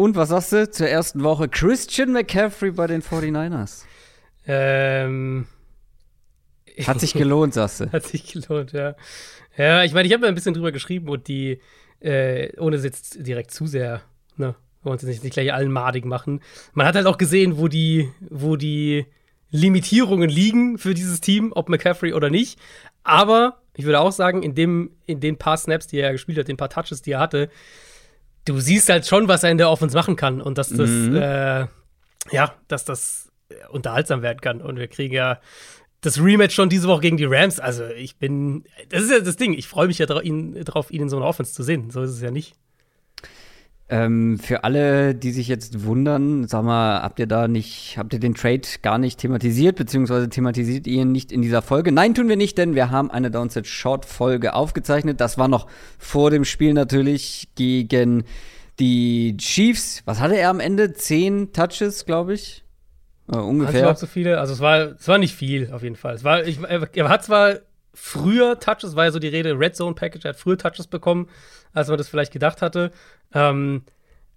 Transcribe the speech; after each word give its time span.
Und 0.00 0.14
was 0.14 0.28
sagst 0.28 0.52
du 0.52 0.70
zur 0.70 0.86
ersten 0.86 1.24
Woche? 1.24 1.48
Christian 1.48 2.12
McCaffrey 2.12 2.70
bei 2.70 2.86
den 2.86 3.02
49ers. 3.02 3.82
Ähm. 4.46 5.48
Hat 6.86 7.00
sich 7.00 7.14
gelohnt, 7.14 7.54
sagst 7.54 7.80
du. 7.80 7.90
Hat 7.90 8.06
sich 8.06 8.32
gelohnt, 8.32 8.70
ja. 8.70 8.94
Ja, 9.56 9.82
ich 9.82 9.92
meine, 9.92 10.06
ich 10.06 10.14
habe 10.14 10.22
ja 10.24 10.28
ein 10.28 10.36
bisschen 10.36 10.54
drüber 10.54 10.70
geschrieben 10.70 11.08
und 11.08 11.26
die, 11.26 11.60
äh, 11.98 12.56
ohne 12.60 12.76
es 12.76 12.84
jetzt 12.84 13.26
direkt 13.26 13.50
zu 13.50 13.66
sehr, 13.66 14.02
ne, 14.36 14.54
wollen 14.84 14.92
uns 14.92 15.02
jetzt 15.02 15.24
nicht 15.24 15.32
gleich 15.32 15.52
allen 15.52 15.72
madig 15.72 16.04
machen. 16.04 16.42
Man 16.74 16.86
hat 16.86 16.94
halt 16.94 17.06
auch 17.06 17.18
gesehen, 17.18 17.58
wo 17.58 17.66
die, 17.66 18.08
wo 18.20 18.54
die 18.54 19.04
Limitierungen 19.50 20.30
liegen 20.30 20.78
für 20.78 20.94
dieses 20.94 21.20
Team, 21.20 21.52
ob 21.56 21.68
McCaffrey 21.68 22.12
oder 22.12 22.30
nicht. 22.30 22.60
Aber 23.02 23.62
ich 23.74 23.84
würde 23.84 23.98
auch 23.98 24.12
sagen, 24.12 24.44
in, 24.44 24.54
dem, 24.54 24.92
in 25.06 25.18
den 25.18 25.38
paar 25.38 25.56
Snaps, 25.56 25.88
die 25.88 25.98
er 25.98 26.12
gespielt 26.12 26.38
hat, 26.38 26.46
den 26.46 26.56
paar 26.56 26.70
Touches, 26.70 27.02
die 27.02 27.10
er 27.10 27.20
hatte, 27.20 27.50
du 28.48 28.58
siehst 28.58 28.88
halt 28.88 29.06
schon, 29.06 29.28
was 29.28 29.44
er 29.44 29.50
in 29.50 29.58
der 29.58 29.70
Offense 29.70 29.96
machen 29.96 30.16
kann 30.16 30.40
und 30.40 30.58
dass 30.58 30.70
das, 30.70 30.88
mhm. 30.88 31.16
äh, 31.16 31.66
ja, 32.30 32.54
dass 32.66 32.84
das 32.84 33.30
unterhaltsam 33.70 34.22
werden 34.22 34.40
kann. 34.40 34.60
Und 34.60 34.78
wir 34.78 34.88
kriegen 34.88 35.14
ja 35.14 35.40
das 36.00 36.22
Rematch 36.22 36.54
schon 36.54 36.68
diese 36.68 36.88
Woche 36.88 37.02
gegen 37.02 37.16
die 37.16 37.26
Rams. 37.26 37.60
Also 37.60 37.84
ich 37.86 38.16
bin, 38.16 38.64
das 38.88 39.02
ist 39.02 39.10
ja 39.10 39.20
das 39.20 39.36
Ding. 39.36 39.52
Ich 39.52 39.68
freue 39.68 39.88
mich 39.88 39.98
ja 39.98 40.06
darauf, 40.06 40.24
ihn, 40.24 40.54
ihn 40.56 41.02
in 41.02 41.08
so 41.08 41.16
einer 41.16 41.26
Offense 41.26 41.52
zu 41.52 41.62
sehen. 41.62 41.90
So 41.90 42.02
ist 42.02 42.10
es 42.10 42.22
ja 42.22 42.30
nicht. 42.30 42.54
Ähm, 43.90 44.38
für 44.38 44.64
alle, 44.64 45.14
die 45.14 45.32
sich 45.32 45.48
jetzt 45.48 45.84
wundern, 45.84 46.46
sag 46.46 46.62
mal, 46.62 47.00
habt 47.00 47.18
ihr 47.18 47.26
da 47.26 47.48
nicht, 47.48 47.96
habt 47.96 48.12
ihr 48.12 48.20
den 48.20 48.34
Trade 48.34 48.60
gar 48.82 48.98
nicht 48.98 49.18
thematisiert, 49.18 49.76
beziehungsweise 49.76 50.28
thematisiert 50.28 50.86
ihr 50.86 51.00
ihn 51.02 51.12
nicht 51.12 51.32
in 51.32 51.40
dieser 51.40 51.62
Folge? 51.62 51.90
Nein, 51.90 52.14
tun 52.14 52.28
wir 52.28 52.36
nicht, 52.36 52.58
denn 52.58 52.74
wir 52.74 52.90
haben 52.90 53.10
eine 53.10 53.30
Downset 53.30 53.66
Short 53.66 54.04
Folge 54.04 54.52
aufgezeichnet. 54.52 55.22
Das 55.22 55.38
war 55.38 55.48
noch 55.48 55.68
vor 55.98 56.30
dem 56.30 56.44
Spiel 56.44 56.74
natürlich 56.74 57.48
gegen 57.54 58.24
die 58.78 59.36
Chiefs. 59.38 60.02
Was 60.04 60.20
hatte 60.20 60.36
er 60.36 60.50
am 60.50 60.60
Ende? 60.60 60.92
Zehn 60.92 61.54
Touches, 61.54 62.04
glaube 62.04 62.34
ich. 62.34 62.64
Äh, 63.32 63.36
ungefähr. 63.36 63.88
Also 63.88 64.00
so 64.00 64.06
viele. 64.06 64.38
Also 64.38 64.52
es 64.52 64.60
war, 64.60 64.96
es 64.98 65.08
war 65.08 65.16
nicht 65.16 65.34
viel 65.34 65.72
auf 65.72 65.82
jeden 65.82 65.96
Fall. 65.96 66.14
Es 66.14 66.24
war, 66.24 66.44
ich, 66.44 66.58
er 66.62 67.08
hat 67.08 67.24
zwar 67.24 67.60
früher 67.94 68.60
Touches, 68.60 68.96
war 68.96 69.06
ja 69.06 69.10
so 69.10 69.18
die 69.18 69.28
Rede, 69.28 69.58
Red 69.58 69.74
Zone 69.74 69.94
Package, 69.94 70.24
er 70.24 70.30
hat 70.30 70.38
früher 70.38 70.56
Touches 70.58 70.86
bekommen, 70.86 71.28
als 71.72 71.88
man 71.88 71.98
das 71.98 72.08
vielleicht 72.08 72.32
gedacht 72.32 72.62
hatte. 72.62 72.92
Ähm, 73.34 73.82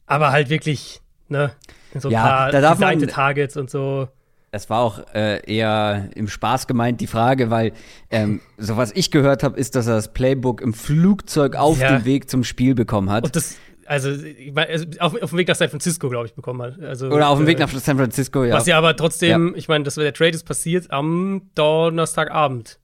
aber 0.06 0.32
halt 0.32 0.50
wirklich, 0.50 1.02
ne, 1.30 1.52
so 1.98 2.10
ein 2.10 2.14
ja, 2.14 2.50
paar 2.52 2.76
Seite 2.76 3.08
Targets 3.08 3.58
und 3.58 3.70
so. 3.70 4.08
Das 4.52 4.70
war 4.70 4.82
auch 4.82 5.00
äh, 5.14 5.42
eher 5.50 6.10
im 6.14 6.28
Spaß 6.28 6.68
gemeint, 6.68 7.00
die 7.00 7.08
Frage, 7.08 7.50
weil 7.50 7.72
ähm, 8.10 8.42
so 8.58 8.76
was 8.76 8.92
ich 8.92 9.12
gehört 9.12 9.44
habe, 9.44 9.58
ist, 9.58 9.76
dass 9.76 9.88
er 9.88 9.96
das 9.96 10.14
Playbook 10.14 10.62
im 10.62 10.74
Flugzeug 10.74 11.56
auf 11.56 11.80
ja. 11.80 11.98
dem 11.98 12.06
Weg 12.06 12.30
zum 12.30 12.44
Spiel 12.44 12.76
bekommen 12.76 13.10
hat. 13.10 13.24
Und 13.24 13.36
das, 13.36 13.56
also, 13.86 14.10
also 14.56 14.86
auf, 15.00 15.22
auf 15.22 15.30
dem 15.30 15.40
Weg 15.40 15.48
nach 15.48 15.56
San 15.56 15.70
Francisco, 15.70 16.10
glaube 16.10 16.26
ich, 16.26 16.34
bekommen 16.34 16.62
hat. 16.62 16.80
Also, 16.82 17.08
Oder 17.08 17.30
auf 17.30 17.38
dem 17.38 17.48
Weg 17.48 17.58
äh, 17.58 17.62
nach 17.62 17.70
San 17.70 17.98
Francisco, 17.98 18.44
ja. 18.44 18.56
Was 18.56 18.66
ja 18.66 18.78
aber 18.78 18.96
trotzdem, 18.96 19.50
ja. 19.50 19.58
ich 19.58 19.68
meine, 19.68 19.84
der 19.84 20.14
Trade 20.14 20.32
ist 20.32 20.44
passiert 20.44 20.92
am 20.92 21.50
Donnerstagabend. 21.56 22.80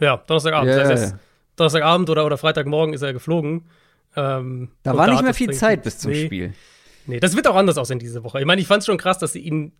Ja, 0.00 0.16
Donnerstagabend. 0.16 0.70
Ja, 0.70 0.78
das 0.78 0.88
heißt, 0.88 1.16
Donnerstagabend 1.56 2.10
oder, 2.10 2.26
oder 2.26 2.36
Freitagmorgen 2.36 2.94
ist 2.94 3.02
er 3.02 3.12
geflogen. 3.12 3.64
Ähm, 4.16 4.70
da 4.82 4.96
war 4.96 5.08
nicht 5.08 5.22
mehr 5.22 5.34
viel 5.34 5.52
Zeit 5.52 5.82
bis 5.82 5.98
zum 5.98 6.10
nee, 6.10 6.26
Spiel. 6.26 6.54
Nee, 7.06 7.20
das 7.20 7.36
wird 7.36 7.46
auch 7.46 7.56
anders 7.56 7.78
aussehen 7.78 7.98
diese 7.98 8.24
Woche. 8.24 8.40
Ich 8.40 8.46
meine, 8.46 8.60
ich 8.60 8.66
fand 8.66 8.80
es 8.80 8.86
schon 8.86 8.98
krass, 8.98 9.18
dass 9.18 9.32
sie 9.32 9.40
ihn 9.40 9.72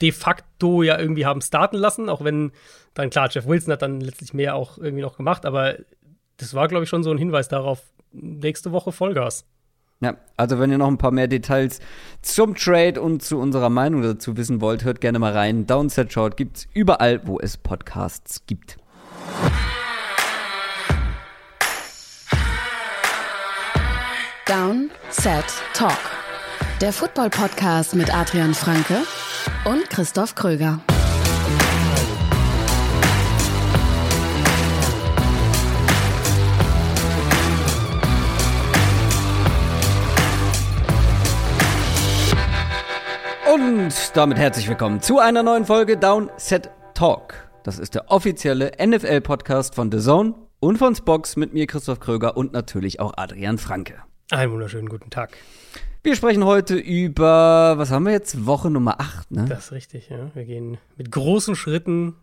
de 0.00 0.12
facto 0.12 0.82
ja 0.82 0.98
irgendwie 0.98 1.26
haben 1.26 1.40
starten 1.40 1.76
lassen, 1.76 2.08
auch 2.08 2.24
wenn 2.24 2.52
dann 2.94 3.10
klar, 3.10 3.28
Jeff 3.30 3.46
Wilson 3.46 3.72
hat 3.72 3.82
dann 3.82 4.00
letztlich 4.00 4.34
mehr 4.34 4.54
auch 4.54 4.78
irgendwie 4.78 5.02
noch 5.02 5.16
gemacht, 5.16 5.46
aber 5.46 5.76
das 6.36 6.54
war, 6.54 6.68
glaube 6.68 6.84
ich, 6.84 6.90
schon 6.90 7.04
so 7.04 7.10
ein 7.10 7.18
Hinweis 7.18 7.48
darauf, 7.48 7.82
nächste 8.10 8.72
Woche 8.72 8.92
Vollgas. 8.92 9.46
Ja, 10.00 10.16
also 10.36 10.58
wenn 10.58 10.72
ihr 10.72 10.78
noch 10.78 10.88
ein 10.88 10.98
paar 10.98 11.12
mehr 11.12 11.28
Details 11.28 11.78
zum 12.22 12.56
Trade 12.56 13.00
und 13.00 13.22
zu 13.22 13.38
unserer 13.38 13.70
Meinung 13.70 14.02
dazu 14.02 14.36
wissen 14.36 14.60
wollt, 14.60 14.82
hört 14.84 15.00
gerne 15.00 15.20
mal 15.20 15.32
rein. 15.32 15.66
Downset 15.66 16.12
Short 16.12 16.36
gibt's 16.36 16.66
überall, 16.74 17.24
wo 17.26 17.38
es 17.38 17.56
Podcasts 17.56 18.44
gibt. 18.46 18.78
Down, 24.46 24.90
Set, 25.10 25.44
Talk. 25.72 25.96
Der 26.80 26.92
Football-Podcast 26.92 27.94
mit 27.94 28.12
Adrian 28.12 28.54
Franke 28.54 29.02
und 29.64 29.88
Christoph 29.88 30.34
Kröger. 30.34 30.80
Und 43.54 44.16
damit 44.16 44.38
herzlich 44.38 44.68
willkommen 44.68 45.00
zu 45.00 45.20
einer 45.20 45.44
neuen 45.44 45.66
Folge 45.66 45.96
Down, 45.96 46.32
Set, 46.36 46.68
Talk. 46.94 47.34
Das 47.62 47.78
ist 47.78 47.94
der 47.94 48.10
offizielle 48.10 48.72
NFL-Podcast 48.84 49.76
von 49.76 49.92
The 49.92 50.00
Zone 50.00 50.34
und 50.58 50.78
von 50.78 50.96
Spox 50.96 51.36
mit 51.36 51.54
mir, 51.54 51.68
Christoph 51.68 52.00
Kröger 52.00 52.36
und 52.36 52.52
natürlich 52.52 52.98
auch 52.98 53.12
Adrian 53.16 53.58
Franke. 53.58 54.02
Einen 54.32 54.50
wunderschönen 54.52 54.88
guten 54.88 55.10
Tag. 55.10 55.36
Wir 56.02 56.16
sprechen 56.16 56.46
heute 56.46 56.74
über, 56.76 57.74
was 57.76 57.90
haben 57.90 58.06
wir 58.06 58.12
jetzt? 58.12 58.46
Woche 58.46 58.70
Nummer 58.70 58.98
8, 58.98 59.30
ne? 59.30 59.44
Das 59.46 59.66
ist 59.66 59.72
richtig, 59.72 60.08
ja. 60.08 60.30
Wir 60.32 60.46
gehen 60.46 60.78
mit 60.96 61.12
großen 61.12 61.54
Schritten 61.54 62.14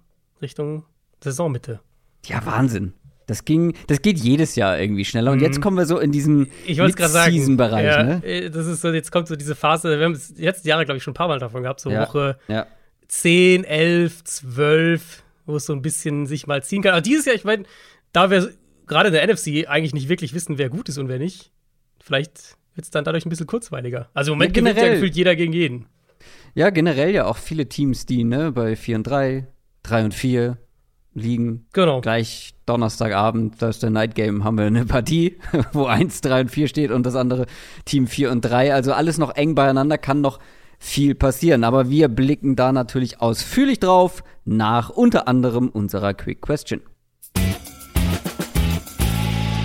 Richtung 0.41 0.85
Saisonmitte. 1.23 1.81
Ja, 2.25 2.43
Wahnsinn. 2.47 2.93
Das 3.27 3.45
ging, 3.45 3.75
das 3.85 4.01
geht 4.01 4.17
jedes 4.17 4.55
Jahr 4.55 4.79
irgendwie 4.79 5.05
schneller. 5.05 5.31
Und 5.31 5.39
jetzt 5.39 5.59
mhm. 5.59 5.61
kommen 5.61 5.77
wir 5.77 5.85
so 5.85 5.99
in 5.99 6.11
diesen 6.11 6.49
Season-Bereich. 6.65 7.85
Ja, 7.85 8.01
ne? 8.01 8.25
Äh, 8.25 8.49
das 8.49 8.65
ist 8.65 8.81
so, 8.81 8.89
jetzt 8.89 9.11
kommt 9.11 9.27
so 9.27 9.35
diese 9.35 9.53
Phase, 9.53 9.99
wir 9.99 10.05
haben 10.05 10.13
es 10.13 10.33
jetzt 10.35 10.65
Jahre, 10.65 10.85
glaube 10.85 10.97
ich, 10.97 11.03
schon 11.03 11.11
ein 11.11 11.13
paar 11.13 11.27
Mal 11.27 11.37
davon 11.37 11.61
gehabt, 11.61 11.79
so 11.79 11.91
ja, 11.91 12.07
Woche 12.07 12.39
ja. 12.47 12.65
10, 13.07 13.65
11, 13.65 14.23
12, 14.23 15.23
wo 15.45 15.57
es 15.57 15.65
so 15.67 15.73
ein 15.73 15.83
bisschen 15.83 16.25
sich 16.25 16.47
mal 16.47 16.63
ziehen 16.63 16.81
kann. 16.81 16.93
Aber 16.93 17.01
dieses 17.01 17.25
Jahr, 17.25 17.35
ich 17.35 17.45
meine, 17.45 17.65
da 18.13 18.31
wir 18.31 18.51
gerade 18.87 19.09
in 19.09 19.13
der 19.13 19.27
NFC 19.27 19.67
eigentlich 19.69 19.93
nicht 19.93 20.09
wirklich 20.09 20.33
wissen, 20.33 20.57
wer 20.57 20.69
gut 20.69 20.89
ist 20.89 20.97
und 20.97 21.07
wer 21.07 21.19
nicht, 21.19 21.51
vielleicht 22.03 22.57
wird 22.75 22.85
es 22.85 22.91
dann 22.91 23.03
dadurch 23.03 23.25
ein 23.25 23.29
bisschen 23.29 23.47
kurzweiliger. 23.47 24.09
Also 24.13 24.31
im 24.31 24.37
Moment 24.37 24.55
ja, 24.55 24.61
gewinnt 24.61 24.79
ja 24.79 24.93
gefühlt 24.93 25.15
jeder 25.15 25.35
gegen 25.35 25.53
jeden. 25.53 25.87
Ja, 26.55 26.69
generell 26.69 27.11
ja 27.11 27.25
auch 27.25 27.37
viele 27.37 27.67
Teams, 27.67 28.05
die 28.05 28.23
ne, 28.23 28.51
bei 28.51 28.75
4 28.75 28.97
und 28.97 29.03
3, 29.03 29.47
3 29.83 30.05
und 30.05 30.13
4 30.13 30.57
liegen. 31.13 31.67
Genau. 31.73 32.01
Gleich 32.01 32.53
Donnerstagabend, 32.65 33.61
da 33.61 33.69
ist 33.69 33.83
der 33.83 33.89
Night 33.89 34.15
Game, 34.15 34.43
haben 34.43 34.57
wir 34.57 34.65
eine 34.65 34.85
Partie, 34.85 35.38
wo 35.73 35.85
1, 35.85 36.21
3 36.21 36.41
und 36.41 36.51
4 36.51 36.67
steht 36.67 36.91
und 36.91 37.05
das 37.05 37.15
andere 37.15 37.45
Team 37.85 38.07
4 38.07 38.31
und 38.31 38.41
3. 38.41 38.73
Also 38.73 38.93
alles 38.93 39.17
noch 39.17 39.35
eng 39.35 39.55
beieinander, 39.55 39.97
kann 39.97 40.21
noch 40.21 40.39
viel 40.77 41.15
passieren. 41.15 41.63
Aber 41.63 41.89
wir 41.89 42.07
blicken 42.07 42.55
da 42.55 42.71
natürlich 42.71 43.21
ausführlich 43.21 43.79
drauf 43.79 44.23
nach 44.45 44.89
unter 44.89 45.27
anderem 45.27 45.69
unserer 45.69 46.13
Quick 46.13 46.41
Question. 46.41 46.81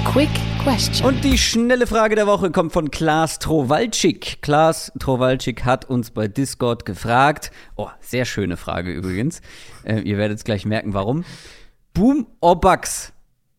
Quick 0.05 0.31
Question. 0.65 1.07
Und 1.07 1.23
die 1.25 1.37
schnelle 1.37 1.87
Frage 1.87 2.15
der 2.15 2.27
Woche 2.27 2.51
kommt 2.51 2.73
von 2.73 2.91
Klaas 2.91 3.39
Trowalczyk. 3.39 4.41
Klaas 4.41 4.91
Trowalczyk 4.99 5.67
hat 5.67 5.85
uns 5.85 6.11
bei 6.11 6.27
Discord 6.27 6.87
gefragt. 6.87 7.51
Oh, 7.77 7.89
sehr 8.01 8.25
schöne 8.25 8.57
Frage 8.57 8.91
übrigens. 8.91 9.43
Äh, 9.85 10.01
ihr 10.01 10.17
werdet 10.17 10.39
es 10.39 10.45
gleich 10.45 10.65
merken, 10.65 10.95
warum. 10.95 11.27
Boom 11.93 12.27
or 12.41 12.59
Bucks? 12.59 13.13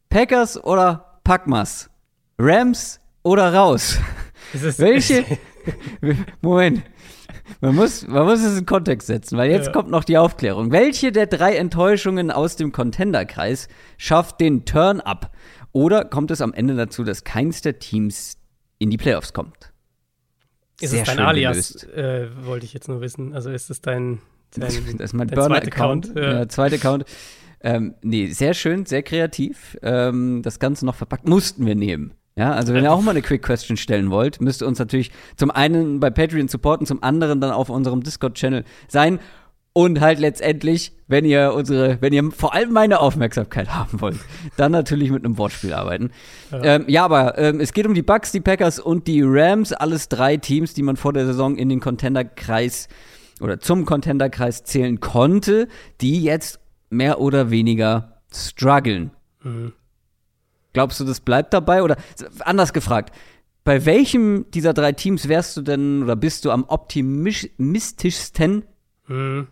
Packers 0.09 0.61
oder 0.63 1.19
Packmas? 1.23 1.91
Rams 2.39 2.99
oder 3.21 3.53
raus? 3.53 3.99
Welche? 4.53 5.25
Moment. 6.41 6.81
Man 7.61 7.75
muss, 7.75 8.07
man 8.07 8.25
muss 8.25 8.41
es 8.41 8.57
in 8.57 8.65
Kontext 8.65 9.05
setzen, 9.05 9.37
weil 9.37 9.51
jetzt 9.51 9.67
ja. 9.67 9.71
kommt 9.71 9.91
noch 9.91 10.05
die 10.05 10.17
Aufklärung. 10.17 10.71
Welche 10.71 11.11
der 11.11 11.27
drei 11.27 11.55
Enttäuschungen 11.57 12.31
aus 12.31 12.55
dem 12.55 12.71
Contender-Kreis 12.71 13.67
schafft 13.97 14.39
den 14.39 14.65
Turn-up? 14.65 15.29
Oder 15.75 16.05
kommt 16.05 16.31
es 16.31 16.39
am 16.39 16.53
Ende 16.53 16.73
dazu, 16.73 17.03
dass 17.03 17.25
keins 17.25 17.61
der 17.61 17.79
Teams 17.79 18.37
in 18.79 18.89
die 18.89 18.95
Playoffs 18.95 19.33
kommt? 19.33 19.73
Ist 20.79 20.91
Sehr 20.91 21.01
es 21.01 21.07
dein 21.09 21.19
Alias, 21.19 21.83
äh, 21.83 22.29
wollte 22.45 22.65
ich 22.65 22.73
jetzt 22.73 22.87
nur 22.87 23.01
wissen. 23.01 23.33
Also 23.33 23.49
ist 23.49 23.69
es 23.69 23.81
dein, 23.81 24.19
dein 24.51 24.61
das 24.61 24.77
ist 24.77 25.13
mein 25.13 25.27
Burner-Account. 25.27 26.13
Ja. 26.15 26.31
ja. 26.31 26.47
zweite 26.47 26.75
Account. 26.75 27.03
Ähm, 27.59 27.93
nee, 28.01 28.27
sehr 28.27 28.53
schön, 28.53 28.85
sehr 28.85 29.03
kreativ. 29.03 29.77
Ähm, 29.81 30.41
das 30.43 30.59
Ganze 30.59 30.85
noch 30.85 30.95
verpackt 30.95 31.27
mussten 31.27 31.65
wir 31.65 31.75
nehmen. 31.75 32.13
Ja, 32.37 32.53
also 32.53 32.73
wenn 32.73 32.85
ihr 32.85 32.93
auch 32.93 33.01
mal 33.01 33.11
eine 33.11 33.21
Quick 33.21 33.41
Question 33.43 33.75
stellen 33.75 34.11
wollt, 34.11 34.39
müsst 34.39 34.61
ihr 34.61 34.67
uns 34.67 34.79
natürlich 34.79 35.11
zum 35.35 35.51
einen 35.51 35.99
bei 35.99 36.09
Patreon 36.09 36.47
supporten, 36.47 36.87
zum 36.87 37.03
anderen 37.03 37.41
dann 37.41 37.51
auf 37.51 37.69
unserem 37.69 38.01
Discord-Channel 38.01 38.63
sein. 38.87 39.19
Und 39.77 39.99
halt 39.99 40.19
letztendlich, 40.19 40.93
wenn 41.09 41.25
ihr 41.25 41.51
unsere, 41.53 42.01
wenn 42.01 42.13
ihr 42.13 42.31
vor 42.31 42.53
allem 42.53 42.71
meine 42.71 43.01
Aufmerksamkeit 43.01 43.67
haben 43.75 43.99
wollt, 43.99 44.19
dann 44.55 44.71
natürlich 44.71 45.11
mit 45.11 45.25
einem 45.25 45.37
Wortspiel 45.37 45.73
arbeiten. 45.73 46.11
Ja, 46.49 46.63
ähm, 46.63 46.85
ja 46.87 47.03
aber 47.03 47.37
ähm, 47.37 47.59
es 47.59 47.73
geht 47.73 47.85
um 47.85 47.93
die 47.93 48.01
Bucks, 48.01 48.31
die 48.31 48.39
Packers 48.39 48.79
und 48.79 49.05
die 49.05 49.21
Rams, 49.21 49.73
alles 49.73 50.07
drei 50.07 50.37
Teams, 50.37 50.75
die 50.75 50.81
man 50.81 50.95
vor 50.95 51.11
der 51.11 51.25
Saison 51.25 51.57
in 51.57 51.67
den 51.67 51.81
Contenderkreis 51.81 52.87
oder 53.41 53.59
zum 53.59 53.83
Contenderkreis 53.83 54.63
zählen 54.63 55.01
konnte, 55.01 55.67
die 55.99 56.23
jetzt 56.23 56.61
mehr 56.89 57.19
oder 57.19 57.49
weniger 57.49 58.21
strugglen. 58.33 59.11
Mhm. 59.43 59.73
Glaubst 60.71 61.01
du, 61.01 61.03
das 61.03 61.19
bleibt 61.19 61.53
dabei? 61.53 61.83
Oder 61.83 61.97
anders 62.39 62.71
gefragt, 62.71 63.13
bei 63.65 63.85
welchem 63.85 64.49
dieser 64.51 64.73
drei 64.73 64.93
Teams 64.93 65.27
wärst 65.27 65.57
du 65.57 65.63
denn 65.63 66.03
oder 66.03 66.15
bist 66.15 66.45
du 66.45 66.51
am 66.51 66.63
optimistischsten? 66.63 68.63
Mhm. 69.07 69.47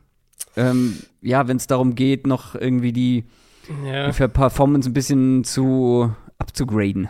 Ähm, 0.56 1.00
ja, 1.22 1.48
wenn 1.48 1.58
es 1.58 1.68
darum 1.68 1.96
geht, 1.96 2.28
noch 2.28 2.56
irgendwie 2.56 2.94
die, 2.94 3.26
ja. 3.86 4.10
die 4.10 4.28
Performance 4.28 4.90
ein 4.90 4.94
bisschen 4.94 5.44
zu 5.44 6.16
abzugraden. 6.38 7.10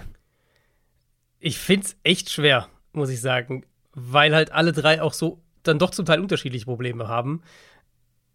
Ich 1.39 1.57
finde 1.57 1.87
es 1.87 1.97
echt 2.03 2.29
schwer, 2.29 2.69
muss 2.93 3.09
ich 3.09 3.19
sagen, 3.19 3.65
weil 3.93 4.33
halt 4.33 4.51
alle 4.51 4.71
drei 4.71 5.01
auch 5.01 5.13
so 5.13 5.41
dann 5.63 5.79
doch 5.79 5.91
zum 5.91 6.05
Teil 6.05 6.19
unterschiedliche 6.19 6.65
Probleme 6.65 7.07
haben. 7.07 7.41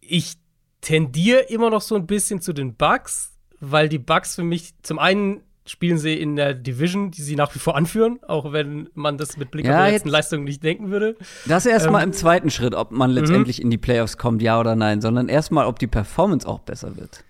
Ich 0.00 0.36
tendiere 0.80 1.40
immer 1.40 1.70
noch 1.70 1.82
so 1.82 1.94
ein 1.94 2.06
bisschen 2.06 2.40
zu 2.40 2.52
den 2.52 2.74
Bugs, 2.74 3.36
weil 3.60 3.88
die 3.88 3.98
Bugs 3.98 4.34
für 4.34 4.44
mich 4.44 4.74
zum 4.82 4.98
einen 4.98 5.42
spielen 5.68 5.98
sie 5.98 6.14
in 6.14 6.36
der 6.36 6.54
Division, 6.54 7.10
die 7.10 7.22
sie 7.22 7.36
nach 7.36 7.54
wie 7.54 7.58
vor 7.58 7.76
anführen, 7.76 8.18
auch 8.26 8.52
wenn 8.52 8.88
man 8.94 9.18
das 9.18 9.36
mit 9.36 9.50
Blick 9.50 9.66
ja, 9.66 9.78
auf 9.78 9.86
die 9.86 9.92
letzten 9.92 10.08
Leistungen 10.08 10.44
nicht 10.44 10.62
denken 10.64 10.90
würde. 10.90 11.16
Das 11.46 11.66
erstmal 11.66 12.02
ähm, 12.02 12.08
im 12.08 12.12
zweiten 12.12 12.50
Schritt, 12.50 12.74
ob 12.74 12.90
man 12.90 13.10
letztendlich 13.10 13.58
mhm. 13.58 13.64
in 13.64 13.70
die 13.70 13.78
Playoffs 13.78 14.16
kommt, 14.16 14.42
ja 14.42 14.58
oder 14.58 14.74
nein, 14.74 15.00
sondern 15.00 15.28
erstmal, 15.28 15.66
ob 15.66 15.78
die 15.78 15.86
Performance 15.86 16.48
auch 16.48 16.60
besser 16.60 16.96
wird. 16.96 17.24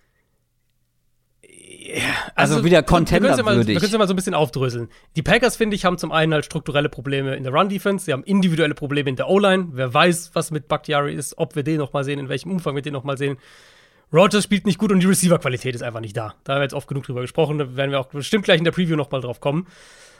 Ja, 1.88 2.02
also, 2.35 2.56
also, 2.56 2.64
wieder 2.67 2.82
Contender 2.82 3.31
wir 3.31 3.35
können 3.37 3.76
es 3.82 3.93
ja 3.93 3.99
mal 3.99 4.06
so 4.06 4.12
ein 4.12 4.17
bisschen 4.17 4.35
aufdröseln. 4.35 4.88
Die 5.17 5.23
Packers, 5.23 5.56
finde 5.56 5.75
ich, 5.75 5.87
haben 5.87 5.96
zum 5.96 6.12
einen 6.12 6.35
halt 6.35 6.44
strukturelle 6.44 6.90
Probleme 6.90 7.35
in 7.35 7.44
der 7.44 7.52
Run-Defense, 7.52 8.05
sie 8.05 8.12
haben 8.12 8.25
individuelle 8.25 8.75
Probleme 8.75 9.08
in 9.08 9.17
der 9.17 9.31
O-Line. 9.31 9.69
Wer 9.73 9.94
weiß, 9.94 10.32
was 10.35 10.50
mit 10.50 10.69
Bakhtiari 10.69 11.14
ist, 11.14 11.38
ob 11.38 11.56
wir 11.56 11.62
den 11.62 11.79
noch 11.79 11.94
mal 11.94 12.05
sehen, 12.05 12.19
in 12.19 12.29
welchem 12.29 12.50
Umfang 12.50 12.75
wir 12.75 12.82
den 12.82 12.93
noch 12.93 13.05
mal 13.05 13.17
sehen. 13.17 13.38
Rogers 14.12 14.44
spielt 14.44 14.66
nicht 14.66 14.78
gut 14.78 14.90
und 14.90 15.00
die 15.00 15.06
Receiver-Qualität 15.06 15.75
ist 15.75 15.82
einfach 15.82 16.00
nicht 16.00 16.16
da. 16.16 16.34
Da 16.44 16.55
haben 16.55 16.60
wir 16.60 16.64
jetzt 16.64 16.75
oft 16.75 16.88
genug 16.88 17.05
drüber 17.05 17.20
gesprochen, 17.20 17.58
da 17.58 17.76
werden 17.76 17.90
wir 17.90 18.00
auch 18.00 18.06
bestimmt 18.06 18.44
gleich 18.44 18.58
in 18.58 18.64
der 18.64 18.72
Preview 18.72 18.96
noch 18.96 19.10
mal 19.10 19.20
drauf 19.20 19.40
kommen. 19.40 19.66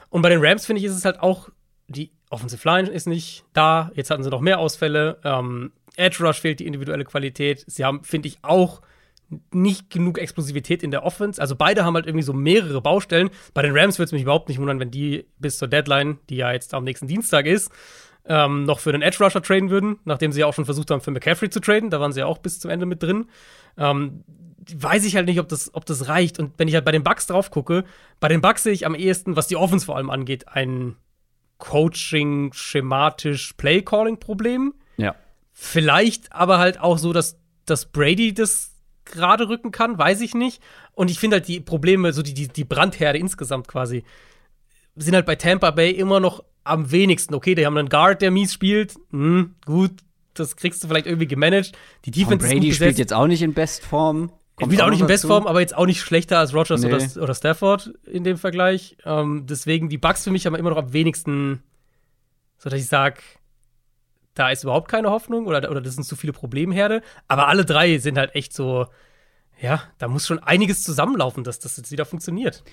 Und 0.09 0.21
bei 0.21 0.29
den 0.29 0.43
Rams, 0.43 0.65
finde 0.65 0.79
ich, 0.79 0.85
ist 0.85 0.95
es 0.95 1.05
halt 1.05 1.19
auch, 1.19 1.49
die 1.87 2.11
Offensive 2.29 2.67
Line 2.67 2.89
ist 2.89 3.07
nicht 3.07 3.45
da. 3.53 3.91
Jetzt 3.95 4.11
hatten 4.11 4.23
sie 4.23 4.29
noch 4.29 4.41
mehr 4.41 4.59
Ausfälle. 4.59 5.19
Ähm, 5.23 5.71
Edge 5.95 6.23
Rush 6.23 6.39
fehlt 6.39 6.59
die 6.59 6.67
individuelle 6.67 7.03
Qualität. 7.03 7.63
Sie 7.67 7.83
haben, 7.83 8.03
finde 8.03 8.27
ich, 8.27 8.37
auch 8.43 8.81
nicht 9.51 9.89
genug 9.89 10.17
Explosivität 10.17 10.83
in 10.83 10.91
der 10.91 11.03
Offense. 11.03 11.41
Also 11.41 11.55
beide 11.55 11.83
haben 11.85 11.95
halt 11.95 12.07
irgendwie 12.07 12.23
so 12.23 12.33
mehrere 12.33 12.81
Baustellen. 12.81 13.29
Bei 13.53 13.61
den 13.61 13.77
Rams 13.77 13.99
würde 13.99 14.05
es 14.05 14.11
mich 14.11 14.23
überhaupt 14.23 14.49
nicht 14.49 14.59
wundern, 14.59 14.79
wenn 14.79 14.91
die 14.91 15.25
bis 15.37 15.57
zur 15.57 15.67
Deadline, 15.67 16.19
die 16.29 16.37
ja 16.37 16.51
jetzt 16.51 16.73
am 16.73 16.83
nächsten 16.83 17.07
Dienstag 17.07 17.45
ist, 17.45 17.71
ähm, 18.29 18.63
noch 18.63 18.79
für 18.79 18.91
den 18.91 19.01
Edge 19.01 19.21
Rusher 19.21 19.41
traden 19.41 19.69
würden, 19.69 19.99
nachdem 20.05 20.31
sie 20.31 20.41
ja 20.41 20.45
auch 20.45 20.53
schon 20.53 20.65
versucht 20.65 20.91
haben, 20.91 21.01
für 21.01 21.11
McCaffrey 21.11 21.49
zu 21.49 21.59
traden. 21.59 21.89
Da 21.89 21.99
waren 21.99 22.13
sie 22.13 22.19
ja 22.19 22.27
auch 22.27 22.37
bis 22.37 22.59
zum 22.59 22.71
Ende 22.71 22.85
mit 22.85 23.03
drin. 23.03 23.25
Ähm, 23.77 24.23
weiß 24.73 25.03
ich 25.05 25.15
halt 25.15 25.25
nicht, 25.25 25.39
ob 25.39 25.49
das, 25.49 25.73
ob 25.73 25.85
das 25.85 26.07
reicht. 26.07 26.37
Und 26.37 26.53
wenn 26.57 26.67
ich 26.67 26.75
halt 26.75 26.85
bei 26.85 26.91
den 26.91 27.03
Bugs 27.03 27.25
drauf 27.25 27.49
gucke, 27.49 27.83
bei 28.19 28.27
den 28.27 28.39
Bugs 28.39 28.63
sehe 28.63 28.71
ich 28.71 28.85
am 28.85 28.93
ehesten, 28.93 29.35
was 29.35 29.47
die 29.47 29.55
Offense 29.55 29.85
vor 29.85 29.97
allem 29.97 30.11
angeht, 30.11 30.47
ein 30.47 30.95
Coaching, 31.57 32.53
schematisch 32.53 33.53
Play-Calling-Problem. 33.53 34.75
Ja. 34.97 35.15
Vielleicht 35.51 36.31
aber 36.31 36.59
halt 36.59 36.79
auch 36.79 36.99
so, 36.99 37.11
dass, 37.11 37.39
dass 37.65 37.87
Brady 37.87 38.33
das 38.33 38.75
gerade 39.05 39.49
rücken 39.49 39.71
kann, 39.71 39.97
weiß 39.97 40.21
ich 40.21 40.35
nicht. 40.35 40.61
Und 40.93 41.09
ich 41.09 41.19
finde 41.19 41.37
halt 41.37 41.47
die 41.47 41.61
Probleme, 41.61 42.13
so 42.13 42.21
die, 42.21 42.35
die, 42.35 42.47
die 42.47 42.63
Brandherde 42.63 43.17
insgesamt 43.17 43.67
quasi, 43.67 44.03
sind 44.95 45.15
halt 45.15 45.25
bei 45.25 45.35
Tampa 45.35 45.71
Bay 45.71 45.91
immer 45.91 46.19
noch 46.19 46.43
am 46.63 46.91
wenigsten. 46.91 47.33
Okay, 47.33 47.55
die 47.55 47.65
haben 47.65 47.77
einen 47.77 47.89
Guard, 47.89 48.21
der 48.21 48.31
mies 48.31 48.53
spielt. 48.53 48.95
Hm, 49.11 49.55
gut, 49.65 49.91
das 50.33 50.55
kriegst 50.55 50.83
du 50.83 50.87
vielleicht 50.87 51.05
irgendwie 51.05 51.27
gemanagt. 51.27 51.73
Die 52.05 52.11
Defense 52.11 52.47
Tom 52.47 52.57
Brady 52.57 52.73
spielt 52.73 52.97
jetzt 52.97 53.13
auch 53.13 53.27
nicht 53.27 53.41
in 53.41 53.53
Bestform. 53.53 54.31
Er 54.57 54.65
spielt 54.65 54.81
auch 54.81 54.89
nicht 54.89 55.01
in 55.01 55.07
Bestform, 55.07 55.47
aber 55.47 55.61
jetzt 55.61 55.75
auch 55.75 55.85
nicht 55.85 56.01
schlechter 56.01 56.39
als 56.39 56.53
Rogers 56.53 56.81
nee. 56.81 56.93
oder, 56.93 57.23
oder, 57.23 57.33
Stafford 57.33 57.93
in 58.05 58.23
dem 58.23 58.37
Vergleich. 58.37 58.97
Ähm, 59.05 59.45
deswegen, 59.47 59.87
die 59.87 59.97
Bugs 59.97 60.25
für 60.25 60.31
mich 60.31 60.45
haben 60.45 60.55
immer 60.55 60.69
noch 60.69 60.77
am 60.77 60.91
wenigsten, 60.91 61.63
so 62.57 62.69
dass 62.69 62.79
ich 62.79 62.87
sage, 62.87 63.21
da 64.33 64.49
ist 64.49 64.63
überhaupt 64.63 64.89
keine 64.89 65.09
Hoffnung 65.09 65.47
oder, 65.47 65.69
oder 65.69 65.81
das 65.81 65.95
sind 65.95 66.03
zu 66.03 66.15
viele 66.15 66.33
Problemherde. 66.33 67.01
Aber 67.27 67.47
alle 67.47 67.63
drei 67.65 67.97
sind 67.99 68.17
halt 68.17 68.35
echt 68.35 68.53
so, 68.53 68.87
ja, 69.61 69.81
da 69.97 70.07
muss 70.07 70.27
schon 70.27 70.39
einiges 70.39 70.83
zusammenlaufen, 70.83 71.43
dass 71.43 71.59
das 71.59 71.77
jetzt 71.77 71.91
wieder 71.91 72.05
funktioniert. 72.05 72.63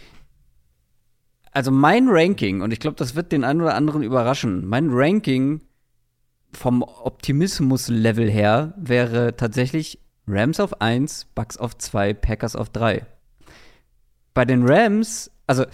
Also 1.56 1.70
mein 1.70 2.08
Ranking, 2.10 2.60
und 2.60 2.70
ich 2.70 2.80
glaube, 2.80 2.98
das 2.98 3.14
wird 3.14 3.32
den 3.32 3.42
einen 3.42 3.62
oder 3.62 3.74
anderen 3.74 4.02
überraschen, 4.02 4.66
mein 4.66 4.90
Ranking 4.90 5.62
vom 6.52 6.82
Optimismus-Level 6.82 8.30
her 8.30 8.74
wäre 8.76 9.38
tatsächlich 9.38 9.98
Rams 10.28 10.60
auf 10.60 10.82
1, 10.82 11.28
Bucks 11.34 11.56
auf 11.56 11.78
2, 11.78 12.12
Packers 12.12 12.56
auf 12.56 12.68
3. 12.68 13.06
Bei 14.34 14.44
den 14.44 14.68
Rams, 14.68 15.30
also 15.46 15.64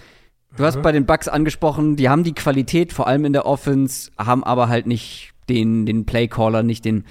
du 0.56 0.64
hast 0.64 0.76
mhm. 0.76 0.82
bei 0.82 0.93
den 0.93 1.05
Bucks 1.05 1.26
angesprochen, 1.26 1.96
die 1.96 2.08
haben 2.08 2.23
die 2.23 2.34
Qualität, 2.34 2.93
vor 2.93 3.08
allem 3.08 3.25
in 3.25 3.32
der 3.32 3.44
Offense, 3.44 4.12
haben 4.17 4.44
aber 4.44 4.69
halt 4.69 4.87
nicht 4.87 5.32
den, 5.49 5.84
den 5.84 6.06
Playcaller, 6.06 6.62
nicht 6.62 6.84
den 6.84 7.06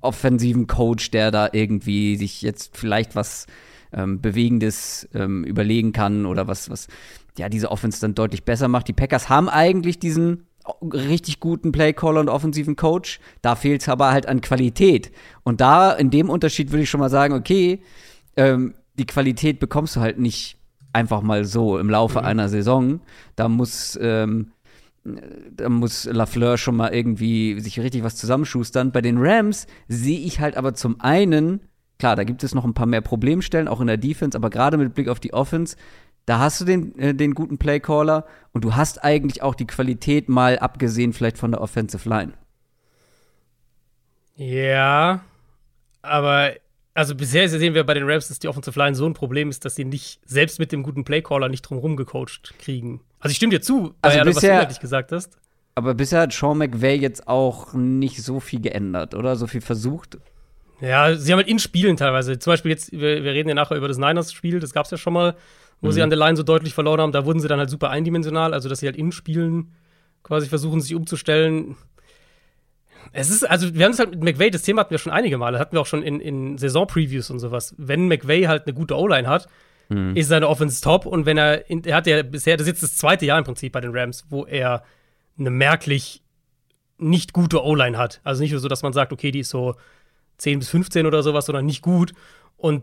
offensiven 0.00 0.66
Coach, 0.66 1.10
der 1.10 1.30
da 1.30 1.50
irgendwie 1.52 2.16
sich 2.16 2.40
jetzt 2.40 2.78
vielleicht 2.78 3.14
was 3.14 3.46
ähm, 3.92 4.22
Bewegendes 4.22 5.06
ähm, 5.12 5.44
überlegen 5.44 5.92
kann 5.92 6.24
oder 6.24 6.48
was, 6.48 6.70
was 6.70 6.88
ja 7.38 7.48
diese 7.48 7.70
Offense 7.70 8.00
dann 8.00 8.14
deutlich 8.14 8.44
besser 8.44 8.68
macht. 8.68 8.88
Die 8.88 8.92
Packers 8.92 9.28
haben 9.28 9.48
eigentlich 9.48 9.98
diesen 9.98 10.46
richtig 10.92 11.40
guten 11.40 11.72
Playcaller 11.72 12.20
und 12.20 12.28
offensiven 12.28 12.76
Coach. 12.76 13.20
Da 13.42 13.54
fehlt 13.54 13.82
es 13.82 13.88
aber 13.88 14.10
halt 14.10 14.26
an 14.26 14.40
Qualität. 14.40 15.12
Und 15.44 15.60
da, 15.60 15.92
in 15.92 16.10
dem 16.10 16.28
Unterschied 16.28 16.72
würde 16.72 16.82
ich 16.82 16.90
schon 16.90 17.00
mal 17.00 17.10
sagen, 17.10 17.34
okay, 17.34 17.82
ähm, 18.36 18.74
die 18.98 19.06
Qualität 19.06 19.60
bekommst 19.60 19.96
du 19.96 20.00
halt 20.00 20.18
nicht 20.18 20.58
einfach 20.92 21.22
mal 21.22 21.44
so 21.44 21.78
im 21.78 21.90
Laufe 21.90 22.20
mhm. 22.20 22.26
einer 22.26 22.48
Saison. 22.48 23.00
Da 23.36 23.48
muss 23.48 23.98
ähm, 24.00 24.52
da 25.52 25.68
muss 25.68 26.04
Lafleur 26.04 26.58
schon 26.58 26.76
mal 26.76 26.92
irgendwie 26.92 27.60
sich 27.60 27.78
richtig 27.80 28.02
was 28.02 28.16
zusammenschustern. 28.16 28.92
Bei 28.92 29.00
den 29.00 29.18
Rams 29.18 29.66
sehe 29.88 30.18
ich 30.18 30.40
halt 30.40 30.56
aber 30.56 30.74
zum 30.74 31.00
einen, 31.00 31.60
klar, 31.98 32.16
da 32.16 32.24
gibt 32.24 32.42
es 32.42 32.54
noch 32.54 32.64
ein 32.64 32.74
paar 32.74 32.86
mehr 32.86 33.00
Problemstellen, 33.00 33.68
auch 33.68 33.80
in 33.80 33.86
der 33.86 33.96
Defense, 33.96 34.36
aber 34.36 34.50
gerade 34.50 34.76
mit 34.76 34.94
Blick 34.94 35.08
auf 35.08 35.20
die 35.20 35.32
Offense, 35.32 35.76
da 36.26 36.40
hast 36.40 36.60
du 36.60 36.64
den, 36.64 36.98
äh, 36.98 37.14
den 37.14 37.34
guten 37.34 37.56
Playcaller 37.58 38.26
und 38.52 38.64
du 38.64 38.76
hast 38.76 39.02
eigentlich 39.02 39.42
auch 39.42 39.54
die 39.54 39.66
Qualität 39.66 40.28
mal 40.28 40.58
abgesehen 40.58 41.12
vielleicht 41.12 41.38
von 41.38 41.52
der 41.52 41.60
Offensive 41.60 42.08
Line. 42.08 42.32
Ja, 44.36 45.24
aber 46.02 46.52
also 46.94 47.14
bisher 47.14 47.48
sehen 47.48 47.74
wir 47.74 47.84
bei 47.84 47.94
den 47.94 48.08
Rams, 48.08 48.28
dass 48.28 48.38
die 48.38 48.48
Offensive 48.48 48.78
Line 48.78 48.94
so 48.94 49.06
ein 49.06 49.14
Problem 49.14 49.50
ist, 49.50 49.64
dass 49.64 49.76
sie 49.76 49.84
nicht 49.84 50.20
selbst 50.24 50.58
mit 50.58 50.72
dem 50.72 50.82
guten 50.82 51.04
Playcaller 51.04 51.48
nicht 51.48 51.62
drumherum 51.62 51.96
gecoacht 51.96 52.54
kriegen. 52.58 53.00
Also 53.20 53.32
ich 53.32 53.36
stimme 53.36 53.50
dir 53.50 53.60
zu, 53.60 53.94
also 54.02 54.18
Jana, 54.18 54.30
bisher, 54.30 54.66
was 54.66 54.74
du 54.74 54.80
gesagt 54.80 55.12
hast. 55.12 55.38
Aber 55.74 55.94
bisher 55.94 56.22
hat 56.22 56.32
Sean 56.32 56.58
McVay 56.58 56.96
jetzt 56.96 57.28
auch 57.28 57.74
nicht 57.74 58.22
so 58.22 58.40
viel 58.40 58.60
geändert, 58.60 59.14
oder? 59.14 59.36
So 59.36 59.46
viel 59.46 59.60
versucht. 59.60 60.18
Ja, 60.80 61.14
sie 61.14 61.32
haben 61.32 61.38
halt 61.38 61.48
in 61.48 61.58
Spielen 61.58 61.96
teilweise. 61.96 62.38
Zum 62.38 62.52
Beispiel 62.52 62.70
jetzt, 62.70 62.92
wir, 62.92 63.22
wir 63.22 63.32
reden 63.32 63.50
ja 63.50 63.54
nachher 63.54 63.76
über 63.76 63.88
das 63.88 63.98
Niners-Spiel, 63.98 64.60
das 64.60 64.72
gab 64.72 64.86
es 64.86 64.90
ja 64.90 64.96
schon 64.96 65.12
mal, 65.12 65.36
wo 65.80 65.88
mhm. 65.88 65.92
sie 65.92 66.02
an 66.02 66.10
der 66.10 66.18
Line 66.18 66.36
so 66.36 66.42
deutlich 66.42 66.74
verloren 66.74 67.00
haben. 67.00 67.12
Da 67.12 67.24
wurden 67.24 67.40
sie 67.40 67.48
dann 67.48 67.58
halt 67.58 67.70
super 67.70 67.90
eindimensional, 67.90 68.54
also 68.54 68.68
dass 68.68 68.80
sie 68.80 68.86
halt 68.86 68.96
in 68.96 69.12
Spielen 69.12 69.72
quasi 70.22 70.48
versuchen, 70.48 70.80
sich 70.80 70.94
umzustellen. 70.94 71.76
Es 73.12 73.30
ist, 73.30 73.48
also 73.48 73.74
wir 73.74 73.84
haben 73.84 73.92
es 73.92 73.98
halt 73.98 74.10
mit 74.10 74.22
McVay, 74.22 74.50
das 74.50 74.62
Thema 74.62 74.80
hatten 74.80 74.90
wir 74.90 74.98
schon 74.98 75.12
einige 75.12 75.38
Male, 75.38 75.58
hatten 75.58 75.76
wir 75.76 75.80
auch 75.80 75.86
schon 75.86 76.02
in, 76.02 76.20
in 76.20 76.58
Saison-Previews 76.58 77.30
und 77.30 77.38
sowas. 77.38 77.74
Wenn 77.78 78.08
McVay 78.08 78.44
halt 78.44 78.66
eine 78.66 78.74
gute 78.74 78.96
O-Line 78.96 79.28
hat, 79.28 79.48
mhm. 79.88 80.16
ist 80.16 80.28
seine 80.28 80.48
Offense 80.48 80.82
top. 80.82 81.06
Und 81.06 81.26
wenn 81.26 81.38
er, 81.38 81.70
er 81.70 81.94
hat 81.94 82.06
ja 82.06 82.22
bisher, 82.22 82.56
das 82.56 82.66
ist 82.66 82.72
jetzt 82.72 82.82
das 82.82 82.96
zweite 82.96 83.26
Jahr 83.26 83.38
im 83.38 83.44
Prinzip 83.44 83.72
bei 83.72 83.80
den 83.80 83.96
Rams, 83.96 84.26
wo 84.28 84.44
er 84.44 84.82
eine 85.38 85.50
merklich 85.50 86.22
nicht 86.98 87.32
gute 87.32 87.62
O-Line 87.62 87.98
hat. 87.98 88.20
Also 88.24 88.42
nicht 88.42 88.52
nur 88.52 88.60
so, 88.60 88.68
dass 88.68 88.82
man 88.82 88.92
sagt, 88.92 89.12
okay, 89.12 89.30
die 89.30 89.40
ist 89.40 89.50
so 89.50 89.74
10 90.38 90.60
bis 90.60 90.68
15 90.70 91.06
oder 91.06 91.22
sowas, 91.22 91.46
sondern 91.46 91.66
nicht 91.66 91.82
gut. 91.82 92.12
Und 92.56 92.82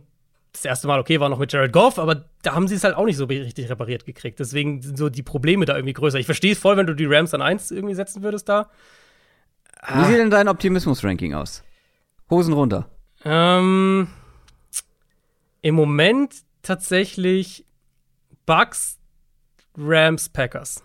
das 0.53 0.65
erste 0.65 0.87
Mal, 0.87 0.99
okay, 0.99 1.19
war 1.19 1.29
noch 1.29 1.39
mit 1.39 1.51
Jared 1.51 1.73
Goff, 1.73 1.97
aber 1.97 2.25
da 2.43 2.53
haben 2.53 2.67
sie 2.67 2.75
es 2.75 2.83
halt 2.83 2.95
auch 2.95 3.05
nicht 3.05 3.17
so 3.17 3.25
richtig 3.25 3.69
repariert 3.69 4.05
gekriegt. 4.05 4.39
Deswegen 4.39 4.81
sind 4.81 4.97
so 4.97 5.09
die 5.09 5.23
Probleme 5.23 5.65
da 5.65 5.75
irgendwie 5.75 5.93
größer. 5.93 6.19
Ich 6.19 6.27
verstehe 6.27 6.53
es 6.53 6.59
voll, 6.59 6.77
wenn 6.77 6.85
du 6.85 6.93
die 6.93 7.05
Rams 7.05 7.33
an 7.33 7.41
1 7.41 7.71
irgendwie 7.71 7.95
setzen 7.95 8.21
würdest 8.21 8.47
da. 8.47 8.69
Wie 9.95 10.05
sieht 10.05 10.17
denn 10.17 10.29
dein 10.29 10.47
Optimismus-Ranking 10.47 11.33
aus? 11.33 11.63
Hosen 12.29 12.53
runter. 12.53 12.87
Ähm, 13.25 14.07
Im 15.61 15.75
Moment 15.75 16.35
tatsächlich 16.61 17.65
Bucks, 18.45 18.99
Rams, 19.77 20.29
Packers. 20.29 20.83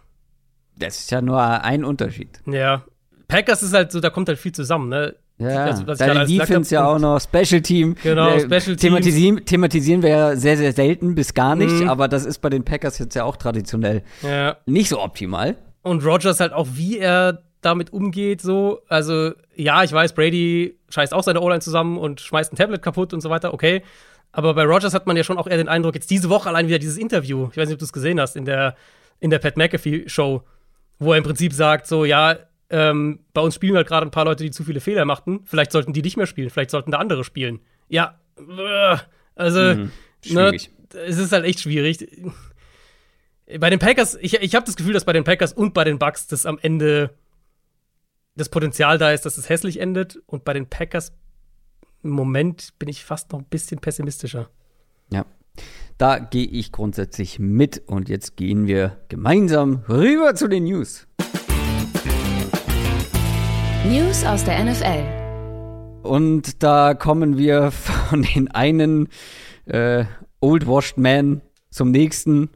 Das 0.77 0.99
ist 0.99 1.11
ja 1.11 1.21
nur 1.21 1.41
ein 1.41 1.85
Unterschied. 1.85 2.41
Ja. 2.47 2.85
Packers 3.29 3.63
ist 3.63 3.75
halt 3.75 3.93
so, 3.93 4.01
da 4.01 4.11
kommt 4.11 4.29
halt 4.29 4.39
viel 4.39 4.53
zusammen, 4.53 4.89
ne? 4.89 5.17
Ja, 5.39 5.67
also, 5.67 5.85
deine 5.85 6.27
Defense 6.27 6.75
ja 6.75 6.87
auch 6.87 6.99
noch, 6.99 7.21
Special 7.21 7.61
Team. 7.61 7.95
Genau, 8.03 8.31
äh, 8.31 8.41
Special 8.41 8.77
thematisieren, 8.77 9.45
thematisieren 9.45 10.03
wir 10.03 10.11
ja 10.11 10.37
sehr, 10.37 10.57
sehr 10.57 10.73
selten 10.73 11.15
bis 11.15 11.33
gar 11.33 11.55
nicht, 11.55 11.83
mhm. 11.83 11.89
aber 11.89 12.09
das 12.09 12.27
ist 12.27 12.39
bei 12.39 12.51
den 12.51 12.65
Packers 12.65 12.99
jetzt 12.99 13.15
ja 13.15 13.23
auch 13.25 13.37
traditionell 13.37 14.03
ja. 14.23 14.57
nicht 14.67 14.89
so 14.89 15.01
optimal. 15.01 15.57
Und 15.83 16.05
Rogers 16.05 16.41
halt 16.41 16.53
auch, 16.53 16.67
wie 16.73 16.99
er 16.99 17.43
damit 17.61 17.93
umgeht, 17.93 18.41
so. 18.41 18.81
Also, 18.89 19.33
ja, 19.55 19.85
ich 19.85 19.93
weiß, 19.93 20.13
Brady 20.15 20.77
scheißt 20.89 21.15
auch 21.15 21.23
seine 21.23 21.41
O-Line 21.41 21.61
zusammen 21.61 21.99
und 21.99 22.21
schmeißt 22.21 22.53
ein 22.53 22.57
Tablet 22.57 22.83
kaputt 22.83 23.13
und 23.13 23.21
so 23.21 23.31
weiter, 23.31 23.55
okay. 23.55 23.83
Aber 24.33 24.55
bei 24.55 24.65
Rogers 24.65 24.93
hat 24.93 25.07
man 25.07 25.17
ja 25.17 25.25
schon 25.25 25.39
auch 25.39 25.47
eher 25.47 25.57
den 25.57 25.69
Eindruck, 25.69 25.95
jetzt 25.95 26.11
diese 26.11 26.29
Woche 26.29 26.49
allein 26.49 26.67
wieder 26.67 26.79
dieses 26.79 26.99
Interview, 26.99 27.49
ich 27.51 27.57
weiß 27.57 27.69
nicht, 27.69 27.75
ob 27.75 27.79
du 27.79 27.85
es 27.85 27.93
gesehen 27.93 28.21
hast, 28.21 28.37
in 28.37 28.45
der, 28.45 28.75
in 29.21 29.31
der 29.31 29.39
Pat 29.39 29.57
McAfee-Show, 29.57 30.43
wo 30.99 31.13
er 31.13 31.19
im 31.19 31.25
Prinzip 31.25 31.53
sagt, 31.53 31.87
so, 31.87 32.05
ja, 32.05 32.37
ähm, 32.71 33.21
bei 33.33 33.41
uns 33.41 33.55
spielen 33.55 33.77
halt 33.77 33.89
gerade 33.89 34.07
ein 34.07 34.11
paar 34.11 34.25
Leute, 34.25 34.45
die 34.45 34.51
zu 34.51 34.65
viele 34.65 34.81
Fehler 34.81 35.05
machten. 35.05 35.41
Vielleicht 35.45 35.73
sollten 35.73 35.93
die 35.93 36.03
nicht 36.03 36.17
mehr 36.17 36.27
spielen, 36.27 36.51
vielleicht 36.51 36.71
sollten 36.71 36.91
da 36.91 36.99
andere 36.99 37.25
spielen. 37.25 37.61
Ja, 37.89 38.19
also, 39.35 39.61
mhm, 39.61 39.91
ne, 40.29 40.53
es 41.07 41.19
ist 41.19 41.33
halt 41.33 41.45
echt 41.45 41.61
schwierig. 41.61 42.07
Bei 43.59 43.71
den 43.71 43.79
Packers, 43.79 44.17
ich, 44.21 44.35
ich 44.35 44.55
habe 44.55 44.67
das 44.67 44.77
Gefühl, 44.77 44.93
dass 44.93 45.05
bei 45.05 45.13
den 45.13 45.25
Packers 45.25 45.53
und 45.53 45.73
bei 45.73 45.85
den 45.85 45.99
Bucks 45.99 46.27
das 46.27 46.45
am 46.45 46.59
Ende 46.61 47.15
das 48.37 48.51
Potenzial 48.51 48.99
da 48.99 49.11
ist, 49.11 49.27
dass 49.27 49.39
es 49.39 49.49
hässlich 49.49 49.81
endet. 49.81 50.21
Und 50.27 50.45
bei 50.45 50.53
den 50.53 50.69
Packers 50.69 51.13
im 52.03 52.11
Moment 52.11 52.75
bin 52.79 52.89
ich 52.89 53.05
fast 53.05 53.33
noch 53.33 53.41
ein 53.41 53.47
bisschen 53.47 53.81
pessimistischer. 53.81 54.51
Ja, 55.11 55.27
da 55.97 56.19
gehe 56.19 56.47
ich 56.47 56.71
grundsätzlich 56.71 57.39
mit. 57.39 57.83
Und 57.87 58.09
jetzt 58.09 58.37
gehen 58.37 58.67
wir 58.67 58.99
gemeinsam 59.09 59.83
rüber 59.89 60.35
zu 60.35 60.49
den 60.49 60.65
News. 60.65 61.08
News 63.89 64.23
aus 64.23 64.45
der 64.45 64.63
NFL. 64.63 66.03
Und 66.03 66.63
da 66.63 66.93
kommen 66.93 67.39
wir 67.39 67.71
von 67.71 68.21
den 68.23 68.49
einen 68.49 69.09
äh, 69.65 70.05
Old 70.41 70.67
Washed 70.67 70.99
Man 70.99 71.41
zum 71.71 71.91
nächsten. 71.91 72.51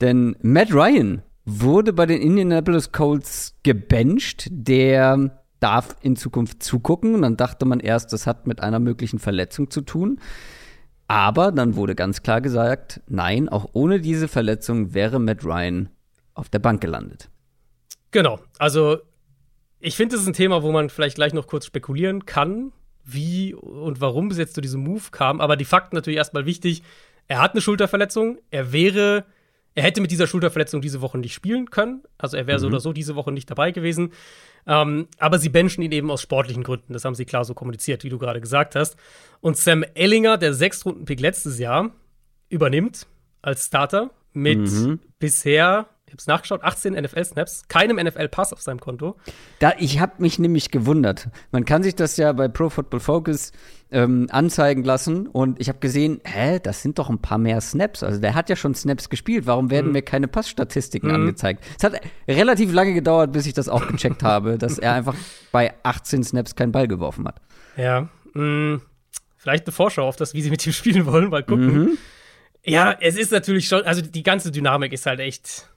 Denn 0.00 0.34
Matt 0.42 0.72
Ryan 0.72 1.22
wurde 1.44 1.92
bei 1.92 2.06
den 2.06 2.20
Indianapolis 2.20 2.90
Colts 2.90 3.56
gebencht. 3.62 4.48
Der 4.50 5.40
darf 5.60 5.94
in 6.02 6.16
Zukunft 6.16 6.64
zugucken. 6.64 7.14
Und 7.14 7.22
dann 7.22 7.36
dachte 7.36 7.66
man 7.66 7.78
erst, 7.78 8.12
das 8.12 8.26
hat 8.26 8.48
mit 8.48 8.60
einer 8.60 8.80
möglichen 8.80 9.20
Verletzung 9.20 9.70
zu 9.70 9.80
tun. 9.80 10.18
Aber 11.06 11.52
dann 11.52 11.76
wurde 11.76 11.94
ganz 11.94 12.24
klar 12.24 12.40
gesagt, 12.40 13.00
nein, 13.06 13.48
auch 13.48 13.68
ohne 13.74 14.00
diese 14.00 14.26
Verletzung 14.26 14.92
wäre 14.92 15.20
Matt 15.20 15.44
Ryan 15.44 15.88
auf 16.34 16.48
der 16.48 16.58
Bank 16.58 16.80
gelandet. 16.80 17.30
Genau. 18.10 18.40
Also 18.58 18.98
ich 19.84 19.96
finde, 19.96 20.14
das 20.14 20.22
ist 20.22 20.28
ein 20.28 20.32
Thema, 20.34 20.62
wo 20.62 20.72
man 20.72 20.88
vielleicht 20.88 21.16
gleich 21.16 21.34
noch 21.34 21.46
kurz 21.46 21.66
spekulieren 21.66 22.24
kann, 22.24 22.72
wie 23.04 23.52
und 23.52 24.00
warum 24.00 24.30
es 24.30 24.38
jetzt 24.38 24.54
zu 24.54 24.62
diesem 24.62 24.82
Move 24.82 25.02
kam. 25.10 25.42
Aber 25.42 25.56
die 25.56 25.66
Fakten 25.66 25.94
natürlich 25.94 26.16
erstmal 26.16 26.46
wichtig. 26.46 26.82
Er 27.28 27.42
hat 27.42 27.52
eine 27.52 27.60
Schulterverletzung. 27.60 28.38
Er 28.50 28.72
wäre, 28.72 29.26
er 29.74 29.82
hätte 29.82 30.00
mit 30.00 30.10
dieser 30.10 30.26
Schulterverletzung 30.26 30.80
diese 30.80 31.02
Woche 31.02 31.18
nicht 31.18 31.34
spielen 31.34 31.68
können. 31.68 32.02
Also 32.16 32.38
er 32.38 32.46
wäre 32.46 32.56
mhm. 32.58 32.62
so 32.62 32.66
oder 32.68 32.80
so 32.80 32.92
diese 32.94 33.14
Woche 33.14 33.30
nicht 33.30 33.50
dabei 33.50 33.72
gewesen. 33.72 34.12
Ähm, 34.66 35.06
aber 35.18 35.38
sie 35.38 35.50
benchen 35.50 35.82
ihn 35.82 35.92
eben 35.92 36.10
aus 36.10 36.22
sportlichen 36.22 36.62
Gründen. 36.62 36.94
Das 36.94 37.04
haben 37.04 37.14
sie 37.14 37.26
klar 37.26 37.44
so 37.44 37.52
kommuniziert, 37.52 38.04
wie 38.04 38.08
du 38.08 38.18
gerade 38.18 38.40
gesagt 38.40 38.76
hast. 38.76 38.96
Und 39.42 39.58
Sam 39.58 39.84
Ellinger, 39.92 40.38
der 40.38 40.54
Sechstrunden-Pick 40.54 41.20
letztes 41.20 41.58
Jahr, 41.58 41.90
übernimmt 42.48 43.06
als 43.42 43.66
Starter 43.66 44.10
mit 44.32 44.60
mhm. 44.60 45.00
bisher 45.18 45.90
habe 46.14 46.20
es 46.20 46.26
nachgeschaut, 46.26 46.62
18 46.62 46.94
NFL-Snaps, 46.94 47.68
keinem 47.68 47.96
NFL-Pass 47.96 48.52
auf 48.52 48.62
seinem 48.62 48.80
Konto. 48.80 49.16
Da, 49.58 49.72
ich 49.78 50.00
habe 50.00 50.12
mich 50.18 50.38
nämlich 50.38 50.70
gewundert. 50.70 51.28
Man 51.50 51.64
kann 51.64 51.82
sich 51.82 51.94
das 51.94 52.16
ja 52.16 52.32
bei 52.32 52.48
Pro 52.48 52.70
Football 52.70 53.00
Focus 53.00 53.52
ähm, 53.90 54.28
anzeigen 54.30 54.84
lassen 54.84 55.26
und 55.26 55.60
ich 55.60 55.68
habe 55.68 55.78
gesehen, 55.80 56.20
hä, 56.24 56.60
das 56.62 56.82
sind 56.82 56.98
doch 56.98 57.10
ein 57.10 57.18
paar 57.18 57.38
mehr 57.38 57.60
Snaps. 57.60 58.02
Also 58.02 58.20
der 58.20 58.34
hat 58.34 58.48
ja 58.48 58.56
schon 58.56 58.74
Snaps 58.74 59.08
gespielt. 59.08 59.46
Warum 59.46 59.70
werden 59.70 59.86
mhm. 59.86 59.92
mir 59.92 60.02
keine 60.02 60.28
Passstatistiken 60.28 61.08
mhm. 61.08 61.14
angezeigt? 61.14 61.64
Es 61.76 61.84
hat 61.84 62.00
relativ 62.28 62.72
lange 62.72 62.94
gedauert, 62.94 63.32
bis 63.32 63.46
ich 63.46 63.54
das 63.54 63.68
auch 63.68 63.86
gecheckt 63.86 64.22
habe, 64.22 64.56
dass 64.56 64.78
er 64.78 64.94
einfach 64.94 65.16
bei 65.52 65.74
18 65.82 66.22
Snaps 66.22 66.54
keinen 66.54 66.72
Ball 66.72 66.86
geworfen 66.86 67.26
hat. 67.26 67.40
Ja, 67.76 68.08
mh, 68.34 68.42
mm, 68.42 68.82
vielleicht 69.36 69.66
eine 69.66 69.72
Vorschau 69.72 70.06
auf 70.06 70.16
das, 70.16 70.32
wie 70.34 70.42
sie 70.42 70.50
mit 70.50 70.64
ihm 70.66 70.72
spielen 70.72 71.06
wollen, 71.06 71.30
mal 71.30 71.42
gucken. 71.42 71.74
Mhm. 71.74 71.98
Ja, 72.66 72.96
es 72.98 73.16
ist 73.16 73.30
natürlich 73.30 73.68
schon, 73.68 73.82
also 73.82 74.00
die 74.00 74.22
ganze 74.22 74.50
Dynamik 74.50 74.92
ist 74.92 75.04
halt 75.04 75.20
echt 75.20 75.68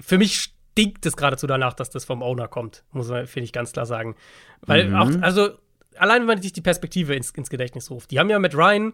für 0.00 0.18
mich 0.18 0.52
stinkt 0.72 1.04
es 1.06 1.16
geradezu 1.16 1.46
danach, 1.46 1.74
dass 1.74 1.90
das 1.90 2.04
vom 2.04 2.22
Owner 2.22 2.48
kommt, 2.48 2.84
muss 2.92 3.08
man, 3.08 3.26
finde 3.26 3.44
ich, 3.44 3.52
ganz 3.52 3.72
klar 3.72 3.86
sagen. 3.86 4.16
Weil 4.62 4.88
mhm. 4.88 4.94
auch, 4.94 5.10
also, 5.22 5.50
allein 5.96 6.20
wenn 6.20 6.26
man 6.28 6.42
sich 6.42 6.52
die 6.52 6.60
Perspektive 6.60 7.14
ins, 7.14 7.30
ins 7.30 7.50
Gedächtnis 7.50 7.90
ruft, 7.90 8.10
die 8.10 8.18
haben 8.18 8.30
ja 8.30 8.38
mit 8.38 8.54
Ryan 8.54 8.92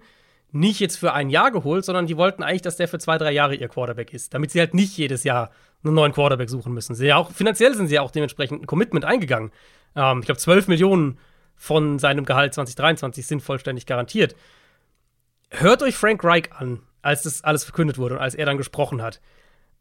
nicht 0.50 0.80
jetzt 0.80 0.96
für 0.96 1.12
ein 1.12 1.30
Jahr 1.30 1.50
geholt, 1.50 1.84
sondern 1.84 2.06
die 2.06 2.16
wollten 2.16 2.42
eigentlich, 2.42 2.62
dass 2.62 2.76
der 2.76 2.88
für 2.88 2.98
zwei, 2.98 3.18
drei 3.18 3.32
Jahre 3.32 3.54
ihr 3.54 3.68
Quarterback 3.68 4.14
ist, 4.14 4.32
damit 4.34 4.50
sie 4.50 4.60
halt 4.60 4.75
nicht 4.75 4.96
jedes 4.96 5.25
Jahr 5.25 5.50
einen 5.84 5.94
neuen 5.94 6.12
Quarterback 6.12 6.48
suchen 6.48 6.72
müssen. 6.72 6.94
Sie 6.94 7.06
ja 7.06 7.16
auch, 7.16 7.30
finanziell 7.30 7.75
sind 7.75 7.88
sie 7.88 7.96
ja 7.96 8.02
auch 8.02 8.10
dementsprechend 8.10 8.62
ein 8.62 8.66
Commitment 8.66 9.04
eingegangen. 9.04 9.52
Ähm, 9.94 10.20
ich 10.20 10.26
glaube, 10.26 10.38
12 10.38 10.68
Millionen 10.68 11.18
von 11.54 11.98
seinem 11.98 12.25
Gehalt 12.25 12.54
2023 12.54 13.26
sind 13.26 13.42
vollständig 13.42 13.87
garantiert. 13.87 14.34
Hört 15.50 15.82
euch 15.82 15.96
Frank 15.96 16.25
Reich 16.25 16.52
an, 16.52 16.80
als 17.02 17.22
das 17.22 17.44
alles 17.44 17.64
verkündet 17.64 17.98
wurde 17.98 18.16
und 18.16 18.20
als 18.20 18.34
er 18.34 18.46
dann 18.46 18.56
gesprochen 18.56 19.02
hat. 19.02 19.20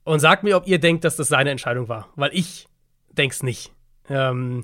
Und 0.08 0.22
sagt 0.22 0.44
mir, 0.44 0.56
ob 0.56 0.66
ihr 0.68 0.80
denkt, 0.80 1.04
dass 1.04 1.18
das 1.18 1.28
seine 1.28 1.50
Entscheidung 1.50 1.90
war. 1.90 2.08
Weil 2.16 2.30
ich 2.32 2.70
denke 3.10 3.34
es 3.34 3.44
nicht. 3.44 3.74
Ähm, 4.10 4.64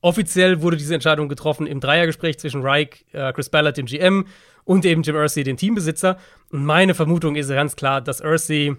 offiziell 0.00 0.62
wurde 0.62 0.76
diese 0.76 0.94
Entscheidung 0.94 1.28
getroffen 1.28 1.68
im 1.68 1.78
Dreiergespräch 1.78 2.40
zwischen 2.40 2.62
Reich, 2.62 3.04
äh, 3.12 3.32
Chris 3.32 3.50
Ballard, 3.50 3.76
dem 3.76 3.86
GM, 3.86 4.26
und 4.64 4.84
eben 4.84 5.02
Jim 5.02 5.14
Irsay, 5.14 5.44
dem 5.44 5.56
Teambesitzer. 5.56 6.18
Und 6.50 6.64
meine 6.64 6.94
Vermutung 6.94 7.36
ist 7.36 7.50
ganz 7.50 7.76
klar, 7.76 8.00
dass 8.00 8.18
Irsay 8.18 8.74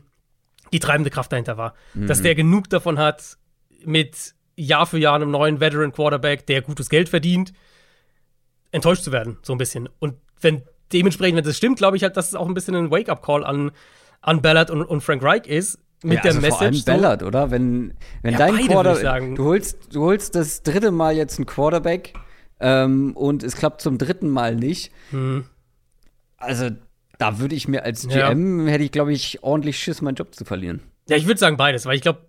die 0.73 0.79
treibende 0.79 1.11
Kraft 1.11 1.31
dahinter 1.31 1.55
war. 1.55 1.75
Mhm. 1.93 2.07
Dass 2.07 2.21
der 2.21 2.35
genug 2.35 2.69
davon 2.69 2.99
hat, 2.99 3.37
mit 3.85 4.35
Jahr 4.57 4.87
für 4.87 4.97
Jahr 4.97 5.15
einem 5.15 5.31
neuen 5.31 5.61
Veteran 5.61 5.93
Quarterback, 5.93 6.45
der 6.45 6.61
gutes 6.61 6.89
Geld 6.89 7.07
verdient, 7.07 7.53
enttäuscht 8.71 9.03
zu 9.03 9.13
werden, 9.13 9.37
so 9.43 9.53
ein 9.53 9.57
bisschen. 9.57 9.87
Und 9.99 10.15
wenn 10.41 10.63
dementsprechend, 10.91 11.37
wenn 11.37 11.45
das 11.45 11.55
stimmt, 11.55 11.77
glaube 11.77 11.95
ich 11.95 12.03
halt, 12.03 12.17
dass 12.17 12.27
es 12.27 12.35
auch 12.35 12.49
ein 12.49 12.53
bisschen 12.53 12.75
ein 12.75 12.91
Wake-up-Call 12.91 13.45
an, 13.45 13.71
an 14.19 14.41
Ballard 14.41 14.71
und, 14.71 14.83
und 14.83 14.99
Frank 14.99 15.23
Reich 15.23 15.47
ist, 15.47 15.79
mit 16.03 16.17
ja, 16.17 16.21
der 16.21 16.31
also 16.31 16.41
Message. 16.41 16.83
Vor 16.83 16.93
allem 16.93 17.01
Ballard, 17.01 17.23
oder? 17.23 17.51
Wenn, 17.51 17.93
wenn 18.21 18.33
ja, 18.33 18.37
dein 18.37 18.57
Quarterback. 18.67 19.35
Du 19.35 19.45
holst, 19.45 19.93
du 19.93 20.01
holst 20.01 20.35
das 20.35 20.63
dritte 20.63 20.91
Mal 20.91 21.15
jetzt 21.15 21.37
einen 21.37 21.45
Quarterback 21.45 22.13
ähm, 22.59 23.15
und 23.15 23.43
es 23.43 23.55
klappt 23.55 23.81
zum 23.81 23.97
dritten 23.97 24.29
Mal 24.29 24.55
nicht. 24.55 24.91
Hm. 25.11 25.45
Also, 26.37 26.69
da 27.17 27.39
würde 27.39 27.53
ich 27.53 27.67
mir 27.67 27.83
als 27.83 28.07
GM, 28.07 28.65
ja. 28.65 28.71
hätte 28.71 28.83
ich, 28.83 28.91
glaube 28.91 29.13
ich, 29.13 29.43
ordentlich 29.43 29.77
Schiss, 29.77 30.01
meinen 30.01 30.15
Job 30.15 30.33
zu 30.33 30.43
verlieren. 30.43 30.81
Ja, 31.07 31.17
ich 31.17 31.27
würde 31.27 31.39
sagen 31.39 31.57
beides, 31.57 31.85
weil 31.85 31.95
ich 31.95 32.01
glaube, 32.01 32.25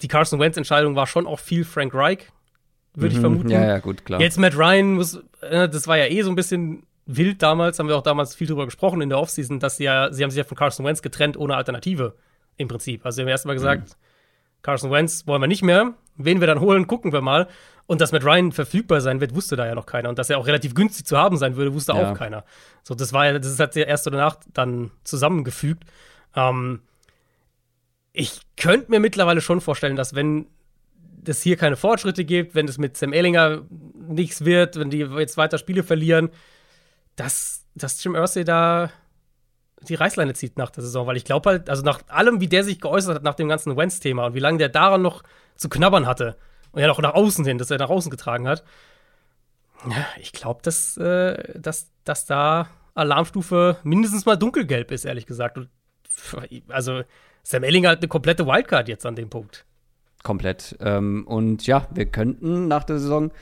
die 0.00 0.08
Carson 0.08 0.40
Wentz-Entscheidung 0.40 0.96
war 0.96 1.06
schon 1.06 1.26
auch 1.26 1.38
viel 1.38 1.64
Frank 1.64 1.94
Reich, 1.94 2.20
würde 2.94 3.10
mhm. 3.10 3.16
ich 3.16 3.20
vermuten. 3.20 3.50
Ja, 3.50 3.66
ja, 3.66 3.78
gut, 3.80 4.04
klar. 4.06 4.20
Jetzt 4.20 4.38
Matt 4.38 4.56
Ryan 4.56 4.94
muss, 4.94 5.16
äh, 5.42 5.68
das 5.68 5.86
war 5.86 5.98
ja 5.98 6.06
eh 6.06 6.22
so 6.22 6.30
ein 6.30 6.36
bisschen 6.36 6.84
wild 7.04 7.42
damals, 7.42 7.78
haben 7.78 7.88
wir 7.88 7.96
auch 7.96 8.02
damals 8.02 8.34
viel 8.34 8.46
drüber 8.46 8.64
gesprochen 8.64 9.02
in 9.02 9.10
der 9.10 9.18
Offseason, 9.18 9.60
dass 9.60 9.76
sie 9.76 9.84
ja, 9.84 10.10
sie 10.12 10.22
haben 10.22 10.30
sich 10.30 10.38
ja 10.38 10.44
von 10.44 10.56
Carson 10.56 10.86
Wentz 10.86 11.02
getrennt 11.02 11.36
ohne 11.36 11.56
Alternative 11.56 12.14
im 12.60 12.68
Prinzip. 12.68 13.04
Also, 13.04 13.18
wir 13.18 13.24
haben 13.24 13.30
erstmal 13.30 13.56
gesagt, 13.56 13.88
mhm. 13.88 13.94
Carson 14.62 14.90
Wentz 14.90 15.26
wollen 15.26 15.42
wir 15.42 15.48
nicht 15.48 15.62
mehr. 15.62 15.94
Wen 16.16 16.40
wir 16.40 16.46
dann 16.46 16.60
holen, 16.60 16.86
gucken 16.86 17.12
wir 17.12 17.22
mal. 17.22 17.48
Und 17.86 18.00
dass 18.00 18.12
Matt 18.12 18.24
Ryan 18.24 18.52
verfügbar 18.52 19.00
sein 19.00 19.20
wird, 19.20 19.34
wusste 19.34 19.56
da 19.56 19.66
ja 19.66 19.74
noch 19.74 19.86
keiner. 19.86 20.10
Und 20.10 20.18
dass 20.18 20.30
er 20.30 20.38
auch 20.38 20.46
relativ 20.46 20.74
günstig 20.74 21.06
zu 21.06 21.16
haben 21.16 21.38
sein 21.38 21.56
würde, 21.56 21.72
wusste 21.72 21.92
ja. 21.92 22.12
auch 22.12 22.16
keiner. 22.16 22.44
So, 22.82 22.94
das 22.94 23.12
war 23.12 23.26
ja, 23.26 23.38
das 23.38 23.58
hat 23.58 23.74
ja 23.74 23.84
erst 23.84 24.06
oder 24.06 24.18
nach 24.18 24.36
dann 24.52 24.90
zusammengefügt. 25.02 25.84
Ähm, 26.36 26.82
ich 28.12 28.40
könnte 28.56 28.90
mir 28.90 29.00
mittlerweile 29.00 29.40
schon 29.40 29.60
vorstellen, 29.60 29.96
dass 29.96 30.14
wenn 30.14 30.46
es 31.26 31.42
hier 31.42 31.56
keine 31.56 31.76
Fortschritte 31.76 32.24
gibt, 32.24 32.54
wenn 32.54 32.68
es 32.68 32.78
mit 32.78 32.96
Sam 32.96 33.12
Ellinger 33.12 33.62
nichts 34.08 34.44
wird, 34.44 34.76
wenn 34.78 34.90
die 34.90 34.98
jetzt 34.98 35.36
weiter 35.36 35.58
Spiele 35.58 35.82
verlieren, 35.82 36.30
dass, 37.16 37.66
dass 37.74 38.02
Jim 38.02 38.14
Irsay 38.14 38.44
da 38.44 38.90
die 39.88 39.94
Reißleine 39.94 40.34
zieht 40.34 40.58
nach 40.58 40.70
der 40.70 40.82
Saison, 40.82 41.06
weil 41.06 41.16
ich 41.16 41.24
glaube 41.24 41.50
halt, 41.50 41.70
also 41.70 41.82
nach 41.82 42.00
allem, 42.08 42.40
wie 42.40 42.48
der 42.48 42.64
sich 42.64 42.80
geäußert 42.80 43.16
hat 43.16 43.22
nach 43.22 43.34
dem 43.34 43.48
ganzen 43.48 43.76
Wentz-Thema 43.76 44.26
und 44.26 44.34
wie 44.34 44.40
lange 44.40 44.58
der 44.58 44.68
daran 44.68 45.02
noch 45.02 45.22
zu 45.56 45.68
knabbern 45.68 46.06
hatte 46.06 46.36
und 46.72 46.80
ja 46.80 46.86
noch 46.86 47.00
nach 47.00 47.14
außen 47.14 47.44
hin, 47.44 47.58
dass 47.58 47.70
er 47.70 47.78
nach 47.78 47.90
außen 47.90 48.10
getragen 48.10 48.46
hat, 48.46 48.64
ja, 49.88 50.06
ich 50.20 50.32
glaube, 50.32 50.60
dass, 50.62 50.96
äh, 50.96 51.58
dass, 51.58 51.90
dass 52.04 52.26
da 52.26 52.68
Alarmstufe 52.94 53.78
mindestens 53.82 54.26
mal 54.26 54.36
dunkelgelb 54.36 54.90
ist, 54.90 55.04
ehrlich 55.04 55.26
gesagt. 55.26 55.56
Und, 55.56 55.68
also 56.68 57.02
Sam 57.42 57.62
Ellinger 57.62 57.90
hat 57.90 57.98
eine 57.98 58.08
komplette 58.08 58.46
Wildcard 58.46 58.88
jetzt 58.88 59.06
an 59.06 59.16
dem 59.16 59.30
Punkt. 59.30 59.64
Komplett. 60.22 60.76
Ähm, 60.80 61.26
und 61.26 61.66
ja, 61.66 61.86
wir 61.92 62.06
könnten 62.06 62.68
nach 62.68 62.84
der 62.84 62.98
Saison 62.98 63.32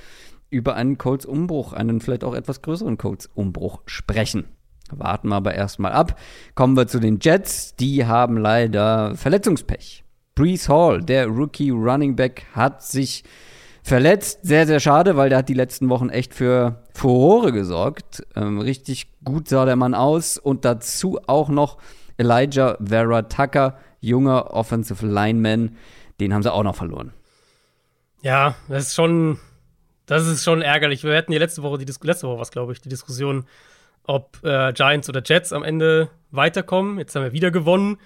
über 0.50 0.76
einen 0.76 0.97
Colts-Umbruch, 0.97 1.73
einen 1.73 2.00
vielleicht 2.00 2.25
auch 2.25 2.35
etwas 2.35 2.62
größeren 2.62 2.99
Colts-Umbruch 2.99 3.83
sprechen. 3.87 4.47
Warten 4.90 5.28
wir 5.28 5.37
aber 5.37 5.54
erstmal 5.54 5.92
ab. 5.92 6.18
Kommen 6.54 6.76
wir 6.76 6.87
zu 6.87 7.00
den 7.00 7.18
Jets. 7.21 7.75
Die 7.76 8.07
haben 8.07 8.37
leider 8.37 9.14
Verletzungspech. 9.14 10.04
Brees 10.35 10.68
Hall, 10.68 11.02
der 11.02 11.26
Rookie 11.26 11.71
Running 11.71 12.14
Back, 12.14 12.47
hat 12.54 12.83
sich 12.83 13.25
verletzt. 13.83 14.40
Sehr, 14.42 14.66
sehr 14.66 14.80
schade, 14.80 15.16
weil 15.16 15.30
der 15.30 15.38
hat 15.38 15.49
die 15.49 15.54
letzten 15.54 15.88
Wochen 15.88 16.11
echt 16.11 16.35
für 16.35 16.85
Furore 16.95 17.52
gesorgt. 17.52 18.23
Ähm, 18.37 18.61
richtig 18.61 19.11
gut 19.25 19.49
sah 19.49 19.64
der 19.64 19.76
Mann 19.76 19.95
aus. 19.95 20.38
Und 20.38 20.64
dazu 20.64 21.18
auch 21.26 21.49
noch 21.49 21.78
Elijah 22.18 22.76
Vera 22.85 23.23
Tucker, 23.23 23.78
junger 24.00 24.52
Offensive 24.52 25.04
Lineman. 25.07 25.76
Den 26.21 26.35
haben 26.35 26.42
sie 26.42 26.52
auch 26.52 26.62
noch 26.62 26.76
verloren. 26.76 27.12
Ja, 28.23 28.54
das 28.68 28.88
ist 28.88 28.95
schon, 28.95 29.38
das 30.07 30.26
ist 30.26 30.45
schon 30.45 30.62
ärgerlich. 30.62 31.04
Wir 31.04 31.16
hatten 31.16 31.33
ja 31.33 31.38
letzte 31.38 31.62
Woche, 31.62 31.78
die 31.78 31.85
Dis 31.85 32.00
letzte 32.02 32.26
Woche 32.26 32.40
was, 32.40 32.50
glaube 32.50 32.73
ich, 32.73 32.80
die 32.80 32.88
Diskussion 32.88 33.45
ob 34.08 34.42
äh, 34.42 34.72
Giants 34.72 35.08
oder 35.08 35.22
Jets 35.24 35.52
am 35.52 35.62
Ende 35.62 36.08
weiterkommen. 36.30 36.98
Jetzt 36.98 37.14
haben 37.14 37.22
wir 37.22 37.32
wieder 37.32 37.50
gewonnen. 37.50 37.98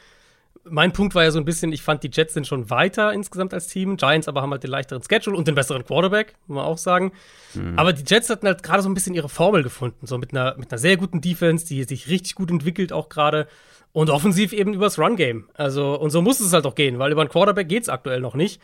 mein 0.65 0.93
Punkt 0.93 1.15
war 1.15 1.23
ja 1.23 1.31
so 1.31 1.39
ein 1.39 1.45
bisschen, 1.45 1.73
ich 1.73 1.83
fand, 1.83 2.03
die 2.03 2.11
Jets 2.13 2.35
sind 2.35 2.47
schon 2.47 2.71
weiter 2.71 3.13
insgesamt 3.13 3.55
als 3.55 3.69
Team. 3.69 3.97
Giants 3.97 4.29
aber 4.29 4.43
haben 4.43 4.51
halt 4.51 4.63
den 4.63 4.71
leichteren 4.71 5.03
Schedule 5.03 5.37
und 5.37 5.49
den 5.49 5.55
besseren 5.55 5.85
Quarterback, 5.85 6.35
muss 6.47 6.57
man 6.57 6.65
auch 6.65 6.79
sagen. 6.79 7.13
Mhm. 7.55 7.79
Aber 7.79 7.93
die 7.93 8.05
Jets 8.07 8.31
hatten 8.31 8.47
halt 8.47 8.63
gerade 8.63 8.83
so 8.83 8.89
ein 8.89 8.95
bisschen 8.95 9.15
ihre 9.15 9.29
Formel 9.29 9.63
gefunden. 9.63 10.07
So 10.07 10.19
mit 10.19 10.33
einer, 10.33 10.57
mit 10.59 10.71
einer 10.71 10.79
sehr 10.79 10.97
guten 10.97 11.21
Defense, 11.21 11.67
die 11.67 11.85
sich 11.85 12.09
richtig 12.09 12.35
gut 12.35 12.51
entwickelt, 12.51 12.93
auch 12.93 13.09
gerade. 13.09 13.47
Und 13.93 14.09
offensiv 14.09 14.55
eben 14.55 14.73
übers 14.73 14.99
Run-Game. 14.99 15.49
Also, 15.55 15.99
und 15.99 16.11
so 16.11 16.23
muss 16.23 16.41
es 16.41 16.53
halt 16.53 16.65
auch 16.67 16.75
gehen, 16.75 16.99
weil 16.99 17.13
über 17.13 17.21
einen 17.21 17.31
Quarterback 17.31 17.69
geht 17.69 17.83
es 17.83 17.89
aktuell 17.91 18.21
noch 18.21 18.35
nicht. 18.35 18.61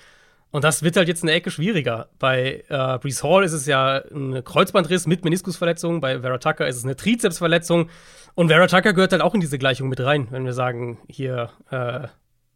Und 0.51 0.65
das 0.65 0.83
wird 0.83 0.97
halt 0.97 1.09
jetzt 1.09 1.23
eine 1.23 1.33
Ecke 1.33 1.51
schwieriger. 1.51 2.09
Bei 2.19 2.65
äh, 2.69 2.99
Brees 2.99 3.23
Hall 3.23 3.45
ist 3.45 3.53
es 3.53 3.67
ja 3.67 4.03
ein 4.11 4.43
Kreuzbandriss 4.43 5.07
mit 5.07 5.23
Meniskusverletzung. 5.23 6.01
Bei 6.01 6.21
Vera 6.21 6.39
Tucker 6.39 6.67
ist 6.67 6.77
es 6.77 6.85
eine 6.85 6.97
Trizepsverletzung. 6.97 7.91
Und 8.35 8.49
Vera 8.49 8.67
Tucker 8.67 8.95
gehört 8.95 9.13
halt 9.13 9.21
auch 9.21 9.35
in 9.35 9.41
diese 9.41 9.59
Gleichung 9.59 9.89
mit 9.89 10.01
rein, 10.01 10.29
wenn 10.31 10.47
wir 10.47 10.55
sagen, 10.55 10.99
hier 11.09 11.51
äh, 11.71 12.09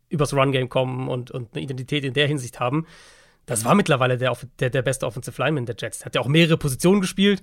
übers 0.09 0.33
Run-Game 0.33 0.71
kommen 0.71 1.09
und, 1.09 1.31
und 1.31 1.55
eine 1.55 1.63
Identität 1.63 2.05
in 2.05 2.15
der 2.15 2.27
Hinsicht 2.27 2.61
haben. 2.61 2.87
Das 3.47 3.65
war 3.65 3.75
mittlerweile 3.75 4.17
der, 4.17 4.37
der, 4.61 4.71
der 4.71 4.83
beste 4.83 5.07
Offensive 5.07 5.41
Lineman 5.43 5.67
der 5.67 5.75
Jets. 5.79 6.05
Hat 6.05 6.15
ja 6.15 6.21
auch 6.21 6.29
mehrere 6.29 6.57
Positionen 6.57 7.01
gespielt. 7.01 7.43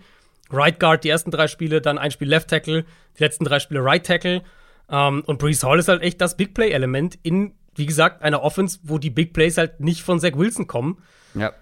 Right 0.51 0.79
Guard 0.79 1.03
die 1.03 1.09
ersten 1.09 1.29
drei 1.29 1.47
Spiele, 1.47 1.81
dann 1.81 1.97
ein 1.97 2.11
Spiel 2.11 2.29
Left 2.29 2.49
Tackle, 2.49 2.85
die 3.17 3.23
letzten 3.23 3.43
drei 3.43 3.59
Spiele 3.59 3.83
Right 3.83 4.05
Tackle. 4.05 4.41
Um, 4.87 4.95
ähm, 4.95 5.23
und 5.27 5.37
Brees 5.37 5.63
Hall 5.63 5.77
ist 5.77 5.87
halt 5.87 6.01
echt 6.01 6.19
das 6.19 6.35
Big 6.35 6.55
Play-Element 6.55 7.19
in, 7.21 7.53
wie 7.75 7.85
gesagt, 7.85 8.21
einer 8.21 8.41
Offense, 8.43 8.79
wo 8.83 8.97
die 8.97 9.09
Big 9.09 9.33
Plays 9.33 9.57
halt 9.57 9.79
nicht 9.79 10.03
von 10.03 10.19
Zach 10.19 10.35
Wilson 10.35 10.67
kommen. 10.67 10.97
Ja 11.33 11.53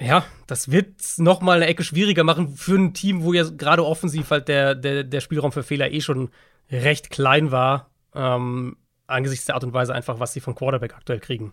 ja, 0.00 0.24
das 0.46 0.70
wird 0.70 0.88
noch 1.18 1.42
mal 1.42 1.56
eine 1.56 1.66
Ecke 1.66 1.84
schwieriger 1.84 2.24
machen 2.24 2.56
für 2.56 2.74
ein 2.74 2.94
Team, 2.94 3.22
wo 3.22 3.32
ja 3.34 3.44
gerade 3.44 3.84
offensiv 3.84 4.30
halt 4.30 4.48
der, 4.48 4.74
der, 4.74 5.04
der 5.04 5.20
Spielraum 5.20 5.52
für 5.52 5.62
Fehler 5.62 5.92
eh 5.92 6.00
schon 6.00 6.30
recht 6.70 7.10
klein 7.10 7.50
war, 7.50 7.90
ähm, 8.14 8.76
angesichts 9.06 9.44
der 9.46 9.56
Art 9.56 9.64
und 9.64 9.74
Weise 9.74 9.94
einfach, 9.94 10.18
was 10.18 10.32
sie 10.32 10.40
von 10.40 10.54
Quarterback 10.54 10.94
aktuell 10.94 11.20
kriegen. 11.20 11.52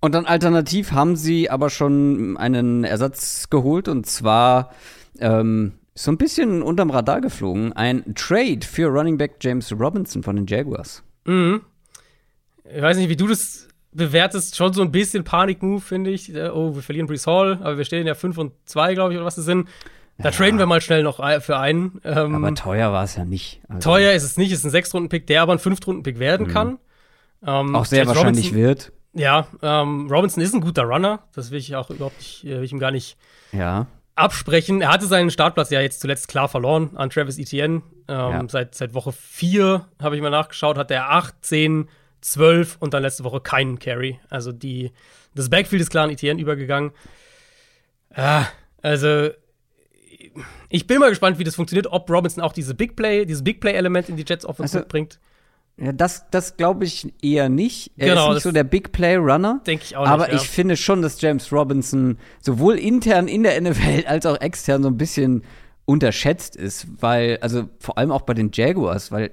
Und 0.00 0.14
dann 0.14 0.26
alternativ 0.26 0.92
haben 0.92 1.16
sie 1.16 1.50
aber 1.50 1.70
schon 1.70 2.36
einen 2.36 2.84
Ersatz 2.84 3.48
geholt 3.48 3.88
und 3.88 4.06
zwar 4.06 4.72
ähm, 5.18 5.72
so 5.94 6.10
ein 6.10 6.18
bisschen 6.18 6.62
unterm 6.62 6.90
Radar 6.90 7.20
geflogen. 7.20 7.72
Ein 7.72 8.14
Trade 8.14 8.60
für 8.62 8.88
Running 8.88 9.16
Back 9.16 9.36
James 9.40 9.72
Robinson 9.72 10.22
von 10.22 10.36
den 10.36 10.46
Jaguars. 10.46 11.02
Mhm. 11.24 11.62
Ich 12.74 12.82
weiß 12.82 12.96
nicht, 12.96 13.08
wie 13.08 13.16
du 13.16 13.26
das 13.26 13.68
bewertest 13.92 14.56
schon 14.56 14.72
so 14.72 14.82
ein 14.82 14.92
bisschen 14.92 15.24
Panik-Move, 15.24 15.80
finde 15.80 16.10
ich. 16.10 16.34
Äh, 16.34 16.50
oh, 16.50 16.74
wir 16.74 16.82
verlieren 16.82 17.06
Brees 17.06 17.26
Hall, 17.26 17.58
aber 17.62 17.78
wir 17.78 17.84
stehen 17.84 18.06
ja 18.06 18.14
5 18.14 18.38
und 18.38 18.52
2, 18.66 18.94
glaube 18.94 19.12
ich, 19.12 19.18
oder 19.18 19.26
was 19.26 19.34
das 19.34 19.44
sind. 19.44 19.68
Da 20.18 20.28
ja. 20.28 20.30
traden 20.30 20.58
wir 20.58 20.66
mal 20.66 20.80
schnell 20.80 21.02
noch 21.02 21.16
für 21.40 21.58
einen. 21.58 22.00
Ähm, 22.04 22.34
aber 22.34 22.54
teuer 22.54 22.92
war 22.92 23.04
es 23.04 23.16
ja 23.16 23.24
nicht. 23.24 23.60
Also 23.68 23.90
teuer 23.90 24.12
ist 24.12 24.22
es 24.22 24.36
nicht, 24.36 24.52
ist 24.52 24.64
ein 24.64 24.70
Sechs-Runden-Pick, 24.70 25.26
der 25.26 25.42
aber 25.42 25.52
ein 25.52 25.58
Fünf-Runden-Pick 25.58 26.18
werden 26.18 26.48
mhm. 26.48 26.52
kann. 26.52 26.78
Ähm, 27.46 27.74
auch 27.74 27.86
sehr 27.86 28.00
James 28.00 28.16
wahrscheinlich 28.16 28.46
Robinson, 28.46 28.62
wird. 28.62 28.92
Ja, 29.14 29.46
ähm, 29.62 30.08
Robinson 30.10 30.42
ist 30.42 30.54
ein 30.54 30.60
guter 30.60 30.82
Runner. 30.82 31.20
Das 31.34 31.50
will 31.50 31.58
ich 31.58 31.74
auch 31.74 31.90
überhaupt 31.90 32.18
nicht, 32.18 32.44
äh, 32.44 32.58
will 32.58 32.64
ich 32.64 32.72
ihm 32.72 32.78
gar 32.78 32.90
nicht 32.90 33.16
ja. 33.52 33.86
absprechen. 34.14 34.82
Er 34.82 34.92
hatte 34.92 35.06
seinen 35.06 35.30
Startplatz 35.30 35.70
ja 35.70 35.80
jetzt 35.80 36.00
zuletzt 36.00 36.28
klar 36.28 36.48
verloren 36.48 36.90
an 36.96 37.08
Travis 37.08 37.38
Etienne. 37.38 37.82
Ähm, 38.06 38.30
ja. 38.30 38.44
seit, 38.48 38.74
seit 38.74 38.92
Woche 38.92 39.12
4 39.12 39.86
habe 40.02 40.16
ich 40.16 40.22
mal 40.22 40.30
nachgeschaut, 40.30 40.76
hat 40.76 40.90
er 40.90 41.10
8, 41.10 41.34
10, 41.40 41.88
12 42.20 42.76
und 42.80 42.94
dann 42.94 43.02
letzte 43.02 43.24
Woche 43.24 43.40
keinen 43.40 43.78
Carry. 43.78 44.20
Also 44.28 44.52
die, 44.52 44.92
das 45.34 45.50
Backfield 45.50 45.82
ist 45.82 45.90
klar 45.90 46.04
an 46.04 46.10
ETN 46.10 46.38
übergegangen. 46.38 46.92
Ah, 48.14 48.46
also 48.82 49.30
ich 50.68 50.86
bin 50.86 50.98
mal 50.98 51.10
gespannt, 51.10 51.38
wie 51.38 51.44
das 51.44 51.54
funktioniert, 51.54 51.88
ob 51.88 52.10
Robinson 52.10 52.42
auch 52.42 52.52
diese 52.52 52.74
Big 52.74 52.96
Play, 52.96 53.24
dieses 53.24 53.42
Big 53.42 53.60
Play-Element 53.60 54.08
in 54.08 54.16
die 54.16 54.24
Jets 54.26 54.44
Offense 54.44 54.78
also, 54.78 54.88
bringt. 54.88 55.18
Ja, 55.76 55.92
das, 55.92 56.28
das 56.30 56.56
glaube 56.56 56.84
ich 56.84 57.12
eher 57.22 57.48
nicht. 57.48 57.92
Er 57.96 58.10
genau, 58.10 58.28
ist 58.28 58.34
nicht 58.34 58.42
so 58.42 58.52
der 58.52 58.64
Big 58.64 58.92
Play 58.92 59.16
Runner. 59.16 59.60
Denke 59.66 59.84
ich 59.84 59.96
auch 59.96 60.02
nicht. 60.02 60.10
Aber 60.10 60.28
ja. 60.28 60.36
ich 60.36 60.48
finde 60.48 60.76
schon, 60.76 61.00
dass 61.00 61.20
James 61.20 61.50
Robinson 61.52 62.18
sowohl 62.40 62.78
intern 62.78 63.28
in 63.28 63.42
der 63.42 63.60
NFL 63.60 64.04
als 64.06 64.26
auch 64.26 64.40
extern 64.40 64.82
so 64.82 64.88
ein 64.88 64.98
bisschen 64.98 65.42
unterschätzt 65.86 66.54
ist, 66.54 66.86
weil, 67.00 67.38
also 67.40 67.68
vor 67.78 67.98
allem 67.98 68.12
auch 68.12 68.22
bei 68.22 68.34
den 68.34 68.50
Jaguars, 68.52 69.10
weil, 69.10 69.32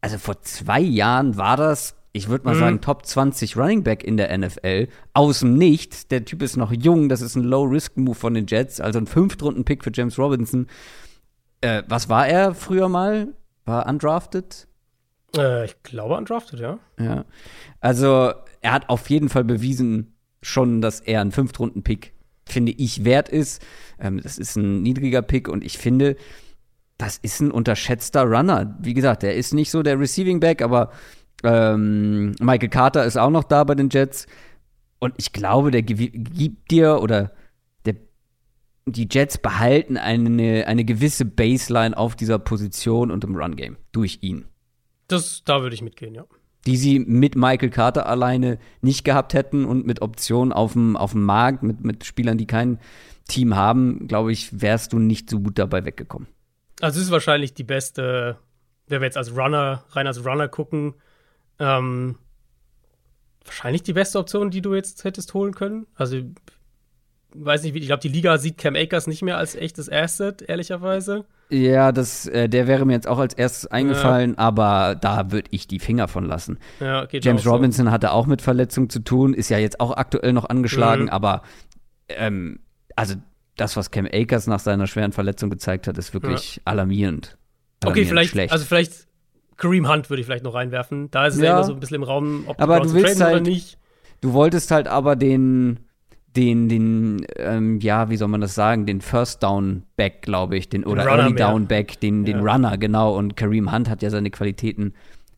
also 0.00 0.16
vor 0.16 0.40
zwei 0.42 0.80
Jahren 0.80 1.36
war 1.36 1.56
das 1.56 1.96
ich 2.12 2.28
würde 2.28 2.44
mal 2.44 2.54
mhm. 2.54 2.60
sagen, 2.60 2.80
Top 2.80 3.06
20 3.06 3.56
Running 3.56 3.84
Back 3.84 4.02
in 4.02 4.16
der 4.16 4.36
NFL. 4.36 4.88
Aus 5.14 5.40
dem 5.40 5.54
Nichts. 5.54 6.08
Der 6.08 6.24
Typ 6.24 6.42
ist 6.42 6.56
noch 6.56 6.72
jung. 6.72 7.08
Das 7.08 7.20
ist 7.20 7.36
ein 7.36 7.44
Low-Risk-Move 7.44 8.16
von 8.16 8.34
den 8.34 8.46
Jets. 8.46 8.80
Also 8.80 8.98
ein 8.98 9.06
Fünftrunden-Pick 9.06 9.84
für 9.84 9.92
James 9.92 10.18
Robinson. 10.18 10.66
Äh, 11.60 11.82
was 11.86 12.08
war 12.08 12.26
er 12.26 12.54
früher 12.54 12.88
mal? 12.88 13.28
War 13.64 13.86
undrafted? 13.86 14.66
Äh, 15.36 15.66
ich 15.66 15.82
glaube 15.82 16.16
undrafted, 16.16 16.58
ja. 16.58 16.78
Ja. 16.98 17.24
Also, 17.80 18.32
er 18.60 18.72
hat 18.72 18.88
auf 18.88 19.08
jeden 19.08 19.28
Fall 19.28 19.44
bewiesen 19.44 20.14
schon, 20.42 20.80
dass 20.80 21.00
er 21.00 21.20
ein 21.20 21.30
Fünftrunden-Pick, 21.30 22.12
finde 22.44 22.72
ich, 22.72 23.04
wert 23.04 23.28
ist. 23.28 23.62
Ähm, 24.00 24.20
das 24.20 24.38
ist 24.38 24.56
ein 24.56 24.82
niedriger 24.82 25.22
Pick 25.22 25.48
und 25.48 25.62
ich 25.62 25.78
finde, 25.78 26.16
das 26.98 27.18
ist 27.18 27.40
ein 27.40 27.50
unterschätzter 27.50 28.24
Runner. 28.24 28.76
Wie 28.80 28.94
gesagt, 28.94 29.22
der 29.22 29.36
ist 29.36 29.54
nicht 29.54 29.70
so 29.70 29.82
der 29.82 29.98
Receiving 29.98 30.40
Back, 30.40 30.60
aber 30.60 30.90
ähm, 31.42 32.34
Michael 32.40 32.68
Carter 32.68 33.04
ist 33.04 33.16
auch 33.16 33.30
noch 33.30 33.44
da 33.44 33.64
bei 33.64 33.74
den 33.74 33.88
Jets. 33.90 34.26
Und 34.98 35.14
ich 35.16 35.32
glaube, 35.32 35.70
der 35.70 35.82
gibt 35.82 36.70
dir 36.70 37.00
oder 37.00 37.32
der, 37.86 37.96
die 38.86 39.08
Jets 39.10 39.38
behalten 39.38 39.96
eine, 39.96 40.66
eine 40.66 40.84
gewisse 40.84 41.24
Baseline 41.24 41.96
auf 41.96 42.16
dieser 42.16 42.38
Position 42.38 43.10
und 43.10 43.24
im 43.24 43.34
Run-Game 43.34 43.76
durch 43.92 44.18
ihn. 44.20 44.46
Das, 45.08 45.42
da 45.44 45.62
würde 45.62 45.74
ich 45.74 45.82
mitgehen, 45.82 46.14
ja. 46.14 46.24
Die 46.66 46.76
sie 46.76 46.98
mit 46.98 47.36
Michael 47.36 47.70
Carter 47.70 48.06
alleine 48.06 48.58
nicht 48.82 49.04
gehabt 49.04 49.32
hätten 49.32 49.64
und 49.64 49.86
mit 49.86 50.02
Optionen 50.02 50.52
auf 50.52 50.74
dem, 50.74 50.96
auf 50.96 51.12
dem 51.12 51.24
Markt, 51.24 51.62
mit, 51.62 51.82
mit 51.82 52.04
Spielern, 52.04 52.36
die 52.36 52.46
kein 52.46 52.78
Team 53.26 53.56
haben, 53.56 54.06
glaube 54.08 54.32
ich, 54.32 54.60
wärst 54.60 54.92
du 54.92 54.98
nicht 54.98 55.30
so 55.30 55.40
gut 55.40 55.58
dabei 55.58 55.86
weggekommen. 55.86 56.28
Also 56.80 56.98
es 56.98 57.06
ist 57.06 57.12
wahrscheinlich 57.12 57.54
die 57.54 57.64
beste, 57.64 58.38
wenn 58.88 59.00
wir 59.00 59.06
jetzt 59.06 59.16
als 59.16 59.34
Runner, 59.34 59.84
rein 59.90 60.06
als 60.06 60.24
Runner 60.24 60.48
gucken, 60.48 60.94
ähm, 61.60 62.16
wahrscheinlich 63.44 63.82
die 63.82 63.92
beste 63.92 64.18
Option, 64.18 64.50
die 64.50 64.62
du 64.62 64.74
jetzt 64.74 65.04
hättest 65.04 65.34
holen 65.34 65.54
können. 65.54 65.86
Also, 65.94 66.16
weiß 67.34 67.62
nicht, 67.62 67.76
ich 67.76 67.86
glaube, 67.86 68.00
die 68.00 68.08
Liga 68.08 68.38
sieht 68.38 68.58
Cam 68.58 68.74
Akers 68.74 69.06
nicht 69.06 69.22
mehr 69.22 69.36
als 69.36 69.54
echtes 69.54 69.90
Asset, 69.90 70.42
ehrlicherweise. 70.42 71.26
Ja, 71.50 71.92
das, 71.92 72.26
äh, 72.26 72.48
der 72.48 72.66
wäre 72.66 72.86
mir 72.86 72.92
jetzt 72.92 73.08
auch 73.08 73.18
als 73.18 73.34
erstes 73.34 73.66
eingefallen, 73.66 74.32
ja. 74.32 74.38
aber 74.38 74.94
da 74.94 75.32
würde 75.32 75.48
ich 75.50 75.66
die 75.66 75.80
Finger 75.80 76.08
von 76.08 76.24
lassen. 76.24 76.58
Ja, 76.78 77.06
James 77.10 77.46
Robinson 77.46 77.86
so. 77.86 77.92
hatte 77.92 78.12
auch 78.12 78.26
mit 78.26 78.40
Verletzungen 78.40 78.88
zu 78.88 79.00
tun, 79.00 79.34
ist 79.34 79.50
ja 79.50 79.58
jetzt 79.58 79.80
auch 79.80 79.96
aktuell 79.96 80.32
noch 80.32 80.48
angeschlagen, 80.48 81.04
mhm. 81.04 81.08
aber 81.08 81.42
ähm, 82.08 82.60
also 82.94 83.16
das, 83.56 83.76
was 83.76 83.90
Cam 83.90 84.06
Akers 84.10 84.46
nach 84.46 84.60
seiner 84.60 84.86
schweren 84.86 85.12
Verletzung 85.12 85.50
gezeigt 85.50 85.86
hat, 85.88 85.98
ist 85.98 86.14
wirklich 86.14 86.56
ja. 86.56 86.62
alarmierend. 86.66 87.36
alarmierend. 87.82 87.86
Okay, 87.86 88.04
vielleicht, 88.04 88.30
schlecht. 88.30 88.52
also 88.52 88.64
vielleicht 88.64 89.09
Kareem 89.60 89.88
Hunt 89.88 90.10
würde 90.10 90.20
ich 90.20 90.26
vielleicht 90.26 90.42
noch 90.42 90.54
reinwerfen. 90.54 91.10
Da 91.10 91.26
ist 91.26 91.34
es 91.34 91.40
ja, 91.40 91.46
ja 91.46 91.52
immer 91.52 91.64
so 91.64 91.74
ein 91.74 91.80
bisschen 91.80 91.96
im 91.96 92.02
Raum, 92.02 92.44
ob 92.46 92.60
aber 92.60 92.80
du 92.80 92.92
willst 92.94 93.20
halt, 93.20 93.36
oder 93.36 93.48
nicht. 93.48 93.78
Du 94.20 94.32
wolltest 94.32 94.70
halt 94.70 94.88
aber 94.88 95.16
den, 95.16 95.80
den, 96.34 96.68
den, 96.68 97.26
ähm, 97.36 97.78
ja, 97.80 98.08
wie 98.10 98.16
soll 98.16 98.28
man 98.28 98.40
das 98.40 98.54
sagen, 98.54 98.86
den 98.86 99.00
First 99.00 99.42
Down 99.42 99.84
Back, 99.96 100.22
glaube 100.22 100.56
ich, 100.56 100.68
den, 100.68 100.84
oder 100.84 101.04
Early 101.04 101.34
mehr. 101.34 101.48
Down 101.48 101.66
Back, 101.66 102.00
den, 102.00 102.24
den 102.24 102.44
ja. 102.44 102.52
Runner, 102.52 102.78
genau. 102.78 103.16
Und 103.16 103.36
Kareem 103.36 103.70
Hunt 103.70 103.88
hat 103.88 104.02
ja 104.02 104.10
seine 104.10 104.30
Qualitäten 104.30 104.94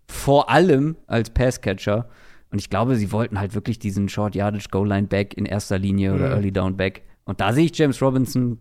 vor 0.06 0.48
allem 0.48 0.96
als 1.06 1.30
Passcatcher. 1.30 2.08
Und 2.50 2.60
ich 2.60 2.70
glaube, 2.70 2.96
sie 2.96 3.10
wollten 3.10 3.40
halt 3.40 3.54
wirklich 3.54 3.78
diesen 3.80 4.08
Short 4.08 4.34
Yardage 4.34 4.68
Goal 4.70 4.88
Line 4.88 5.08
Back 5.08 5.34
in 5.36 5.46
erster 5.46 5.78
Linie 5.78 6.14
oder 6.14 6.26
mhm. 6.26 6.32
Early 6.32 6.52
Down 6.52 6.76
Back. 6.76 7.02
Und 7.24 7.40
da 7.40 7.52
sehe 7.52 7.64
ich 7.64 7.76
James 7.76 8.00
Robinson 8.00 8.60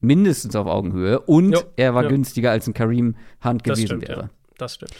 mindestens 0.00 0.54
auf 0.54 0.66
Augenhöhe. 0.66 1.18
Und 1.20 1.52
jo, 1.52 1.60
er 1.76 1.94
war 1.94 2.04
jo. 2.04 2.10
günstiger 2.10 2.52
als 2.52 2.68
ein 2.68 2.74
Kareem 2.74 3.16
Hunt 3.44 3.64
gewesen 3.64 3.86
stimmt, 3.86 4.08
wäre. 4.08 4.20
Ja. 4.20 4.30
Das 4.60 4.74
stimmt. 4.74 4.92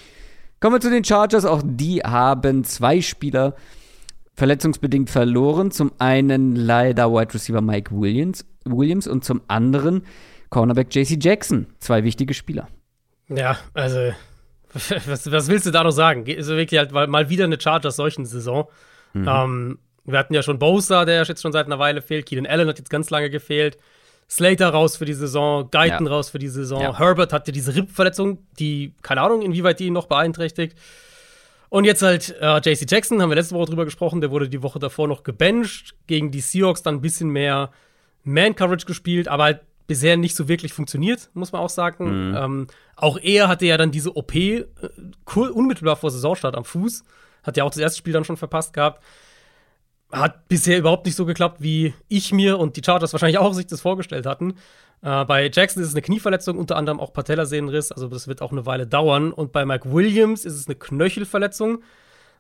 Kommen 0.61 0.77
wir 0.77 0.81
zu 0.81 0.91
den 0.91 1.05
Chargers. 1.05 1.45
Auch 1.45 1.63
die 1.65 2.01
haben 2.01 2.65
zwei 2.65 3.01
Spieler 3.01 3.55
verletzungsbedingt 4.35 5.11
verloren. 5.11 5.71
Zum 5.71 5.93
einen 5.99 6.57
leider 6.57 7.13
Wide 7.13 7.35
Receiver 7.35 7.61
Mike 7.61 7.91
Williams, 7.93 8.45
Williams 8.65 9.07
und 9.07 9.25
zum 9.25 9.43
anderen 9.49 10.05
Cornerback 10.51 10.95
JC 10.95 11.23
Jackson. 11.23 11.67
Zwei 11.79 12.05
wichtige 12.05 12.35
Spieler. 12.35 12.69
Ja, 13.29 13.59
also, 13.75 14.13
was, 14.73 15.31
was 15.31 15.49
willst 15.49 15.67
du 15.67 15.71
da 15.71 15.85
noch 15.85 15.91
sagen? 15.93 16.27
Ist 16.27 16.49
wirklich 16.49 16.79
halt 16.79 16.93
mal 16.93 17.29
wieder 17.29 17.45
eine 17.45 17.61
Chargers 17.61 17.97
solchen 17.97 18.25
Saison. 18.25 18.69
Mhm. 19.13 19.29
Ähm, 19.29 19.79
wir 20.05 20.19
hatten 20.19 20.35
ja 20.35 20.43
schon 20.43 20.59
Bosa, 20.59 21.05
der 21.05 21.23
jetzt 21.23 21.43
schon 21.43 21.53
seit 21.53 21.67
einer 21.67 21.79
Weile 21.79 22.03
fehlt. 22.03 22.27
Keenan 22.27 22.47
Allen 22.47 22.69
hat 22.69 22.79
jetzt 22.79 22.91
ganz 22.91 23.11
lange 23.11 23.31
gefehlt. 23.31 23.79
Slater 24.31 24.69
raus 24.69 24.97
für 24.97 25.05
die 25.05 25.15
Saison, 25.15 25.69
Guyton 25.71 26.07
ja. 26.07 26.13
raus 26.13 26.31
für 26.31 26.39
die 26.39 26.49
Saison. 26.49 26.81
Ja. 26.81 26.99
Herbert 26.99 27.33
hatte 27.33 27.51
diese 27.51 27.75
Rippverletzung, 27.75 28.39
die, 28.59 28.95
keine 29.03 29.23
Ahnung, 29.23 29.43
inwieweit 29.43 29.81
die 29.81 29.87
ihn 29.87 29.93
noch 29.93 30.07
beeinträchtigt. 30.07 30.79
Und 31.69 31.85
jetzt 31.85 32.03
halt 32.03 32.37
äh, 32.41 32.59
JC 32.59 32.89
Jackson, 32.89 33.21
haben 33.21 33.31
wir 33.31 33.37
letzte 33.37 33.55
Woche 33.55 33.67
drüber 33.67 33.85
gesprochen, 33.85 34.21
der 34.21 34.31
wurde 34.31 34.49
die 34.49 34.63
Woche 34.63 34.79
davor 34.79 35.09
noch 35.09 35.25
gebencht, 35.25 35.95
gegen 36.07 36.31
die 36.31 36.41
Seahawks 36.41 36.83
dann 36.83 36.97
ein 36.97 37.01
bisschen 37.01 37.31
mehr 37.31 37.71
Man-Coverage 38.23 38.87
gespielt, 38.87 39.27
aber 39.29 39.45
halt 39.45 39.61
bisher 39.87 40.17
nicht 40.17 40.37
so 40.37 40.47
wirklich 40.47 40.73
funktioniert, 40.73 41.31
muss 41.35 41.51
man 41.51 41.63
auch 41.63 41.69
sagen. 41.69 42.29
Mhm. 42.29 42.37
Ähm, 42.37 42.67
auch 42.95 43.19
er 43.21 43.49
hatte 43.49 43.67
ja 43.67 43.77
dann 43.77 43.91
diese 43.91 44.17
OP 44.17 44.35
äh, 44.37 44.63
unmittelbar 45.27 45.97
vor 45.97 46.13
Saisonstart 46.13 46.55
am 46.55 46.65
Fuß. 46.65 47.03
Hat 47.43 47.57
ja 47.57 47.65
auch 47.65 47.71
das 47.71 47.79
erste 47.79 47.99
Spiel 47.99 48.13
dann 48.13 48.25
schon 48.25 48.37
verpasst 48.37 48.73
gehabt. 48.73 49.03
Hat 50.13 50.49
bisher 50.49 50.79
überhaupt 50.79 51.07
nicht 51.07 51.15
so 51.15 51.25
geklappt, 51.25 51.59
wie 51.61 51.95
ich 52.09 52.33
mir 52.33 52.59
und 52.59 52.77
die 52.77 52.83
Chargers 52.85 53.13
wahrscheinlich 53.13 53.39
auch 53.39 53.53
sich 53.53 53.67
das 53.67 53.81
vorgestellt 53.81 54.27
hatten. 54.27 54.55
Äh, 55.03 55.25
bei 55.25 55.51
Jackson 55.53 55.83
ist 55.83 55.91
es 55.91 55.95
eine 55.95 56.03
Knieverletzung, 56.03 56.59
unter 56.59 56.77
anderem 56.77 57.01
auch 57.01 57.13
Patellasehnenriss, 57.13 57.93
also 57.93 58.09
das 58.09 58.29
wird 58.29 58.43
auch 58.43 58.53
eine 58.53 58.67
Weile 58.67 58.87
dauern. 58.87 59.33
Und 59.33 59.53
bei 59.53 59.65
Mike 59.65 59.93
Williams 59.93 60.45
ist 60.45 60.55
es 60.55 60.67
eine 60.67 60.75
Knöchelverletzung. 60.75 61.83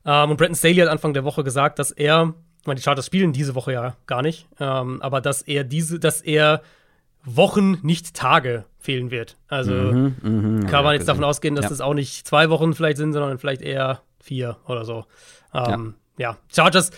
Ähm, 0.04 0.30
und 0.30 0.36
Bretton 0.36 0.54
Staley 0.54 0.76
hat 0.76 0.88
Anfang 0.88 1.14
der 1.14 1.24
Woche 1.24 1.44
gesagt, 1.44 1.78
dass 1.78 1.90
er, 1.90 2.34
ich 2.60 2.66
meine, 2.66 2.76
die 2.76 2.82
Chargers 2.82 3.06
spielen 3.06 3.32
diese 3.32 3.54
Woche 3.54 3.72
ja 3.72 3.96
gar 4.06 4.22
nicht, 4.22 4.48
ähm, 4.58 5.00
aber 5.00 5.20
dass 5.20 5.42
er 5.42 5.64
diese, 5.64 5.98
dass 5.98 6.20
er 6.20 6.62
Wochen, 7.24 7.78
nicht 7.82 8.14
Tage 8.14 8.64
fehlen 8.78 9.10
wird. 9.10 9.36
Also 9.48 9.72
mhm, 9.72 10.14
mh, 10.22 10.70
kann 10.70 10.84
man 10.84 10.94
jetzt 10.94 11.06
davon 11.06 11.24
ausgehen, 11.24 11.54
dass 11.54 11.64
ja. 11.64 11.68
das 11.68 11.80
auch 11.80 11.94
nicht 11.94 12.26
zwei 12.26 12.48
Wochen 12.48 12.72
vielleicht 12.74 12.96
sind, 12.96 13.12
sondern 13.12 13.38
vielleicht 13.38 13.60
eher 13.60 14.00
vier 14.20 14.56
oder 14.66 14.84
so. 14.84 15.04
Ähm, 15.52 15.94
ja. 16.16 16.30
ja, 16.30 16.36
Chargers. 16.50 16.90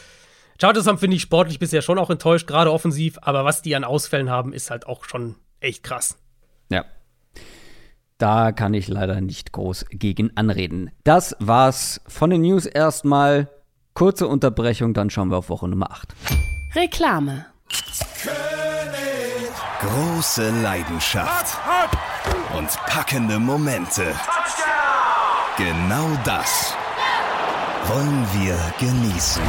Chargers 0.62 0.86
haben, 0.86 0.98
finde 0.98 1.16
ich, 1.16 1.22
sportlich 1.22 1.58
bisher 1.58 1.82
schon 1.82 1.98
auch 1.98 2.08
enttäuscht, 2.08 2.46
gerade 2.46 2.70
offensiv, 2.70 3.18
aber 3.20 3.44
was 3.44 3.62
die 3.62 3.74
an 3.74 3.82
Ausfällen 3.82 4.30
haben, 4.30 4.52
ist 4.52 4.70
halt 4.70 4.86
auch 4.86 5.02
schon 5.02 5.34
echt 5.58 5.82
krass. 5.82 6.16
Ja. 6.70 6.84
Da 8.16 8.52
kann 8.52 8.72
ich 8.72 8.86
leider 8.86 9.20
nicht 9.20 9.50
groß 9.50 9.86
gegen 9.90 10.36
anreden. 10.36 10.92
Das 11.02 11.34
war's 11.40 12.00
von 12.06 12.30
den 12.30 12.42
News 12.42 12.66
erstmal. 12.66 13.48
Kurze 13.94 14.28
Unterbrechung, 14.28 14.94
dann 14.94 15.10
schauen 15.10 15.32
wir 15.32 15.38
auf 15.38 15.48
Woche 15.48 15.66
Nummer 15.66 15.90
8. 15.90 16.14
Reklame. 16.76 17.46
Große 19.80 20.48
Leidenschaft 20.62 21.58
und 22.56 22.68
packende 22.86 23.40
Momente. 23.40 24.14
Genau 25.56 26.16
das 26.24 26.76
wollen 27.88 28.24
wir 28.32 28.56
genießen. 28.78 29.42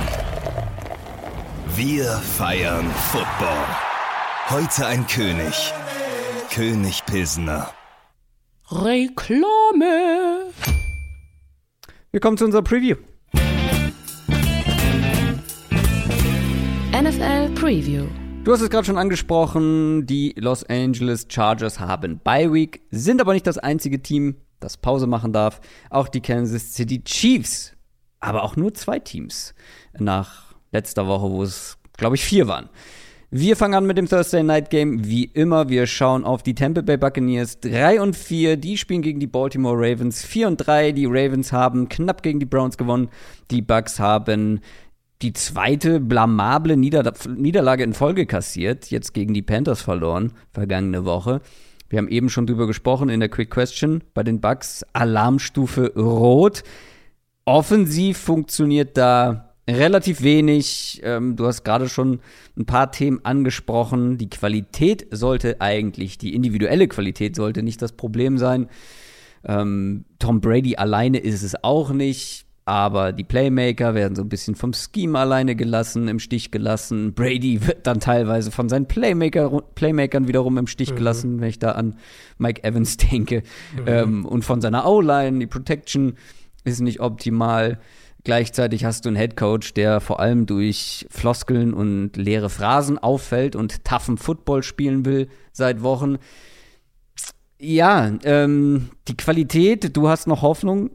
Wir 1.76 2.04
feiern 2.04 2.86
Football. 2.92 3.66
Heute 4.50 4.86
ein 4.86 5.08
König. 5.08 5.74
König 6.54 7.04
Pilsner. 7.08 7.72
Reklame. 8.70 10.52
Wir 12.12 12.20
kommen 12.20 12.38
zu 12.38 12.46
unserer 12.46 12.62
Preview. 12.62 12.98
NFL 16.92 17.56
Preview. 17.56 18.06
Du 18.44 18.54
hast 18.54 18.62
es 18.62 18.70
gerade 18.70 18.86
schon 18.86 19.00
angesprochen, 19.00 20.06
die 20.06 20.36
Los 20.38 20.64
Angeles 20.66 21.26
Chargers 21.28 21.80
haben 21.80 22.20
Bye 22.20 22.54
Week, 22.54 22.82
sind 22.92 23.20
aber 23.20 23.34
nicht 23.34 23.48
das 23.48 23.58
einzige 23.58 24.00
Team, 24.04 24.36
das 24.60 24.78
Pause 24.78 25.08
machen 25.08 25.34
darf. 25.34 25.60
Auch 25.90 26.08
die 26.08 26.22
Kansas 26.22 26.76
City 26.76 27.04
Chiefs, 27.04 27.74
aber 28.20 28.44
auch 28.44 28.56
nur 28.56 28.76
zwei 28.76 29.00
Teams 29.00 29.56
nach 29.98 30.53
letzter 30.74 31.08
Woche, 31.08 31.30
wo 31.30 31.44
es, 31.44 31.78
glaube 31.98 32.16
ich, 32.16 32.26
vier 32.26 32.48
waren. 32.48 32.70
Wir 33.36 33.56
fangen 33.56 33.74
an 33.74 33.88
mit 33.88 33.98
dem 33.98 34.08
Thursday 34.08 34.44
Night 34.44 34.70
Game. 34.70 35.08
Wie 35.08 35.24
immer, 35.24 35.68
wir 35.68 35.88
schauen 35.88 36.24
auf 36.24 36.44
die 36.44 36.54
Tampa 36.54 36.82
Bay 36.82 36.98
Buccaneers 36.98 37.60
3 37.62 38.00
und 38.00 38.16
4. 38.16 38.58
Die 38.58 38.78
spielen 38.78 39.02
gegen 39.02 39.20
die 39.20 39.26
Baltimore 39.26 39.76
Ravens 39.76 40.24
4 40.24 40.50
und 40.50 40.58
3. 40.58 40.92
Die 40.92 41.08
Ravens 41.08 41.52
haben 41.52 41.90
knapp 41.90 42.22
gegen 42.22 42.40
die 42.40 42.46
Browns 42.46 42.78
gewonnen. 42.78 43.10
Die 43.50 43.64
Bucks 43.64 44.00
haben 44.00 44.60
die 45.24 45.34
zweite 45.34 46.00
blamable 46.00 46.78
Nieder 46.78 47.12
Niederlage 47.28 47.84
in 47.84 47.94
Folge 47.94 48.28
kassiert. 48.28 48.92
Jetzt 48.92 49.16
gegen 49.16 49.34
die 49.34 49.42
Panthers 49.42 49.82
verloren, 49.82 50.34
vergangene 50.52 51.04
Woche. 51.04 51.42
Wir 51.90 51.98
haben 51.98 52.10
eben 52.10 52.30
schon 52.30 52.46
drüber 52.46 52.68
gesprochen 52.68 53.10
in 53.10 53.20
der 53.20 53.30
Quick 53.30 53.50
Question 53.50 54.04
bei 54.14 54.22
den 54.22 54.42
Bucks. 54.42 54.86
Alarmstufe 54.94 55.94
Rot. 55.96 56.64
Offensiv 57.46 58.20
funktioniert 58.20 58.96
da 58.96 59.53
relativ 59.70 60.22
wenig. 60.22 61.02
Ähm, 61.04 61.36
du 61.36 61.46
hast 61.46 61.64
gerade 61.64 61.90
schon 61.90 62.20
ein 62.58 62.66
paar 62.66 62.92
Themen 62.92 63.22
angesprochen. 63.24 64.18
Die 64.18 64.30
Qualität 64.30 65.08
sollte 65.12 65.62
eigentlich, 65.62 66.18
die 66.18 66.34
individuelle 66.34 66.88
Qualität 66.88 67.36
sollte 67.36 67.64
nicht 67.64 67.82
das 67.82 67.94
Problem 67.94 68.38
sein. 68.38 68.68
Ähm, 69.46 70.06
Tom 70.20 70.42
Brady 70.42 70.76
alleine 70.76 71.20
ist 71.20 71.44
es 71.44 71.64
auch 71.64 71.92
nicht. 71.92 72.46
Aber 72.66 73.12
die 73.12 73.26
Playmaker 73.26 73.94
werden 73.94 74.16
so 74.16 74.22
ein 74.22 74.30
bisschen 74.30 74.56
vom 74.56 74.72
Scheme 74.72 75.20
alleine 75.20 75.54
gelassen, 75.56 76.08
im 76.08 76.20
Stich 76.20 76.50
gelassen. 76.50 77.14
Brady 77.14 77.68
wird 77.68 77.86
dann 77.86 78.00
teilweise 78.00 78.52
von 78.52 78.70
seinen 78.70 78.88
Playmaker, 78.88 79.62
Playmakern 79.76 80.30
wiederum 80.30 80.58
im 80.58 80.68
Stich 80.68 80.92
mhm. 80.92 80.96
gelassen, 80.96 81.42
wenn 81.42 81.50
ich 81.50 81.60
da 81.60 81.74
an 81.74 81.98
Mike 82.38 82.64
Evans 82.64 82.96
denke. 82.98 83.44
Mhm. 83.76 83.84
Ähm, 83.86 84.26
und 84.26 84.46
von 84.46 84.62
seiner 84.62 84.88
O-Line, 84.88 85.40
die 85.40 85.48
Protection 85.48 86.14
ist 86.64 86.80
nicht 86.80 87.02
optimal. 87.02 87.80
Gleichzeitig 88.24 88.86
hast 88.86 89.04
du 89.04 89.10
einen 89.10 89.18
Headcoach, 89.18 89.74
der 89.76 90.00
vor 90.00 90.22
allem 90.22 90.46
durch 90.46 91.06
Floskeln 91.10 91.74
und 91.74 92.16
leere 92.16 92.50
Phrasen 92.50 92.98
auffällt 92.98 93.56
und 93.56 93.84
toughen 93.84 94.18
Football 94.18 94.64
spielen 94.64 95.06
will 95.06 95.28
seit 95.52 95.84
Wochen. 95.84 96.18
Ja, 97.60 98.12
ähm, 98.24 98.90
die 99.10 99.18
Qualität, 99.18 99.96
du 99.96 100.08
hast 100.08 100.28
noch 100.28 100.42
Hoffnung 100.42 100.92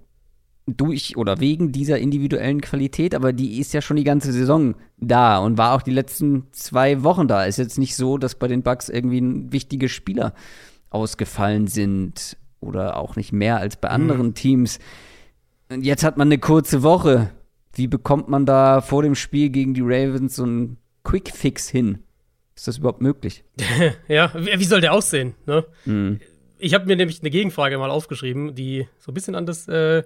durch 0.67 1.17
oder 1.17 1.41
wegen 1.41 1.73
dieser 1.73 1.99
individuellen 1.99 2.61
Qualität, 2.61 3.15
aber 3.15 3.33
die 3.33 3.59
ist 3.59 3.73
ja 3.73 3.81
schon 3.81 3.97
die 3.97 4.05
ganze 4.05 4.33
Saison 4.33 4.75
da 4.99 5.39
und 5.39 5.59
war 5.59 5.75
auch 5.75 5.83
die 5.83 5.93
letzten 5.93 6.47
zwei 6.53 7.03
Wochen 7.03 7.29
da. 7.29 7.45
Ist 7.45 7.59
jetzt 7.59 7.79
nicht 7.79 7.97
so, 7.97 8.19
dass 8.19 8.35
bei 8.35 8.49
den 8.49 8.63
Bucks 8.63 8.89
irgendwie 8.89 9.23
wichtige 9.53 9.89
Spieler 9.89 10.35
ausgefallen 10.91 11.67
sind 11.67 12.37
oder 12.61 12.97
auch 12.97 13.17
nicht 13.17 13.33
mehr 13.33 13.59
als 13.59 13.77
bei 13.77 13.89
anderen 13.89 14.29
mhm. 14.29 14.35
Teams. 14.35 14.79
Jetzt 15.71 16.05
hat 16.05 16.17
man 16.17 16.29
eine 16.29 16.39
kurze 16.39 16.83
Woche. 16.83 17.31
Wie 17.75 17.87
bekommt 17.87 18.29
man 18.29 18.47
da 18.47 18.81
vor 18.81 19.03
dem 19.03 19.15
Spiel 19.15 19.51
gegen 19.51 19.75
die 19.75 19.83
Ravens 19.83 20.37
so 20.37 20.45
einen 20.45 20.79
Quick-Fix 21.05 21.69
hin? 21.69 22.03
Ist 22.57 22.67
das 22.67 22.79
überhaupt 22.79 23.01
möglich? 23.01 23.45
ja, 24.09 24.33
wie 24.35 24.65
soll 24.65 24.81
der 24.81 24.93
aussehen? 24.93 25.35
Ne? 25.47 25.65
Mhm. 25.85 26.21
Ich 26.59 26.75
habe 26.75 26.87
mir 26.87 26.97
nämlich 26.97 27.21
eine 27.21 27.31
Gegenfrage 27.31 27.79
mal 27.79 27.91
aufgeschrieben, 27.91 28.55
die 28.55 28.89
so 28.99 29.13
ein 29.13 29.15
bisschen 29.15 29.37
an 29.37 29.47
das, 29.47 29.69
äh, 29.69 30.03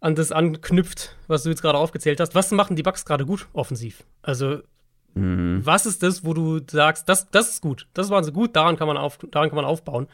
an 0.00 0.16
das 0.16 0.32
anknüpft, 0.32 1.16
was 1.28 1.44
du 1.44 1.50
jetzt 1.50 1.62
gerade 1.62 1.78
aufgezählt 1.78 2.18
hast. 2.18 2.34
Was 2.34 2.50
machen 2.50 2.74
die 2.74 2.82
Bugs 2.82 3.04
gerade 3.04 3.24
gut 3.24 3.46
offensiv? 3.52 4.02
Also, 4.22 4.58
mhm. 5.14 5.60
was 5.62 5.86
ist 5.86 6.02
das, 6.02 6.24
wo 6.24 6.34
du 6.34 6.60
sagst, 6.68 7.08
das, 7.08 7.30
das 7.30 7.50
ist 7.50 7.62
gut, 7.62 7.86
das 7.94 8.10
waren 8.10 8.24
sie 8.24 8.32
gut, 8.32 8.56
daran 8.56 8.76
kann 8.76 8.88
man, 8.88 8.96
auf, 8.96 9.18
daran 9.30 9.48
kann 9.48 9.56
man 9.56 9.64
aufbauen? 9.64 10.08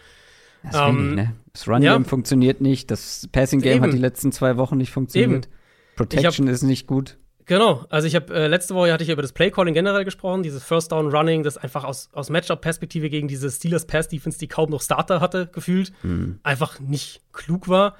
Das, 0.62 0.77
ähm, 0.77 1.14
nicht, 1.14 1.16
ne? 1.16 1.33
das 1.53 1.69
Run 1.69 1.81
Game 1.81 2.03
ja. 2.03 2.09
funktioniert 2.09 2.61
nicht, 2.61 2.90
das 2.90 3.29
Passing 3.33 3.61
Game 3.61 3.77
Eben. 3.77 3.85
hat 3.85 3.92
die 3.92 3.99
letzten 3.99 4.33
zwei 4.33 4.57
Wochen 4.57 4.77
nicht 4.77 4.90
funktioniert. 4.90 5.47
Eben. 5.47 5.55
Protection 5.97 6.47
hab, 6.47 6.55
ist 6.55 6.62
nicht 6.62 6.87
gut. 6.87 7.16
Genau, 7.47 7.85
also 7.90 8.09
ich 8.09 8.16
habe 8.16 8.35
äh, 8.35 8.49
letzte 8.49 8.75
Woche 8.75 8.92
hatte 8.92 9.05
ich 9.05 9.11
über 9.11 9.23
das 9.23 9.33
Play 9.33 9.53
Calling 9.53 9.73
generell 9.73 10.05
gesprochen, 10.05 10.42
dieses 10.42 10.64
First 10.64 10.90
Down 10.90 11.14
Running, 11.14 11.45
das 11.45 11.57
einfach 11.57 11.85
aus, 11.85 12.09
aus 12.12 12.29
Matchup-Perspektive 12.29 13.09
gegen 13.09 13.29
diese 13.29 13.49
Steelers 13.51 13.87
Pass 13.87 14.09
Defense, 14.09 14.37
die 14.37 14.49
kaum 14.49 14.71
noch 14.71 14.83
Starter 14.83 15.21
hatte, 15.21 15.47
gefühlt, 15.53 15.92
mhm. 16.03 16.40
einfach 16.42 16.81
nicht 16.81 17.23
klug 17.33 17.69
war. 17.69 17.95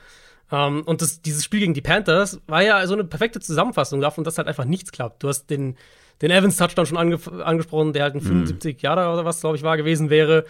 Um, 0.49 0.59
ähm, 0.59 0.83
und 0.83 1.03
das, 1.03 1.23
dieses 1.23 1.45
Spiel 1.45 1.61
gegen 1.61 1.75
die 1.75 1.81
Panthers 1.81 2.41
war 2.47 2.63
ja 2.63 2.87
so 2.87 2.95
eine 2.95 3.03
perfekte 3.03 3.41
Zusammenfassung 3.41 4.01
davon, 4.01 4.23
dass 4.23 4.39
halt 4.39 4.47
einfach 4.47 4.65
nichts 4.65 4.93
klappt. 4.93 5.23
Du 5.23 5.29
hast 5.29 5.47
den, 5.51 5.77
den 6.23 6.31
Evans-Touchdown 6.31 6.87
schon 6.87 6.99
ange 6.99 7.19
angesprochen, 7.45 7.93
der 7.93 8.05
halt 8.05 8.15
ein 8.15 8.21
75 8.21 8.77
mhm. 8.77 8.81
Jahre 8.81 9.13
oder 9.13 9.25
was, 9.25 9.41
glaube 9.41 9.57
ich, 9.57 9.65
war 9.65 9.77
gewesen 9.77 10.09
wäre. 10.09 10.45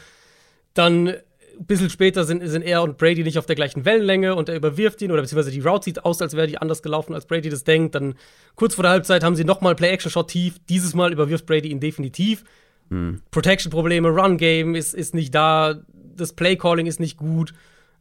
Dann 0.75 1.15
ein 1.59 1.67
bisschen 1.67 1.91
später 1.91 2.25
sind, 2.25 2.47
sind 2.47 2.63
er 2.63 2.83
und 2.83 2.99
Brady 2.99 3.23
nicht 3.23 3.39
auf 3.39 3.47
der 3.47 3.57
gleichen 3.57 3.85
Wellenlänge 3.85 4.35
und 4.35 4.49
er 4.49 4.57
überwirft 4.57 5.01
ihn 5.03 5.13
oder 5.13 5.23
beziehungsweise 5.23 5.51
die 5.51 5.61
Route 5.61 5.85
sieht 5.85 6.05
aus, 6.05 6.21
als 6.21 6.37
wäre 6.37 6.47
die 6.47 6.59
anders 6.59 6.83
gelaufen, 6.83 7.15
als 7.15 7.27
Brady 7.27 7.49
das 7.49 7.65
denkt. 7.65 7.95
Dann 7.95 8.15
kurz 8.55 8.75
vor 8.75 8.83
der 8.83 8.93
Halbzeit 8.93 9.25
haben 9.25 9.37
sie 9.37 9.45
nochmal 9.45 9.75
Play-Action-Shot 9.75 10.29
tief. 10.29 10.59
Dieses 10.69 10.95
Mal 10.95 11.13
überwirft 11.13 11.47
Brady 11.47 11.69
ihn 11.69 11.81
definitiv. 11.81 12.45
Mhm. 12.89 13.23
Protection-Probleme, 13.31 14.09
Run-Game 14.09 14.75
ist, 14.75 14.95
ist 14.95 15.15
nicht 15.15 15.35
da, 15.35 15.81
das 16.17 16.33
Play-Calling 16.33 16.87
ist 16.87 17.01
nicht 17.01 17.17
gut. 17.17 17.53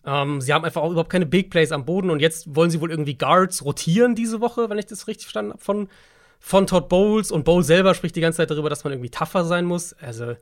Ähm, 0.05 0.41
sie 0.41 0.53
haben 0.53 0.65
einfach 0.65 0.81
auch 0.81 0.91
überhaupt 0.91 1.09
keine 1.09 1.25
Big 1.25 1.49
Plays 1.49 1.71
am 1.71 1.85
Boden 1.85 2.09
und 2.09 2.19
jetzt 2.19 2.55
wollen 2.55 2.69
sie 2.69 2.79
wohl 2.79 2.91
irgendwie 2.91 3.17
Guards 3.17 3.65
rotieren 3.65 4.15
diese 4.15 4.39
Woche, 4.41 4.69
wenn 4.69 4.77
ich 4.77 4.85
das 4.85 5.07
richtig 5.07 5.25
verstanden 5.25 5.53
habe, 5.53 5.63
von, 5.63 5.89
von 6.39 6.67
Todd 6.67 6.89
Bowles. 6.89 7.31
Und 7.31 7.43
Bowles 7.43 7.67
selber 7.67 7.95
spricht 7.95 8.15
die 8.15 8.21
ganze 8.21 8.37
Zeit 8.37 8.51
darüber, 8.51 8.69
dass 8.69 8.83
man 8.83 8.93
irgendwie 8.93 9.09
tougher 9.09 9.45
sein 9.45 9.65
muss. 9.65 9.93
Also, 9.93 10.35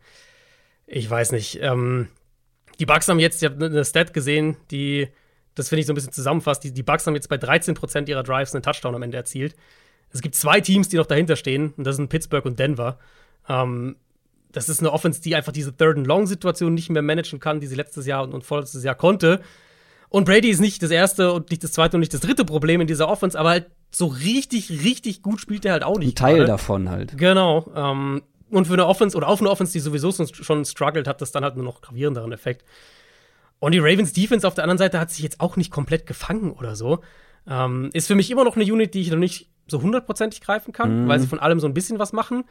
ich 0.86 1.10
weiß 1.10 1.32
nicht. 1.32 1.60
Ähm, 1.62 2.10
die 2.80 2.86
Bucks 2.86 3.08
haben 3.08 3.20
jetzt, 3.20 3.42
ich 3.42 3.50
habe 3.50 3.66
eine 3.66 3.86
Stat 3.86 4.14
gesehen, 4.14 4.58
die, 4.72 5.08
das 5.56 5.70
finde 5.70 5.82
ich 5.82 5.88
so 5.88 5.94
ein 5.94 5.96
bisschen 5.96 6.14
zusammenfasst, 6.14 6.64
die, 6.64 6.74
die 6.74 6.84
Bucks 6.84 7.06
haben 7.08 7.16
jetzt 7.16 7.30
bei 7.30 7.36
13% 7.36 8.08
ihrer 8.08 8.24
Drives 8.24 8.54
einen 8.54 8.64
Touchdown 8.64 8.96
am 8.96 9.04
Ende 9.04 9.18
erzielt. 9.18 9.56
Es 10.12 10.22
gibt 10.22 10.36
zwei 10.36 10.62
Teams, 10.62 10.90
die 10.90 10.98
noch 10.98 11.06
dahinter 11.06 11.36
stehen, 11.36 11.74
und 11.76 11.86
das 11.86 11.96
sind 11.96 12.10
Pittsburgh 12.10 12.46
und 12.46 12.60
Denver. 12.60 13.00
Ähm, 13.50 13.96
das 14.52 14.70
ist 14.70 14.80
eine 14.80 14.92
Offense, 14.92 15.22
die 15.22 15.36
einfach 15.36 15.52
diese 15.52 15.76
Third-and-Long-Situation 15.76 16.74
nicht 16.74 16.90
mehr 16.90 17.02
managen 17.02 17.40
kann, 17.40 17.60
die 17.60 17.68
sie 17.68 17.76
letztes 17.76 18.06
Jahr 18.06 18.24
und, 18.24 18.34
und 18.34 18.44
vorletztes 18.44 18.84
Jahr 18.84 18.96
konnte. 18.96 19.42
Und 20.10 20.26
Brady 20.26 20.50
ist 20.50 20.60
nicht 20.60 20.84
das 20.84 20.92
erste 20.92 21.34
und 21.34 21.50
nicht 21.50 21.64
das 21.64 21.72
zweite 21.72 21.98
und 21.98 22.02
nicht 22.02 22.14
das 22.14 22.22
dritte 22.22 22.46
Problem 22.46 22.80
in 22.82 22.86
dieser 22.86 23.10
Offense, 23.10 23.38
aber 23.38 23.50
halt 23.50 23.72
so 23.90 24.06
richtig, 24.06 24.70
richtig 24.70 25.24
gut 25.24 25.42
spielt 25.42 25.66
er 25.66 25.74
halt 25.74 25.84
auch 25.84 25.98
nicht. 25.98 26.12
Ein 26.12 26.16
Teil 26.16 26.36
gerade. 26.36 26.48
davon 26.48 26.90
halt. 26.92 27.18
Genau. 27.18 27.72
Ähm, 27.76 28.22
und 28.56 28.66
für 28.66 28.74
eine 28.74 28.88
Offense 28.88 29.16
oder 29.18 29.28
auf 29.28 29.40
eine 29.40 29.50
Offense, 29.50 29.74
die 29.74 29.80
sowieso 29.80 30.12
schon 30.12 30.66
struggled, 30.66 31.08
hat 31.08 31.22
das 31.22 31.32
dann 31.32 31.44
halt 31.44 31.56
nur 31.56 31.66
noch 31.66 31.82
gravierenderen 31.82 32.32
Effekt. 32.32 32.66
Und 33.60 33.72
die 33.72 33.80
Ravens 33.80 34.14
Defense 34.14 34.48
auf 34.48 34.56
der 34.56 34.66
anderen 34.66 34.78
Seite 34.78 35.00
hat 35.00 35.12
sich 35.12 35.24
jetzt 35.24 35.40
auch 35.40 35.56
nicht 35.56 35.72
komplett 35.72 36.06
gefangen 36.06 36.52
oder 36.52 36.76
so. 36.76 37.00
Ähm, 37.48 37.90
ist 37.94 38.08
für 38.08 38.16
mich 38.16 38.30
immer 38.32 38.44
noch 38.44 38.56
eine 38.56 38.66
Unit, 38.66 38.94
die 38.94 39.02
ich 39.02 39.12
noch 39.12 39.18
nicht 39.18 39.50
so 39.68 39.82
hundertprozentig 39.82 40.42
greifen 40.42 40.74
kann, 40.74 41.04
mhm. 41.04 41.08
weil 41.08 41.20
sie 41.20 41.28
von 41.28 41.40
allem 41.40 41.60
so 41.60 41.68
ein 41.68 41.74
bisschen 41.74 42.00
was 42.00 42.14
machen. 42.14 42.44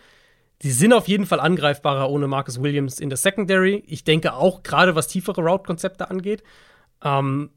Sie 0.63 0.71
sind 0.71 0.93
auf 0.93 1.09
jeden 1.09 1.27
Fall 1.27 1.41
angreifbarer 1.41 2.09
ohne 2.09 2.29
Marcus 2.29 2.63
Williams 2.63 3.01
in 3.01 3.09
der 3.09 3.19
Secondary. 3.19 3.83
Ich 3.87 4.05
denke 4.05 4.35
auch, 4.35 4.63
gerade 4.63 4.95
was 4.95 5.09
tiefere 5.09 5.41
Route-Konzepte 5.41 6.09
angeht. 6.09 6.43
Ähm, 7.03 7.51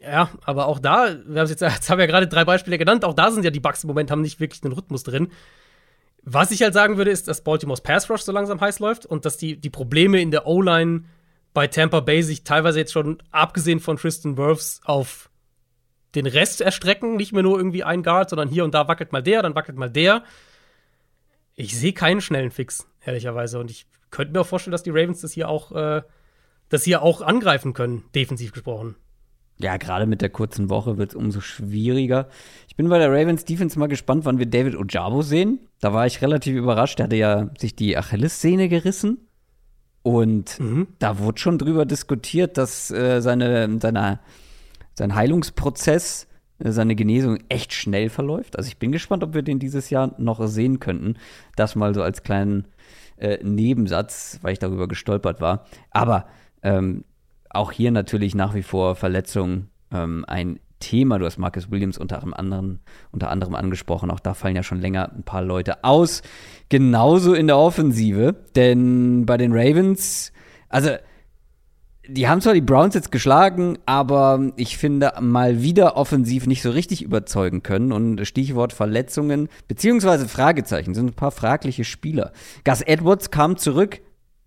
ja, 0.00 0.30
aber 0.44 0.66
auch 0.66 0.78
da, 0.78 1.16
wir 1.26 1.40
haben 1.40 1.48
jetzt, 1.48 1.60
jetzt 1.60 1.90
haben 1.90 1.98
wir 1.98 2.04
ja 2.04 2.10
gerade 2.10 2.28
drei 2.28 2.44
Beispiele 2.44 2.78
genannt, 2.78 3.04
auch 3.04 3.14
da 3.14 3.30
sind 3.30 3.44
ja 3.44 3.50
die 3.50 3.60
Bugs 3.60 3.84
im 3.84 3.88
Moment, 3.88 4.10
haben 4.10 4.20
nicht 4.20 4.40
wirklich 4.40 4.62
einen 4.62 4.72
Rhythmus 4.72 5.02
drin. 5.02 5.28
Was 6.22 6.50
ich 6.50 6.62
halt 6.62 6.74
sagen 6.74 6.96
würde, 6.96 7.10
ist, 7.10 7.28
dass 7.28 7.42
Baltimore's 7.42 7.80
Pass 7.80 8.10
Rush 8.10 8.22
so 8.22 8.32
langsam 8.32 8.60
heiß 8.60 8.78
läuft 8.78 9.06
und 9.06 9.24
dass 9.24 9.36
die, 9.36 9.56
die 9.56 9.70
Probleme 9.70 10.20
in 10.20 10.30
der 10.30 10.46
O-Line 10.46 11.04
bei 11.54 11.66
Tampa 11.66 12.00
Bay 12.00 12.22
sich 12.22 12.44
teilweise 12.44 12.78
jetzt 12.78 12.92
schon, 12.92 13.22
abgesehen 13.30 13.80
von 13.80 13.96
Tristan 13.96 14.36
Wirfs, 14.36 14.80
auf 14.84 15.30
den 16.14 16.26
Rest 16.26 16.60
erstrecken. 16.60 17.16
Nicht 17.16 17.32
mehr 17.32 17.42
nur 17.42 17.56
irgendwie 17.56 17.84
ein 17.84 18.02
Guard, 18.02 18.30
sondern 18.30 18.48
hier 18.48 18.64
und 18.64 18.74
da 18.74 18.86
wackelt 18.86 19.12
mal 19.12 19.22
der, 19.22 19.42
dann 19.42 19.54
wackelt 19.54 19.76
mal 19.76 19.90
der 19.90 20.24
ich 21.60 21.78
sehe 21.78 21.92
keinen 21.92 22.20
schnellen 22.20 22.50
Fix, 22.50 22.86
ehrlicherweise. 23.04 23.58
Und 23.58 23.70
ich 23.70 23.86
könnte 24.10 24.32
mir 24.32 24.40
auch 24.40 24.46
vorstellen, 24.46 24.72
dass 24.72 24.82
die 24.82 24.90
Ravens 24.90 25.20
das 25.20 25.32
hier 25.32 25.48
auch, 25.48 25.72
äh, 25.72 26.02
das 26.70 26.84
hier 26.84 27.02
auch 27.02 27.20
angreifen 27.20 27.74
können, 27.74 28.04
defensiv 28.14 28.52
gesprochen. 28.52 28.96
Ja, 29.62 29.76
gerade 29.76 30.06
mit 30.06 30.22
der 30.22 30.30
kurzen 30.30 30.70
Woche 30.70 30.96
wird 30.96 31.10
es 31.10 31.14
umso 31.14 31.40
schwieriger. 31.40 32.28
Ich 32.68 32.76
bin 32.76 32.88
bei 32.88 32.98
der 32.98 33.10
Ravens 33.10 33.44
Defense 33.44 33.78
mal 33.78 33.88
gespannt, 33.88 34.24
wann 34.24 34.38
wir 34.38 34.46
David 34.46 34.74
Ojabo 34.74 35.22
sehen. 35.22 35.60
Da 35.80 35.92
war 35.92 36.06
ich 36.06 36.22
relativ 36.22 36.56
überrascht. 36.56 36.98
Der 36.98 37.04
hatte 37.04 37.16
ja 37.16 37.50
sich 37.58 37.76
die 37.76 37.96
Achillessehne 37.96 38.68
gerissen. 38.68 39.28
Und 40.02 40.58
mhm. 40.58 40.88
da 40.98 41.18
wurde 41.18 41.38
schon 41.38 41.58
drüber 41.58 41.84
diskutiert, 41.84 42.56
dass 42.56 42.90
äh, 42.90 43.20
seine, 43.20 43.78
seine, 43.80 44.20
sein 44.94 45.14
Heilungsprozess 45.14 46.26
seine 46.62 46.94
Genesung 46.94 47.38
echt 47.48 47.72
schnell 47.72 48.10
verläuft. 48.10 48.56
Also 48.58 48.68
ich 48.68 48.78
bin 48.78 48.92
gespannt, 48.92 49.22
ob 49.22 49.34
wir 49.34 49.42
den 49.42 49.58
dieses 49.58 49.90
Jahr 49.90 50.14
noch 50.18 50.46
sehen 50.46 50.78
könnten. 50.78 51.14
Das 51.56 51.74
mal 51.74 51.94
so 51.94 52.02
als 52.02 52.22
kleinen 52.22 52.66
äh, 53.16 53.38
Nebensatz, 53.42 54.38
weil 54.42 54.52
ich 54.52 54.58
darüber 54.58 54.86
gestolpert 54.88 55.40
war. 55.40 55.66
Aber 55.90 56.26
ähm, 56.62 57.04
auch 57.50 57.72
hier 57.72 57.90
natürlich 57.90 58.34
nach 58.34 58.54
wie 58.54 58.62
vor 58.62 58.96
Verletzungen 58.96 59.68
ähm, 59.92 60.24
ein 60.26 60.60
Thema. 60.78 61.18
Du 61.18 61.26
hast 61.26 61.38
Marcus 61.38 61.70
Williams 61.70 61.98
unter 61.98 62.22
anderem, 62.38 62.80
unter 63.12 63.30
anderem 63.30 63.54
angesprochen. 63.54 64.10
Auch 64.10 64.20
da 64.20 64.34
fallen 64.34 64.56
ja 64.56 64.62
schon 64.62 64.80
länger 64.80 65.12
ein 65.12 65.22
paar 65.22 65.42
Leute 65.42 65.84
aus. 65.84 66.22
Genauso 66.68 67.34
in 67.34 67.46
der 67.46 67.58
Offensive. 67.58 68.34
Denn 68.56 69.26
bei 69.26 69.36
den 69.36 69.52
Ravens, 69.52 70.32
also 70.68 70.90
die 72.08 72.28
haben 72.28 72.40
zwar 72.40 72.54
die 72.54 72.60
Browns 72.60 72.94
jetzt 72.94 73.12
geschlagen, 73.12 73.78
aber 73.86 74.50
ich 74.56 74.78
finde 74.78 75.12
mal 75.20 75.62
wieder 75.62 75.96
offensiv 75.96 76.46
nicht 76.46 76.62
so 76.62 76.70
richtig 76.70 77.02
überzeugen 77.02 77.62
können. 77.62 77.92
Und 77.92 78.24
Stichwort 78.26 78.72
Verletzungen, 78.72 79.48
beziehungsweise 79.68 80.26
Fragezeichen, 80.28 80.94
sind 80.94 81.10
ein 81.10 81.14
paar 81.14 81.30
fragliche 81.30 81.84
Spieler. 81.84 82.32
Gus 82.64 82.80
Edwards 82.80 83.30
kam 83.30 83.56
zurück, 83.58 84.00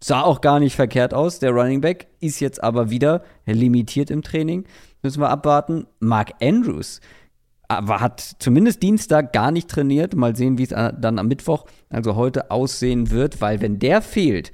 sah 0.03 0.21
auch 0.21 0.41
gar 0.41 0.59
nicht 0.59 0.75
verkehrt 0.75 1.13
aus, 1.13 1.39
der 1.39 1.51
Running 1.51 1.81
Back, 1.81 2.07
ist 2.19 2.39
jetzt 2.39 2.63
aber 2.63 2.89
wieder 2.89 3.23
limitiert 3.45 4.11
im 4.11 4.21
Training. 4.21 4.65
Müssen 5.01 5.21
wir 5.21 5.29
abwarten. 5.29 5.87
Mark 5.99 6.31
Andrews 6.41 6.99
aber 7.67 8.01
hat 8.01 8.35
zumindest 8.39 8.83
Dienstag 8.83 9.33
gar 9.33 9.51
nicht 9.51 9.69
trainiert. 9.69 10.15
Mal 10.15 10.35
sehen, 10.35 10.57
wie 10.57 10.63
es 10.63 10.69
dann 10.69 11.19
am 11.19 11.27
Mittwoch, 11.27 11.65
also 11.89 12.15
heute, 12.15 12.51
aussehen 12.51 13.09
wird, 13.09 13.41
weil 13.41 13.61
wenn 13.61 13.79
der 13.79 14.01
fehlt, 14.01 14.51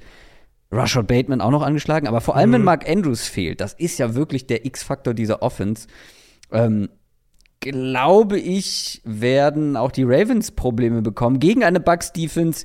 Rashad 0.70 1.08
Bateman 1.08 1.40
auch 1.40 1.50
noch 1.50 1.62
angeschlagen, 1.62 2.06
aber 2.06 2.20
vor 2.20 2.36
allem, 2.36 2.50
mhm. 2.50 2.54
wenn 2.54 2.64
Mark 2.64 2.88
Andrews 2.88 3.26
fehlt, 3.26 3.60
das 3.60 3.72
ist 3.74 3.98
ja 3.98 4.14
wirklich 4.14 4.46
der 4.46 4.64
X-Faktor 4.64 5.14
dieser 5.14 5.42
Offense. 5.42 5.88
Ähm, 6.52 6.88
glaube 7.58 8.38
ich, 8.38 9.02
werden 9.04 9.76
auch 9.76 9.90
die 9.90 10.04
Ravens 10.04 10.52
Probleme 10.52 11.02
bekommen 11.02 11.40
gegen 11.40 11.64
eine 11.64 11.80
Bucks-Defense, 11.80 12.64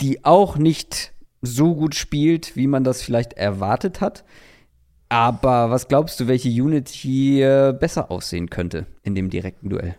die 0.00 0.24
auch 0.24 0.56
nicht 0.56 1.12
so 1.42 1.74
gut 1.74 1.94
spielt, 1.94 2.56
wie 2.56 2.66
man 2.66 2.84
das 2.84 3.02
vielleicht 3.02 3.34
erwartet 3.34 4.00
hat. 4.00 4.24
Aber 5.08 5.70
was 5.70 5.88
glaubst 5.88 6.20
du, 6.20 6.28
welche 6.28 6.48
Unit 6.48 6.88
hier 6.88 7.72
besser 7.72 8.10
aussehen 8.10 8.50
könnte 8.50 8.86
in 9.02 9.14
dem 9.14 9.30
direkten 9.30 9.70
Duell? 9.70 9.96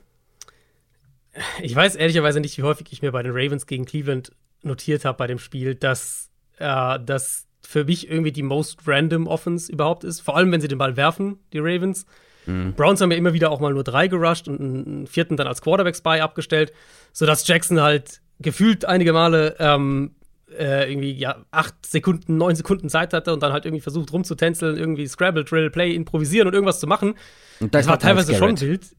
Ich 1.62 1.75
weiß 1.75 1.95
ehrlicherweise 1.95 2.39
nicht, 2.39 2.58
wie 2.58 2.63
häufig 2.63 2.88
ich 2.91 3.02
mir 3.02 3.12
bei 3.12 3.23
den 3.23 3.32
Ravens 3.34 3.65
gegen 3.65 3.86
Cleveland 3.86 4.32
notiert 4.62 5.06
habe 5.06 5.17
bei 5.17 5.28
dem 5.28 5.39
Spiel, 5.39 5.75
dass 5.75 6.30
äh, 6.58 6.99
das 7.04 7.47
für 7.62 7.86
mich 7.86 8.10
irgendwie 8.10 8.32
die 8.32 8.43
most 8.43 8.88
random 8.88 9.28
Offense 9.28 9.71
überhaupt 9.71 10.04
ist. 10.04 10.21
Vor 10.21 10.36
allem, 10.36 10.52
wenn 10.52 10.62
sie 10.62 10.67
den 10.67 10.78
Ball 10.78 10.97
werfen, 10.97 11.39
die 11.54 11.60
Ravens. 11.60 12.06
Mhm. 12.45 12.73
Browns 12.73 13.02
haben 13.02 13.12
ja 13.12 13.17
immer 13.17 13.34
wieder 13.34 13.52
auch 13.52 13.60
mal 13.60 13.73
nur 13.73 13.84
drei 13.84 14.08
gerusht 14.08 14.47
und 14.47 14.60
einen 14.60 15.08
vierten 15.08 15.38
dann 15.38 15.47
als 15.47 15.62
Quarterback-Spy 15.62 16.19
abgestellt, 16.19 16.73
sodass 17.13 17.47
Jackson 17.47 17.82
halt 17.82 18.21
gefühlt 18.39 18.86
einige 18.86 19.13
Male 19.13 19.56
ähm, 19.60 20.15
äh, 20.57 20.89
irgendwie 20.91 21.12
ja 21.12 21.45
acht 21.51 21.85
Sekunden, 21.85 22.38
neun 22.38 22.55
Sekunden 22.55 22.89
Zeit 22.89 23.13
hatte 23.13 23.33
und 23.33 23.43
dann 23.43 23.53
halt 23.53 23.65
irgendwie 23.65 23.81
versucht 23.81 24.12
rumzutänzeln, 24.13 24.77
irgendwie 24.77 25.07
Scrabble, 25.07 25.43
Drill, 25.43 25.69
Play, 25.69 25.93
improvisieren 25.93 26.47
und 26.47 26.53
irgendwas 26.53 26.79
zu 26.79 26.88
machen. 26.88 27.15
Und 27.59 27.73
das 27.75 27.88
war 27.88 27.99
teilweise 27.99 28.35
schon 28.35 28.59
wild. 28.59 28.95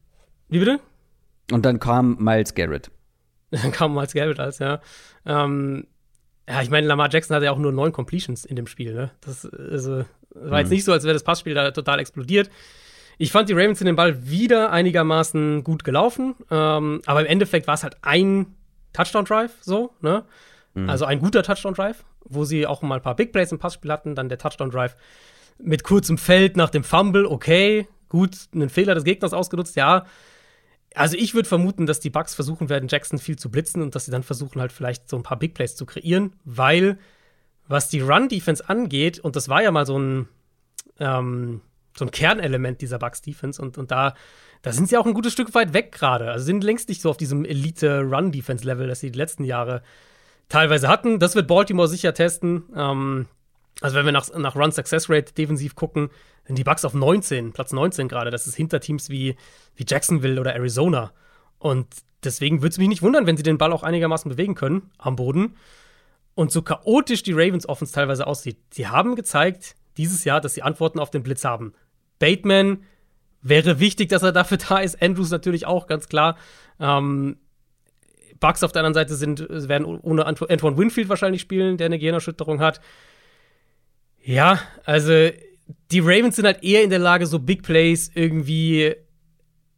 Wie 0.49 0.59
bitte? 0.59 0.79
Und 1.51 1.65
dann 1.65 1.79
kam 1.79 2.17
Miles 2.19 2.53
Garrett. 2.53 2.91
Dann 3.51 3.73
kam 3.73 3.93
Miles 3.93 4.13
Garrett 4.13 4.39
als, 4.39 4.59
ja. 4.59 4.79
Ähm, 5.25 5.85
ja, 6.47 6.61
ich 6.61 6.69
meine, 6.69 6.87
Lamar 6.87 7.09
Jackson 7.11 7.35
hatte 7.35 7.45
ja 7.45 7.51
auch 7.51 7.57
nur 7.57 7.73
neun 7.73 7.91
Completions 7.91 8.45
in 8.45 8.55
dem 8.55 8.65
Spiel. 8.65 8.93
Ne? 8.93 9.11
Das 9.19 9.45
also, 9.45 10.05
war 10.33 10.59
jetzt 10.59 10.69
mhm. 10.69 10.75
nicht 10.75 10.85
so, 10.85 10.93
als 10.93 11.03
wäre 11.03 11.13
das 11.13 11.23
Passspiel 11.23 11.53
da 11.53 11.71
total 11.71 11.99
explodiert. 11.99 12.49
Ich 13.17 13.31
fand 13.31 13.49
die 13.49 13.53
Ravens 13.53 13.81
in 13.81 13.87
den 13.87 13.95
Ball 13.95 14.29
wieder 14.29 14.71
einigermaßen 14.71 15.63
gut 15.63 15.83
gelaufen, 15.83 16.35
ähm, 16.49 17.01
aber 17.05 17.21
im 17.21 17.27
Endeffekt 17.27 17.67
war 17.67 17.75
es 17.75 17.83
halt 17.83 17.97
ein 18.01 18.47
Touchdown-Drive, 18.93 19.51
so, 19.61 19.93
ne? 20.01 20.23
Mhm. 20.73 20.89
Also 20.89 21.05
ein 21.05 21.19
guter 21.19 21.43
Touchdown-Drive, 21.43 22.03
wo 22.25 22.45
sie 22.45 22.65
auch 22.67 22.81
mal 22.81 22.95
ein 22.95 23.01
paar 23.01 23.15
Big 23.15 23.31
Plays 23.31 23.51
im 23.51 23.59
Passspiel 23.59 23.91
hatten, 23.91 24.15
dann 24.15 24.29
der 24.29 24.37
Touchdown-Drive 24.37 24.95
mit 25.59 25.83
kurzem 25.83 26.17
Feld 26.17 26.57
nach 26.57 26.69
dem 26.69 26.83
Fumble, 26.83 27.25
okay, 27.25 27.87
gut, 28.09 28.35
einen 28.53 28.69
Fehler 28.69 28.95
des 28.95 29.03
Gegners 29.03 29.33
ausgenutzt, 29.33 29.75
ja. 29.75 30.05
Also 30.93 31.15
ich 31.15 31.33
würde 31.33 31.47
vermuten, 31.47 31.85
dass 31.85 31.99
die 31.99 32.09
Bucks 32.09 32.35
versuchen 32.35 32.67
werden, 32.69 32.89
Jackson 32.89 33.19
viel 33.19 33.37
zu 33.37 33.49
blitzen 33.49 33.81
und 33.81 33.95
dass 33.95 34.05
sie 34.05 34.11
dann 34.11 34.23
versuchen 34.23 34.59
halt 34.59 34.71
vielleicht 34.71 35.07
so 35.09 35.15
ein 35.15 35.23
paar 35.23 35.39
Big 35.39 35.53
Plays 35.53 35.75
zu 35.75 35.85
kreieren, 35.85 36.33
weil 36.43 36.97
was 37.67 37.87
die 37.87 38.01
Run-Defense 38.01 38.67
angeht, 38.67 39.19
und 39.19 39.35
das 39.35 39.47
war 39.47 39.63
ja 39.63 39.71
mal 39.71 39.85
so 39.85 39.97
ein, 39.97 40.27
ähm, 40.99 41.61
so 41.97 42.05
ein 42.05 42.11
Kernelement 42.11 42.81
dieser 42.81 42.99
Bucks-Defense 42.99 43.61
und, 43.61 43.77
und 43.77 43.91
da, 43.91 44.13
da 44.61 44.73
sind 44.73 44.89
sie 44.89 44.97
auch 44.97 45.05
ein 45.05 45.13
gutes 45.13 45.33
Stück 45.33 45.53
weit 45.55 45.73
weg 45.73 45.91
gerade. 45.93 46.31
Also 46.31 46.45
sind 46.45 46.63
längst 46.63 46.89
nicht 46.89 47.01
so 47.01 47.09
auf 47.09 47.17
diesem 47.17 47.45
Elite-Run-Defense-Level, 47.45 48.87
das 48.87 48.99
sie 48.99 49.11
die 49.11 49.17
letzten 49.17 49.45
Jahre 49.45 49.81
teilweise 50.51 50.87
hatten. 50.87 51.19
Das 51.19 51.35
wird 51.35 51.47
Baltimore 51.47 51.87
sicher 51.87 52.13
testen. 52.13 52.63
Ähm, 52.75 53.27
also 53.79 53.95
wenn 53.95 54.05
wir 54.05 54.11
nach, 54.11 54.29
nach 54.35 54.55
Run-Success-Rate 54.55 55.33
defensiv 55.33 55.75
gucken, 55.75 56.09
sind 56.45 56.57
die 56.57 56.63
Bucks 56.63 56.85
auf 56.85 56.93
19, 56.93 57.53
Platz 57.53 57.71
19 57.71 58.07
gerade. 58.07 58.31
Das 58.31 58.47
ist 58.47 58.55
hinter 58.55 58.79
Teams 58.79 59.09
wie, 59.09 59.35
wie 59.75 59.85
Jacksonville 59.87 60.39
oder 60.39 60.53
Arizona. 60.53 61.13
Und 61.57 61.87
deswegen 62.23 62.61
würde 62.61 62.73
es 62.73 62.77
mich 62.77 62.89
nicht 62.89 63.01
wundern, 63.01 63.25
wenn 63.25 63.37
sie 63.37 63.43
den 63.43 63.57
Ball 63.57 63.71
auch 63.71 63.83
einigermaßen 63.83 64.29
bewegen 64.29 64.55
können 64.55 64.91
am 64.97 65.15
Boden. 65.15 65.55
Und 66.35 66.51
so 66.51 66.61
chaotisch 66.61 67.23
die 67.23 67.33
Ravens 67.33 67.67
Offense 67.67 67.93
teilweise 67.93 68.27
aussieht, 68.27 68.57
sie 68.71 68.87
haben 68.87 69.15
gezeigt 69.15 69.75
dieses 69.97 70.23
Jahr, 70.23 70.41
dass 70.41 70.53
sie 70.53 70.63
Antworten 70.63 70.99
auf 70.99 71.11
den 71.11 71.23
Blitz 71.23 71.43
haben. 71.43 71.73
Bateman 72.19 72.83
wäre 73.41 73.79
wichtig, 73.79 74.09
dass 74.09 74.23
er 74.23 74.31
dafür 74.31 74.57
da 74.69 74.79
ist. 74.79 75.01
Andrews 75.01 75.31
natürlich 75.31 75.65
auch, 75.65 75.87
ganz 75.87 76.07
klar. 76.07 76.37
Ähm, 76.79 77.37
Bucks 78.41 78.63
auf 78.63 78.73
der 78.73 78.81
anderen 78.81 78.93
Seite 78.93 79.15
sind, 79.15 79.47
werden 79.49 79.85
ohne 79.85 80.25
Antoine 80.25 80.77
Winfield 80.77 81.07
wahrscheinlich 81.07 81.39
spielen, 81.39 81.77
der 81.77 81.85
eine 81.85 81.99
Gehirnerschütterung 81.99 82.59
hat. 82.59 82.81
Ja, 84.21 84.59
also 84.83 85.29
die 85.91 85.99
Ravens 85.99 86.35
sind 86.35 86.45
halt 86.45 86.63
eher 86.63 86.83
in 86.83 86.89
der 86.89 86.99
Lage, 86.99 87.25
so 87.25 87.39
Big 87.39 87.63
Plays 87.63 88.11
irgendwie 88.13 88.93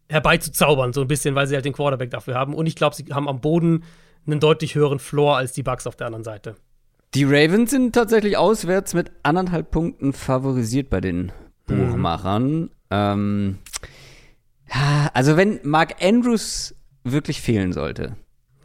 herbeizuzaubern, 0.10 0.94
so 0.94 1.02
ein 1.02 1.08
bisschen, 1.08 1.36
weil 1.36 1.48
sie 1.48 1.56
halt 1.56 1.66
den 1.66 1.74
Quarterback 1.74 2.10
dafür 2.10 2.36
haben. 2.36 2.54
Und 2.54 2.66
ich 2.66 2.76
glaube, 2.76 2.96
sie 2.96 3.06
haben 3.12 3.28
am 3.28 3.42
Boden 3.42 3.84
einen 4.26 4.40
deutlich 4.40 4.76
höheren 4.76 5.00
Floor 5.00 5.38
als 5.38 5.54
die 5.54 5.64
Bucks 5.64 5.86
auf 5.86 5.96
der 5.96 6.08
anderen 6.08 6.24
Seite. 6.24 6.56
Die 7.14 7.26
Ravens 7.26 7.70
sind 7.72 7.94
tatsächlich 7.94 8.38
auswärts 8.38 8.94
mit 8.94 9.12
anderthalb 9.22 9.70
Punkten 9.70 10.14
favorisiert 10.14 10.90
bei 10.90 11.00
den 11.00 11.32
Buchmachern. 11.68 12.62
Mhm. 12.62 12.70
Ähm, 12.90 13.58
also 15.14 15.38
wenn 15.38 15.60
Mark 15.64 15.96
Andrews 16.02 16.76
wirklich 17.04 17.42
fehlen 17.42 17.74
sollte, 17.74 18.16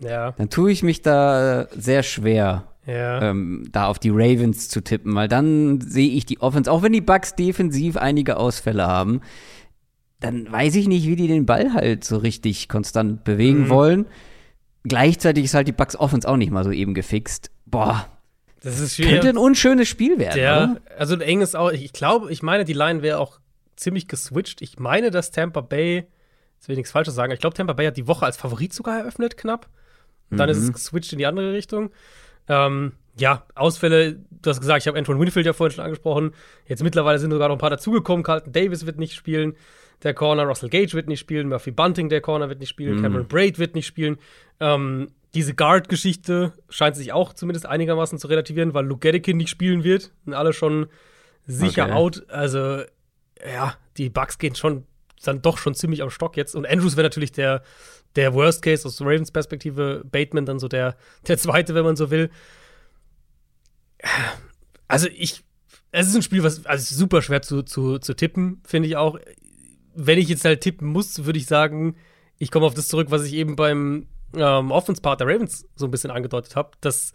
ja. 0.00 0.32
dann 0.32 0.50
tue 0.50 0.70
ich 0.70 0.82
mich 0.82 1.02
da 1.02 1.66
sehr 1.76 2.02
schwer, 2.02 2.64
ja. 2.86 3.22
ähm, 3.22 3.68
da 3.72 3.86
auf 3.86 3.98
die 3.98 4.10
Ravens 4.10 4.68
zu 4.68 4.82
tippen, 4.82 5.14
weil 5.14 5.28
dann 5.28 5.80
sehe 5.80 6.10
ich 6.10 6.26
die 6.26 6.40
Offense, 6.40 6.70
auch 6.70 6.82
wenn 6.82 6.92
die 6.92 7.00
Bucks 7.00 7.34
defensiv 7.34 7.96
einige 7.96 8.36
Ausfälle 8.36 8.86
haben, 8.86 9.20
dann 10.20 10.50
weiß 10.50 10.74
ich 10.74 10.88
nicht, 10.88 11.06
wie 11.06 11.16
die 11.16 11.28
den 11.28 11.46
Ball 11.46 11.74
halt 11.74 12.04
so 12.04 12.16
richtig 12.16 12.68
konstant 12.68 13.24
bewegen 13.24 13.64
mhm. 13.64 13.68
wollen. 13.68 14.06
Gleichzeitig 14.84 15.44
ist 15.44 15.54
halt 15.54 15.68
die 15.68 15.72
Bucks 15.72 15.96
Offense 15.96 16.28
auch 16.28 16.36
nicht 16.36 16.50
mal 16.50 16.64
so 16.64 16.72
eben 16.72 16.94
gefixt. 16.94 17.50
Boah. 17.66 18.06
Das 18.62 18.80
ist 18.80 18.96
schwierig. 18.96 19.12
Könnte 19.12 19.28
ein 19.28 19.36
unschönes 19.36 19.88
Spiel 19.88 20.18
werden. 20.18 20.40
Ja, 20.40 20.64
oder? 20.64 20.80
also 20.96 21.14
ein 21.14 21.20
enges 21.20 21.54
auch. 21.54 21.70
Ich 21.70 21.92
glaube, 21.92 22.32
ich 22.32 22.42
meine, 22.42 22.64
die 22.64 22.72
Line 22.72 23.02
wäre 23.02 23.18
auch 23.18 23.38
ziemlich 23.76 24.08
geswitcht. 24.08 24.60
Ich 24.62 24.80
meine, 24.80 25.12
dass 25.12 25.30
Tampa 25.30 25.60
Bay 25.60 26.08
Jetzt 26.58 26.66
will 26.66 26.72
ich 26.72 26.78
nichts 26.78 26.90
Falsches 26.90 27.14
sagen. 27.14 27.32
Ich 27.32 27.38
glaube, 27.38 27.54
Tampa 27.54 27.72
Bay 27.72 27.86
hat 27.86 27.96
die 27.96 28.08
Woche 28.08 28.26
als 28.26 28.36
Favorit 28.36 28.72
sogar 28.72 28.98
eröffnet, 28.98 29.36
knapp. 29.36 29.68
Und 30.30 30.38
dann 30.38 30.48
mhm. 30.48 30.52
ist 30.52 30.62
es 30.62 30.72
geswitcht 30.72 31.12
in 31.12 31.18
die 31.18 31.26
andere 31.26 31.52
Richtung. 31.52 31.90
Ähm, 32.48 32.92
ja, 33.18 33.44
Ausfälle, 33.54 34.18
du 34.42 34.50
hast 34.50 34.60
gesagt, 34.60 34.82
ich 34.82 34.88
habe 34.88 34.98
Antoine 34.98 35.20
Winfield 35.20 35.46
ja 35.46 35.52
vorhin 35.52 35.74
schon 35.74 35.84
angesprochen. 35.84 36.32
Jetzt 36.66 36.82
mittlerweile 36.82 37.18
sind 37.18 37.30
sogar 37.30 37.48
noch 37.48 37.56
ein 37.56 37.60
paar 37.60 37.70
dazugekommen. 37.70 38.22
Carlton 38.22 38.52
Davis 38.52 38.86
wird 38.86 38.98
nicht 38.98 39.14
spielen, 39.14 39.54
der 40.02 40.14
Corner. 40.14 40.44
Russell 40.44 40.68
Gage 40.68 40.94
wird 40.94 41.08
nicht 41.08 41.20
spielen. 41.20 41.48
Murphy 41.48 41.72
Bunting, 41.72 42.08
der 42.08 42.20
Corner, 42.20 42.48
wird 42.48 42.60
nicht 42.60 42.68
spielen. 42.68 42.98
Mhm. 42.98 43.02
Cameron 43.02 43.28
Braid 43.28 43.58
wird 43.58 43.74
nicht 43.74 43.86
spielen. 43.86 44.18
Ähm, 44.60 45.08
diese 45.34 45.54
Guard-Geschichte 45.54 46.52
scheint 46.68 46.96
sich 46.96 47.12
auch 47.12 47.32
zumindest 47.32 47.66
einigermaßen 47.66 48.18
zu 48.18 48.28
relativieren, 48.28 48.72
weil 48.72 48.86
Luke 48.86 49.00
Geddekin 49.00 49.36
nicht 49.36 49.50
spielen 49.50 49.84
wird. 49.84 50.12
Und 50.24 50.34
alle 50.34 50.52
schon 50.52 50.86
sicher 51.44 51.86
okay. 51.86 51.92
out. 51.92 52.22
Also, 52.28 52.82
ja, 53.44 53.74
die 53.96 54.10
Bugs 54.10 54.38
gehen 54.38 54.54
schon 54.54 54.84
dann 55.24 55.42
doch 55.42 55.58
schon 55.58 55.74
ziemlich 55.74 56.02
am 56.02 56.10
Stock 56.10 56.36
jetzt. 56.36 56.54
Und 56.54 56.66
Andrews 56.66 56.96
wäre 56.96 57.06
natürlich 57.06 57.32
der, 57.32 57.62
der 58.16 58.34
Worst 58.34 58.62
Case 58.62 58.86
aus 58.86 59.00
Ravens 59.00 59.30
Perspektive. 59.30 60.04
Bateman 60.10 60.46
dann 60.46 60.58
so 60.58 60.68
der, 60.68 60.96
der 61.26 61.38
zweite, 61.38 61.74
wenn 61.74 61.84
man 61.84 61.96
so 61.96 62.10
will. 62.10 62.30
Also 64.86 65.08
ich, 65.08 65.44
es 65.92 66.08
ist 66.08 66.16
ein 66.16 66.22
Spiel, 66.22 66.42
was 66.42 66.66
also 66.66 66.94
super 66.94 67.22
schwer 67.22 67.42
zu, 67.42 67.62
zu, 67.62 67.98
zu 67.98 68.14
tippen, 68.14 68.60
finde 68.64 68.88
ich 68.88 68.96
auch. 68.96 69.18
Wenn 69.94 70.18
ich 70.18 70.28
jetzt 70.28 70.44
halt 70.44 70.60
tippen 70.60 70.88
muss, 70.88 71.24
würde 71.24 71.38
ich 71.38 71.46
sagen, 71.46 71.96
ich 72.38 72.50
komme 72.50 72.66
auf 72.66 72.74
das 72.74 72.88
zurück, 72.88 73.10
was 73.10 73.24
ich 73.24 73.34
eben 73.34 73.56
beim 73.56 74.06
ähm, 74.34 74.70
Offense-Part 74.70 75.20
der 75.20 75.26
Ravens 75.26 75.66
so 75.74 75.86
ein 75.86 75.90
bisschen 75.90 76.10
angedeutet 76.10 76.56
habe, 76.56 76.70
dass 76.80 77.12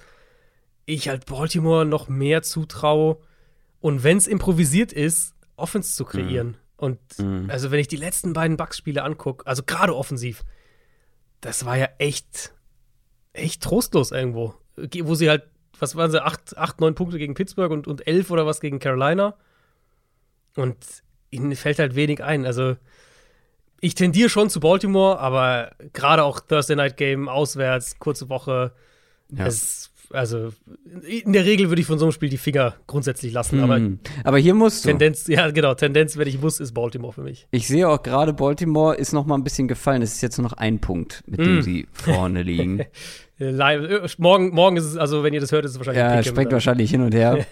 ich 0.85 1.07
halt 1.07 1.25
Baltimore 1.25 1.85
noch 1.85 2.09
mehr 2.09 2.41
zutraue 2.41 3.17
und 3.79 4.03
wenn 4.03 4.17
es 4.17 4.27
improvisiert 4.27 4.91
ist, 4.91 5.35
Offense 5.55 5.95
zu 5.95 6.05
kreieren. 6.05 6.47
Mhm. 6.47 6.55
Und 6.77 6.99
mhm. 7.19 7.49
also 7.49 7.71
wenn 7.71 7.79
ich 7.79 7.87
die 7.87 7.97
letzten 7.97 8.33
beiden 8.33 8.57
Bucks-Spiele 8.57 9.03
angucke, 9.03 9.45
also 9.47 9.63
gerade 9.63 9.95
offensiv, 9.95 10.43
das 11.43 11.65
war 11.65 11.77
ja 11.77 11.89
echt, 11.99 12.53
echt 13.33 13.61
trostlos 13.61 14.11
irgendwo. 14.11 14.55
Wo 14.75 15.15
sie 15.15 15.29
halt 15.29 15.43
was 15.79 15.95
waren 15.95 16.11
sie, 16.11 16.23
acht, 16.23 16.57
acht, 16.57 16.79
neun 16.79 16.95
Punkte 16.95 17.17
gegen 17.17 17.33
Pittsburgh 17.33 17.71
und, 17.71 17.87
und 17.87 18.07
elf 18.07 18.31
oder 18.31 18.45
was 18.45 18.61
gegen 18.61 18.79
Carolina. 18.79 19.35
Und 20.55 20.77
ihnen 21.29 21.55
fällt 21.55 21.79
halt 21.79 21.95
wenig 21.95 22.23
ein. 22.23 22.45
Also 22.45 22.77
ich 23.81 23.95
tendiere 23.95 24.29
schon 24.29 24.49
zu 24.49 24.59
Baltimore, 24.59 25.19
aber 25.19 25.71
gerade 25.91 26.23
auch 26.23 26.39
Thursday 26.39 26.75
Night 26.75 26.95
Game 26.95 27.27
auswärts, 27.27 27.99
kurze 27.99 28.29
Woche. 28.29 28.71
Ja. 29.29 29.47
Es, 29.47 29.91
also 30.13 30.53
in 31.05 31.33
der 31.33 31.45
Regel 31.45 31.69
würde 31.69 31.81
ich 31.81 31.87
von 31.87 31.97
so 31.99 32.05
einem 32.05 32.11
Spiel 32.11 32.29
die 32.29 32.37
Finger 32.37 32.75
grundsätzlich 32.87 33.33
lassen. 33.33 33.61
Hm. 33.61 33.63
Aber, 33.63 33.81
aber 34.23 34.37
hier 34.37 34.53
musst 34.53 34.85
du. 34.85 34.89
Tendenz, 34.89 35.27
ja, 35.27 35.49
genau. 35.51 35.73
Tendenz, 35.73 36.17
wenn 36.17 36.27
ich 36.27 36.39
muss, 36.39 36.59
ist 36.59 36.73
Baltimore 36.73 37.11
für 37.11 37.23
mich. 37.23 37.47
Ich 37.51 37.67
sehe 37.67 37.89
auch 37.89 38.01
gerade, 38.01 38.33
Baltimore 38.33 38.95
ist 38.95 39.11
noch 39.11 39.25
mal 39.25 39.35
ein 39.35 39.43
bisschen 39.43 39.67
gefallen. 39.67 40.01
Es 40.01 40.13
ist 40.13 40.21
jetzt 40.21 40.37
nur 40.37 40.47
noch 40.47 40.57
ein 40.57 40.79
Punkt, 40.79 41.23
mit 41.27 41.39
dem 41.39 41.57
hm. 41.57 41.61
sie 41.61 41.87
vorne 41.91 42.43
liegen. 42.43 42.85
Live. 43.37 43.89
Äh, 43.89 44.07
morgen, 44.17 44.53
morgen 44.53 44.77
ist 44.77 44.85
es, 44.85 44.97
also 44.97 45.23
wenn 45.23 45.33
ihr 45.33 45.41
das 45.41 45.51
hört, 45.51 45.65
ist 45.65 45.71
es 45.71 45.77
wahrscheinlich. 45.77 46.03
Ja, 46.03 46.23
springt 46.23 46.51
wahrscheinlich 46.51 46.91
hin 46.91 47.01
und 47.01 47.13
her. 47.13 47.45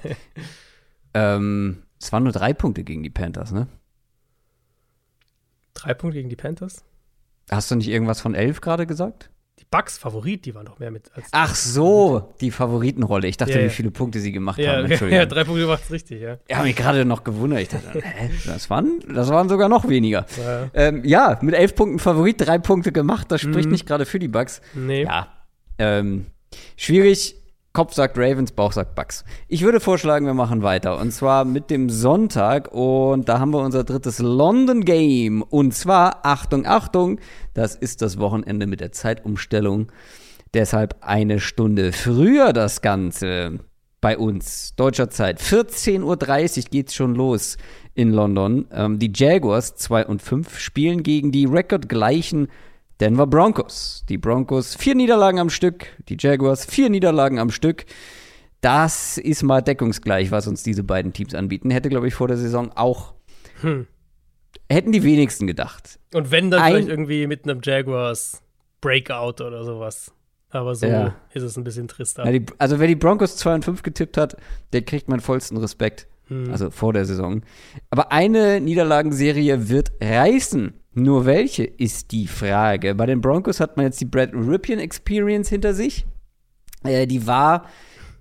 ähm, 1.14 1.84
es 2.00 2.12
waren 2.12 2.24
nur 2.24 2.32
drei 2.32 2.54
Punkte 2.54 2.84
gegen 2.84 3.04
die 3.04 3.10
Panthers, 3.10 3.52
ne? 3.52 3.68
Drei 5.74 5.94
Punkte 5.94 6.18
gegen 6.18 6.30
die 6.30 6.36
Panthers? 6.36 6.84
Hast 7.50 7.72
du 7.72 7.76
nicht 7.76 7.90
irgendwas 7.90 8.22
von 8.22 8.36
elf 8.36 8.62
gerade 8.62 8.86
gesagt? 8.86 9.30
Die 9.60 9.66
Bucks 9.70 9.98
Favorit, 9.98 10.46
die 10.46 10.56
waren 10.56 10.66
doch 10.66 10.80
mehr 10.80 10.92
mit 10.92 11.12
als. 11.14 11.28
Ach 11.32 11.54
so, 11.54 12.34
die 12.42 12.52
Favoritenrolle. 12.52 13.28
Ich 13.28 13.38
dachte, 13.38 13.54
ja, 13.54 13.60
ja. 13.60 13.66
wie 13.66 13.70
viele 13.70 13.92
Punkte 13.92 14.20
sie 14.20 14.32
gemacht 14.32 14.58
ja, 14.58 14.74
haben. 14.74 14.86
Entschuldigung. 14.86 15.20
Ja, 15.20 15.26
drei 15.26 15.44
Punkte 15.44 15.68
macht 15.68 15.84
es 15.84 15.92
richtig, 15.92 16.22
ja. 16.22 16.38
Ich 16.48 16.56
habe 16.56 16.68
mich 16.68 16.76
gerade 16.76 17.06
noch 17.06 17.24
gewundert. 17.24 17.62
Ich 17.62 17.70
dachte, 17.70 18.02
hä, 18.04 18.30
das 18.46 18.70
waren, 18.70 19.02
das 19.14 19.30
waren 19.30 19.50
sogar 19.50 19.70
noch 19.70 19.88
weniger. 19.88 20.26
Ja, 20.38 20.70
ähm, 20.74 21.04
ja 21.06 21.38
mit 21.42 21.54
elf 21.54 21.76
Punkten 21.76 22.00
Favorit, 22.00 22.42
drei 22.42 22.58
Punkte 22.58 22.92
gemacht. 22.92 23.32
Das 23.32 23.42
spricht 23.42 23.66
mhm. 23.66 23.74
nicht 23.74 23.86
gerade 23.86 24.06
für 24.06 24.20
die 24.20 24.28
Bucks. 24.28 24.62
Nee. 24.74 25.04
Ja, 25.04 25.28
ähm, 25.78 26.28
schwierig. 26.78 27.41
Kopf 27.74 27.94
sagt 27.94 28.18
Ravens, 28.18 28.52
Bauch 28.52 28.74
sagt 28.74 28.96
Bucks. 28.96 29.24
Ich 29.48 29.62
würde 29.62 29.80
vorschlagen, 29.80 30.26
wir 30.26 30.34
machen 30.34 30.62
weiter. 30.62 31.00
Und 31.00 31.12
zwar 31.12 31.46
mit 31.46 31.70
dem 31.70 31.90
Sonntag. 31.90 32.70
Und 32.74 33.30
da 33.30 33.40
haben 33.40 33.52
wir 33.52 33.60
unser 33.60 33.86
drittes 33.86 34.20
London 34.20 34.84
Game. 34.84 35.42
Und 35.42 35.74
zwar, 35.74 36.26
Achtung, 36.26 36.66
Achtung, 36.66 37.20
das 37.54 37.76
ist 37.76 38.02
das 38.02 38.20
Wochenende 38.20 38.68
mit 38.68 38.82
der 38.82 38.92
Zeitumstellung. 38.92 39.90
Deshalb 40.54 40.98
eine 41.00 41.40
Stunde 41.40 41.94
früher 41.94 42.52
das 42.52 42.82
Ganze 42.82 43.60
bei 44.02 44.18
uns. 44.18 44.76
Deutscher 44.76 45.10
Zeit. 45.10 45.40
14.30 45.40 46.02
Uhr 46.58 46.70
geht's 46.72 46.94
schon 46.94 47.16
los 47.16 47.56
in 47.94 48.12
London. 48.12 48.68
Ähm, 48.72 49.00
die 49.00 49.14
Jaguars 49.16 49.76
2 49.76 50.08
und 50.08 50.22
5 50.22 50.60
spielen 50.60 51.04
gegen 51.04 51.32
die 51.32 51.46
rekordgleichen 51.46 52.50
Denver 53.02 53.26
Broncos. 53.26 54.06
Die 54.10 54.20
Broncos 54.20 54.76
vier 54.76 54.94
Niederlagen 54.94 55.40
am 55.40 55.50
Stück, 55.50 55.88
die 56.08 56.18
Jaguars 56.20 56.66
vier 56.66 56.88
Niederlagen 56.88 57.40
am 57.40 57.50
Stück. 57.50 57.86
Das 58.62 59.18
ist 59.18 59.42
mal 59.42 59.62
deckungsgleich, 59.62 60.30
was 60.30 60.46
uns 60.46 60.62
diese 60.62 60.84
beiden 60.84 61.12
Teams 61.12 61.34
anbieten. 61.34 61.72
Hätte, 61.72 61.90
glaube 61.90 62.08
ich, 62.08 62.14
vor 62.14 62.28
der 62.28 62.38
Saison 62.38 62.72
auch. 62.76 63.16
Hm. 63.62 63.88
Hätten 64.70 64.92
die 64.92 65.02
wenigsten 65.02 65.48
gedacht. 65.48 66.00
Und 66.14 66.30
wenn 66.30 66.52
dann 66.52 66.62
Ein, 66.62 66.74
vielleicht 66.74 66.90
irgendwie 66.90 67.26
mit 67.26 67.44
einem 67.44 67.62
Jaguars 67.64 68.44
Breakout 68.82 69.44
oder 69.44 69.64
sowas. 69.64 70.12
Aber 70.52 70.76
so 70.76 70.86
ja. 70.86 71.16
ist 71.34 71.42
es 71.42 71.58
ein 71.58 71.64
bisschen 71.64 71.88
trister. 71.88 72.24
Ja, 72.24 72.32
die, 72.32 72.46
also 72.60 72.80
wer 72.80 72.88
die 72.88 72.96
Broncos 72.96 73.36
2 73.38 73.56
und 73.56 73.66
5 73.66 73.82
getippt 73.82 74.18
hat, 74.18 74.38
der 74.74 74.84
kriegt 74.84 75.10
meinen 75.10 75.22
vollsten 75.22 75.58
Respekt. 75.58 76.08
Hm. 76.32 76.50
Also 76.50 76.72
vor 76.72 76.94
der 76.94 77.06
Saison. 77.06 77.42
Aber 77.90 78.12
eine 78.14 78.62
Niederlagenserie 78.62 79.68
wird 79.68 79.92
reißen. 80.02 80.74
Nur 80.94 81.26
welche 81.26 81.66
ist 81.66 82.12
die 82.12 82.28
Frage. 82.28 82.96
Bei 82.96 83.06
den 83.06 83.22
Broncos 83.22 83.60
hat 83.60 83.76
man 83.76 83.86
jetzt 83.86 84.00
die 84.00 84.06
Brad 84.06 84.34
Ripien 84.34 84.80
Experience 84.80 85.50
hinter 85.50 85.74
sich. 85.74 86.06
Äh, 86.84 87.06
die 87.06 87.28
war 87.28 87.66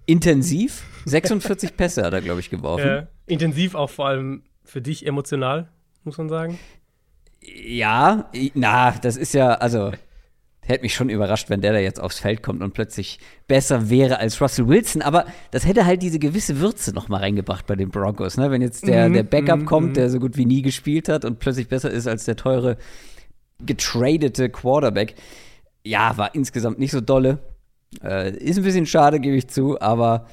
intensiv. 0.06 0.84
46 1.04 1.76
Pässe 1.76 2.02
hat 2.02 2.12
er, 2.12 2.20
glaube 2.20 2.40
ich, 2.40 2.50
geworfen. 2.50 2.86
Äh, 2.86 3.06
intensiv 3.26 3.76
auch 3.76 3.90
vor 3.90 4.08
allem 4.08 4.42
für 4.64 4.82
dich 4.82 5.06
emotional, 5.06 5.68
muss 6.04 6.18
man 6.18 6.28
sagen. 6.28 6.58
Ja, 7.40 8.28
na, 8.54 8.92
das 9.00 9.16
ist 9.16 9.34
ja, 9.34 9.54
also 9.54 9.92
hätte 10.70 10.82
mich 10.82 10.94
schon 10.94 11.10
überrascht, 11.10 11.50
wenn 11.50 11.60
der 11.60 11.72
da 11.72 11.78
jetzt 11.78 12.00
aufs 12.00 12.20
Feld 12.20 12.42
kommt 12.42 12.62
und 12.62 12.72
plötzlich 12.72 13.18
besser 13.46 13.90
wäre 13.90 14.18
als 14.18 14.40
Russell 14.40 14.68
Wilson. 14.68 15.02
Aber 15.02 15.26
das 15.50 15.66
hätte 15.66 15.84
halt 15.84 16.02
diese 16.02 16.18
gewisse 16.18 16.60
Würze 16.60 16.92
noch 16.94 17.08
mal 17.08 17.18
reingebracht 17.18 17.66
bei 17.66 17.76
den 17.76 17.90
Broncos. 17.90 18.36
Ne? 18.36 18.50
Wenn 18.50 18.62
jetzt 18.62 18.86
der, 18.86 19.08
mhm, 19.08 19.14
der 19.14 19.22
Backup 19.24 19.60
mm, 19.60 19.64
kommt, 19.66 19.96
der 19.96 20.08
so 20.08 20.18
gut 20.18 20.36
wie 20.36 20.46
nie 20.46 20.62
gespielt 20.62 21.08
hat 21.08 21.24
und 21.24 21.38
plötzlich 21.38 21.68
besser 21.68 21.90
ist 21.90 22.06
als 22.06 22.24
der 22.24 22.36
teure, 22.36 22.76
getradete 23.64 24.48
Quarterback. 24.48 25.14
Ja, 25.84 26.16
war 26.16 26.34
insgesamt 26.34 26.78
nicht 26.78 26.92
so 26.92 27.00
dolle. 27.00 27.38
Äh, 28.02 28.36
ist 28.36 28.58
ein 28.58 28.64
bisschen 28.64 28.86
schade, 28.86 29.20
gebe 29.20 29.36
ich 29.36 29.48
zu. 29.48 29.80
Aber 29.80 30.26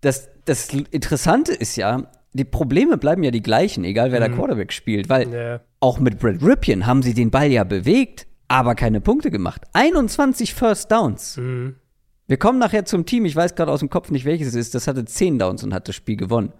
das, 0.00 0.28
das 0.44 0.68
Interessante 0.68 1.52
ist 1.52 1.76
ja, 1.76 2.10
die 2.32 2.44
Probleme 2.44 2.96
bleiben 2.96 3.22
ja 3.22 3.30
die 3.30 3.42
gleichen, 3.42 3.84
egal 3.84 4.12
wer 4.12 4.20
mhm. 4.20 4.24
der 4.24 4.32
Quarterback 4.34 4.72
spielt. 4.72 5.08
Weil 5.08 5.32
ja. 5.32 5.60
auch 5.80 5.98
mit 5.98 6.18
Brad 6.18 6.42
Ripien 6.42 6.86
haben 6.86 7.02
sie 7.02 7.14
den 7.14 7.30
Ball 7.30 7.50
ja 7.50 7.64
bewegt 7.64 8.26
aber 8.54 8.76
keine 8.76 9.00
Punkte 9.00 9.32
gemacht. 9.32 9.62
21 9.72 10.54
First 10.54 10.92
Downs. 10.92 11.36
Mhm. 11.36 11.74
Wir 12.28 12.36
kommen 12.36 12.58
nachher 12.60 12.84
zum 12.84 13.04
Team, 13.04 13.24
ich 13.24 13.34
weiß 13.34 13.56
gerade 13.56 13.70
aus 13.70 13.80
dem 13.80 13.90
Kopf 13.90 14.10
nicht, 14.10 14.24
welches 14.24 14.48
es 14.48 14.54
ist, 14.54 14.74
das 14.74 14.86
hatte 14.86 15.04
10 15.04 15.40
Downs 15.40 15.64
und 15.64 15.74
hat 15.74 15.88
das 15.88 15.96
Spiel 15.96 16.16
gewonnen. 16.16 16.52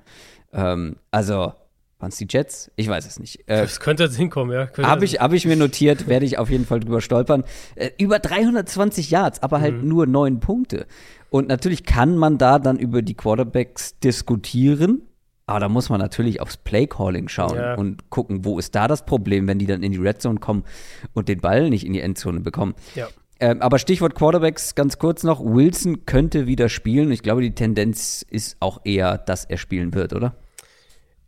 Ähm, 0.52 0.96
also, 1.12 1.52
waren 2.00 2.08
es 2.08 2.16
die 2.16 2.26
Jets? 2.28 2.70
Ich 2.74 2.88
weiß 2.88 3.06
es 3.06 3.20
nicht. 3.20 3.48
Äh, 3.48 3.62
das 3.62 3.78
könnte 3.78 4.02
jetzt 4.02 4.16
hinkommen, 4.16 4.52
ja. 4.52 4.68
Habe 4.82 5.04
ich, 5.04 5.20
hab 5.20 5.32
ich 5.32 5.46
mir 5.46 5.56
notiert, 5.56 6.08
werde 6.08 6.26
ich 6.26 6.36
auf 6.36 6.50
jeden 6.50 6.66
Fall 6.66 6.80
drüber 6.80 7.00
stolpern. 7.00 7.44
Äh, 7.76 7.90
über 7.96 8.18
320 8.18 9.10
Yards, 9.10 9.42
aber 9.42 9.60
halt 9.60 9.80
mhm. 9.80 9.88
nur 9.88 10.06
9 10.06 10.40
Punkte. 10.40 10.86
Und 11.30 11.48
natürlich 11.48 11.84
kann 11.84 12.16
man 12.16 12.38
da 12.38 12.58
dann 12.58 12.76
über 12.76 13.02
die 13.02 13.14
Quarterbacks 13.14 13.98
diskutieren. 14.00 15.02
Aber 15.46 15.60
da 15.60 15.68
muss 15.68 15.90
man 15.90 16.00
natürlich 16.00 16.40
aufs 16.40 16.56
Playcalling 16.56 17.28
schauen 17.28 17.56
ja. 17.56 17.74
und 17.74 18.08
gucken, 18.10 18.44
wo 18.44 18.58
ist 18.58 18.74
da 18.74 18.88
das 18.88 19.04
Problem, 19.04 19.46
wenn 19.46 19.58
die 19.58 19.66
dann 19.66 19.82
in 19.82 19.92
die 19.92 19.98
Red 19.98 20.22
Zone 20.22 20.40
kommen 20.40 20.64
und 21.12 21.28
den 21.28 21.40
Ball 21.40 21.68
nicht 21.68 21.84
in 21.84 21.92
die 21.92 22.00
Endzone 22.00 22.40
bekommen. 22.40 22.74
Ja. 22.94 23.08
Ähm, 23.40 23.60
aber 23.60 23.78
Stichwort 23.78 24.14
Quarterbacks 24.14 24.74
ganz 24.74 24.98
kurz 24.98 25.22
noch. 25.22 25.44
Wilson 25.44 26.06
könnte 26.06 26.46
wieder 26.46 26.70
spielen. 26.70 27.10
Ich 27.12 27.22
glaube, 27.22 27.42
die 27.42 27.54
Tendenz 27.54 28.24
ist 28.30 28.56
auch 28.60 28.80
eher, 28.84 29.18
dass 29.18 29.44
er 29.44 29.58
spielen 29.58 29.92
wird, 29.92 30.14
oder? 30.14 30.34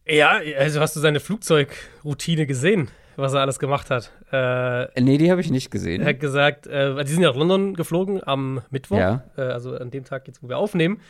Ja, 0.07 0.41
also 0.57 0.81
hast 0.81 0.97
du 0.97 1.01
seine 1.01 1.21
Flugzeugroutine 1.21 2.47
gesehen, 2.47 2.89
was 3.17 3.35
er 3.35 3.41
alles 3.41 3.59
gemacht 3.59 3.91
hat? 3.91 4.13
Äh, 4.33 5.01
nee, 5.01 5.19
die 5.19 5.31
habe 5.31 5.41
ich 5.41 5.51
nicht 5.51 5.71
gesehen. 5.71 6.01
Er 6.01 6.11
hat 6.11 6.21
gesagt, 6.21 6.67
äh, 6.69 7.05
die 7.05 7.11
sind 7.11 7.23
ja 7.23 7.31
nach 7.31 7.37
London 7.37 7.75
geflogen 7.75 8.23
am 8.27 8.63
Mittwoch, 8.71 8.99
ja. 8.99 9.25
äh, 9.37 9.43
also 9.43 9.77
an 9.77 9.91
dem 9.91 10.05
Tag 10.05 10.27
jetzt, 10.29 10.43
wo 10.43 10.49
wir 10.49 10.57
aufnehmen. 10.57 11.01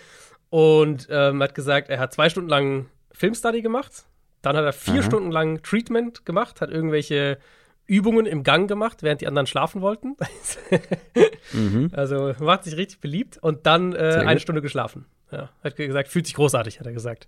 Und 0.48 1.09
ähm, 1.11 1.42
hat 1.42 1.54
gesagt, 1.54 1.90
er 1.90 1.98
hat 1.98 2.14
zwei 2.14 2.30
Stunden 2.30 2.48
lang 2.48 2.86
Filmstudy 3.16 3.62
gemacht. 3.62 4.04
Dann 4.42 4.56
hat 4.56 4.64
er 4.64 4.72
vier 4.72 5.00
Aha. 5.00 5.02
Stunden 5.02 5.30
lang 5.30 5.62
Treatment 5.62 6.24
gemacht, 6.26 6.60
hat 6.60 6.70
irgendwelche 6.70 7.38
Übungen 7.86 8.26
im 8.26 8.42
Gang 8.42 8.68
gemacht, 8.68 9.02
während 9.02 9.20
die 9.20 9.26
anderen 9.26 9.46
schlafen 9.46 9.80
wollten. 9.80 10.16
mhm. 11.52 11.90
Also 11.92 12.34
macht 12.40 12.64
sich 12.64 12.76
richtig 12.76 13.00
beliebt 13.00 13.38
und 13.38 13.66
dann 13.66 13.94
äh, 13.94 14.22
eine 14.24 14.40
Stunde 14.40 14.60
geschlafen. 14.60 15.06
Ja, 15.32 15.50
hat 15.64 15.76
gesagt, 15.76 16.08
fühlt 16.08 16.26
sich 16.26 16.34
großartig, 16.34 16.78
hat 16.78 16.86
er 16.86 16.92
gesagt. 16.92 17.26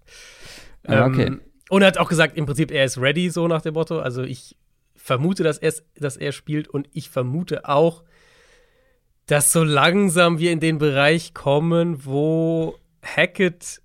Ah, 0.86 1.06
okay. 1.06 1.26
Ähm, 1.26 1.40
und 1.70 1.82
er 1.82 1.88
hat 1.88 1.98
auch 1.98 2.08
gesagt, 2.08 2.36
im 2.36 2.46
Prinzip, 2.46 2.70
er 2.70 2.84
ist 2.84 2.98
ready, 2.98 3.30
so 3.30 3.48
nach 3.48 3.62
dem 3.62 3.74
Motto. 3.74 3.98
Also 3.98 4.22
ich 4.22 4.56
vermute, 4.94 5.42
dass, 5.42 5.58
er, 5.58 5.72
dass 5.96 6.16
er 6.16 6.32
spielt 6.32 6.68
und 6.68 6.88
ich 6.92 7.08
vermute 7.08 7.68
auch, 7.68 8.04
dass 9.26 9.52
so 9.52 9.64
langsam 9.64 10.38
wir 10.38 10.52
in 10.52 10.60
den 10.60 10.78
Bereich 10.78 11.34
kommen, 11.34 12.04
wo 12.04 12.78
Hackett 13.02 13.80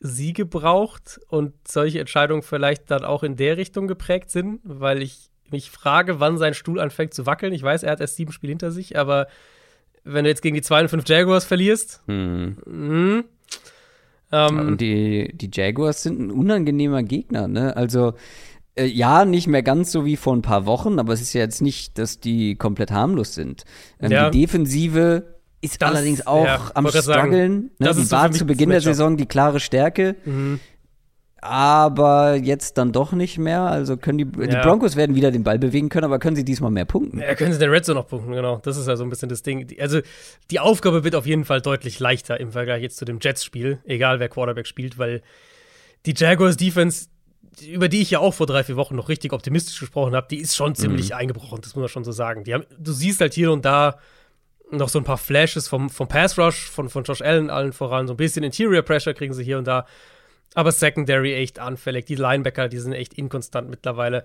Siege 0.00 0.46
braucht 0.46 1.20
und 1.28 1.52
solche 1.68 2.00
Entscheidungen 2.00 2.42
vielleicht 2.42 2.90
dann 2.90 3.04
auch 3.04 3.22
in 3.22 3.36
der 3.36 3.56
Richtung 3.56 3.86
geprägt 3.86 4.30
sind, 4.30 4.60
weil 4.64 5.02
ich 5.02 5.30
mich 5.50 5.70
frage, 5.70 6.20
wann 6.20 6.38
sein 6.38 6.54
Stuhl 6.54 6.80
anfängt 6.80 7.14
zu 7.14 7.26
wackeln. 7.26 7.52
Ich 7.52 7.62
weiß, 7.62 7.82
er 7.82 7.92
hat 7.92 8.00
erst 8.00 8.16
sieben 8.16 8.32
Spiele 8.32 8.52
hinter 8.52 8.70
sich, 8.70 8.98
aber 8.98 9.26
wenn 10.04 10.24
du 10.24 10.30
jetzt 10.30 10.42
gegen 10.42 10.54
die 10.54 10.62
2 10.62 10.82
und 10.82 10.88
5 10.88 11.08
Jaguars 11.08 11.44
verlierst, 11.44 12.02
hm. 12.06 12.56
Mh, 12.64 13.24
ähm, 14.32 14.58
und 14.60 14.80
die, 14.80 15.32
die 15.34 15.50
Jaguars 15.52 16.02
sind 16.02 16.20
ein 16.20 16.30
unangenehmer 16.30 17.02
Gegner, 17.02 17.48
ne? 17.48 17.76
Also 17.76 18.14
äh, 18.76 18.84
ja, 18.84 19.24
nicht 19.24 19.48
mehr 19.48 19.62
ganz 19.62 19.90
so 19.92 20.04
wie 20.04 20.16
vor 20.16 20.34
ein 20.34 20.42
paar 20.42 20.66
Wochen, 20.66 20.98
aber 20.98 21.12
es 21.12 21.20
ist 21.20 21.32
ja 21.32 21.40
jetzt 21.40 21.60
nicht, 21.60 21.98
dass 21.98 22.20
die 22.20 22.54
komplett 22.54 22.92
harmlos 22.92 23.34
sind. 23.34 23.64
Ähm, 24.00 24.12
ja. 24.12 24.30
Die 24.30 24.40
Defensive 24.40 25.39
ist 25.60 25.82
das, 25.82 25.90
allerdings 25.90 26.26
auch 26.26 26.44
ja, 26.44 26.70
am 26.74 26.88
struggeln. 26.88 27.70
Ne? 27.78 27.94
Die 27.94 28.10
war 28.10 28.30
zu 28.32 28.46
Beginn 28.46 28.70
der 28.70 28.80
Saison 28.80 29.16
die 29.16 29.26
klare 29.26 29.60
Stärke. 29.60 30.16
Mhm. 30.24 30.60
Aber 31.42 32.34
jetzt 32.34 32.76
dann 32.76 32.92
doch 32.92 33.12
nicht 33.12 33.38
mehr. 33.38 33.62
Also 33.62 33.96
können 33.96 34.18
die, 34.18 34.40
ja. 34.40 34.46
die 34.46 34.56
Broncos 34.56 34.96
werden 34.96 35.16
wieder 35.16 35.30
den 35.30 35.42
Ball 35.42 35.58
bewegen 35.58 35.88
können, 35.88 36.04
aber 36.04 36.18
können 36.18 36.36
sie 36.36 36.44
diesmal 36.44 36.70
mehr 36.70 36.84
punkten? 36.84 37.18
Ja, 37.18 37.34
können 37.34 37.52
sie 37.52 37.58
den 37.58 37.70
Red 37.70 37.84
Zone 37.84 37.98
noch 37.98 38.08
punkten, 38.08 38.32
genau. 38.32 38.58
Das 38.58 38.76
ist 38.76 38.86
ja 38.86 38.96
so 38.96 39.04
ein 39.04 39.10
bisschen 39.10 39.30
das 39.30 39.42
Ding. 39.42 39.66
Also 39.80 40.00
die 40.50 40.60
Aufgabe 40.60 41.02
wird 41.02 41.14
auf 41.14 41.24
jeden 41.24 41.46
Fall 41.46 41.62
deutlich 41.62 41.98
leichter 41.98 42.38
im 42.38 42.52
Vergleich 42.52 42.82
jetzt 42.82 42.98
zu 42.98 43.06
dem 43.06 43.18
Jets-Spiel, 43.22 43.78
egal 43.84 44.20
wer 44.20 44.28
Quarterback 44.28 44.66
spielt, 44.66 44.98
weil 44.98 45.22
die 46.04 46.14
Jaguars 46.14 46.58
Defense, 46.58 47.08
über 47.66 47.88
die 47.88 48.02
ich 48.02 48.10
ja 48.10 48.18
auch 48.18 48.34
vor 48.34 48.46
drei, 48.46 48.62
vier 48.62 48.76
Wochen 48.76 48.96
noch 48.96 49.08
richtig 49.08 49.32
optimistisch 49.32 49.80
gesprochen 49.80 50.14
habe, 50.14 50.26
die 50.30 50.38
ist 50.38 50.54
schon 50.54 50.74
ziemlich 50.74 51.10
mhm. 51.10 51.16
eingebrochen, 51.16 51.60
das 51.62 51.74
muss 51.74 51.80
man 51.80 51.88
schon 51.88 52.04
so 52.04 52.12
sagen. 52.12 52.44
Haben, 52.52 52.64
du 52.78 52.92
siehst 52.92 53.20
halt 53.20 53.32
hier 53.32 53.50
und 53.50 53.64
da 53.64 53.98
noch 54.70 54.88
so 54.88 54.98
ein 54.98 55.04
paar 55.04 55.18
Flashes 55.18 55.68
vom, 55.68 55.90
vom 55.90 56.08
Pass 56.08 56.38
Rush, 56.38 56.68
von, 56.68 56.88
von 56.88 57.04
Josh 57.04 57.22
Allen 57.22 57.50
allen 57.50 57.72
voran. 57.72 58.06
So 58.06 58.14
ein 58.14 58.16
bisschen 58.16 58.44
Interior 58.44 58.82
Pressure 58.82 59.14
kriegen 59.14 59.34
sie 59.34 59.44
hier 59.44 59.58
und 59.58 59.66
da. 59.66 59.86
Aber 60.54 60.72
Secondary 60.72 61.34
echt 61.34 61.58
anfällig. 61.58 62.06
Die 62.06 62.16
Linebacker, 62.16 62.68
die 62.68 62.78
sind 62.78 62.92
echt 62.92 63.14
inkonstant 63.14 63.70
mittlerweile. 63.70 64.24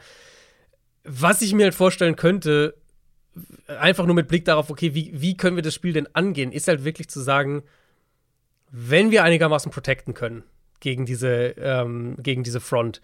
Was 1.03 1.41
ich 1.41 1.53
mir 1.53 1.65
halt 1.65 1.75
vorstellen 1.75 2.15
könnte, 2.15 2.75
einfach 3.79 4.05
nur 4.05 4.15
mit 4.15 4.27
Blick 4.27 4.45
darauf, 4.45 4.69
okay, 4.69 4.93
wie, 4.93 5.11
wie 5.13 5.37
können 5.37 5.55
wir 5.55 5.63
das 5.63 5.73
Spiel 5.73 5.93
denn 5.93 6.07
angehen, 6.13 6.51
ist 6.51 6.67
halt 6.67 6.83
wirklich 6.83 7.09
zu 7.09 7.19
sagen, 7.19 7.63
wenn 8.71 9.11
wir 9.11 9.23
einigermaßen 9.23 9.71
protecten 9.71 10.13
können 10.13 10.43
gegen 10.79 11.05
diese, 11.05 11.55
ähm, 11.57 12.15
gegen 12.19 12.43
diese 12.43 12.59
Front, 12.59 13.01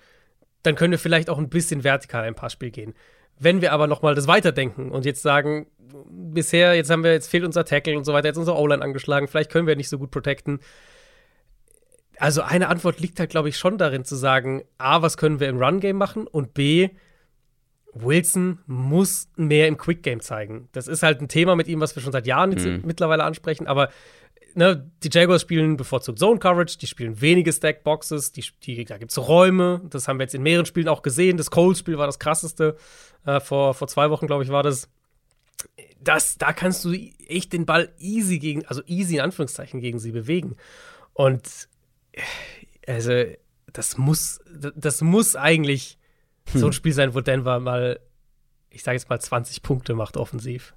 dann 0.64 0.76
können 0.76 0.92
wir 0.92 1.00
vielleicht 1.00 1.30
auch 1.30 1.38
ein 1.38 1.50
bisschen 1.50 1.84
vertikal 1.84 2.24
ein 2.24 2.36
Passspiel 2.36 2.72
gehen. 2.72 2.94
Wenn 3.40 3.62
wir 3.62 3.72
aber 3.72 3.88
nochmal 3.88 4.16
das 4.16 4.28
weiterdenken 4.28 4.92
und 4.92 5.06
jetzt 5.06 5.22
sagen, 5.22 5.68
bisher, 6.10 6.76
jetzt 6.76 6.90
haben 6.90 7.04
wir, 7.04 7.12
jetzt 7.12 7.30
fehlt 7.30 7.44
unser 7.44 7.66
Tackle 7.66 7.98
und 7.98 8.04
so 8.04 8.14
weiter, 8.14 8.28
jetzt 8.28 8.38
unser 8.38 8.58
O-Line 8.58 8.82
angeschlagen, 8.82 9.28
vielleicht 9.28 9.52
können 9.52 9.68
wir 9.68 9.76
nicht 9.76 9.90
so 9.90 9.98
gut 9.98 10.12
protecten. 10.12 10.60
Also 12.18 12.42
eine 12.42 12.68
Antwort 12.68 13.00
liegt 13.00 13.20
halt, 13.20 13.32
glaube 13.32 13.50
ich, 13.50 13.58
schon 13.58 13.78
darin 13.78 14.06
zu 14.06 14.16
sagen, 14.16 14.64
A, 14.78 15.02
was 15.02 15.18
können 15.18 15.40
wir 15.40 15.50
im 15.50 15.62
Run-Game 15.62 15.98
machen 15.98 16.28
und 16.28 16.54
B, 16.54 16.90
Wilson 17.94 18.60
muss 18.68 19.28
mehr 19.36 19.68
im 19.68 19.78
Quick-Game 19.78 20.22
zeigen. 20.22 20.70
Das 20.72 20.88
ist 20.88 21.04
halt 21.04 21.22
ein 21.22 21.28
Thema 21.28 21.56
mit 21.56 21.68
ihm, 21.68 21.82
was 21.82 21.96
wir 21.96 22.02
schon 22.02 22.14
seit 22.14 22.28
Jahren 22.28 22.52
mhm. 22.52 22.84
mittlerweile 22.86 23.24
ansprechen, 23.24 23.68
aber 23.68 23.90
ne, 24.56 24.90
die 25.04 25.10
Jaguars 25.12 25.42
spielen 25.42 25.78
bevorzugt 25.78 26.20
Zone-Coverage, 26.20 26.78
die 26.78 26.88
spielen 26.88 27.22
wenige 27.22 27.52
Stack-Boxes, 27.52 28.32
die, 28.32 28.46
die, 28.64 28.86
da 28.86 28.98
gibt 28.98 29.12
es 29.12 29.18
Räume, 29.18 29.82
das 29.90 30.08
haben 30.08 30.20
wir 30.20 30.24
jetzt 30.24 30.36
in 30.36 30.44
mehreren 30.44 30.66
Spielen 30.66 30.88
auch 30.88 31.02
gesehen. 31.02 31.38
Das 31.38 31.52
Cold-Spiel 31.52 31.98
war 31.98 32.06
das 32.06 32.20
krasseste, 32.20 32.78
äh, 33.26 33.40
vor, 33.40 33.74
vor 33.74 33.88
zwei 33.88 34.10
Wochen, 34.10 34.28
glaube 34.28 34.44
ich, 34.44 34.50
war 34.50 34.64
das 34.64 34.90
das, 36.00 36.38
da 36.38 36.54
kannst 36.54 36.84
du 36.86 36.94
echt 36.94 37.54
den 37.54 37.66
Ball 37.66 37.94
easy 38.00 38.40
gegen, 38.40 38.66
also 38.66 38.82
easy 38.88 39.16
in 39.16 39.22
Anführungszeichen 39.22 39.80
gegen 39.80 40.00
sie 40.00 40.12
bewegen. 40.12 40.56
Und 41.14 41.70
also, 42.88 43.24
das 43.72 43.98
muss, 43.98 44.40
das 44.76 45.02
muss 45.02 45.36
eigentlich 45.36 45.98
hm. 46.52 46.60
so 46.60 46.66
ein 46.68 46.72
hm. 46.72 46.74
Spiel 46.74 46.94
sein, 46.94 47.14
wo 47.14 47.22
Denver 47.22 47.60
mal, 47.60 48.00
ich 48.70 48.84
sage 48.84 48.98
jetzt 48.98 49.10
mal, 49.10 49.20
20 49.20 49.62
Punkte 49.62 49.94
macht 49.94 50.18
offensiv. 50.18 50.74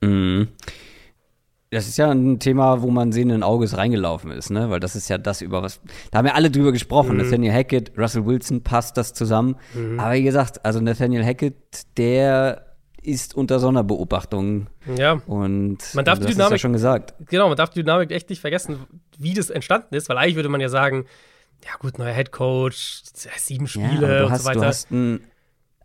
Mhm. 0.00 0.48
Das 1.70 1.88
ist 1.88 1.96
ja 1.96 2.08
ein 2.08 2.38
Thema, 2.38 2.82
wo 2.82 2.90
man 2.90 3.10
sehenden 3.10 3.42
Auges 3.42 3.76
reingelaufen 3.76 4.30
ist, 4.30 4.50
ne? 4.50 4.70
Weil 4.70 4.78
das 4.78 4.94
ist 4.94 5.08
ja 5.08 5.18
das 5.18 5.40
über 5.40 5.62
was. 5.62 5.80
Da 6.12 6.18
haben 6.18 6.26
ja 6.26 6.34
alle 6.34 6.50
drüber 6.50 6.70
gesprochen. 6.70 7.16
Mhm. 7.16 7.24
Nathaniel 7.24 7.52
Hackett, 7.52 7.98
Russell 7.98 8.26
Wilson 8.26 8.62
passt 8.62 8.96
das 8.96 9.12
zusammen. 9.12 9.56
Mhm. 9.74 9.98
Aber 9.98 10.14
wie 10.14 10.22
gesagt, 10.22 10.64
also 10.64 10.80
Nathaniel 10.80 11.24
Hackett, 11.24 11.56
der 11.96 12.63
ist 13.04 13.34
unter 13.34 13.60
Sonderbeobachtung. 13.60 14.68
Ja. 14.96 15.20
Und 15.26 15.78
man 15.94 16.04
darf 16.04 16.18
die 16.18 16.26
Dynamik, 16.26 16.52
ja 16.52 16.58
schon 16.58 16.72
gesagt. 16.72 17.14
Genau, 17.26 17.48
man 17.48 17.56
darf 17.56 17.70
die 17.70 17.80
Dynamik 17.80 18.10
echt 18.10 18.30
nicht 18.30 18.40
vergessen, 18.40 18.80
wie 19.18 19.34
das 19.34 19.50
entstanden 19.50 19.94
ist, 19.94 20.08
weil 20.08 20.18
eigentlich 20.18 20.36
würde 20.36 20.48
man 20.48 20.60
ja 20.60 20.68
sagen, 20.68 21.06
ja 21.64 21.70
gut, 21.78 21.98
neuer 21.98 22.12
Head 22.12 22.32
Coach, 22.32 23.02
sieben 23.36 23.66
Spiele 23.66 24.18
ja, 24.18 24.24
und 24.24 24.32
hast, 24.32 24.42
so 24.42 24.48
weiter. 24.48 24.60
Du 24.60 24.66
hast 24.66 24.90
einen 24.90 25.24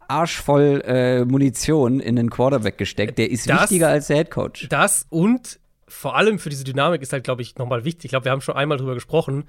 Arsch 0.08 0.42
voll 0.42 0.82
äh, 0.86 1.26
Munition 1.26 2.00
in 2.00 2.16
den 2.16 2.30
Quarterback 2.30 2.78
gesteckt. 2.78 3.18
Der 3.18 3.30
ist 3.30 3.50
das, 3.50 3.62
wichtiger 3.62 3.90
als 3.90 4.08
der 4.08 4.18
Head 4.18 4.32
Coach. 4.32 4.68
Das 4.70 5.06
und 5.10 5.60
vor 5.88 6.16
allem 6.16 6.40
für 6.40 6.50
diese 6.50 6.64
Dynamik 6.64 7.02
ist 7.02 7.14
halt, 7.14 7.24
glaube 7.24 7.42
ich, 7.42 7.58
nochmal 7.58 7.84
wichtig. 7.86 8.06
Ich 8.06 8.10
glaube, 8.12 8.26
wir 8.26 8.32
haben 8.32 8.42
schon 8.42 8.56
einmal 8.56 8.78
drüber 8.78 8.94
gesprochen 8.94 9.46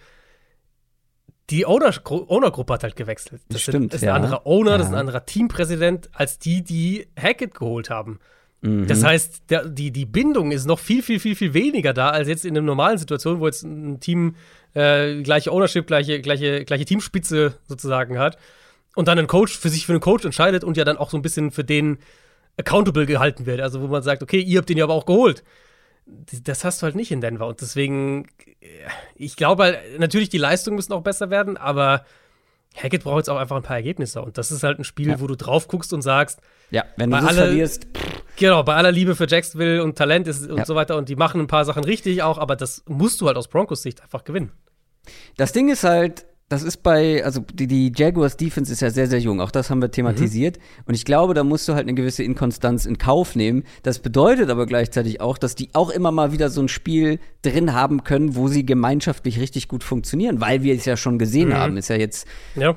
die 1.51 1.67
Owner-Gruppe 1.67 2.73
hat 2.73 2.83
halt 2.83 2.97
gewechselt. 2.97 3.43
Das, 3.49 3.63
stimmt, 3.63 3.95
ist 3.95 4.03
ein 4.03 4.09
ja. 4.09 4.15
anderer 4.15 4.47
Owner, 4.47 4.73
ja. 4.73 4.79
das 4.79 4.87
ist 4.89 4.93
ein 4.93 4.99
anderer 4.99 5.27
Teampräsident 5.27 6.11
als 6.13 6.39
die, 6.39 6.63
die 6.63 7.09
Hackett 7.21 7.55
geholt 7.55 7.91
haben. 7.91 8.21
Mhm. 8.63 8.87
Das 8.87 9.03
heißt, 9.03 9.51
der, 9.51 9.69
die, 9.69 9.91
die 9.91 10.07
Bindung 10.07 10.53
ist 10.53 10.67
noch 10.67 10.79
viel, 10.79 11.03
viel, 11.03 11.19
viel, 11.19 11.35
viel 11.35 11.55
weniger 11.55 11.93
da 11.93 12.11
als 12.11 12.29
jetzt 12.29 12.45
in 12.45 12.57
einer 12.57 12.65
normalen 12.65 12.99
Situation, 12.99 13.41
wo 13.41 13.47
jetzt 13.47 13.63
ein 13.63 14.01
Team 14.01 14.37
äh, 14.75 15.23
gleiche 15.23 15.51
Ownership, 15.51 15.87
gleiche, 15.87 16.21
gleiche, 16.21 16.65
gleiche 16.65 16.85
Teamspitze 16.85 17.55
sozusagen 17.67 18.19
hat 18.19 18.39
und 18.95 19.09
dann 19.09 19.19
ein 19.19 19.27
Coach 19.27 19.59
für 19.59 19.71
sich 19.71 19.87
für 19.87 19.93
einen 19.93 20.01
Coach 20.01 20.25
entscheidet 20.25 20.63
und 20.63 20.77
ja 20.77 20.85
dann 20.85 20.99
auch 20.99 21.11
so 21.11 21.17
ein 21.17 21.23
bisschen 21.23 21.51
für 21.51 21.65
den 21.65 21.99
accountable 22.59 23.07
gehalten 23.07 23.47
wird. 23.47 23.61
Also 23.61 23.81
wo 23.81 23.87
man 23.87 24.03
sagt, 24.03 24.23
okay, 24.23 24.41
ihr 24.41 24.59
habt 24.59 24.69
den 24.69 24.77
ja 24.77 24.85
aber 24.85 24.95
auch 24.95 25.07
geholt 25.07 25.43
das 26.45 26.65
hast 26.65 26.83
du 26.83 26.85
halt 26.85 26.97
nicht 26.97 27.11
in 27.11 27.21
Denver. 27.21 27.47
Und 27.47 27.61
deswegen, 27.61 28.27
äh, 28.61 28.67
ich 29.15 29.37
glaube 29.37 29.65
halt, 29.65 29.79
natürlich, 29.99 30.29
die 30.29 30.39
Leistungen 30.39 30.77
müssen 30.77 30.93
auch 30.93 31.03
besser 31.03 31.31
werden, 31.31 31.57
aber 31.57 32.05
Hackett 32.75 33.03
braucht 33.03 33.19
jetzt 33.19 33.31
auch 33.31 33.37
einfach 33.37 33.57
ein 33.57 33.63
paar 33.63 33.77
Ergebnisse. 33.77 34.23
Und 34.23 34.39
das 34.39 34.51
ist 34.51 34.63
halt 34.63 34.79
ein 34.79 34.85
Spiel, 34.85 35.09
ja. 35.09 35.21
wo 35.21 35.27
du 35.27 35.37
drauf 35.37 35.69
guckst 35.69 35.93
und 35.93 36.03
sagst, 36.03 36.41
ja, 36.71 36.85
wenn 36.97 37.11
du 37.11 37.21
das 37.21 37.35
verlierst. 37.35 37.87
Genau, 38.37 38.63
bei 38.63 38.75
aller 38.75 38.93
Liebe 38.93 39.17
für 39.17 39.27
Jacksonville 39.29 39.83
und 39.83 39.99
Talent 39.99 40.29
ist 40.29 40.49
und 40.49 40.59
ja. 40.59 40.65
so 40.65 40.75
weiter 40.75 40.97
und 40.97 41.09
die 41.09 41.17
machen 41.17 41.41
ein 41.41 41.47
paar 41.47 41.65
Sachen 41.65 41.85
richtig 41.85 42.23
auch, 42.23 42.39
aber 42.39 42.57
das 42.57 42.85
musst 42.87 43.21
du 43.21 43.27
halt 43.27 43.37
aus 43.37 43.49
Broncos 43.49 43.83
Sicht 43.83 44.03
einfach 44.03 44.25
gewinnen. 44.25 44.53
Das 45.37 45.53
Ding 45.53 45.69
ist 45.69 45.85
halt, 45.85 46.27
das 46.51 46.65
ist 46.65 46.79
bei, 46.79 47.25
also 47.25 47.43
die, 47.55 47.69
die, 47.69 47.93
Jaguars 47.95 48.37
Defense 48.37 48.73
ist 48.73 48.81
ja 48.81 48.91
sehr, 48.91 49.07
sehr 49.07 49.21
jung. 49.21 49.41
Auch 49.41 49.53
das 49.53 49.71
haben 49.71 49.81
wir 49.81 49.93
thematisiert. 49.93 50.59
Mhm. 50.59 50.83
Und 50.87 50.95
ich 50.95 51.05
glaube, 51.05 51.33
da 51.33 51.45
musst 51.45 51.69
du 51.69 51.75
halt 51.75 51.85
eine 51.85 51.95
gewisse 51.95 52.25
Inkonstanz 52.25 52.87
in 52.87 52.99
Kauf 52.99 53.37
nehmen. 53.37 53.63
Das 53.85 54.01
bedeutet 54.01 54.51
aber 54.51 54.67
gleichzeitig 54.67 55.21
auch, 55.21 55.39
dass 55.39 55.55
die 55.55 55.69
auch 55.75 55.91
immer 55.91 56.11
mal 56.11 56.33
wieder 56.33 56.51
so 56.51 56.61
ein 56.61 56.67
Spiel 56.67 57.21
drin 57.43 57.73
haben 57.73 58.03
können, 58.03 58.35
wo 58.35 58.49
sie 58.49 58.67
gemeinschaftlich 58.67 59.39
richtig 59.39 59.69
gut 59.69 59.85
funktionieren, 59.85 60.41
weil 60.41 60.65
wir 60.65 60.75
es 60.75 60.85
ja 60.87 60.97
schon 60.97 61.21
gesehen 61.21 61.51
mhm. 61.51 61.55
haben. 61.55 61.77
Ist 61.77 61.89
ja 61.89 61.95
jetzt 61.95 62.27
ja. 62.57 62.77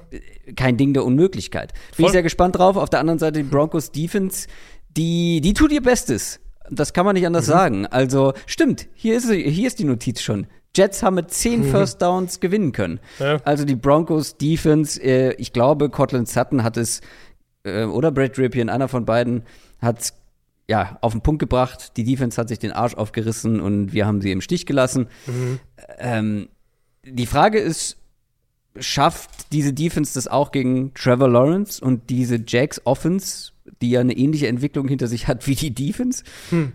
kein 0.56 0.78
Ding 0.78 0.94
der 0.94 1.04
Unmöglichkeit. 1.04 1.74
Bin 1.74 1.96
Voll. 1.96 2.06
ich 2.06 2.12
sehr 2.12 2.22
gespannt 2.22 2.60
drauf. 2.60 2.78
Auf 2.78 2.92
der 2.92 3.00
anderen 3.00 3.18
Seite 3.18 3.40
die 3.40 3.50
Broncos 3.50 3.92
Defense, 3.92 4.48
die, 4.96 5.42
die 5.42 5.54
tut 5.54 5.72
ihr 5.72 5.82
Bestes. 5.82 6.40
Das 6.70 6.94
kann 6.94 7.08
man 7.08 7.16
nicht 7.16 7.26
anders 7.26 7.48
mhm. 7.48 7.52
sagen. 7.52 7.86
Also, 7.88 8.34
stimmt, 8.46 8.88
hier 8.94 9.18
ist, 9.18 9.32
hier 9.32 9.66
ist 9.66 9.80
die 9.80 9.86
Notiz 9.86 10.22
schon. 10.22 10.46
Jets 10.76 11.04
haben 11.04 11.16
mit 11.16 11.32
zehn 11.32 11.62
mhm. 11.62 11.72
First 11.72 12.02
Downs 12.02 12.40
gewinnen 12.40 12.72
können. 12.72 13.00
Ja. 13.20 13.38
Also 13.44 13.66
die 13.66 13.76
Broncos 13.76 14.38
Defense, 14.38 15.02
äh, 15.02 15.34
ich 15.36 15.54
glaube, 15.54 15.90
Cortland 15.90 16.28
Sutton 16.28 16.64
hat 16.64 16.78
es, 16.78 17.02
äh, 17.64 17.84
oder 17.84 18.12
Brad 18.12 18.38
Ripien, 18.38 18.70
einer 18.70 18.88
von 18.88 19.06
beiden, 19.06 19.44
hat 19.80 20.00
es 20.00 20.14
ja, 20.70 20.98
auf 21.02 21.12
den 21.12 21.22
Punkt 21.22 21.40
gebracht. 21.40 21.98
Die 21.98 22.04
Defense 22.04 22.40
hat 22.40 22.48
sich 22.48 22.60
den 22.60 22.72
Arsch 22.72 22.96
aufgerissen 22.96 23.60
und 23.60 23.94
wir 23.94 24.06
haben 24.06 24.22
sie 24.22 24.32
im 24.32 24.42
Stich 24.42 24.66
gelassen. 24.66 25.08
Mhm. 25.28 25.60
Ähm, 26.00 26.50
die 27.06 27.26
Frage 27.26 27.60
ist, 27.60 27.98
schafft 28.80 29.52
diese 29.52 29.74
Defense 29.74 30.14
das 30.14 30.28
auch 30.28 30.52
gegen 30.52 30.94
Trevor 30.94 31.30
Lawrence 31.30 31.84
und 31.84 32.10
diese 32.10 32.40
Jacks 32.48 32.82
Offense, 32.86 33.52
die 33.82 33.92
ja 33.92 34.00
eine 34.00 34.14
ähnliche 34.14 34.48
Entwicklung 34.48 34.88
hinter 34.88 35.08
sich 35.08 35.28
hat 35.28 35.48
wie 35.48 35.56
die 35.56 35.74
Defense? 35.74 36.24
Hm. 36.50 36.74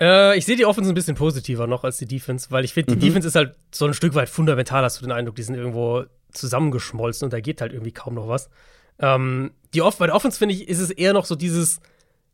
Äh, 0.00 0.38
ich 0.38 0.46
sehe 0.46 0.56
die 0.56 0.66
Offense 0.66 0.90
ein 0.90 0.94
bisschen 0.94 1.16
positiver 1.16 1.66
noch 1.66 1.84
als 1.84 1.98
die 1.98 2.06
Defense, 2.06 2.50
weil 2.50 2.64
ich 2.64 2.74
finde, 2.74 2.92
die 2.92 2.96
mhm. 2.96 3.08
Defense 3.08 3.28
ist 3.28 3.34
halt 3.34 3.54
so 3.72 3.86
ein 3.86 3.94
Stück 3.94 4.14
weit 4.14 4.28
fundamental, 4.28 4.82
hast 4.82 5.00
du 5.00 5.04
den 5.04 5.12
Eindruck, 5.12 5.36
die 5.36 5.42
sind 5.42 5.54
irgendwo 5.54 6.04
zusammengeschmolzen 6.32 7.26
und 7.26 7.32
da 7.32 7.40
geht 7.40 7.60
halt 7.60 7.72
irgendwie 7.72 7.92
kaum 7.92 8.14
noch 8.14 8.28
was. 8.28 8.48
Ähm, 8.98 9.52
die 9.74 9.82
Off 9.82 9.98
bei 9.98 10.06
der 10.06 10.14
Offense, 10.14 10.38
finde 10.38 10.54
ich, 10.54 10.68
ist 10.68 10.78
es 10.78 10.90
eher 10.90 11.12
noch 11.12 11.24
so 11.24 11.34
dieses, 11.34 11.80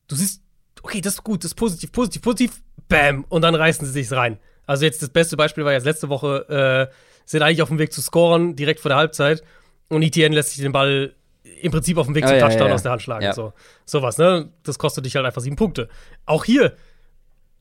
du 0.07 0.17
siehst, 0.17 0.43
okay, 0.83 1.01
das 1.01 1.15
ist 1.15 1.25
gut, 1.25 1.45
das 1.45 1.53
ist 1.53 1.57
positiv, 1.57 1.93
positiv, 1.93 2.23
positiv, 2.23 2.63
bam, 2.89 3.25
und 3.29 3.43
dann 3.43 3.55
reißen 3.55 3.87
sie 3.87 3.93
sich 3.93 4.11
rein. 4.13 4.39
Also 4.67 4.85
jetzt 4.85 5.03
das 5.03 5.11
beste 5.11 5.37
Beispiel 5.37 5.65
war 5.65 5.73
jetzt 5.73 5.85
letzte 5.85 6.09
Woche, 6.09 6.89
äh, 6.91 6.95
sind 7.25 7.43
eigentlich 7.43 7.63
auf 7.63 7.69
dem 7.69 7.79
Weg 7.79 7.93
zu 7.93 8.01
scoren, 8.01 8.55
direkt 8.57 8.81
vor 8.81 8.91
der 8.91 8.99
Halbzeit, 8.99 9.43
und 9.89 10.03
ETN 10.03 10.33
lässt 10.33 10.51
sich 10.51 10.63
den 10.63 10.73
Ball 10.73 11.15
im 11.61 11.73
Prinzip 11.73 11.97
auf 11.97 12.07
dem 12.07 12.15
Weg 12.15 12.27
zum 12.27 12.37
ja, 12.37 12.41
Touchdown 12.41 12.63
ja, 12.63 12.69
ja. 12.69 12.75
aus 12.75 12.83
der 12.83 12.93
Hand 12.93 13.03
schlagen. 13.03 13.33
So, 13.33 13.53
sowas, 13.85 14.19
ne? 14.19 14.51
Das 14.63 14.79
kostet 14.79 15.07
dich 15.07 15.17
halt 15.17 15.27
einfach 15.27 15.41
sieben 15.41 15.57
Punkte. 15.57 15.89
Auch 16.27 16.45
hier, 16.45 16.77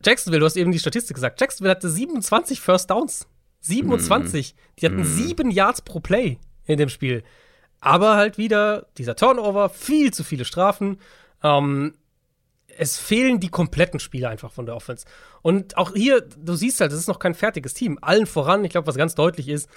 Jacksonville, 0.03 0.39
du 0.39 0.45
hast 0.45 0.55
eben 0.55 0.71
die 0.71 0.79
Statistik 0.79 1.15
gesagt. 1.15 1.39
Jacksonville 1.41 1.71
hatte 1.71 1.89
27 1.89 2.61
First 2.61 2.89
Downs. 2.89 3.27
27. 3.61 4.55
Die 4.79 4.85
hatten 4.85 5.03
sieben 5.03 5.51
Yards 5.51 5.81
pro 5.81 5.99
Play 5.99 6.37
in 6.65 6.77
dem 6.77 6.89
Spiel. 6.89 7.23
Aber 7.79 8.15
halt 8.15 8.37
wieder 8.37 8.87
dieser 8.97 9.15
Turnover, 9.15 9.69
viel 9.69 10.13
zu 10.13 10.23
viele 10.23 10.45
Strafen. 10.45 10.99
Ähm, 11.43 11.93
es 12.77 12.97
fehlen 12.97 13.39
die 13.39 13.49
kompletten 13.49 13.99
Spiele 13.99 14.29
einfach 14.29 14.51
von 14.51 14.65
der 14.65 14.75
Offense. 14.75 15.05
Und 15.41 15.77
auch 15.77 15.93
hier, 15.93 16.21
du 16.21 16.53
siehst 16.53 16.79
halt, 16.79 16.91
das 16.91 16.99
ist 16.99 17.07
noch 17.07 17.19
kein 17.19 17.33
fertiges 17.33 17.73
Team. 17.73 17.97
Allen 18.01 18.27
voran, 18.27 18.63
ich 18.63 18.71
glaube, 18.71 18.87
was 18.87 18.95
ganz 18.95 19.15
deutlich 19.15 19.49
ist, 19.49 19.69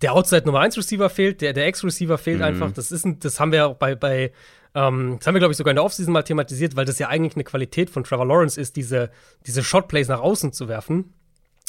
der 0.00 0.14
Outside 0.14 0.46
Nummer 0.46 0.60
1 0.60 0.76
Receiver 0.76 1.08
fehlt, 1.10 1.40
der, 1.40 1.52
der 1.52 1.66
Ex-Receiver 1.66 2.18
fehlt 2.18 2.42
einfach. 2.42 2.72
Das 2.72 2.90
ist 2.90 3.04
ein, 3.04 3.20
das 3.20 3.38
haben 3.38 3.52
wir 3.52 3.68
auch 3.68 3.76
bei, 3.76 3.94
bei 3.94 4.32
ähm, 4.74 5.16
das 5.18 5.26
haben 5.26 5.34
wir, 5.34 5.40
glaube 5.40 5.52
ich, 5.52 5.58
sogar 5.58 5.70
in 5.72 5.76
der 5.76 5.84
Offseason 5.84 6.12
mal 6.12 6.22
thematisiert, 6.22 6.76
weil 6.76 6.84
das 6.84 6.98
ja 6.98 7.08
eigentlich 7.08 7.34
eine 7.34 7.44
Qualität 7.44 7.90
von 7.90 8.04
Trevor 8.04 8.26
Lawrence 8.26 8.60
ist, 8.60 8.76
diese, 8.76 9.10
diese 9.46 9.62
Shotplays 9.62 10.08
nach 10.08 10.20
außen 10.20 10.52
zu 10.52 10.68
werfen. 10.68 11.12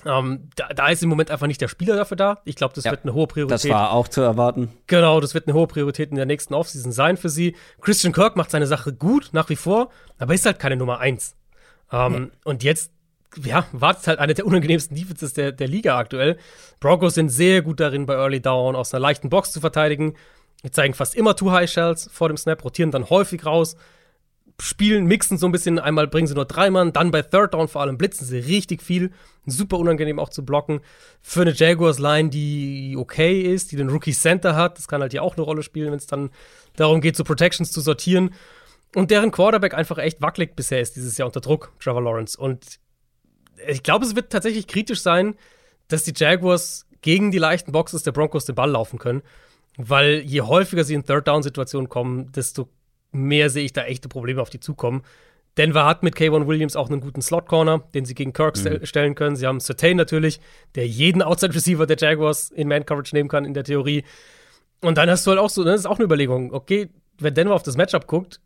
Ähm, 0.05 0.49
da, 0.55 0.67
da 0.69 0.87
ist 0.89 1.01
im 1.03 1.09
Moment 1.09 1.31
einfach 1.31 1.47
nicht 1.47 1.61
der 1.61 1.67
Spieler 1.69 1.95
dafür 1.95 2.17
da. 2.17 2.41
Ich 2.45 2.55
glaube, 2.55 2.73
das 2.75 2.83
Ja, 2.83 2.91
wird 2.91 3.03
eine 3.03 3.13
hohe 3.13 3.27
Priorität. 3.27 3.53
Das 3.53 3.69
war 3.69 3.91
auch 3.93 4.07
zu 4.07 4.21
erwarten. 4.21 4.73
Genau, 4.87 5.19
das 5.21 5.33
wird 5.33 5.47
eine 5.47 5.53
hohe 5.53 5.67
Priorität 5.67 6.09
in 6.09 6.17
der 6.17 6.25
nächsten 6.25 6.53
Offseason 6.53 6.91
sein 6.91 7.15
für 7.17 7.29
sie. 7.29 7.55
Christian 7.81 8.11
Kirk 8.13 8.35
macht 8.35 8.51
seine 8.51 8.67
Sache 8.67 8.93
gut, 8.93 9.29
nach 9.31 9.49
wie 9.49 9.55
vor, 9.55 9.89
aber 10.17 10.33
ist 10.33 10.45
halt 10.45 10.59
keine 10.59 10.75
Nummer 10.75 10.99
eins. 10.99 11.35
Ähm, 11.91 12.31
Und 12.43 12.63
jetzt, 12.63 12.91
ja, 13.41 13.65
wartet 13.71 14.07
halt 14.07 14.19
eine 14.19 14.33
der 14.33 14.45
unangenehmsten 14.45 14.95
Defenses 14.97 15.33
der, 15.33 15.51
der 15.51 15.67
Liga 15.67 15.97
aktuell. 15.97 16.37
Broncos 16.79 17.13
sind 17.13 17.29
sehr 17.29 17.61
gut 17.61 17.79
darin, 17.79 18.05
bei 18.05 18.15
Early 18.15 18.41
Down 18.41 18.75
aus 18.75 18.93
einer 18.93 19.01
leichten 19.01 19.29
Box 19.29 19.51
zu 19.51 19.61
verteidigen. 19.61 20.15
Die 20.63 20.71
zeigen 20.71 20.93
fast 20.93 21.15
immer 21.15 21.35
Two 21.35 21.51
High 21.51 21.69
Shells 21.69 22.09
vor 22.11 22.29
dem 22.29 22.37
Snap, 22.37 22.63
rotieren 22.63 22.91
dann 22.91 23.09
häufig 23.09 23.45
raus, 23.45 23.75
spielen, 24.59 25.05
mixen 25.05 25.37
so 25.37 25.45
ein 25.47 25.51
bisschen. 25.51 25.79
Einmal 25.79 26.07
bringen 26.07 26.27
sie 26.27 26.35
nur 26.35 26.45
drei 26.45 26.69
Mann, 26.69 26.93
dann 26.93 27.11
bei 27.11 27.21
Third 27.21 27.53
Down 27.53 27.67
vor 27.67 27.81
allem 27.81 27.97
blitzen 27.97 28.25
sie 28.25 28.39
richtig 28.39 28.81
viel. 28.81 29.11
Super 29.45 29.77
unangenehm 29.77 30.19
auch 30.19 30.29
zu 30.29 30.45
blocken. 30.45 30.81
Für 31.21 31.41
eine 31.41 31.51
Jaguars-Line, 31.51 32.29
die 32.29 32.95
okay 32.97 33.41
ist, 33.41 33.71
die 33.71 33.75
den 33.75 33.89
Rookie 33.89 34.13
Center 34.13 34.55
hat, 34.55 34.77
das 34.77 34.87
kann 34.87 35.01
halt 35.01 35.11
hier 35.11 35.23
auch 35.23 35.35
eine 35.35 35.43
Rolle 35.43 35.63
spielen, 35.63 35.91
wenn 35.91 35.97
es 35.97 36.07
dann 36.07 36.29
darum 36.75 37.01
geht, 37.01 37.17
so 37.17 37.23
Protections 37.23 37.71
zu 37.71 37.81
sortieren. 37.81 38.33
Und 38.95 39.11
deren 39.11 39.31
Quarterback 39.31 39.73
einfach 39.73 39.97
echt 39.97 40.21
wackelig 40.21 40.55
bisher 40.55 40.79
ist 40.79 40.95
dieses 40.95 41.17
Jahr 41.17 41.25
unter 41.25 41.41
Druck, 41.41 41.73
Trevor 41.79 42.03
Lawrence. 42.03 42.39
Und 42.39 42.79
ich 43.67 43.83
glaube, 43.83 44.05
es 44.05 44.15
wird 44.15 44.31
tatsächlich 44.31 44.67
kritisch 44.67 45.01
sein, 45.01 45.35
dass 45.87 46.03
die 46.03 46.13
Jaguars 46.15 46.85
gegen 47.01 47.31
die 47.31 47.37
leichten 47.37 47.71
Boxes 47.71 48.03
der 48.03 48.11
Broncos 48.11 48.45
den 48.45 48.55
Ball 48.55 48.69
laufen 48.69 48.99
können. 48.99 49.23
Weil 49.77 50.21
je 50.21 50.41
häufiger 50.41 50.83
sie 50.83 50.93
in 50.93 51.05
Third-Down-Situationen 51.05 51.89
kommen, 51.89 52.31
desto 52.31 52.69
mehr 53.11 53.49
sehe 53.49 53.65
ich 53.65 53.73
da 53.73 53.83
echte 53.85 54.09
Probleme 54.09 54.41
auf 54.41 54.49
die 54.49 54.59
zukommen. 54.59 55.03
Denver 55.57 55.85
hat 55.85 56.01
mit 56.01 56.15
Kayvon 56.15 56.47
Williams 56.47 56.75
auch 56.75 56.89
einen 56.89 57.01
guten 57.01 57.21
Slot-Corner, 57.21 57.83
den 57.93 58.05
sie 58.05 58.15
gegen 58.15 58.33
Kirk 58.33 58.57
stel- 58.57 58.85
stellen 58.85 59.13
können. 59.13 59.35
Sie 59.35 59.45
haben 59.45 59.59
Certain 59.59 59.97
natürlich, 59.97 60.39
der 60.75 60.87
jeden 60.87 61.21
Outside-Receiver 61.21 61.85
der 61.85 61.97
Jaguars 61.97 62.49
in 62.49 62.67
Man-Coverage 62.67 63.15
nehmen 63.15 63.29
kann, 63.29 63.45
in 63.45 63.53
der 63.53 63.63
Theorie. 63.63 64.03
Und 64.81 64.97
dann 64.97 65.09
hast 65.09 65.25
du 65.25 65.31
halt 65.31 65.39
auch 65.39 65.49
so, 65.51 65.63
das 65.63 65.81
ist 65.81 65.85
auch 65.85 65.97
eine 65.97 66.05
Überlegung, 66.05 66.53
okay, 66.53 66.89
wenn 67.19 67.35
Denver 67.35 67.53
auf 67.53 67.63
das 67.63 67.77
Matchup 67.77 68.07
guckt, 68.07 68.39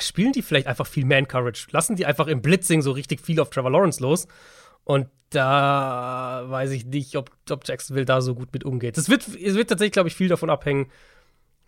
spielen 0.00 0.32
die 0.32 0.42
vielleicht 0.42 0.66
einfach 0.66 0.86
viel 0.86 1.04
Man-Coverage. 1.04 1.68
Lassen 1.72 1.96
die 1.96 2.06
einfach 2.06 2.26
im 2.26 2.40
Blitzing 2.40 2.80
so 2.80 2.92
richtig 2.92 3.20
viel 3.20 3.38
auf 3.40 3.50
Trevor 3.50 3.70
Lawrence 3.70 4.02
los. 4.02 4.26
Und 4.84 5.08
da 5.30 6.44
weiß 6.46 6.72
ich 6.72 6.86
nicht, 6.86 7.16
ob, 7.16 7.30
ob 7.50 7.66
Jacksonville 7.66 8.04
da 8.04 8.20
so 8.20 8.34
gut 8.34 8.52
mit 8.52 8.64
umgeht. 8.64 8.98
Es 8.98 9.08
wird, 9.08 9.28
es 9.28 9.54
wird 9.54 9.70
tatsächlich, 9.70 9.92
glaube 9.92 10.08
ich, 10.08 10.16
viel 10.16 10.28
davon 10.28 10.50
abhängen, 10.50 10.90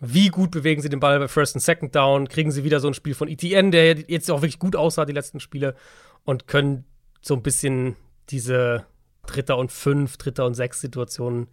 wie 0.01 0.29
gut 0.29 0.51
bewegen 0.51 0.83
sie 0.83 0.89
den 0.89 0.99
Ball 0.99 1.21
bei 1.21 1.29
First 1.29 1.55
und 1.55 1.61
Second 1.61 1.95
Down. 1.95 2.29
Kriegen 2.29 2.51
sie 2.51 2.65
wieder 2.65 2.81
so 2.81 2.89
ein 2.89 2.95
Spiel 2.95 3.15
von 3.15 3.29
ETN, 3.29 3.71
der 3.71 4.01
jetzt 4.01 4.31
auch 4.31 4.43
wirklich 4.43 4.59
gut 4.59 4.75
aussah, 4.75 5.05
die 5.05 5.13
letzten 5.13 5.39
Spiele. 5.39 5.77
Und 6.25 6.49
können 6.49 6.85
so 7.21 7.35
ein 7.35 7.43
bisschen 7.43 7.97
diese 8.29 8.85
Dritter 9.27 9.57
und 9.59 9.71
Fünf, 9.71 10.17
Dritter 10.17 10.45
und 10.45 10.55
Sechs 10.55 10.81
Situationen 10.81 11.49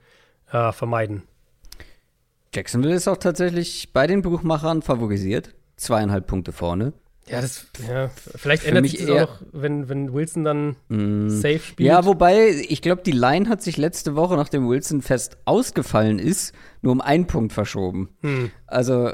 äh, 0.52 0.72
vermeiden. 0.72 1.24
Jacksonville 2.54 2.96
ist 2.96 3.08
auch 3.08 3.18
tatsächlich 3.18 3.94
bei 3.94 4.08
den 4.08 4.24
Buchmachern 4.24 4.82
favorisiert. 4.82 5.54
Zweieinhalb 5.76 6.26
Punkte 6.26 6.52
vorne. 6.52 6.94
Ja, 7.30 7.42
das, 7.42 7.68
ja, 7.88 8.10
vielleicht 8.36 8.66
ändert 8.66 8.88
sich 8.88 9.06
das 9.06 9.30
auch 9.30 9.42
wenn, 9.52 9.88
wenn 9.88 10.14
Wilson 10.14 10.44
dann 10.44 10.76
safe 11.30 11.60
spielt. 11.60 11.88
Ja, 11.88 12.06
wobei, 12.06 12.50
ich 12.68 12.82
glaube, 12.82 13.04
die 13.04 13.12
Line 13.12 13.48
hat 13.50 13.62
sich 13.62 13.78
letzte 13.78 14.16
Woche, 14.16 14.36
nachdem 14.36 14.68
Wilson 14.68 15.02
fest 15.02 15.38
ausgefallen 15.46 16.18
ist, 16.18 16.54
nur 16.82 16.92
um 16.92 17.02
einen 17.02 17.28
Punkt 17.28 17.54
verschoben. 17.54 18.10
Hm. 18.22 18.52
Also, 18.66 19.12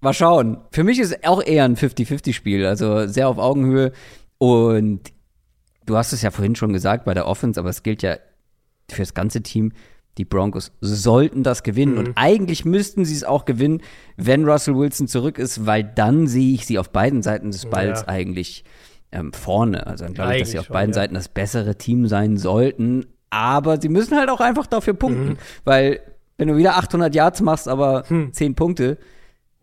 mal 0.00 0.12
schauen. 0.12 0.58
Für 0.72 0.84
mich 0.84 0.98
ist 0.98 1.26
auch 1.26 1.42
eher 1.42 1.64
ein 1.64 1.76
50-50-Spiel, 1.76 2.66
also 2.66 3.06
sehr 3.06 3.28
auf 3.28 3.38
Augenhöhe. 3.38 3.92
Und 4.36 5.00
du 5.86 5.96
hast 5.96 6.12
es 6.12 6.22
ja 6.22 6.30
vorhin 6.30 6.54
schon 6.54 6.72
gesagt 6.72 7.06
bei 7.06 7.14
der 7.14 7.26
Offense, 7.26 7.58
aber 7.58 7.70
es 7.70 7.82
gilt 7.82 8.02
ja 8.02 8.18
für 8.90 9.02
das 9.02 9.14
ganze 9.14 9.42
Team. 9.42 9.72
Die 10.18 10.24
Broncos 10.24 10.72
sollten 10.80 11.42
das 11.42 11.62
gewinnen. 11.62 11.92
Mhm. 11.92 11.98
Und 11.98 12.12
eigentlich 12.16 12.64
müssten 12.64 13.04
sie 13.04 13.14
es 13.14 13.24
auch 13.24 13.44
gewinnen, 13.44 13.80
wenn 14.16 14.44
Russell 14.48 14.76
Wilson 14.76 15.08
zurück 15.08 15.38
ist, 15.38 15.64
weil 15.64 15.84
dann 15.84 16.26
sehe 16.26 16.52
ich 16.54 16.66
sie 16.66 16.78
auf 16.78 16.90
beiden 16.90 17.22
Seiten 17.22 17.50
des 17.50 17.66
Balls 17.66 18.00
Ja. 18.00 18.08
eigentlich 18.08 18.64
ähm, 19.12 19.32
vorne. 19.32 19.86
Also 19.86 20.04
dann 20.04 20.14
glaube 20.14 20.34
ich, 20.34 20.40
dass 20.42 20.50
sie 20.50 20.58
auf 20.58 20.66
schon, 20.66 20.74
beiden 20.74 20.90
ja. 20.90 21.00
Seiten 21.00 21.14
das 21.14 21.28
bessere 21.28 21.76
Team 21.76 22.08
sein 22.08 22.36
sollten. 22.36 23.06
Aber 23.30 23.80
sie 23.80 23.88
müssen 23.88 24.18
halt 24.18 24.28
auch 24.28 24.40
einfach 24.40 24.66
dafür 24.66 24.94
punkten. 24.94 25.30
Mhm. 25.30 25.38
Weil, 25.64 26.00
wenn 26.36 26.48
du 26.48 26.56
wieder 26.56 26.76
800 26.76 27.14
Yards 27.14 27.40
machst, 27.40 27.68
aber 27.68 28.04
10 28.32 28.54
Punkte, 28.54 28.98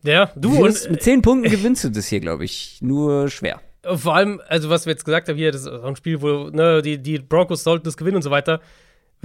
ja, 0.04 0.32
du 0.36 0.64
und 0.64 0.90
mit 0.90 1.02
10 1.04 1.22
Punkten 1.22 1.50
gewinnst 1.50 1.84
du 1.84 1.90
das 1.90 2.08
hier, 2.08 2.20
glaube 2.20 2.46
ich, 2.46 2.78
nur 2.82 3.28
schwer. 3.30 3.60
vor 3.96 4.16
allem, 4.16 4.40
also 4.48 4.70
was 4.70 4.86
wir 4.86 4.92
jetzt 4.94 5.04
gesagt 5.04 5.30
haben 5.30 5.36
hier, 5.38 5.52
das 5.52 5.62
ist 5.62 5.68
auch 5.68 5.84
ein 5.84 5.96
Spiel, 5.96 6.22
wo 6.22 6.50
ne, 6.50 6.82
die, 6.84 7.02
die 7.02 7.18
Broncos 7.20 7.64
sollten 7.64 7.86
das 7.86 7.98
gewinnen 7.98 8.18
und 8.18 8.22
so 8.22 8.30
weiter. 8.32 8.62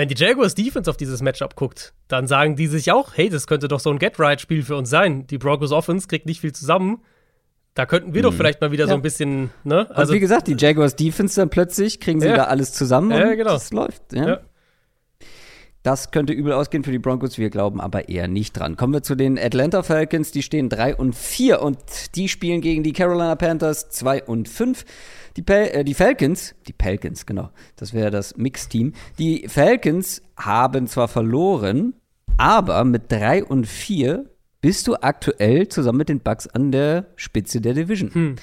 Wenn 0.00 0.08
die 0.08 0.14
Jaguars 0.14 0.54
Defense 0.54 0.88
auf 0.88 0.96
dieses 0.96 1.20
Matchup 1.20 1.56
guckt, 1.56 1.92
dann 2.08 2.26
sagen 2.26 2.56
die 2.56 2.68
sich 2.68 2.90
auch, 2.90 3.10
hey, 3.18 3.28
das 3.28 3.46
könnte 3.46 3.68
doch 3.68 3.80
so 3.80 3.90
ein 3.90 3.98
Get-Right-Spiel 3.98 4.62
für 4.62 4.74
uns 4.76 4.88
sein. 4.88 5.26
Die 5.26 5.36
Broncos 5.36 5.72
Offense 5.72 6.08
kriegt 6.08 6.24
nicht 6.24 6.40
viel 6.40 6.52
zusammen. 6.54 7.02
Da 7.74 7.84
könnten 7.84 8.14
wir 8.14 8.22
doch 8.22 8.32
vielleicht 8.32 8.62
mal 8.62 8.72
wieder 8.72 8.84
so 8.86 8.88
Mhm. 8.88 8.92
Ja. 8.92 8.98
ein 8.98 9.02
bisschen, 9.02 9.50
ne? 9.62 9.80
Also, 9.80 9.92
Also, 9.94 10.14
wie 10.14 10.20
gesagt, 10.20 10.46
die 10.48 10.56
Jaguars 10.58 10.96
Defense 10.96 11.38
dann 11.38 11.50
plötzlich, 11.50 12.00
kriegen 12.00 12.18
sie 12.18 12.28
Ja. 12.28 12.36
da 12.36 12.44
alles 12.44 12.72
zusammen 12.72 13.10
Ja, 13.10 13.28
und 13.28 13.36
genau. 13.36 13.52
das 13.52 13.72
läuft. 13.72 14.02
Ja. 14.14 14.40
Das 15.82 16.10
könnte 16.10 16.34
übel 16.34 16.52
ausgehen 16.52 16.84
für 16.84 16.92
die 16.92 16.98
Broncos, 16.98 17.38
wir 17.38 17.48
glauben 17.48 17.80
aber 17.80 18.10
eher 18.10 18.28
nicht 18.28 18.52
dran. 18.52 18.76
Kommen 18.76 18.92
wir 18.92 19.02
zu 19.02 19.14
den 19.14 19.38
Atlanta 19.38 19.82
Falcons, 19.82 20.30
die 20.30 20.42
stehen 20.42 20.68
3 20.68 20.96
und 20.96 21.14
4 21.14 21.62
und 21.62 21.78
die 22.16 22.28
spielen 22.28 22.60
gegen 22.60 22.82
die 22.82 22.92
Carolina 22.92 23.34
Panthers 23.34 23.88
2 23.88 24.24
und 24.24 24.48
5. 24.48 24.84
Die, 25.36 25.42
Pel 25.42 25.68
äh, 25.68 25.84
die 25.84 25.94
Falcons, 25.94 26.54
die 26.66 26.74
Falcons, 26.78 27.24
genau, 27.24 27.48
das 27.76 27.94
wäre 27.94 28.10
das 28.10 28.36
Mix-Team. 28.36 28.92
Die 29.18 29.48
Falcons 29.48 30.20
haben 30.36 30.86
zwar 30.86 31.08
verloren, 31.08 31.94
aber 32.36 32.84
mit 32.84 33.10
3 33.10 33.44
und 33.44 33.66
4 33.66 34.26
bist 34.60 34.86
du 34.86 34.96
aktuell 34.96 35.68
zusammen 35.68 35.98
mit 35.98 36.10
den 36.10 36.20
Bucks 36.20 36.46
an 36.46 36.72
der 36.72 37.06
Spitze 37.16 37.62
der 37.62 37.72
Division. 37.72 38.36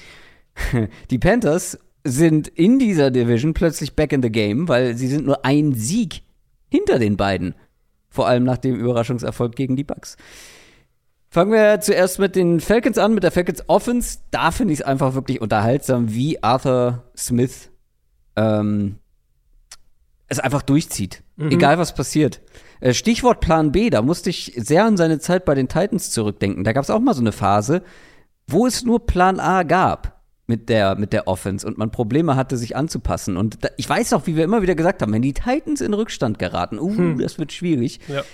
Die 1.10 1.18
Panthers 1.18 1.78
sind 2.02 2.48
in 2.48 2.80
dieser 2.80 3.12
Division 3.12 3.54
plötzlich 3.54 3.94
back 3.94 4.12
in 4.12 4.22
the 4.22 4.32
game, 4.32 4.66
weil 4.68 4.96
sie 4.96 5.06
sind 5.06 5.26
nur 5.26 5.44
ein 5.44 5.74
Sieg 5.74 6.22
hinter 6.68 6.98
den 6.98 7.16
beiden. 7.16 7.54
Vor 8.08 8.26
allem 8.26 8.44
nach 8.44 8.58
dem 8.58 8.76
Überraschungserfolg 8.76 9.54
gegen 9.54 9.76
die 9.76 9.84
Bucks. 9.84 10.16
Fangen 11.30 11.52
wir 11.52 11.80
zuerst 11.80 12.18
mit 12.18 12.36
den 12.36 12.60
Falcons 12.60 12.96
an, 12.96 13.12
mit 13.14 13.22
der 13.22 13.30
Falcons 13.30 13.62
Offense. 13.68 14.20
Da 14.30 14.50
finde 14.50 14.72
ich 14.72 14.80
es 14.80 14.86
einfach 14.86 15.14
wirklich 15.14 15.40
unterhaltsam, 15.40 16.12
wie 16.14 16.42
Arthur 16.42 17.04
Smith 17.16 17.70
ähm, 18.36 18.96
es 20.28 20.38
einfach 20.38 20.62
durchzieht. 20.62 21.22
Egal 21.50 21.78
was 21.78 21.94
passiert. 21.94 22.40
Äh, 22.80 22.94
Stichwort 22.94 23.40
Plan 23.40 23.72
B, 23.72 23.90
da 23.90 24.02
musste 24.02 24.30
ich 24.30 24.52
sehr 24.56 24.84
an 24.84 24.96
seine 24.96 25.18
Zeit 25.18 25.44
bei 25.44 25.54
den 25.54 25.68
Titans 25.68 26.10
zurückdenken. 26.10 26.64
Da 26.64 26.72
gab 26.72 26.82
es 26.82 26.90
auch 26.90 27.00
mal 27.00 27.14
so 27.14 27.20
eine 27.20 27.32
Phase, 27.32 27.82
wo 28.46 28.66
es 28.66 28.84
nur 28.84 29.06
Plan 29.06 29.38
A 29.38 29.62
gab 29.62 30.17
mit 30.48 30.68
der, 30.68 30.96
mit 30.96 31.12
der 31.12 31.28
Offense 31.28 31.64
und 31.66 31.78
man 31.78 31.90
Probleme 31.90 32.34
hatte, 32.34 32.56
sich 32.56 32.74
anzupassen. 32.74 33.36
Und 33.36 33.62
da, 33.62 33.68
ich 33.76 33.88
weiß 33.88 34.14
auch, 34.14 34.26
wie 34.26 34.34
wir 34.34 34.44
immer 34.44 34.62
wieder 34.62 34.74
gesagt 34.74 35.02
haben, 35.02 35.12
wenn 35.12 35.22
die 35.22 35.34
Titans 35.34 35.80
in 35.80 35.94
Rückstand 35.94 36.38
geraten, 36.38 36.78
uh, 36.80 37.14
das 37.18 37.38
wird 37.38 37.52
schwierig. 37.52 38.00
ja. 38.08 38.24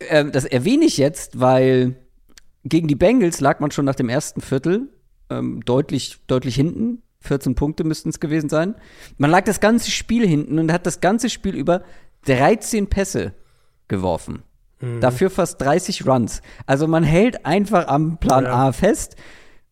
Ähm, 0.00 0.30
das 0.30 0.44
erwähne 0.44 0.84
ich 0.84 0.96
jetzt, 0.96 1.40
weil 1.40 1.96
gegen 2.62 2.86
die 2.86 2.94
Bengals 2.94 3.40
lag 3.40 3.58
man 3.58 3.72
schon 3.72 3.84
nach 3.84 3.96
dem 3.96 4.08
ersten 4.08 4.40
Viertel 4.40 4.90
ähm, 5.28 5.60
deutlich, 5.64 6.18
deutlich 6.28 6.54
hinten. 6.54 7.02
14 7.22 7.56
Punkte 7.56 7.82
müssten 7.82 8.10
es 8.10 8.20
gewesen 8.20 8.48
sein. 8.48 8.76
Man 9.16 9.30
lag 9.30 9.42
das 9.42 9.58
ganze 9.58 9.90
Spiel 9.90 10.24
hinten 10.24 10.60
und 10.60 10.70
hat 10.70 10.86
das 10.86 11.00
ganze 11.00 11.30
Spiel 11.30 11.56
über 11.56 11.82
13 12.26 12.86
Pässe 12.86 13.34
geworfen. 13.88 14.44
Dafür 15.00 15.28
fast 15.30 15.60
30 15.60 16.06
Runs. 16.06 16.40
Also 16.64 16.86
man 16.86 17.02
hält 17.02 17.44
einfach 17.44 17.88
am 17.88 18.18
Plan 18.18 18.44
Ja. 18.44 18.68
A 18.68 18.72
fest. 18.72 19.16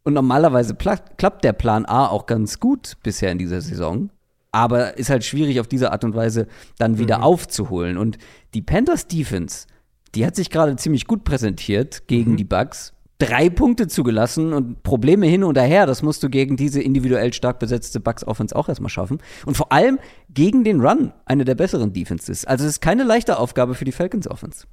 Und 0.07 0.15
normalerweise 0.15 0.77
klappt 0.77 1.43
der 1.43 1.53
Plan 1.53 1.85
A 1.85 2.07
auch 2.07 2.27
ganz 2.27 2.61
gut 2.61 2.93
bisher 3.03 3.33
in 3.33 3.39
dieser 3.39 3.61
Saison. 3.61 4.11
Aber 4.53 4.97
ist 4.97 5.11
halt 5.11 5.25
schwierig 5.25 5.59
auf 5.59 5.67
diese 5.67 5.91
Art 5.91 6.05
und 6.05 6.15
Weise 6.15 6.47
dann 6.79 6.99
wieder 6.99 7.25
aufzuholen. 7.25 7.99
Und 7.99 8.17
die 8.55 8.63
Panthers 8.63 9.09
Defense, 9.09 9.67
die 10.15 10.25
hat 10.25 10.37
sich 10.37 10.49
gerade 10.49 10.77
ziemlich 10.77 11.09
gut 11.09 11.25
präsentiert 11.25 12.07
gegen 12.07 12.37
die 12.37 12.45
Bucks. 12.45 12.95
drei 13.19 13.49
Punkte 13.49 13.89
zugelassen 13.89 14.53
und 14.53 14.83
Probleme 14.83 15.27
hin 15.27 15.43
und 15.43 15.59
her. 15.59 15.87
Das 15.87 16.03
musst 16.03 16.23
du 16.23 16.29
gegen 16.29 16.57
diese 16.57 16.81
individuell 16.83 17.33
stark 17.33 17.59
besetzte 17.59 17.99
Bucks 18.01 18.25
Offense 18.25 18.55
auch 18.55 18.69
erstmal 18.69 18.91
schaffen. 18.91 19.19
Und 19.45 19.57
vor 19.57 19.73
allem 19.73 19.99
gegen 20.29 20.65
den 20.65 20.81
Run, 20.81 21.13
eine 21.25 21.45
der 21.45 21.55
besseren 21.55 21.93
Defenses. 21.93 22.45
Also 22.45 22.65
es 22.65 22.73
ist 22.73 22.81
keine 22.81 23.05
leichte 23.05 23.39
Aufgabe 23.39 23.75
für 23.75 23.85
die 23.85 23.93
Falcons 23.93 24.29
Offense. 24.29 24.67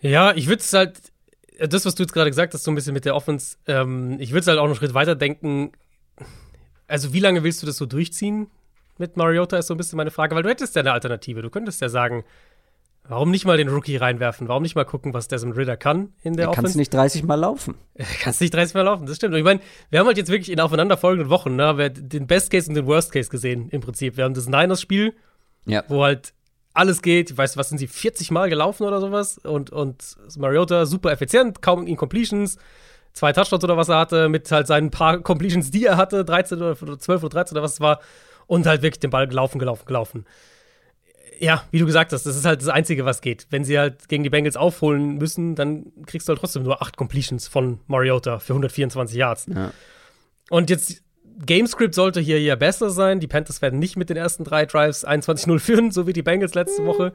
Ja, 0.00 0.34
ich 0.34 0.48
würde 0.48 0.60
es 0.60 0.72
halt, 0.72 1.00
das, 1.58 1.84
was 1.84 1.94
du 1.94 2.02
jetzt 2.02 2.12
gerade 2.12 2.30
gesagt 2.30 2.54
hast, 2.54 2.64
so 2.64 2.70
ein 2.70 2.74
bisschen 2.74 2.94
mit 2.94 3.04
der 3.04 3.14
Offense, 3.14 3.56
ähm, 3.66 4.16
ich 4.20 4.30
würde 4.30 4.40
es 4.40 4.46
halt 4.46 4.58
auch 4.58 4.64
noch 4.64 4.70
einen 4.70 4.76
Schritt 4.76 4.94
weiter 4.94 5.14
denken. 5.14 5.72
Also, 6.88 7.12
wie 7.12 7.20
lange 7.20 7.42
willst 7.42 7.62
du 7.62 7.66
das 7.66 7.76
so 7.76 7.86
durchziehen 7.86 8.48
mit 8.98 9.16
Mariota, 9.16 9.58
ist 9.58 9.66
so 9.66 9.74
ein 9.74 9.76
bisschen 9.76 9.96
meine 9.96 10.10
Frage, 10.10 10.34
weil 10.34 10.42
du 10.42 10.48
hättest 10.48 10.74
ja 10.76 10.80
eine 10.80 10.92
Alternative. 10.92 11.42
Du 11.42 11.50
könntest 11.50 11.80
ja 11.80 11.88
sagen, 11.88 12.24
Warum 13.08 13.30
nicht 13.30 13.44
mal 13.44 13.56
den 13.56 13.68
Rookie 13.68 13.96
reinwerfen? 13.96 14.48
Warum 14.48 14.62
nicht 14.62 14.74
mal 14.74 14.84
gucken, 14.84 15.14
was 15.14 15.28
Desmond 15.28 15.56
Ritter 15.56 15.76
kann 15.76 16.12
in 16.22 16.36
der 16.36 16.48
Offense? 16.48 16.62
Kannst 16.62 16.76
nicht 16.76 16.92
30 16.92 17.22
Mal 17.22 17.36
laufen. 17.36 17.74
Kannst 18.20 18.40
nicht 18.40 18.52
30 18.52 18.74
Mal 18.74 18.82
laufen, 18.82 19.06
das 19.06 19.16
stimmt. 19.16 19.34
Und 19.34 19.38
ich 19.38 19.44
meine, 19.44 19.60
wir 19.90 20.00
haben 20.00 20.06
halt 20.06 20.16
jetzt 20.16 20.30
wirklich 20.30 20.50
in 20.50 20.60
aufeinanderfolgenden 20.60 21.30
Wochen 21.30 21.54
ne, 21.54 21.90
den 21.90 22.26
Best 22.26 22.50
Case 22.50 22.68
und 22.68 22.74
den 22.74 22.86
Worst 22.86 23.12
Case 23.12 23.30
gesehen, 23.30 23.68
im 23.70 23.80
Prinzip. 23.80 24.16
Wir 24.16 24.24
haben 24.24 24.34
das 24.34 24.48
Niners-Spiel, 24.48 25.14
ja. 25.66 25.84
wo 25.88 26.02
halt 26.02 26.32
alles 26.76 27.02
geht. 27.02 27.30
Ich 27.30 27.38
weiß, 27.38 27.56
was 27.56 27.68
sind 27.68 27.78
sie, 27.78 27.86
40 27.86 28.30
Mal 28.30 28.48
gelaufen 28.48 28.84
oder 28.84 29.00
sowas? 29.00 29.38
Und, 29.38 29.70
und 29.70 30.16
Mariota 30.36 30.86
super 30.86 31.10
effizient, 31.10 31.62
kaum 31.62 31.86
Incompletions, 31.86 32.58
zwei 33.12 33.32
Touchdowns 33.32 33.64
oder 33.64 33.76
was 33.76 33.88
er 33.88 33.98
hatte, 33.98 34.28
mit 34.28 34.50
halt 34.50 34.66
seinen 34.66 34.90
paar 34.90 35.20
Completions, 35.20 35.70
die 35.70 35.86
er 35.86 35.96
hatte, 35.96 36.24
13 36.24 36.58
oder 36.60 36.98
12 36.98 37.22
oder 37.22 37.30
13 37.30 37.56
oder 37.56 37.62
was 37.62 37.74
es 37.74 37.80
war. 37.80 38.00
Und 38.46 38.66
halt 38.66 38.82
wirklich 38.82 39.00
den 39.00 39.10
Ball 39.10 39.26
gelaufen, 39.26 39.58
gelaufen, 39.58 39.86
gelaufen 39.86 40.24
ja, 41.38 41.64
wie 41.70 41.78
du 41.78 41.86
gesagt 41.86 42.12
hast, 42.12 42.24
das 42.24 42.36
ist 42.36 42.44
halt 42.44 42.60
das 42.60 42.68
Einzige, 42.68 43.04
was 43.04 43.20
geht. 43.20 43.46
Wenn 43.50 43.64
sie 43.64 43.78
halt 43.78 44.08
gegen 44.08 44.22
die 44.22 44.30
Bengals 44.30 44.56
aufholen 44.56 45.16
müssen, 45.16 45.54
dann 45.54 45.92
kriegst 46.06 46.28
du 46.28 46.30
halt 46.30 46.40
trotzdem 46.40 46.62
nur 46.62 46.82
acht 46.82 46.96
Completions 46.96 47.48
von 47.48 47.80
Mariota 47.86 48.38
für 48.38 48.52
124 48.52 49.16
Yards. 49.16 49.46
Ja. 49.46 49.72
Und 50.50 50.70
jetzt, 50.70 51.02
Gamescript 51.44 51.94
sollte 51.94 52.20
hier 52.20 52.40
ja 52.40 52.56
besser 52.56 52.90
sein. 52.90 53.20
Die 53.20 53.26
Panthers 53.26 53.62
werden 53.62 53.78
nicht 53.78 53.96
mit 53.96 54.08
den 54.10 54.16
ersten 54.16 54.44
drei 54.44 54.66
Drives 54.66 55.06
21-0 55.06 55.58
führen, 55.58 55.90
so 55.92 56.06
wie 56.06 56.12
die 56.12 56.22
Bengals 56.22 56.54
letzte 56.54 56.82
mhm. 56.82 56.86
Woche. 56.86 57.12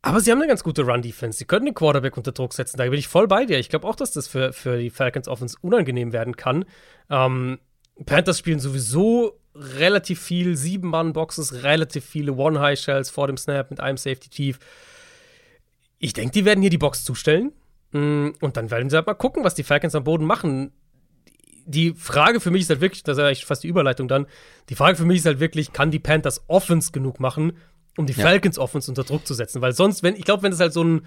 Aber 0.00 0.20
sie 0.20 0.30
haben 0.30 0.38
eine 0.38 0.46
ganz 0.46 0.62
gute 0.62 0.82
Run-Defense. 0.82 1.38
Sie 1.38 1.44
können 1.44 1.66
den 1.66 1.74
Quarterback 1.74 2.16
unter 2.16 2.32
Druck 2.32 2.54
setzen. 2.54 2.76
Da 2.76 2.84
bin 2.84 2.94
ich 2.94 3.08
voll 3.08 3.26
bei 3.26 3.44
dir. 3.44 3.58
Ich 3.58 3.68
glaube 3.68 3.86
auch, 3.86 3.96
dass 3.96 4.12
das 4.12 4.28
für, 4.28 4.52
für 4.52 4.78
die 4.78 4.90
Falcons 4.90 5.26
Offense 5.26 5.56
unangenehm 5.60 6.12
werden 6.12 6.36
kann. 6.36 6.64
Ähm, 7.10 7.58
Panthers 8.06 8.38
spielen 8.38 8.60
sowieso 8.60 9.40
relativ 9.56 10.20
viel 10.20 10.56
Sieben-Mann-Boxes, 10.56 11.64
relativ 11.64 12.04
viele 12.04 12.32
One-High-Shells 12.34 13.10
vor 13.10 13.26
dem 13.26 13.36
Snap 13.36 13.70
mit 13.70 13.80
einem 13.80 13.96
Safety 13.96 14.30
Chief. 14.30 14.58
Ich 15.98 16.12
denke, 16.12 16.32
die 16.32 16.44
werden 16.44 16.60
hier 16.60 16.70
die 16.70 16.78
Box 16.78 17.02
zustellen. 17.02 17.52
Mm, 17.90 18.30
und 18.40 18.56
dann 18.56 18.70
werden 18.70 18.90
sie 18.90 18.96
halt 18.96 19.06
mal 19.06 19.14
gucken, 19.14 19.42
was 19.42 19.54
die 19.54 19.64
Falcons 19.64 19.96
am 19.96 20.04
Boden 20.04 20.26
machen. 20.26 20.72
Die 21.70 21.92
Frage 21.92 22.40
für 22.40 22.50
mich 22.50 22.62
ist 22.62 22.70
halt 22.70 22.80
wirklich, 22.80 23.02
das 23.02 23.18
ist 23.18 23.40
ja 23.40 23.46
fast 23.46 23.62
die 23.62 23.68
Überleitung 23.68 24.08
dann, 24.08 24.26
die 24.68 24.74
Frage 24.74 24.96
für 24.96 25.04
mich 25.04 25.18
ist 25.18 25.26
halt 25.26 25.40
wirklich, 25.40 25.72
kann 25.72 25.90
die 25.90 25.98
Panthers 25.98 26.42
Offense 26.48 26.92
genug 26.92 27.20
machen, 27.20 27.52
um 27.96 28.06
die 28.06 28.14
ja. 28.14 28.24
Falcons 28.24 28.58
Offense 28.58 28.90
unter 28.90 29.04
Druck 29.04 29.26
zu 29.26 29.34
setzen? 29.34 29.60
Weil 29.60 29.72
sonst, 29.72 30.02
wenn, 30.02 30.16
ich 30.16 30.24
glaube, 30.24 30.42
wenn 30.42 30.52
es 30.52 30.60
halt 30.60 30.72
so 30.72 30.82
ein, 30.82 31.02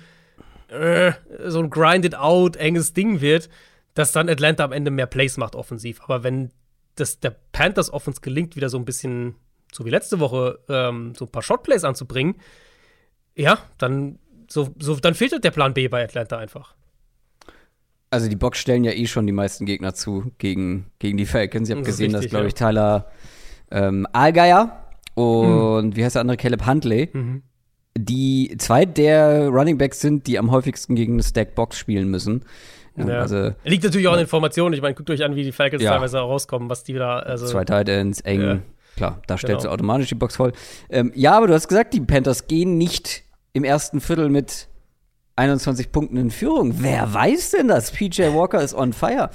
äh, 0.70 1.14
so 1.48 1.60
ein 1.60 1.70
grinded 1.70 2.16
out, 2.16 2.56
enges 2.58 2.94
Ding 2.94 3.22
wird, 3.22 3.50
dass 3.94 4.12
dann 4.12 4.30
Atlanta 4.30 4.64
am 4.64 4.72
Ende 4.72 4.92
mehr 4.92 5.08
Plays 5.08 5.38
macht 5.38 5.56
offensiv. 5.56 6.02
Aber 6.04 6.24
wenn 6.24 6.52
dass 6.96 7.20
der 7.20 7.36
Panthers 7.52 7.92
Offense 7.92 8.22
gelingt, 8.22 8.56
wieder 8.56 8.70
so 8.70 8.78
ein 8.78 8.86
bisschen, 8.86 9.36
so 9.72 9.86
wie 9.86 9.90
letzte 9.90 10.20
Woche, 10.20 10.60
ähm, 10.70 11.14
so 11.16 11.26
ein 11.26 11.32
paar 11.32 11.42
Shotplays 11.42 11.84
anzubringen, 11.84 12.36
ja, 13.36 13.60
dann, 13.78 14.20
so, 14.48 14.74
so, 14.80 14.96
dann 14.96 15.16
fehlt 15.16 15.32
halt 15.32 15.44
der 15.44 15.52
Plan 15.52 15.74
B 15.74 15.88
bei 15.88 16.04
Atlanta 16.04 16.38
einfach. 16.38 16.76
Also 18.12 18.28
die 18.28 18.36
Box 18.36 18.60
stellen 18.60 18.84
ja 18.84 18.92
eh 18.92 19.08
schon 19.08 19.26
die 19.26 19.34
meisten 19.34 19.66
Gegner 19.66 19.94
zu 19.94 20.32
gegen, 20.38 20.88
gegen 21.00 21.18
die 21.18 21.26
Falcons. 21.26 21.70
Ich 21.70 21.76
habe 21.76 21.86
gesehen, 21.86 22.14
richtig, 22.14 22.24
dass, 22.24 22.30
glaube 22.30 22.48
ich, 22.48 22.54
Tyler 22.54 23.08
ähm, 23.72 24.06
Allgeier 24.12 24.84
und 25.16 25.88
mhm. 25.88 25.96
wie 25.96 26.04
heißt 26.04 26.16
der 26.16 26.22
andere, 26.22 26.36
Caleb 26.36 26.66
Huntley, 26.66 27.10
mhm. 27.14 27.42
die 27.98 28.56
zwei 28.58 28.86
der 28.86 29.48
Running 29.48 29.78
Backs 29.78 30.02
sind, 30.02 30.28
die 30.28 30.38
am 30.38 30.52
häufigsten 30.52 30.96
gegen 30.96 31.14
eine 31.14 31.24
Stack 31.24 31.56
Box 31.56 31.78
spielen 31.78 32.10
müssen. 32.10 32.44
Ja. 32.98 33.22
Also, 33.22 33.52
Liegt 33.64 33.86
natürlich 33.86 34.08
auch 34.10 34.14
an 34.14 34.20
Informationen. 34.20 34.74
Ich 34.74 34.82
meine, 34.82 34.94
guckt 34.94 35.10
euch 35.10 35.24
an, 35.24 35.36
wie 35.36 35.44
die 35.44 35.54
Falcons 35.54 35.82
ja. 35.82 35.94
teilweise 35.94 36.20
rauskommen, 36.20 36.70
was 36.70 36.84
die 36.84 36.94
da. 36.94 37.20
Also, 37.20 37.48
Zwei 37.48 37.64
Titans, 37.64 38.20
eng. 38.22 38.42
Ja. 38.42 38.60
Klar, 38.98 39.22
da 39.26 39.38
stellst 39.38 39.64
genau. 39.64 39.70
du 39.70 39.74
automatisch 39.74 40.10
die 40.10 40.16
Box 40.16 40.36
voll. 40.36 40.52
Ähm, 40.90 41.14
ja, 41.16 41.38
aber 41.38 41.48
du 41.48 41.54
hast 41.54 41.70
gesagt, 41.70 41.94
die 41.94 42.02
Panthers 42.02 42.48
gehen 42.48 42.78
nicht 42.78 43.24
im 43.54 43.64
ersten 43.64 44.02
Viertel 44.02 44.30
mit 44.30 44.68
21 45.42 45.92
Punkten 45.92 46.18
in 46.18 46.30
Führung. 46.30 46.76
Wer 46.78 47.14
weiß 47.14 47.52
denn 47.52 47.68
das? 47.68 47.92
PJ 47.92 48.34
Walker 48.34 48.62
ist 48.62 48.76
on 48.76 48.94
fire. 48.94 49.32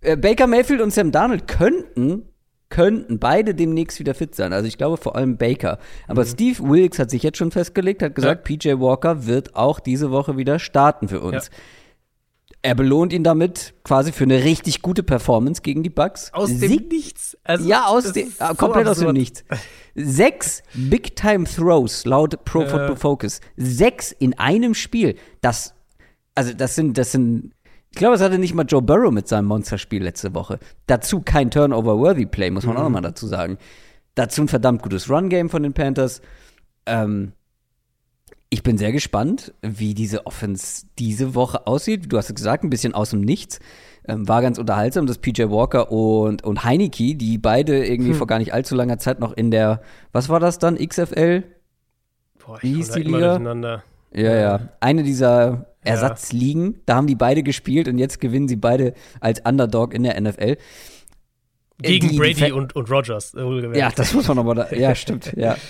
Äh, 0.00 0.16
Baker 0.16 0.46
Mayfield 0.46 0.80
und 0.80 0.92
Sam 0.92 1.12
Darnold 1.12 1.46
könnten 1.46 2.28
könnten 2.70 3.20
beide 3.20 3.54
demnächst 3.54 4.00
wieder 4.00 4.14
fit 4.14 4.34
sein. 4.34 4.52
Also 4.52 4.66
ich 4.66 4.76
glaube 4.76 4.96
vor 4.96 5.14
allem 5.14 5.36
Baker. 5.36 5.78
Aber 6.08 6.22
mhm. 6.22 6.28
Steve 6.28 6.68
Wilkes 6.68 6.98
hat 6.98 7.10
sich 7.10 7.22
jetzt 7.22 7.38
schon 7.38 7.52
festgelegt, 7.52 8.02
hat 8.02 8.16
gesagt, 8.16 8.48
ja. 8.48 8.56
PJ 8.56 8.80
Walker 8.80 9.26
wird 9.26 9.54
auch 9.54 9.78
diese 9.78 10.10
Woche 10.10 10.36
wieder 10.36 10.58
starten 10.58 11.06
für 11.06 11.20
uns. 11.20 11.50
Ja 11.52 11.58
er 12.64 12.74
belohnt 12.74 13.12
ihn 13.12 13.22
damit 13.22 13.74
quasi 13.84 14.10
für 14.10 14.24
eine 14.24 14.42
richtig 14.42 14.80
gute 14.80 15.02
Performance 15.02 15.60
gegen 15.60 15.82
die 15.82 15.90
Bucks. 15.90 16.32
Aus 16.32 16.48
dem 16.48 16.58
Sie 16.60 16.78
Nichts. 16.78 17.36
Also, 17.44 17.68
ja, 17.68 17.84
aus 17.84 18.10
dem, 18.14 18.30
so 18.30 18.44
komplett 18.54 18.86
absurd. 18.86 18.88
aus 18.88 18.98
dem 19.00 19.12
Nichts. 19.12 19.44
Sechs 19.94 20.62
Big-Time-Throws 20.72 22.06
laut 22.06 22.42
Pro 22.46 22.62
äh. 22.62 22.66
Football 22.66 22.96
Focus. 22.96 23.40
Sechs 23.58 24.12
in 24.12 24.38
einem 24.38 24.72
Spiel. 24.72 25.16
Das, 25.42 25.74
also 26.34 26.54
das 26.54 26.74
sind, 26.74 26.96
das 26.96 27.12
sind, 27.12 27.52
ich 27.90 27.98
glaube, 27.98 28.14
es 28.14 28.22
hatte 28.22 28.38
nicht 28.38 28.54
mal 28.54 28.64
Joe 28.66 28.80
Burrow 28.80 29.12
mit 29.12 29.28
seinem 29.28 29.44
Monsterspiel 29.44 30.02
letzte 30.02 30.34
Woche. 30.34 30.58
Dazu 30.86 31.20
kein 31.20 31.50
Turnover-worthy 31.50 32.24
Play, 32.24 32.50
muss 32.50 32.64
man 32.64 32.76
mhm. 32.76 32.80
auch 32.80 32.84
nochmal 32.84 33.02
dazu 33.02 33.26
sagen. 33.26 33.58
Dazu 34.14 34.40
ein 34.40 34.48
verdammt 34.48 34.80
gutes 34.80 35.10
Run-Game 35.10 35.50
von 35.50 35.62
den 35.62 35.74
Panthers. 35.74 36.22
Ähm, 36.86 37.32
ich 38.54 38.62
bin 38.62 38.78
sehr 38.78 38.92
gespannt, 38.92 39.52
wie 39.62 39.94
diese 39.94 40.26
Offense 40.26 40.86
diese 40.96 41.34
Woche 41.34 41.66
aussieht. 41.66 42.12
Du 42.12 42.18
hast 42.18 42.28
es 42.28 42.36
gesagt, 42.36 42.62
ein 42.62 42.70
bisschen 42.70 42.94
aus 42.94 43.10
dem 43.10 43.20
Nichts. 43.20 43.58
Ähm, 44.06 44.28
war 44.28 44.42
ganz 44.42 44.58
unterhaltsam, 44.58 45.06
dass 45.06 45.18
PJ 45.18 45.50
Walker 45.50 45.90
und, 45.90 46.44
und 46.44 46.62
Heineke, 46.62 47.16
die 47.16 47.36
beide 47.36 47.84
irgendwie 47.84 48.12
hm. 48.12 48.16
vor 48.16 48.28
gar 48.28 48.38
nicht 48.38 48.54
allzu 48.54 48.76
langer 48.76 48.98
Zeit 48.98 49.18
noch 49.18 49.32
in 49.32 49.50
der, 49.50 49.82
was 50.12 50.28
war 50.28 50.38
das 50.38 50.60
dann, 50.60 50.76
XFL? 50.76 51.42
Boah, 52.46 52.58
wie 52.62 52.74
hieß 52.74 52.92
die 52.92 53.02
Liga? 53.02 53.82
Ja, 54.12 54.36
ja. 54.36 54.68
Eine 54.78 55.02
dieser 55.02 55.74
Ersatzligen, 55.82 56.74
ja. 56.74 56.78
da 56.86 56.94
haben 56.94 57.08
die 57.08 57.16
beide 57.16 57.42
gespielt 57.42 57.88
und 57.88 57.98
jetzt 57.98 58.20
gewinnen 58.20 58.46
sie 58.46 58.56
beide 58.56 58.94
als 59.18 59.40
Underdog 59.44 59.92
in 59.92 60.04
der 60.04 60.20
NFL. 60.20 60.58
Gegen 61.78 62.08
die, 62.08 62.18
Brady 62.18 62.52
und, 62.52 62.76
und 62.76 62.88
Rogers. 62.88 63.34
Ja, 63.74 63.90
das 63.90 64.14
muss 64.14 64.28
man 64.28 64.38
aber 64.38 64.54
da, 64.54 64.70
ja, 64.70 64.94
stimmt, 64.94 65.32
ja. 65.36 65.56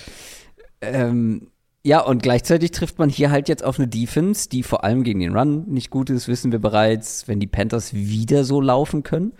Ähm, 0.81 1.47
ja, 1.85 1.99
und 1.99 2.23
gleichzeitig 2.23 2.71
trifft 2.71 2.97
man 2.97 3.09
hier 3.09 3.29
halt 3.29 3.47
jetzt 3.47 3.63
auf 3.63 3.77
eine 3.77 3.87
Defense, 3.87 4.49
die 4.49 4.63
vor 4.63 4.83
allem 4.83 5.03
gegen 5.03 5.19
den 5.19 5.37
Run 5.37 5.65
nicht 5.67 5.91
gut 5.91 6.09
ist, 6.09 6.27
wissen 6.27 6.51
wir 6.51 6.57
bereits, 6.57 7.27
wenn 7.27 7.39
die 7.39 7.45
Panthers 7.45 7.93
wieder 7.93 8.43
so 8.43 8.59
laufen 8.59 9.03
können. 9.03 9.33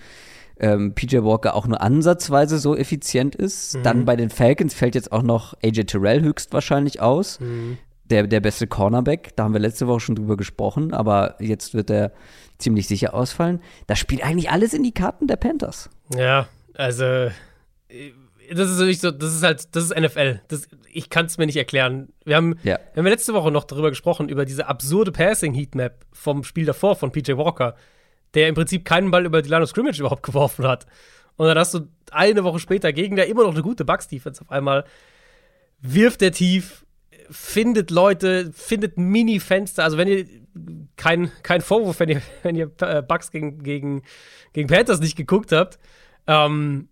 Ähm, 0.59 0.93
PJ 0.93 1.23
Walker 1.23 1.55
auch 1.55 1.65
nur 1.65 1.81
ansatzweise 1.81 2.59
so 2.59 2.75
effizient 2.75 3.33
ist. 3.33 3.77
Mhm. 3.77 3.83
Dann 3.83 4.05
bei 4.05 4.15
den 4.15 4.29
Falcons 4.29 4.75
fällt 4.75 4.93
jetzt 4.93 5.11
auch 5.11 5.23
noch 5.23 5.55
AJ 5.63 5.85
Terrell 5.85 6.21
höchstwahrscheinlich 6.21 7.01
aus. 7.01 7.39
Mhm. 7.39 7.79
Der, 8.11 8.27
der 8.27 8.41
beste 8.41 8.67
Cornerback, 8.67 9.35
da 9.35 9.45
haben 9.45 9.53
wir 9.53 9.59
letzte 9.59 9.87
Woche 9.87 10.01
schon 10.01 10.15
drüber 10.15 10.37
gesprochen, 10.37 10.93
aber 10.93 11.37
jetzt 11.39 11.73
wird 11.73 11.89
er 11.89 12.11
ziemlich 12.59 12.87
sicher 12.87 13.15
ausfallen. 13.15 13.59
Das 13.87 13.97
spielt 13.97 14.23
eigentlich 14.23 14.51
alles 14.51 14.75
in 14.75 14.83
die 14.83 14.93
Karten 14.93 15.25
der 15.25 15.37
Panthers. 15.37 15.89
Ja, 16.15 16.47
also 16.75 17.31
das 18.53 18.69
ist 18.69 18.79
nicht 18.79 19.01
so, 19.01 19.11
das 19.11 19.33
ist 19.33 19.43
halt, 19.43 19.75
das 19.75 19.85
ist 19.85 19.99
NFL. 19.99 20.41
Das, 20.47 20.67
ich 20.91 21.09
kann 21.09 21.25
es 21.25 21.37
mir 21.37 21.45
nicht 21.45 21.57
erklären. 21.57 22.09
Wir 22.23 22.35
haben, 22.35 22.55
ja. 22.63 22.79
wir 22.93 23.01
haben 23.01 23.07
letzte 23.07 23.33
Woche 23.33 23.51
noch 23.51 23.63
darüber 23.63 23.89
gesprochen, 23.89 24.29
über 24.29 24.45
diese 24.45 24.67
absurde 24.67 25.11
Passing-Heatmap 25.11 26.05
vom 26.13 26.43
Spiel 26.43 26.65
davor 26.65 26.95
von 26.95 27.11
PJ 27.11 27.33
Walker, 27.37 27.75
der 28.33 28.47
im 28.47 28.55
Prinzip 28.55 28.85
keinen 28.85 29.11
Ball 29.11 29.25
über 29.25 29.41
die 29.41 29.49
Line 29.49 29.63
of 29.63 29.69
Scrimmage 29.69 29.99
überhaupt 29.99 30.23
geworfen 30.23 30.67
hat. 30.67 30.85
Und 31.37 31.47
dann 31.47 31.57
hast 31.57 31.73
du 31.73 31.87
eine 32.11 32.43
Woche 32.43 32.59
später 32.59 32.93
gegen 32.93 33.15
der 33.15 33.27
immer 33.27 33.43
noch 33.43 33.53
eine 33.53 33.61
gute 33.61 33.85
Bucks-Defense 33.85 34.41
auf 34.41 34.51
einmal, 34.51 34.85
wirft 35.81 36.21
der 36.21 36.31
tief, 36.31 36.85
findet 37.29 37.91
Leute, 37.91 38.51
findet 38.53 38.97
Mini-Fenster. 38.97 39.83
Also 39.83 39.97
wenn 39.97 40.07
ihr 40.07 40.25
kein, 40.95 41.31
kein 41.43 41.61
Vorwurf, 41.61 41.99
wenn 41.99 42.09
ihr, 42.09 42.21
wenn 42.43 42.55
ihr 42.55 42.71
äh, 42.81 43.01
Bucks 43.01 43.31
gegen, 43.31 43.63
gegen, 43.63 44.03
gegen 44.53 44.67
Panthers 44.67 44.99
nicht 44.99 45.15
geguckt 45.15 45.51
habt. 45.51 45.79
Ähm, 46.27 46.87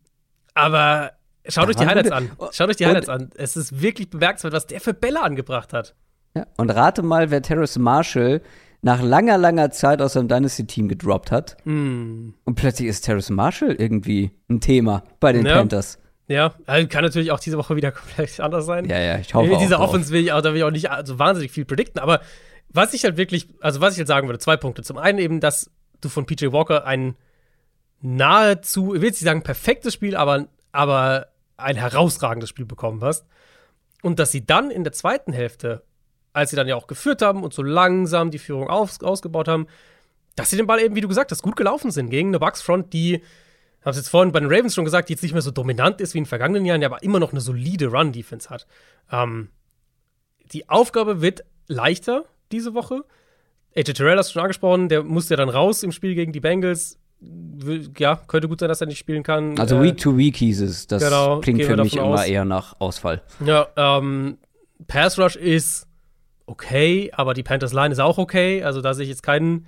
aber 0.53 1.13
Schaut 1.47 1.67
euch 1.67 1.75
die 1.75 1.85
Highlights 1.85 2.11
an. 2.11 2.31
Schaut 2.51 2.69
euch 2.69 2.77
die 2.77 2.85
Highlights 2.85 3.09
an. 3.09 3.29
Es 3.35 3.57
ist 3.57 3.81
wirklich 3.81 4.09
bemerkenswert, 4.09 4.53
was 4.53 4.67
der 4.67 4.79
für 4.79 4.93
Bälle 4.93 5.21
angebracht 5.21 5.73
hat. 5.73 5.95
Ja, 6.35 6.47
und 6.57 6.69
rate 6.69 7.03
mal, 7.03 7.31
wer 7.31 7.41
Terrace 7.41 7.77
Marshall 7.77 8.41
nach 8.81 9.01
langer, 9.01 9.37
langer 9.37 9.71
Zeit 9.71 10.01
aus 10.01 10.13
seinem 10.13 10.27
Dynasty-Team 10.27 10.89
gedroppt 10.89 11.31
hat. 11.31 11.57
Mm. 11.63 12.29
Und 12.43 12.55
plötzlich 12.55 12.89
ist 12.89 13.01
Terrace 13.01 13.29
Marshall 13.29 13.73
irgendwie 13.73 14.31
ein 14.49 14.59
Thema 14.59 15.03
bei 15.19 15.31
den 15.31 15.45
ja. 15.45 15.55
Panthers. 15.55 15.99
Ja, 16.27 16.53
also 16.65 16.87
kann 16.87 17.03
natürlich 17.03 17.31
auch 17.31 17.39
diese 17.39 17.57
Woche 17.57 17.75
wieder 17.75 17.91
komplett 17.93 18.39
anders 18.39 18.65
sein. 18.65 18.85
Ja, 18.85 18.99
ja, 18.99 19.17
ich 19.19 19.33
hoffe. 19.33 19.51
In 19.51 19.59
dieser 19.59 19.79
Offense 19.79 20.11
will 20.11 20.21
ich 20.21 20.31
auch, 20.31 20.41
da 20.41 20.51
will 20.51 20.57
ich 20.57 20.63
auch 20.63 20.71
nicht 20.71 20.89
so 21.05 21.19
wahnsinnig 21.19 21.51
viel 21.51 21.65
predikten, 21.65 22.01
aber 22.01 22.21
was 22.69 22.93
ich 22.93 23.03
halt 23.03 23.17
wirklich, 23.17 23.47
also 23.61 23.81
was 23.81 23.93
ich 23.93 23.99
halt 23.99 24.07
sagen 24.07 24.27
würde, 24.27 24.39
zwei 24.39 24.57
Punkte. 24.57 24.83
Zum 24.83 24.97
einen 24.97 25.19
eben, 25.19 25.39
dass 25.39 25.69
du 26.01 26.09
von 26.09 26.25
PJ 26.25 26.51
Walker 26.51 26.85
ein 26.85 27.15
nahezu, 28.01 28.95
ich 28.95 29.01
will 29.01 29.09
jetzt 29.09 29.21
nicht 29.21 29.29
sagen 29.29 29.43
perfektes 29.43 29.93
Spiel, 29.93 30.15
aber, 30.15 30.47
aber 30.71 31.27
ein 31.57 31.75
herausragendes 31.75 32.49
Spiel 32.49 32.65
bekommen 32.65 33.03
hast. 33.03 33.25
Und 34.01 34.19
dass 34.19 34.31
sie 34.31 34.45
dann 34.45 34.71
in 34.71 34.83
der 34.83 34.93
zweiten 34.93 35.33
Hälfte, 35.33 35.83
als 36.33 36.49
sie 36.49 36.55
dann 36.55 36.67
ja 36.67 36.75
auch 36.75 36.87
geführt 36.87 37.21
haben 37.21 37.43
und 37.43 37.53
so 37.53 37.61
langsam 37.61 38.31
die 38.31 38.39
Führung 38.39 38.69
auf, 38.69 39.01
ausgebaut 39.01 39.47
haben, 39.47 39.67
dass 40.35 40.49
sie 40.49 40.57
den 40.57 40.67
Ball 40.67 40.81
eben, 40.81 40.95
wie 40.95 41.01
du 41.01 41.07
gesagt 41.07 41.31
hast, 41.31 41.43
gut 41.43 41.55
gelaufen 41.55 41.91
sind 41.91 42.09
gegen 42.09 42.29
eine 42.29 42.39
Bucks-Front, 42.39 42.91
die, 42.91 43.23
habe 43.81 43.91
es 43.91 43.97
jetzt 43.97 44.09
vorhin 44.09 44.31
bei 44.31 44.39
den 44.39 44.51
Ravens 44.51 44.73
schon 44.73 44.85
gesagt, 44.85 45.09
die 45.09 45.13
jetzt 45.13 45.21
nicht 45.21 45.33
mehr 45.33 45.41
so 45.41 45.51
dominant 45.51 46.01
ist 46.01 46.13
wie 46.13 46.17
in 46.17 46.23
den 46.23 46.29
vergangenen 46.29 46.65
Jahren, 46.65 46.83
aber 46.83 47.03
immer 47.03 47.19
noch 47.19 47.31
eine 47.31 47.41
solide 47.41 47.87
Run-Defense 47.87 48.49
hat. 48.49 48.65
Ähm, 49.11 49.49
die 50.51 50.69
Aufgabe 50.69 51.21
wird 51.21 51.43
leichter 51.67 52.25
diese 52.51 52.73
Woche. 52.73 53.03
AJ 53.75 53.93
Terrell 53.93 54.17
hast 54.17 54.29
du 54.29 54.33
schon 54.33 54.43
angesprochen, 54.43 54.89
der 54.89 55.03
musste 55.03 55.33
ja 55.33 55.37
dann 55.37 55.49
raus 55.49 55.83
im 55.83 55.91
Spiel 55.91 56.15
gegen 56.15 56.31
die 56.31 56.39
Bengals. 56.39 56.99
Ja, 57.97 58.17
könnte 58.27 58.47
gut 58.47 58.59
sein, 58.59 58.69
dass 58.69 58.81
er 58.81 58.87
nicht 58.87 58.97
spielen 58.97 59.23
kann. 59.23 59.57
Also 59.59 59.77
äh, 59.77 59.83
Week 59.83 59.97
to 59.97 60.17
Week 60.17 60.35
hieß 60.35 60.61
es. 60.61 60.87
Das 60.87 61.03
genau, 61.03 61.39
klingt 61.39 61.63
für 61.63 61.77
mich 61.77 61.95
immer 61.95 62.05
aus. 62.05 62.25
eher 62.25 62.45
nach 62.45 62.79
Ausfall. 62.79 63.21
Ja, 63.45 63.67
ähm, 63.77 64.37
Pass 64.87 65.17
Rush 65.17 65.35
ist 65.35 65.87
okay, 66.45 67.11
aber 67.13 67.33
die 67.33 67.43
Panthers 67.43 67.73
Line 67.73 67.91
ist 67.93 67.99
auch 67.99 68.17
okay. 68.17 68.63
Also 68.63 68.81
da 68.81 68.93
sehe 68.93 69.03
ich 69.03 69.09
jetzt 69.09 69.23
kein 69.23 69.65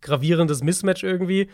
gravierendes 0.00 0.62
Mismatch 0.62 1.02
irgendwie. 1.02 1.48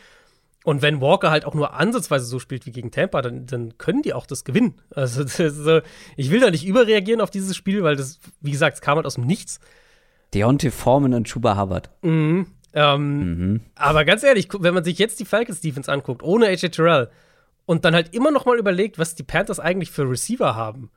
Und 0.64 0.80
wenn 0.80 1.00
Walker 1.02 1.30
halt 1.30 1.44
auch 1.44 1.54
nur 1.54 1.74
ansatzweise 1.74 2.24
so 2.24 2.38
spielt 2.38 2.64
wie 2.64 2.72
gegen 2.72 2.90
Tampa, 2.90 3.20
dann, 3.20 3.44
dann 3.46 3.76
können 3.76 4.00
die 4.00 4.14
auch 4.14 4.26
das 4.26 4.44
gewinnen. 4.44 4.74
Also 4.94 5.22
das, 5.24 5.82
ich 6.16 6.30
will 6.30 6.40
da 6.40 6.50
nicht 6.50 6.66
überreagieren 6.66 7.20
auf 7.20 7.30
dieses 7.30 7.54
Spiel, 7.54 7.82
weil 7.82 7.96
das, 7.96 8.18
wie 8.40 8.50
gesagt, 8.50 8.76
es 8.76 8.80
kam 8.80 8.96
halt 8.96 9.06
aus 9.06 9.16
dem 9.16 9.26
Nichts. 9.26 9.60
Deontay 10.32 10.70
Foreman 10.70 11.14
und 11.14 11.28
Chuba 11.28 11.60
Hubbard. 11.60 11.90
Mhm. 12.02 12.46
Ähm, 12.74 13.18
mhm. 13.18 13.60
Aber 13.76 14.04
ganz 14.04 14.22
ehrlich, 14.22 14.48
wenn 14.58 14.74
man 14.74 14.84
sich 14.84 14.98
jetzt 14.98 15.20
die 15.20 15.24
Falcons 15.24 15.60
Defense 15.60 15.90
anguckt, 15.90 16.22
ohne 16.22 16.46
AJ 16.46 16.70
Terrell, 16.70 17.08
und 17.66 17.84
dann 17.84 17.94
halt 17.94 18.14
immer 18.14 18.30
noch 18.30 18.44
mal 18.44 18.58
überlegt, 18.58 18.98
was 18.98 19.14
die 19.14 19.22
Panthers 19.22 19.58
eigentlich 19.58 19.90
für 19.90 20.08
Receiver 20.08 20.54
haben. 20.54 20.90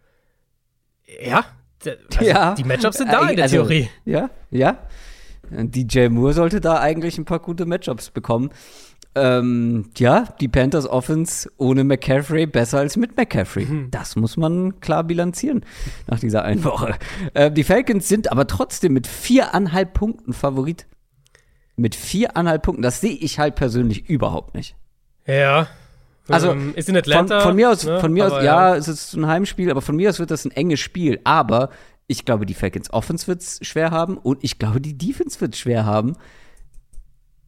Ja, 1.23 1.45
also 1.85 2.25
ja. 2.25 2.55
die 2.55 2.63
Matchups 2.63 2.97
sind 2.97 3.11
da 3.11 3.27
in 3.29 3.35
der 3.35 3.43
also, 3.43 3.57
Theorie. 3.57 3.89
Ja, 4.03 4.29
ja. 4.49 4.77
DJ 5.49 6.09
Moore 6.09 6.33
sollte 6.33 6.59
da 6.59 6.79
eigentlich 6.79 7.17
ein 7.17 7.25
paar 7.25 7.39
gute 7.39 7.65
Matchups 7.65 8.09
bekommen. 8.09 8.49
Ähm, 9.15 9.89
ja, 9.97 10.27
die 10.41 10.47
Panthers 10.47 10.87
Offense 10.87 11.49
ohne 11.57 11.83
McCaffrey 11.83 12.45
besser 12.45 12.79
als 12.79 12.97
mit 12.97 13.15
McCaffrey. 13.15 13.65
Mhm. 13.65 13.91
Das 13.91 14.15
muss 14.15 14.37
man 14.37 14.79
klar 14.79 15.03
bilanzieren 15.03 15.65
nach 16.07 16.19
dieser 16.19 16.43
einen 16.43 16.63
Woche. 16.63 16.95
Äh, 17.33 17.49
die 17.51 17.63
Falcons 17.63 18.07
sind 18.07 18.31
aber 18.31 18.45
trotzdem 18.45 18.93
mit 18.93 19.07
viereinhalb 19.07 19.93
Punkten 19.93 20.33
Favorit. 20.33 20.85
Mit 21.77 21.95
viereinhalb 21.95 22.63
Punkten. 22.63 22.81
Das 22.81 22.99
sehe 22.99 23.15
ich 23.15 23.39
halt 23.39 23.55
persönlich 23.55 24.09
überhaupt 24.09 24.55
nicht. 24.55 24.75
Ja. 25.25 25.67
Also 26.27 26.51
ähm, 26.51 26.73
ist 26.75 26.89
in 26.89 26.97
Atlanta. 26.97 27.39
Von, 27.39 27.49
von 27.49 27.55
mir 27.55 27.69
aus, 27.69 27.85
ne? 27.85 27.99
von 27.99 28.11
mir 28.11 28.25
aus, 28.25 28.33
ja, 28.33 28.71
ja, 28.71 28.75
es 28.75 28.87
ist 28.87 29.13
ein 29.13 29.27
Heimspiel, 29.27 29.71
aber 29.71 29.81
von 29.81 29.95
mir 29.95 30.09
aus 30.09 30.19
wird 30.19 30.31
das 30.31 30.43
ein 30.43 30.51
enges 30.51 30.79
Spiel. 30.79 31.21
Aber 31.23 31.69
ich 32.07 32.25
glaube, 32.25 32.45
die 32.45 32.53
Falcons 32.53 32.91
Offense 32.91 33.27
wird 33.27 33.41
es 33.41 33.59
schwer 33.61 33.91
haben 33.91 34.17
und 34.17 34.43
ich 34.43 34.59
glaube, 34.59 34.81
die 34.81 34.97
Defense 34.97 35.39
wird 35.39 35.53
es 35.53 35.59
schwer 35.59 35.85
haben. 35.85 36.17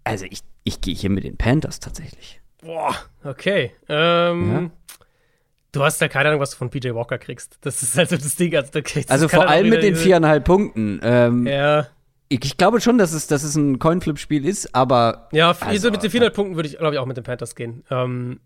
Also 0.06 0.26
ich 0.30 0.42
ich 0.64 0.82
gehe 0.82 0.96
hier 0.96 1.10
mit 1.10 1.24
den 1.24 1.38
Panthers 1.38 1.80
tatsächlich. 1.80 2.40
Boah, 2.62 2.96
okay. 3.24 3.72
Ähm, 3.88 4.52
ja. 4.52 4.70
Du 5.72 5.84
hast 5.84 6.02
ja 6.02 6.08
keine 6.08 6.30
Ahnung, 6.30 6.42
was 6.42 6.52
du 6.52 6.58
von 6.58 6.70
PJ 6.70 6.94
Walker 6.94 7.18
kriegst. 7.18 7.58
Das 7.62 7.82
ist 7.84 7.98
also 7.98 8.16
das 8.18 8.36
Ding. 8.36 8.56
Also, 8.56 8.82
das 8.82 9.10
also 9.10 9.28
vor 9.28 9.48
allem 9.48 9.70
mit 9.70 9.84
den 9.84 9.96
viereinhalb 9.96 10.44
Punkten. 10.44 11.00
Ähm, 11.04 11.48
ja. 11.48 11.88
Ich, 12.32 12.58
glaube 12.58 12.80
schon, 12.80 13.00
dass 13.00 13.12
es, 13.12 13.26
dass 13.26 13.42
es 13.42 13.56
ein 13.56 13.80
Coinflip-Spiel 13.80 14.46
ist, 14.46 14.76
aber. 14.76 15.30
Ja, 15.32 15.56
also, 15.60 15.90
mit 15.90 16.04
den 16.04 16.12
viereinhalb 16.12 16.36
Punkten 16.36 16.56
würde 16.56 16.70
ich, 16.70 16.78
glaube 16.78 16.94
ich, 16.94 17.00
auch 17.00 17.08
mit 17.08 17.18
den 17.18 17.24
Panthers 17.24 17.56
gehen. 17.56 17.84
Ähm, 17.90 18.40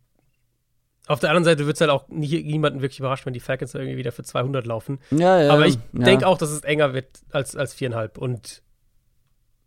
auf 1.08 1.20
der 1.20 1.30
anderen 1.30 1.44
Seite 1.44 1.66
wird 1.66 1.76
es 1.76 1.82
halt 1.82 1.92
auch 1.92 2.08
nie, 2.08 2.44
niemanden 2.44 2.82
wirklich 2.82 3.00
überraschen, 3.00 3.26
wenn 3.26 3.34
die 3.34 3.42
Falcons 3.42 3.76
irgendwie 3.76 3.98
wieder 3.98 4.14
für 4.14 4.24
200 4.24 4.66
laufen. 4.66 5.00
Ja, 5.12 5.42
ja. 5.42 5.52
Aber 5.52 5.68
ich 5.68 5.76
ja. 5.76 6.06
denke 6.06 6.26
auch, 6.28 6.38
dass 6.38 6.50
es 6.50 6.62
enger 6.62 6.94
wird 6.94 7.08
als, 7.32 7.58
als 7.58 7.74
viereinhalb. 7.74 8.18
Und 8.18 8.64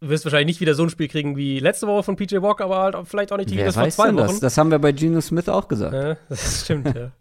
du 0.00 0.08
wirst 0.08 0.24
wahrscheinlich 0.24 0.46
nicht 0.46 0.60
wieder 0.60 0.74
so 0.74 0.82
ein 0.82 0.88
Spiel 0.90 1.08
kriegen 1.08 1.36
wie 1.36 1.58
letzte 1.58 1.86
Woche 1.86 2.04
von 2.04 2.16
PJ 2.16 2.40
Walker, 2.40 2.64
aber 2.64 2.78
halt 2.78 2.96
vielleicht 3.04 3.32
auch 3.32 3.36
nicht 3.36 3.50
wie 3.50 3.56
das 3.58 3.74
vor 3.74 3.88
zwei 3.90 4.14
Wochen. 4.14 4.16
Das? 4.16 4.40
das 4.40 4.56
haben 4.56 4.70
wir 4.70 4.78
bei 4.78 4.92
Geno 4.92 5.20
Smith 5.20 5.48
auch 5.50 5.68
gesagt. 5.68 5.92
Ja, 5.92 6.16
das 6.30 6.64
stimmt, 6.64 6.94
ja. 6.96 7.12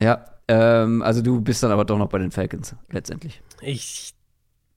ja, 0.00 0.24
ähm, 0.46 1.02
also 1.02 1.20
du 1.20 1.40
bist 1.40 1.64
dann 1.64 1.72
aber 1.72 1.84
doch 1.84 1.98
noch 1.98 2.08
bei 2.08 2.18
den 2.18 2.30
Falcons 2.30 2.76
letztendlich. 2.90 3.42
Ich 3.60 4.14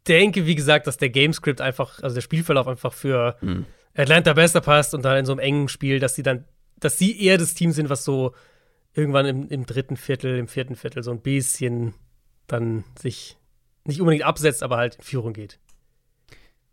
denke, 0.08 0.46
wie 0.46 0.56
gesagt, 0.56 0.88
dass 0.88 0.98
der 0.98 1.10
Gamescript 1.10 1.62
einfach, 1.62 2.02
also 2.02 2.14
der 2.14 2.22
Spielverlauf 2.22 2.68
einfach 2.68 2.94
für 2.94 3.36
mhm. 3.42 3.66
Atlanta 3.96 4.34
besser 4.34 4.62
passt 4.62 4.94
und 4.94 5.04
dann 5.04 5.18
in 5.18 5.26
so 5.26 5.34
einem 5.34 5.40
engen 5.40 5.68
Spiel, 5.68 6.00
dass 6.00 6.16
sie 6.16 6.24
dann, 6.24 6.46
dass 6.80 6.98
sie 6.98 7.20
eher 7.22 7.38
das 7.38 7.54
Team 7.54 7.72
sind, 7.72 7.90
was 7.90 8.04
so 8.04 8.34
irgendwann 8.94 9.26
im, 9.26 9.48
im 9.50 9.66
dritten 9.66 9.98
Viertel, 9.98 10.38
im 10.38 10.48
vierten 10.48 10.76
Viertel 10.76 11.04
so 11.04 11.12
ein 11.12 11.22
bisschen 11.22 11.94
dann 12.48 12.84
sich 13.00 13.38
nicht 13.86 14.02
unbedingt 14.02 14.26
absetzt, 14.26 14.64
aber 14.64 14.78
halt 14.78 14.96
in 14.96 15.04
Führung 15.04 15.34
geht. 15.34 15.60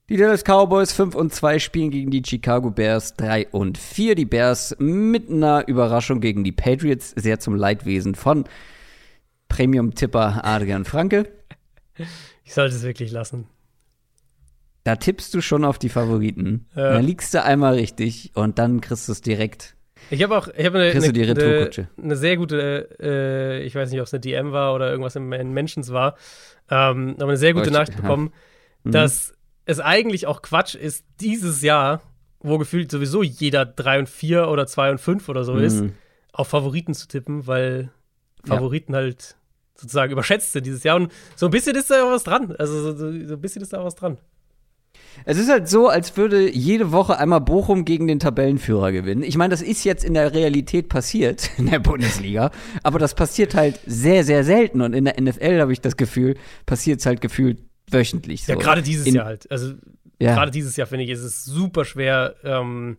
Die 0.09 0.17
Dallas 0.17 0.43
Cowboys 0.43 0.93
5 0.93 1.15
und 1.15 1.35
2 1.35 1.59
spielen 1.59 1.91
gegen 1.91 2.11
die 2.11 2.23
Chicago 2.25 2.71
Bears 2.71 3.15
3 3.15 3.49
und 3.49 3.77
4. 3.77 4.15
Die 4.15 4.25
Bears 4.25 4.75
mit 4.79 5.29
einer 5.29 5.69
Überraschung 5.69 6.21
gegen 6.21 6.45
die 6.45 6.53
Patriots, 6.53 7.11
sehr 7.11 7.41
zum 7.41 7.55
Leidwesen 7.55 8.15
von 8.15 8.45
Premium-Tipper 9.49 10.41
Adrian 10.45 10.87
Franke. 10.87 11.29
Ich 12.45 12.55
sollte 12.55 12.75
es 12.75 12.83
wirklich 12.83 13.13
lassen. 13.13 13.47
Da 14.85 14.97
tippst 14.97 15.35
du 15.35 15.43
schon 15.43 15.67
auf 15.67 15.79
die 15.79 15.91
Favoriten. 15.91 16.67
Ja. 16.75 16.95
Dann 16.95 17.05
liegst 17.05 17.35
du 17.35 17.43
einmal 17.43 17.75
richtig 17.75 18.33
und 18.35 18.59
dann 18.59 18.81
kriegst 18.81 19.07
du 19.07 19.13
es 19.13 19.21
direkt. 19.21 19.77
Ich 20.11 20.23
habe 20.23 20.35
auch 20.35 20.49
ich 20.49 20.65
hab 20.65 20.75
eine, 20.75 20.91
eine, 20.91 21.07
eine, 21.07 21.89
eine, 22.03 22.17
sehr 22.17 22.37
gute, 22.39 22.89
äh, 22.99 23.63
ich 23.65 23.75
weiß 23.75 23.91
nicht, 23.91 24.01
ob 24.01 24.07
es 24.07 24.15
eine 24.15 24.21
DM 24.21 24.53
war 24.53 24.75
oder 24.75 24.91
irgendwas 24.91 25.17
in, 25.17 25.31
in 25.33 25.53
Mentions 25.53 25.93
war, 25.93 26.17
ähm, 26.71 27.17
aber 27.17 27.29
eine 27.29 27.37
sehr 27.37 27.53
gute 27.53 27.71
Nachricht 27.71 27.97
bekommen, 27.97 28.33
ja. 28.33 28.89
mhm. 28.89 28.93
dass 28.93 29.35
es 29.67 29.81
eigentlich 29.81 30.27
auch 30.27 30.41
Quatsch 30.41 30.75
ist, 30.75 31.05
dieses 31.21 31.61
Jahr, 31.61 32.01
wo 32.41 32.57
gefühlt 32.57 32.91
sowieso 32.91 33.23
jeder 33.23 33.67
3 33.67 33.99
und 33.99 34.09
4 34.09 34.49
oder 34.49 34.67
2 34.67 34.93
und 34.93 34.99
5 34.99 35.29
oder 35.29 35.45
so 35.45 35.55
mhm. 35.55 35.65
ist, 35.65 35.85
auf 36.33 36.49
Favoriten 36.49 36.95
zu 36.95 37.09
tippen, 37.09 37.47
weil 37.47 37.91
Favoriten 38.45 38.95
ja. 38.95 39.01
halt 39.01 39.37
sozusagen 39.81 40.13
überschätzt 40.13 40.53
sind 40.53 40.67
dieses 40.67 40.83
Jahr. 40.83 40.97
Und 40.97 41.13
so 41.37 41.47
ein 41.47 41.51
bisschen 41.51 41.77
ist 41.77 41.91
da 41.91 42.05
was 42.11 42.25
dran. 42.25 42.55
Also 42.59 42.95
so, 42.95 43.07
ein 43.07 43.41
bisschen 43.41 43.63
ist 43.63 43.73
da 43.73 43.81
auch 43.81 43.85
was 43.85 43.95
dran. 43.95 44.19
Es 45.25 45.37
ist 45.37 45.49
halt 45.49 45.69
so, 45.69 45.89
als 45.89 46.17
würde 46.17 46.49
jede 46.51 46.93
Woche 46.93 47.19
einmal 47.19 47.41
Bochum 47.41 47.85
gegen 47.85 48.07
den 48.07 48.21
Tabellenführer 48.21 48.93
gewinnen. 48.93 49.23
Ich 49.23 49.37
meine, 49.37 49.51
das 49.51 49.63
ist 49.63 49.85
jetzt 49.85 50.05
in 50.05 50.15
der 50.15 50.33
Realität 50.33 50.89
passiert 50.89 51.51
in 51.59 51.67
der 51.67 51.81
Bundesliga, 51.81 52.51
aber 52.83 52.99
das 52.99 53.15
passiert 53.15 53.55
halt 53.55 53.81
sehr, 53.87 54.25
sehr 54.25 54.45
selten. 54.45 54.81
Und 54.81 54.95
in 54.95 55.05
der 55.05 55.21
NFL 55.21 55.61
habe 55.61 55.73
ich 55.73 55.81
das 55.81 55.97
Gefühl, 55.97 56.37
passiert 56.67 57.01
es 57.01 57.07
halt 57.07 57.21
gefühlt 57.21 57.59
wöchentlich. 57.91 58.45
So. 58.45 58.53
Ja, 58.53 58.59
gerade 58.59 58.83
dieses 58.83 59.07
In, 59.07 59.15
Jahr 59.17 59.27
halt. 59.27 59.51
Also 59.51 59.75
ja. 60.19 60.35
gerade 60.35 60.51
dieses 60.51 60.77
Jahr 60.77 60.87
finde 60.87 61.05
ich, 61.05 61.11
ist 61.11 61.23
es 61.23 61.45
super 61.45 61.85
schwer, 61.85 62.35
ähm, 62.45 62.97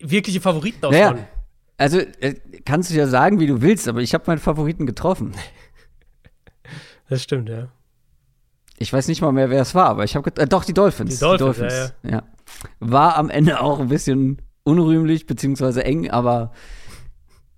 wirkliche 0.00 0.40
Favoriten 0.40 0.84
auszumachen. 0.84 1.16
Naja, 1.16 1.28
also 1.80 1.98
äh, 1.98 2.34
kannst 2.66 2.90
du 2.90 2.94
ja 2.94 3.06
sagen, 3.06 3.40
wie 3.40 3.46
du 3.46 3.62
willst, 3.62 3.88
aber 3.88 4.02
ich 4.02 4.12
habe 4.12 4.24
meinen 4.26 4.38
Favoriten 4.38 4.86
getroffen. 4.86 5.32
Das 7.08 7.24
stimmt, 7.24 7.48
ja. 7.48 7.72
Ich 8.78 8.92
weiß 8.92 9.08
nicht 9.08 9.20
mal 9.20 9.32
mehr, 9.32 9.50
wer 9.50 9.62
es 9.62 9.74
war, 9.74 9.86
aber 9.86 10.04
ich 10.04 10.14
habe 10.14 10.30
äh, 10.36 10.46
doch 10.46 10.64
die 10.64 10.72
Dolphins. 10.72 11.14
Die 11.14 11.18
Dolphins, 11.18 11.56
die 11.56 11.62
Dolphins. 11.62 11.94
Ja, 12.04 12.08
ja. 12.08 12.16
ja, 12.18 12.22
War 12.78 13.16
am 13.16 13.30
Ende 13.30 13.60
auch 13.60 13.80
ein 13.80 13.88
bisschen 13.88 14.40
unrühmlich 14.62 15.26
beziehungsweise 15.26 15.82
eng, 15.82 16.08
aber 16.08 16.52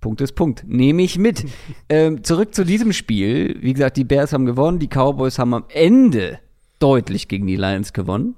Punkt 0.01 0.21
ist 0.21 0.33
Punkt. 0.33 0.63
Nehme 0.67 1.03
ich 1.03 1.19
mit. 1.19 1.45
ähm, 1.89 2.23
zurück 2.23 2.55
zu 2.55 2.65
diesem 2.65 2.93
Spiel. 2.93 3.59
Wie 3.61 3.73
gesagt, 3.73 3.95
die 3.97 4.05
Bears 4.05 4.33
haben 4.33 4.47
gewonnen, 4.47 4.79
die 4.79 4.89
Cowboys 4.89 5.37
haben 5.37 5.53
am 5.53 5.65
Ende 5.69 6.39
deutlich 6.79 7.27
gegen 7.27 7.45
die 7.45 7.55
Lions 7.55 7.93
gewonnen. 7.93 8.35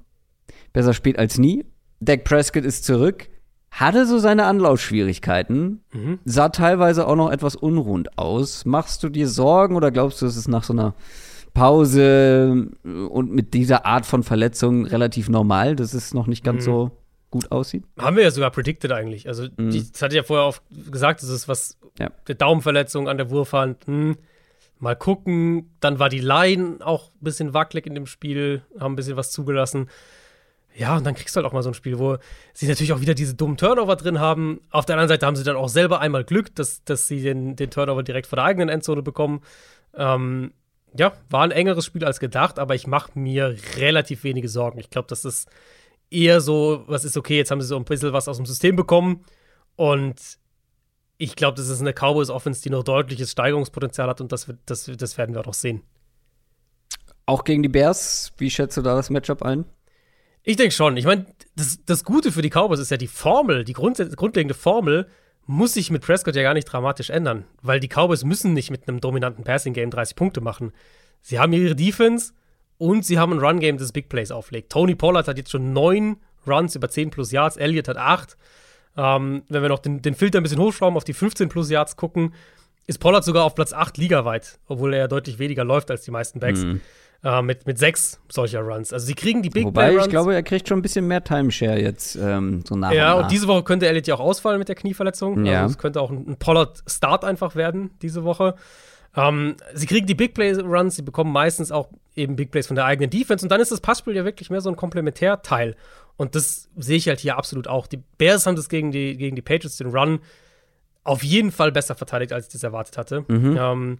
Besser 0.73 0.93
spät 0.93 1.17
als 1.17 1.37
nie. 1.37 1.63
Dak 2.01 2.25
Prescott 2.25 2.65
ist 2.65 2.83
zurück. 2.83 3.29
Hatte 3.75 4.05
so 4.05 4.19
seine 4.19 4.45
Anlaufschwierigkeiten, 4.45 5.83
mhm. 5.91 6.19
sah 6.23 6.47
teilweise 6.47 7.05
auch 7.07 7.17
noch 7.17 7.29
etwas 7.29 7.57
unrund 7.57 8.17
aus. 8.17 8.63
Machst 8.63 9.03
du 9.03 9.09
dir 9.09 9.27
Sorgen 9.27 9.75
oder 9.75 9.91
glaubst 9.91 10.21
du, 10.21 10.27
es 10.27 10.37
ist 10.37 10.47
nach 10.47 10.63
so 10.63 10.71
einer 10.71 10.93
Pause 11.53 12.69
und 12.83 13.33
mit 13.33 13.53
dieser 13.53 13.85
Art 13.85 14.05
von 14.05 14.23
Verletzung 14.23 14.85
relativ 14.85 15.27
normal, 15.27 15.75
dass 15.75 15.93
es 15.93 16.13
noch 16.13 16.25
nicht 16.25 16.41
ganz 16.41 16.61
mhm. 16.61 16.71
so 16.71 16.91
gut 17.31 17.51
aussieht. 17.51 17.83
Haben 17.99 18.15
wir 18.15 18.23
ja 18.23 18.31
sogar 18.31 18.49
predicted 18.51 18.93
eigentlich. 18.93 19.27
Also, 19.27 19.47
mhm. 19.57 19.71
die, 19.71 19.91
das 19.91 20.01
hatte 20.01 20.15
ja 20.15 20.23
vorher 20.23 20.45
auch 20.45 20.59
gesagt, 20.89 21.21
das 21.21 21.27
ist 21.27 21.49
was, 21.49 21.77
ja. 21.99 22.11
der 22.29 22.35
Daumenverletzung 22.35 23.09
an 23.09 23.17
der 23.17 23.29
Wurfhand, 23.29 23.85
hm, 23.87 24.15
mal 24.79 24.95
gucken. 24.95 25.69
Dann 25.81 25.99
war 25.99 26.07
die 26.07 26.19
Line 26.19 26.77
auch 26.79 27.09
ein 27.09 27.23
bisschen 27.25 27.53
wackelig 27.53 27.87
in 27.87 27.93
dem 27.93 28.05
Spiel, 28.05 28.61
haben 28.79 28.93
ein 28.93 28.95
bisschen 28.95 29.17
was 29.17 29.31
zugelassen. 29.31 29.89
Ja, 30.77 30.97
und 30.97 31.05
dann 31.05 31.15
kriegst 31.15 31.35
du 31.35 31.37
halt 31.37 31.47
auch 31.47 31.53
mal 31.53 31.63
so 31.63 31.69
ein 31.69 31.73
Spiel, 31.73 31.99
wo 31.99 32.17
sie 32.53 32.67
natürlich 32.67 32.91
auch 32.91 32.99
wieder 32.99 33.13
diese 33.13 33.33
dummen 33.33 33.55
Turnover 33.55 33.95
drin 33.95 34.19
haben. 34.19 34.59
Auf 34.71 34.85
der 34.85 34.95
anderen 34.95 35.07
Seite 35.07 35.25
haben 35.25 35.37
sie 35.37 35.43
dann 35.43 35.55
auch 35.55 35.69
selber 35.69 36.01
einmal 36.01 36.25
Glück, 36.25 36.53
dass, 36.55 36.83
dass 36.83 37.07
sie 37.07 37.21
den, 37.21 37.55
den 37.55 37.69
Turnover 37.69 38.03
direkt 38.03 38.27
vor 38.27 38.35
der 38.35 38.45
eigenen 38.45 38.67
Endzone 38.67 39.01
bekommen. 39.01 39.41
Ähm, 39.93 40.51
ja, 40.97 41.13
war 41.29 41.43
ein 41.43 41.51
engeres 41.51 41.85
Spiel 41.85 42.03
als 42.03 42.19
gedacht, 42.19 42.59
aber 42.59 42.75
ich 42.75 42.87
mache 42.87 43.17
mir 43.17 43.55
relativ 43.77 44.23
wenige 44.23 44.49
Sorgen. 44.49 44.79
Ich 44.79 44.89
glaube, 44.89 45.07
das 45.07 45.45
eher 46.09 46.41
so, 46.41 46.83
was 46.87 47.05
ist 47.05 47.17
okay, 47.17 47.37
jetzt 47.37 47.51
haben 47.51 47.61
sie 47.61 47.67
so 47.67 47.77
ein 47.77 47.85
bisschen 47.85 48.13
was 48.13 48.27
aus 48.27 48.37
dem 48.37 48.45
System 48.45 48.75
bekommen 48.75 49.23
und 49.75 50.19
ich 51.17 51.35
glaube, 51.35 51.57
das 51.57 51.69
ist 51.69 51.81
eine 51.81 51.93
Cowboys-Offense, 51.93 52.61
die 52.61 52.69
noch 52.69 52.83
deutliches 52.83 53.31
Steigerungspotenzial 53.31 54.09
hat 54.09 54.21
und 54.21 54.31
das, 54.31 54.51
das, 54.65 54.91
das 54.97 55.17
werden 55.17 55.33
wir 55.33 55.47
auch 55.47 55.53
sehen. 55.53 55.81
Auch 57.25 57.43
gegen 57.43 57.63
die 57.63 57.69
Bears, 57.69 58.33
wie 58.37 58.49
schätzt 58.49 58.77
du 58.77 58.81
da 58.81 58.95
das 58.95 59.09
Matchup 59.09 59.41
ein? 59.41 59.65
Ich 60.45 60.57
denke 60.57 60.73
schon. 60.73 60.95
Ich 60.95 61.05
meine, 61.05 61.25
das, 61.55 61.79
das 61.85 62.03
Gute 62.03 62.31
für 62.31 62.43
die 62.43 62.49
Cowboys 62.49 62.79
ist 62.79 62.91
ja 62.91 62.97
die 62.97 63.07
Formel, 63.07 63.65
die 63.65 63.73
Grund, 63.73 63.97
grundlegende 64.15 64.53
Formel 64.53 65.07
muss 65.47 65.73
sich 65.73 65.91
mit 65.91 66.01
Prescott 66.01 66.35
ja 66.35 66.43
gar 66.43 66.53
nicht 66.53 66.65
dramatisch 66.65 67.09
ändern, 67.09 67.45
weil 67.61 67.79
die 67.79 67.87
Cowboys 67.87 68.23
müssen 68.23 68.53
nicht 68.53 68.71
mit 68.71 68.87
einem 68.87 68.99
dominanten 68.99 69.43
Passing-Game 69.43 69.91
30 69.91 70.15
Punkte 70.15 70.41
machen. 70.41 70.71
Sie 71.21 71.39
haben 71.39 71.53
ihre 71.53 71.75
Defense 71.75 72.33
und 72.77 73.05
sie 73.05 73.19
haben 73.19 73.33
ein 73.33 73.39
Run-Game, 73.39 73.77
das 73.77 73.91
Big 73.91 74.09
Plays 74.09 74.31
auflegt. 74.31 74.71
Tony 74.71 74.95
Pollard 74.95 75.27
hat 75.27 75.37
jetzt 75.37 75.51
schon 75.51 75.73
neun 75.73 76.17
Runs 76.47 76.75
über 76.75 76.89
10 76.89 77.09
plus 77.09 77.31
Yards, 77.31 77.57
Elliott 77.57 77.87
hat 77.87 77.97
acht. 77.97 78.37
Ähm, 78.97 79.43
wenn 79.49 79.61
wir 79.61 79.69
noch 79.69 79.79
den, 79.79 80.01
den, 80.01 80.15
Filter 80.15 80.39
ein 80.39 80.43
bisschen 80.43 80.59
hochschrauben, 80.59 80.95
auf 80.95 81.03
die 81.03 81.13
15 81.13 81.49
plus 81.49 81.69
Yards 81.69 81.95
gucken, 81.95 82.33
ist 82.87 82.99
Pollard 82.99 83.23
sogar 83.23 83.43
auf 83.43 83.55
Platz 83.55 83.73
8 83.73 83.97
ligaweit, 83.97 84.59
obwohl 84.67 84.93
er 84.93 84.99
ja 84.99 85.07
deutlich 85.07 85.39
weniger 85.39 85.63
läuft 85.63 85.91
als 85.91 86.03
die 86.03 86.11
meisten 86.11 86.39
Backs. 86.39 86.61
Mhm. 86.61 86.81
Äh, 87.25 87.41
mit, 87.41 87.65
mit 87.65 87.79
sechs 87.79 88.19
solcher 88.29 88.61
Runs. 88.61 88.93
Also 88.93 89.07
sie 89.07 89.15
kriegen 89.15 89.41
die 89.41 89.49
Big 89.49 89.65
Wobei, 89.65 89.85
Play 89.85 89.95
Runs. 89.95 90.05
ich 90.05 90.11
glaube, 90.11 90.35
er 90.35 90.43
kriegt 90.43 90.67
schon 90.69 90.77
ein 90.77 90.83
bisschen 90.83 91.07
mehr 91.07 91.23
Timeshare 91.23 91.81
jetzt 91.81 92.15
ähm, 92.15 92.63
so 92.67 92.75
nach 92.75 92.91
Ja, 92.91 93.13
und, 93.13 93.17
nach. 93.17 93.23
und 93.23 93.31
diese 93.31 93.47
Woche 93.47 93.63
könnte 93.63 93.87
Elliott 93.87 94.05
ja 94.05 94.13
auch 94.13 94.19
ausfallen 94.19 94.59
mit 94.59 94.67
der 94.69 94.75
Knieverletzung. 94.75 95.43
Ja. 95.43 95.63
Also 95.63 95.71
es 95.71 95.77
könnte 95.79 96.01
auch 96.01 96.11
ein, 96.11 96.23
ein 96.27 96.37
Pollard-Start 96.37 97.25
einfach 97.25 97.55
werden 97.55 97.89
diese 98.03 98.23
Woche. 98.25 98.53
Ähm, 99.15 99.55
sie 99.73 99.87
kriegen 99.87 100.05
die 100.05 100.13
Big 100.13 100.35
Play 100.35 100.53
Runs, 100.53 100.97
sie 100.97 101.01
bekommen 101.01 101.31
meistens 101.31 101.71
auch 101.71 101.89
eben 102.15 102.35
Big 102.35 102.51
Plays 102.51 102.67
von 102.67 102.75
der 102.75 102.85
eigenen 102.85 103.09
Defense 103.09 103.43
und 103.43 103.49
dann 103.49 103.59
ist 103.59 103.71
das 103.71 103.81
Passspiel 103.81 104.15
ja 104.15 104.23
wirklich 104.23 104.51
mehr 104.51 104.61
so 104.61 104.69
ein 104.69 104.75
Komplementärteil. 104.75 105.75
Und 106.17 106.35
das 106.35 106.69
sehe 106.77 106.97
ich 106.97 107.07
halt 107.07 107.21
hier 107.21 107.37
absolut 107.37 107.67
auch. 107.67 107.87
Die 107.87 108.03
Bears 108.19 108.45
haben 108.45 108.55
das 108.55 108.69
gegen 108.69 108.91
die, 108.91 109.17
gegen 109.17 109.35
die 109.35 109.41
Patriots, 109.41 109.77
den 109.77 109.87
Run, 109.87 110.19
auf 111.03 111.23
jeden 111.23 111.51
Fall 111.51 111.71
besser 111.71 111.95
verteidigt, 111.95 112.33
als 112.33 112.45
ich 112.47 112.53
das 112.53 112.61
erwartet 112.63 112.99
hatte. 112.99 113.25
Mhm. 113.27 113.57
Ähm, 113.59 113.97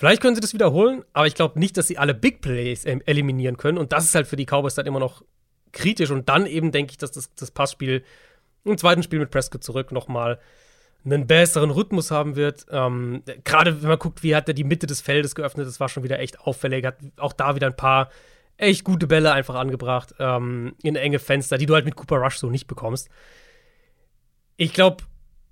vielleicht 0.00 0.22
können 0.22 0.34
sie 0.34 0.40
das 0.40 0.54
wiederholen, 0.54 1.04
aber 1.12 1.26
ich 1.26 1.34
glaube 1.34 1.58
nicht, 1.58 1.76
dass 1.76 1.86
sie 1.86 1.98
alle 1.98 2.14
Big 2.14 2.40
Plays 2.40 2.86
ähm, 2.86 3.02
eliminieren 3.04 3.58
können. 3.58 3.76
Und 3.76 3.92
das 3.92 4.06
ist 4.06 4.14
halt 4.14 4.26
für 4.26 4.36
die 4.36 4.46
Cowboys 4.46 4.74
dann 4.74 4.86
immer 4.86 4.98
noch 4.98 5.22
kritisch. 5.72 6.10
Und 6.10 6.30
dann 6.30 6.46
eben 6.46 6.72
denke 6.72 6.92
ich, 6.92 6.96
dass 6.96 7.12
das, 7.12 7.34
das 7.34 7.50
Passspiel 7.50 8.02
im 8.64 8.78
zweiten 8.78 9.02
Spiel 9.02 9.18
mit 9.18 9.30
Prescott 9.30 9.62
zurück 9.62 9.92
nochmal 9.92 10.40
einen 11.04 11.26
besseren 11.26 11.70
Rhythmus 11.70 12.10
haben 12.10 12.34
wird. 12.34 12.64
Ähm, 12.70 13.22
Gerade 13.44 13.82
wenn 13.82 13.90
man 13.90 13.98
guckt, 13.98 14.22
wie 14.22 14.34
hat 14.34 14.48
er 14.48 14.54
die 14.54 14.64
Mitte 14.64 14.86
des 14.86 15.02
Feldes 15.02 15.34
geöffnet, 15.34 15.66
das 15.66 15.80
war 15.80 15.90
schon 15.90 16.02
wieder 16.02 16.18
echt 16.18 16.40
auffällig. 16.40 16.86
Hat 16.86 16.96
auch 17.18 17.34
da 17.34 17.54
wieder 17.54 17.66
ein 17.66 17.76
paar 17.76 18.08
echt 18.56 18.84
gute 18.84 19.06
Bälle 19.06 19.32
einfach 19.32 19.54
angebracht 19.54 20.14
ähm, 20.18 20.74
in 20.82 20.96
enge 20.96 21.18
Fenster, 21.18 21.58
die 21.58 21.66
du 21.66 21.74
halt 21.74 21.84
mit 21.84 21.96
Cooper 21.96 22.16
Rush 22.16 22.38
so 22.38 22.48
nicht 22.48 22.66
bekommst. 22.66 23.10
Ich 24.56 24.72
glaube, 24.72 25.04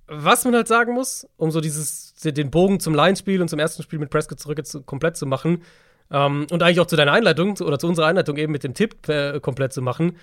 was 0.08 0.44
man 0.44 0.54
halt 0.54 0.68
sagen 0.68 0.94
muss, 0.94 1.28
um 1.36 1.50
so 1.50 1.60
dieses, 1.60 2.14
den 2.14 2.50
Bogen 2.50 2.80
zum 2.80 2.94
Lions-Spiel 2.94 3.40
und 3.40 3.48
zum 3.48 3.58
ersten 3.58 3.82
Spiel 3.82 3.98
mit 3.98 4.10
Prescott 4.10 4.40
zurück 4.40 4.58
jetzt 4.58 4.86
komplett 4.86 5.16
zu 5.16 5.26
machen 5.26 5.62
ähm, 6.10 6.46
und 6.50 6.62
eigentlich 6.62 6.80
auch 6.80 6.86
zu 6.86 6.96
deiner 6.96 7.12
Einleitung 7.12 7.58
oder 7.58 7.78
zu 7.78 7.86
unserer 7.86 8.06
Einleitung 8.06 8.36
eben 8.36 8.52
mit 8.52 8.64
dem 8.64 8.74
Tipp 8.74 9.08
äh, 9.08 9.40
komplett 9.40 9.72
zu 9.72 9.82
machen. 9.82 10.16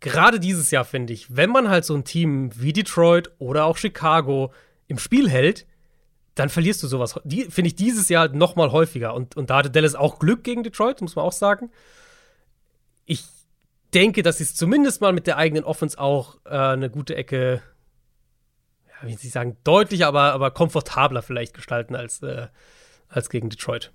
Gerade 0.00 0.40
dieses 0.40 0.70
Jahr 0.70 0.84
finde 0.84 1.12
ich, 1.12 1.36
wenn 1.36 1.50
man 1.50 1.68
halt 1.68 1.84
so 1.84 1.94
ein 1.94 2.04
Team 2.04 2.50
wie 2.54 2.72
Detroit 2.72 3.30
oder 3.38 3.64
auch 3.64 3.76
Chicago 3.76 4.52
im 4.86 4.98
Spiel 4.98 5.28
hält, 5.28 5.66
dann 6.34 6.48
verlierst 6.48 6.82
du 6.82 6.86
sowas. 6.86 7.14
Finde 7.24 7.66
ich 7.66 7.76
dieses 7.76 8.08
Jahr 8.08 8.22
halt 8.22 8.34
noch 8.34 8.56
mal 8.56 8.72
häufiger. 8.72 9.14
Und, 9.14 9.36
und 9.36 9.50
da 9.50 9.58
hatte 9.58 9.70
Dallas 9.70 9.94
auch 9.94 10.18
Glück 10.18 10.42
gegen 10.42 10.62
Detroit, 10.62 11.00
muss 11.00 11.16
man 11.16 11.24
auch 11.24 11.32
sagen. 11.32 11.70
Ich 13.04 13.24
denke, 13.92 14.22
dass 14.22 14.38
sie 14.38 14.44
es 14.44 14.54
zumindest 14.54 15.00
mal 15.00 15.12
mit 15.12 15.26
der 15.26 15.36
eigenen 15.36 15.64
Offense 15.64 15.98
auch 15.98 16.38
äh, 16.44 16.50
eine 16.50 16.90
gute 16.90 17.14
Ecke, 17.14 17.62
ja, 19.02 19.08
wie 19.08 19.14
Sie 19.14 19.28
sagen, 19.28 19.56
deutlicher, 19.64 20.08
aber, 20.08 20.32
aber 20.32 20.50
komfortabler 20.50 21.22
vielleicht 21.22 21.54
gestalten 21.54 21.94
als, 21.94 22.22
äh, 22.22 22.48
als 23.08 23.28
gegen 23.28 23.50
Detroit. 23.50 23.92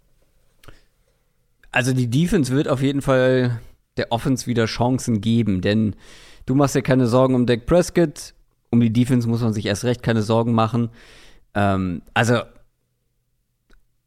Also 1.71 1.93
die 1.93 2.09
Defense 2.09 2.53
wird 2.53 2.67
auf 2.67 2.81
jeden 2.81 3.01
Fall 3.01 3.59
der 3.97 4.11
Offense 4.11 4.47
wieder 4.47 4.65
Chancen 4.65 5.21
geben, 5.21 5.61
denn 5.61 5.95
du 6.45 6.55
machst 6.55 6.75
dir 6.75 6.81
keine 6.81 7.07
Sorgen 7.07 7.35
um 7.35 7.45
Dak 7.45 7.65
Prescott, 7.65 8.33
um 8.71 8.79
die 8.79 8.93
Defense 8.93 9.27
muss 9.27 9.41
man 9.41 9.53
sich 9.53 9.65
erst 9.65 9.83
recht 9.83 10.03
keine 10.03 10.21
Sorgen 10.21 10.53
machen. 10.53 10.89
Ähm, 11.53 12.01
also 12.13 12.41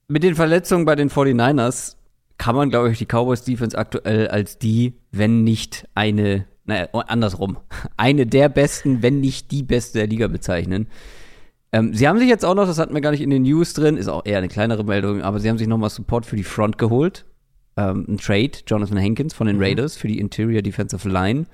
mit 0.09 0.23
den 0.23 0.35
Verletzungen 0.35 0.85
bei 0.85 0.95
den 0.95 1.11
49ers 1.11 1.97
kann 2.39 2.57
man, 2.57 2.71
glaube 2.71 2.91
ich, 2.91 2.99
die 2.99 3.07
Cowboys 3.07 3.45
Defense 3.45 3.79
aktuell 3.79 4.29
als 4.29 4.59
die, 4.59 4.95
wenn 5.11 5.45
nicht 5.45 5.89
eine, 5.95 6.47
naja, 6.65 6.89
andersrum, 6.93 7.59
eine 7.97 8.27
der 8.27 8.49
besten, 8.49 9.03
wenn 9.03 9.21
nicht 9.21 9.51
die 9.51 9.63
beste 9.63 9.99
der 9.99 10.07
Liga 10.07 10.29
bezeichnen. 10.29 10.87
Ähm, 11.73 11.95
sie 11.95 12.07
haben 12.07 12.19
sich 12.19 12.29
jetzt 12.29 12.45
auch 12.45 12.55
noch, 12.55 12.67
das 12.67 12.79
hatten 12.79 12.95
wir 12.95 13.01
gar 13.01 13.11
nicht 13.11 13.23
in 13.23 13.31
den 13.31 13.43
News 13.43 13.73
drin, 13.73 13.97
ist 13.97 14.09
auch 14.09 14.25
eher 14.25 14.39
eine 14.39 14.49
kleinere 14.49 14.85
Meldung, 14.85 15.23
aber 15.23 15.41
sie 15.41 15.49
haben 15.49 15.59
sich 15.59 15.69
nochmal 15.69 15.91
Support 15.91 16.27
für 16.27 16.37
die 16.37 16.45
Front 16.45 16.79
geholt. 16.79 17.25
Ähm, 17.77 18.05
ein 18.09 18.19
Trade, 18.19 18.53
Jonathan 18.67 18.99
Hankins 18.99 19.33
von 19.33 19.47
den 19.47 19.57
mhm. 19.57 19.63
Raiders 19.63 19.97
für 19.97 20.09
die 20.09 20.19
Interior 20.19 20.63
Defensive 20.63 21.09
Line. 21.09 21.47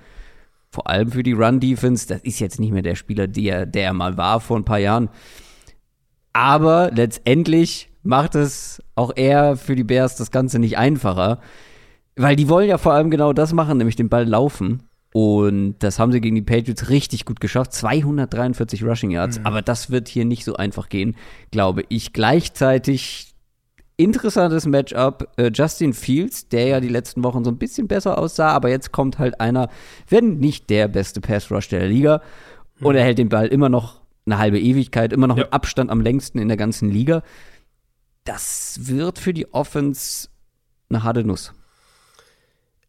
Vor 0.71 0.89
allem 0.89 1.13
für 1.13 1.23
die 1.23 1.33
Run 1.33 1.61
Defense. 1.61 2.07
Das 2.07 2.21
ist 2.23 2.41
jetzt 2.41 2.61
nicht 2.61 2.73
mehr 2.73 2.83
der 2.83 2.97
Spieler, 2.97 3.27
der, 3.27 3.65
der 3.65 3.85
er 3.85 3.93
mal 3.95 4.17
war 4.17 4.41
vor 4.41 4.57
ein 4.57 4.65
paar 4.65 4.79
Jahren. 4.79 5.09
Aber 6.33 6.91
letztendlich 6.93 7.91
macht 8.03 8.35
es 8.35 8.83
auch 8.95 9.13
er 9.15 9.57
für 9.57 9.77
die 9.77 9.85
Bears 9.85 10.17
das 10.17 10.31
Ganze 10.31 10.59
nicht 10.59 10.77
einfacher, 10.77 11.41
weil 12.17 12.37
die 12.37 12.49
wollen 12.49 12.69
ja 12.69 12.79
vor 12.79 12.93
allem 12.93 13.11
genau 13.11 13.33
das 13.33 13.53
machen, 13.53 13.79
nämlich 13.79 13.97
den 13.97 14.09
Ball 14.09 14.27
laufen. 14.27 14.88
Und 15.21 15.81
das 15.81 15.99
haben 15.99 16.13
sie 16.13 16.21
gegen 16.21 16.37
die 16.37 16.43
Patriots 16.43 16.91
richtig 16.91 17.25
gut 17.25 17.41
geschafft. 17.41 17.73
243 17.73 18.85
Rushing 18.85 19.11
Yards. 19.11 19.41
Mhm. 19.41 19.47
Aber 19.47 19.63
das 19.63 19.91
wird 19.91 20.07
hier 20.07 20.25
nicht 20.25 20.45
so 20.45 20.55
einfach 20.55 20.89
gehen, 20.89 21.17
glaube 21.51 21.83
ich. 21.89 22.13
Gleichzeitig 22.13 23.35
interessantes 23.97 24.65
Matchup. 24.65 25.29
Äh, 25.37 25.51
Justin 25.53 25.93
Fields, 25.93 26.49
der 26.51 26.69
ja 26.69 26.81
die 26.81 26.89
letzten 26.89 27.25
Wochen 27.25 27.45
so 27.45 27.51
ein 27.51 27.59
bisschen 27.59 27.89
besser 27.89 28.17
aussah, 28.17 28.51
aber 28.51 28.69
jetzt 28.69 28.93
kommt 28.93 29.19
halt 29.19 29.41
einer, 29.41 29.71
wenn 30.09 30.39
nicht 30.39 30.71
der 30.71 30.87
beste 30.87 31.21
Pass 31.21 31.51
Rush 31.51 31.67
der 31.67 31.89
Liga. 31.89 32.23
Mhm. 32.79 32.87
Und 32.87 32.95
er 32.95 33.03
hält 33.03 33.19
den 33.19 33.29
Ball 33.29 33.49
immer 33.49 33.69
noch 33.69 34.03
eine 34.25 34.39
halbe 34.39 34.61
Ewigkeit, 34.61 35.13
immer 35.13 35.27
noch 35.27 35.37
ja. 35.37 35.47
mit 35.47 35.53
Abstand 35.53 35.91
am 35.91 36.01
längsten 36.01 36.39
in 36.39 36.47
der 36.47 36.57
ganzen 36.57 36.93
Liga. 36.93 37.25
Das 38.23 38.79
wird 38.83 39.19
für 39.19 39.35
die 39.35 39.53
Offense 39.53 40.29
eine 40.91 41.03
harte 41.03 41.25
Nuss. 41.25 41.53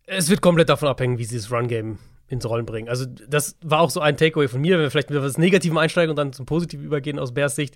Es 0.06 0.30
wird 0.30 0.42
komplett 0.42 0.70
davon 0.70 0.90
abhängen, 0.90 1.18
wie 1.18 1.26
sie 1.26 1.38
das 1.38 1.52
Run-Game 1.52 1.98
ins 2.30 2.48
Rollen 2.48 2.66
bringen. 2.66 2.90
Also, 2.90 3.06
das 3.06 3.58
war 3.62 3.82
auch 3.82 3.90
so 3.90 4.00
ein 4.00 4.18
Takeaway 4.18 4.48
von 4.48 4.62
mir, 4.62 4.76
wenn 4.76 4.84
wir 4.84 4.92
vielleicht 4.92 5.10
mit 5.10 5.20
etwas 5.20 5.38
Negativem 5.38 5.78
einsteigen 5.78 6.12
und 6.12 6.16
dann 6.16 6.34
zum 6.34 6.46
Positiven 6.46 6.86
übergehen 6.86 7.20
aus 7.20 7.34
Bears 7.34 7.56
Sicht, 7.56 7.76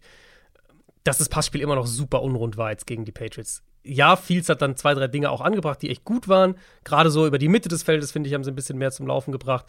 dass 1.03 1.17
das 1.17 1.29
Passspiel 1.29 1.61
immer 1.61 1.75
noch 1.75 1.87
super 1.87 2.21
unrund 2.21 2.57
war 2.57 2.71
jetzt 2.71 2.87
gegen 2.87 3.05
die 3.05 3.11
Patriots. 3.11 3.63
Ja, 3.83 4.15
Fields 4.15 4.47
hat 4.47 4.61
dann 4.61 4.77
zwei, 4.77 4.93
drei 4.93 5.07
Dinge 5.07 5.29
auch 5.29 5.41
angebracht, 5.41 5.81
die 5.81 5.89
echt 5.89 6.05
gut 6.05 6.29
waren. 6.29 6.55
Gerade 6.85 7.09
so 7.09 7.27
über 7.27 7.37
die 7.37 7.49
Mitte 7.49 7.67
des 7.67 7.83
Feldes, 7.83 8.11
finde 8.11 8.29
ich, 8.29 8.33
haben 8.33 8.43
sie 8.43 8.51
ein 8.51 8.55
bisschen 8.55 8.77
mehr 8.77 8.91
zum 8.91 9.07
Laufen 9.07 9.33
gebracht. 9.33 9.65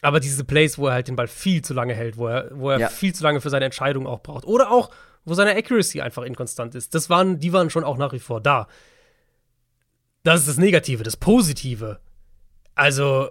Aber 0.00 0.20
diese 0.20 0.44
Plays, 0.44 0.78
wo 0.78 0.86
er 0.86 0.94
halt 0.94 1.08
den 1.08 1.16
Ball 1.16 1.28
viel 1.28 1.62
zu 1.62 1.74
lange 1.74 1.94
hält, 1.94 2.16
wo 2.16 2.28
er, 2.28 2.50
wo 2.52 2.70
er 2.70 2.78
ja. 2.78 2.88
viel 2.88 3.14
zu 3.14 3.22
lange 3.22 3.40
für 3.40 3.50
seine 3.50 3.66
Entscheidung 3.66 4.06
auch 4.06 4.22
braucht. 4.22 4.46
Oder 4.46 4.70
auch, 4.70 4.90
wo 5.24 5.34
seine 5.34 5.56
Accuracy 5.56 6.00
einfach 6.00 6.22
inkonstant 6.22 6.74
ist. 6.74 6.94
Das 6.94 7.10
waren, 7.10 7.38
die 7.38 7.52
waren 7.52 7.70
schon 7.70 7.84
auch 7.84 7.98
nach 7.98 8.12
wie 8.12 8.18
vor 8.18 8.40
da. 8.40 8.68
Das 10.22 10.40
ist 10.40 10.48
das 10.48 10.58
Negative, 10.58 11.02
das 11.02 11.16
Positive. 11.16 12.00
Also, 12.74 13.28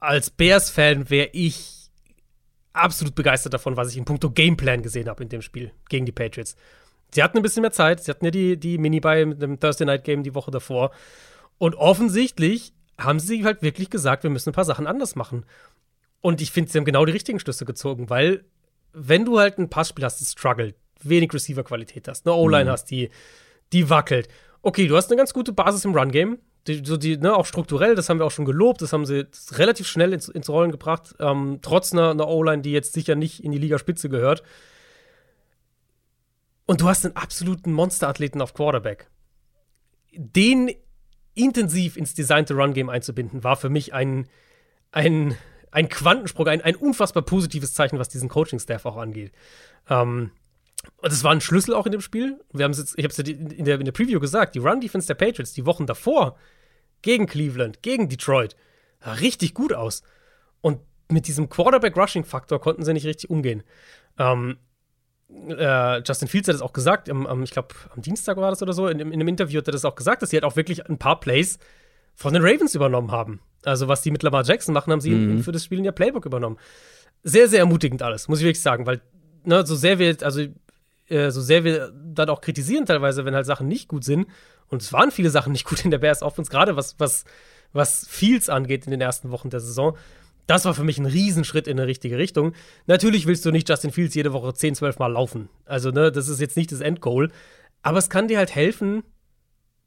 als 0.00 0.30
Bears-Fan 0.30 1.10
wäre 1.10 1.30
ich 1.32 1.90
absolut 2.72 3.14
begeistert 3.14 3.54
davon, 3.54 3.76
was 3.76 3.90
ich 3.90 3.96
in 3.96 4.04
puncto 4.04 4.30
Gameplan 4.30 4.82
gesehen 4.82 5.08
habe 5.08 5.22
in 5.22 5.28
dem 5.28 5.42
Spiel 5.42 5.72
gegen 5.88 6.06
die 6.06 6.12
Patriots. 6.12 6.56
Sie 7.12 7.22
hatten 7.22 7.38
ein 7.38 7.42
bisschen 7.42 7.62
mehr 7.62 7.72
Zeit, 7.72 8.02
sie 8.02 8.10
hatten 8.10 8.24
ja 8.24 8.30
die, 8.30 8.58
die 8.58 8.78
Mini-Buy 8.78 9.26
mit 9.26 9.42
dem 9.42 9.58
Thursday 9.58 9.86
Night 9.86 10.04
Game 10.04 10.22
die 10.22 10.34
Woche 10.34 10.50
davor. 10.50 10.90
Und 11.56 11.74
offensichtlich 11.74 12.72
haben 12.98 13.18
sie 13.18 13.44
halt 13.44 13.62
wirklich 13.62 13.90
gesagt, 13.90 14.22
wir 14.22 14.30
müssen 14.30 14.50
ein 14.50 14.54
paar 14.54 14.64
Sachen 14.64 14.86
anders 14.86 15.16
machen. 15.16 15.44
Und 16.20 16.40
ich 16.40 16.50
finde, 16.50 16.70
sie 16.70 16.78
haben 16.78 16.84
genau 16.84 17.04
die 17.04 17.12
richtigen 17.12 17.40
Schlüsse 17.40 17.64
gezogen, 17.64 18.10
weil 18.10 18.44
wenn 18.92 19.24
du 19.24 19.38
halt 19.38 19.58
ein 19.58 19.70
Passspiel 19.70 20.04
hast, 20.04 20.20
das 20.20 20.32
struggelt, 20.32 20.74
wenig 21.02 21.32
Receiver-Qualität 21.32 22.08
hast, 22.08 22.26
eine 22.26 22.34
O-Line 22.34 22.66
mhm. 22.66 22.70
hast, 22.70 22.86
die, 22.86 23.10
die 23.72 23.88
wackelt. 23.88 24.28
Okay, 24.62 24.88
du 24.88 24.96
hast 24.96 25.10
eine 25.10 25.16
ganz 25.16 25.32
gute 25.32 25.52
Basis 25.52 25.84
im 25.84 25.94
Run-Game. 25.94 26.38
Die, 26.66 26.84
so 26.84 26.96
die, 26.96 27.16
ne, 27.16 27.34
auch 27.34 27.46
strukturell, 27.46 27.94
das 27.94 28.08
haben 28.08 28.18
wir 28.18 28.26
auch 28.26 28.30
schon 28.30 28.44
gelobt, 28.44 28.82
das 28.82 28.92
haben 28.92 29.06
sie 29.06 29.26
relativ 29.52 29.86
schnell 29.86 30.12
ins, 30.12 30.28
ins 30.28 30.50
Rollen 30.50 30.70
gebracht, 30.70 31.14
ähm, 31.18 31.60
trotz 31.62 31.92
einer, 31.92 32.10
einer 32.10 32.28
O-Line, 32.28 32.62
die 32.62 32.72
jetzt 32.72 32.92
sicher 32.92 33.14
nicht 33.14 33.42
in 33.42 33.52
die 33.52 33.58
Ligaspitze 33.58 34.08
gehört. 34.08 34.42
Und 36.66 36.82
du 36.82 36.88
hast 36.88 37.06
einen 37.06 37.16
absoluten 37.16 37.72
Monsterathleten 37.72 38.42
auf 38.42 38.52
Quarterback. 38.52 39.08
Den 40.12 40.70
intensiv 41.34 41.96
ins 41.96 42.14
designte 42.14 42.54
Run-Game 42.54 42.90
einzubinden, 42.90 43.44
war 43.44 43.56
für 43.56 43.70
mich 43.70 43.94
ein, 43.94 44.26
ein 44.90 45.36
ein 45.70 45.88
Quantensprung, 45.88 46.48
ein, 46.48 46.60
ein 46.62 46.76
unfassbar 46.76 47.22
positives 47.22 47.72
Zeichen, 47.72 47.98
was 47.98 48.08
diesen 48.08 48.28
Coaching-Staff 48.28 48.86
auch 48.86 48.96
angeht. 48.96 49.32
Ähm, 49.88 50.30
das 51.02 51.24
war 51.24 51.32
ein 51.32 51.40
Schlüssel 51.40 51.74
auch 51.74 51.86
in 51.86 51.92
dem 51.92 52.00
Spiel. 52.00 52.40
Wir 52.52 52.64
haben 52.64 52.72
jetzt, 52.72 52.94
ich 52.96 53.04
habe 53.04 53.12
es 53.12 53.18
in 53.18 53.64
der, 53.64 53.78
in 53.78 53.84
der 53.84 53.92
Preview 53.92 54.20
gesagt, 54.20 54.54
die 54.54 54.60
Run-Defense 54.60 55.06
der 55.06 55.14
Patriots 55.14 55.52
die 55.52 55.66
Wochen 55.66 55.86
davor 55.86 56.36
gegen 57.02 57.26
Cleveland, 57.26 57.82
gegen 57.82 58.08
Detroit, 58.08 58.56
sah 59.00 59.12
richtig 59.12 59.54
gut 59.54 59.72
aus. 59.72 60.02
Und 60.60 60.80
mit 61.08 61.26
diesem 61.26 61.48
Quarterback-Rushing-Faktor 61.48 62.60
konnten 62.60 62.84
sie 62.84 62.92
nicht 62.92 63.06
richtig 63.06 63.30
umgehen. 63.30 63.62
Ähm, 64.18 64.58
äh, 65.30 66.02
Justin 66.02 66.28
Fields 66.28 66.48
hat 66.48 66.56
es 66.56 66.62
auch 66.62 66.72
gesagt, 66.72 67.08
im, 67.08 67.26
am, 67.26 67.42
ich 67.42 67.50
glaube, 67.50 67.74
am 67.94 68.02
Dienstag 68.02 68.36
war 68.36 68.50
das 68.50 68.62
oder 68.62 68.72
so, 68.72 68.88
in, 68.88 68.98
in, 68.98 69.12
einem 69.12 69.28
Interview 69.28 69.58
hat 69.58 69.68
er 69.68 69.72
das 69.72 69.84
auch 69.84 69.94
gesagt, 69.94 70.22
dass 70.22 70.30
sie 70.30 70.36
halt 70.36 70.44
auch 70.44 70.56
wirklich 70.56 70.88
ein 70.88 70.98
paar 70.98 71.20
Plays 71.20 71.58
von 72.14 72.32
den 72.32 72.42
Ravens 72.42 72.74
übernommen 72.74 73.12
haben. 73.12 73.40
Also, 73.64 73.88
was 73.88 74.02
die 74.02 74.10
mit 74.10 74.22
Lamar 74.22 74.44
Jackson 74.44 74.72
machen, 74.72 74.92
haben 74.92 75.00
sie 75.00 75.10
mhm. 75.10 75.42
für 75.42 75.52
das 75.52 75.64
Spiel 75.64 75.78
in 75.78 75.84
ihr 75.84 75.92
Playbook 75.92 76.26
übernommen. 76.26 76.58
Sehr, 77.22 77.48
sehr 77.48 77.60
ermutigend 77.60 78.02
alles, 78.02 78.28
muss 78.28 78.38
ich 78.38 78.44
wirklich 78.44 78.62
sagen, 78.62 78.86
weil, 78.86 79.00
ne, 79.44 79.66
so 79.66 79.76
sehr 79.76 79.98
wir, 79.98 80.16
also, 80.22 80.46
äh, 81.08 81.30
so 81.30 81.40
sehr 81.40 81.64
wir 81.64 81.92
dann 81.94 82.28
auch 82.28 82.40
kritisieren 82.40 82.86
teilweise, 82.86 83.24
wenn 83.24 83.34
halt 83.34 83.46
Sachen 83.46 83.68
nicht 83.68 83.88
gut 83.88 84.04
sind, 84.04 84.26
und 84.68 84.82
es 84.82 84.92
waren 84.92 85.10
viele 85.10 85.30
Sachen 85.30 85.52
nicht 85.52 85.64
gut 85.64 85.84
in 85.84 85.90
der 85.90 85.98
Bears 85.98 86.22
Offense, 86.22 86.50
gerade 86.50 86.76
was, 86.76 86.98
was, 86.98 87.24
was 87.72 88.06
Fields 88.08 88.48
angeht 88.48 88.84
in 88.84 88.90
den 88.90 89.00
ersten 89.00 89.30
Wochen 89.30 89.50
der 89.50 89.60
Saison. 89.60 89.96
Das 90.46 90.64
war 90.64 90.74
für 90.74 90.84
mich 90.84 90.98
ein 90.98 91.06
Riesenschritt 91.06 91.68
in 91.68 91.78
eine 91.78 91.86
richtige 91.86 92.16
Richtung. 92.16 92.54
Natürlich 92.86 93.26
willst 93.26 93.44
du 93.44 93.50
nicht 93.50 93.68
Justin 93.68 93.92
Fields 93.92 94.14
jede 94.14 94.32
Woche 94.32 94.54
10, 94.54 94.76
12 94.76 94.98
Mal 94.98 95.12
laufen. 95.12 95.50
Also, 95.66 95.90
ne, 95.90 96.10
das 96.10 96.28
ist 96.28 96.40
jetzt 96.40 96.56
nicht 96.56 96.72
das 96.72 96.80
Endgoal. 96.80 97.30
Aber 97.82 97.98
es 97.98 98.08
kann 98.08 98.28
dir 98.28 98.38
halt 98.38 98.54
helfen, 98.54 99.02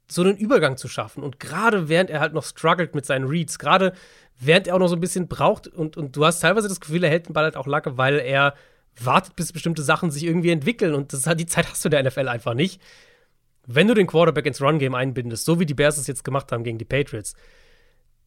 so 0.08 0.22
einen 0.22 0.36
Übergang 0.36 0.76
zu 0.76 0.88
schaffen. 0.88 1.22
Und 1.24 1.40
gerade 1.40 1.88
während 1.88 2.10
er 2.10 2.20
halt 2.20 2.32
noch 2.32 2.44
struggelt 2.44 2.94
mit 2.94 3.06
seinen 3.06 3.26
Reads, 3.26 3.58
gerade 3.58 3.92
während 4.38 4.68
er 4.68 4.76
auch 4.76 4.78
noch 4.78 4.88
so 4.88 4.96
ein 4.96 5.00
bisschen 5.00 5.26
braucht 5.28 5.66
und, 5.66 5.96
und 5.96 6.16
du 6.16 6.24
hast 6.24 6.40
teilweise 6.40 6.68
das 6.68 6.80
Gefühl, 6.80 7.02
er 7.02 7.10
hält 7.10 7.28
den 7.28 7.32
Ball 7.32 7.44
halt 7.44 7.56
auch 7.56 7.66
lange, 7.66 7.96
weil 7.96 8.18
er 8.18 8.54
wartet, 9.00 9.36
bis 9.36 9.52
bestimmte 9.52 9.82
Sachen 9.82 10.10
sich 10.10 10.24
irgendwie 10.24 10.50
entwickeln. 10.50 10.94
Und 10.94 11.12
das 11.12 11.28
die 11.36 11.46
Zeit 11.46 11.70
hast 11.70 11.84
du 11.84 11.88
der 11.88 12.02
NFL 12.02 12.28
einfach 12.28 12.54
nicht. 12.54 12.80
Wenn 13.66 13.88
du 13.88 13.94
den 13.94 14.06
Quarterback 14.06 14.46
ins 14.46 14.60
Run-Game 14.60 14.94
einbindest, 14.94 15.44
so 15.44 15.60
wie 15.60 15.66
die 15.66 15.74
Bears 15.74 15.96
es 15.96 16.06
jetzt 16.06 16.24
gemacht 16.24 16.50
haben 16.50 16.64
gegen 16.64 16.78
die 16.78 16.84
Patriots, 16.84 17.34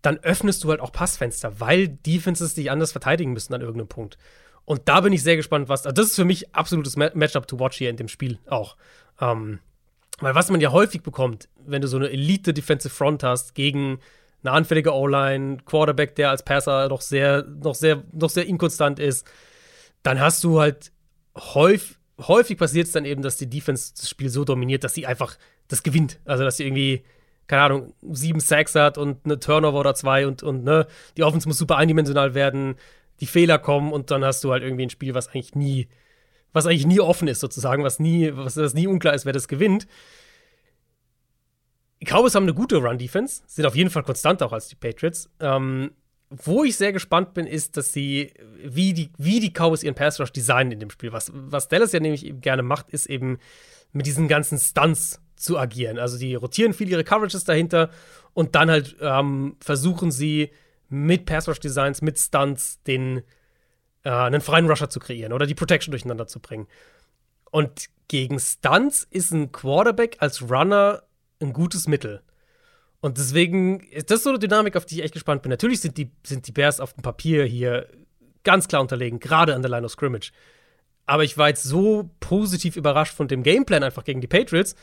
dann 0.02 0.18
öffnest 0.18 0.64
du 0.64 0.70
halt 0.70 0.80
auch 0.80 0.92
Passfenster, 0.92 1.60
weil 1.60 1.88
Defenses 1.88 2.54
dich 2.54 2.72
anders 2.72 2.92
verteidigen 2.92 3.34
müssen 3.34 3.54
an 3.54 3.62
irgendeinem 3.62 3.88
Punkt. 3.88 4.18
Und 4.64 4.84
da 4.86 5.02
bin 5.02 5.14
ich 5.14 5.24
sehr 5.24 5.36
gespannt, 5.36 5.70
was. 5.70 5.86
Also 5.86 5.94
das 5.94 6.08
ist 6.08 6.16
für 6.16 6.26
mich 6.26 6.56
absolutes 6.56 6.96
Matchup 6.96 7.48
to 7.48 7.60
watch 7.60 7.78
hier 7.78 7.90
in 7.90 7.98
dem 7.98 8.08
Spiel 8.08 8.40
auch. 8.48 8.78
Ähm, 9.20 9.60
weil 10.20 10.36
was 10.36 10.50
man 10.50 10.62
ja 10.62 10.72
häufig 10.72 11.02
bekommt, 11.04 11.50
wenn 11.66 11.82
du 11.82 11.88
so 11.88 11.98
eine 11.98 12.10
Elite 12.10 12.54
Defensive 12.54 12.94
Front 12.94 13.24
hast 13.24 13.54
gegen 13.54 14.00
eine 14.44 14.54
anfällige 14.54 14.94
O-Line, 14.94 15.58
Quarterback, 15.66 16.16
der 16.16 16.30
als 16.30 16.44
Passer 16.44 16.88
noch 16.88 17.02
sehr, 17.02 17.44
noch 17.44 17.76
sehr, 17.76 18.04
noch 18.12 18.30
sehr 18.30 18.46
inkonstant 18.46 19.00
ist, 19.00 19.28
dann 20.06 20.20
hast 20.20 20.44
du 20.44 20.60
halt 20.60 20.92
häufig, 21.36 21.98
häufig 22.20 22.58
passiert 22.58 22.86
es 22.86 22.94
dann 22.94 23.06
eben, 23.06 23.24
dass 23.24 23.38
die 23.38 23.50
Defense 23.50 23.94
das 23.98 24.08
Spiel 24.08 24.30
so 24.30 24.46
dominiert, 24.46 24.84
dass 24.84 24.94
sie 24.94 25.08
einfach 25.08 25.36
das 25.68 25.82
gewinnt. 25.82 26.20
Also, 26.26 26.44
dass 26.44 26.58
sie 26.58 26.64
irgendwie, 26.64 27.04
keine 27.48 27.64
Ahnung, 27.64 27.94
sieben 28.12 28.40
Sacks 28.40 28.76
hat 28.76 29.00
und 29.00 29.26
eine 29.26 29.40
Turnover 29.40 29.80
oder 29.80 29.96
zwei 29.96 30.28
und, 30.28 30.44
und 30.44 30.64
ne, 30.64 30.86
die 31.18 31.24
Offense 31.24 31.48
muss 31.48 31.58
super 31.58 31.78
eindimensional 31.78 32.36
werden, 32.36 32.76
die 33.20 33.26
Fehler 33.26 33.58
kommen 33.58 33.92
und 33.92 34.12
dann 34.12 34.24
hast 34.24 34.44
du 34.44 34.52
halt 34.52 34.62
irgendwie 34.62 34.84
ein 34.86 34.92
Spiel, 34.92 35.16
was 35.16 35.30
eigentlich 35.30 35.56
nie, 35.56 35.88
was 36.54 36.68
eigentlich 36.68 36.86
nie 36.86 37.00
offen 37.00 37.28
ist, 37.28 37.40
sozusagen, 37.40 37.84
was 37.84 38.00
nie, 38.00 38.32
was, 38.36 38.58
was 38.58 38.76
nie 38.76 38.86
unklar 38.86 39.16
ist, 39.16 39.26
wer 39.26 39.34
das 39.34 39.48
gewinnt. 39.48 39.88
Die 42.00 42.06
Cowboys 42.06 42.36
haben 42.36 42.44
eine 42.44 42.54
gute 42.54 42.78
Run-Defense, 42.78 43.42
sind 43.48 43.66
auf 43.66 43.76
jeden 43.76 43.90
Fall 43.90 44.04
konstanter 44.04 44.46
auch 44.46 44.54
als 44.54 44.68
die 44.68 44.76
Patriots. 44.76 45.32
Ähm, 45.40 45.92
wo 46.30 46.64
ich 46.64 46.76
sehr 46.76 46.92
gespannt 46.92 47.34
bin, 47.34 47.46
ist, 47.46 47.78
dass 47.78 47.94
sie, 47.94 48.34
wie 48.64 48.94
die, 48.94 49.12
wie 49.18 49.40
die 49.40 49.52
Cowboys 49.52 49.84
ihren 49.84 49.96
Pass 49.96 50.20
Rush 50.20 50.32
designen 50.32 50.72
in 50.72 50.80
dem 50.80 50.90
Spiel. 50.90 51.14
Was, 51.14 51.32
was 51.34 51.68
Dallas 51.68 51.92
ja 51.92 52.00
nämlich 52.00 52.26
eben 52.26 52.42
gerne 52.42 52.64
macht, 52.64 52.90
ist 52.90 53.06
eben 53.06 53.38
mit 53.92 54.06
diesen 54.06 54.28
ganzen 54.28 54.58
Stunts 54.58 55.22
zu 55.36 55.58
agieren. 55.58 56.00
Also 56.00 56.18
die 56.18 56.36
rotieren 56.36 56.74
viel 56.74 56.90
ihre 56.90 57.04
Coverages 57.04 57.44
dahinter 57.44 57.90
und 58.34 58.56
dann 58.56 58.70
halt 58.70 58.96
ähm, 59.02 59.56
versuchen 59.60 60.12
sie 60.12 60.52
mit 60.90 61.26
Pass 61.26 61.48
Rush 61.48 61.60
Designs, 61.60 62.02
mit 62.02 62.20
Stunts 62.20 62.82
den 62.84 63.22
äh, 64.04 64.10
einen 64.10 64.42
freien 64.42 64.68
Rusher 64.68 64.90
zu 64.90 65.00
kreieren 65.00 65.34
oder 65.34 65.46
die 65.46 65.56
Protection 65.56 65.92
durcheinander 65.92 66.28
zu 66.28 66.40
bringen. 66.40 66.68
Und 67.52 67.88
gegen 68.08 68.40
Stunts 68.40 69.08
ist 69.10 69.32
ein 69.32 69.52
Quarterback 69.52 70.18
als 70.20 70.50
Runner 70.50 71.04
ein 71.42 71.54
gutes 71.54 71.88
Mittel. 71.88 72.22
Und 73.06 73.20
deswegen 73.20 73.82
ist 73.92 74.10
das 74.10 74.24
so 74.24 74.32
eine 74.32 74.40
Dynamik, 74.40 74.76
auf 74.76 74.88
die 74.88 74.96
ich 74.96 75.04
echt 75.04 75.14
gespannt 75.14 75.44
bin. 75.44 75.52
Natürlich 75.52 75.80
sind 75.80 75.96
die, 75.96 76.10
sind 76.26 76.48
die 76.48 76.52
Bears 76.52 76.80
auf 76.80 76.94
dem 76.94 77.04
Papier 77.04 77.46
hier 77.46 77.88
ganz 78.44 78.68
klar 78.68 78.82
unterlegen, 78.82 79.20
gerade 79.20 79.54
an 79.54 79.62
der 79.62 79.70
Line 79.70 79.86
of 79.86 79.92
Scrimmage. 79.92 80.32
Aber 81.06 81.24
ich 81.24 81.38
war 81.38 81.50
jetzt 81.50 81.62
so 81.62 82.10
positiv 82.20 82.76
überrascht 82.76 83.14
von 83.14 83.28
dem 83.28 83.44
Gameplan 83.44 83.84
einfach 83.84 84.06
gegen 84.06 84.22
die 84.22 84.28
Patriots, 84.28 84.76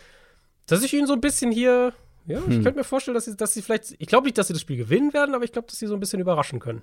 dass 0.66 0.85
ich 0.85 0.95
ihnen 0.95 1.09
so 1.09 1.14
ein 1.14 1.20
bisschen 1.20 1.51
hier, 1.51 1.95
ja, 2.27 2.39
hm. 2.39 2.45
ich 2.53 2.62
könnte 2.62 2.79
mir 2.79 2.85
vorstellen, 2.85 3.16
dass 3.16 3.25
sie, 3.25 3.37
dass 3.37 3.55
sie 3.55 3.61
vielleicht, 3.62 3.97
ich 3.99 4.07
glaube 4.07 4.27
nicht, 4.27 4.39
dass 4.39 4.47
sie 4.47 4.53
das 4.53 4.62
Spiel 4.62 4.77
gewinnen 4.77 5.12
werden, 5.12 5.35
aber 5.35 5.43
ich 5.43 5.51
glaube, 5.51 5.66
dass 5.66 5.81
sie 5.81 5.89
so 5.89 5.95
ein 5.95 6.01
bisschen 6.01 6.20
überraschen 6.20 6.61
können. 6.61 6.83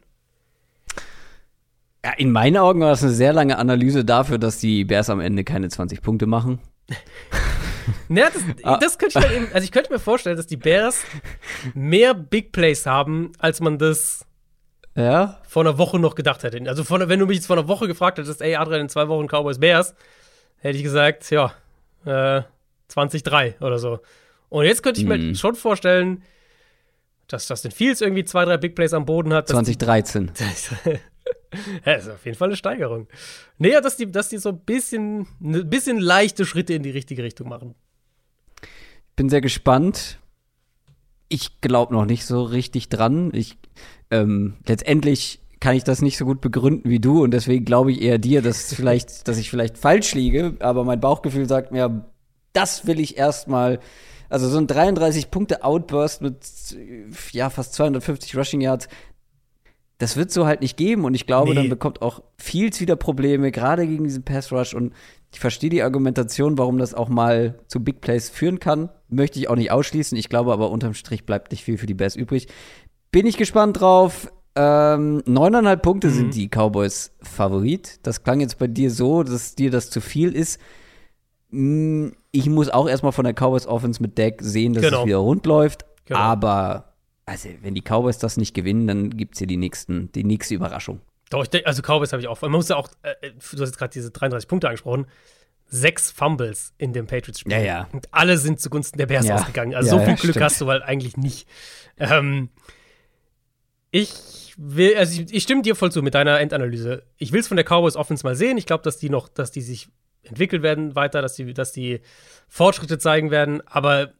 Ja, 2.03 2.11
in 2.17 2.33
meinen 2.33 2.57
Augen 2.57 2.81
war 2.81 2.89
das 2.89 3.01
eine 3.01 3.13
sehr 3.13 3.31
lange 3.31 3.57
Analyse 3.57 4.03
dafür, 4.03 4.39
dass 4.39 4.57
die 4.57 4.83
Bears 4.83 5.09
am 5.09 5.21
Ende 5.21 5.45
keine 5.45 5.69
20 5.69 6.01
Punkte 6.01 6.25
machen. 6.25 6.59
Ja, 8.09 8.29
das, 8.29 8.43
ah. 8.63 8.77
das 8.77 8.97
könnte 8.97 9.19
ich 9.19 9.25
mir 9.27 9.35
eben, 9.35 9.47
also 9.53 9.63
ich 9.63 9.71
könnte 9.71 9.91
mir 9.91 9.99
vorstellen, 9.99 10.37
dass 10.37 10.47
die 10.47 10.57
Bears 10.57 11.01
mehr 11.73 12.13
Big 12.13 12.51
Plays 12.51 12.85
haben, 12.85 13.31
als 13.39 13.59
man 13.59 13.77
das 13.77 14.25
ja? 14.95 15.39
vor 15.47 15.63
einer 15.63 15.77
Woche 15.77 15.99
noch 15.99 16.15
gedacht 16.15 16.43
hätte. 16.43 16.61
Also 16.67 16.83
von, 16.83 17.07
wenn 17.07 17.19
du 17.19 17.25
mich 17.25 17.37
jetzt 17.37 17.47
vor 17.47 17.57
einer 17.57 17.67
Woche 17.67 17.87
gefragt 17.87 18.17
hättest, 18.17 18.41
ey, 18.41 18.55
Adrian, 18.55 18.81
in 18.81 18.89
zwei 18.89 19.07
Wochen 19.07 19.27
Cowboys 19.27 19.59
Bears, 19.59 19.95
hätte 20.57 20.77
ich 20.77 20.83
gesagt, 20.83 21.29
ja, 21.31 21.53
äh, 22.05 22.43
2003 22.87 23.55
oder 23.61 23.79
so. 23.79 23.99
Und 24.49 24.65
jetzt 24.65 24.83
könnte 24.83 24.99
ich 24.99 25.07
mir 25.07 25.17
mhm. 25.17 25.35
schon 25.35 25.55
vorstellen, 25.55 26.23
dass 27.27 27.47
Justin 27.47 27.71
Fields 27.71 28.01
irgendwie 28.01 28.25
zwei, 28.25 28.45
drei 28.45 28.57
Big 28.57 28.75
Plays 28.75 28.93
am 28.93 29.05
Boden 29.05 29.33
hat. 29.33 29.47
2013. 29.47 30.31
Ja, 31.85 31.93
ist 31.93 32.09
auf 32.09 32.25
jeden 32.25 32.37
Fall 32.37 32.49
eine 32.49 32.55
Steigerung. 32.55 33.07
Nee, 33.57 33.79
dass 33.81 33.97
die, 33.97 34.11
dass 34.11 34.29
die 34.29 34.37
so 34.37 34.49
ein 34.49 34.59
bisschen, 34.59 35.27
ein 35.41 35.69
bisschen 35.69 35.99
leichte 35.99 36.45
Schritte 36.45 36.73
in 36.73 36.83
die 36.83 36.91
richtige 36.91 37.23
Richtung 37.23 37.49
machen. 37.49 37.75
Bin 39.15 39.29
sehr 39.29 39.41
gespannt. 39.41 40.19
Ich 41.27 41.61
glaube 41.61 41.93
noch 41.93 42.05
nicht 42.05 42.25
so 42.25 42.43
richtig 42.43 42.89
dran. 42.89 43.31
Ich, 43.33 43.57
ähm, 44.11 44.57
letztendlich 44.65 45.41
kann 45.59 45.75
ich 45.75 45.83
das 45.83 46.01
nicht 46.01 46.17
so 46.17 46.25
gut 46.25 46.41
begründen 46.41 46.89
wie 46.89 46.99
du 46.99 47.23
und 47.23 47.31
deswegen 47.31 47.65
glaube 47.65 47.91
ich 47.91 48.01
eher 48.01 48.17
dir, 48.17 48.41
dass 48.41 48.73
vielleicht, 48.73 49.27
dass 49.27 49.37
ich 49.37 49.49
vielleicht 49.49 49.77
falsch 49.77 50.13
liege, 50.13 50.55
aber 50.59 50.85
mein 50.85 51.01
Bauchgefühl 51.01 51.47
sagt 51.47 51.71
mir, 51.71 52.05
das 52.53 52.87
will 52.87 52.99
ich 52.99 53.17
erstmal. 53.17 53.79
Also 54.29 54.47
so 54.47 54.59
ein 54.59 54.67
33 54.67 55.31
Punkte 55.31 55.63
Outburst 55.63 56.21
mit 56.21 56.37
ja 57.31 57.49
fast 57.49 57.73
250 57.73 58.37
Rushing 58.37 58.61
Yards, 58.61 58.87
das 59.99 60.15
wird 60.15 60.31
so 60.31 60.47
halt 60.47 60.61
nicht 60.61 60.77
geben 60.77 61.03
und 61.03 61.13
ich 61.13 61.27
glaube, 61.27 61.49
nee. 61.49 61.55
dann 61.55 61.69
bekommt 61.69 62.01
auch 62.01 62.23
Fields 62.37 62.79
wieder 62.79 62.95
Probleme, 62.95 63.51
gerade 63.51 63.85
gegen 63.85 64.05
diesen 64.05 64.23
Pass 64.23 64.51
Rush 64.51 64.73
und 64.73 64.93
ich 65.31 65.39
verstehe 65.39 65.69
die 65.69 65.83
Argumentation, 65.83 66.57
warum 66.57 66.77
das 66.77 66.93
auch 66.93 67.09
mal 67.09 67.59
zu 67.67 67.83
Big 67.83 68.01
Plays 68.01 68.29
führen 68.29 68.59
kann. 68.59 68.89
Möchte 69.09 69.39
ich 69.39 69.49
auch 69.49 69.55
nicht 69.55 69.71
ausschließen. 69.71 70.17
Ich 70.17 70.29
glaube 70.29 70.53
aber 70.53 70.71
unterm 70.71 70.93
Strich 70.93 71.25
bleibt 71.25 71.51
nicht 71.51 71.63
viel 71.63 71.77
für 71.77 71.85
die 71.85 71.93
Bears 71.93 72.15
übrig. 72.15 72.47
Bin 73.11 73.27
ich 73.27 73.37
gespannt 73.37 73.79
drauf. 73.79 74.31
Ähm, 74.55 75.21
neuneinhalb 75.25 75.83
Punkte 75.83 76.07
mhm. 76.07 76.13
sind 76.13 76.35
die 76.35 76.47
Cowboys 76.47 77.11
Favorit. 77.21 77.99
Das 78.03 78.23
klang 78.23 78.39
jetzt 78.39 78.57
bei 78.57 78.67
dir 78.67 78.89
so, 78.89 79.23
dass 79.23 79.53
dir 79.53 79.69
das 79.69 79.89
zu 79.91 80.01
viel 80.01 80.33
ist. 80.33 80.59
Hm, 81.51 82.13
ich 82.31 82.49
muss 82.49 82.69
auch 82.69 82.89
erstmal 82.89 83.11
von 83.11 83.25
der 83.25 83.33
Cowboys 83.33 83.67
Offense 83.67 84.01
mit 84.01 84.17
Deck 84.17 84.39
sehen, 84.41 84.73
dass 84.73 84.83
genau. 84.83 85.01
es 85.01 85.05
wieder 85.05 85.17
rund 85.17 85.45
läuft. 85.45 85.85
Genau. 86.05 86.19
Aber 86.19 86.88
also, 87.29 87.49
wenn 87.61 87.75
die 87.75 87.81
Cowboys 87.81 88.17
das 88.17 88.37
nicht 88.37 88.53
gewinnen, 88.53 88.87
dann 88.87 89.09
gibt 89.11 89.35
es 89.35 89.39
hier 89.39 89.47
die, 89.47 89.57
nächsten, 89.57 90.11
die 90.11 90.23
nächste 90.23 90.55
Überraschung. 90.55 91.01
Doch, 91.29 91.45
ich 91.45 91.67
also 91.67 91.81
Cowboys 91.81 92.11
habe 92.11 92.21
ich 92.21 92.27
auch. 92.27 92.41
Man 92.41 92.51
muss 92.51 92.69
ja 92.69 92.75
auch, 92.75 92.89
äh, 93.03 93.11
äh 93.21 93.31
du 93.31 93.61
hast 93.61 93.69
jetzt 93.69 93.77
gerade 93.77 93.93
diese 93.93 94.11
33 94.11 94.47
Punkte 94.47 94.67
angesprochen. 94.67 95.05
Sechs 95.67 96.09
Fumbles 96.09 96.73
in 96.79 96.93
dem 96.93 97.05
Patriots-Spiel. 97.05 97.51
Ja, 97.53 97.59
ja. 97.59 97.89
Und 97.91 98.07
alle 98.11 98.37
sind 98.39 98.59
zugunsten 98.59 98.97
der 98.97 99.05
Bears 99.05 99.27
ja. 99.27 99.35
ausgegangen. 99.35 99.75
Also 99.75 99.91
ja, 99.91 99.99
so 99.99 100.05
viel 100.05 100.15
Glück 100.15 100.31
stimmt. 100.31 100.43
hast 100.43 100.59
du 100.59 100.67
halt 100.67 100.81
eigentlich 100.81 101.15
nicht. 101.15 101.47
Ähm, 101.99 102.49
ich 103.91 104.55
will, 104.57 104.95
also 104.97 105.21
ich, 105.21 105.31
ich, 105.31 105.43
stimme 105.43 105.61
dir 105.61 105.75
voll 105.75 105.91
zu 105.91 106.01
mit 106.01 106.15
deiner 106.15 106.39
Endanalyse. 106.39 107.03
Ich 107.17 107.31
will 107.31 107.41
es 107.41 107.47
von 107.47 107.57
der 107.57 107.65
Cowboys 107.65 107.95
Offense 107.95 108.25
mal 108.25 108.35
sehen. 108.35 108.57
Ich 108.57 108.65
glaube, 108.65 108.83
dass 108.83 108.97
die 108.97 109.09
noch, 109.09 109.27
dass 109.27 109.51
die 109.51 109.61
sich 109.61 109.89
entwickelt 110.23 110.63
werden 110.63 110.95
weiter, 110.95 111.21
dass 111.21 111.35
die, 111.35 111.53
dass 111.53 111.71
die 111.71 112.01
Fortschritte 112.47 112.97
zeigen 112.97 113.29
werden. 113.29 113.61
Aber 113.67 114.13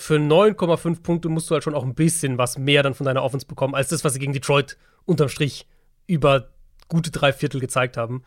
für 0.00 0.16
9,5 0.16 1.02
Punkte 1.02 1.28
musst 1.28 1.50
du 1.50 1.54
halt 1.54 1.62
schon 1.62 1.74
auch 1.74 1.84
ein 1.84 1.94
bisschen 1.94 2.38
was 2.38 2.58
mehr 2.58 2.82
dann 2.82 2.94
von 2.94 3.04
deiner 3.04 3.22
Offense 3.22 3.46
bekommen, 3.46 3.74
als 3.74 3.88
das, 3.88 4.02
was 4.02 4.14
sie 4.14 4.18
gegen 4.18 4.32
Detroit 4.32 4.78
unterm 5.04 5.28
Strich 5.28 5.68
über 6.06 6.48
gute 6.88 7.10
drei 7.10 7.32
Viertel 7.32 7.60
gezeigt 7.60 7.96
haben. 7.96 8.24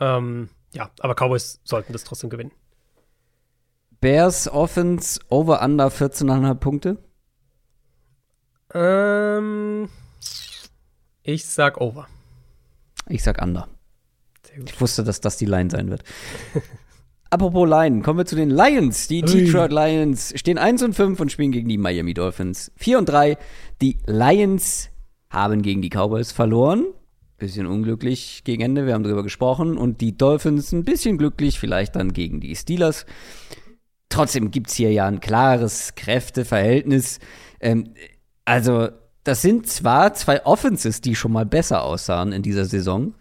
Ähm, 0.00 0.48
ja, 0.72 0.90
aber 1.00 1.14
Cowboys 1.14 1.60
sollten 1.64 1.92
das 1.92 2.04
trotzdem 2.04 2.28
gewinnen. 2.28 2.52
Bears 4.00 4.48
Offense 4.48 5.20
over 5.28 5.62
under 5.62 5.86
14,5 5.86 6.54
Punkte? 6.56 6.98
Ähm, 8.74 9.88
ich 11.22 11.46
sag 11.46 11.80
over. 11.80 12.08
Ich 13.08 13.22
sag 13.22 13.40
under. 13.40 13.68
Ich 14.66 14.80
wusste, 14.80 15.04
dass 15.04 15.20
das 15.20 15.36
die 15.36 15.46
Line 15.46 15.70
sein 15.70 15.88
wird. 15.88 16.02
Apropos 17.32 17.66
Lion, 17.66 18.02
kommen 18.02 18.18
wir 18.18 18.26
zu 18.26 18.36
den 18.36 18.50
Lions. 18.50 19.08
Die 19.08 19.22
Detroit 19.22 19.72
Lions 19.72 20.34
stehen 20.36 20.58
1 20.58 20.82
und 20.82 20.92
5 20.92 21.18
und 21.18 21.32
spielen 21.32 21.50
gegen 21.50 21.66
die 21.66 21.78
Miami 21.78 22.12
Dolphins 22.12 22.70
4 22.76 22.98
und 22.98 23.08
3. 23.08 23.38
Die 23.80 23.96
Lions 24.04 24.90
haben 25.30 25.62
gegen 25.62 25.80
die 25.80 25.88
Cowboys 25.88 26.30
verloren. 26.30 26.84
Bisschen 27.38 27.64
unglücklich 27.64 28.42
gegen 28.44 28.60
Ende, 28.60 28.84
wir 28.84 28.92
haben 28.92 29.02
darüber 29.02 29.22
gesprochen. 29.22 29.78
Und 29.78 30.02
die 30.02 30.14
Dolphins 30.14 30.72
ein 30.72 30.84
bisschen 30.84 31.16
glücklich, 31.16 31.58
vielleicht 31.58 31.96
dann 31.96 32.12
gegen 32.12 32.38
die 32.38 32.54
Steelers. 32.54 33.06
Trotzdem 34.10 34.50
gibt 34.50 34.68
es 34.68 34.74
hier 34.74 34.92
ja 34.92 35.06
ein 35.06 35.20
klares 35.20 35.94
Kräfteverhältnis. 35.94 37.18
Ähm, 37.60 37.94
also, 38.44 38.90
das 39.24 39.40
sind 39.40 39.66
zwar 39.68 40.12
zwei 40.12 40.44
Offenses, 40.44 41.00
die 41.00 41.14
schon 41.14 41.32
mal 41.32 41.46
besser 41.46 41.82
aussahen 41.82 42.32
in 42.32 42.42
dieser 42.42 42.66
Saison, 42.66 43.14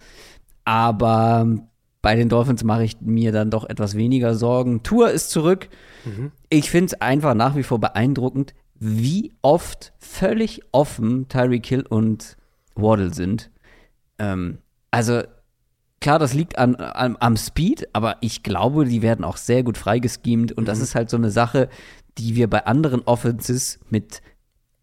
aber 0.65 1.70
bei 2.01 2.15
den 2.15 2.29
Dolphins 2.29 2.63
mache 2.63 2.83
ich 2.83 2.99
mir 3.01 3.31
dann 3.31 3.51
doch 3.51 3.69
etwas 3.69 3.95
weniger 3.95 4.33
Sorgen. 4.33 4.83
Tour 4.83 5.11
ist 5.11 5.29
zurück. 5.29 5.69
Mhm. 6.03 6.31
Ich 6.49 6.71
finde 6.71 6.87
es 6.87 7.01
einfach 7.01 7.35
nach 7.35 7.55
wie 7.55 7.63
vor 7.63 7.79
beeindruckend, 7.79 8.53
wie 8.79 9.33
oft 9.43 9.93
völlig 9.99 10.61
offen 10.71 11.27
Tyreek 11.27 11.65
Hill 11.65 11.85
und 11.87 12.37
Waddle 12.73 13.13
sind. 13.13 13.51
Ähm, 14.17 14.57
also 14.89 15.21
klar, 15.99 16.17
das 16.17 16.33
liegt 16.33 16.57
an, 16.57 16.75
an, 16.75 17.17
am 17.19 17.37
Speed, 17.37 17.89
aber 17.93 18.17
ich 18.21 18.41
glaube, 18.41 18.85
die 18.85 19.03
werden 19.03 19.23
auch 19.23 19.37
sehr 19.37 19.61
gut 19.61 19.77
freigeschemt 19.77 20.51
und 20.51 20.63
mhm. 20.63 20.65
das 20.65 20.79
ist 20.79 20.95
halt 20.95 21.11
so 21.11 21.17
eine 21.17 21.29
Sache, 21.29 21.69
die 22.17 22.35
wir 22.35 22.49
bei 22.49 22.65
anderen 22.65 23.01
Offenses 23.01 23.79
mit 23.89 24.23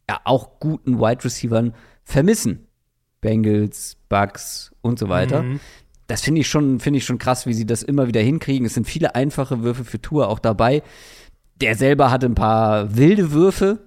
ja 0.08 0.20
auch 0.24 0.60
guten 0.60 1.00
Wide 1.00 1.24
Receivern 1.24 1.74
vermissen. 2.04 2.66
Bengals, 3.20 3.96
Bucks 4.08 4.70
und 4.80 5.00
so 5.00 5.08
weiter. 5.08 5.42
Mhm 5.42 5.58
das 6.09 6.22
finde 6.22 6.40
ich 6.40 6.48
schon, 6.48 6.80
finde 6.80 6.98
ich 6.98 7.04
schon 7.04 7.18
krass, 7.18 7.46
wie 7.46 7.52
sie 7.52 7.66
das 7.66 7.82
immer 7.82 8.09
wieder 8.09 8.20
hinkriegen. 8.20 8.66
Es 8.66 8.74
sind 8.74 8.86
viele 8.86 9.14
einfache 9.14 9.62
Würfe 9.62 9.84
für 9.84 10.00
Tour 10.00 10.28
auch 10.28 10.38
dabei. 10.38 10.82
Der 11.61 11.76
selber 11.76 12.11
hatte 12.11 12.26
ein 12.26 12.34
paar 12.34 12.96
wilde 12.96 13.30
Würfe. 13.30 13.78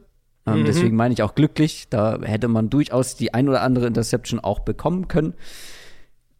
Ähm, 0.46 0.62
mhm. 0.62 0.66
Deswegen 0.66 0.96
meine 0.96 1.16
ich 1.16 1.24
auch 1.24 1.34
glücklich. 1.34 1.88
Da 1.90 2.20
hätte 2.22 2.48
man 2.48 2.70
durchaus 2.70 3.16
die 3.16 3.34
ein 3.34 3.50
oder 3.50 3.64
andere 3.64 3.88
Interception 3.88 4.40
auch 4.40 4.60
bekommen 4.60 5.08
können 5.08 5.34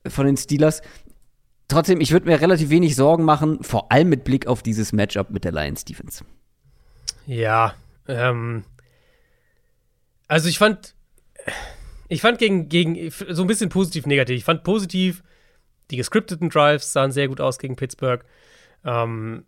von 0.08 0.28
den 0.28 0.38
Steelers. 0.38 0.84
Trotzdem, 1.68 2.00
ich 2.00 2.12
würde 2.12 2.28
mir 2.28 2.40
relativ 2.40 2.70
wenig 2.70 2.96
Sorgen 2.96 3.24
machen, 3.24 3.64
vor 3.64 3.92
allem 3.92 4.10
mit 4.10 4.24
Blick 4.24 4.46
auf 4.46 4.62
dieses 4.62 4.94
Matchup 4.94 5.32
mit 5.32 5.46
der 5.46 5.52
Lions 5.52 5.84
Defense. 5.84 6.24
Ja, 7.26 7.74
ähm, 8.08 8.66
also 10.28 10.48
ich 10.48 10.60
fand, 10.60 10.94
ich 12.08 12.22
fand 12.22 12.38
gegen, 12.38 12.70
gegen 12.70 13.10
so 13.30 13.44
ein 13.44 13.48
bisschen 13.48 13.70
positiv 13.70 14.06
negativ. 14.06 14.38
Ich 14.38 14.44
fand 14.44 14.64
positiv, 14.64 15.24
die 15.92 15.98
gescripteten 15.98 16.50
Drives 16.50 16.94
sahen 16.94 17.12
sehr 17.12 17.28
gut 17.28 17.42
aus 17.42 17.60
gegen 17.60 17.76
Pittsburgh. 17.76 18.24
Ähm, 18.86 19.46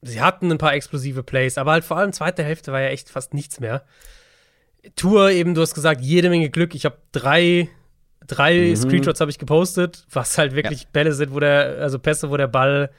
sie 0.00 0.20
hatten 0.20 0.50
ein 0.50 0.58
paar 0.58 0.74
explosive 0.74 1.22
Plays, 1.22 1.58
aber 1.58 1.72
halt 1.72 1.84
vor 1.84 1.96
allem 1.96 2.12
zweite 2.12 2.42
Hälfte 2.42 2.72
war 2.72 2.80
ja 2.80 2.88
echt 2.88 3.10
fast 3.10 3.34
nichts 3.34 3.60
mehr. 3.60 3.84
Tour 4.96 5.30
eben, 5.30 5.54
du 5.54 5.60
hast 5.60 5.74
gesagt, 5.74 6.00
jede 6.00 6.28
Menge 6.28 6.50
Glück. 6.50 6.74
Ich 6.74 6.84
habe 6.84 6.98
drei, 7.12 7.68
drei 8.26 8.70
mhm. 8.70 8.76
Screenshots 8.76 9.20
habe 9.20 9.30
ich 9.30 9.38
gepostet, 9.38 10.06
was 10.10 10.38
halt 10.38 10.54
wirklich 10.54 10.82
ja. 10.82 10.88
Bälle 10.92 11.12
sind, 11.12 11.32
wo 11.34 11.40
der, 11.40 11.78
also 11.80 11.98
Pässe, 11.98 12.30
wo 12.30 12.36
der 12.36 12.48
Ball 12.48 12.90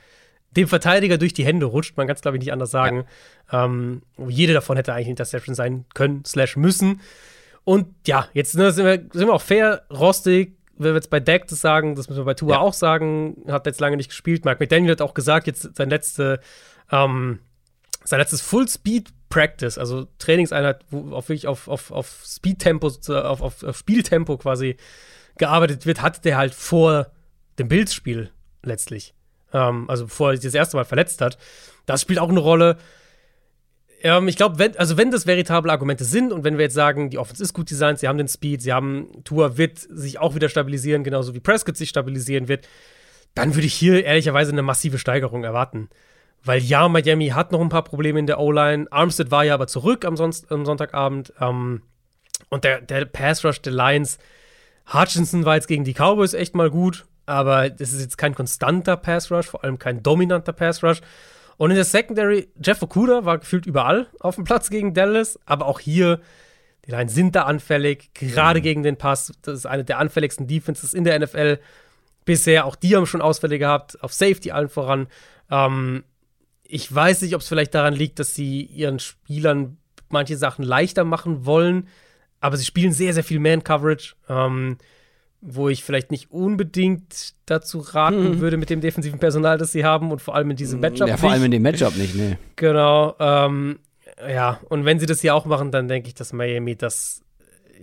dem 0.51 0.67
Verteidiger 0.67 1.17
durch 1.17 1.33
die 1.33 1.45
Hände 1.45 1.65
rutscht. 1.65 1.97
Man 1.97 2.07
kann 2.07 2.15
es, 2.15 2.21
glaube 2.21 2.37
ich, 2.37 2.41
nicht 2.41 2.53
anders 2.53 2.71
sagen. 2.71 3.05
Ja. 3.51 3.65
Ähm, 3.65 4.03
jede 4.27 4.53
davon 4.53 4.77
hätte 4.77 4.93
eigentlich 4.93 5.09
Interception 5.09 5.55
sein 5.55 5.85
können, 5.93 6.23
slash 6.25 6.55
müssen. 6.55 7.01
Und 7.63 7.87
ja, 8.07 8.27
jetzt 8.33 8.55
ne, 8.55 8.71
sind, 8.71 8.85
wir, 8.85 8.97
sind 9.13 9.27
wir 9.27 9.33
auch 9.33 9.41
fair, 9.41 9.83
rostig, 9.89 10.55
wenn 10.77 10.91
wir 10.91 10.95
jetzt 10.95 11.09
bei 11.09 11.19
Dak 11.19 11.47
das 11.47 11.61
sagen, 11.61 11.95
das 11.95 12.09
müssen 12.09 12.21
wir 12.21 12.25
bei 12.25 12.33
Tua 12.33 12.53
ja. 12.53 12.59
auch 12.59 12.73
sagen, 12.73 13.43
hat 13.47 13.65
jetzt 13.65 13.79
lange 13.79 13.97
nicht 13.97 14.09
gespielt. 14.09 14.45
Mike 14.45 14.57
McDaniel 14.59 14.91
hat 14.91 15.01
auch 15.01 15.13
gesagt, 15.13 15.47
jetzt 15.47 15.75
sein 15.75 15.89
letzte, 15.89 16.39
ähm, 16.91 17.39
sein 18.03 18.19
letztes 18.19 18.41
Full 18.41 18.67
Speed 18.67 19.13
Practice, 19.29 19.77
also 19.77 20.07
Trainingseinheit, 20.19 20.85
wo 20.91 21.15
auf 21.15 21.29
wirklich 21.29 21.47
auf, 21.47 21.67
auf, 21.67 21.91
auf 21.91 22.23
Speed-Tempo, 22.23 22.87
auf, 22.87 23.41
auf, 23.41 23.63
auf 23.63 23.77
Spieltempo 23.77 24.37
quasi 24.37 24.77
gearbeitet 25.37 25.85
wird, 25.85 26.01
hatte 26.01 26.21
der 26.21 26.37
halt 26.37 26.53
vor 26.53 27.07
dem 27.57 27.67
Bills-Spiel 27.67 28.29
letztlich. 28.61 29.15
Ähm, 29.51 29.89
also 29.89 30.05
bevor 30.05 30.31
er 30.31 30.37
sich 30.37 30.45
das 30.45 30.53
erste 30.53 30.77
Mal 30.77 30.85
verletzt 30.85 31.21
hat. 31.21 31.37
Das 31.85 32.01
spielt 32.01 32.19
auch 32.19 32.29
eine 32.29 32.39
Rolle. 32.39 32.77
Ähm, 34.03 34.27
ich 34.27 34.35
glaube, 34.35 34.59
wenn, 34.59 34.77
also 34.77 34.97
wenn 34.97 35.09
das 35.09 35.25
veritable 35.25 35.71
Argumente 35.71 36.03
sind 36.03 36.31
und 36.31 36.43
wenn 36.43 36.57
wir 36.57 36.65
jetzt 36.65 36.75
sagen, 36.75 37.09
die 37.09 37.17
Offense 37.17 37.41
ist 37.41 37.53
gut 37.53 37.71
designt, 37.71 37.99
sie 37.99 38.07
haben 38.07 38.17
den 38.17 38.27
Speed, 38.27 38.61
sie 38.61 38.73
haben, 38.73 39.23
Tour 39.23 39.57
wird 39.57 39.79
sich 39.79 40.19
auch 40.19 40.35
wieder 40.35 40.49
stabilisieren, 40.49 41.03
genauso 41.03 41.33
wie 41.33 41.39
Prescott 41.39 41.77
sich 41.77 41.89
stabilisieren 41.89 42.49
wird, 42.49 42.67
dann 43.33 43.55
würde 43.55 43.65
ich 43.65 43.73
hier 43.73 44.03
ehrlicherweise 44.03 44.51
eine 44.51 44.61
massive 44.61 44.99
Steigerung 44.99 45.43
erwarten. 45.43 45.89
Weil 46.43 46.61
ja, 46.61 46.87
Miami 46.89 47.29
hat 47.29 47.53
noch 47.53 47.61
ein 47.61 47.69
paar 47.69 47.85
Probleme 47.85 48.19
in 48.19 48.27
der 48.27 48.39
O-Line. 48.39 48.87
Armstead 48.91 49.31
war 49.31 49.45
ja 49.45 49.53
aber 49.53 49.67
zurück 49.67 50.03
am, 50.03 50.17
Son 50.17 50.33
am 50.49 50.65
Sonntagabend. 50.65 51.33
Ähm, 51.39 51.81
und 52.49 52.65
der, 52.65 52.81
der 52.81 53.05
Pass 53.05 53.45
Rush 53.45 53.61
der 53.61 53.71
Lions, 53.71 54.19
Hutchinson 54.93 55.45
war 55.45 55.55
jetzt 55.55 55.69
gegen 55.69 55.85
die 55.85 55.93
Cowboys 55.93 56.33
echt 56.33 56.55
mal 56.55 56.69
gut, 56.69 57.05
aber 57.25 57.69
das 57.69 57.93
ist 57.93 58.01
jetzt 58.01 58.17
kein 58.17 58.35
konstanter 58.35 58.97
Pass 58.97 59.31
Rush, 59.31 59.47
vor 59.47 59.63
allem 59.63 59.79
kein 59.79 60.03
dominanter 60.03 60.51
Pass 60.51 60.83
Rush. 60.83 60.99
Und 61.57 61.69
in 61.69 61.75
der 61.75 61.85
Secondary, 61.85 62.49
Jeff 62.63 62.81
Okuda 62.81 63.25
war 63.25 63.37
gefühlt 63.37 63.65
überall 63.65 64.07
auf 64.19 64.35
dem 64.35 64.43
Platz 64.43 64.69
gegen 64.69 64.93
Dallas, 64.93 65.39
aber 65.45 65.65
auch 65.67 65.79
hier, 65.79 66.19
die 66.85 66.91
Lions 66.91 67.13
sind 67.13 67.35
da 67.35 67.43
anfällig, 67.43 68.13
gerade 68.13 68.59
mhm. 68.59 68.63
gegen 68.63 68.83
den 68.83 68.97
Pass. 68.97 69.31
Das 69.41 69.59
ist 69.59 69.65
eine 69.65 69.83
der 69.83 69.99
anfälligsten 69.99 70.47
Defenses 70.47 70.93
in 70.93 71.03
der 71.03 71.19
NFL 71.19 71.59
bisher. 72.25 72.65
Auch 72.65 72.75
die 72.75 72.95
haben 72.95 73.05
schon 73.05 73.21
Ausfälle 73.21 73.59
gehabt, 73.59 74.01
auf 74.03 74.13
Safety 74.13 74.51
allen 74.51 74.69
voran. 74.69 75.07
Ähm, 75.49 76.03
ich 76.63 76.93
weiß 76.93 77.21
nicht, 77.21 77.35
ob 77.35 77.41
es 77.41 77.47
vielleicht 77.47 77.75
daran 77.75 77.93
liegt, 77.93 78.19
dass 78.19 78.35
sie 78.35 78.63
ihren 78.63 78.99
Spielern 78.99 79.77
manche 80.09 80.37
Sachen 80.37 80.63
leichter 80.63 81.03
machen 81.03 81.45
wollen, 81.45 81.87
aber 82.39 82.57
sie 82.57 82.65
spielen 82.65 82.91
sehr, 82.91 83.13
sehr 83.13 83.23
viel 83.23 83.39
Man-Coverage. 83.39 84.15
Ähm, 84.27 84.77
wo 85.45 85.67
ich 85.67 85.83
vielleicht 85.83 86.09
nicht 86.09 86.31
unbedingt 86.31 87.33
dazu 87.45 87.79
raten 87.79 88.23
mhm. 88.23 88.39
würde 88.39 88.55
mit 88.55 88.69
dem 88.69 88.79
defensiven 88.79 89.19
Personal, 89.19 89.57
das 89.57 89.73
sie 89.73 89.83
haben 89.83 90.11
und 90.11 90.21
vor 90.21 90.35
allem 90.35 90.49
in 90.51 90.55
diesem 90.55 90.79
Matchup. 90.79 91.07
Ja, 91.07 91.17
vor 91.17 91.31
allem 91.31 91.43
in 91.43 91.51
dem 91.51 91.61
Matchup 91.61 91.97
nicht, 91.97 92.15
ne. 92.15 92.37
Genau. 92.55 93.15
Ähm, 93.19 93.79
ja, 94.27 94.61
und 94.69 94.85
wenn 94.85 94.99
sie 94.99 95.05
das 95.05 95.19
hier 95.19 95.35
auch 95.35 95.45
machen, 95.45 95.71
dann 95.71 95.89
denke 95.89 96.07
ich, 96.07 96.13
dass 96.13 96.31
Miami 96.31 96.77
das 96.77 97.21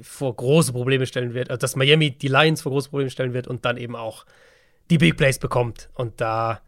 vor 0.03 0.35
große 0.35 0.73
Probleme 0.73 1.05
stellen 1.05 1.35
wird. 1.35 1.51
Also, 1.51 1.61
dass 1.61 1.77
Miami 1.77 2.13
die 2.13 2.29
Lions 2.29 2.63
vor 2.63 2.73
große 2.73 2.89
Probleme 2.89 3.11
stellen 3.11 3.35
wird 3.35 3.47
und 3.47 3.67
dann 3.67 3.77
eben 3.77 3.95
auch 3.95 4.25
die 4.89 4.97
Big 4.97 5.19
Plays 5.19 5.39
bekommt. 5.39 5.91
Und 5.95 6.21
da, 6.23 6.63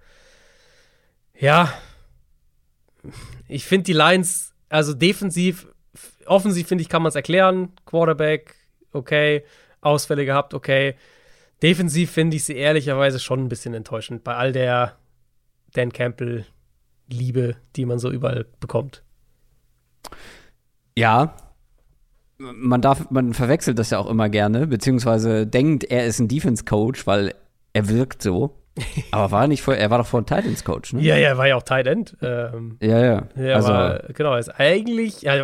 ja, 1.38 1.72
ich 3.48 3.64
finde 3.64 3.84
die 3.84 3.94
Lions, 3.94 4.52
also 4.68 4.92
defensiv, 4.92 5.68
offensiv 6.26 6.68
finde 6.68 6.82
ich, 6.82 6.90
kann 6.90 7.02
man 7.02 7.08
es 7.08 7.16
erklären. 7.16 7.72
Quarterback, 7.86 8.56
okay. 8.92 9.42
Ausfälle 9.82 10.24
gehabt, 10.24 10.54
okay. 10.54 10.94
Defensiv 11.62 12.10
finde 12.10 12.36
ich 12.36 12.44
sie 12.44 12.56
ehrlicherweise 12.56 13.20
schon 13.20 13.44
ein 13.44 13.48
bisschen 13.48 13.74
enttäuschend 13.74 14.24
bei 14.24 14.34
all 14.34 14.52
der 14.52 14.96
Dan 15.74 15.92
Campbell-Liebe, 15.92 17.56
die 17.76 17.84
man 17.84 17.98
so 17.98 18.10
überall 18.10 18.46
bekommt. 18.58 19.02
Ja, 20.96 21.34
man 22.38 22.80
darf, 22.80 23.10
man 23.10 23.34
verwechselt 23.34 23.78
das 23.78 23.90
ja 23.90 23.98
auch 23.98 24.08
immer 24.08 24.28
gerne, 24.28 24.66
beziehungsweise 24.66 25.46
denkt, 25.46 25.84
er 25.84 26.06
ist 26.06 26.18
ein 26.18 26.28
Defense-Coach, 26.28 27.06
weil 27.06 27.34
er 27.72 27.88
wirkt 27.88 28.22
so. 28.22 28.58
Aber 29.10 29.30
war 29.30 29.42
er 29.42 29.48
nicht 29.48 29.62
vor, 29.62 29.74
er 29.74 29.90
war 29.90 29.98
doch 29.98 30.06
vor 30.06 30.24
Titans 30.24 30.64
Coach, 30.64 30.94
ne? 30.94 31.02
Ja, 31.02 31.16
ja, 31.16 31.28
er 31.28 31.38
war 31.38 31.46
ja 31.46 31.56
auch 31.56 31.62
Tight 31.62 31.86
End. 31.86 32.16
Ähm, 32.22 32.78
ja, 32.80 32.98
ja. 32.98 33.22
ja 33.36 33.54
also, 33.54 33.68
war, 33.68 33.98
genau, 34.14 34.36
ist 34.36 34.48
eigentlich, 34.48 35.22
ja, 35.22 35.34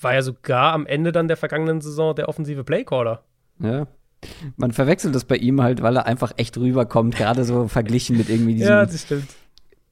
war 0.00 0.14
ja 0.14 0.22
sogar 0.22 0.72
am 0.72 0.86
Ende 0.86 1.12
dann 1.12 1.28
der 1.28 1.36
vergangenen 1.36 1.80
Saison 1.80 2.14
der 2.14 2.28
offensive 2.28 2.62
Playcaller. 2.62 3.24
Ja. 3.60 3.86
Man 4.56 4.72
verwechselt 4.72 5.14
das 5.14 5.24
bei 5.24 5.36
ihm 5.36 5.62
halt, 5.62 5.82
weil 5.82 5.96
er 5.96 6.06
einfach 6.06 6.32
echt 6.36 6.56
rüberkommt, 6.58 7.16
gerade 7.16 7.44
so 7.44 7.68
verglichen 7.68 8.16
mit 8.16 8.28
irgendwie 8.28 8.54
diesen, 8.54 8.68
ja, 8.68 8.86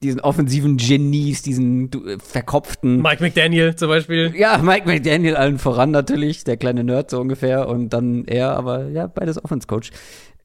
diesen 0.03 0.19
offensiven 0.19 0.77
Genies, 0.77 1.41
diesen 1.41 1.91
äh, 1.91 2.17
verkopften. 2.19 3.01
Mike 3.01 3.23
McDaniel 3.23 3.75
zum 3.75 3.89
Beispiel. 3.89 4.33
Ja, 4.35 4.57
Mike 4.57 4.87
McDaniel 4.87 5.35
allen 5.35 5.57
voran 5.57 5.91
natürlich, 5.91 6.43
der 6.43 6.57
kleine 6.57 6.83
Nerd 6.83 7.09
so 7.09 7.19
ungefähr 7.19 7.67
und 7.69 7.89
dann 7.89 8.25
er, 8.25 8.57
aber 8.57 8.89
ja, 8.89 9.07
beides 9.07 9.43
Offense-Coach. 9.43 9.91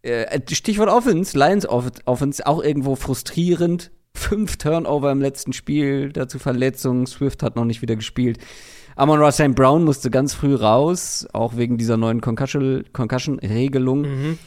Äh, 0.03 0.41
Stichwort 0.51 0.89
Offense, 0.89 1.37
Lions 1.39 1.67
Offense, 1.69 2.47
auch 2.47 2.63
irgendwo 2.63 2.97
frustrierend. 2.97 3.91
Fünf 4.13 4.57
Turnover 4.57 5.13
im 5.13 5.21
letzten 5.21 5.53
Spiel, 5.53 6.11
dazu 6.13 6.39
Verletzungen, 6.39 7.07
Swift 7.07 7.43
hat 7.43 7.55
noch 7.55 7.65
nicht 7.65 7.81
wieder 7.81 7.95
gespielt. 7.97 8.39
Amon 9.01 9.19
Ross 9.19 9.37
St. 9.37 9.55
Brown 9.55 9.85
musste 9.85 10.11
ganz 10.11 10.35
früh 10.35 10.55
raus, 10.55 11.27
auch 11.33 11.57
wegen 11.57 11.79
dieser 11.79 11.97
neuen 11.97 12.21
Concussion-Regelung. 12.21 14.03
Mhm. 14.03 14.39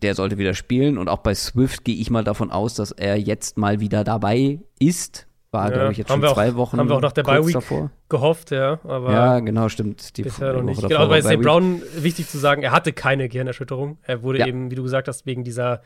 Der 0.00 0.14
sollte 0.14 0.38
wieder 0.38 0.54
spielen 0.54 0.96
und 0.96 1.10
auch 1.10 1.18
bei 1.18 1.34
Swift 1.34 1.84
gehe 1.84 1.96
ich 1.96 2.08
mal 2.08 2.24
davon 2.24 2.50
aus, 2.50 2.72
dass 2.72 2.92
er 2.92 3.18
jetzt 3.18 3.58
mal 3.58 3.80
wieder 3.80 4.02
dabei 4.02 4.60
ist. 4.78 5.26
War, 5.50 5.68
ja, 5.68 5.74
glaube 5.76 5.92
ich, 5.92 5.98
jetzt 5.98 6.10
schon 6.10 6.22
zwei 6.22 6.52
auch, 6.52 6.54
Wochen. 6.54 6.78
Haben 6.78 6.88
wir 6.88 6.96
auch 6.96 7.02
nach 7.02 7.12
der 7.12 7.24
Bye 7.24 7.46
Week 7.46 7.52
davor. 7.52 7.90
gehofft, 8.08 8.52
ja. 8.52 8.80
Aber 8.84 9.12
ja, 9.12 9.40
genau, 9.40 9.68
stimmt. 9.68 10.16
Die 10.16 10.22
bisher 10.22 10.54
noch 10.54 10.62
nicht. 10.62 10.80
Genau, 10.80 11.06
bei 11.06 11.20
St. 11.20 11.38
Brown 11.42 11.82
wichtig 11.98 12.26
zu 12.26 12.38
sagen, 12.38 12.62
er 12.62 12.72
hatte 12.72 12.94
keine 12.94 13.28
Gehirnerschütterung. 13.28 13.98
Er 14.02 14.22
wurde 14.22 14.38
ja. 14.38 14.46
eben, 14.46 14.70
wie 14.70 14.76
du 14.76 14.82
gesagt 14.82 15.08
hast, 15.08 15.26
wegen 15.26 15.44
dieser 15.44 15.82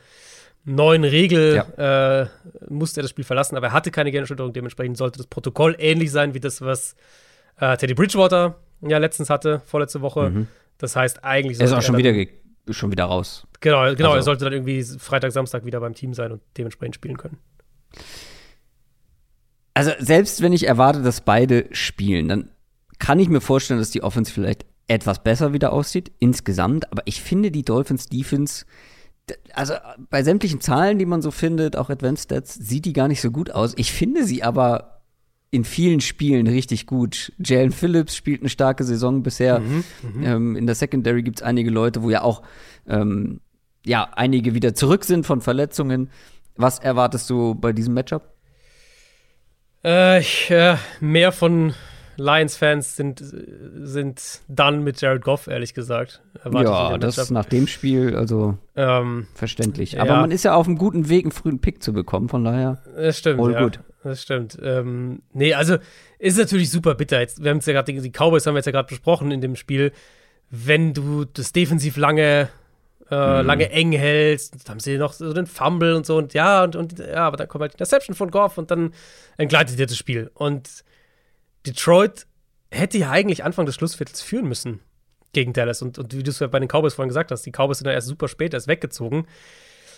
neuen 0.63 1.03
Regel 1.03 1.65
ja. 1.77 2.21
äh, 2.21 2.27
musste 2.69 3.01
er 3.01 3.03
das 3.03 3.09
Spiel 3.09 3.25
verlassen, 3.25 3.57
aber 3.57 3.67
er 3.67 3.73
hatte 3.73 3.91
keine 3.91 4.11
Gehirnerschütterung. 4.11 4.53
Dementsprechend 4.53 4.95
sollte 4.95 5.17
das 5.17 5.27
Protokoll 5.27 5.75
ähnlich 5.79 6.13
sein 6.13 6.33
wie 6.33 6.39
das, 6.39 6.61
was 6.61 6.95
äh, 7.59 7.77
Teddy 7.77 7.93
Bridgewater 7.93 8.55
ja 8.81 8.97
letztens 8.97 9.29
hatte, 9.29 9.61
vorletzte 9.65 10.01
Woche. 10.01 10.29
Mhm. 10.29 10.47
Das 10.77 10.95
heißt, 10.95 11.23
eigentlich. 11.23 11.59
Er 11.59 11.65
ist 11.65 11.73
auch 11.73 11.81
schon 11.81 11.97
wieder, 11.97 12.13
schon 12.69 12.91
wieder 12.91 13.05
raus. 13.05 13.47
Genau, 13.61 13.83
genau. 13.95 14.09
Also. 14.09 14.17
Er 14.17 14.23
sollte 14.23 14.43
dann 14.45 14.53
irgendwie 14.53 14.83
Freitag, 14.83 15.31
Samstag 15.31 15.65
wieder 15.65 15.79
beim 15.79 15.93
Team 15.93 16.13
sein 16.13 16.31
und 16.31 16.41
dementsprechend 16.57 16.95
spielen 16.95 17.17
können. 17.17 17.37
Also, 19.73 19.91
selbst 19.99 20.41
wenn 20.41 20.53
ich 20.53 20.67
erwarte, 20.67 21.01
dass 21.01 21.21
beide 21.21 21.67
spielen, 21.71 22.29
dann 22.29 22.51
kann 22.99 23.19
ich 23.19 23.29
mir 23.29 23.41
vorstellen, 23.41 23.79
dass 23.79 23.91
die 23.91 24.03
Offense 24.03 24.31
vielleicht 24.31 24.65
etwas 24.87 25.23
besser 25.23 25.53
wieder 25.53 25.73
aussieht, 25.73 26.11
insgesamt. 26.19 26.91
Aber 26.91 27.01
ich 27.05 27.21
finde, 27.21 27.51
die 27.51 27.63
Dolphins 27.63 28.07
Defense 28.07 28.65
also 29.53 29.73
bei 30.09 30.23
sämtlichen 30.23 30.61
Zahlen, 30.61 30.99
die 30.99 31.05
man 31.05 31.21
so 31.21 31.31
findet, 31.31 31.75
auch 31.75 31.89
Advanced 31.89 32.25
Stats, 32.25 32.53
sieht 32.53 32.85
die 32.85 32.93
gar 32.93 33.07
nicht 33.07 33.21
so 33.21 33.31
gut 33.31 33.51
aus. 33.51 33.73
Ich 33.75 33.91
finde 33.91 34.23
sie 34.23 34.43
aber 34.43 34.94
in 35.55 35.63
vielen 35.63 36.01
Spielen 36.01 36.47
richtig 36.47 36.85
gut. 36.85 37.31
Jalen 37.39 37.71
Phillips 37.71 38.15
spielt 38.15 38.41
eine 38.41 38.49
starke 38.49 38.83
Saison 38.83 39.23
bisher. 39.23 39.59
Mhm, 39.59 39.83
mhm. 40.01 40.23
ähm, 40.23 40.55
in 40.55 40.65
der 40.65 40.75
Secondary 40.75 41.23
gibt 41.23 41.39
es 41.39 41.43
einige 41.43 41.71
Leute, 41.71 42.03
wo 42.03 42.09
ja 42.09 42.21
auch 42.21 42.41
ähm, 42.87 43.39
ja, 43.85 44.09
einige 44.15 44.53
wieder 44.53 44.75
zurück 44.75 45.05
sind 45.05 45.25
von 45.25 45.41
Verletzungen. 45.41 46.09
Was 46.57 46.79
erwartest 46.79 47.29
du 47.29 47.55
bei 47.55 47.71
diesem 47.71 47.93
Matchup? 47.93 48.23
Äh, 49.83 50.19
ich, 50.19 50.49
äh, 50.51 50.75
mehr 50.99 51.31
von 51.31 51.73
Lions-Fans 52.17 52.95
sind, 52.95 53.21
sind 53.23 54.41
dann 54.47 54.83
mit 54.83 54.99
Jared 54.99 55.21
Goff, 55.21 55.47
ehrlich 55.47 55.73
gesagt. 55.73 56.21
Ja, 56.51 56.97
das 56.97 57.29
nach 57.29 57.45
dem 57.45 57.67
Spiel, 57.67 58.15
also 58.15 58.57
ähm, 58.75 59.27
verständlich. 59.33 59.99
Aber 59.99 60.11
ja. 60.11 60.21
man 60.21 60.31
ist 60.31 60.43
ja 60.43 60.55
auf 60.55 60.67
einem 60.67 60.77
guten 60.77 61.09
Weg, 61.09 61.25
einen 61.25 61.31
frühen 61.31 61.59
Pick 61.59 61.83
zu 61.83 61.93
bekommen, 61.93 62.29
von 62.29 62.43
daher. 62.43 62.81
Das 62.95 63.17
stimmt. 63.17 63.41
All 63.41 63.51
ja, 63.51 63.63
gut. 63.63 63.79
Das 64.05 64.21
stimmt. 64.21 64.57
Ähm, 64.61 65.23
nee, 65.33 65.55
also 65.55 65.77
ist 66.19 66.37
natürlich 66.37 66.69
super 66.69 66.93
bitter. 66.93 67.19
Jetzt, 67.19 67.43
wir 67.43 67.49
haben 67.49 67.57
es 67.57 67.65
ja 67.65 67.73
gerade, 67.73 67.91
die 67.91 68.11
Cowboys 68.11 68.45
haben 68.45 68.53
wir 68.53 68.59
jetzt 68.59 68.67
ja 68.67 68.71
gerade 68.71 68.87
besprochen 68.87 69.31
in 69.31 69.41
dem 69.41 69.55
Spiel. 69.55 69.91
Wenn 70.51 70.93
du 70.93 71.25
das 71.25 71.53
defensiv 71.53 71.97
lange 71.97 72.49
äh, 73.09 73.41
mhm. 73.41 73.47
lange 73.47 73.71
eng 73.71 73.91
hältst. 73.93 74.53
Dann 74.53 74.73
haben 74.73 74.79
sie 74.79 74.97
noch 74.97 75.13
so 75.13 75.33
den 75.33 75.47
Fumble 75.47 75.95
und 75.95 76.05
so 76.05 76.17
und 76.17 76.35
ja, 76.35 76.63
und, 76.63 76.75
und 76.75 76.99
ja, 76.99 77.25
aber 77.27 77.37
dann 77.37 77.47
kommt 77.47 77.63
halt 77.63 77.73
die 77.73 77.75
Interception 77.75 78.15
von 78.15 78.29
Goff 78.29 78.59
und 78.59 78.69
dann 78.69 78.93
entgleitet 79.37 79.79
dir 79.79 79.87
das 79.87 79.97
Spiel. 79.97 80.29
Und 80.35 80.83
Detroit 81.65 82.27
hätte 82.71 82.99
ja 82.99 83.09
eigentlich 83.09 83.43
Anfang 83.43 83.65
des 83.65 83.73
Schlussviertels 83.73 84.21
führen 84.21 84.47
müssen 84.47 84.81
gegen 85.33 85.53
Dallas. 85.53 85.81
Und, 85.81 85.97
und 85.97 86.15
wie 86.15 86.21
du 86.21 86.29
es 86.29 86.39
ja 86.39 86.47
bei 86.47 86.59
den 86.59 86.69
Cowboys 86.69 86.93
vorhin 86.93 87.09
gesagt 87.09 87.31
hast, 87.31 87.43
die 87.43 87.51
Cowboys 87.51 87.79
sind 87.79 87.87
ja 87.87 87.93
erst 87.93 88.07
super 88.07 88.27
spät 88.27 88.53
erst 88.53 88.67
weggezogen. 88.67 89.27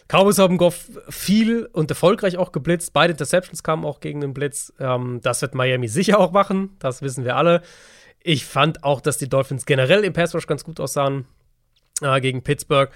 Cowboys 0.08 0.38
haben 0.38 0.58
Goff 0.58 0.90
viel 1.10 1.66
und 1.66 1.92
erfolgreich 1.92 2.38
auch 2.38 2.52
geblitzt. 2.52 2.94
Beide 2.94 3.12
Interceptions 3.12 3.62
kamen 3.62 3.84
auch 3.84 4.00
gegen 4.00 4.22
den 4.22 4.34
Blitz. 4.34 4.74
Ähm, 4.80 5.20
das 5.22 5.42
wird 5.42 5.54
Miami 5.54 5.88
sicher 5.88 6.20
auch 6.20 6.32
machen. 6.32 6.76
Das 6.80 7.02
wissen 7.02 7.26
wir 7.26 7.36
alle. 7.36 7.62
Ich 8.22 8.46
fand 8.46 8.84
auch, 8.84 9.02
dass 9.02 9.18
die 9.18 9.30
Dolphins 9.30 9.66
generell 9.66 10.04
im 10.04 10.14
Pass 10.14 10.34
Rush 10.34 10.48
ganz 10.48 10.64
gut 10.64 10.80
aussahen 10.80 11.26
äh, 12.02 12.22
gegen 12.22 12.44
Pittsburgh. 12.44 12.90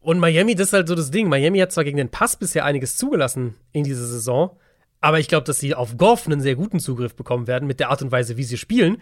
Und 0.00 0.18
Miami, 0.18 0.54
das 0.54 0.68
ist 0.68 0.72
halt 0.72 0.88
so 0.88 0.94
das 0.94 1.10
Ding. 1.10 1.28
Miami 1.28 1.58
hat 1.58 1.72
zwar 1.72 1.84
gegen 1.84 1.98
den 1.98 2.10
Pass 2.10 2.36
bisher 2.36 2.64
einiges 2.64 2.96
zugelassen 2.96 3.54
in 3.72 3.84
dieser 3.84 4.06
Saison, 4.06 4.56
aber 5.00 5.18
ich 5.18 5.28
glaube, 5.28 5.44
dass 5.44 5.58
sie 5.58 5.74
auf 5.74 5.96
Goff 5.96 6.26
einen 6.26 6.40
sehr 6.40 6.56
guten 6.56 6.80
Zugriff 6.80 7.14
bekommen 7.14 7.46
werden 7.46 7.66
mit 7.66 7.80
der 7.80 7.90
Art 7.90 8.02
und 8.02 8.12
Weise, 8.12 8.36
wie 8.36 8.44
sie 8.44 8.58
spielen. 8.58 8.98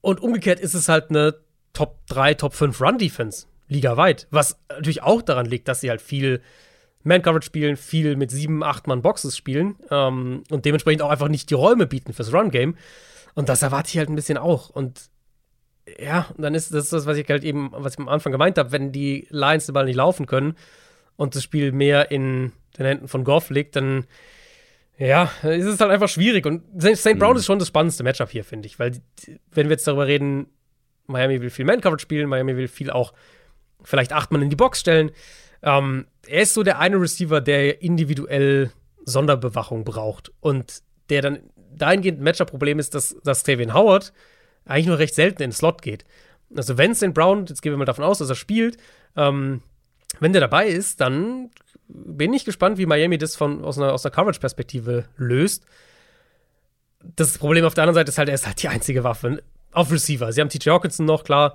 Und 0.00 0.20
umgekehrt 0.20 0.60
ist 0.60 0.74
es 0.74 0.88
halt 0.88 1.10
eine 1.10 1.36
Top 1.72 2.06
3, 2.08 2.34
Top 2.34 2.54
5 2.54 2.80
Run-Defense, 2.80 3.46
ligaweit. 3.68 4.26
Was 4.30 4.58
natürlich 4.68 5.02
auch 5.02 5.22
daran 5.22 5.46
liegt, 5.46 5.68
dass 5.68 5.80
sie 5.80 5.90
halt 5.90 6.00
viel 6.00 6.42
Man-Coverage 7.02 7.46
spielen, 7.46 7.76
viel 7.76 8.16
mit 8.16 8.30
7, 8.30 8.62
8 8.62 8.86
Mann-Boxes 8.86 9.36
spielen 9.36 9.76
ähm, 9.90 10.42
und 10.50 10.64
dementsprechend 10.64 11.02
auch 11.02 11.10
einfach 11.10 11.28
nicht 11.28 11.50
die 11.50 11.54
Räume 11.54 11.86
bieten 11.86 12.12
fürs 12.12 12.32
Run-Game. 12.32 12.76
Und 13.34 13.48
das 13.48 13.62
erwarte 13.62 13.88
ich 13.90 13.98
halt 13.98 14.08
ein 14.08 14.16
bisschen 14.16 14.38
auch. 14.38 14.70
Und 14.70 15.08
ja, 15.98 16.26
dann 16.36 16.54
ist 16.54 16.74
das 16.74 16.90
das, 16.90 17.06
was 17.06 17.16
ich 17.16 17.28
halt 17.28 17.44
eben, 17.44 17.70
was 17.72 17.94
ich 17.94 17.98
am 17.98 18.08
Anfang 18.08 18.32
gemeint 18.32 18.58
habe, 18.58 18.72
wenn 18.72 18.92
die 18.92 19.26
Lions 19.30 19.66
den 19.66 19.72
Ball 19.72 19.86
nicht 19.86 19.96
laufen 19.96 20.26
können 20.26 20.56
und 21.16 21.34
das 21.34 21.42
Spiel 21.42 21.72
mehr 21.72 22.10
in 22.10 22.52
den 22.78 22.86
Händen 22.86 23.08
von 23.08 23.24
Goff 23.24 23.50
liegt, 23.50 23.76
dann 23.76 24.06
ja, 24.98 25.30
es 25.42 25.64
ist 25.64 25.80
halt 25.80 25.90
einfach 25.90 26.10
schwierig. 26.10 26.44
Und 26.44 26.62
St. 26.78 27.18
Brown 27.18 27.32
mhm. 27.32 27.38
ist 27.38 27.46
schon 27.46 27.58
das 27.58 27.68
spannendste 27.68 28.04
Matchup 28.04 28.30
hier, 28.30 28.44
finde 28.44 28.66
ich. 28.66 28.78
Weil, 28.78 29.00
wenn 29.50 29.68
wir 29.68 29.72
jetzt 29.72 29.86
darüber 29.86 30.06
reden, 30.06 30.48
Miami 31.06 31.40
will 31.40 31.48
viel 31.48 31.64
Man-Coverage 31.64 32.02
spielen, 32.02 32.28
Miami 32.28 32.54
will 32.54 32.68
viel 32.68 32.90
auch 32.90 33.14
vielleicht 33.82 34.12
acht 34.12 34.30
Mann 34.30 34.42
in 34.42 34.50
die 34.50 34.56
Box 34.56 34.78
stellen. 34.80 35.10
Ähm, 35.62 36.06
er 36.26 36.42
ist 36.42 36.54
so 36.54 36.62
der 36.62 36.78
eine 36.78 37.00
Receiver, 37.00 37.40
der 37.40 37.82
individuell 37.82 38.72
Sonderbewachung 39.04 39.84
braucht. 39.84 40.32
Und 40.40 40.82
der 41.08 41.22
dann 41.22 41.40
dahingehend 41.72 42.20
ein 42.20 42.24
Matchup-Problem 42.24 42.78
ist, 42.78 42.94
dass, 42.94 43.16
dass 43.24 43.42
Tavian 43.42 43.74
Howard 43.74 44.12
eigentlich 44.64 44.86
nur 44.86 44.98
recht 44.98 45.14
selten 45.14 45.42
in 45.42 45.50
den 45.50 45.56
Slot 45.56 45.82
geht. 45.82 46.04
Also, 46.54 46.78
wenn 46.78 46.94
St. 46.94 47.14
Brown, 47.14 47.46
jetzt 47.46 47.62
gehen 47.62 47.72
wir 47.72 47.78
mal 47.78 47.84
davon 47.84 48.04
aus, 48.04 48.18
dass 48.18 48.28
er 48.28 48.34
spielt, 48.34 48.76
ähm, 49.16 49.62
wenn 50.18 50.32
der 50.32 50.40
dabei 50.40 50.66
ist, 50.66 51.00
dann 51.00 51.50
bin 51.88 52.32
ich 52.32 52.44
gespannt, 52.44 52.78
wie 52.78 52.86
Miami 52.86 53.18
das 53.18 53.36
von, 53.36 53.64
aus 53.64 53.78
einer, 53.78 53.92
aus 53.92 54.04
einer 54.04 54.14
Coverage-Perspektive 54.14 55.04
löst. 55.16 55.64
Das 57.16 57.38
Problem 57.38 57.64
auf 57.64 57.74
der 57.74 57.84
anderen 57.84 57.94
Seite 57.94 58.10
ist 58.10 58.18
halt, 58.18 58.28
er 58.28 58.34
ist 58.34 58.46
halt 58.46 58.62
die 58.62 58.68
einzige 58.68 59.04
Waffe 59.04 59.42
auf 59.72 59.90
Receiver. 59.90 60.32
Sie 60.32 60.40
haben 60.40 60.48
TJ 60.48 60.70
Hawkinson 60.70 61.06
noch, 61.06 61.24
klar, 61.24 61.54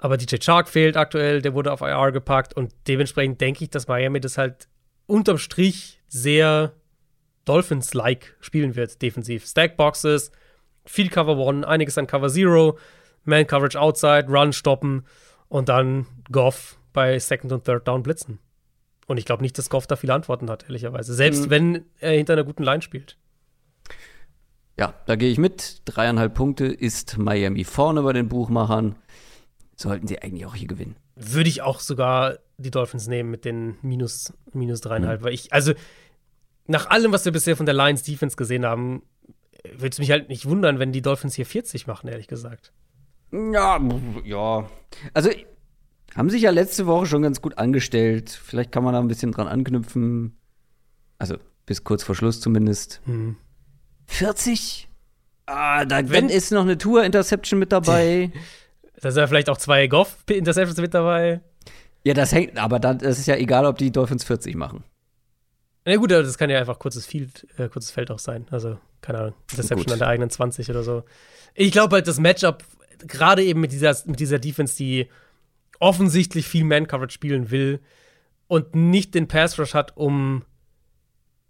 aber 0.00 0.16
DJ 0.16 0.36
Chark 0.36 0.68
fehlt 0.68 0.96
aktuell, 0.96 1.42
der 1.42 1.54
wurde 1.54 1.72
auf 1.72 1.80
IR 1.80 2.12
gepackt 2.12 2.54
und 2.54 2.72
dementsprechend 2.86 3.40
denke 3.40 3.64
ich, 3.64 3.70
dass 3.70 3.88
Miami 3.88 4.20
das 4.20 4.38
halt 4.38 4.68
unterm 5.06 5.38
Strich 5.38 6.00
sehr 6.06 6.72
Dolphins-like 7.44 8.36
spielen 8.40 8.76
wird, 8.76 9.00
defensiv. 9.02 9.46
Stackboxes, 9.46 10.30
viel 10.84 11.08
Cover 11.08 11.36
One, 11.36 11.66
einiges 11.66 11.98
an 11.98 12.06
Cover 12.06 12.28
Zero, 12.28 12.78
Man 13.24 13.46
Coverage 13.46 13.78
Outside, 13.78 14.26
Run 14.28 14.52
stoppen 14.52 15.04
und 15.48 15.68
dann 15.68 16.06
Goff 16.30 16.78
bei 16.92 17.18
Second 17.18 17.52
und 17.52 17.64
Third 17.64 17.88
Down 17.88 18.02
blitzen. 18.02 18.38
Und 19.06 19.16
ich 19.16 19.24
glaube 19.24 19.42
nicht, 19.42 19.56
dass 19.56 19.70
Goff 19.70 19.86
da 19.86 19.96
viele 19.96 20.14
Antworten 20.14 20.50
hat, 20.50 20.64
ehrlicherweise. 20.64 21.14
Selbst 21.14 21.46
mhm. 21.46 21.50
wenn 21.50 21.84
er 21.98 22.12
hinter 22.12 22.34
einer 22.34 22.44
guten 22.44 22.62
Line 22.62 22.82
spielt. 22.82 23.16
Ja, 24.78 24.94
da 25.06 25.16
gehe 25.16 25.30
ich 25.30 25.38
mit. 25.38 25.82
Dreieinhalb 25.86 26.34
Punkte 26.34 26.66
ist 26.66 27.18
Miami 27.18 27.64
vorne 27.64 28.02
bei 28.02 28.12
den 28.12 28.28
Buchmachern. 28.28 28.96
Sollten 29.80 30.08
sie 30.08 30.20
eigentlich 30.20 30.44
auch 30.44 30.56
hier 30.56 30.66
gewinnen. 30.66 30.96
Würde 31.14 31.48
ich 31.48 31.62
auch 31.62 31.78
sogar 31.78 32.38
die 32.56 32.70
Dolphins 32.70 33.06
nehmen 33.06 33.30
mit 33.30 33.44
den 33.44 33.76
minus, 33.82 34.32
minus 34.52 34.80
dreieinhalb. 34.80 35.20
Mhm. 35.20 35.24
Weil 35.24 35.34
ich, 35.34 35.52
also 35.52 35.72
nach 36.66 36.90
allem, 36.90 37.12
was 37.12 37.24
wir 37.24 37.32
bisher 37.32 37.56
von 37.56 37.64
der 37.64 37.74
Lions 37.74 38.02
Defense 38.02 38.36
gesehen 38.36 38.66
haben, 38.66 39.02
würde 39.64 39.90
es 39.90 39.98
mich 39.98 40.10
halt 40.10 40.28
nicht 40.28 40.46
wundern, 40.46 40.80
wenn 40.80 40.92
die 40.92 41.02
Dolphins 41.02 41.34
hier 41.34 41.46
40 41.46 41.86
machen, 41.86 42.08
ehrlich 42.08 42.26
gesagt. 42.26 42.72
Ja, 43.30 43.80
ja. 44.24 44.68
Also 45.14 45.30
haben 46.16 46.30
sich 46.30 46.42
ja 46.42 46.50
letzte 46.50 46.86
Woche 46.86 47.06
schon 47.06 47.22
ganz 47.22 47.40
gut 47.40 47.58
angestellt. 47.58 48.30
Vielleicht 48.30 48.72
kann 48.72 48.82
man 48.82 48.94
da 48.94 49.00
ein 49.00 49.08
bisschen 49.08 49.30
dran 49.30 49.46
anknüpfen. 49.46 50.36
Also 51.18 51.36
bis 51.66 51.84
kurz 51.84 52.02
vor 52.02 52.14
Schluss 52.14 52.40
zumindest. 52.40 53.00
Hm. 53.04 53.36
40? 54.06 54.88
Ah, 55.46 55.84
da 55.84 56.08
Wenn, 56.08 56.28
ist 56.28 56.50
noch 56.50 56.62
eine 56.62 56.78
Tour-Interception 56.78 57.60
mit 57.60 57.70
dabei. 57.72 58.32
da 59.00 59.10
sind 59.10 59.20
ja 59.20 59.26
vielleicht 59.26 59.50
auch 59.50 59.58
zwei 59.58 59.86
Goff-Interceptions 59.86 60.80
mit 60.80 60.94
dabei. 60.94 61.40
Ja, 62.04 62.14
das 62.14 62.32
hängt, 62.32 62.56
aber 62.58 62.78
dann 62.78 62.98
das 62.98 63.18
ist 63.18 63.26
ja 63.26 63.36
egal, 63.36 63.66
ob 63.66 63.78
die 63.78 63.90
Dolphins 63.90 64.24
40 64.24 64.54
machen. 64.56 64.84
Na 65.84 65.96
gut, 65.96 66.10
das 66.10 66.36
kann 66.38 66.50
ja 66.50 66.58
einfach 66.58 66.78
kurzes 66.78 67.06
Field, 67.06 67.46
äh, 67.56 67.68
kurzes 67.68 67.90
Feld 67.90 68.10
auch 68.10 68.18
sein. 68.18 68.46
Also, 68.50 68.78
keine 69.00 69.18
Ahnung, 69.18 69.34
Interception 69.50 69.86
gut. 69.86 69.92
an 69.92 69.98
der 70.00 70.08
eigenen 70.08 70.30
20 70.30 70.68
oder 70.70 70.82
so. 70.82 71.04
Ich 71.54 71.72
glaube 71.72 71.96
halt, 71.96 72.06
das 72.06 72.20
Matchup, 72.20 72.62
gerade 73.06 73.42
eben 73.42 73.60
mit 73.60 73.72
dieser, 73.72 73.96
mit 74.06 74.20
dieser 74.20 74.38
Defense, 74.38 74.76
die 74.76 75.08
offensichtlich 75.80 76.46
viel 76.46 76.64
Man-Coverage 76.64 77.14
spielen 77.14 77.50
will 77.50 77.80
und 78.48 78.74
nicht 78.74 79.14
den 79.14 79.28
Pass-Rush 79.28 79.74
hat, 79.74 79.96
um 79.96 80.44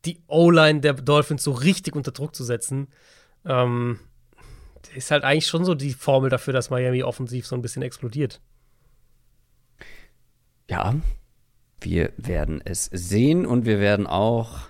die 0.04 0.20
O-Line 0.28 0.80
der 0.80 0.94
Dolphins 0.94 1.42
so 1.42 1.52
richtig 1.52 1.96
unter 1.96 2.12
Druck 2.12 2.34
zu 2.34 2.44
setzen. 2.44 2.88
Ähm, 3.44 3.98
ist 4.94 5.10
halt 5.10 5.24
eigentlich 5.24 5.46
schon 5.46 5.64
so 5.64 5.74
die 5.74 5.92
Formel 5.92 6.30
dafür, 6.30 6.52
dass 6.52 6.70
Miami 6.70 7.02
offensiv 7.02 7.46
so 7.46 7.56
ein 7.56 7.62
bisschen 7.62 7.82
explodiert. 7.82 8.40
Ja, 10.70 10.94
wir 11.80 12.12
werden 12.16 12.60
es 12.64 12.86
sehen 12.92 13.46
und 13.46 13.64
wir 13.64 13.80
werden 13.80 14.06
auch 14.06 14.68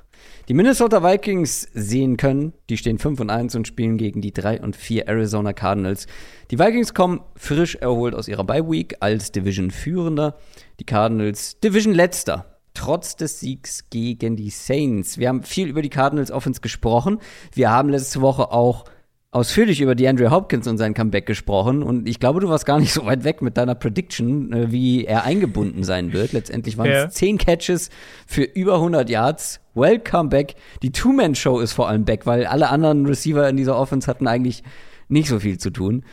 die 0.48 0.54
Minnesota 0.54 1.02
Vikings 1.02 1.68
sehen 1.74 2.16
können. 2.16 2.54
Die 2.70 2.78
stehen 2.78 2.98
5 2.98 3.20
und 3.20 3.30
1 3.30 3.54
und 3.54 3.66
spielen 3.66 3.98
gegen 3.98 4.22
die 4.22 4.32
3 4.32 4.62
und 4.62 4.76
4 4.76 5.06
Arizona 5.06 5.52
Cardinals. 5.52 6.06
Die 6.50 6.58
Vikings 6.58 6.94
kommen 6.94 7.20
frisch 7.36 7.74
erholt 7.74 8.14
aus 8.14 8.28
ihrer 8.28 8.44
Bye 8.44 8.70
Week 8.70 8.96
als 9.00 9.30
Division-Führender. 9.32 10.38
Die 10.80 10.84
Cardinals 10.84 11.60
Division-Letzter. 11.60 12.58
Trotz 12.72 13.16
des 13.16 13.40
Siegs 13.40 13.90
gegen 13.90 14.36
die 14.36 14.50
Saints. 14.50 15.18
Wir 15.18 15.28
haben 15.28 15.42
viel 15.42 15.68
über 15.68 15.82
die 15.82 15.90
Cardinals 15.90 16.30
Offense 16.30 16.60
gesprochen. 16.60 17.18
Wir 17.52 17.70
haben 17.70 17.88
letzte 17.88 18.20
Woche 18.20 18.50
auch 18.50 18.84
ausführlich 19.30 19.80
über 19.80 19.94
DeAndre 19.94 20.30
Hopkins 20.30 20.66
und 20.66 20.78
sein 20.78 20.94
Comeback 20.94 21.26
gesprochen 21.26 21.82
und 21.82 22.08
ich 22.08 22.18
glaube, 22.18 22.40
du 22.40 22.48
warst 22.48 22.64
gar 22.64 22.80
nicht 22.80 22.92
so 22.92 23.04
weit 23.04 23.24
weg 23.24 23.42
mit 23.42 23.56
deiner 23.58 23.74
Prediction, 23.74 24.52
äh, 24.52 24.72
wie 24.72 25.04
er 25.04 25.24
eingebunden 25.24 25.84
sein 25.84 26.12
wird. 26.12 26.32
Letztendlich 26.32 26.78
waren 26.78 26.88
es 26.88 27.02
ja. 27.02 27.08
10 27.10 27.38
Catches 27.38 27.90
für 28.26 28.42
über 28.42 28.74
100 28.74 29.10
Yards. 29.10 29.60
Welcome 29.74 30.30
back. 30.30 30.54
Die 30.82 30.92
Two-Man-Show 30.92 31.60
ist 31.60 31.72
vor 31.72 31.88
allem 31.88 32.04
back, 32.04 32.26
weil 32.26 32.46
alle 32.46 32.70
anderen 32.70 33.06
Receiver 33.06 33.48
in 33.48 33.56
dieser 33.56 33.76
Offense 33.76 34.08
hatten 34.08 34.26
eigentlich 34.26 34.62
nicht 35.08 35.28
so 35.28 35.38
viel 35.40 35.58
zu 35.58 35.70
tun. 35.70 36.04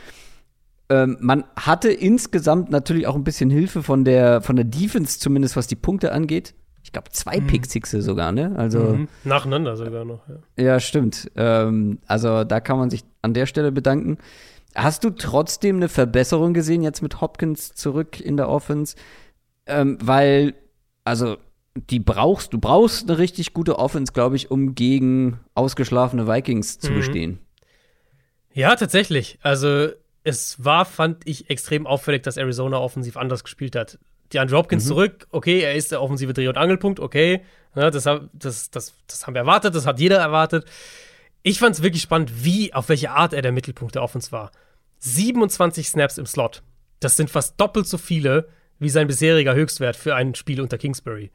Ähm, 0.90 1.18
man 1.20 1.46
hatte 1.56 1.92
insgesamt 1.92 2.70
natürlich 2.70 3.08
auch 3.08 3.16
ein 3.16 3.24
bisschen 3.24 3.50
Hilfe 3.50 3.82
von 3.82 4.04
der, 4.04 4.42
von 4.42 4.56
der 4.56 4.66
Defense, 4.66 5.20
zumindest 5.20 5.56
was 5.56 5.68
die 5.68 5.76
Punkte 5.76 6.12
angeht 6.12 6.54
ich 6.86 6.92
glaube, 6.92 7.10
zwei 7.10 7.40
mhm. 7.40 7.48
Pick-Sixe 7.48 8.04
sogar, 8.04 8.32
ne? 8.32 8.54
Also, 8.58 8.80
mhm. 8.80 9.08
Nacheinander 9.24 9.76
sogar 9.76 10.06
noch, 10.06 10.22
ja. 10.30 10.64
Ja, 10.64 10.80
stimmt. 10.80 11.32
Ähm, 11.36 11.98
also 12.06 12.44
da 12.44 12.60
kann 12.60 12.78
man 12.78 12.92
sich 12.92 13.04
an 13.24 13.34
der 13.34 13.48
Stelle 13.48 13.72
bedanken. 13.72 14.20
Hast 14.76 15.04
du 15.04 15.10
trotzdem 15.10 15.78
eine 15.78 15.90
Verbesserung 15.90 16.54
gesehen 16.54 16.84
jetzt 16.84 17.02
mit 17.02 17.22
Hopkins 17.22 17.74
zurück 17.74 18.20
in 18.20 18.38
der 18.38 18.50
Offense? 18.50 18.96
Ähm, 19.66 19.98
weil, 20.00 20.54
also, 21.06 21.38
die 21.90 22.00
brauchst, 22.00 22.54
du 22.54 22.60
brauchst 22.60 23.10
eine 23.10 23.18
richtig 23.18 23.54
gute 23.54 23.80
Offense, 23.80 24.14
glaube 24.14 24.36
ich, 24.36 24.52
um 24.52 24.76
gegen 24.76 25.40
ausgeschlafene 25.56 26.28
Vikings 26.28 26.78
zu 26.78 26.92
mhm. 26.92 26.96
bestehen. 26.98 27.40
Ja, 28.54 28.76
tatsächlich. 28.76 29.40
Also, 29.42 29.88
es 30.24 30.64
war, 30.64 30.86
fand 30.86 31.28
ich, 31.28 31.50
extrem 31.50 31.88
auffällig, 31.88 32.22
dass 32.22 32.38
Arizona 32.38 32.78
offensiv 32.78 33.18
anders 33.18 33.44
gespielt 33.44 33.76
hat 33.76 33.98
die 34.36 34.40
Andrew 34.40 34.58
Hopkins 34.58 34.84
mhm. 34.84 34.90
zurück, 34.90 35.28
okay, 35.32 35.62
er 35.62 35.76
ist 35.76 35.92
der 35.92 36.02
offensive 36.02 36.34
Dreh- 36.34 36.50
und 36.50 36.58
Angelpunkt, 36.58 37.00
okay, 37.00 37.42
ja, 37.76 37.90
das, 37.90 38.04
das, 38.04 38.70
das, 38.70 38.94
das 39.08 39.26
haben 39.26 39.34
wir 39.34 39.40
erwartet, 39.40 39.76
das 39.76 39.86
hat 39.86 40.00
jeder 40.00 40.18
erwartet. 40.18 40.66
Ich 41.42 41.60
fand 41.60 41.76
es 41.76 41.82
wirklich 41.82 42.02
spannend, 42.02 42.44
wie, 42.44 42.74
auf 42.74 42.90
welche 42.90 43.12
Art 43.12 43.34
er 43.34 43.42
der 43.42 43.52
Mittelpunkt 43.52 43.96
der 43.96 44.04
Offense 44.04 44.32
war. 44.32 44.52
27 45.00 45.88
Snaps 45.88 46.18
im 46.18 46.26
Slot. 46.26 46.64
Das 47.00 47.16
sind 47.16 47.30
fast 47.30 47.60
doppelt 47.60 47.88
so 47.88 47.98
viele 47.98 48.50
wie 48.80 48.90
sein 48.90 49.08
bisheriger 49.08 49.56
Höchstwert 49.56 49.96
für 49.96 50.16
ein 50.16 50.36
Spiel 50.36 50.60
unter 50.60 50.78
Kingsbury. 50.78 51.32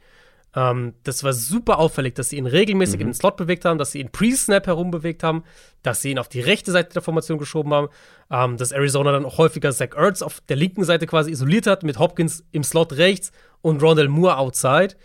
Ähm, 0.55 0.95
das 1.05 1.23
war 1.23 1.33
super 1.33 1.79
auffällig, 1.79 2.15
dass 2.15 2.31
sie 2.31 2.37
ihn 2.37 2.47
regelmäßig 2.47 2.97
mhm. 2.97 3.03
in 3.03 3.07
den 3.09 3.15
Slot 3.15 3.37
bewegt 3.37 3.65
haben, 3.65 3.79
dass 3.79 3.93
sie 3.93 4.01
ihn 4.01 4.11
Pre-Snap 4.11 4.67
herumbewegt 4.67 5.23
haben, 5.23 5.45
dass 5.83 6.03
sie 6.03 6.11
ihn 6.11 6.19
auf 6.19 6.29
die 6.29 6.41
rechte 6.41 6.73
Seite 6.73 6.93
der 6.93 7.03
Formation 7.03 7.39
geschoben 7.39 7.73
haben, 7.73 7.89
ähm, 8.31 8.57
dass 8.57 8.73
Arizona 8.73 9.13
dann 9.13 9.25
auch 9.25 9.39
häufiger 9.39 9.73
Zach 9.73 9.95
Ertz 9.97 10.23
auf 10.23 10.41
der 10.49 10.57
linken 10.57 10.85
Seite 10.85 11.07
quasi 11.07 11.31
isoliert 11.31 11.67
hat, 11.67 11.85
mit 11.85 11.99
Hopkins 11.99 12.45
im 12.51 12.65
Slot 12.65 12.95
rechts 12.95 13.31
und 13.63 13.83
Rondell 13.83 14.09
Moore 14.09 14.39
outside, 14.39 14.97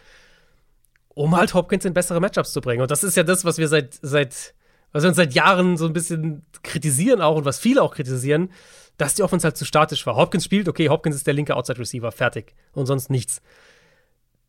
um 1.10 1.36
halt 1.36 1.54
Hopkins 1.54 1.86
in 1.86 1.94
bessere 1.94 2.20
Matchups 2.20 2.52
zu 2.52 2.62
bringen. 2.62 2.82
Und 2.82 2.90
das 2.90 3.04
ist 3.04 3.16
ja 3.16 3.24
das, 3.24 3.46
was 3.46 3.60
wir 3.60 3.68
seit, 3.68 4.00
seit, 4.02 4.56
was 4.92 5.04
wir 5.04 5.10
uns 5.10 5.18
seit 5.18 5.34
Jahren 5.34 5.78
so 5.78 5.86
ein 5.86 5.94
bisschen 5.94 6.44
kritisieren 6.64 7.22
auch 7.22 7.36
und 7.36 7.46
was 7.46 7.60
viele 7.60 7.84
auch 7.84 7.94
kritisieren, 7.94 8.50
dass 8.98 9.14
die 9.14 9.24
Offense 9.24 9.46
halt 9.46 9.58
zu 9.58 9.66
statisch 9.66 10.06
war. 10.08 10.16
Hopkins 10.16 10.46
spielt, 10.46 10.68
okay, 10.68 10.90
Hopkins 10.90 11.16
ist 11.16 11.28
der 11.28 11.34
linke 11.34 11.56
Outside 11.56 11.80
Receiver, 11.80 12.12
fertig. 12.12 12.56
Und 12.74 12.86
sonst 12.86 13.10
nichts 13.10 13.42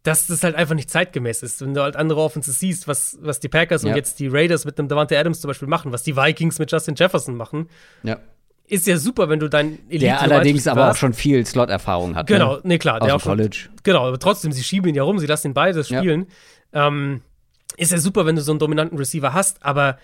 dass 0.06 0.26
das 0.26 0.44
halt 0.44 0.54
einfach 0.54 0.74
nicht 0.74 0.90
zeitgemäß 0.90 1.42
ist. 1.42 1.60
Wenn 1.60 1.74
du 1.74 1.82
halt 1.82 1.96
andere 1.96 2.20
Offenses 2.20 2.60
siehst, 2.60 2.86
was, 2.86 3.18
was 3.20 3.40
die 3.40 3.48
Packers 3.48 3.82
ja. 3.82 3.90
und 3.90 3.96
jetzt 3.96 4.20
die 4.20 4.28
Raiders 4.28 4.64
mit 4.64 4.78
einem 4.78 4.88
Davante 4.88 5.18
Adams 5.18 5.40
zum 5.40 5.48
Beispiel 5.48 5.68
machen, 5.68 5.92
was 5.92 6.04
die 6.04 6.16
Vikings 6.16 6.58
mit 6.58 6.70
Justin 6.70 6.94
Jefferson 6.94 7.36
machen, 7.36 7.68
ja. 8.04 8.18
ist 8.68 8.86
ja 8.86 8.98
super, 8.98 9.28
wenn 9.28 9.40
du 9.40 9.48
dein 9.48 9.78
Elite 9.88 10.06
Der 10.06 10.20
allerdings 10.20 10.68
aber 10.68 10.90
auch 10.90 10.96
schon 10.96 11.12
viel 11.12 11.44
Slot-Erfahrung 11.44 12.14
hat. 12.14 12.28
Genau, 12.28 12.54
ne, 12.56 12.60
nee, 12.64 12.78
klar. 12.78 13.02
Aus 13.02 13.06
der 13.06 13.16
auch 13.16 13.22
College. 13.22 13.56
Schon, 13.56 13.72
genau, 13.82 14.06
aber 14.06 14.18
trotzdem, 14.18 14.52
sie 14.52 14.62
schieben 14.62 14.88
ihn 14.88 14.94
ja 14.94 15.02
rum, 15.02 15.18
sie 15.18 15.26
lassen 15.26 15.48
ihn 15.48 15.54
beides 15.54 15.88
spielen. 15.88 16.26
Ja. 16.72 16.86
Ähm, 16.86 17.22
ist 17.76 17.90
ja 17.90 17.98
super, 17.98 18.26
wenn 18.26 18.36
du 18.36 18.42
so 18.42 18.52
einen 18.52 18.60
dominanten 18.60 18.96
Receiver 18.96 19.32
hast, 19.32 19.64
aber 19.64 19.98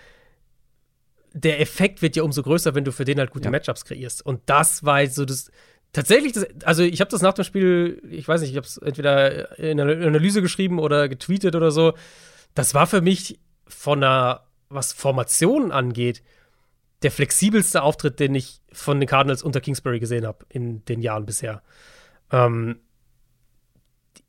der 1.31 1.61
Effekt 1.61 2.01
wird 2.01 2.15
ja 2.15 2.23
umso 2.23 2.43
größer, 2.43 2.75
wenn 2.75 2.83
du 2.83 2.91
für 2.91 3.05
den 3.05 3.19
halt 3.19 3.31
gute 3.31 3.49
Matchups 3.49 3.85
kreierst. 3.85 4.23
Und 4.23 4.41
das 4.45 4.83
war 4.83 5.07
so 5.07 5.25
das 5.25 5.49
Tatsächlich, 5.93 6.33
das, 6.33 6.47
also 6.65 6.81
ich 6.81 6.99
habe 7.01 7.11
das 7.11 7.21
nach 7.21 7.33
dem 7.33 7.45
Spiel, 7.45 8.01
ich 8.09 8.27
weiß 8.27 8.41
nicht, 8.41 8.49
ich 8.49 8.57
habe 8.57 8.65
es 8.65 8.77
entweder 8.77 9.57
in 9.59 9.79
einer 9.79 10.05
Analyse 10.05 10.41
geschrieben 10.41 10.79
oder 10.79 11.07
getweetet 11.07 11.55
oder 11.55 11.69
so. 11.69 11.93
Das 12.55 12.73
war 12.73 12.87
für 12.87 13.01
mich 13.01 13.39
von 13.67 14.03
einer, 14.03 14.41
was 14.69 14.91
Formationen 14.91 15.71
angeht, 15.71 16.23
der 17.03 17.11
flexibelste 17.11 17.83
Auftritt, 17.83 18.19
den 18.19 18.33
ich 18.33 18.61
von 18.71 18.99
den 18.99 19.07
Cardinals 19.07 19.43
unter 19.43 19.61
Kingsbury 19.61 19.99
gesehen 19.99 20.25
habe 20.25 20.45
in 20.49 20.83
den 20.85 21.01
Jahren 21.01 21.27
bisher. 21.27 21.61
Ähm, 22.31 22.79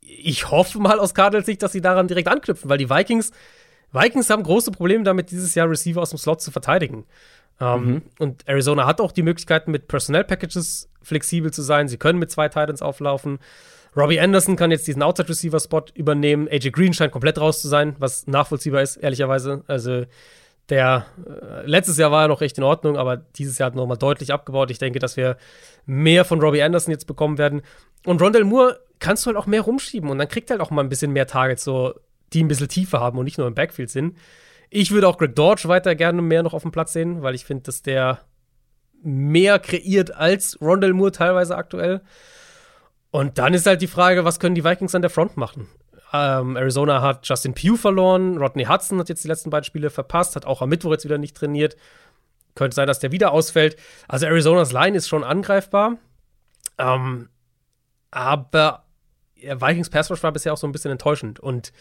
ich 0.01 0.51
hoffe 0.51 0.77
mal 0.77 0.99
aus 0.99 1.15
Cardinals 1.15 1.47
Sicht, 1.47 1.63
dass 1.63 1.71
sie 1.71 1.81
daran 1.81 2.07
direkt 2.07 2.27
anknüpfen, 2.27 2.69
weil 2.69 2.77
die 2.77 2.91
Vikings, 2.91 3.31
Vikings 3.91 4.29
haben 4.29 4.43
große 4.43 4.69
Probleme 4.69 5.03
damit, 5.03 5.31
dieses 5.31 5.55
Jahr 5.55 5.67
Receiver 5.67 6.01
aus 6.01 6.11
dem 6.11 6.19
Slot 6.19 6.41
zu 6.41 6.51
verteidigen. 6.51 7.05
Ähm, 7.59 7.85
mhm. 7.85 8.01
Und 8.19 8.47
Arizona 8.47 8.85
hat 8.85 9.01
auch 9.01 9.11
die 9.11 9.23
Möglichkeiten, 9.23 9.71
mit 9.71 9.87
Personnel-Packages 9.87 10.89
flexibel 11.05 11.51
zu 11.51 11.61
sein. 11.61 11.87
Sie 11.87 11.97
können 11.97 12.19
mit 12.19 12.31
zwei 12.31 12.49
Titans 12.49 12.81
auflaufen. 12.81 13.39
Robbie 13.95 14.19
Anderson 14.19 14.57
kann 14.57 14.71
jetzt 14.71 14.87
diesen 14.87 15.01
Outside-Receiver-Spot 15.01 15.85
übernehmen. 15.93 16.49
AJ 16.49 16.71
Green 16.71 16.93
scheint 16.93 17.13
komplett 17.13 17.39
raus 17.39 17.61
zu 17.61 17.69
sein, 17.69 17.95
was 17.99 18.27
nachvollziehbar 18.27 18.81
ist, 18.81 18.97
ehrlicherweise. 18.97 19.63
Also, 19.67 20.05
der 20.69 21.05
äh, 21.25 21.65
letztes 21.65 21.97
Jahr 21.97 22.11
war 22.11 22.23
er 22.23 22.27
noch 22.27 22.41
recht 22.41 22.57
in 22.57 22.63
Ordnung, 22.63 22.97
aber 22.97 23.17
dieses 23.17 23.57
Jahr 23.57 23.67
hat 23.67 23.75
nochmal 23.75 23.97
deutlich 23.97 24.33
abgebaut. 24.33 24.71
Ich 24.71 24.79
denke, 24.79 24.99
dass 24.99 25.15
wir 25.15 25.37
mehr 25.85 26.25
von 26.25 26.41
Robbie 26.41 26.63
Anderson 26.63 26.91
jetzt 26.91 27.05
bekommen 27.05 27.37
werden. 27.37 27.61
Und 28.05 28.21
Rondell 28.21 28.43
Moore 28.43 28.79
kannst 28.99 29.25
du 29.25 29.27
halt 29.27 29.37
auch 29.37 29.45
mehr 29.45 29.61
rumschieben 29.61 30.09
und 30.09 30.17
dann 30.17 30.27
kriegt 30.27 30.49
er 30.49 30.55
halt 30.55 30.61
auch 30.61 30.71
mal 30.71 30.81
ein 30.81 30.89
bisschen 30.89 31.11
mehr 31.11 31.27
Targets, 31.27 31.63
so 31.63 31.93
die 32.33 32.43
ein 32.43 32.47
bisschen 32.47 32.67
tiefer 32.67 32.99
haben 32.99 33.17
und 33.17 33.25
nicht 33.25 33.37
nur 33.37 33.47
im 33.47 33.53
Backfield 33.53 33.89
sind. 33.89 34.17
Ich 34.69 34.91
würde 34.91 35.07
auch 35.07 35.17
Greg 35.17 35.35
Dodge 35.35 35.67
weiter 35.67 35.95
gerne 35.95 36.21
mehr 36.21 36.43
noch 36.43 36.53
auf 36.53 36.63
dem 36.63 36.71
Platz 36.71 36.93
sehen, 36.93 37.21
weil 37.21 37.35
ich 37.35 37.45
finde, 37.45 37.63
dass 37.63 37.81
der 37.81 38.21
mehr 39.03 39.59
kreiert 39.59 40.15
als 40.15 40.59
Rondell 40.61 40.93
Moore 40.93 41.11
teilweise 41.11 41.55
aktuell. 41.55 42.01
Und 43.11 43.37
dann 43.37 43.53
ist 43.53 43.65
halt 43.65 43.81
die 43.81 43.87
Frage, 43.87 44.25
was 44.25 44.39
können 44.39 44.55
die 44.55 44.63
Vikings 44.63 44.95
an 44.95 45.01
der 45.01 45.11
Front 45.11 45.37
machen? 45.37 45.67
Ähm, 46.11 46.55
Arizona 46.55 47.01
hat 47.01 47.27
Justin 47.27 47.53
Pugh 47.53 47.77
verloren, 47.77 48.37
Rodney 48.37 48.65
Hudson 48.65 48.99
hat 48.99 49.09
jetzt 49.09 49.23
die 49.23 49.27
letzten 49.27 49.49
beiden 49.49 49.63
Spiele 49.63 49.89
verpasst, 49.89 50.35
hat 50.35 50.45
auch 50.45 50.61
am 50.61 50.69
Mittwoch 50.69 50.91
jetzt 50.91 51.05
wieder 51.05 51.17
nicht 51.17 51.35
trainiert. 51.35 51.75
Könnte 52.55 52.75
sein, 52.75 52.87
dass 52.87 52.99
der 52.99 53.11
wieder 53.11 53.31
ausfällt. 53.31 53.75
Also 54.07 54.27
Arizonas 54.27 54.71
Line 54.71 54.95
ist 54.95 55.09
schon 55.09 55.23
angreifbar. 55.23 55.97
Ähm, 56.77 57.29
aber 58.11 58.85
Vikings 59.35 59.89
Pass 59.89 60.09
war 60.09 60.31
bisher 60.31 60.53
auch 60.53 60.57
so 60.57 60.67
ein 60.67 60.71
bisschen 60.71 60.91
enttäuschend. 60.91 61.39
Und 61.39 61.73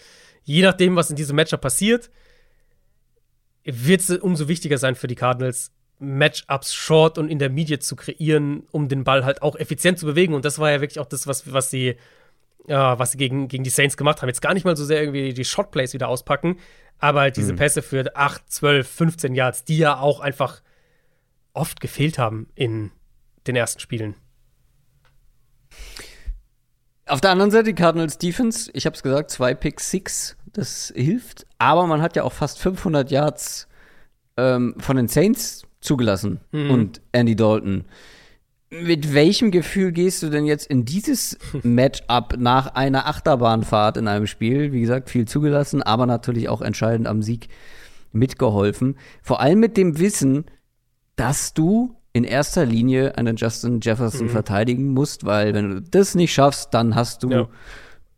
je 0.42 0.62
nachdem, 0.62 0.96
was 0.96 1.10
in 1.10 1.16
diesem 1.16 1.36
Matchup 1.36 1.60
passiert, 1.60 2.10
wird 3.64 4.00
es 4.00 4.10
umso 4.10 4.48
wichtiger 4.48 4.78
sein 4.78 4.94
für 4.94 5.06
die 5.06 5.14
Cardinals, 5.14 5.72
Matchups 5.98 6.74
short 6.74 7.18
und 7.18 7.28
intermediate 7.28 7.80
zu 7.80 7.96
kreieren, 7.96 8.64
um 8.70 8.88
den 8.88 9.04
Ball 9.04 9.24
halt 9.24 9.42
auch 9.42 9.56
effizient 9.56 9.98
zu 9.98 10.06
bewegen. 10.06 10.34
Und 10.34 10.44
das 10.44 10.58
war 10.58 10.70
ja 10.70 10.80
wirklich 10.80 11.00
auch 11.00 11.06
das, 11.06 11.26
was, 11.26 11.52
was 11.52 11.70
sie, 11.70 11.96
ja, 12.66 12.98
was 12.98 13.12
sie 13.12 13.18
gegen, 13.18 13.48
gegen 13.48 13.64
die 13.64 13.70
Saints 13.70 13.96
gemacht 13.96 14.20
haben. 14.20 14.28
Jetzt 14.28 14.42
gar 14.42 14.54
nicht 14.54 14.64
mal 14.64 14.76
so 14.76 14.84
sehr 14.84 15.00
irgendwie 15.00 15.32
die 15.32 15.44
Shotplays 15.44 15.94
wieder 15.94 16.08
auspacken, 16.08 16.58
aber 16.98 17.20
halt 17.20 17.36
diese 17.36 17.52
mhm. 17.52 17.56
Pässe 17.56 17.82
für 17.82 18.14
8, 18.14 18.50
12, 18.50 18.88
15 18.88 19.34
Yards, 19.34 19.64
die 19.64 19.78
ja 19.78 19.98
auch 19.98 20.20
einfach 20.20 20.62
oft 21.52 21.80
gefehlt 21.80 22.18
haben 22.18 22.48
in 22.54 22.90
den 23.46 23.56
ersten 23.56 23.80
Spielen. 23.80 24.14
Auf 27.06 27.20
der 27.20 27.30
anderen 27.30 27.50
Seite 27.50 27.64
die 27.64 27.74
Cardinals 27.74 28.18
Defense, 28.18 28.70
ich 28.72 28.86
habe 28.86 28.96
es 28.96 29.02
gesagt, 29.02 29.30
zwei 29.30 29.54
Pick 29.54 29.78
Six, 29.80 30.36
das 30.46 30.92
hilft. 30.96 31.46
Aber 31.58 31.86
man 31.86 32.00
hat 32.00 32.16
ja 32.16 32.22
auch 32.22 32.32
fast 32.32 32.58
500 32.58 33.10
Yards 33.10 33.68
ähm, 34.36 34.74
von 34.78 34.96
den 34.96 35.08
Saints 35.08 35.66
zugelassen 35.84 36.40
mhm. 36.52 36.70
und 36.70 37.00
Andy 37.12 37.36
Dalton. 37.36 37.84
Mit 38.70 39.14
welchem 39.14 39.52
Gefühl 39.52 39.92
gehst 39.92 40.22
du 40.22 40.30
denn 40.30 40.46
jetzt 40.46 40.66
in 40.66 40.84
dieses 40.84 41.38
Matchup 41.62 42.36
nach 42.38 42.74
einer 42.74 43.06
Achterbahnfahrt 43.06 43.96
in 43.96 44.08
einem 44.08 44.26
Spiel? 44.26 44.72
Wie 44.72 44.80
gesagt, 44.80 45.10
viel 45.10 45.28
zugelassen, 45.28 45.82
aber 45.82 46.06
natürlich 46.06 46.48
auch 46.48 46.60
entscheidend 46.60 47.06
am 47.06 47.22
Sieg 47.22 47.48
mitgeholfen. 48.10 48.96
Vor 49.22 49.40
allem 49.40 49.60
mit 49.60 49.76
dem 49.76 49.98
Wissen, 49.98 50.46
dass 51.14 51.54
du 51.54 51.94
in 52.12 52.24
erster 52.24 52.64
Linie 52.64 53.18
einen 53.18 53.36
Justin 53.36 53.80
Jefferson 53.80 54.26
mhm. 54.26 54.30
verteidigen 54.30 54.88
musst, 54.92 55.24
weil 55.26 55.52
wenn 55.52 55.70
du 55.70 55.82
das 55.82 56.14
nicht 56.14 56.32
schaffst, 56.32 56.72
dann 56.72 56.94
hast 56.94 57.22
du, 57.22 57.30
ja. 57.30 57.48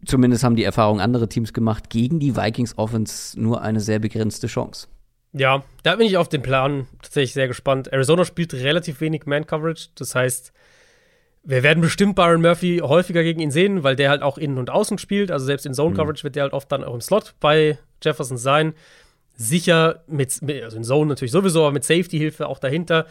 zumindest 0.04 0.44
haben 0.44 0.56
die 0.56 0.64
Erfahrung 0.64 1.00
andere 1.00 1.28
Teams 1.28 1.52
gemacht, 1.52 1.90
gegen 1.90 2.20
die 2.20 2.36
Vikings 2.36 2.78
Offense 2.78 3.40
nur 3.40 3.62
eine 3.62 3.80
sehr 3.80 3.98
begrenzte 3.98 4.46
Chance. 4.46 4.88
Ja, 5.32 5.64
da 5.82 5.96
bin 5.96 6.06
ich 6.06 6.16
auf 6.16 6.28
den 6.28 6.42
Plan 6.42 6.86
tatsächlich 7.02 7.34
sehr 7.34 7.48
gespannt. 7.48 7.92
Arizona 7.92 8.24
spielt 8.24 8.54
relativ 8.54 9.00
wenig 9.00 9.26
Man-Coverage, 9.26 9.88
das 9.94 10.14
heißt, 10.14 10.52
wir 11.44 11.62
werden 11.62 11.80
bestimmt 11.80 12.16
Byron 12.16 12.42
Murphy 12.42 12.78
häufiger 12.82 13.22
gegen 13.22 13.40
ihn 13.40 13.52
sehen, 13.52 13.84
weil 13.84 13.94
der 13.94 14.10
halt 14.10 14.22
auch 14.22 14.36
innen 14.36 14.58
und 14.58 14.68
außen 14.68 14.98
spielt. 14.98 15.30
Also 15.30 15.46
selbst 15.46 15.64
in 15.64 15.74
Zone-Coverage 15.74 16.22
mhm. 16.22 16.24
wird 16.24 16.36
der 16.36 16.42
halt 16.44 16.52
oft 16.52 16.72
dann 16.72 16.82
auch 16.82 16.94
im 16.94 17.00
Slot 17.00 17.34
bei 17.38 17.78
Jefferson 18.02 18.36
sein. 18.36 18.74
Sicher 19.36 20.02
mit, 20.08 20.40
also 20.42 20.76
in 20.76 20.82
Zone 20.82 21.08
natürlich 21.08 21.30
sowieso, 21.30 21.60
aber 21.62 21.72
mit 21.72 21.84
Safety-Hilfe 21.84 22.48
auch 22.48 22.58
dahinter 22.58 23.06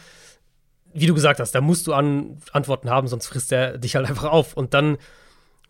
wie 0.96 1.06
du 1.06 1.14
gesagt 1.14 1.40
hast, 1.40 1.54
da 1.54 1.60
musst 1.60 1.86
du 1.86 1.92
an 1.92 2.38
Antworten 2.52 2.88
haben, 2.88 3.06
sonst 3.06 3.26
frisst 3.26 3.52
er 3.52 3.76
dich 3.76 3.96
halt 3.96 4.08
einfach 4.08 4.32
auf. 4.32 4.54
Und 4.54 4.72
dann 4.72 4.96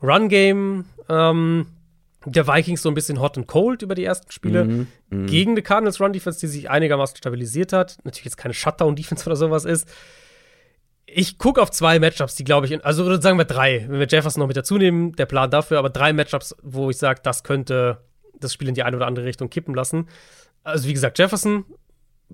Run-Game, 0.01 0.85
ähm, 1.09 1.67
der 2.27 2.47
Vikings 2.47 2.83
so 2.83 2.89
ein 2.89 2.95
bisschen 2.95 3.21
hot 3.21 3.39
and 3.39 3.47
cold 3.47 3.83
über 3.83 3.95
die 3.95 4.05
ersten 4.05 4.31
Spiele. 4.31 4.65
Mhm, 4.65 4.87
mh. 5.11 5.27
Gegen 5.27 5.57
die 5.57 5.63
Cardinals 5.63 6.01
Run 6.01 6.13
Defense, 6.13 6.41
die 6.41 6.49
sich 6.49 6.69
einigermaßen 6.69 7.17
stabilisiert 7.17 7.73
hat. 7.73 7.99
Natürlich 8.05 8.25
jetzt 8.25 8.37
keine 8.37 8.55
Shutdown 8.55 8.97
Defense 8.97 9.27
oder 9.27 9.37
sowas 9.37 9.65
ist. 9.65 9.89
Ich 11.07 11.39
gucke 11.39 11.63
auf 11.63 11.71
zwei 11.71 12.01
Matchups, 12.01 12.35
die 12.35 12.43
glaube 12.43 12.67
ich, 12.67 12.85
also 12.85 13.21
sagen 13.21 13.39
wir 13.39 13.45
drei, 13.45 13.87
wenn 13.89 14.01
wir 14.01 14.09
Jefferson 14.09 14.41
noch 14.41 14.49
mit 14.49 14.57
dazu 14.57 14.77
nehmen, 14.77 15.13
der 15.13 15.27
Plan 15.27 15.51
dafür, 15.51 15.79
aber 15.79 15.89
drei 15.89 16.13
Matchups, 16.13 16.57
wo 16.63 16.91
ich 16.91 16.99
sage, 16.99 17.21
das 17.23 17.45
könnte 17.45 17.99
das 18.41 18.53
Spiel 18.53 18.69
in 18.69 18.75
die 18.75 18.83
eine 18.83 18.97
oder 18.97 19.07
andere 19.07 19.25
Richtung 19.25 19.49
kippen 19.49 19.73
lassen. 19.73 20.09
Also 20.65 20.89
wie 20.89 20.93
gesagt, 20.93 21.19
Jefferson 21.19 21.65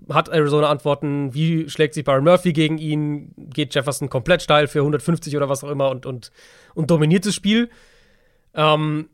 hat 0.09 0.31
Arizona 0.31 0.71
Antworten, 0.71 1.35
wie 1.35 1.69
schlägt 1.69 1.93
sich 1.93 2.05
Byron 2.05 2.25
Murphy 2.25 2.55
gegen 2.55 2.79
ihn, 2.79 3.35
geht 3.37 3.75
Jefferson 3.75 4.09
komplett 4.09 4.41
steil 4.41 4.67
für 4.67 4.79
150 4.79 5.37
oder 5.37 5.51
was 5.51 5.63
auch 5.63 5.71
immer 5.71 5.91
und, 5.91 6.07
und, 6.07 6.33
und 6.75 6.91
dominiert 6.91 7.27
das 7.27 7.35
Spiel. 7.35 7.69
Ähm, 8.55 9.11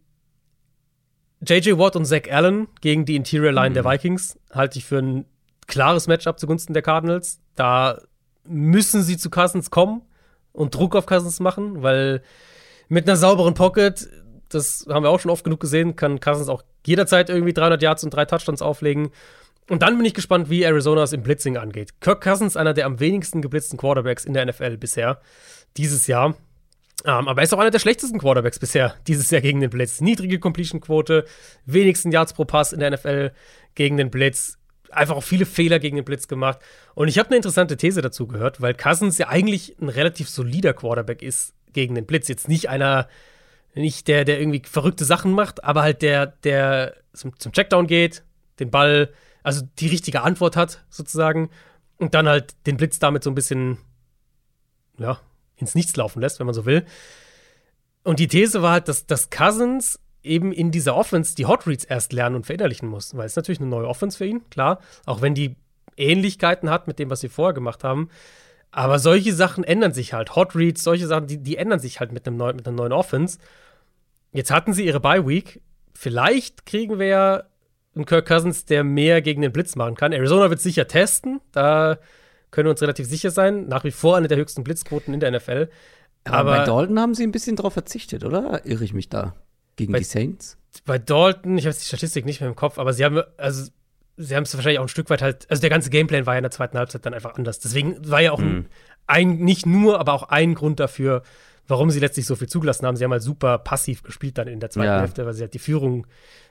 JJ 1.41 1.79
Watt 1.79 1.97
und 1.97 2.05
Zach 2.05 2.23
Allen 2.31 2.69
gegen 2.81 3.05
die 3.05 3.17
Interior 3.17 3.53
Line 3.53 3.71
mhm. 3.71 3.75
der 3.75 3.85
Vikings 3.85 4.39
halte 4.51 4.79
ich 4.79 4.85
für 4.85 4.99
ein 4.99 5.25
klares 5.67 6.07
Matchup 6.07 6.39
zugunsten 6.41 6.73
der 6.73 6.83
Cardinals. 6.83 7.41
Da 7.55 8.01
müssen 8.45 9.03
sie 9.03 9.17
zu 9.17 9.31
Cousins 9.31 9.71
kommen 9.71 10.03
und 10.53 10.75
Druck 10.75 10.97
auf 10.97 11.07
Cousins 11.07 11.41
machen, 11.41 11.83
weil 11.83 12.23
mit 12.89 13.07
einer 13.07 13.17
sauberen 13.17 13.55
Pocket, 13.55 14.09
das 14.49 14.87
haben 14.89 15.05
wir 15.05 15.11
auch 15.11 15.21
schon 15.21 15.31
oft 15.31 15.45
genug 15.45 15.61
gesehen, 15.61 15.95
kann 15.95 16.21
Cousins 16.21 16.49
auch 16.49 16.65
jederzeit 16.87 17.29
irgendwie 17.29 17.53
300 17.53 17.83
Yards 17.83 18.05
und 18.05 18.11
drei 18.11 18.25
Touchdowns 18.25 18.63
auflegen. 18.63 19.11
Und 19.69 19.83
dann 19.83 19.97
bin 19.99 20.07
ich 20.07 20.15
gespannt, 20.15 20.49
wie 20.49 20.63
Arizona 20.63 21.03
es 21.03 21.13
im 21.13 21.23
Blitzing 21.23 21.59
angeht. 21.59 22.01
Kirk 22.01 22.23
Cousins, 22.23 22.57
einer 22.57 22.73
der 22.73 22.87
am 22.87 23.01
wenigsten 23.01 23.43
geblitzten 23.43 23.77
Quarterbacks 23.79 24.25
in 24.25 24.33
der 24.33 24.47
NFL 24.47 24.79
bisher, 24.79 25.21
dieses 25.77 26.07
Jahr. 26.07 26.35
Um, 27.05 27.29
aber 27.29 27.43
er 27.43 27.45
ist 27.45 27.55
auch 27.55 27.61
einer 27.61 27.71
der 27.71 27.79
schlechtesten 27.79 28.19
Quarterbacks 28.19 28.59
bisher 28.59 28.97
dieses 29.07 29.31
Jahr 29.31 29.41
gegen 29.41 29.61
den 29.61 29.71
Blitz. 29.71 30.01
Niedrige 30.01 30.41
Completion-Quote, 30.41 31.25
wenigsten 31.65 32.11
Yards 32.11 32.33
pro 32.33 32.45
Pass 32.45 32.73
in 32.73 32.81
der 32.81 32.91
NFL 32.91 33.31
gegen 33.77 33.97
den 33.97 34.11
Blitz. 34.11 34.59
Einfach 34.91 35.15
auch 35.15 35.23
viele 35.23 35.47
Fehler 35.47 35.79
gegen 35.79 35.97
den 35.97 36.05
Blitz 36.05 36.27
gemacht. 36.27 36.59
Und 36.95 37.07
ich 37.07 37.19
habe 37.19 37.29
eine 37.29 37.37
interessante 37.37 37.77
These 37.77 38.03
dazu 38.03 38.27
gehört, 38.27 38.61
weil 38.61 38.75
Cousins 38.75 39.17
ja 39.19 39.29
eigentlich 39.29 39.77
ein 39.81 39.89
relativ 39.89 40.29
solider 40.29 40.75
Quarterback 40.75 41.23
ist 41.23 41.55
gegen 41.73 41.95
den 41.95 42.05
Blitz. 42.05 42.27
Jetzt 42.27 42.49
nicht 42.49 42.69
einer, 42.69 43.07
nicht 43.75 44.09
der, 44.09 44.25
der 44.25 44.41
irgendwie 44.41 44.63
verrückte 44.69 45.05
Sachen 45.05 45.33
macht, 45.33 45.63
aber 45.63 45.83
halt 45.83 46.03
der, 46.03 46.27
der 46.27 46.97
zum, 47.13 47.39
zum 47.39 47.53
Checkdown 47.53 47.87
geht, 47.87 48.25
den 48.59 48.71
Ball, 48.73 49.13
also 49.45 49.63
die 49.79 49.89
richtige 49.89 50.23
Antwort 50.23 50.57
hat, 50.57 50.85
sozusagen. 50.91 51.51
Und 51.99 52.15
dann 52.15 52.27
halt 52.27 52.57
den 52.67 52.77
Blitz 52.77 52.99
damit 52.99 53.23
so 53.23 53.31
ein 53.31 53.37
bisschen, 53.37 53.79
ja, 54.99 55.21
ins 55.59 55.75
Nichts 55.75 55.97
laufen 55.97 56.21
lässt, 56.21 56.39
wenn 56.39 56.47
man 56.47 56.55
so 56.55 56.67
will. 56.67 56.85
Und 58.05 58.19
die 58.19 58.29
These 58.29 58.63
war 58.63 58.73
halt, 58.73 58.89
dass, 58.89 59.07
dass 59.07 59.31
Cousins 59.31 60.01
eben 60.23 60.53
in 60.53 60.71
dieser 60.71 60.97
Offense 60.97 61.35
die 61.35 61.47
Hot 61.47 61.67
Reads 61.67 61.85
erst 61.85 62.13
lernen 62.13 62.37
und 62.37 62.47
verinnerlichen 62.47 62.89
muss. 62.89 63.17
Weil 63.17 63.27
es 63.27 63.37
natürlich 63.37 63.61
eine 63.61 63.69
neue 63.69 63.89
Offense 63.89 64.19
für 64.19 64.27
ihn, 64.27 64.49
klar. 64.51 64.81
Auch 65.07 65.23
wenn 65.23 65.35
die 65.35 65.57
Ähnlichkeiten 65.97 66.71
hat 66.71 66.87
mit 66.87 66.99
dem, 66.99 67.11
was 67.11 67.21
sie 67.21 67.29
vorher 67.29 67.55
gemacht 67.55 67.85
haben. 67.85 68.09
Aber 68.71 68.99
solche 68.99 69.33
Sachen 69.33 69.65
ändern 69.65 69.93
sich 69.93 70.13
halt. 70.13 70.37
Hot 70.37 70.55
Reads, 70.55 70.83
solche 70.83 71.07
Sachen, 71.07 71.27
die, 71.27 71.39
die 71.39 71.57
ändern 71.57 71.81
sich 71.81 72.01
halt 72.01 72.13
mit, 72.13 72.27
einem 72.27 72.37
neu, 72.37 72.53
mit 72.53 72.67
einer 72.67 72.77
neuen 72.77 72.93
Offense. 72.93 73.39
Jetzt 74.33 74.51
hatten 74.51 74.73
sie 74.73 74.87
ihre 74.87 75.01
Bye 75.01 75.27
Week. 75.27 75.63
Vielleicht 75.95 76.67
kriegen 76.67 76.99
wir 76.99 77.07
ja 77.07 77.43
einen 77.95 78.05
Kirk 78.05 78.27
Cousins, 78.27 78.67
der 78.67 78.85
mehr 78.85 79.23
gegen 79.23 79.43
den 79.43 79.53
Blitz 79.53 79.75
machen 79.75 79.97
kann. 79.97 80.13
Arizona 80.13 80.51
wird 80.51 80.61
sicher 80.61 80.87
testen. 80.87 81.41
Da 81.53 81.99
können 82.51 82.67
wir 82.67 82.71
uns 82.71 82.83
relativ 82.83 83.07
sicher 83.07 83.31
sein. 83.31 83.67
Nach 83.69 83.85
wie 83.85 83.91
vor 83.91 84.17
eine 84.17 84.29
der 84.29 84.39
höchsten 84.39 84.65
Blitzquoten 84.65 85.15
in 85.15 85.21
der 85.21 85.31
NFL. 85.31 85.69
Aber, 86.25 86.59
bei 86.59 86.65
Dalton 86.65 86.99
haben 87.01 87.15
sie 87.15 87.25
ein 87.25 87.33
bisschen 87.33 87.57
drauf 87.57 87.73
verzichtet, 87.73 88.25
oder? 88.25 88.65
Irre 88.65 88.85
ich 88.85 88.93
mich 88.93 89.09
da? 89.09 89.35
Gegen 89.77 89.93
bei, 89.93 89.99
die 89.99 90.05
Saints? 90.05 90.59
Bei 90.85 90.99
Dalton, 90.99 91.59
ich 91.59 91.67
habe 91.67 91.77
die 91.77 91.85
Statistik 91.85 92.27
nicht 92.27 92.41
mehr 92.41 92.49
im 92.49 92.57
Kopf, 92.57 92.79
aber 92.79 92.93
sie 92.93 93.05
haben, 93.05 93.23
also 93.37 93.71
sie 94.17 94.37
haben 94.37 94.43
es 94.43 94.55
wahrscheinlich 94.55 94.79
auch 94.79 94.85
ein 94.85 94.89
Stück 94.89 95.11
weit 95.11 95.23
halt, 95.23 95.47
also 95.49 95.61
der 95.61 95.71
ganze 95.71 95.91
Gameplan 95.91 96.27
war 96.27 96.35
ja 96.35 96.39
in 96.39 96.45
der 96.45 96.51
zweiten 96.51 96.77
Halbzeit 96.77 97.07
dann 97.07 97.15
einfach 97.15 97.35
anders. 97.35 97.61
Deswegen 97.61 97.97
war 98.09 98.21
ja 98.21 98.33
auch 98.33 98.41
mhm. 98.41 98.67
ein, 99.07 99.31
ein, 99.31 99.39
nicht 99.39 99.65
nur, 99.65 100.01
aber 100.01 100.13
auch 100.13 100.25
ein 100.25 100.55
Grund 100.55 100.81
dafür, 100.81 101.23
warum 101.67 101.91
sie 101.91 102.01
letztlich 102.01 102.27
so 102.27 102.35
viel 102.35 102.49
zugelassen 102.49 102.87
haben. 102.87 102.97
Sie 102.97 103.05
haben 103.05 103.13
halt 103.13 103.23
super 103.23 103.59
passiv 103.59 104.03
gespielt 104.03 104.39
dann 104.39 104.49
in 104.49 104.61
der 104.61 104.71
zweiten 104.71 104.89
ja. 104.89 105.01
Hälfte, 105.01 105.25
weil 105.25 105.35
sie 105.35 105.43
halt 105.43 105.55
die 105.55 105.59
Führung 105.59 106.07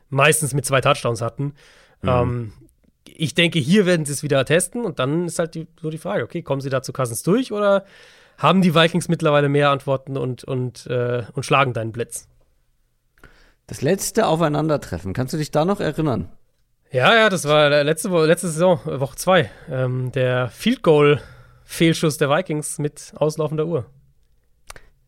meistens 0.09 0.53
mit 0.53 0.65
zwei 0.65 0.81
Touchdowns 0.81 1.21
hatten. 1.21 1.53
Mhm. 2.01 2.09
Ähm, 2.09 2.53
ich 3.15 3.35
denke, 3.35 3.59
hier 3.59 3.85
werden 3.85 4.05
sie 4.05 4.13
es 4.13 4.23
wieder 4.23 4.43
testen 4.45 4.85
und 4.85 4.99
dann 4.99 5.25
ist 5.25 5.39
halt 5.39 5.55
die, 5.55 5.67
so 5.81 5.89
die 5.89 5.97
Frage, 5.97 6.23
okay, 6.23 6.41
kommen 6.41 6.61
sie 6.61 6.69
da 6.69 6.81
zu 6.81 6.93
Cousins 6.93 7.23
durch 7.23 7.51
oder 7.51 7.85
haben 8.37 8.61
die 8.61 8.75
Vikings 8.75 9.07
mittlerweile 9.07 9.49
mehr 9.49 9.69
Antworten 9.69 10.17
und, 10.17 10.43
und, 10.43 10.87
äh, 10.87 11.23
und 11.33 11.43
schlagen 11.43 11.73
deinen 11.73 11.91
Blitz? 11.91 12.27
Das 13.65 13.81
letzte 13.81 14.27
Aufeinandertreffen, 14.27 15.13
kannst 15.13 15.33
du 15.33 15.37
dich 15.37 15.51
da 15.51 15.65
noch 15.65 15.79
erinnern? 15.79 16.31
Ja, 16.91 17.13
ja, 17.15 17.29
das 17.29 17.45
war 17.45 17.69
letzte, 17.83 18.09
letzte 18.25 18.47
Saison, 18.47 18.79
Woche 18.85 19.17
2. 19.17 19.51
Ähm, 19.69 20.11
der 20.13 20.49
Field 20.49 20.83
Goal 20.83 21.21
Fehlschuss 21.65 22.17
der 22.17 22.29
Vikings 22.29 22.79
mit 22.79 23.11
auslaufender 23.15 23.65
Uhr. 23.65 23.85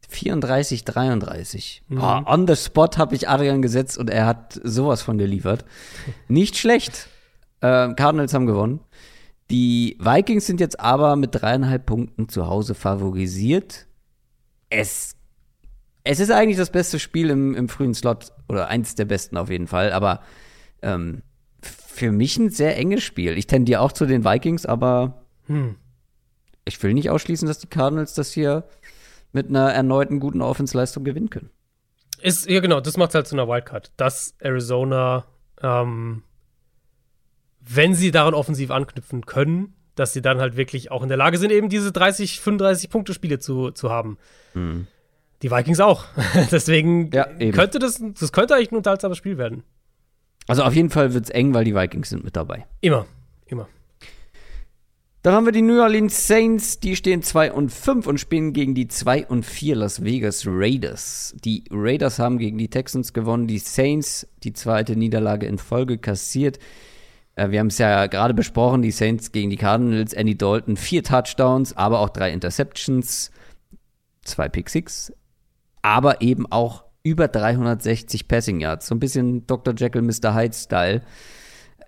34, 0.10 0.84
33. 0.84 1.84
Mhm. 1.88 2.02
Oh, 2.02 2.22
on 2.26 2.48
the 2.48 2.56
spot 2.56 2.98
habe 2.98 3.16
ich 3.16 3.30
Adrian 3.30 3.62
gesetzt 3.62 3.98
und 3.98 4.10
er 4.10 4.26
hat 4.26 4.60
sowas 4.64 5.02
von 5.02 5.18
geliefert. 5.18 5.64
Nicht 6.28 6.58
schlecht. 6.58 7.08
Äh, 7.62 7.94
Cardinals 7.94 8.34
haben 8.34 8.46
gewonnen. 8.46 8.80
Die 9.50 9.98
Vikings 10.00 10.46
sind 10.46 10.60
jetzt 10.60 10.80
aber 10.80 11.16
mit 11.16 11.32
dreieinhalb 11.34 11.86
Punkten 11.86 12.30
zu 12.30 12.48
Hause 12.48 12.76
favorisiert. 12.76 13.88
Es, 14.70 15.16
es 16.04 16.20
ist 16.20 16.32
eigentlich 16.32 16.58
das 16.58 16.72
beste 16.72 17.00
Spiel 17.00 17.32
im, 17.32 17.56
im 17.56 17.68
frühen 17.68 17.96
Slot 17.96 18.32
oder 18.48 18.68
eins 18.68 18.96
der 18.96 19.06
besten 19.06 19.38
auf 19.38 19.50
jeden 19.50 19.68
Fall, 19.68 19.92
aber 19.92 20.22
ähm, 20.84 21.24
für 21.62 22.12
mich 22.12 22.38
ein 22.38 22.50
sehr 22.50 22.78
enges 22.78 23.04
Spiel. 23.04 23.38
Ich 23.38 23.48
tendiere 23.48 23.82
auch 23.82 23.92
zu 23.92 24.06
den 24.06 24.24
Vikings, 24.24 24.66
aber 24.66 25.26
hm. 25.48 25.76
ich 26.66 26.82
will 26.84 26.94
nicht 26.94 27.10
ausschließen, 27.10 27.48
dass 27.48 27.60
die 27.60 27.68
Cardinals 27.68 28.14
das 28.14 28.32
hier 28.32 28.66
mit 29.32 29.50
einer 29.50 29.72
erneuten 29.74 30.20
guten 30.20 30.42
Offensleistung 30.42 31.04
gewinnen 31.04 31.30
können. 31.30 31.50
Ist, 32.22 32.50
ja, 32.50 32.60
genau, 32.60 32.82
das 32.82 32.98
macht 32.98 33.16
halt 33.16 33.28
zu 33.28 33.36
einer 33.36 33.48
Wildcard. 33.48 33.92
Dass 33.98 34.36
Arizona 34.40 35.26
ähm, 35.62 36.24
wenn 37.72 37.94
sie 37.94 38.12
daran 38.12 38.34
offensiv 38.34 38.72
anknüpfen 38.72 39.26
können, 39.26 39.74
dass 39.96 40.14
sie 40.14 40.22
dann 40.22 40.40
halt 40.40 40.58
wirklich 40.58 40.92
auch 40.92 41.04
in 41.04 41.10
der 41.10 41.18
Lage 41.18 41.38
sind, 41.38 41.52
eben 41.52 41.70
diese 41.70 41.92
30, 41.92 42.40
35 42.40 42.90
Punkte 42.90 43.14
Spiele 43.14 43.40
zu, 43.40 43.72
zu 43.72 43.92
haben. 43.92 44.18
Mhm. 44.54 44.88
Die 45.42 45.52
Vikings 45.52 45.80
auch. 45.80 46.06
Deswegen 46.52 47.12
ja, 47.12 47.26
könnte 47.52 47.80
das, 47.80 48.02
das 48.20 48.32
könnte 48.32 48.56
eigentlich 48.56 48.72
ein 48.72 48.78
unterhaltsames 48.78 49.18
Spiel 49.18 49.38
werden. 49.38 49.64
Also 50.48 50.64
auf 50.64 50.74
jeden 50.74 50.90
Fall 50.90 51.14
wird 51.14 51.26
es 51.26 51.30
eng, 51.30 51.54
weil 51.54 51.64
die 51.64 51.76
Vikings 51.76 52.10
sind 52.10 52.24
mit 52.24 52.36
dabei. 52.36 52.66
Immer, 52.82 53.06
immer. 53.46 53.68
Dann 55.22 55.34
haben 55.34 55.46
wir 55.46 55.52
die 55.52 55.62
New 55.62 55.82
Orleans 55.82 56.28
Saints, 56.28 56.80
die 56.80 56.96
stehen 56.96 57.22
2 57.22 57.52
und 57.52 57.72
5 57.72 58.08
und 58.08 58.20
spielen 58.20 58.54
gegen 58.54 58.74
die 58.74 58.88
2 58.88 59.28
und 59.28 59.46
4 59.46 59.76
Las 59.76 60.04
Vegas 60.04 60.46
Raiders. 60.48 61.36
Die 61.44 61.66
Raiders 61.70 62.20
haben 62.20 62.38
gegen 62.38 62.58
die 62.58 62.70
Texans 62.70 63.12
gewonnen, 63.12 63.46
die 63.46 63.60
Saints 63.60 64.28
die 64.44 64.54
zweite 64.54 64.96
Niederlage 64.96 65.46
in 65.46 65.58
Folge 65.58 65.98
kassiert. 65.98 66.58
Äh, 67.40 67.52
wir 67.52 67.60
haben 67.60 67.68
es 67.68 67.78
ja 67.78 68.08
gerade 68.08 68.34
besprochen, 68.34 68.82
die 68.82 68.92
Saints 68.92 69.32
gegen 69.32 69.50
die 69.50 69.56
Cardinals, 69.56 70.14
Andy 70.14 70.38
Dalton, 70.38 70.76
vier 70.76 71.04
Touchdowns, 71.04 71.76
aber 71.76 72.00
auch 72.00 72.10
drei 72.10 72.32
Interceptions, 72.32 73.32
zwei 74.24 74.50
Pick 74.50 74.70
Six, 74.70 75.14
aber 75.82 76.22
eben 76.22 76.52
auch 76.52 76.84
über 77.04 77.28
360 77.28 78.28
Passing 78.28 78.60
Yards. 78.60 78.88
So 78.88 78.96
ein 78.96 79.00
bisschen 79.00 79.48
Dr. 79.48 79.74
Jekyll, 79.76 80.02
Mr. 80.02 80.36
Hyde-Style. 80.36 81.02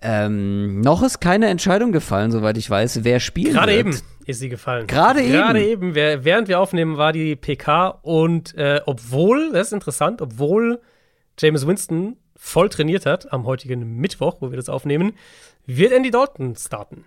Ähm, 0.00 0.80
noch 0.80 1.02
ist 1.02 1.20
keine 1.20 1.46
Entscheidung 1.46 1.92
gefallen, 1.92 2.32
soweit 2.32 2.56
ich 2.56 2.68
weiß, 2.68 3.04
wer 3.04 3.20
spielt. 3.20 3.52
Gerade 3.52 3.74
eben 3.74 3.96
ist 4.26 4.40
sie 4.40 4.48
gefallen. 4.48 4.86
Gerade 4.86 5.22
eben. 5.22 5.32
Gerade 5.32 5.64
eben, 5.64 5.94
während 5.94 6.48
wir 6.48 6.58
aufnehmen, 6.58 6.96
war 6.96 7.12
die 7.12 7.36
PK 7.36 7.88
und 8.02 8.56
äh, 8.56 8.80
obwohl, 8.86 9.52
das 9.52 9.68
ist 9.68 9.74
interessant, 9.74 10.20
obwohl 10.22 10.80
James 11.38 11.66
Winston 11.66 12.16
voll 12.42 12.68
trainiert 12.68 13.06
hat 13.06 13.32
am 13.32 13.46
heutigen 13.46 13.98
Mittwoch, 13.98 14.38
wo 14.40 14.50
wir 14.50 14.56
das 14.56 14.68
aufnehmen, 14.68 15.12
wird 15.64 15.92
Andy 15.92 16.10
Dalton 16.10 16.56
starten. 16.56 17.04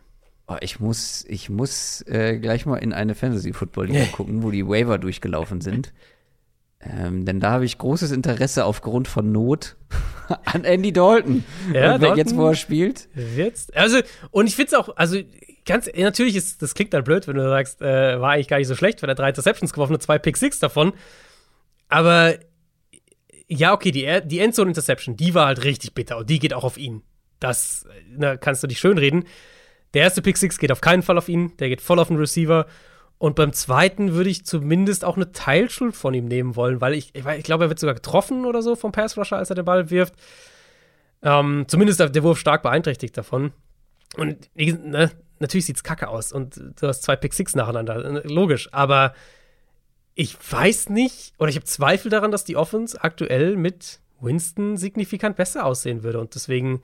Oh, 0.47 0.55
ich 0.61 0.79
muss, 0.79 1.25
ich 1.27 1.49
muss 1.49 2.03
äh, 2.07 2.39
gleich 2.39 2.65
mal 2.65 2.77
in 2.77 2.93
eine 2.93 3.15
Fantasy-Football-Liga 3.15 4.05
gucken, 4.13 4.43
wo 4.43 4.51
die 4.51 4.65
Waiver 4.65 4.97
durchgelaufen 4.97 5.59
sind. 5.59 5.93
Ähm, 6.79 7.25
denn 7.25 7.41
da 7.41 7.51
habe 7.51 7.65
ich 7.65 7.77
großes 7.77 8.11
Interesse 8.11 8.63
aufgrund 8.63 9.09
von 9.09 9.31
Not 9.33 9.75
an 10.45 10.63
Andy 10.63 10.93
Dalton. 10.93 11.43
Ja, 11.73 11.95
und 11.95 12.01
Dalton 12.01 12.17
jetzt, 12.17 12.35
wo 12.37 12.47
er 12.47 12.55
spielt. 12.55 13.09
Jetzt, 13.35 13.75
also, 13.75 13.99
und 14.31 14.47
ich 14.47 14.55
finde 14.55 14.67
es 14.67 14.73
auch, 14.73 14.95
also 14.95 15.19
ganz, 15.65 15.89
natürlich 15.93 16.37
ist, 16.37 16.61
das 16.61 16.75
klingt 16.75 16.93
dann 16.93 17.03
blöd, 17.03 17.27
wenn 17.27 17.35
du 17.35 17.43
sagst, 17.43 17.81
äh, 17.81 18.21
war 18.21 18.31
eigentlich 18.31 18.47
gar 18.47 18.57
nicht 18.57 18.67
so 18.67 18.75
schlecht, 18.75 19.01
weil 19.01 19.09
er 19.09 19.15
drei 19.15 19.29
Interceptions 19.29 19.73
geworfen 19.73 19.95
hat, 19.95 20.01
zwei 20.01 20.17
Pick 20.17 20.37
Six 20.37 20.59
davon. 20.59 20.93
Aber 21.89 22.35
ja, 23.47 23.73
okay, 23.73 23.91
die, 23.91 24.21
die 24.25 24.39
Endzone-Interception, 24.39 25.15
die 25.15 25.33
war 25.33 25.47
halt 25.47 25.63
richtig 25.63 25.93
bitter 25.93 26.17
und 26.17 26.29
die 26.29 26.39
geht 26.39 26.53
auch 26.53 26.63
auf 26.63 26.77
ihn. 26.77 27.03
Das 27.39 27.85
na, 28.09 28.37
kannst 28.37 28.63
du 28.63 28.67
dich 28.67 28.79
schön 28.79 28.97
reden. 28.97 29.25
Der 29.93 30.03
erste 30.03 30.21
Pick 30.21 30.37
Six 30.37 30.57
geht 30.57 30.71
auf 30.71 30.81
keinen 30.81 31.03
Fall 31.03 31.17
auf 31.17 31.29
ihn, 31.29 31.55
der 31.57 31.69
geht 31.69 31.81
voll 31.81 31.99
auf 31.99 32.07
den 32.07 32.17
Receiver. 32.17 32.65
Und 33.17 33.35
beim 33.35 33.53
zweiten 33.53 34.13
würde 34.13 34.29
ich 34.29 34.45
zumindest 34.45 35.05
auch 35.05 35.15
eine 35.15 35.31
Teilschuld 35.31 35.95
von 35.95 36.13
ihm 36.13 36.25
nehmen 36.25 36.55
wollen, 36.55 36.81
weil 36.81 36.93
ich, 36.93 37.15
ich, 37.15 37.25
ich 37.25 37.43
glaube, 37.43 37.65
er 37.65 37.69
wird 37.69 37.79
sogar 37.79 37.95
getroffen 37.95 38.45
oder 38.45 38.61
so 38.61 38.75
vom 38.75 38.91
Pass 38.91 39.17
Rusher, 39.17 39.37
als 39.37 39.49
er 39.49 39.55
den 39.55 39.65
Ball 39.65 39.89
wirft. 39.89 40.15
Ähm, 41.21 41.65
zumindest 41.67 41.99
der 41.99 42.23
Wurf 42.23 42.37
stark 42.37 42.61
beeinträchtigt 42.61 43.17
davon. 43.17 43.53
Und 44.17 44.49
ne, 44.55 45.11
natürlich 45.39 45.65
sieht 45.65 45.77
es 45.77 45.83
kacke 45.83 46.09
aus 46.09 46.31
und 46.31 46.57
du 46.57 46.87
hast 46.87 47.03
zwei 47.03 47.15
Pick 47.15 47.33
Six 47.33 47.55
nacheinander, 47.55 48.23
logisch. 48.25 48.69
Aber 48.73 49.13
ich 50.15 50.37
weiß 50.51 50.89
nicht, 50.89 51.33
oder 51.37 51.49
ich 51.49 51.57
habe 51.57 51.65
Zweifel 51.65 52.09
daran, 52.09 52.31
dass 52.31 52.45
die 52.45 52.55
Offense 52.55 53.03
aktuell 53.03 53.57
mit 53.57 53.99
Winston 54.21 54.77
signifikant 54.77 55.35
besser 55.35 55.65
aussehen 55.65 56.03
würde. 56.03 56.19
Und 56.19 56.35
deswegen 56.35 56.81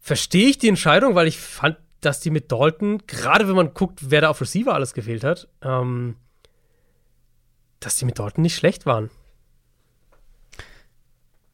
verstehe 0.00 0.48
ich 0.48 0.58
die 0.58 0.68
Entscheidung, 0.68 1.14
weil 1.14 1.28
ich 1.28 1.38
fand, 1.38 1.76
dass 2.00 2.20
die 2.20 2.30
mit 2.30 2.50
Dalton, 2.50 3.02
gerade 3.06 3.46
wenn 3.46 3.56
man 3.56 3.74
guckt, 3.74 4.10
wer 4.10 4.22
da 4.22 4.30
auf 4.30 4.40
Receiver 4.40 4.72
alles 4.72 4.94
gefehlt 4.94 5.22
hat, 5.22 5.48
ähm, 5.62 6.16
dass 7.80 7.96
die 7.96 8.06
mit 8.06 8.18
Dalton 8.18 8.42
nicht 8.42 8.56
schlecht 8.56 8.86
waren. 8.86 9.10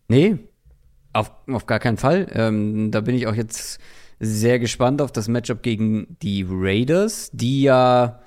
Nee, 0.07 0.39
auf, 1.13 1.33
auf 1.49 1.67
gar 1.67 1.81
keinen 1.81 1.97
Fall. 1.97 2.29
Ähm, 2.33 2.91
da 2.91 3.01
bin 3.01 3.17
ich 3.17 3.27
auch 3.27 3.35
jetzt 3.35 3.81
sehr 4.21 4.59
gespannt 4.59 5.03
auf 5.03 5.11
das 5.11 5.29
Matchup 5.29 5.63
gegen 5.63 6.17
die 6.23 6.47
Raiders, 6.49 7.31
die 7.33 7.63
ja, 7.63 8.21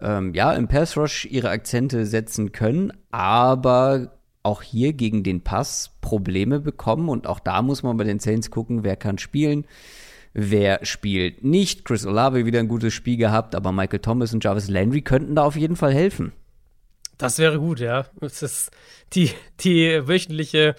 ähm, 0.00 0.34
ja 0.34 0.52
im 0.52 0.68
Pass 0.68 0.96
Rush 0.96 1.26
ihre 1.26 1.50
Akzente 1.50 2.06
setzen 2.06 2.52
können, 2.52 2.92
aber 3.10 4.12
auch 4.42 4.62
hier 4.62 4.92
gegen 4.92 5.22
den 5.22 5.42
Pass 5.42 5.90
Probleme 6.00 6.60
bekommen. 6.60 7.08
Und 7.08 7.26
auch 7.26 7.40
da 7.40 7.62
muss 7.62 7.82
man 7.82 7.96
bei 7.96 8.04
den 8.04 8.18
Saints 8.18 8.50
gucken, 8.50 8.84
wer 8.84 8.96
kann 8.96 9.18
spielen, 9.18 9.66
wer 10.32 10.84
spielt 10.84 11.44
nicht. 11.44 11.84
Chris 11.84 12.06
Olave 12.06 12.46
wieder 12.46 12.60
ein 12.60 12.68
gutes 12.68 12.94
Spiel 12.94 13.16
gehabt, 13.16 13.54
aber 13.54 13.72
Michael 13.72 14.00
Thomas 14.00 14.32
und 14.32 14.42
Jarvis 14.42 14.68
Landry 14.68 15.02
könnten 15.02 15.34
da 15.34 15.44
auf 15.44 15.56
jeden 15.56 15.76
Fall 15.76 15.92
helfen. 15.92 16.32
Das 17.18 17.38
wäre 17.38 17.58
gut, 17.58 17.80
ja. 17.80 18.06
Das 18.20 18.42
ist 18.42 18.70
die, 19.12 19.32
die 19.60 20.06
wöchentliche 20.06 20.76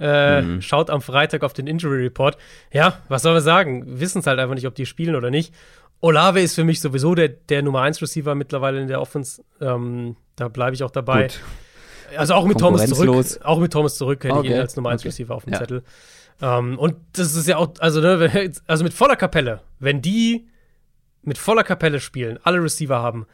äh, 0.00 0.40
mhm. 0.40 0.62
Schaut 0.62 0.88
am 0.88 1.02
Freitag 1.02 1.42
auf 1.42 1.52
den 1.52 1.66
Injury 1.66 2.04
Report. 2.04 2.38
Ja, 2.72 2.98
was 3.08 3.22
soll 3.22 3.34
man 3.34 3.42
sagen? 3.42 4.00
Wissen 4.00 4.20
es 4.20 4.26
halt 4.26 4.38
einfach 4.38 4.54
nicht, 4.54 4.66
ob 4.66 4.74
die 4.74 4.86
spielen 4.86 5.14
oder 5.14 5.30
nicht. 5.30 5.54
Olave 6.00 6.40
ist 6.40 6.54
für 6.54 6.64
mich 6.64 6.80
sowieso 6.80 7.14
der, 7.14 7.28
der 7.28 7.62
Nummer 7.62 7.82
1 7.82 8.00
Receiver 8.00 8.34
mittlerweile 8.34 8.80
in 8.80 8.88
der 8.88 9.00
Offense. 9.00 9.42
Ähm, 9.60 10.16
da 10.36 10.48
bleibe 10.48 10.74
ich 10.74 10.82
auch 10.82 10.90
dabei. 10.90 11.24
Gut. 11.24 11.40
Also 12.16 12.34
auch 12.34 12.46
mit 12.46 12.58
Thomas 12.58 12.86
zurück. 12.88 13.26
Auch 13.44 13.60
mit 13.60 13.72
Thomas 13.72 13.96
zurück 13.96 14.24
hätte 14.24 14.34
okay. 14.34 14.48
ich 14.48 14.54
ihn 14.54 14.60
als 14.60 14.76
Nummer 14.76 14.90
1 14.90 15.02
okay. 15.02 15.08
Receiver 15.08 15.34
auf 15.34 15.44
dem 15.44 15.52
ja. 15.52 15.58
Zettel. 15.58 15.82
Ähm, 16.40 16.78
und 16.78 16.96
das 17.12 17.34
ist 17.34 17.46
ja 17.46 17.58
auch, 17.58 17.74
also, 17.78 18.00
ne, 18.00 18.50
also 18.66 18.84
mit 18.84 18.94
voller 18.94 19.16
Kapelle, 19.16 19.60
wenn 19.78 20.00
die 20.00 20.48
mit 21.22 21.38
voller 21.38 21.64
Kapelle 21.64 22.00
spielen, 22.00 22.38
alle 22.42 22.62
Receiver 22.62 23.00
haben, 23.00 23.26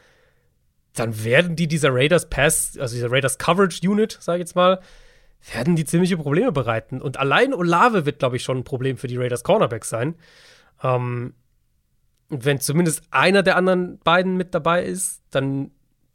dann 0.93 1.23
werden 1.23 1.55
die 1.55 1.67
dieser 1.67 1.93
Raiders 1.93 2.29
Pass, 2.29 2.77
also 2.77 2.95
dieser 2.95 3.11
Raiders 3.11 3.37
Coverage 3.37 3.87
Unit, 3.89 4.17
sage 4.19 4.39
ich 4.39 4.41
jetzt 4.41 4.55
mal, 4.55 4.81
werden 5.53 5.75
die 5.75 5.85
ziemliche 5.85 6.17
Probleme 6.17 6.51
bereiten. 6.51 7.01
Und 7.01 7.17
allein 7.17 7.53
Olave 7.53 8.05
wird, 8.05 8.19
glaube 8.19 8.35
ich, 8.35 8.43
schon 8.43 8.57
ein 8.57 8.63
Problem 8.63 8.97
für 8.97 9.07
die 9.07 9.17
Raiders 9.17 9.43
Cornerbacks 9.43 9.89
sein. 9.89 10.15
Ähm, 10.83 11.33
wenn 12.29 12.59
zumindest 12.59 13.03
einer 13.11 13.43
der 13.43 13.55
anderen 13.55 13.99
beiden 13.99 14.35
mit 14.37 14.53
dabei 14.53 14.83
ist, 14.83 15.21
dann 15.31 15.71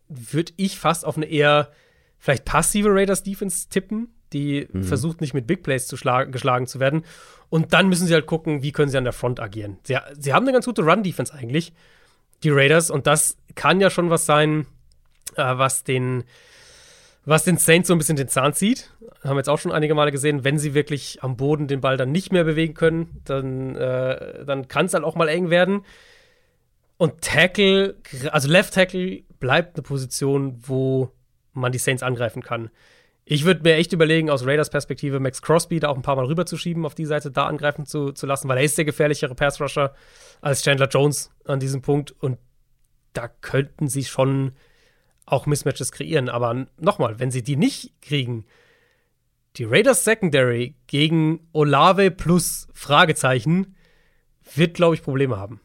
würde 0.09 0.53
ich 0.57 0.79
fast 0.79 1.05
auf 1.05 1.17
eine 1.17 1.27
eher 1.27 1.71
vielleicht 2.19 2.45
passive 2.45 2.91
Raiders 2.91 3.23
Defense 3.23 3.69
tippen, 3.69 4.09
die 4.33 4.69
mhm. 4.71 4.85
versucht 4.85 5.21
nicht 5.21 5.35
mit 5.35 5.47
Big 5.47 5.63
Plays 5.63 5.87
zu 5.87 5.97
geschlagen 5.97 6.67
zu 6.67 6.81
werden. 6.81 7.05
Und 7.49 7.73
dann 7.73 7.89
müssen 7.89 8.07
sie 8.07 8.15
halt 8.15 8.27
gucken, 8.27 8.63
wie 8.63 8.73
können 8.73 8.91
sie 8.91 8.99
an 8.99 9.05
der 9.05 9.13
Front 9.13 9.41
agieren. 9.41 9.79
Sie, 9.83 9.97
sie 10.19 10.33
haben 10.33 10.45
eine 10.45 10.53
ganz 10.53 10.65
gute 10.65 10.83
Run-Defense 10.83 11.35
eigentlich, 11.35 11.73
die 12.43 12.51
Raiders. 12.51 12.91
Und 12.91 13.07
das 13.07 13.37
kann 13.55 13.81
ja 13.81 13.91
schon 13.91 14.11
was 14.11 14.27
sein, 14.27 14.67
äh, 15.37 15.57
was 15.59 15.85
den 15.85 16.25
was 17.25 17.45
den 17.45 17.57
Saints 17.57 17.89
so 17.89 17.95
ein 17.95 17.99
bisschen 17.99 18.17
den 18.17 18.29
Zahn 18.29 18.53
zieht. 18.53 18.91
Haben 19.23 19.37
wir 19.37 19.41
jetzt 19.41 19.49
auch 19.49 19.59
schon 19.59 19.73
einige 19.73 19.95
Male 19.95 20.11
gesehen, 20.11 20.45
wenn 20.45 20.59
sie 20.59 20.75
wirklich 20.75 21.23
am 21.23 21.37
Boden 21.37 21.69
den 21.69 21.81
Ball 21.81 21.97
dann 21.97 22.11
nicht 22.11 22.33
mehr 22.33 22.45
bewegen 22.45 22.75
können, 22.75 23.21
dann, 23.25 23.77
äh, 23.77 24.45
dann 24.45 24.67
kann 24.67 24.87
es 24.87 24.95
halt 24.95 25.05
auch 25.05 25.15
mal 25.15 25.29
eng 25.29 25.51
werden. 25.51 25.85
Und 26.97 27.21
Tackle, 27.21 27.97
also 28.31 28.49
Left 28.49 28.75
Tackle 28.75 29.23
bleibt 29.39 29.77
eine 29.77 29.83
Position, 29.83 30.59
wo 30.67 31.11
man 31.53 31.73
die 31.73 31.79
Saints 31.79 32.03
angreifen 32.03 32.43
kann. 32.43 32.71
Ich 33.25 33.45
würde 33.45 33.63
mir 33.63 33.77
echt 33.77 33.93
überlegen, 33.93 34.31
aus 34.31 34.45
Raiders 34.45 34.71
Perspektive 34.71 35.21
Max 35.21 35.43
Crosby 35.43 35.79
da 35.79 35.89
auch 35.89 35.97
ein 35.97 36.03
paar 36.03 36.17
Mal 36.17 36.27
rüberzuschieben, 36.27 36.85
auf 36.85 36.95
die 36.95 37.07
Seite 37.07 37.31
da 37.31 37.47
angreifen 37.47 37.87
zu, 37.87 38.13
zu 38.13 38.27
lassen, 38.27 38.49
weil 38.49 38.59
er 38.59 38.65
ist 38.65 38.77
der 38.77 38.85
gefährlichere 38.85 39.35
Pass-Rusher 39.35 39.95
als 40.41 40.63
Chandler 40.63 40.89
Jones 40.89 41.31
an 41.45 41.61
diesem 41.61 41.83
Punkt. 41.83 42.11
Und 42.11 42.39
da 43.13 43.29
könnten 43.29 43.89
sie 43.89 44.05
schon 44.05 44.53
auch 45.25 45.47
Mismatches 45.47 45.93
kreieren. 45.93 46.29
Aber 46.29 46.67
nochmal, 46.79 47.21
wenn 47.21 47.31
sie 47.31 47.43
die 47.43 47.57
nicht 47.57 47.93
kriegen, 48.03 48.45
die 49.57 49.65
Raiders 49.65 50.05
Secondary 50.05 50.75
gegen 50.87 51.41
Olave 51.53 52.11
plus 52.11 52.69
Fragezeichen 52.73 53.75
wird, 54.55 54.75
glaube 54.75 54.95
ich, 54.95 55.03
Probleme 55.03 55.37
haben. 55.37 55.61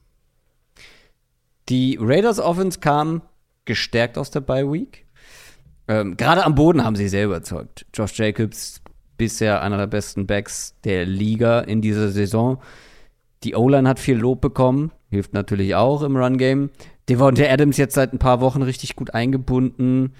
Die 1.70 1.98
Raiders 2.00 2.40
Offense 2.40 2.80
kam 2.80 3.22
gestärkt 3.66 4.18
aus 4.18 4.32
der 4.32 4.42
Bye 4.42 4.72
Week. 4.72 5.06
Ähm, 5.88 6.18
Gerade 6.18 6.46
am 6.46 6.56
Boden 6.56 6.84
haben 6.84 6.96
sie 6.96 7.08
sehr 7.08 7.26
überzeugt. 7.26 7.86
Josh 7.94 8.18
Jacobs, 8.18 8.82
bisher 9.18 9.62
einer 9.62 9.78
der 9.78 9.88
besten 9.88 10.28
Backs 10.28 10.76
der 10.84 11.06
Liga 11.06 11.62
in 11.62 11.82
dieser 11.82 12.10
Saison. 12.10 12.62
Die 13.44 13.56
O-Line 13.56 13.88
hat 13.88 14.00
viel 14.00 14.18
Lob 14.18 14.42
bekommen, 14.42 14.92
hilft 15.10 15.34
natürlich 15.34 15.76
auch 15.76 16.02
im 16.02 16.18
Run-Game. 16.18 16.72
Devontae 17.10 17.50
Adams 17.50 17.78
jetzt 17.78 17.96
seit 17.96 18.14
ein 18.14 18.20
paar 18.20 18.42
Wochen 18.42 18.62
richtig 18.62 18.96
gut 18.96 19.14
eingebunden. 19.14 20.14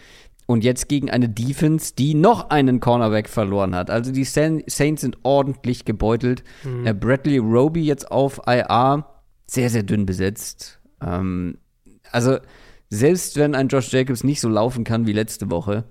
Und 0.48 0.64
jetzt 0.64 0.88
gegen 0.88 1.12
eine 1.12 1.30
Defense, 1.30 1.94
die 1.96 2.16
noch 2.16 2.50
einen 2.50 2.80
Cornerback 2.80 3.30
verloren 3.30 3.76
hat. 3.76 3.90
Also 3.90 4.12
die 4.12 4.24
Saints 4.24 5.02
sind 5.02 5.18
ordentlich 5.24 5.86
gebeutelt. 5.86 6.44
Mhm. 6.64 6.88
Äh, 6.88 6.94
Bradley 6.94 7.38
Roby 7.38 7.84
jetzt 7.84 8.10
auf 8.10 8.42
IR, 8.48 9.06
sehr, 9.46 9.70
sehr 9.70 9.84
dünn 9.84 10.06
besetzt. 10.06 10.80
Ähm, 11.02 11.58
also 12.12 12.38
selbst 12.90 13.36
wenn 13.36 13.56
ein 13.56 13.68
Josh 13.68 13.92
Jacobs 13.92 14.24
nicht 14.24 14.40
so 14.40 14.48
laufen 14.48 14.84
kann 14.84 15.06
wie 15.06 15.14
letzte 15.14 15.52
Woche, 15.52 15.84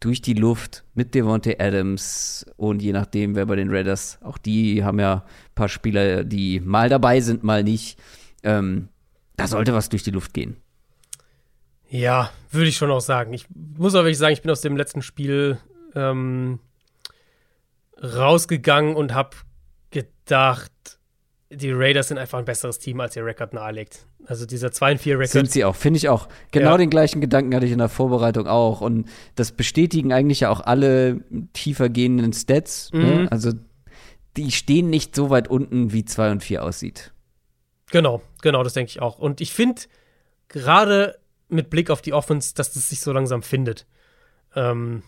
durch 0.00 0.20
die 0.20 0.34
Luft 0.34 0.84
mit 0.94 1.14
Devontae 1.14 1.56
Adams 1.58 2.44
und 2.56 2.82
je 2.82 2.92
nachdem, 2.92 3.34
wer 3.34 3.46
bei 3.46 3.56
den 3.56 3.70
Raiders, 3.70 4.18
auch 4.22 4.38
die 4.38 4.84
haben 4.84 5.00
ja 5.00 5.14
ein 5.14 5.54
paar 5.54 5.68
Spieler, 5.68 6.24
die 6.24 6.60
mal 6.60 6.88
dabei 6.88 7.20
sind, 7.20 7.44
mal 7.44 7.62
nicht. 7.62 7.98
Ähm, 8.42 8.88
da 9.36 9.46
sollte 9.46 9.74
was 9.74 9.88
durch 9.88 10.02
die 10.02 10.10
Luft 10.10 10.34
gehen. 10.34 10.56
Ja, 11.88 12.30
würde 12.50 12.68
ich 12.68 12.76
schon 12.76 12.90
auch 12.90 13.00
sagen. 13.00 13.32
Ich 13.32 13.46
muss 13.54 13.94
aber 13.94 14.04
wirklich 14.04 14.18
sagen, 14.18 14.32
ich 14.32 14.42
bin 14.42 14.50
aus 14.50 14.60
dem 14.60 14.76
letzten 14.76 15.02
Spiel 15.02 15.58
ähm, 15.94 16.58
rausgegangen 18.02 18.96
und 18.96 19.14
habe 19.14 19.36
gedacht, 19.90 20.72
die 21.50 21.70
Raiders 21.70 22.08
sind 22.08 22.18
einfach 22.18 22.38
ein 22.38 22.44
besseres 22.44 22.78
Team, 22.78 23.00
als 23.00 23.14
ihr 23.16 23.24
Rekord 23.24 23.52
nahelegt. 23.52 24.06
Also 24.26 24.46
dieser 24.46 24.68
2-4-Rekord. 24.68 25.28
Sind 25.28 25.52
sie 25.52 25.64
auch, 25.64 25.76
finde 25.76 25.98
ich 25.98 26.08
auch. 26.08 26.28
Genau 26.50 26.72
ja. 26.72 26.76
den 26.76 26.90
gleichen 26.90 27.20
Gedanken 27.20 27.54
hatte 27.54 27.66
ich 27.66 27.72
in 27.72 27.78
der 27.78 27.88
Vorbereitung 27.88 28.48
auch. 28.48 28.80
Und 28.80 29.08
das 29.36 29.52
bestätigen 29.52 30.12
eigentlich 30.12 30.40
ja 30.40 30.50
auch 30.50 30.60
alle 30.60 31.20
tiefer 31.52 31.88
gehenden 31.88 32.32
Stats. 32.32 32.90
Ne? 32.92 32.98
Mhm. 32.98 33.22
Ne? 33.22 33.32
Also 33.32 33.52
die 34.36 34.50
stehen 34.50 34.90
nicht 34.90 35.14
so 35.14 35.30
weit 35.30 35.48
unten, 35.48 35.92
wie 35.92 36.04
2 36.04 36.32
und 36.32 36.42
4 36.42 36.64
aussieht. 36.64 37.12
Genau, 37.90 38.20
genau, 38.42 38.64
das 38.64 38.74
denke 38.74 38.90
ich 38.90 39.00
auch. 39.00 39.18
Und 39.18 39.40
ich 39.40 39.52
finde 39.52 39.82
gerade 40.48 41.18
mit 41.48 41.70
Blick 41.70 41.90
auf 41.90 42.02
die 42.02 42.12
Offense, 42.12 42.54
dass 42.54 42.72
das 42.72 42.88
sich 42.88 43.00
so 43.00 43.12
langsam 43.12 43.42
findet. 43.42 43.86
Ähm, 44.54 45.02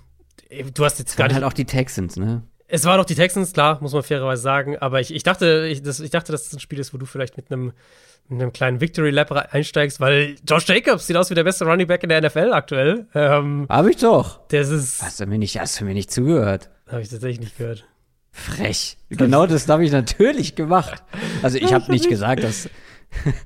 du 0.74 0.84
hast 0.84 0.98
jetzt 0.98 1.18
nicht. 1.18 1.34
halt 1.34 1.44
auch 1.44 1.52
die 1.52 1.64
Texans, 1.64 2.16
ne? 2.16 2.42
Es 2.70 2.84
waren 2.84 3.00
auch 3.00 3.06
die 3.06 3.14
Texans, 3.14 3.54
klar, 3.54 3.78
muss 3.80 3.94
man 3.94 4.02
fairerweise 4.02 4.42
sagen. 4.42 4.76
Aber 4.76 5.00
ich, 5.00 5.14
ich, 5.14 5.22
dachte, 5.22 5.66
ich, 5.70 5.82
das, 5.82 6.00
ich 6.00 6.10
dachte, 6.10 6.32
dass 6.32 6.44
das 6.44 6.52
ein 6.52 6.60
Spiel 6.60 6.78
ist, 6.78 6.92
wo 6.92 6.98
du 6.98 7.06
vielleicht 7.06 7.36
mit 7.36 7.50
einem 7.50 7.72
mit 8.28 8.42
einem 8.42 8.52
kleinen 8.52 8.80
Victory 8.80 9.10
Lap 9.10 9.32
einsteigst, 9.32 10.00
weil 10.00 10.36
Josh 10.46 10.68
Jacobs 10.68 11.06
sieht 11.06 11.16
aus 11.16 11.30
wie 11.30 11.34
der 11.34 11.44
beste 11.44 11.64
Running 11.64 11.86
Back 11.86 12.02
in 12.02 12.10
der 12.10 12.20
NFL 12.20 12.52
aktuell. 12.52 13.06
Ähm, 13.14 13.66
Hab 13.68 13.86
ich 13.86 13.96
doch. 13.96 14.40
Das 14.48 14.68
ist. 14.68 15.02
Hast 15.02 15.20
du 15.20 15.26
mir 15.26 15.38
nicht, 15.38 15.58
hast 15.58 15.80
du 15.80 15.86
mir 15.86 15.94
nicht 15.94 16.10
zugehört? 16.10 16.68
Habe 16.88 17.00
ich 17.00 17.08
tatsächlich 17.08 17.40
nicht 17.40 17.56
gehört. 17.56 17.86
Frech. 18.30 18.98
Genau 19.08 19.46
das 19.46 19.66
habe 19.68 19.84
ich 19.84 19.90
natürlich 19.90 20.54
gemacht. 20.54 21.02
Also 21.42 21.58
ich 21.58 21.72
habe 21.72 21.90
nicht 21.90 22.08
gesagt, 22.08 22.44
dass 22.44 22.68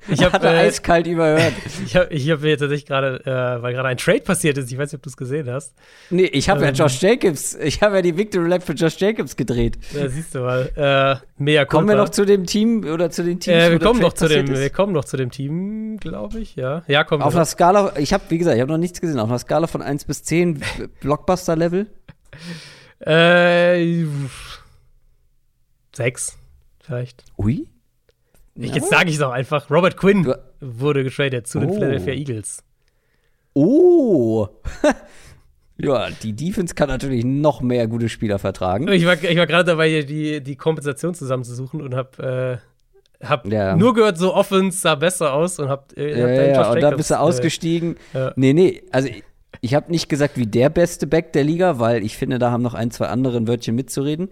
ich 0.08 0.22
habe 0.24 0.38
äh, 0.46 0.50
eiskalt 0.50 1.06
überhört. 1.06 1.52
Ich 1.84 1.96
habe 1.96 2.12
ich 2.12 2.30
hab 2.30 2.40
tatsächlich 2.40 2.86
gerade, 2.86 3.20
äh, 3.24 3.62
weil 3.62 3.72
gerade 3.72 3.88
ein 3.88 3.96
Trade 3.96 4.20
passiert 4.20 4.58
ist, 4.58 4.70
ich 4.70 4.78
weiß 4.78 4.92
nicht, 4.92 4.98
ob 4.98 5.02
du 5.02 5.08
es 5.08 5.16
gesehen 5.16 5.50
hast. 5.50 5.74
Nee, 6.10 6.24
ich 6.24 6.48
habe 6.48 6.60
ähm, 6.60 6.66
ja 6.66 6.72
Josh 6.72 7.00
Jacobs, 7.00 7.54
ich 7.54 7.82
habe 7.82 7.96
ja 7.96 8.02
die 8.02 8.16
Victory 8.16 8.48
Lap 8.48 8.62
für 8.62 8.72
Josh 8.72 8.98
Jacobs 8.98 9.36
gedreht. 9.36 9.78
Ja, 9.92 10.08
siehst 10.08 10.34
du 10.34 10.40
mal. 10.40 10.70
Äh, 10.76 11.42
mehr 11.42 11.66
kommen 11.66 11.88
wir 11.88 11.96
noch 11.96 12.10
zu 12.10 12.24
dem 12.24 12.46
Team 12.46 12.84
oder 12.84 13.10
zu 13.10 13.24
den 13.24 13.40
Teams? 13.40 13.56
Äh, 13.56 13.70
wir, 13.72 13.78
kommen 13.78 14.00
noch 14.00 14.12
zu 14.12 14.28
dem, 14.28 14.48
wir 14.48 14.70
kommen 14.70 14.92
noch 14.92 15.04
zu 15.04 15.16
dem 15.16 15.30
Team, 15.30 15.98
glaube 15.98 16.40
ich, 16.40 16.56
ja. 16.56 16.82
Ja, 16.86 17.04
kommen 17.04 17.22
Auf 17.22 17.34
einer 17.34 17.44
Skala, 17.44 17.94
ich 17.96 18.12
habe, 18.12 18.24
wie 18.28 18.38
gesagt, 18.38 18.56
ich 18.56 18.60
habe 18.60 18.72
noch 18.72 18.78
nichts 18.78 19.00
gesehen, 19.00 19.18
auf 19.18 19.28
einer 19.28 19.38
Skala 19.38 19.66
von 19.66 19.82
1 19.82 20.04
bis 20.04 20.22
10, 20.24 20.62
Blockbuster-Level? 21.00 21.86
Äh, 23.00 24.04
sechs, 25.94 26.38
vielleicht. 26.80 27.24
Ui? 27.36 27.66
Ich, 28.62 28.74
jetzt 28.74 28.90
sage 28.90 29.10
ich 29.10 29.16
es 29.16 29.22
auch 29.22 29.32
einfach. 29.32 29.70
Robert 29.70 29.96
Quinn 29.96 30.22
du 30.22 30.38
wurde 30.60 31.04
getradet 31.04 31.46
zu 31.46 31.58
oh. 31.58 31.60
den 31.62 31.72
Philadelphia 31.72 32.14
Eagles. 32.14 32.62
Oh! 33.54 34.48
ja, 35.78 36.08
die 36.10 36.32
Defense 36.32 36.74
kann 36.74 36.88
natürlich 36.88 37.24
noch 37.24 37.60
mehr 37.60 37.86
gute 37.86 38.08
Spieler 38.08 38.38
vertragen. 38.38 38.88
Ich 38.88 39.04
war, 39.04 39.22
ich 39.22 39.36
war 39.36 39.46
gerade 39.46 39.64
dabei, 39.64 40.02
die, 40.02 40.42
die 40.42 40.56
Kompensation 40.56 41.14
zusammenzusuchen 41.14 41.82
und 41.82 41.94
habe 41.94 42.60
äh, 43.20 43.26
hab 43.26 43.46
ja. 43.46 43.76
nur 43.76 43.94
gehört, 43.94 44.18
so 44.18 44.34
Offense 44.34 44.78
sah 44.78 44.94
besser 44.94 45.32
aus 45.32 45.58
und 45.58 45.68
hab, 45.68 45.96
äh, 45.96 46.10
ja, 46.10 46.28
ja, 46.28 46.52
ja. 46.52 46.72
und 46.72 46.80
da 46.80 46.90
bist 46.90 47.10
du 47.10 47.14
äh, 47.14 47.18
ausgestiegen. 47.18 47.96
Ja. 48.12 48.32
Nee, 48.36 48.52
nee, 48.52 48.82
also 48.90 49.08
ich, 49.60 49.74
habe 49.74 49.90
nicht 49.90 50.08
gesagt, 50.08 50.36
wie 50.36 50.46
der 50.46 50.70
beste 50.70 51.06
Back 51.06 51.32
der 51.32 51.44
Liga, 51.44 51.78
weil 51.78 52.02
ich 52.02 52.16
finde, 52.16 52.38
da 52.38 52.50
haben 52.50 52.62
noch 52.62 52.74
ein, 52.74 52.90
zwei 52.90 53.06
andere 53.06 53.46
Wörtchen 53.46 53.74
mitzureden. 53.74 54.30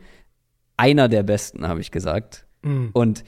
Einer 0.77 1.09
der 1.09 1.23
besten, 1.23 1.69
habe 1.69 1.81
ich 1.81 1.91
gesagt. 1.91 2.47
Mhm. 2.63 2.91
Und 2.93 3.23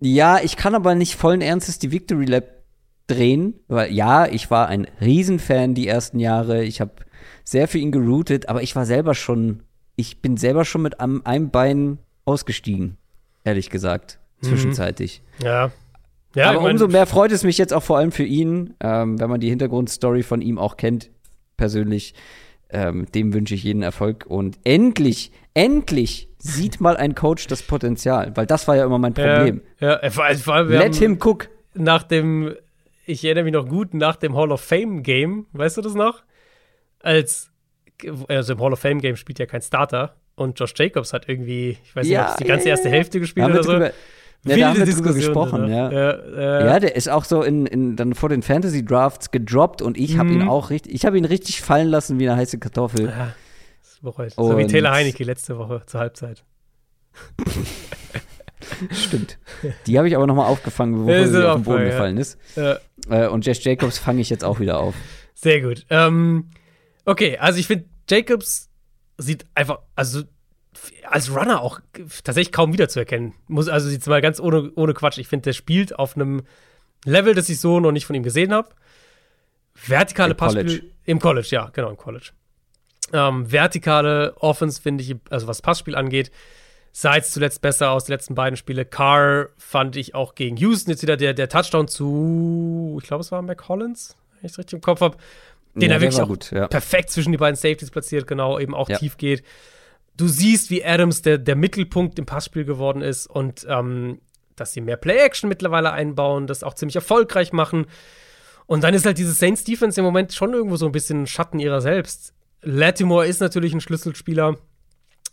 ja, 0.00 0.38
ich 0.40 0.56
kann 0.56 0.74
aber 0.74 0.94
nicht 0.94 1.14
vollen 1.14 1.40
Ernstes 1.40 1.78
die 1.78 1.92
Victory 1.92 2.26
Lab 2.26 2.44
drehen, 3.06 3.54
weil 3.68 3.92
ja, 3.92 4.26
ich 4.26 4.50
war 4.50 4.68
ein 4.68 4.86
Riesenfan 5.00 5.74
die 5.74 5.86
ersten 5.86 6.18
Jahre. 6.18 6.64
Ich 6.64 6.80
habe 6.80 6.92
sehr 7.44 7.68
für 7.68 7.78
ihn 7.78 7.92
geroutet, 7.92 8.48
aber 8.48 8.62
ich 8.62 8.74
war 8.74 8.86
selber 8.86 9.14
schon, 9.14 9.62
ich 9.96 10.22
bin 10.22 10.36
selber 10.36 10.64
schon 10.64 10.82
mit 10.82 11.00
einem, 11.00 11.22
einem 11.24 11.50
Bein 11.50 11.98
ausgestiegen, 12.24 12.96
ehrlich 13.44 13.70
gesagt, 13.70 14.18
mhm. 14.40 14.46
zwischenzeitlich. 14.46 15.22
Ja. 15.42 15.70
ja 16.34 16.50
aber 16.50 16.68
umso 16.68 16.88
mehr 16.88 17.06
freut 17.06 17.32
es 17.32 17.44
mich 17.44 17.58
jetzt 17.58 17.72
auch 17.72 17.82
vor 17.82 17.98
allem 17.98 18.12
für 18.12 18.24
ihn, 18.24 18.74
ähm, 18.80 19.20
wenn 19.20 19.28
man 19.30 19.40
die 19.40 19.50
Hintergrundstory 19.50 20.22
von 20.22 20.40
ihm 20.40 20.58
auch 20.58 20.76
kennt, 20.76 21.10
persönlich. 21.56 22.14
Ähm, 22.76 23.06
dem 23.12 23.32
wünsche 23.32 23.54
ich 23.54 23.62
jeden 23.62 23.82
Erfolg 23.82 24.26
und 24.26 24.58
endlich, 24.64 25.30
endlich 25.54 26.28
sieht 26.38 26.80
mal 26.80 26.96
ein 26.96 27.14
Coach 27.14 27.46
das 27.46 27.62
Potenzial, 27.62 28.32
weil 28.34 28.46
das 28.46 28.66
war 28.66 28.74
ja 28.74 28.84
immer 28.84 28.98
mein 28.98 29.14
Problem. 29.14 29.62
Ja, 29.78 30.02
ja 30.02 30.10
vor 30.10 30.24
allem, 30.24 30.68
Let 30.70 30.96
him 30.96 31.20
cook. 31.22 31.50
Nach 31.74 32.02
dem, 32.02 32.52
ich 33.06 33.24
erinnere 33.24 33.44
mich 33.44 33.52
noch 33.52 33.68
gut, 33.68 33.94
nach 33.94 34.16
dem 34.16 34.34
Hall 34.34 34.50
of 34.50 34.60
Fame 34.60 35.04
Game, 35.04 35.46
weißt 35.52 35.76
du 35.76 35.82
das 35.82 35.94
noch? 35.94 36.24
Als, 36.98 37.52
also 38.26 38.54
im 38.54 38.60
Hall 38.60 38.72
of 38.72 38.80
Fame 38.80 39.00
Game 39.00 39.14
spielt 39.14 39.38
ja 39.38 39.46
kein 39.46 39.62
Starter 39.62 40.16
und 40.34 40.58
Josh 40.58 40.74
Jacobs 40.76 41.12
hat 41.12 41.28
irgendwie, 41.28 41.78
ich 41.84 41.94
weiß 41.94 42.04
nicht, 42.04 42.14
ja, 42.14 42.24
ob 42.24 42.30
es 42.30 42.36
die 42.38 42.44
ganze 42.44 42.68
erste 42.70 42.88
Hälfte 42.88 43.20
gespielt 43.20 43.46
oder 43.46 43.62
so. 43.62 43.70
Drüber, 43.70 43.92
ja, 44.44 44.56
da 44.56 44.68
haben 44.68 44.78
wir 44.78 44.94
drüber 44.94 45.14
gesprochen, 45.14 45.68
ja. 45.68 45.90
Ja, 45.90 46.10
äh, 46.10 46.66
ja, 46.66 46.80
der 46.80 46.96
ist 46.96 47.08
auch 47.08 47.24
so 47.24 47.42
in, 47.42 47.66
in, 47.66 47.96
dann 47.96 48.14
vor 48.14 48.28
den 48.28 48.42
Fantasy 48.42 48.84
Drafts 48.84 49.30
gedroppt 49.30 49.80
und 49.82 49.96
ich 49.96 50.18
habe 50.18 50.30
ihn 50.30 50.42
mhm. 50.42 50.48
auch 50.48 50.70
richtig, 50.70 50.94
ich 50.94 51.06
habe 51.06 51.16
ihn 51.16 51.24
richtig 51.24 51.62
fallen 51.62 51.88
lassen 51.88 52.18
wie 52.18 52.28
eine 52.28 52.38
heiße 52.38 52.58
Kartoffel. 52.58 53.06
Ja, 53.06 53.34
bereut. 54.02 54.32
so 54.32 54.56
wie 54.58 54.66
Taylor 54.66 54.92
Heinecke 54.92 55.24
letzte 55.24 55.58
Woche 55.58 55.82
zur 55.86 56.00
Halbzeit. 56.00 56.44
Stimmt. 58.90 59.38
Die 59.86 59.98
habe 59.98 60.08
ich 60.08 60.16
aber 60.16 60.26
nochmal 60.26 60.46
aufgefangen, 60.46 61.06
bevor 61.06 61.26
sie 61.26 61.48
auf 61.48 61.56
den 61.56 61.64
Boden 61.64 61.82
ja. 61.82 61.90
gefallen 61.90 62.16
ist. 62.16 62.38
Äh, 62.56 63.28
und 63.28 63.44
Jess 63.46 63.62
Jacobs 63.62 63.98
fange 63.98 64.20
ich 64.20 64.30
jetzt 64.30 64.44
auch 64.44 64.60
wieder 64.60 64.78
auf. 64.78 64.94
Sehr 65.34 65.60
gut. 65.60 65.84
Ähm, 65.90 66.50
okay, 67.04 67.38
also 67.38 67.58
ich 67.58 67.66
finde, 67.66 67.84
Jacobs 68.08 68.70
sieht 69.18 69.46
einfach, 69.54 69.80
also 69.94 70.22
als 71.08 71.34
Runner 71.34 71.60
auch 71.60 71.80
tatsächlich 72.24 72.52
kaum 72.52 72.72
wiederzuerkennen. 72.72 73.34
Muss, 73.48 73.68
also 73.68 73.88
jetzt 73.90 74.06
mal 74.06 74.20
ganz 74.20 74.40
ohne, 74.40 74.72
ohne 74.74 74.94
Quatsch. 74.94 75.18
Ich 75.18 75.28
finde, 75.28 75.44
der 75.44 75.52
spielt 75.52 75.98
auf 75.98 76.16
einem 76.16 76.42
Level, 77.04 77.34
das 77.34 77.48
ich 77.48 77.60
so 77.60 77.80
noch 77.80 77.92
nicht 77.92 78.06
von 78.06 78.16
ihm 78.16 78.22
gesehen 78.22 78.52
habe. 78.52 78.70
Vertikale 79.74 80.34
Passspiel 80.34 80.92
im 81.04 81.18
College, 81.18 81.48
ja, 81.50 81.70
genau, 81.72 81.90
im 81.90 81.96
College. 81.96 82.30
Ähm, 83.12 83.50
vertikale 83.50 84.34
Offense 84.38 84.80
finde 84.80 85.04
ich, 85.04 85.16
also 85.30 85.46
was 85.46 85.60
Passspiel 85.60 85.94
angeht, 85.94 86.30
sah 86.92 87.16
jetzt 87.16 87.32
zuletzt 87.32 87.60
besser 87.60 87.90
aus, 87.90 88.04
die 88.04 88.12
letzten 88.12 88.34
beiden 88.34 88.56
Spiele. 88.56 88.84
Carr 88.84 89.48
fand 89.58 89.96
ich 89.96 90.14
auch 90.14 90.34
gegen 90.34 90.56
Houston 90.56 90.90
jetzt 90.90 91.02
wieder 91.02 91.16
der, 91.16 91.34
der 91.34 91.48
Touchdown 91.48 91.88
zu, 91.88 92.98
ich 93.02 93.08
glaube, 93.08 93.22
es 93.22 93.32
war 93.32 93.42
McCollins, 93.42 94.16
wenn 94.34 94.46
ich 94.46 94.52
es 94.52 94.58
richtig 94.58 94.74
im 94.74 94.80
Kopf 94.80 95.00
habe, 95.00 95.16
den 95.74 95.90
ja, 95.90 95.96
er 95.96 96.00
wirklich 96.00 96.20
auch 96.20 96.28
gut, 96.28 96.52
ja. 96.52 96.68
perfekt 96.68 97.10
zwischen 97.10 97.32
die 97.32 97.38
beiden 97.38 97.56
Safeties 97.56 97.90
platziert, 97.90 98.28
genau, 98.28 98.60
eben 98.60 98.74
auch 98.74 98.88
ja. 98.88 98.96
tief 98.96 99.16
geht. 99.16 99.42
Du 100.16 100.28
siehst, 100.28 100.70
wie 100.70 100.84
Adams 100.84 101.22
der, 101.22 101.38
der 101.38 101.56
Mittelpunkt 101.56 102.18
im 102.18 102.26
Passspiel 102.26 102.64
geworden 102.64 103.02
ist 103.02 103.26
und 103.26 103.66
ähm, 103.68 104.20
dass 104.56 104.72
sie 104.72 104.80
mehr 104.80 104.96
Play-Action 104.96 105.48
mittlerweile 105.48 105.92
einbauen, 105.92 106.46
das 106.46 106.62
auch 106.62 106.74
ziemlich 106.74 106.96
erfolgreich 106.96 107.52
machen. 107.52 107.86
Und 108.66 108.84
dann 108.84 108.94
ist 108.94 109.04
halt 109.04 109.18
diese 109.18 109.32
Saints 109.32 109.64
Defense 109.64 110.00
im 110.00 110.04
Moment 110.04 110.32
schon 110.32 110.52
irgendwo 110.52 110.76
so 110.76 110.86
ein 110.86 110.92
bisschen 110.92 111.26
Schatten 111.26 111.58
ihrer 111.58 111.80
selbst. 111.80 112.32
Latimore 112.62 113.26
ist 113.26 113.40
natürlich 113.40 113.74
ein 113.74 113.80
Schlüsselspieler, 113.80 114.56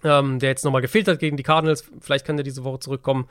ähm, 0.04 0.40
der 0.40 0.50
jetzt 0.50 0.66
nochmal 0.66 0.82
gefehlt 0.82 1.08
hat 1.08 1.20
gegen 1.20 1.38
die 1.38 1.44
Cardinals. 1.44 1.90
Vielleicht 2.02 2.26
kann 2.26 2.38
er 2.38 2.44
diese 2.44 2.64
Woche 2.64 2.80
zurückkommen. 2.80 3.28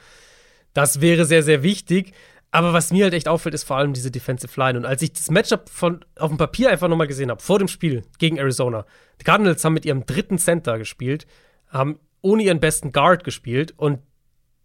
Das 0.72 1.00
wäre 1.00 1.24
sehr, 1.24 1.42
sehr 1.42 1.62
wichtig. 1.62 2.12
Aber 2.52 2.72
was 2.72 2.92
mir 2.92 3.04
halt 3.04 3.14
echt 3.14 3.28
auffällt, 3.28 3.54
ist 3.54 3.64
vor 3.64 3.76
allem 3.76 3.92
diese 3.92 4.10
Defensive 4.10 4.58
Line. 4.58 4.78
Und 4.78 4.84
als 4.84 5.02
ich 5.02 5.12
das 5.12 5.30
Matchup 5.30 5.68
von, 5.68 6.04
auf 6.18 6.30
dem 6.30 6.38
Papier 6.38 6.70
einfach 6.70 6.88
nochmal 6.88 7.06
gesehen 7.06 7.30
habe, 7.30 7.40
vor 7.40 7.58
dem 7.58 7.68
Spiel 7.68 8.02
gegen 8.18 8.38
Arizona, 8.38 8.86
die 9.20 9.24
Cardinals 9.24 9.64
haben 9.64 9.74
mit 9.74 9.84
ihrem 9.84 10.04
dritten 10.04 10.38
Center 10.38 10.78
gespielt, 10.78 11.26
haben 11.68 12.00
ohne 12.22 12.42
ihren 12.42 12.60
besten 12.60 12.90
Guard 12.90 13.22
gespielt 13.22 13.74
und 13.76 14.00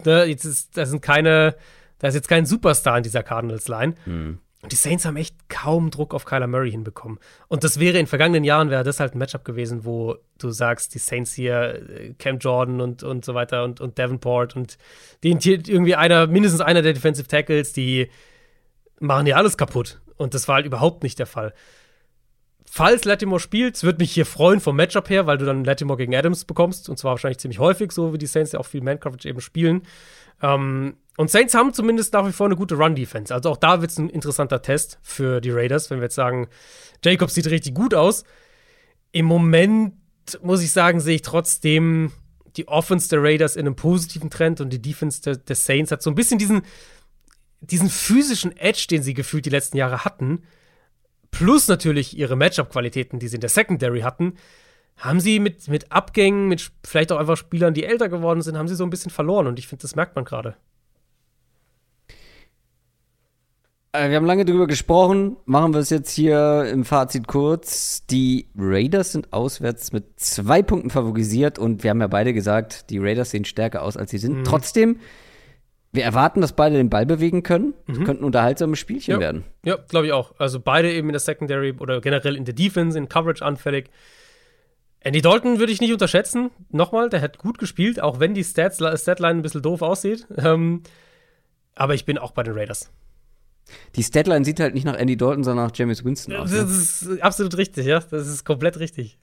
ne, 0.04 0.26
jetzt 0.26 0.46
ist, 0.46 0.78
da 0.78 0.86
sind 0.86 1.02
keine, 1.02 1.56
da 2.00 2.08
ist 2.08 2.16
jetzt 2.16 2.28
kein 2.28 2.46
Superstar 2.46 2.98
in 2.98 3.04
dieser 3.04 3.24
Cardinals-Line. 3.24 3.94
Mhm. 4.06 4.40
Und 4.66 4.72
die 4.72 4.78
Saints 4.78 5.06
haben 5.06 5.16
echt 5.16 5.48
kaum 5.48 5.92
Druck 5.92 6.16
auf 6.16 6.26
Kyler 6.26 6.48
Murray 6.48 6.72
hinbekommen. 6.72 7.20
Und 7.50 7.64
das 7.64 7.80
wäre 7.80 8.00
in 8.00 8.08
vergangenen 8.08 8.44
Jahren, 8.44 8.72
wäre 8.72 8.84
das 8.84 9.00
halt 9.00 9.14
ein 9.14 9.20
Matchup 9.20 9.46
gewesen, 9.46 9.86
wo 9.86 10.16
du 10.40 10.50
sagst, 10.50 10.96
die 10.96 10.98
Saints 10.98 11.34
hier, 11.34 11.88
äh, 11.88 12.16
Cam 12.18 12.40
Jordan 12.40 12.82
und, 12.82 13.04
und 13.04 13.24
so 13.24 13.36
weiter 13.36 13.64
und, 13.64 13.80
und 13.80 14.00
Davenport 14.00 14.56
und 14.56 14.80
den 15.24 15.38
irgendwie 15.38 15.94
einer, 15.94 16.26
mindestens 16.26 16.62
einer 16.62 16.82
der 16.82 16.94
Defensive 16.94 17.28
Tackles, 17.28 17.74
die 17.74 18.10
machen 19.00 19.28
ja 19.28 19.36
alles 19.36 19.56
kaputt. 19.56 20.02
Und 20.18 20.34
das 20.34 20.48
war 20.48 20.56
halt 20.56 20.66
überhaupt 20.66 21.04
nicht 21.04 21.20
der 21.20 21.28
Fall. 21.28 21.54
Falls 22.66 23.06
Latimore 23.06 23.40
spielt, 23.40 23.84
würde 23.84 24.00
mich 24.00 24.14
hier 24.14 24.26
freuen 24.26 24.62
vom 24.62 24.78
Matchup 24.78 25.12
her, 25.12 25.28
weil 25.28 25.38
du 25.38 25.46
dann 25.46 25.64
Latimore 25.64 25.98
gegen 25.98 26.16
Adams 26.16 26.44
bekommst. 26.44 26.90
Und 26.90 26.98
zwar 26.98 27.12
wahrscheinlich 27.12 27.38
ziemlich 27.38 27.60
häufig, 27.60 27.92
so 27.92 28.14
wie 28.14 28.18
die 28.18 28.26
Saints 28.26 28.52
ja 28.54 28.60
auch 28.60 28.66
viel 28.66 28.82
Man-Coverage 28.82 29.30
eben 29.30 29.42
spielen. 29.42 29.84
Ähm, 30.42 30.96
und 31.18 31.32
Saints 31.32 31.54
haben 31.54 31.74
zumindest 31.74 32.14
nach 32.14 32.28
wie 32.28 32.34
vor 32.34 32.46
eine 32.46 32.56
gute 32.56 32.76
Run-Defense. 32.76 33.34
Also 33.34 33.52
auch 33.52 33.58
da 33.58 33.82
wird 33.82 33.92
es 33.92 33.98
ein 33.98 34.10
interessanter 34.10 34.62
Test 34.62 35.00
für 35.02 35.40
die 35.40 35.52
Raiders, 35.52 35.90
wenn 35.90 36.00
wir 36.00 36.06
jetzt 36.06 36.16
sagen, 36.16 36.48
Jacobs 37.04 37.36
sieht 37.36 37.50
richtig 37.50 37.74
gut 37.74 37.94
aus. 37.94 38.26
Im 39.12 39.26
Moment, 39.26 39.94
muss 40.42 40.62
ich 40.62 40.72
sagen, 40.72 41.00
sehe 41.00 41.16
ich 41.16 41.22
trotzdem 41.22 42.12
die 42.58 42.68
Offense 42.68 43.10
der 43.10 43.22
Raiders 43.22 43.56
in 43.56 43.66
einem 43.66 43.76
positiven 43.76 44.30
Trend 44.30 44.60
und 44.62 44.72
die 44.72 44.82
Defense 44.82 45.22
der, 45.22 45.38
der 45.38 45.56
Saints 45.56 45.92
hat 45.92 46.02
so 46.02 46.10
ein 46.10 46.16
bisschen 46.16 46.38
diesen, 46.38 46.64
diesen 47.62 47.90
physischen 47.90 48.56
Edge, 48.58 48.88
den 48.90 49.04
sie 49.04 49.14
gefühlt 49.14 49.46
die 49.46 49.50
letzten 49.50 49.78
Jahre 49.78 50.06
hatten, 50.06 50.44
plus 51.32 51.68
natürlich 51.68 52.18
ihre 52.18 52.36
Matchup-Qualitäten, 52.36 53.20
die 53.20 53.28
sie 53.28 53.36
in 53.36 53.42
der 53.42 53.50
Secondary 53.50 54.02
hatten, 54.02 54.36
haben 54.98 55.20
sie 55.20 55.40
mit, 55.40 55.68
mit 55.68 55.92
Abgängen, 55.92 56.48
mit 56.48 56.72
vielleicht 56.86 57.12
auch 57.12 57.20
einfach 57.20 57.38
Spielern, 57.38 57.74
die 57.74 57.84
älter 57.84 58.08
geworden 58.08 58.42
sind, 58.42 58.58
haben 58.58 58.68
sie 58.68 58.76
so 58.76 58.86
ein 58.86 58.90
bisschen 58.90 59.12
verloren 59.12 59.48
und 59.48 59.60
ich 59.60 59.68
finde, 59.68 59.82
das 59.82 59.96
merkt 59.96 60.16
man 60.16 60.24
gerade. 60.24 60.56
Äh, 63.85 63.85
wir 64.10 64.16
haben 64.16 64.26
lange 64.26 64.46
drüber 64.46 64.68
gesprochen. 64.68 65.38
Machen 65.46 65.74
wir 65.74 65.80
es 65.80 65.90
jetzt 65.90 66.12
hier 66.12 66.66
im 66.72 66.86
Fazit 66.86 67.28
kurz. 67.28 68.06
Die 68.08 68.48
Raiders 68.58 69.12
sind 69.12 69.34
auswärts 69.34 69.92
mit 69.92 70.20
zwei 70.20 70.62
Punkten 70.62 70.90
favorisiert 70.90 71.60
und 71.60 71.84
wir 71.84 71.90
haben 71.90 72.02
ja 72.02 72.08
beide 72.08 72.34
gesagt, 72.34 72.90
die 72.90 73.00
Raiders 73.00 73.32
sehen 73.32 73.46
stärker 73.46 73.82
aus, 73.82 73.98
als 73.98 74.12
sie 74.12 74.18
sind. 74.18 74.40
Mhm. 74.40 74.44
Trotzdem, 74.44 75.00
wir 75.92 76.04
erwarten, 76.04 76.42
dass 76.42 76.54
beide 76.54 76.78
den 76.78 76.90
Ball 76.90 77.06
bewegen 77.06 77.44
können. 77.44 77.74
Das 77.88 77.98
mhm. 77.98 78.04
könnten 78.04 78.24
unterhaltsame 78.24 78.76
Spielchen 78.76 79.14
ja. 79.14 79.20
werden. 79.20 79.44
Ja, 79.64 79.78
glaube 79.88 80.08
ich 80.08 80.14
auch. 80.14 80.34
Also 80.38 80.60
beide 80.60 80.92
eben 80.92 81.10
in 81.10 81.14
der 81.14 81.20
Secondary 81.20 81.74
oder 81.80 82.02
generell 82.02 82.36
in 82.36 82.46
der 82.46 82.54
Defense, 82.54 82.98
in 82.98 83.10
Coverage 83.10 83.44
anfällig. 83.44 83.90
Andy 85.00 85.22
Dalton 85.22 85.60
würde 85.60 85.72
ich 85.72 85.82
nicht 85.82 85.94
unterschätzen. 85.94 86.50
Nochmal, 86.72 87.10
der 87.10 87.22
hat 87.22 87.38
gut 87.38 87.60
gespielt, 87.60 88.02
auch 88.02 88.20
wenn 88.20 88.34
die 88.34 88.44
Stats, 88.44 88.78
Statline 88.78 89.40
ein 89.40 89.42
bisschen 89.44 89.62
doof 89.62 89.82
aussieht. 89.82 90.28
Ähm, 90.38 90.82
aber 91.76 91.94
ich 91.94 92.06
bin 92.06 92.18
auch 92.18 92.32
bei 92.32 92.44
den 92.44 92.54
Raiders. 92.54 92.92
Die 93.96 94.04
Statline 94.04 94.46
sieht 94.46 94.60
halt 94.60 94.74
nicht 94.74 94.86
nach 94.86 94.96
Andy 94.96 95.18
Dalton, 95.18 95.44
sondern 95.44 95.68
nach 95.68 95.76
James 95.76 96.04
Winston 96.04 96.36
aus. 96.36 96.52
Das 96.52 97.02
ne? 97.02 97.14
ist 97.14 97.22
absolut 97.22 97.58
richtig, 97.58 97.86
ja. 97.86 98.00
Das 98.00 98.28
ist 98.28 98.44
komplett 98.44 98.80
richtig. 98.80 99.18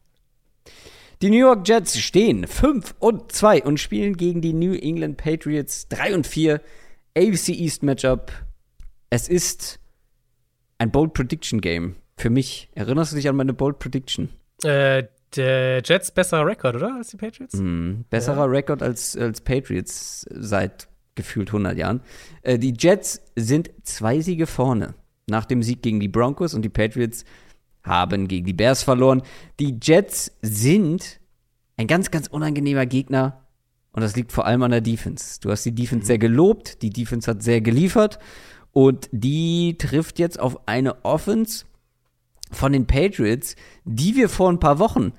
Die 1.23 1.31
New 1.31 1.39
York 1.39 1.69
Jets 1.69 1.98
stehen 2.01 2.47
5 2.47 2.97
und 2.98 3.31
2 3.31 3.62
und 3.62 3.78
spielen 3.78 4.16
gegen 4.16 4.40
die 4.40 4.52
New 4.52 4.74
England 4.74 5.19
Patriots 5.19 5.86
3 5.89 6.14
und 6.14 6.27
4. 6.27 6.60
ABC 7.16 7.52
East 7.52 7.82
Matchup. 7.82 8.32
Es 9.10 9.28
ist 9.28 9.78
ein 10.78 10.90
Bold 10.90 11.12
Prediction 11.12 11.60
Game. 11.60 11.97
Für 12.16 12.31
mich. 12.31 12.70
Erinnerst 12.74 13.12
du 13.12 13.16
dich 13.16 13.28
an 13.28 13.36
meine 13.36 13.52
Bold 13.52 13.78
Prediction? 13.78 14.31
Äh, 14.64 15.05
der 15.36 15.82
Jets 15.85 16.10
besserer 16.10 16.47
Rekord, 16.47 16.77
oder? 16.77 16.97
Als 16.97 17.09
die 17.09 17.16
Patriots? 17.16 17.55
Mm, 17.55 18.02
besserer 18.10 18.36
ja. 18.36 18.44
Rekord 18.47 18.82
als, 18.82 19.16
als 19.16 19.40
Patriots 19.40 20.27
seit 20.31 20.89
gefühlt 21.14 21.48
100 21.48 21.76
Jahren. 21.76 22.01
Äh, 22.43 22.59
die 22.59 22.74
Jets 22.78 23.22
sind 23.36 23.70
zwei 23.82 24.20
Siege 24.20 24.47
vorne 24.47 24.94
nach 25.26 25.44
dem 25.44 25.62
Sieg 25.62 25.82
gegen 25.82 26.01
die 26.01 26.09
Broncos 26.09 26.55
und 26.55 26.62
die 26.62 26.68
Patriots 26.68 27.24
haben 27.82 28.28
gegen 28.28 28.47
die 28.47 28.52
Bears 28.52 28.82
verloren. 28.82 29.22
Die 29.60 29.78
Jets 29.80 30.32
sind 30.43 31.20
ein 31.76 31.86
ganz, 31.86 32.10
ganz 32.10 32.26
unangenehmer 32.28 32.86
Gegner 32.86 33.47
und 33.93 34.02
das 34.02 34.16
liegt 34.16 34.32
vor 34.32 34.47
allem 34.47 34.62
an 34.62 34.70
der 34.70 34.80
Defense. 34.80 35.40
Du 35.40 35.51
hast 35.51 35.64
die 35.64 35.74
Defense 35.74 36.05
mhm. 36.05 36.06
sehr 36.06 36.18
gelobt, 36.18 36.82
die 36.82 36.90
Defense 36.90 37.30
hat 37.30 37.43
sehr 37.43 37.60
geliefert 37.60 38.18
und 38.72 39.09
die 39.12 39.76
trifft 39.78 40.18
jetzt 40.18 40.40
auf 40.40 40.66
eine 40.66 41.05
Offense, 41.05 41.66
von 42.52 42.72
den 42.72 42.86
Patriots, 42.86 43.56
die 43.84 44.14
wir 44.14 44.28
vor 44.28 44.51
ein 44.51 44.60
paar 44.60 44.78
Wochen 44.78 45.12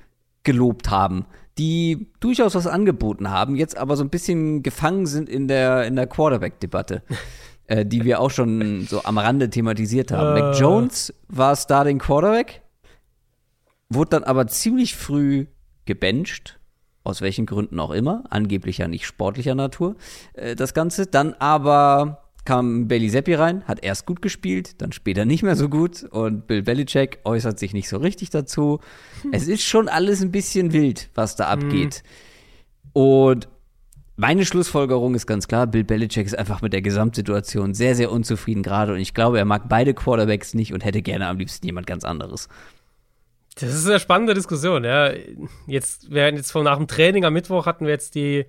gelobt 0.44 0.90
haben, 0.90 1.26
die 1.58 2.08
durchaus 2.20 2.56
was 2.56 2.68
angeboten 2.68 3.30
haben, 3.30 3.56
jetzt 3.56 3.78
aber 3.78 3.96
so 3.96 4.04
ein 4.04 4.10
bisschen 4.10 4.64
gefangen 4.64 5.06
sind 5.06 5.30
in 5.30 5.48
der, 5.48 5.86
in 5.86 5.96
der 5.96 6.08
Quarterback-Debatte, 6.08 7.04
äh, 7.68 7.86
die 7.86 8.04
wir 8.04 8.20
auch 8.20 8.32
schon 8.32 8.86
so 8.88 9.04
am 9.04 9.18
Rande 9.18 9.50
thematisiert 9.50 10.12
haben. 10.12 10.38
Uh. 10.38 10.44
Mac 10.46 10.60
Jones 10.60 11.14
war 11.28 11.56
Starting 11.56 12.00
Quarterback, 12.00 12.62
wurde 13.90 14.12
dann 14.12 14.24
aber 14.24 14.48
ziemlich 14.48 14.96
früh 14.96 15.46
gebencht, 15.86 16.60
aus 17.04 17.22
welchen 17.22 17.46
Gründen 17.46 17.80
auch 17.80 17.92
immer, 17.92 18.24
angeblich 18.30 18.80
ja 18.80 18.88
nicht 18.88 19.06
sportlicher 19.06 19.56
Natur, 19.56 19.96
äh, 20.34 20.56
das 20.56 20.74
Ganze. 20.74 21.06
Dann 21.06 21.34
aber 21.34 22.23
kam 22.45 22.88
Bailey 22.88 23.34
rein, 23.36 23.64
hat 23.65 23.84
erst 23.84 24.06
gut 24.06 24.22
gespielt, 24.22 24.82
dann 24.82 24.91
später 24.91 25.26
nicht 25.26 25.44
mehr 25.44 25.56
so 25.56 25.70
gut 25.70 26.03
und 26.03 26.48
Bill 26.48 26.61
Belichick 26.61 27.20
äußert 27.24 27.57
sich 27.57 27.74
nicht 27.74 27.88
so 27.88 27.98
richtig 27.98 28.30
dazu. 28.30 28.80
Es 29.32 29.48
ist 29.48 29.64
schon 29.64 29.88
alles 29.88 30.22
ein 30.22 30.32
bisschen 30.32 30.74
wild, 30.74 31.10
was 31.15 31.36
da 31.36 31.48
abgeht. 31.48 32.03
Mhm. 32.03 32.90
Und 32.94 33.48
meine 34.15 34.45
Schlussfolgerung 34.45 35.15
ist 35.15 35.26
ganz 35.26 35.48
klar, 35.48 35.68
Bill 35.68 35.84
Belichick 35.84 36.26
ist 36.26 36.38
einfach 36.38 36.61
mit 36.61 36.74
der 36.74 36.82
Gesamtsituation 36.82 37.74
sehr, 37.74 37.95
sehr 37.95 38.11
unzufrieden 38.11 38.61
gerade 38.61 38.94
und 38.94 38.99
ich 38.99 39.14
glaube, 39.14 39.40
er 39.40 39.45
mag 39.45 39.70
beide 39.70 39.94
Quarterbacks 39.94 40.53
nicht 40.53 40.74
und 40.74 40.84
hätte 40.84 41.02
gerne 41.02 41.28
am 41.28 41.38
liebsten 41.38 41.65
jemand 41.65 41.88
ganz 41.88 42.03
anderes. 42.03 42.49
Das 43.56 43.74
ist 43.74 43.88
eine 43.88 43.99
spannende 43.99 44.34
Diskussion, 44.34 44.84
ja. 44.84 45.11
Jetzt, 45.68 46.11
während 46.11 46.38
jetzt 46.38 46.52
von 46.52 46.64
nach 46.64 46.78
dem 46.78 46.88
Training 46.88 47.24
am 47.24 47.34
Mittwoch 47.34 47.65
hatten 47.65 47.86
wir 47.86 47.91
jetzt 47.91 48.15
die 48.15 48.45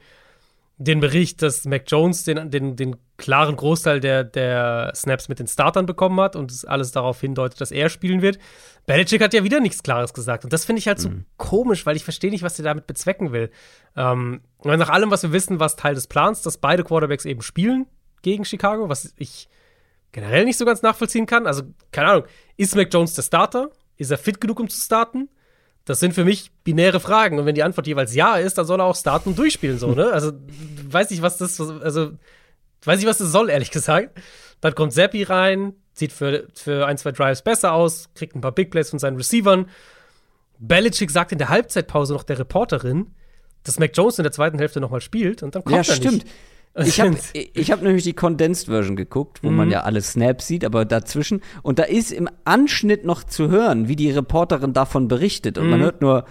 den 0.76 1.00
Bericht, 1.00 1.40
dass 1.42 1.64
Mac 1.66 1.84
Jones 1.86 2.24
den, 2.24 2.50
den, 2.50 2.74
den 2.74 2.96
klaren 3.16 3.54
Großteil 3.54 4.00
der, 4.00 4.24
der 4.24 4.92
Snaps 4.94 5.28
mit 5.28 5.38
den 5.38 5.46
Startern 5.46 5.86
bekommen 5.86 6.18
hat 6.20 6.34
und 6.34 6.50
es 6.50 6.64
alles 6.64 6.90
darauf 6.90 7.20
hindeutet, 7.20 7.60
dass 7.60 7.70
er 7.70 7.88
spielen 7.88 8.22
wird. 8.22 8.38
Belichick 8.86 9.22
hat 9.22 9.34
ja 9.34 9.44
wieder 9.44 9.60
nichts 9.60 9.84
Klares 9.84 10.12
gesagt. 10.12 10.42
Und 10.42 10.52
das 10.52 10.64
finde 10.64 10.80
ich 10.80 10.88
halt 10.88 10.98
so 10.98 11.10
mhm. 11.10 11.26
komisch, 11.36 11.86
weil 11.86 11.96
ich 11.96 12.02
verstehe 12.02 12.30
nicht, 12.30 12.42
was 12.42 12.58
er 12.58 12.64
damit 12.64 12.88
bezwecken 12.88 13.32
will. 13.32 13.50
Ähm, 13.96 14.40
nach 14.64 14.90
allem, 14.90 15.12
was 15.12 15.22
wir 15.22 15.32
wissen, 15.32 15.60
war 15.60 15.66
es 15.66 15.76
Teil 15.76 15.94
des 15.94 16.08
Plans, 16.08 16.42
dass 16.42 16.58
beide 16.58 16.82
Quarterbacks 16.82 17.24
eben 17.24 17.42
spielen 17.42 17.86
gegen 18.22 18.44
Chicago, 18.44 18.88
was 18.88 19.14
ich 19.16 19.48
generell 20.10 20.44
nicht 20.44 20.58
so 20.58 20.64
ganz 20.64 20.82
nachvollziehen 20.82 21.26
kann. 21.26 21.46
Also, 21.46 21.62
keine 21.92 22.08
Ahnung, 22.08 22.24
ist 22.56 22.74
Mac 22.74 22.92
Jones 22.92 23.14
der 23.14 23.22
Starter? 23.22 23.70
Ist 23.96 24.10
er 24.10 24.18
fit 24.18 24.40
genug, 24.40 24.58
um 24.58 24.68
zu 24.68 24.80
starten? 24.80 25.28
Das 25.84 26.00
sind 26.00 26.14
für 26.14 26.24
mich 26.24 26.50
binäre 26.64 27.00
Fragen. 27.00 27.38
Und 27.38 27.46
wenn 27.46 27.54
die 27.54 27.62
Antwort 27.62 27.86
jeweils 27.86 28.14
ja 28.14 28.36
ist, 28.36 28.56
dann 28.56 28.66
soll 28.66 28.80
er 28.80 28.86
auch 28.86 28.96
starten 28.96 29.30
und 29.30 29.38
durchspielen, 29.38 29.78
so, 29.78 29.92
ne? 29.92 30.06
Also, 30.12 30.32
weiß 30.88 31.10
ich, 31.10 31.22
was 31.22 31.36
das, 31.36 31.60
also, 31.60 32.12
weiß 32.84 33.00
ich, 33.00 33.06
was 33.06 33.18
das 33.18 33.30
soll, 33.30 33.50
ehrlich 33.50 33.70
gesagt. 33.70 34.18
Dann 34.60 34.74
kommt 34.74 34.92
Seppi 34.92 35.24
rein, 35.24 35.74
sieht 35.92 36.12
für, 36.12 36.48
für 36.54 36.86
ein, 36.86 36.96
zwei 36.96 37.12
Drives 37.12 37.42
besser 37.42 37.72
aus, 37.72 38.08
kriegt 38.14 38.34
ein 38.34 38.40
paar 38.40 38.52
Big 38.52 38.70
Plays 38.70 38.90
von 38.90 38.98
seinen 38.98 39.16
Receivern. 39.16 39.68
Belichick 40.58 41.10
sagt 41.10 41.32
in 41.32 41.38
der 41.38 41.50
Halbzeitpause 41.50 42.14
noch 42.14 42.22
der 42.22 42.38
Reporterin, 42.38 43.14
dass 43.64 43.78
Mac 43.78 43.90
Jones 43.94 44.18
in 44.18 44.22
der 44.22 44.32
zweiten 44.32 44.58
Hälfte 44.58 44.80
nochmal 44.80 45.00
spielt 45.00 45.42
und 45.42 45.54
dann 45.54 45.64
kommt 45.64 45.74
ja, 45.74 45.80
er 45.80 45.96
stimmt. 45.96 46.24
nicht. 46.24 46.34
Ich 46.76 47.00
habe 47.00 47.16
ich 47.32 47.70
hab 47.70 47.82
nämlich 47.82 48.02
die 48.02 48.14
Condensed 48.14 48.66
Version 48.66 48.96
geguckt, 48.96 49.42
wo 49.42 49.50
mhm. 49.50 49.56
man 49.56 49.70
ja 49.70 49.82
alle 49.82 50.00
Snaps 50.00 50.48
sieht, 50.48 50.64
aber 50.64 50.84
dazwischen. 50.84 51.40
Und 51.62 51.78
da 51.78 51.84
ist 51.84 52.10
im 52.10 52.28
Anschnitt 52.44 53.04
noch 53.04 53.22
zu 53.22 53.48
hören, 53.48 53.86
wie 53.86 53.96
die 53.96 54.10
Reporterin 54.10 54.72
davon 54.72 55.06
berichtet. 55.06 55.56
Und 55.56 55.66
mhm. 55.66 55.70
man 55.70 55.80
hört 55.80 56.00
nur 56.00 56.24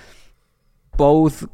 both 0.97 1.47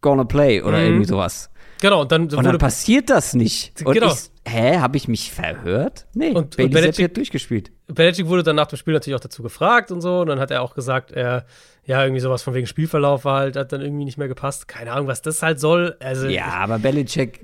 gonna 0.00 0.24
play 0.24 0.62
oder 0.62 0.78
mhm. 0.78 0.84
irgendwie 0.84 1.06
sowas. 1.06 1.50
Genau, 1.80 2.00
und 2.00 2.12
dann, 2.12 2.22
und 2.22 2.44
dann 2.44 2.58
passiert 2.58 3.10
das 3.10 3.34
nicht. 3.34 3.82
Und 3.84 3.92
genau. 3.92 4.12
Ich, 4.12 4.30
hä, 4.50 4.78
habe 4.78 4.96
ich 4.96 5.08
mich 5.08 5.30
verhört? 5.30 6.06
Nee, 6.14 6.30
und, 6.30 6.56
Bailey 6.56 6.68
und 6.68 6.72
Belichick, 6.72 7.04
hat 7.04 7.16
durchgespielt. 7.16 7.70
Belichick 7.86 8.28
wurde 8.28 8.42
dann 8.42 8.56
nach 8.56 8.66
dem 8.66 8.78
Spiel 8.78 8.94
natürlich 8.94 9.16
auch 9.16 9.20
dazu 9.20 9.42
gefragt 9.42 9.90
und 9.90 10.00
so. 10.00 10.20
Und 10.20 10.28
dann 10.28 10.40
hat 10.40 10.50
er 10.50 10.62
auch 10.62 10.74
gesagt, 10.74 11.10
er, 11.10 11.44
ja, 11.84 12.02
irgendwie 12.02 12.20
sowas 12.20 12.42
von 12.42 12.54
wegen 12.54 12.66
Spielverlauf 12.66 13.24
war 13.26 13.40
halt, 13.40 13.56
hat 13.56 13.72
dann 13.72 13.82
irgendwie 13.82 14.06
nicht 14.06 14.16
mehr 14.16 14.28
gepasst. 14.28 14.68
Keine 14.68 14.92
Ahnung, 14.92 15.06
was 15.06 15.20
das 15.20 15.42
halt 15.42 15.60
soll. 15.60 15.96
Also, 16.00 16.28
ja, 16.28 16.46
aber 16.46 16.78
Belichick 16.78 17.40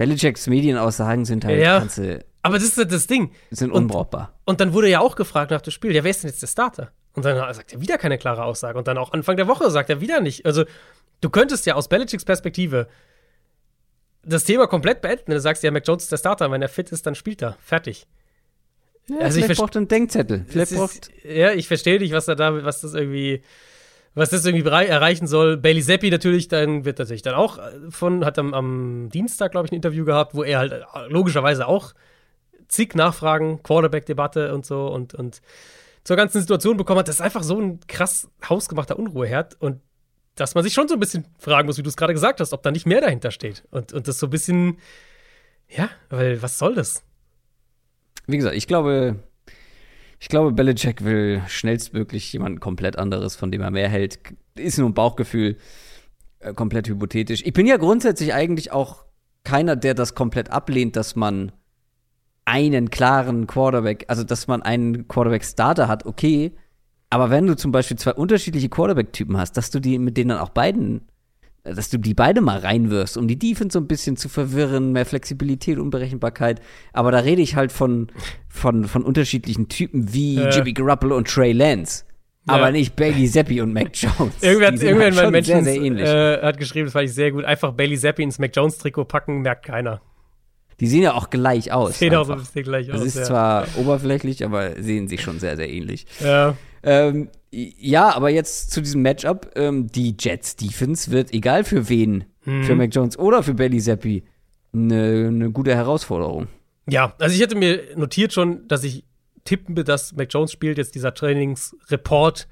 Belichicks 0.00 0.46
Medienaussagen 0.46 1.26
sind 1.26 1.44
halt 1.44 1.60
ja, 1.60 1.78
ganze. 1.78 2.24
Aber 2.40 2.54
das 2.54 2.68
ist 2.68 2.78
halt 2.78 2.90
das 2.90 3.06
Ding. 3.06 3.32
Sind 3.50 3.70
unbrauchbar. 3.70 4.32
Und, 4.46 4.52
und 4.52 4.60
dann 4.62 4.72
wurde 4.72 4.88
ja 4.88 5.00
auch 5.00 5.14
gefragt 5.14 5.50
nach 5.50 5.60
dem 5.60 5.72
Spiel, 5.72 5.94
ja, 5.94 6.02
wer 6.02 6.10
ist 6.10 6.22
denn 6.22 6.30
jetzt 6.30 6.40
der 6.40 6.46
Starter? 6.46 6.90
Und 7.12 7.26
dann 7.26 7.52
sagt 7.52 7.74
er 7.74 7.82
wieder 7.82 7.98
keine 7.98 8.16
klare 8.16 8.42
Aussage. 8.44 8.78
Und 8.78 8.88
dann 8.88 8.96
auch 8.96 9.12
Anfang 9.12 9.36
der 9.36 9.46
Woche 9.46 9.70
sagt 9.70 9.90
er 9.90 10.00
wieder 10.00 10.22
nicht. 10.22 10.46
Also, 10.46 10.64
du 11.20 11.28
könntest 11.28 11.66
ja 11.66 11.74
aus 11.74 11.88
Belichicks 11.88 12.24
Perspektive 12.24 12.88
das 14.22 14.44
Thema 14.44 14.66
komplett 14.68 15.02
beenden, 15.02 15.24
wenn 15.26 15.34
du 15.34 15.40
sagst, 15.42 15.62
ja, 15.62 15.70
Mac 15.70 15.86
Jones 15.86 16.04
ist 16.04 16.12
der 16.12 16.16
Starter, 16.16 16.50
wenn 16.50 16.62
er 16.62 16.70
fit 16.70 16.90
ist, 16.92 17.04
dann 17.04 17.14
spielt 17.14 17.42
er. 17.42 17.58
Fertig. 17.62 18.06
Ja, 19.06 19.18
also 19.18 19.34
vielleicht 19.34 19.50
ich 19.50 19.58
braucht 19.58 19.76
einen 19.76 19.88
Denkzettel. 19.88 20.46
Vielleicht 20.48 20.74
braucht 20.74 21.10
ja, 21.24 21.52
ich 21.52 21.68
verstehe 21.68 21.98
nicht, 21.98 22.14
was 22.14 22.24
da 22.24 22.34
damit, 22.34 22.64
was 22.64 22.80
das 22.80 22.94
irgendwie 22.94 23.42
was 24.14 24.30
das 24.30 24.44
irgendwie 24.44 24.68
erreichen 24.68 25.26
soll. 25.26 25.56
Bailey 25.56 25.82
Zappi 25.82 26.10
natürlich, 26.10 26.48
dann 26.48 26.84
wird 26.84 26.98
natürlich 26.98 27.22
dann 27.22 27.34
auch 27.34 27.58
äh, 27.58 27.90
von, 27.90 28.24
hat 28.24 28.38
am, 28.38 28.54
am 28.54 29.08
Dienstag, 29.10 29.52
glaube 29.52 29.66
ich, 29.66 29.72
ein 29.72 29.76
Interview 29.76 30.04
gehabt, 30.04 30.34
wo 30.34 30.42
er 30.42 30.58
halt 30.58 30.72
äh, 30.72 30.84
logischerweise 31.08 31.66
auch 31.66 31.94
zig 32.68 32.94
Nachfragen, 32.94 33.62
Quarterback-Debatte 33.62 34.54
und 34.54 34.66
so 34.66 34.86
und, 34.88 35.14
und 35.14 35.40
zur 36.04 36.16
ganzen 36.16 36.40
Situation 36.40 36.76
bekommen 36.76 37.00
hat. 37.00 37.08
Das 37.08 37.16
ist 37.16 37.20
einfach 37.20 37.42
so 37.42 37.60
ein 37.60 37.80
krass 37.86 38.28
hausgemachter 38.48 38.98
Unruheherd 38.98 39.60
und 39.60 39.80
dass 40.34 40.54
man 40.54 40.64
sich 40.64 40.72
schon 40.72 40.88
so 40.88 40.94
ein 40.94 41.00
bisschen 41.00 41.26
fragen 41.38 41.66
muss, 41.66 41.78
wie 41.78 41.82
du 41.82 41.88
es 41.88 41.96
gerade 41.96 42.14
gesagt 42.14 42.40
hast, 42.40 42.52
ob 42.52 42.62
da 42.62 42.70
nicht 42.70 42.86
mehr 42.86 43.00
dahinter 43.00 43.30
steht. 43.30 43.64
Und, 43.70 43.92
und 43.92 44.08
das 44.08 44.18
so 44.18 44.26
ein 44.26 44.30
bisschen, 44.30 44.78
ja, 45.68 45.90
weil 46.08 46.40
was 46.42 46.58
soll 46.58 46.74
das? 46.74 47.02
Wie 48.26 48.36
gesagt, 48.36 48.56
ich 48.56 48.66
glaube, 48.66 49.16
ich 50.20 50.28
glaube, 50.28 50.52
Belichick 50.52 51.02
will 51.02 51.42
schnellstmöglich 51.48 52.30
jemand 52.32 52.60
komplett 52.60 52.98
anderes, 52.98 53.36
von 53.36 53.50
dem 53.50 53.62
er 53.62 53.70
mehr 53.70 53.88
hält. 53.88 54.18
Ist 54.54 54.78
nur 54.78 54.88
ein 54.88 54.94
Bauchgefühl, 54.94 55.56
äh, 56.40 56.52
komplett 56.52 56.88
hypothetisch. 56.88 57.42
Ich 57.44 57.54
bin 57.54 57.66
ja 57.66 57.78
grundsätzlich 57.78 58.34
eigentlich 58.34 58.70
auch 58.70 59.04
keiner, 59.44 59.76
der 59.76 59.94
das 59.94 60.14
komplett 60.14 60.50
ablehnt, 60.50 60.94
dass 60.96 61.16
man 61.16 61.52
einen 62.44 62.90
klaren 62.90 63.46
Quarterback, 63.46 64.04
also 64.08 64.22
dass 64.22 64.46
man 64.46 64.60
einen 64.60 65.08
Quarterback-Starter 65.08 65.88
hat, 65.88 66.04
okay. 66.04 66.52
Aber 67.08 67.30
wenn 67.30 67.46
du 67.46 67.56
zum 67.56 67.72
Beispiel 67.72 67.96
zwei 67.96 68.12
unterschiedliche 68.12 68.68
Quarterback-Typen 68.68 69.38
hast, 69.38 69.56
dass 69.56 69.70
du 69.70 69.80
die 69.80 69.98
mit 69.98 70.18
denen 70.18 70.30
dann 70.30 70.38
auch 70.38 70.50
beiden 70.50 71.08
dass 71.64 71.90
du 71.90 71.98
die 71.98 72.14
beide 72.14 72.40
mal 72.40 72.58
reinwirfst, 72.58 73.16
um 73.16 73.28
die 73.28 73.38
Defense 73.38 73.74
so 73.74 73.80
ein 73.80 73.86
bisschen 73.86 74.16
zu 74.16 74.28
verwirren, 74.28 74.92
mehr 74.92 75.06
Flexibilität, 75.06 75.78
Unberechenbarkeit. 75.78 76.60
Aber 76.92 77.10
da 77.10 77.18
rede 77.18 77.42
ich 77.42 77.56
halt 77.56 77.72
von, 77.72 78.08
von, 78.48 78.84
von 78.84 79.02
unterschiedlichen 79.02 79.68
Typen 79.68 80.12
wie 80.12 80.38
äh. 80.38 80.50
Jimmy 80.50 80.72
Garoppolo 80.72 81.16
und 81.16 81.28
Trey 81.28 81.52
Lance. 81.52 82.04
Ja. 82.46 82.54
Aber 82.54 82.70
nicht 82.70 82.96
Bailey 82.96 83.28
Zappi 83.28 83.60
und 83.60 83.74
Mac 83.74 83.90
Jones. 83.92 84.34
Irgendwer 84.40 84.68
hat, 84.68 84.82
irgendwann 84.82 85.16
halt 85.16 85.30
Menschen 85.30 85.62
sehr, 85.62 85.74
sehr 85.74 85.82
ähnlich. 85.82 86.08
Äh, 86.08 86.40
hat 86.40 86.56
geschrieben, 86.56 86.86
das 86.86 86.94
fand 86.94 87.04
ich 87.04 87.14
sehr 87.14 87.32
gut. 87.32 87.44
Einfach 87.44 87.72
Bailey 87.72 87.98
Zappi 87.98 88.22
ins 88.22 88.38
Mac 88.38 88.56
Jones 88.56 88.78
Trikot 88.78 89.04
packen, 89.04 89.42
merkt 89.42 89.66
keiner. 89.66 90.00
Die 90.80 90.86
sehen 90.86 91.02
ja 91.02 91.12
auch 91.12 91.28
gleich 91.28 91.72
aus. 91.72 91.98
Sehen 91.98 92.14
auch 92.14 92.24
so 92.24 92.32
ein 92.32 92.38
bisschen 92.38 92.62
gleich 92.62 92.86
das 92.86 92.96
aus. 92.96 93.00
Das 93.02 93.08
ist 93.08 93.18
ja. 93.18 93.24
zwar 93.24 93.66
oberflächlich, 93.76 94.42
aber 94.46 94.82
sehen 94.82 95.08
sich 95.08 95.20
schon 95.20 95.38
sehr, 95.38 95.56
sehr 95.56 95.68
ähnlich. 95.68 96.06
Ja. 96.20 96.56
Ähm, 96.82 97.28
ja, 97.50 98.14
aber 98.14 98.30
jetzt 98.30 98.70
zu 98.70 98.80
diesem 98.80 99.02
Matchup. 99.02 99.50
Ähm, 99.56 99.88
die 99.88 100.16
Jets 100.18 100.56
Defense 100.56 101.10
wird, 101.10 101.32
egal 101.32 101.64
für 101.64 101.88
wen, 101.88 102.24
mhm. 102.44 102.64
für 102.64 102.76
Mac 102.76 102.94
Jones 102.94 103.18
oder 103.18 103.42
für 103.42 103.54
Bailey 103.54 103.80
Zappi, 103.80 104.24
eine 104.72 105.32
ne 105.32 105.50
gute 105.50 105.74
Herausforderung. 105.74 106.48
Ja, 106.88 107.14
also 107.18 107.34
ich 107.34 107.40
hätte 107.40 107.56
mir 107.56 107.96
notiert 107.96 108.32
schon, 108.32 108.66
dass 108.68 108.84
ich 108.84 109.04
tippen 109.44 109.76
will, 109.76 109.84
dass 109.84 110.14
Mac 110.14 110.28
Jones 110.30 110.52
spielt. 110.52 110.78
Jetzt 110.78 110.94
dieser 110.94 111.14
Trainingsreport, 111.14 112.48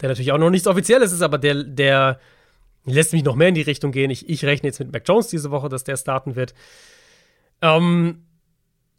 der 0.00 0.08
natürlich 0.08 0.32
auch 0.32 0.38
noch 0.38 0.50
nichts 0.50 0.66
Offizielles 0.66 1.12
ist, 1.12 1.22
aber 1.22 1.38
der, 1.38 1.64
der 1.64 2.18
lässt 2.84 3.12
mich 3.12 3.24
noch 3.24 3.36
mehr 3.36 3.48
in 3.48 3.54
die 3.54 3.62
Richtung 3.62 3.92
gehen. 3.92 4.10
Ich, 4.10 4.28
ich 4.28 4.44
rechne 4.44 4.68
jetzt 4.68 4.80
mit 4.80 4.92
Mac 4.92 5.04
Jones 5.06 5.28
diese 5.28 5.50
Woche, 5.50 5.68
dass 5.68 5.84
der 5.84 5.96
starten 5.96 6.36
wird. 6.36 6.54
Ähm, 7.60 8.24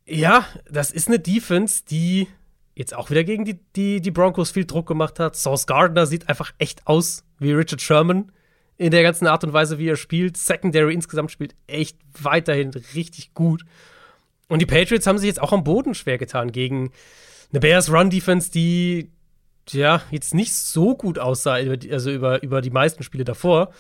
ja, 0.06 0.46
das 0.70 0.92
ist 0.92 1.08
eine 1.08 1.20
Defense, 1.20 1.84
die 1.90 2.28
jetzt 2.76 2.94
auch 2.94 3.10
wieder 3.10 3.24
gegen 3.24 3.46
die, 3.46 3.60
die, 3.76 4.02
die 4.02 4.12
Broncos 4.12 4.52
viel 4.52 4.66
Druck 4.66 4.88
gemacht 4.88 5.20
hat. 5.20 5.36
Sauce 5.36 5.68
Gardner 5.68 6.06
sieht 6.06 6.30
einfach 6.30 6.52
echt 6.58 6.88
aus 6.88 7.24
wie 7.40 7.52
Richard 7.52 7.82
Sherman 7.82 8.32
in 8.78 8.92
der 8.92 9.04
ganzen 9.04 9.28
Art 9.28 9.44
und 9.44 9.54
Weise, 9.54 9.78
wie 9.78 9.90
er 9.90 9.96
spielt. 9.96 10.38
Secondary 10.38 10.94
insgesamt 10.94 11.32
spielt 11.32 11.56
echt 11.68 11.98
weiterhin 12.20 12.72
richtig 12.96 13.34
gut. 13.34 13.64
Und 14.48 14.60
die 14.60 14.66
Patriots 14.66 15.08
haben 15.08 15.18
sich 15.18 15.28
jetzt 15.28 15.42
auch 15.42 15.54
am 15.54 15.64
Boden 15.64 15.94
schwer 15.94 16.18
getan 16.18 16.52
gegen 16.52 16.92
eine 17.52 17.60
Bears 17.60 17.92
Run 17.92 18.10
Defense, 18.10 18.52
die 18.52 19.12
ja 19.70 20.02
jetzt 20.12 20.34
nicht 20.34 20.54
so 20.54 20.96
gut 20.96 21.20
aussah, 21.20 21.54
also 21.54 22.12
über, 22.12 22.42
über 22.44 22.62
die 22.62 22.72
meisten 22.72 23.04
Spiele 23.04 23.24
davor. 23.24 23.72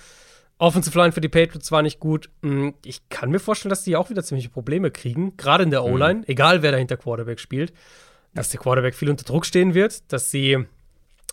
Offensive 0.60 0.98
Line 0.98 1.12
für 1.12 1.20
die 1.20 1.30
Patriots 1.30 1.72
war 1.72 1.82
nicht 1.82 2.00
gut. 2.00 2.30
Hm, 2.44 2.76
ich 2.86 3.10
kann 3.10 3.32
mir 3.32 3.40
vorstellen, 3.40 3.72
dass 3.72 3.84
die 3.84 3.96
auch 3.96 4.10
wieder 4.12 4.24
ziemliche 4.24 4.50
Probleme 4.50 4.92
kriegen, 4.92 5.36
gerade 5.36 5.64
in 5.64 5.72
der 5.72 5.82
mhm. 5.82 5.94
O-Line, 5.94 6.20
mhm. 6.20 6.26
egal 6.28 6.62
wer 6.62 6.72
dahinter 6.72 6.96
Quarterback 6.96 7.40
spielt 7.40 7.74
dass 8.34 8.50
der 8.50 8.60
Quarterback 8.60 8.96
viel 8.96 9.10
unter 9.10 9.26
Druck 9.26 9.46
stehen 9.46 9.74
wird, 9.74 10.12
dass 10.12 10.32
sie 10.32 10.66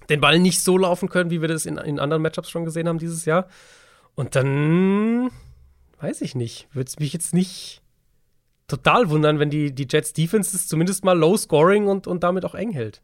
den 0.08 0.20
Ball 0.20 0.38
nicht 0.38 0.60
so 0.60 0.76
laufen 0.76 1.08
können, 1.08 1.30
wie 1.30 1.40
wir 1.40 1.48
das 1.48 1.66
in, 1.66 1.78
in 1.78 1.98
anderen 1.98 2.22
Matchups 2.22 2.50
schon 2.50 2.64
gesehen 2.64 2.88
haben 2.88 2.98
dieses 2.98 3.24
Jahr. 3.24 3.48
Und 4.14 4.34
dann 4.36 5.30
weiß 6.00 6.20
ich 6.22 6.34
nicht, 6.34 6.68
würde 6.72 6.88
es 6.88 6.98
mich 6.98 7.12
jetzt 7.12 7.34
nicht 7.34 7.82
total 8.66 9.10
wundern, 9.10 9.38
wenn 9.38 9.50
die, 9.50 9.74
die 9.74 9.86
Jets 9.88 10.12
Defense 10.12 10.56
es 10.56 10.68
zumindest 10.68 11.04
mal 11.04 11.18
low 11.18 11.36
scoring 11.36 11.86
und, 11.86 12.06
und 12.06 12.22
damit 12.22 12.44
auch 12.44 12.54
eng 12.54 12.70
hält. 12.70 13.02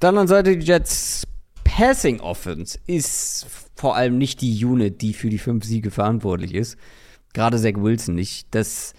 der 0.00 0.10
anderen 0.10 0.28
Seite, 0.28 0.56
die 0.56 0.66
Jets 0.66 1.26
Passing 1.64 2.20
Offense 2.20 2.78
ist 2.86 3.46
vor 3.76 3.96
allem 3.96 4.18
nicht 4.18 4.40
die 4.40 4.64
Unit, 4.64 5.00
die 5.00 5.14
für 5.14 5.30
die 5.30 5.38
fünf 5.38 5.64
Siege 5.64 5.90
verantwortlich 5.90 6.54
ist. 6.54 6.76
Gerade 7.32 7.58
Zach 7.58 7.74
Wilson 7.76 8.14
nicht. 8.14 8.48
Das, 8.50 8.92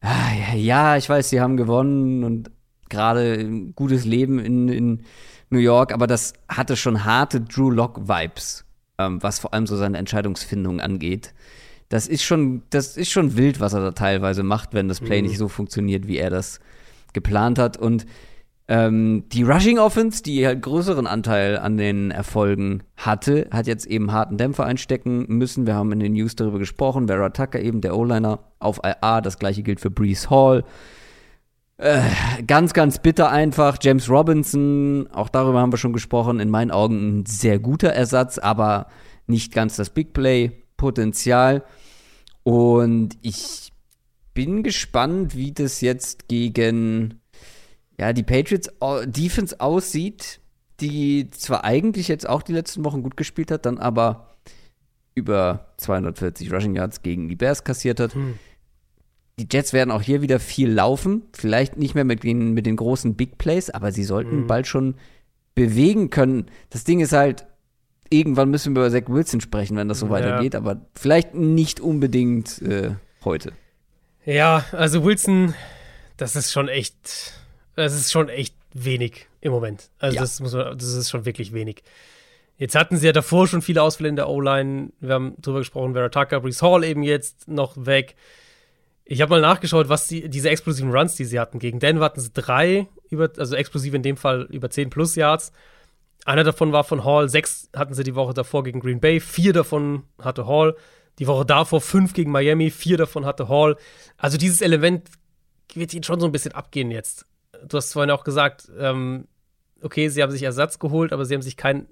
ah, 0.00 0.54
ja, 0.54 0.96
ich 0.96 1.08
weiß, 1.08 1.30
sie 1.30 1.40
haben 1.40 1.56
gewonnen 1.56 2.24
und 2.24 2.50
gerade 2.90 3.34
ein 3.34 3.74
gutes 3.74 4.04
Leben 4.04 4.38
in, 4.38 4.68
in 4.68 5.00
New 5.50 5.58
York, 5.58 5.92
aber 5.92 6.06
das 6.06 6.34
hatte 6.48 6.76
schon 6.76 7.04
harte 7.04 7.40
Drew 7.40 7.70
Lock-Vibes, 7.70 8.64
ähm, 8.98 9.22
was 9.22 9.38
vor 9.38 9.54
allem 9.54 9.66
so 9.66 9.76
seine 9.76 9.98
Entscheidungsfindung 9.98 10.80
angeht. 10.80 11.32
Das 11.88 12.06
ist 12.06 12.22
schon, 12.22 12.62
das 12.70 12.96
ist 12.96 13.10
schon 13.10 13.36
wild, 13.36 13.58
was 13.58 13.72
er 13.72 13.80
da 13.80 13.90
teilweise 13.90 14.42
macht, 14.44 14.74
wenn 14.74 14.88
das 14.88 15.00
Play 15.00 15.22
mhm. 15.22 15.28
nicht 15.28 15.38
so 15.38 15.48
funktioniert, 15.48 16.06
wie 16.06 16.18
er 16.18 16.30
das 16.30 16.60
geplant 17.12 17.58
hat. 17.58 17.76
Und 17.76 18.06
ähm, 18.68 19.24
die 19.32 19.42
Rushing 19.42 19.80
Offense, 19.80 20.22
die 20.22 20.46
halt 20.46 20.62
größeren 20.62 21.08
Anteil 21.08 21.58
an 21.58 21.76
den 21.76 22.12
Erfolgen 22.12 22.84
hatte, 22.96 23.48
hat 23.50 23.66
jetzt 23.66 23.86
eben 23.86 24.12
harten 24.12 24.36
Dämpfer 24.36 24.64
einstecken 24.64 25.24
müssen. 25.26 25.66
Wir 25.66 25.74
haben 25.74 25.90
in 25.90 25.98
den 25.98 26.12
News 26.12 26.36
darüber 26.36 26.60
gesprochen. 26.60 27.08
Vera 27.08 27.30
Tucker 27.30 27.58
eben, 27.60 27.80
der 27.80 27.96
O-Liner 27.96 28.38
auf 28.60 28.80
IA. 28.84 29.20
Das 29.22 29.40
gleiche 29.40 29.64
gilt 29.64 29.80
für 29.80 29.90
Brees 29.90 30.30
Hall. 30.30 30.62
Äh, 31.80 32.02
ganz, 32.46 32.74
ganz 32.74 32.98
bitter 32.98 33.30
einfach. 33.30 33.78
James 33.80 34.10
Robinson, 34.10 35.08
auch 35.12 35.30
darüber 35.30 35.60
haben 35.60 35.72
wir 35.72 35.78
schon 35.78 35.94
gesprochen. 35.94 36.38
In 36.38 36.50
meinen 36.50 36.70
Augen 36.70 37.20
ein 37.20 37.26
sehr 37.26 37.58
guter 37.58 37.88
Ersatz, 37.88 38.36
aber 38.36 38.88
nicht 39.26 39.50
ganz 39.54 39.76
das 39.76 39.88
Big 39.88 40.12
Play-Potenzial. 40.12 41.64
Und 42.42 43.16
ich 43.22 43.72
bin 44.34 44.62
gespannt, 44.62 45.34
wie 45.34 45.52
das 45.52 45.80
jetzt 45.80 46.28
gegen 46.28 47.18
ja, 47.98 48.12
die 48.12 48.24
Patriots 48.24 48.68
Defense 49.06 49.58
aussieht, 49.58 50.40
die 50.80 51.30
zwar 51.30 51.64
eigentlich 51.64 52.08
jetzt 52.08 52.28
auch 52.28 52.42
die 52.42 52.52
letzten 52.52 52.84
Wochen 52.84 53.02
gut 53.02 53.16
gespielt 53.16 53.50
hat, 53.50 53.64
dann 53.64 53.78
aber 53.78 54.36
über 55.14 55.72
240 55.78 56.52
Rushing 56.52 56.74
Yards 56.74 57.00
gegen 57.00 57.30
die 57.30 57.36
Bears 57.36 57.64
kassiert 57.64 58.00
hat. 58.00 58.14
Hm. 58.14 58.38
Die 59.40 59.48
Jets 59.50 59.72
werden 59.72 59.90
auch 59.90 60.02
hier 60.02 60.22
wieder 60.22 60.38
viel 60.38 60.70
laufen, 60.70 61.22
vielleicht 61.32 61.76
nicht 61.76 61.94
mehr 61.94 62.04
mit 62.04 62.22
den, 62.22 62.52
mit 62.52 62.66
den 62.66 62.76
großen 62.76 63.14
Big 63.14 63.38
Plays, 63.38 63.70
aber 63.70 63.92
sie 63.92 64.04
sollten 64.04 64.42
hm. 64.42 64.46
bald 64.46 64.66
schon 64.66 64.94
bewegen 65.54 66.10
können. 66.10 66.46
Das 66.70 66.84
Ding 66.84 67.00
ist 67.00 67.12
halt, 67.12 67.46
irgendwann 68.10 68.50
müssen 68.50 68.74
wir 68.74 68.86
über 68.86 68.90
Zach 68.90 69.08
Wilson 69.08 69.40
sprechen, 69.40 69.76
wenn 69.76 69.88
das 69.88 70.00
so 70.00 70.06
ja. 70.06 70.12
weitergeht, 70.12 70.54
aber 70.54 70.82
vielleicht 70.94 71.34
nicht 71.34 71.80
unbedingt 71.80 72.60
äh, 72.62 72.92
heute. 73.24 73.52
Ja, 74.24 74.64
also 74.72 75.04
Wilson, 75.04 75.54
das 76.16 76.36
ist 76.36 76.52
schon 76.52 76.68
echt 76.68 77.34
das 77.76 77.94
ist 77.94 78.12
schon 78.12 78.28
echt 78.28 78.54
wenig 78.74 79.26
im 79.40 79.52
Moment. 79.52 79.90
Also 79.98 80.16
ja. 80.16 80.22
das 80.22 80.40
muss 80.40 80.52
man, 80.52 80.76
das 80.76 80.92
ist 80.92 81.10
schon 81.10 81.24
wirklich 81.24 81.52
wenig. 81.52 81.82
Jetzt 82.56 82.74
hatten 82.74 82.96
sie 82.98 83.06
ja 83.06 83.12
davor 83.12 83.48
schon 83.48 83.62
viele 83.62 83.82
Ausfälle 83.82 84.10
in 84.10 84.16
der 84.16 84.28
O-Line. 84.28 84.90
Wir 85.00 85.14
haben 85.14 85.34
drüber 85.40 85.60
gesprochen, 85.60 85.94
Vera 85.94 86.10
Tucker, 86.10 86.40
Brees 86.40 86.60
Hall 86.60 86.84
eben 86.84 87.02
jetzt 87.02 87.48
noch 87.48 87.86
weg. 87.86 88.16
Ich 89.10 89.20
habe 89.20 89.30
mal 89.30 89.40
nachgeschaut, 89.40 89.88
was 89.88 90.06
die, 90.06 90.28
diese 90.28 90.50
explosiven 90.50 90.92
Runs, 90.92 91.16
die 91.16 91.24
sie 91.24 91.40
hatten. 91.40 91.58
Gegen 91.58 91.80
Denver 91.80 92.04
hatten 92.04 92.20
sie 92.20 92.30
drei, 92.32 92.86
über, 93.10 93.30
also 93.36 93.56
explosiv 93.56 93.94
in 93.94 94.02
dem 94.02 94.16
Fall 94.16 94.46
über 94.50 94.70
10 94.70 94.90
plus 94.90 95.16
Yards. 95.16 95.52
Einer 96.24 96.44
davon 96.44 96.72
war 96.72 96.84
von 96.84 97.04
Hall, 97.04 97.28
sechs 97.28 97.70
hatten 97.74 97.94
sie 97.94 98.04
die 98.04 98.14
Woche 98.14 98.34
davor 98.34 98.62
gegen 98.62 98.80
Green 98.80 99.00
Bay, 99.00 99.20
vier 99.20 99.52
davon 99.52 100.04
hatte 100.20 100.46
Hall. 100.46 100.76
Die 101.18 101.26
Woche 101.26 101.44
davor 101.44 101.80
fünf 101.80 102.12
gegen 102.12 102.30
Miami, 102.30 102.70
vier 102.70 102.98
davon 102.98 103.26
hatte 103.26 103.48
Hall. 103.48 103.76
Also 104.16 104.38
dieses 104.38 104.60
Element 104.60 105.08
wird 105.74 105.92
ihnen 105.92 106.04
schon 106.04 106.20
so 106.20 106.26
ein 106.26 106.32
bisschen 106.32 106.52
abgehen 106.52 106.90
jetzt 106.90 107.26
du 107.66 107.76
hast 107.76 107.92
vorhin 107.92 108.10
auch 108.10 108.24
gesagt, 108.24 108.70
ähm, 108.78 109.26
okay, 109.82 110.08
sie 110.08 110.22
haben 110.22 110.32
sich 110.32 110.42
Ersatz 110.42 110.78
geholt, 110.78 111.12
aber 111.12 111.24
sie 111.24 111.34
haben 111.34 111.42
sich 111.42 111.56
keinen 111.56 111.88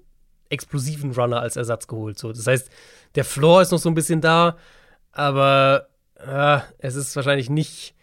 explosiven 0.49 1.11
Runner 1.11 1.39
als 1.39 1.55
Ersatz 1.55 1.87
geholt. 1.87 2.17
So. 2.17 2.31
Das 2.31 2.47
heißt, 2.47 2.69
der 3.15 3.25
Floor 3.25 3.61
ist 3.61 3.71
noch 3.71 3.79
so 3.79 3.89
ein 3.89 3.95
bisschen 3.95 4.21
da, 4.21 4.57
aber 5.11 5.89
äh, 6.25 6.59
es 6.79 6.95
ist 6.95 7.15
wahrscheinlich 7.15 7.49
nicht. 7.49 7.95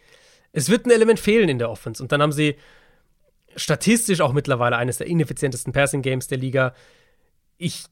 Es 0.52 0.68
wird 0.68 0.86
ein 0.86 0.90
Element 0.90 1.20
fehlen 1.20 1.48
in 1.48 1.59
der 1.59 1.70
Offense. 1.70 2.02
Und 2.02 2.12
dann 2.12 2.22
haben 2.22 2.32
sie 2.32 2.56
statistisch 3.56 4.20
auch 4.20 4.32
mittlerweile 4.32 4.76
eines 4.76 4.98
der 4.98 5.06
ineffizientesten 5.06 5.72
Passing 5.72 6.02
Games 6.02 6.28
der 6.28 6.38
Liga. 6.38 6.74
Ich, 7.59 7.84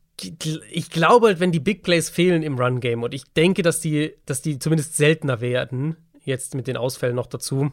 ich 0.71 0.91
glaube 0.91 1.29
halt, 1.29 1.41
wenn 1.41 1.53
die 1.53 1.61
Big 1.61 1.83
Plays 1.83 2.11
fehlen 2.11 2.43
im 2.43 2.59
Run 2.59 2.81
Game 2.81 3.03
und 3.03 3.15
ich 3.15 3.25
denke, 3.33 3.63
dass 3.63 3.81
die, 3.81 4.15
dass 4.27 4.43
die 4.43 4.59
zumindest 4.59 4.97
seltener 4.97 5.41
werden, 5.41 5.97
jetzt 6.23 6.55
mit 6.55 6.67
den 6.67 6.77
Ausfällen 6.77 7.17
noch 7.17 7.27
dazu, 7.27 7.73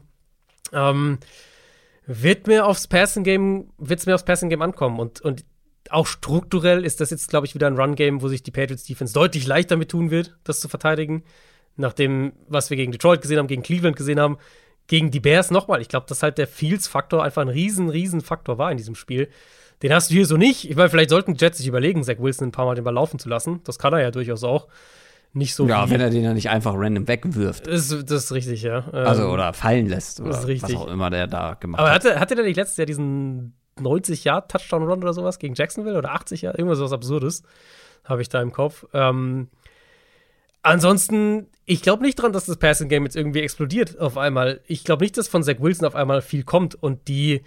ähm, 0.73 1.19
wird 2.05 2.47
mir 2.47 2.65
aufs 2.65 2.87
Passing 2.87 3.23
Game, 3.23 3.71
wird's 3.77 4.05
mir 4.05 4.15
aufs 4.15 4.25
Passing 4.25 4.49
Game 4.49 4.61
ankommen 4.61 4.99
und, 4.99 5.21
und 5.21 5.45
auch 5.89 6.07
strukturell 6.07 6.85
ist 6.85 7.01
das 7.01 7.09
jetzt, 7.09 7.29
glaube 7.29 7.45
ich, 7.45 7.55
wieder 7.55 7.67
ein 7.67 7.77
Run-Game, 7.77 8.21
wo 8.21 8.27
sich 8.27 8.43
die 8.43 8.51
Patriots 8.51 8.83
Defense 8.83 9.13
deutlich 9.13 9.45
leichter 9.45 9.75
mit 9.75 9.89
tun 9.89 10.09
wird, 10.11 10.37
das 10.43 10.59
zu 10.59 10.69
verteidigen. 10.69 11.23
Nach 11.81 11.93
dem, 11.93 12.33
was 12.47 12.69
wir 12.69 12.77
gegen 12.77 12.91
Detroit 12.91 13.21
gesehen 13.21 13.39
haben, 13.39 13.47
gegen 13.47 13.63
Cleveland 13.63 13.95
gesehen 13.95 14.19
haben, 14.19 14.37
gegen 14.87 15.11
die 15.11 15.19
Bears 15.19 15.51
nochmal. 15.51 15.81
Ich 15.81 15.89
glaube, 15.89 16.05
dass 16.07 16.23
halt 16.23 16.37
der 16.37 16.47
Fields-Faktor 16.47 17.23
einfach 17.23 17.41
ein 17.41 17.49
riesen, 17.49 17.89
riesen 17.89 18.21
Faktor 18.21 18.57
war 18.57 18.71
in 18.71 18.77
diesem 18.77 18.95
Spiel. 18.95 19.29
Den 19.81 19.93
hast 19.93 20.11
du 20.11 20.13
hier 20.13 20.25
so 20.25 20.37
nicht. 20.37 20.69
Ich 20.69 20.75
meine, 20.75 20.89
vielleicht 20.89 21.09
sollten 21.09 21.35
Jets 21.35 21.57
sich 21.57 21.67
überlegen, 21.67 22.03
Zach 22.03 22.19
Wilson 22.19 22.49
ein 22.49 22.51
paar 22.51 22.65
Mal 22.65 22.75
den 22.75 22.83
Ball 22.83 22.93
laufen 22.93 23.17
zu 23.17 23.29
lassen. 23.29 23.61
Das 23.63 23.79
kann 23.79 23.93
er 23.93 24.01
ja 24.01 24.11
durchaus 24.11 24.43
auch 24.43 24.67
nicht 25.33 25.55
so. 25.55 25.67
Ja, 25.67 25.89
wenn 25.89 26.01
er 26.01 26.09
den 26.09 26.23
ja 26.23 26.33
nicht 26.33 26.49
einfach 26.49 26.73
random 26.75 27.07
wegwirft. 27.07 27.65
Das, 27.65 27.87
das 27.87 28.25
ist 28.25 28.31
richtig, 28.31 28.63
ja. 28.63 28.83
also, 28.91 29.23
ähm, 29.23 29.29
oder 29.31 29.53
fallen 29.53 29.87
lässt. 29.87 30.19
Oder 30.19 30.29
das 30.29 30.39
ist 30.39 30.47
richtig. 30.47 30.75
was 30.75 30.81
auch 30.81 30.87
immer 30.87 31.09
der 31.09 31.27
da 31.27 31.55
gemacht 31.55 31.79
Aber 31.79 31.91
hat. 31.91 32.05
Aber 32.05 32.19
hatte, 32.19 32.35
der 32.35 32.45
nicht 32.45 32.57
letztes 32.57 32.77
Jahr 32.77 32.85
diesen 32.85 33.53
90-Yard-Touchdown-Run 33.79 35.01
oder 35.01 35.13
sowas 35.13 35.39
gegen 35.39 35.55
Jacksonville 35.55 35.97
oder 35.97 36.11
80 36.11 36.43
Jahre? 36.43 36.57
Irgendwas 36.57 36.79
was 36.79 36.91
Absurdes 36.91 37.43
habe 38.03 38.21
ich 38.21 38.29
da 38.29 38.41
im 38.41 38.51
Kopf. 38.51 38.85
Ähm, 38.93 39.47
ansonsten, 40.63 41.47
ich 41.65 41.81
glaube 41.81 42.03
nicht 42.03 42.15
dran, 42.15 42.33
dass 42.33 42.45
das 42.45 42.57
Passing 42.57 42.89
Game 42.89 43.03
jetzt 43.03 43.15
irgendwie 43.15 43.41
explodiert 43.41 43.99
auf 43.99 44.17
einmal. 44.17 44.61
Ich 44.67 44.83
glaube 44.83 45.03
nicht, 45.03 45.17
dass 45.17 45.27
von 45.27 45.43
Zach 45.43 45.59
Wilson 45.59 45.87
auf 45.87 45.95
einmal 45.95 46.21
viel 46.21 46.43
kommt 46.43 46.75
und 46.75 47.07
die, 47.07 47.41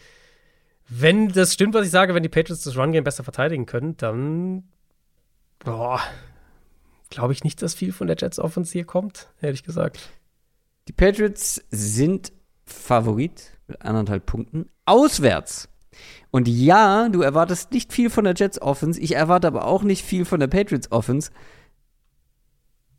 wenn 0.89 1.29
das 1.29 1.55
stimmt, 1.55 1.75
was 1.75 1.87
ich 1.87 1.93
sage, 1.93 2.15
wenn 2.15 2.23
die 2.23 2.29
Patriots 2.29 2.65
das 2.65 2.77
Run 2.77 2.93
Game 2.93 3.05
besser 3.05 3.25
verteidigen 3.25 3.67
können, 3.67 3.97
dann 3.97 4.65
glaube 7.11 7.33
ich 7.33 7.45
nicht, 7.45 7.63
dass 7.63 7.75
viel 7.75 7.93
von 7.93 8.07
der 8.07 8.17
Jets 8.19 8.39
Offense 8.39 8.73
hier 8.73 8.85
kommt, 8.85 9.29
ehrlich 9.41 9.63
gesagt. 9.63 10.11
Die 10.89 10.93
Patriots 10.93 11.65
sind 11.71 12.33
Favorit 12.67 13.53
mit 13.67 13.81
anderthalb 13.83 14.27
Punkten 14.27 14.69
auswärts. 14.85 15.69
Und 16.31 16.49
ja, 16.49 17.09
du 17.09 17.23
erwartest 17.23 17.73
nicht 17.73 17.93
viel 17.93 18.11
von 18.11 18.25
der 18.25 18.35
Jets 18.37 18.61
Offense, 18.61 19.01
ich 19.01 19.15
erwarte 19.15 19.47
aber 19.47 19.65
auch 19.65 19.83
nicht 19.83 20.05
viel 20.05 20.25
von 20.25 20.41
der 20.41 20.49
Patriots 20.49 20.91
Offense. 20.91 21.31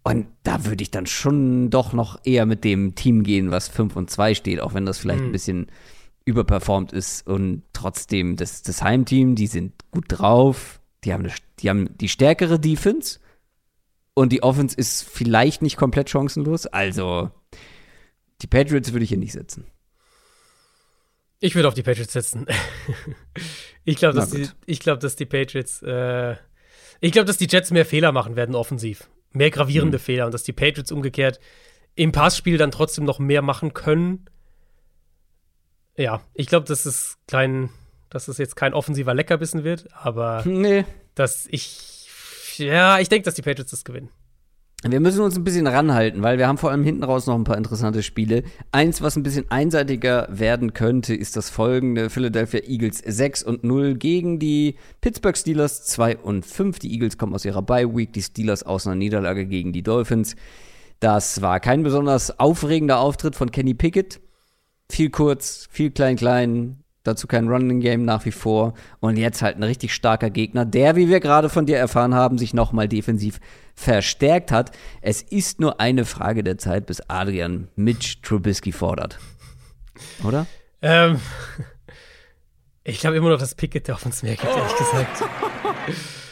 Und 0.08 0.28
da 0.44 0.66
würde 0.66 0.84
ich 0.84 0.92
dann 0.92 1.08
schon 1.08 1.72
doch 1.72 1.92
noch 1.92 2.20
eher 2.24 2.46
mit 2.46 2.64
dem 2.64 2.94
Team 2.94 3.24
gehen, 3.24 3.50
was 3.50 3.68
5 3.70 3.96
und 3.96 4.12
2 4.12 4.36
steht, 4.36 4.62
auch 4.62 4.76
wenn 4.76 4.86
das 4.86 5.00
vielleicht 5.00 5.22
mhm. 5.22 5.30
ein 5.30 5.32
bisschen 5.32 5.68
überperformt 6.26 6.94
ist. 6.94 7.26
Und 7.26 7.64
trotzdem, 7.74 8.36
das, 8.36 8.62
das 8.62 8.84
Heimteam, 8.84 9.34
die 9.34 9.48
sind 9.48 9.74
gut 9.90 10.06
drauf, 10.10 10.80
die 11.04 11.12
haben, 11.12 11.24
eine, 11.24 11.34
die 11.58 11.72
haben 11.72 11.98
die 11.98 12.08
stärkere 12.08 12.60
Defense 12.60 13.20
und 14.14 14.32
die 14.32 14.44
Offense 14.44 14.78
ist 14.78 15.02
vielleicht 15.02 15.64
nicht 15.64 15.76
komplett 15.76 16.08
chancenlos. 16.08 16.68
Also, 16.68 17.32
die 18.44 18.48
Patriots 18.48 18.92
würde 18.92 19.06
ich 19.06 19.10
hier 19.10 19.18
nicht 19.18 19.34
setzen. 19.34 19.66
Ich 21.40 21.56
würde 21.56 21.68
auf 21.68 21.74
die 21.74 21.82
Patriots 21.82 22.14
setzen. 22.14 22.46
ich 23.86 23.96
glaube, 23.96 24.14
dass, 24.14 24.30
die, 24.30 24.50
glaub, 24.78 25.00
dass 25.00 25.16
die 25.16 25.26
Patriots, 25.26 25.82
äh, 25.82 26.36
ich 27.02 27.12
glaube, 27.12 27.26
dass 27.26 27.38
die 27.38 27.48
Jets 27.50 27.72
mehr 27.72 27.88
Fehler 27.88 28.12
machen 28.12 28.36
werden 28.36 28.54
offensiv. 28.54 29.10
Mehr 29.36 29.52
gravierende 29.52 29.98
mhm. 29.98 30.02
Fehler 30.02 30.26
und 30.26 30.34
dass 30.34 30.44
die 30.44 30.54
Patriots 30.54 30.92
umgekehrt 30.92 31.40
im 31.96 32.12
Passspiel 32.12 32.58
dann 32.58 32.72
trotzdem 32.72 33.06
noch 33.06 33.20
mehr 33.20 33.42
machen 33.42 33.74
können. 33.74 34.26
Ja, 35.98 36.22
ich 36.34 36.48
glaube, 36.48 36.66
dass 36.66 36.86
es 36.86 37.18
klein, 37.28 37.70
dass 38.10 38.28
es 38.28 38.38
jetzt 38.38 38.56
kein 38.56 38.74
offensiver 38.74 39.14
Leckerbissen 39.14 39.64
wird, 39.64 39.88
aber 39.94 40.44
nee. 40.46 40.84
dass 41.14 41.48
ich 41.50 41.96
ja, 42.58 43.00
ich 43.00 43.10
denke, 43.10 43.26
dass 43.26 43.36
die 43.36 43.42
Patriots 43.42 43.72
das 43.72 43.84
gewinnen. 43.84 44.10
Wir 44.84 45.00
müssen 45.00 45.22
uns 45.22 45.36
ein 45.36 45.44
bisschen 45.44 45.66
ranhalten, 45.66 46.22
weil 46.22 46.38
wir 46.38 46.48
haben 46.48 46.60
vor 46.60 46.70
allem 46.70 46.84
hinten 46.84 47.04
raus 47.04 47.26
noch 47.26 47.34
ein 47.34 47.44
paar 47.44 47.58
interessante 47.58 48.04
Spiele. 48.04 48.44
Eins, 48.72 49.02
was 49.02 49.16
ein 49.16 49.24
bisschen 49.24 49.50
einseitiger 49.50 50.28
werden 50.30 50.74
könnte, 50.74 51.16
ist 51.16 51.36
das 51.36 51.50
folgende: 51.50 52.12
Philadelphia 52.12 52.62
Eagles 52.68 53.00
6 53.00 53.42
und 53.44 53.64
0 53.64 53.96
gegen 53.96 54.38
die 54.38 54.76
Pittsburgh 55.02 55.36
Steelers 55.36 55.86
2 55.86 56.18
und 56.18 56.46
5. 56.46 56.78
Die 56.80 56.92
Eagles 56.94 57.18
kommen 57.18 57.34
aus 57.34 57.46
ihrer 57.46 57.64
Bye 57.64 57.96
Week, 57.96 58.14
die 58.14 58.22
Steelers 58.22 58.62
aus 58.62 58.86
einer 58.86 58.96
Niederlage 58.96 59.48
gegen 59.48 59.74
die 59.74 59.82
Dolphins. 59.82 60.36
Das 61.00 61.42
war 61.42 61.60
kein 61.60 61.82
besonders 61.82 62.40
aufregender 62.40 63.00
Auftritt 63.00 63.36
von 63.36 63.52
Kenny 63.52 63.74
Pickett. 63.74 64.20
Viel 64.92 65.10
kurz, 65.10 65.68
viel 65.72 65.90
klein-klein, 65.90 66.84
Dazu 67.06 67.28
kein 67.28 67.48
Running 67.48 67.80
Game 67.80 68.04
nach 68.04 68.26
wie 68.26 68.32
vor. 68.32 68.74
Und 69.00 69.18
jetzt 69.18 69.42
halt 69.42 69.56
ein 69.56 69.64
richtig 69.64 69.94
starker 69.94 70.30
Gegner, 70.30 70.66
der, 70.66 70.96
wie 70.96 71.08
wir 71.08 71.22
gerade 71.22 71.50
von 71.50 71.66
dir 71.66 71.78
erfahren 71.78 72.14
haben, 72.14 72.38
sich 72.38 72.54
nochmal 72.54 72.88
defensiv 72.88 73.40
verstärkt 73.76 74.52
hat. 74.52 74.72
Es 75.02 75.22
ist 75.22 75.60
nur 75.60 75.80
eine 75.80 76.04
Frage 76.04 76.44
der 76.44 76.58
Zeit, 76.58 76.86
bis 76.86 77.02
Adrian 77.08 77.70
Mitch 77.76 78.18
Trubisky 78.22 78.72
fordert. 78.72 79.20
Oder? 80.24 80.46
Ähm, 80.82 81.20
Ich 82.88 83.00
glaube 83.00 83.18
immer 83.18 83.30
noch, 83.30 83.40
dass 83.40 83.56
Pickett 83.56 83.88
der 83.88 83.96
auf 83.96 84.06
uns 84.06 84.22
mehr 84.22 84.36
gibt, 84.36 84.46
ehrlich 84.56 84.78
gesagt. 84.78 85.22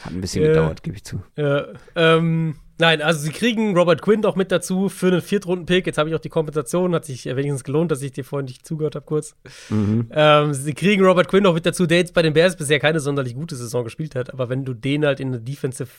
Hat 0.03 0.13
ein 0.13 0.21
bisschen 0.21 0.43
äh, 0.43 0.47
gedauert, 0.49 0.83
gebe 0.83 0.95
ich 0.95 1.03
zu. 1.03 1.23
Äh, 1.35 1.63
ähm, 1.95 2.57
nein, 2.77 3.01
also 3.01 3.19
sie 3.19 3.31
kriegen 3.31 3.77
Robert 3.77 4.01
Quinn 4.01 4.25
auch 4.25 4.35
mit 4.35 4.51
dazu 4.51 4.89
für 4.89 5.07
einen 5.07 5.21
Viertrunden-Pick. 5.21 5.85
Jetzt 5.85 5.97
habe 5.97 6.09
ich 6.09 6.15
auch 6.15 6.19
die 6.19 6.29
Kompensation, 6.29 6.93
hat 6.95 7.05
sich 7.05 7.25
wenigstens 7.25 7.63
gelohnt, 7.63 7.91
dass 7.91 8.01
ich 8.01 8.11
dir 8.11 8.23
vorhin 8.23 8.45
nicht 8.45 8.65
zugehört 8.65 8.95
habe, 8.95 9.05
kurz. 9.05 9.35
Mhm. 9.69 10.09
Ähm, 10.11 10.53
sie 10.53 10.73
kriegen 10.73 11.03
Robert 11.03 11.27
Quinn 11.27 11.45
auch 11.45 11.53
mit 11.53 11.65
dazu, 11.65 11.85
der 11.85 11.97
jetzt 11.99 12.13
bei 12.13 12.21
den 12.21 12.33
Bears 12.33 12.55
bisher 12.55 12.79
keine 12.79 12.99
sonderlich 12.99 13.35
gute 13.35 13.55
Saison 13.55 13.83
gespielt 13.83 14.15
hat. 14.15 14.33
Aber 14.33 14.49
wenn 14.49 14.65
du 14.65 14.73
den 14.73 15.05
halt 15.05 15.19
in 15.19 15.29
eine 15.29 15.39
Defensive 15.39 15.89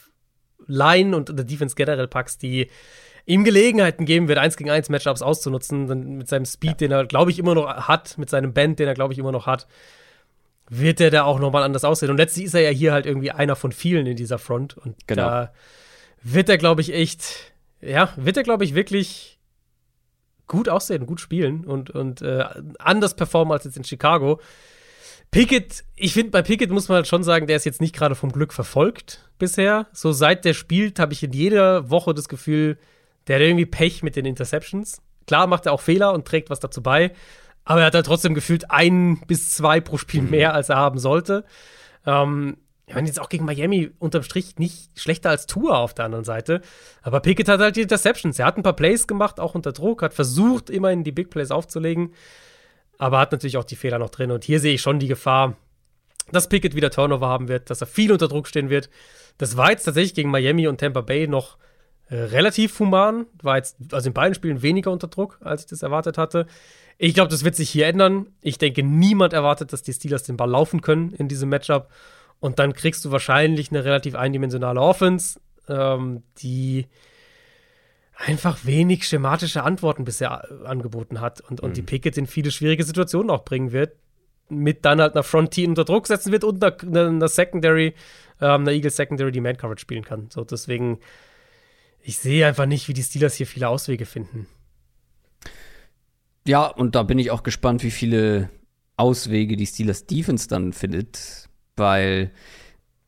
Line 0.67 1.17
und 1.17 1.31
in 1.31 1.37
der 1.37 1.45
Defense 1.45 1.75
generell 1.75 2.09
packst, 2.09 2.43
die 2.43 2.69
ihm 3.27 3.45
Gelegenheiten 3.45 4.05
geben 4.05 4.29
wird, 4.29 4.39
1 4.39 4.57
gegen 4.57 4.71
1 4.71 4.89
Matchups 4.91 5.23
auszunutzen, 5.23 5.87
dann 5.87 6.17
mit 6.19 6.29
seinem 6.29 6.45
Speed, 6.45 6.73
ja. 6.73 6.89
den 6.89 6.93
er, 6.93 7.07
glaube 7.07 7.31
ich, 7.31 7.39
immer 7.39 7.55
noch 7.55 7.89
hat, 7.89 8.19
mit 8.19 8.29
seinem 8.31 8.53
Band, 8.53 8.79
den 8.79 8.89
er, 8.89 8.95
glaube 8.95 9.13
ich, 9.13 9.19
immer 9.19 9.33
noch 9.33 9.47
hat, 9.47 9.67
wird 10.69 11.01
er 11.01 11.11
da 11.11 11.25
auch 11.25 11.39
nochmal 11.39 11.63
anders 11.63 11.85
aussehen. 11.85 12.11
Und 12.11 12.17
letztlich 12.17 12.47
ist 12.47 12.55
er 12.55 12.63
ja 12.63 12.71
hier 12.71 12.93
halt 12.93 13.07
irgendwie 13.07 13.31
einer 13.31 13.57
von 13.57 13.73
vielen 13.73 14.07
in 14.07 14.17
dieser 14.17 14.39
Front. 14.39 14.77
Und 14.77 15.07
genau. 15.07 15.23
da 15.23 15.53
wird 16.25 16.49
er, 16.49 16.59
glaube 16.59 16.81
ich, 16.81 16.93
echt, 16.93 17.53
ja, 17.81 18.13
wird 18.17 18.37
er, 18.37 18.43
glaube 18.43 18.65
ich, 18.65 18.75
wirklich 18.75 19.39
gut 20.47 20.69
aussehen, 20.69 21.07
gut 21.07 21.21
spielen 21.21 21.65
und, 21.65 21.91
und 21.91 22.23
äh, 22.23 22.45
anders 22.79 23.15
performen 23.15 23.53
als 23.53 23.65
jetzt 23.65 23.77
in 23.77 23.85
Chicago. 23.85 24.41
Pickett, 25.31 25.85
ich 25.97 26.13
finde, 26.13 26.31
bei 26.31 26.43
Pickett 26.43 26.71
muss 26.71 26.89
man 26.89 26.97
halt 26.97 27.09
schon 27.09 27.25
sagen, 27.25 27.47
der 27.47 27.57
ist 27.57 27.65
jetzt 27.65 27.81
nicht 27.81 27.95
gerade 27.95 28.15
vom 28.15 28.33
Glück 28.33 28.53
verfolgt 28.53 29.29
bisher. 29.39 29.87
So 29.93 30.13
seit 30.13 30.45
der 30.45 30.55
spielt, 30.55 30.99
habe 30.99 31.13
ich 31.13 31.23
in 31.23 31.33
jeder 31.33 31.91
Woche 31.91 32.15
das 32.15 32.29
Gefühl, 32.29 32.79
der 33.27 33.37
hat 33.37 33.43
irgendwie 33.43 33.67
Pech 33.67 34.03
mit 34.03 34.17
den 34.17 34.27
Interceptions. 34.27 35.03
Klar 35.27 35.47
macht 35.47 35.67
er 35.67 35.73
auch 35.73 35.81
Fehler 35.81 36.13
und 36.13 36.27
trägt 36.27 36.51
was 36.51 36.61
dazu 36.61 36.83
bei. 36.83 37.13
Aber 37.65 37.81
er 37.81 37.87
hat 37.87 37.95
halt 37.95 38.07
trotzdem 38.07 38.35
gefühlt 38.35 38.71
ein 38.71 39.21
bis 39.27 39.51
zwei 39.51 39.81
pro 39.81 39.97
Spiel 39.97 40.23
mhm. 40.23 40.31
mehr, 40.31 40.55
als 40.55 40.69
er 40.69 40.77
haben 40.77 40.99
sollte. 40.99 41.45
Ähm, 42.07 42.59
ich 42.87 42.95
meine, 42.95 43.07
jetzt 43.07 43.21
auch 43.21 43.31
gegen 43.31 43.47
Miami 43.47 43.91
unterm 43.99 44.23
Strich 44.23 44.59
nicht 44.59 45.01
schlechter 45.01 45.31
als 45.31 45.47
Tour 45.47 45.79
auf 45.79 45.95
der 45.95 46.05
anderen 46.05 46.25
Seite. 46.25 46.61
Aber 47.03 47.21
Pickett 47.21 47.49
hat 47.49 47.61
halt 47.61 47.77
die 47.77 47.83
Interceptions. 47.83 48.39
Er 48.39 48.47
hat 48.47 48.59
ein 48.59 48.63
paar 48.63 48.77
Plays 48.77 49.07
gemacht, 49.07 49.41
auch 49.41 49.55
unter 49.55 49.73
Druck, 49.73 50.03
hat 50.03 50.13
versucht, 50.13 50.69
immerhin 50.69 51.03
die 51.03 51.13
Big 51.13 51.31
Plays 51.31 51.51
aufzulegen. 51.51 52.13
Aber 52.99 53.19
hat 53.19 53.33
natürlich 53.33 53.57
auch 53.57 53.65
die 53.65 53.77
Fehler 53.77 53.99
noch 53.99 54.11
drin. 54.11 54.31
Und 54.31 54.45
hier 54.45 54.61
sehe 54.61 54.75
ich 54.75 54.83
schon 54.83 54.99
die 54.99 55.09
Gefahr, 55.09 55.57
dass 56.31 56.49
Pickett 56.49 56.75
wieder 56.75 56.91
Turnover 56.91 57.27
haben 57.27 57.49
wird, 57.49 57.71
dass 57.71 57.81
er 57.81 57.87
viel 57.87 58.13
unter 58.13 58.29
Druck 58.29 58.47
stehen 58.49 58.69
wird. 58.69 58.91
Das 59.39 59.57
war 59.57 59.71
jetzt 59.71 59.85
tatsächlich 59.85 60.15
gegen 60.15 60.31
Miami 60.31 60.69
und 60.69 60.79
Tampa 60.79 61.01
Bay 61.01 61.27
noch 61.27 61.57
äh, 62.09 62.17
relativ 62.17 62.79
human. 62.79 63.27
War 63.43 63.57
jetzt 63.57 63.77
also 63.93 64.09
in 64.09 64.15
beiden 64.15 64.35
Spielen 64.35 64.61
weniger 64.61 64.91
unter 64.91 65.09
Druck, 65.09 65.39
als 65.43 65.63
ich 65.63 65.69
das 65.69 65.83
erwartet 65.83 66.19
hatte. 66.19 66.47
Ich 66.99 67.15
glaube, 67.15 67.31
das 67.31 67.45
wird 67.45 67.57
sich 67.57 67.71
hier 67.71 67.87
ändern. 67.87 68.27
Ich 68.43 68.59
denke, 68.59 68.83
niemand 68.83 69.33
erwartet, 69.33 69.73
dass 69.73 69.83
die 69.83 69.93
Steelers 69.93 70.23
den 70.23 70.37
Ball 70.37 70.51
laufen 70.51 70.83
können 70.83 71.13
in 71.13 71.29
diesem 71.29 71.49
Matchup. 71.49 71.89
Und 72.45 72.59
dann 72.59 72.75
kriegst 72.75 73.03
du 73.07 73.11
wahrscheinlich 73.11 73.71
eine 73.71 73.87
relativ 73.87 74.15
eindimensionale 74.15 74.79
Offense, 74.79 75.41
ähm, 75.67 76.25
die 76.37 76.89
einfach 78.19 78.67
wenig 78.67 79.09
schematische 79.09 79.63
Antworten 79.63 80.05
bisher 80.05 80.47
angeboten 80.67 81.23
hat 81.23 81.41
und, 81.41 81.63
und 81.63 81.71
mhm. 81.71 81.75
die 81.75 81.81
Pickett 81.81 82.19
in 82.19 82.27
viele 82.27 82.51
schwierige 82.51 82.85
Situationen 82.85 83.31
auch 83.31 83.47
bringen 83.47 83.73
wird. 83.73 83.97
Mit 84.51 84.85
dann 84.85 85.01
halt 85.01 85.15
einer 85.15 85.23
Front-Team 85.23 85.71
unter 85.71 85.87
Druck 85.87 86.07
setzen 86.07 86.33
wird 86.33 86.45
und 86.45 86.63
einer, 86.63 87.09
einer 87.09 87.29
Secondary, 87.29 87.95
ähm, 88.43 88.61
einer 88.61 88.73
Eagles 88.73 88.97
Secondary, 88.97 89.33
die 89.33 89.41
Man-Coverage 89.41 89.81
spielen 89.81 90.05
kann. 90.05 90.29
So, 90.29 90.45
deswegen, 90.45 90.99
ich 92.03 92.19
sehe 92.19 92.47
einfach 92.47 92.67
nicht, 92.67 92.89
wie 92.89 92.93
die 92.93 93.05
Steelers 93.05 93.37
hier 93.37 93.47
viele 93.47 93.71
Auswege 93.71 94.05
finden. 94.05 94.49
Ja, 96.47 96.67
und 96.67 96.95
da 96.95 97.05
bin 97.05 97.19
ich 97.19 97.31
auch 97.31 97.43
gespannt, 97.43 97.83
wie 97.83 97.91
viele 97.91 98.51
Auswege 98.99 99.57
die 99.57 99.67
Steelers 99.67 100.05
Defense 100.05 100.47
dann 100.47 100.75
findet, 100.75 101.49
weil, 101.77 102.31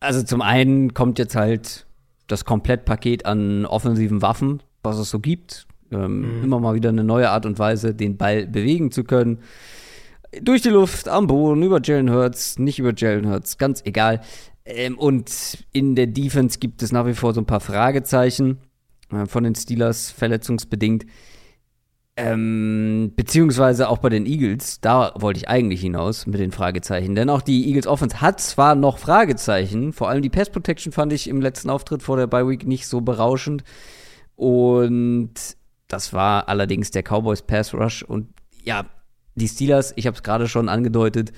also 0.01 0.22
zum 0.22 0.43
einen 0.43 0.94
kommt 0.94 1.18
jetzt 1.18 1.36
halt 1.36 1.86
das 2.26 2.44
Komplettpaket 2.44 3.26
an 3.26 3.66
offensiven 3.66 4.22
Waffen, 4.22 4.62
was 4.82 4.98
es 4.98 5.10
so 5.10 5.20
gibt. 5.20 5.66
Ähm, 5.93 6.38
mhm. 6.38 6.44
Immer 6.44 6.60
mal 6.60 6.74
wieder 6.74 6.88
eine 6.88 7.05
neue 7.05 7.30
Art 7.30 7.47
und 7.47 7.59
Weise, 7.59 7.94
den 7.94 8.16
Ball 8.16 8.47
bewegen 8.47 8.90
zu 8.90 9.05
können. 9.05 9.38
Durch 10.43 10.62
die 10.62 10.70
Luft, 10.70 11.09
am 11.09 11.28
Boden, 11.28 11.62
über 11.62 11.80
Jalen 11.82 12.10
Hurts, 12.10 12.59
nicht 12.59 12.78
über 12.78 12.93
Jalen 12.94 13.28
Hurts, 13.28 13.59
ganz 13.59 13.82
egal. 13.84 14.20
Ähm, 14.64 14.98
und 14.98 15.64
in 15.72 15.94
der 15.94 16.09
Defense 16.09 16.59
gibt 16.59 16.82
es 16.82 16.93
nach 16.93 17.06
wie 17.06 17.14
vor 17.14 17.32
so 17.32 17.40
ein 17.40 17.47
paar 17.47 17.60
Fragezeichen 17.60 18.59
äh, 19.12 19.26
von 19.26 19.44
den 19.44 19.55
Steelers 19.55 20.10
verletzungsbedingt. 20.10 21.06
Ähm, 22.18 23.12
beziehungsweise 23.14 23.90
auch 23.90 23.98
bei 23.98 24.09
den 24.09 24.24
Eagles, 24.24 24.80
da 24.80 25.12
wollte 25.16 25.38
ich 25.38 25.48
eigentlich 25.51 25.82
hinaus 25.82 26.26
mit 26.26 26.40
den 26.40 26.51
Fragezeichen. 26.51 27.14
Denn 27.14 27.28
auch 27.28 27.43
die 27.43 27.66
Eagles 27.66 27.86
Offense 27.86 28.22
hat 28.22 28.40
zwar 28.40 28.74
noch 28.74 28.97
Fragezeichen, 28.97 29.93
vor 29.93 30.09
allem 30.09 30.22
die 30.22 30.30
Pass 30.30 30.48
Protection 30.48 30.93
fand 30.93 31.12
ich 31.12 31.28
im 31.28 31.43
letzten 31.43 31.68
Auftritt 31.68 32.02
vor 32.02 32.16
der 32.16 32.26
Bye 32.26 32.48
Week 32.48 32.66
nicht 32.66 32.86
so 32.86 33.02
berauschend. 33.02 33.64
Und 34.34 35.34
das 35.88 36.14
war 36.14 36.48
allerdings 36.48 36.90
der 36.90 37.02
Cowboys 37.02 37.43
Pass 37.43 37.74
Rush. 37.74 38.02
Und 38.02 38.28
ja, 38.64 38.86
die 39.34 39.48
Steelers, 39.48 39.93
ich 39.97 40.06
habe 40.06 40.16
es 40.16 40.22
gerade 40.22 40.48
schon 40.48 40.70
angedeutet, 40.70 41.32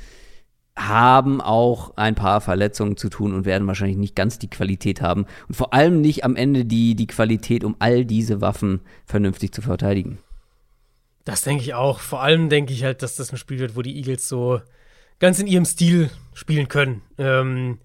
haben 0.77 1.41
auch 1.41 1.97
ein 1.97 2.15
paar 2.15 2.41
Verletzungen 2.41 2.97
zu 2.97 3.09
tun 3.09 3.35
und 3.35 3.47
werden 3.47 3.67
wahrscheinlich 3.67 3.97
nicht 3.97 4.15
ganz 4.15 4.39
die 4.39 4.49
Qualität 4.49 5.03
haben. 5.03 5.27
Und 5.49 5.57
vor 5.57 5.75
allem 5.75 6.01
nicht 6.01 6.25
am 6.25 6.37
Ende 6.37 6.65
die, 6.65 6.95
die 6.95 7.09
Qualität, 7.09 7.65
um 7.65 7.75
all 7.81 8.05
diese 8.05 8.41
Waffen 8.41 8.81
vernünftig 9.05 9.53
zu 9.53 9.61
verteidigen. 9.61 10.19
Das 11.29 11.43
denke 11.43 11.63
ich 11.63 11.75
auch. 11.75 12.01
Vor 12.01 12.23
allem 12.23 12.49
denke 12.49 12.73
ich 12.73 12.85
halt, 12.85 13.03
dass 13.03 13.17
das 13.17 13.31
ein 13.31 13.37
Spiel 13.37 13.59
wird, 13.59 13.77
wo 13.77 13.83
die 13.83 13.99
Eagles 13.99 14.27
so 14.27 14.63
ganz 15.19 15.39
in 15.39 15.47
ihrem 15.47 15.67
Stil 15.67 16.09
spielen 16.33 16.69
können. 16.69 17.03
Ähm, 17.19 17.81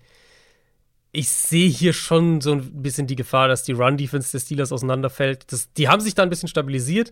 ich 1.12 1.28
sehe 1.28 1.68
hier 1.68 1.92
schon 1.92 2.40
so 2.40 2.54
ein 2.54 2.82
bisschen 2.82 3.06
die 3.06 3.18
Gefahr, 3.18 3.50
dass 3.50 3.64
die 3.64 3.74
Run-Defense 3.74 4.32
des 4.32 4.44
Steelers 4.44 4.72
auseinanderfällt. 4.72 5.52
Das, 5.52 5.74
die 5.74 5.90
haben 5.90 6.00
sich 6.00 6.16
da 6.16 6.24
ein 6.24 6.30
bisschen 6.30 6.48
stabilisiert, 6.48 7.12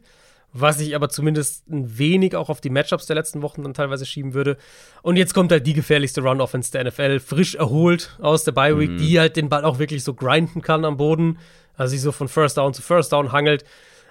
was 0.53 0.79
ich 0.79 0.95
aber 0.95 1.09
zumindest 1.09 1.67
ein 1.67 1.97
wenig 1.97 2.33
auch 2.37 2.47
auf 2.47 2.61
die 2.61 2.69
Matchups 2.69 3.07
der 3.07 3.17
letzten 3.17 3.41
Wochen 3.41 3.63
dann 3.63 3.73
teilweise 3.73 4.05
schieben 4.05 4.33
würde. 4.33 4.55
Und 5.01 5.17
jetzt 5.17 5.33
kommt 5.33 5.51
halt 5.51 5.67
die 5.67 5.73
gefährlichste 5.73 6.21
Run-Offense 6.21 6.71
der 6.71 6.85
NFL, 6.85 7.19
frisch 7.19 7.55
erholt 7.55 8.17
aus 8.21 8.45
der 8.45 8.53
Bye-Week, 8.53 8.91
mhm. 8.91 8.97
die 8.99 9.19
halt 9.19 9.35
den 9.35 9.49
Ball 9.49 9.65
auch 9.65 9.79
wirklich 9.79 10.05
so 10.05 10.13
grinden 10.13 10.61
kann 10.61 10.85
am 10.85 10.95
Boden, 10.95 11.39
also 11.75 11.91
sich 11.91 11.99
so 11.99 12.13
von 12.13 12.29
First 12.29 12.55
Down 12.55 12.73
zu 12.73 12.81
First 12.81 13.11
Down 13.11 13.33
hangelt. 13.33 13.65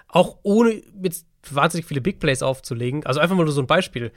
Auch 0.07 0.37
ohne 0.43 0.83
jetzt 1.01 1.25
wahnsinnig 1.49 1.85
viele 1.85 2.01
Big 2.01 2.19
Plays 2.19 2.43
aufzulegen. 2.43 3.05
Also 3.05 3.19
einfach 3.19 3.35
mal 3.35 3.43
nur 3.43 3.53
so 3.53 3.61
ein 3.61 3.67
Beispiel. 3.67 4.11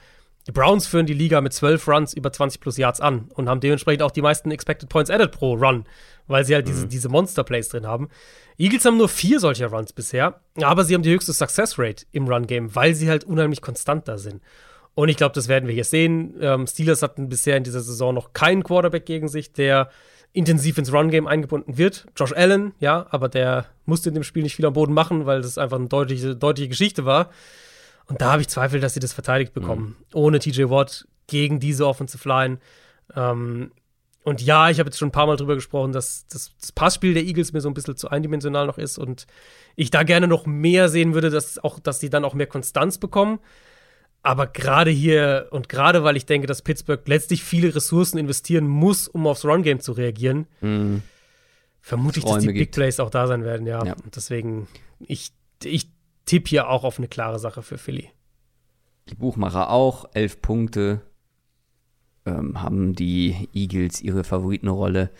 Die 0.47 0.51
Browns 0.51 0.85
führen 0.85 1.07
die 1.07 1.13
Liga 1.13 1.41
mit 1.41 1.53
12 1.53 1.87
Runs 1.87 2.13
über 2.13 2.31
20 2.31 2.61
plus 2.61 2.77
Yards 2.77 3.01
an 3.01 3.29
und 3.33 3.49
haben 3.49 3.61
dementsprechend 3.61 4.03
auch 4.03 4.11
die 4.11 4.21
meisten 4.21 4.51
Expected 4.51 4.89
Points 4.89 5.09
Added 5.09 5.31
pro 5.31 5.55
Run, 5.55 5.85
weil 6.27 6.45
sie 6.45 6.53
halt 6.53 6.67
mhm. 6.67 6.71
diese, 6.71 6.87
diese 6.87 7.09
Monster-Plays 7.09 7.69
drin 7.69 7.87
haben. 7.87 8.09
Eagles 8.57 8.85
haben 8.85 8.97
nur 8.97 9.09
vier 9.09 9.39
solcher 9.39 9.67
Runs 9.67 9.91
bisher, 9.91 10.39
aber 10.61 10.83
sie 10.83 10.93
haben 10.93 11.01
die 11.01 11.11
höchste 11.11 11.33
Success 11.33 11.79
Rate 11.79 12.05
im 12.11 12.27
Run-Game, 12.27 12.75
weil 12.75 12.93
sie 12.93 13.09
halt 13.09 13.23
unheimlich 13.23 13.61
konstant 13.61 14.07
da 14.07 14.17
sind. 14.17 14.41
Und 14.93 15.09
ich 15.09 15.17
glaube, 15.17 15.35
das 15.35 15.47
werden 15.47 15.67
wir 15.67 15.73
hier 15.73 15.83
sehen. 15.83 16.35
Ähm, 16.39 16.67
Steelers 16.67 17.01
hatten 17.01 17.27
bisher 17.27 17.57
in 17.57 17.63
dieser 17.63 17.81
Saison 17.81 18.13
noch 18.13 18.33
keinen 18.33 18.63
Quarterback 18.63 19.05
gegen 19.05 19.27
sich, 19.27 19.51
der 19.51 19.89
intensiv 20.35 20.77
ins 20.77 20.91
Run-Game 20.91 21.27
eingebunden 21.27 21.77
wird. 21.77 22.07
Josh 22.15 22.33
Allen, 22.33 22.73
ja, 22.79 23.07
aber 23.09 23.29
der 23.29 23.65
musste 23.85 24.09
in 24.09 24.15
dem 24.15 24.23
Spiel 24.23 24.43
nicht 24.43 24.55
viel 24.55 24.65
am 24.65 24.73
Boden 24.73 24.93
machen, 24.93 25.25
weil 25.25 25.41
das 25.41 25.57
einfach 25.57 25.77
eine 25.77 25.87
deutliche, 25.87 26.35
deutliche 26.35 26.69
Geschichte 26.69 27.05
war. 27.05 27.29
Und 28.07 28.21
da 28.21 28.33
habe 28.33 28.41
ich 28.41 28.49
Zweifel, 28.49 28.79
dass 28.79 28.93
sie 28.93 28.99
das 28.99 29.13
verteidigt 29.13 29.53
bekommen. 29.53 29.95
Mhm. 29.99 30.05
Ohne 30.13 30.39
TJ 30.39 30.63
Watt 30.69 31.07
gegen 31.27 31.59
diese 31.59 31.87
Offensive 31.87 32.27
Line. 32.27 32.59
Ähm, 33.15 33.71
und 34.23 34.41
ja, 34.41 34.69
ich 34.69 34.79
habe 34.79 34.87
jetzt 34.87 34.97
schon 34.97 35.07
ein 35.09 35.13
paar 35.13 35.27
Mal 35.27 35.37
drüber 35.37 35.55
gesprochen, 35.55 35.93
dass 35.93 36.27
das, 36.27 36.51
das, 36.59 36.71
Passspiel 36.71 37.13
der 37.13 37.23
Eagles 37.23 37.53
mir 37.53 37.61
so 37.61 37.69
ein 37.69 37.73
bisschen 37.73 37.95
zu 37.95 38.09
eindimensional 38.09 38.67
noch 38.67 38.77
ist 38.77 38.97
und 38.97 39.27
ich 39.75 39.89
da 39.89 40.03
gerne 40.03 40.27
noch 40.27 40.45
mehr 40.45 40.89
sehen 40.89 41.13
würde, 41.13 41.29
dass 41.29 41.63
auch, 41.63 41.79
dass 41.79 41.99
sie 41.99 42.09
dann 42.09 42.25
auch 42.25 42.33
mehr 42.33 42.47
Konstanz 42.47 42.97
bekommen. 42.97 43.39
Aber 44.25 44.47
gerade 44.47 44.89
hier 44.89 45.49
und 45.51 45.69
gerade 45.69 46.03
weil 46.03 46.17
ich 46.17 46.25
denke, 46.25 46.47
dass 46.47 46.63
Pittsburgh 46.63 47.07
letztlich 47.07 47.43
viele 47.43 47.75
Ressourcen 47.75 48.17
investieren 48.17 48.67
muss, 48.67 49.07
um 49.07 49.27
aufs 49.27 49.45
Run-Game 49.45 49.81
zu 49.81 49.91
reagieren, 49.91 50.47
mhm. 50.61 51.03
vermute 51.79 52.17
ich, 52.17 52.25
dass 52.25 52.41
die 52.41 52.51
Big 52.51 52.71
Plays 52.71 52.99
auch 52.99 53.11
da 53.11 53.27
sein 53.27 53.43
werden, 53.43 53.67
ja. 53.67 53.85
ja. 53.85 53.93
Und 53.93 54.15
deswegen, 54.15 54.67
ich, 54.99 55.31
ich 55.63 55.91
tippe 56.25 56.49
hier 56.49 56.69
auch 56.69 56.83
auf 56.83 56.97
eine 56.97 57.07
klare 57.07 57.37
Sache 57.37 57.61
für 57.61 57.77
Philly. 57.77 58.09
Die 59.09 59.13
Buchmacher 59.13 59.69
auch, 59.69 60.05
elf 60.15 60.41
Punkte. 60.41 61.01
Ähm, 62.25 62.59
haben 62.59 62.95
die 62.95 63.47
Eagles 63.53 64.01
ihre 64.01 64.23
Favoritenrolle, 64.23 65.11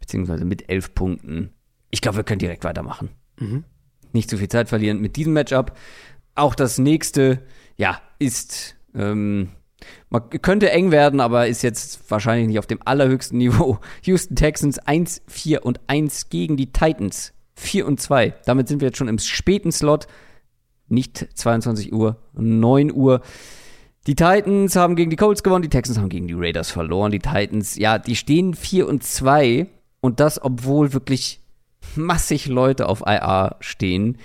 beziehungsweise 0.00 0.46
mit 0.46 0.70
elf 0.70 0.94
Punkten. 0.94 1.52
Ich 1.90 2.00
glaube, 2.00 2.16
wir 2.16 2.24
können 2.24 2.38
direkt 2.38 2.64
weitermachen. 2.64 3.10
Mhm. 3.38 3.64
Nicht 4.14 4.30
zu 4.30 4.38
viel 4.38 4.48
Zeit 4.48 4.70
verlieren 4.70 5.02
mit 5.02 5.16
diesem 5.16 5.34
Matchup. 5.34 5.76
Auch 6.34 6.54
das 6.54 6.78
nächste 6.78 7.42
ja, 7.76 8.00
ist, 8.18 8.76
ähm, 8.94 9.48
man 10.08 10.30
könnte 10.30 10.70
eng 10.70 10.90
werden, 10.90 11.20
aber 11.20 11.48
ist 11.48 11.62
jetzt 11.62 12.10
wahrscheinlich 12.10 12.48
nicht 12.48 12.58
auf 12.58 12.66
dem 12.66 12.80
allerhöchsten 12.84 13.38
Niveau. 13.38 13.78
Houston 14.02 14.36
Texans 14.36 14.78
1, 14.78 15.22
4 15.26 15.64
und 15.64 15.80
1 15.86 16.28
gegen 16.30 16.56
die 16.56 16.72
Titans 16.72 17.32
4 17.56 17.86
und 17.86 18.00
2. 18.00 18.34
Damit 18.46 18.68
sind 18.68 18.80
wir 18.80 18.88
jetzt 18.88 18.98
schon 18.98 19.08
im 19.08 19.18
späten 19.18 19.72
Slot. 19.72 20.06
Nicht 20.88 21.28
22 21.34 21.92
Uhr, 21.92 22.16
9 22.34 22.92
Uhr. 22.92 23.22
Die 24.06 24.14
Titans 24.14 24.76
haben 24.76 24.96
gegen 24.96 25.10
die 25.10 25.16
Colts 25.16 25.42
gewonnen, 25.42 25.62
die 25.62 25.70
Texans 25.70 25.98
haben 25.98 26.10
gegen 26.10 26.28
die 26.28 26.34
Raiders 26.36 26.70
verloren. 26.70 27.10
Die 27.10 27.20
Titans, 27.20 27.76
ja, 27.76 27.98
die 27.98 28.16
stehen 28.16 28.54
4 28.54 28.86
und 28.86 29.02
2 29.02 29.66
und 30.00 30.20
das, 30.20 30.42
obwohl 30.42 30.92
wirklich 30.92 31.40
massig 31.96 32.46
Leute 32.46 32.88
auf 32.88 33.02
IR 33.06 33.56
stehen. 33.60 34.18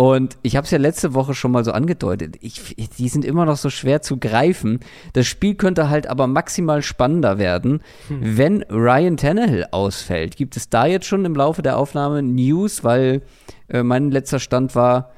Und 0.00 0.38
ich 0.40 0.56
habe 0.56 0.64
es 0.64 0.70
ja 0.70 0.78
letzte 0.78 1.12
Woche 1.12 1.34
schon 1.34 1.52
mal 1.52 1.62
so 1.62 1.72
angedeutet. 1.72 2.38
Ich, 2.40 2.74
die 2.74 3.10
sind 3.10 3.22
immer 3.22 3.44
noch 3.44 3.58
so 3.58 3.68
schwer 3.68 4.00
zu 4.00 4.16
greifen. 4.16 4.80
Das 5.12 5.26
Spiel 5.26 5.56
könnte 5.56 5.90
halt 5.90 6.06
aber 6.06 6.26
maximal 6.26 6.80
spannender 6.80 7.36
werden, 7.36 7.82
hm. 8.08 8.38
wenn 8.38 8.62
Ryan 8.62 9.18
Tannehill 9.18 9.66
ausfällt. 9.72 10.38
Gibt 10.38 10.56
es 10.56 10.70
da 10.70 10.86
jetzt 10.86 11.04
schon 11.04 11.26
im 11.26 11.34
Laufe 11.34 11.60
der 11.60 11.76
Aufnahme 11.76 12.22
News? 12.22 12.82
Weil 12.82 13.20
äh, 13.68 13.82
mein 13.82 14.10
letzter 14.10 14.38
Stand 14.38 14.74
war, 14.74 15.10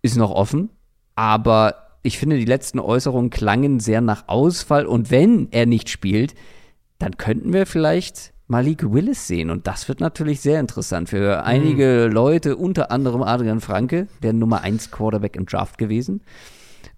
ist 0.00 0.16
noch 0.16 0.30
offen. 0.30 0.70
Aber 1.16 1.74
ich 2.04 2.16
finde, 2.16 2.38
die 2.38 2.44
letzten 2.44 2.78
Äußerungen 2.78 3.30
klangen 3.30 3.80
sehr 3.80 4.00
nach 4.00 4.28
Ausfall. 4.28 4.86
Und 4.86 5.10
wenn 5.10 5.48
er 5.50 5.66
nicht 5.66 5.88
spielt, 5.88 6.36
dann 7.00 7.16
könnten 7.16 7.52
wir 7.52 7.66
vielleicht 7.66 8.32
Malik 8.46 8.92
Willis 8.92 9.26
sehen. 9.26 9.50
Und 9.50 9.66
das 9.66 9.88
wird 9.88 10.00
natürlich 10.00 10.40
sehr 10.40 10.60
interessant 10.60 11.08
für 11.08 11.38
mhm. 11.38 11.44
einige 11.44 12.06
Leute, 12.06 12.56
unter 12.56 12.90
anderem 12.90 13.22
Adrian 13.22 13.60
Franke, 13.60 14.08
der 14.22 14.32
Nummer 14.32 14.62
1 14.62 14.90
Quarterback 14.90 15.36
im 15.36 15.46
Draft 15.46 15.78
gewesen. 15.78 16.22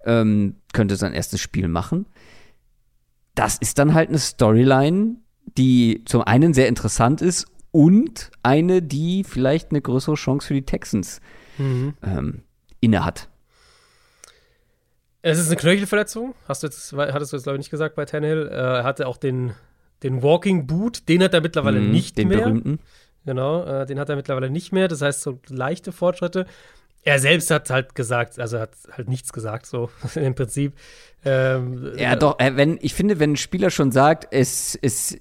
Ähm, 0.05 0.55
könnte 0.73 0.95
sein 0.95 1.13
erstes 1.13 1.41
Spiel 1.41 1.67
machen. 1.67 2.05
Das 3.35 3.57
ist 3.57 3.77
dann 3.77 3.93
halt 3.93 4.09
eine 4.09 4.19
Storyline, 4.19 5.17
die 5.57 6.03
zum 6.05 6.21
einen 6.21 6.53
sehr 6.53 6.67
interessant 6.67 7.21
ist 7.21 7.47
und 7.71 8.31
eine, 8.43 8.81
die 8.81 9.23
vielleicht 9.23 9.71
eine 9.71 9.81
größere 9.81 10.15
Chance 10.15 10.47
für 10.47 10.53
die 10.53 10.65
Texans 10.65 11.21
mhm. 11.57 11.93
ähm, 12.03 12.43
innehat. 12.79 13.29
Es 15.21 15.39
ist 15.39 15.47
eine 15.47 15.57
Knöchelverletzung, 15.57 16.35
hast 16.47 16.63
du 16.63 16.67
jetzt, 16.67 16.93
hattest 16.93 17.33
du 17.33 17.37
jetzt, 17.37 17.43
glaube 17.43 17.57
ich, 17.57 17.59
nicht 17.59 17.69
gesagt 17.69 17.95
bei 17.95 18.05
Tannehill. 18.05 18.47
Er 18.47 18.83
hatte 18.83 19.07
auch 19.07 19.17
den 19.17 19.53
den 20.03 20.21
Walking 20.21 20.67
Boot, 20.67 21.07
den 21.09 21.23
hat 21.23 21.33
er 21.33 21.41
mittlerweile 21.41 21.79
mhm, 21.79 21.91
nicht 21.91 22.17
den 22.17 22.27
mehr. 22.27 22.39
Berühmten. 22.39 22.79
Genau, 23.25 23.63
äh, 23.63 23.85
den 23.85 23.99
hat 23.99 24.09
er 24.09 24.15
mittlerweile 24.15 24.49
nicht 24.49 24.71
mehr. 24.71 24.87
Das 24.87 25.01
heißt, 25.01 25.21
so 25.21 25.39
leichte 25.49 25.91
Fortschritte. 25.91 26.45
Er 27.03 27.19
selbst 27.19 27.51
hat 27.51 27.69
halt 27.69 27.95
gesagt, 27.95 28.39
also 28.39 28.59
hat 28.59 28.71
halt 28.91 29.09
nichts 29.09 29.33
gesagt, 29.33 29.65
so 29.65 29.89
im 30.15 30.35
Prinzip. 30.35 30.73
Ähm, 31.25 31.93
ja, 31.97 32.15
doch, 32.15 32.39
äh, 32.39 32.55
wenn, 32.55 32.77
ich 32.81 32.93
finde, 32.93 33.19
wenn 33.19 33.33
ein 33.33 33.37
Spieler 33.37 33.69
schon 33.69 33.91
sagt, 33.91 34.27
es, 34.31 34.77
es 34.81 35.17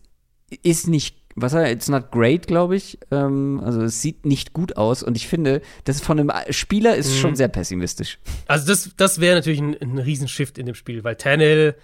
ist 0.63 0.89
nicht, 0.89 1.17
was 1.35 1.53
er, 1.53 1.71
it's 1.71 1.89
not 1.89 2.11
great, 2.13 2.47
glaube 2.47 2.77
ich. 2.77 2.99
Ähm, 3.11 3.61
also 3.65 3.83
es 3.83 4.03
sieht 4.03 4.25
nicht 4.25 4.53
gut 4.53 4.77
aus 4.77 5.03
und 5.03 5.17
ich 5.17 5.27
finde, 5.27 5.61
das 5.85 6.01
von 6.01 6.21
einem 6.21 6.33
Spieler 6.51 6.97
ist 6.97 7.13
mhm. 7.13 7.19
schon 7.19 7.37
sehr 7.37 7.49
pessimistisch. 7.49 8.19
Also 8.47 8.69
das, 8.69 8.91
das 8.97 9.21
wäre 9.21 9.37
natürlich 9.37 9.61
ein, 9.61 9.77
ein 9.81 9.99
Riesenshift 9.99 10.59
in 10.59 10.67
dem 10.67 10.75
Spiel, 10.75 11.03
weil 11.05 11.17
Tannehill 11.17 11.75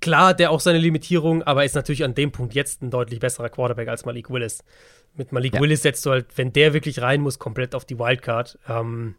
klar, 0.00 0.34
der 0.34 0.50
auch 0.50 0.60
seine 0.60 0.78
Limitierung, 0.78 1.42
aber 1.42 1.64
ist 1.64 1.74
natürlich 1.74 2.04
an 2.04 2.14
dem 2.14 2.32
Punkt 2.32 2.54
jetzt 2.54 2.82
ein 2.82 2.90
deutlich 2.90 3.20
besserer 3.20 3.48
Quarterback 3.48 3.88
als 3.88 4.04
Malik 4.04 4.30
Willis. 4.30 4.64
Mit 5.14 5.32
Malik 5.32 5.54
ja. 5.54 5.60
Willis 5.60 5.82
setzt 5.82 6.04
du 6.04 6.10
halt, 6.10 6.26
wenn 6.36 6.52
der 6.52 6.72
wirklich 6.74 7.00
rein 7.00 7.20
muss, 7.20 7.38
komplett 7.38 7.74
auf 7.74 7.84
die 7.84 7.98
Wildcard. 7.98 8.58
Ähm, 8.68 9.14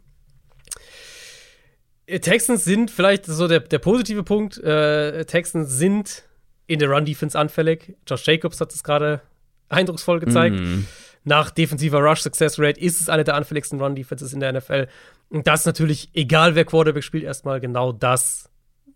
Texans 2.06 2.64
sind 2.64 2.90
vielleicht 2.90 3.26
so 3.26 3.48
der, 3.48 3.60
der 3.60 3.78
positive 3.78 4.22
Punkt. 4.22 4.58
Äh, 4.58 5.24
Texans 5.26 5.76
sind 5.76 6.24
in 6.66 6.78
der 6.78 6.88
Run-Defense 6.88 7.38
anfällig. 7.38 7.96
Josh 8.06 8.26
Jacobs 8.26 8.60
hat 8.60 8.72
es 8.72 8.82
gerade 8.82 9.20
eindrucksvoll 9.68 10.20
gezeigt. 10.20 10.56
Mm. 10.58 10.86
Nach 11.24 11.50
defensiver 11.50 11.98
Rush-Success 11.98 12.58
Rate 12.58 12.80
ist 12.80 13.00
es 13.00 13.08
eine 13.08 13.24
der 13.24 13.34
anfälligsten 13.34 13.80
Run-Defenses 13.80 14.32
in 14.32 14.40
der 14.40 14.52
NFL. 14.52 14.88
Und 15.28 15.46
das 15.46 15.66
natürlich, 15.66 16.10
egal 16.14 16.54
wer 16.54 16.64
Quarterback 16.64 17.04
spielt, 17.04 17.24
erstmal 17.24 17.60
genau 17.60 17.92
das, 17.92 18.48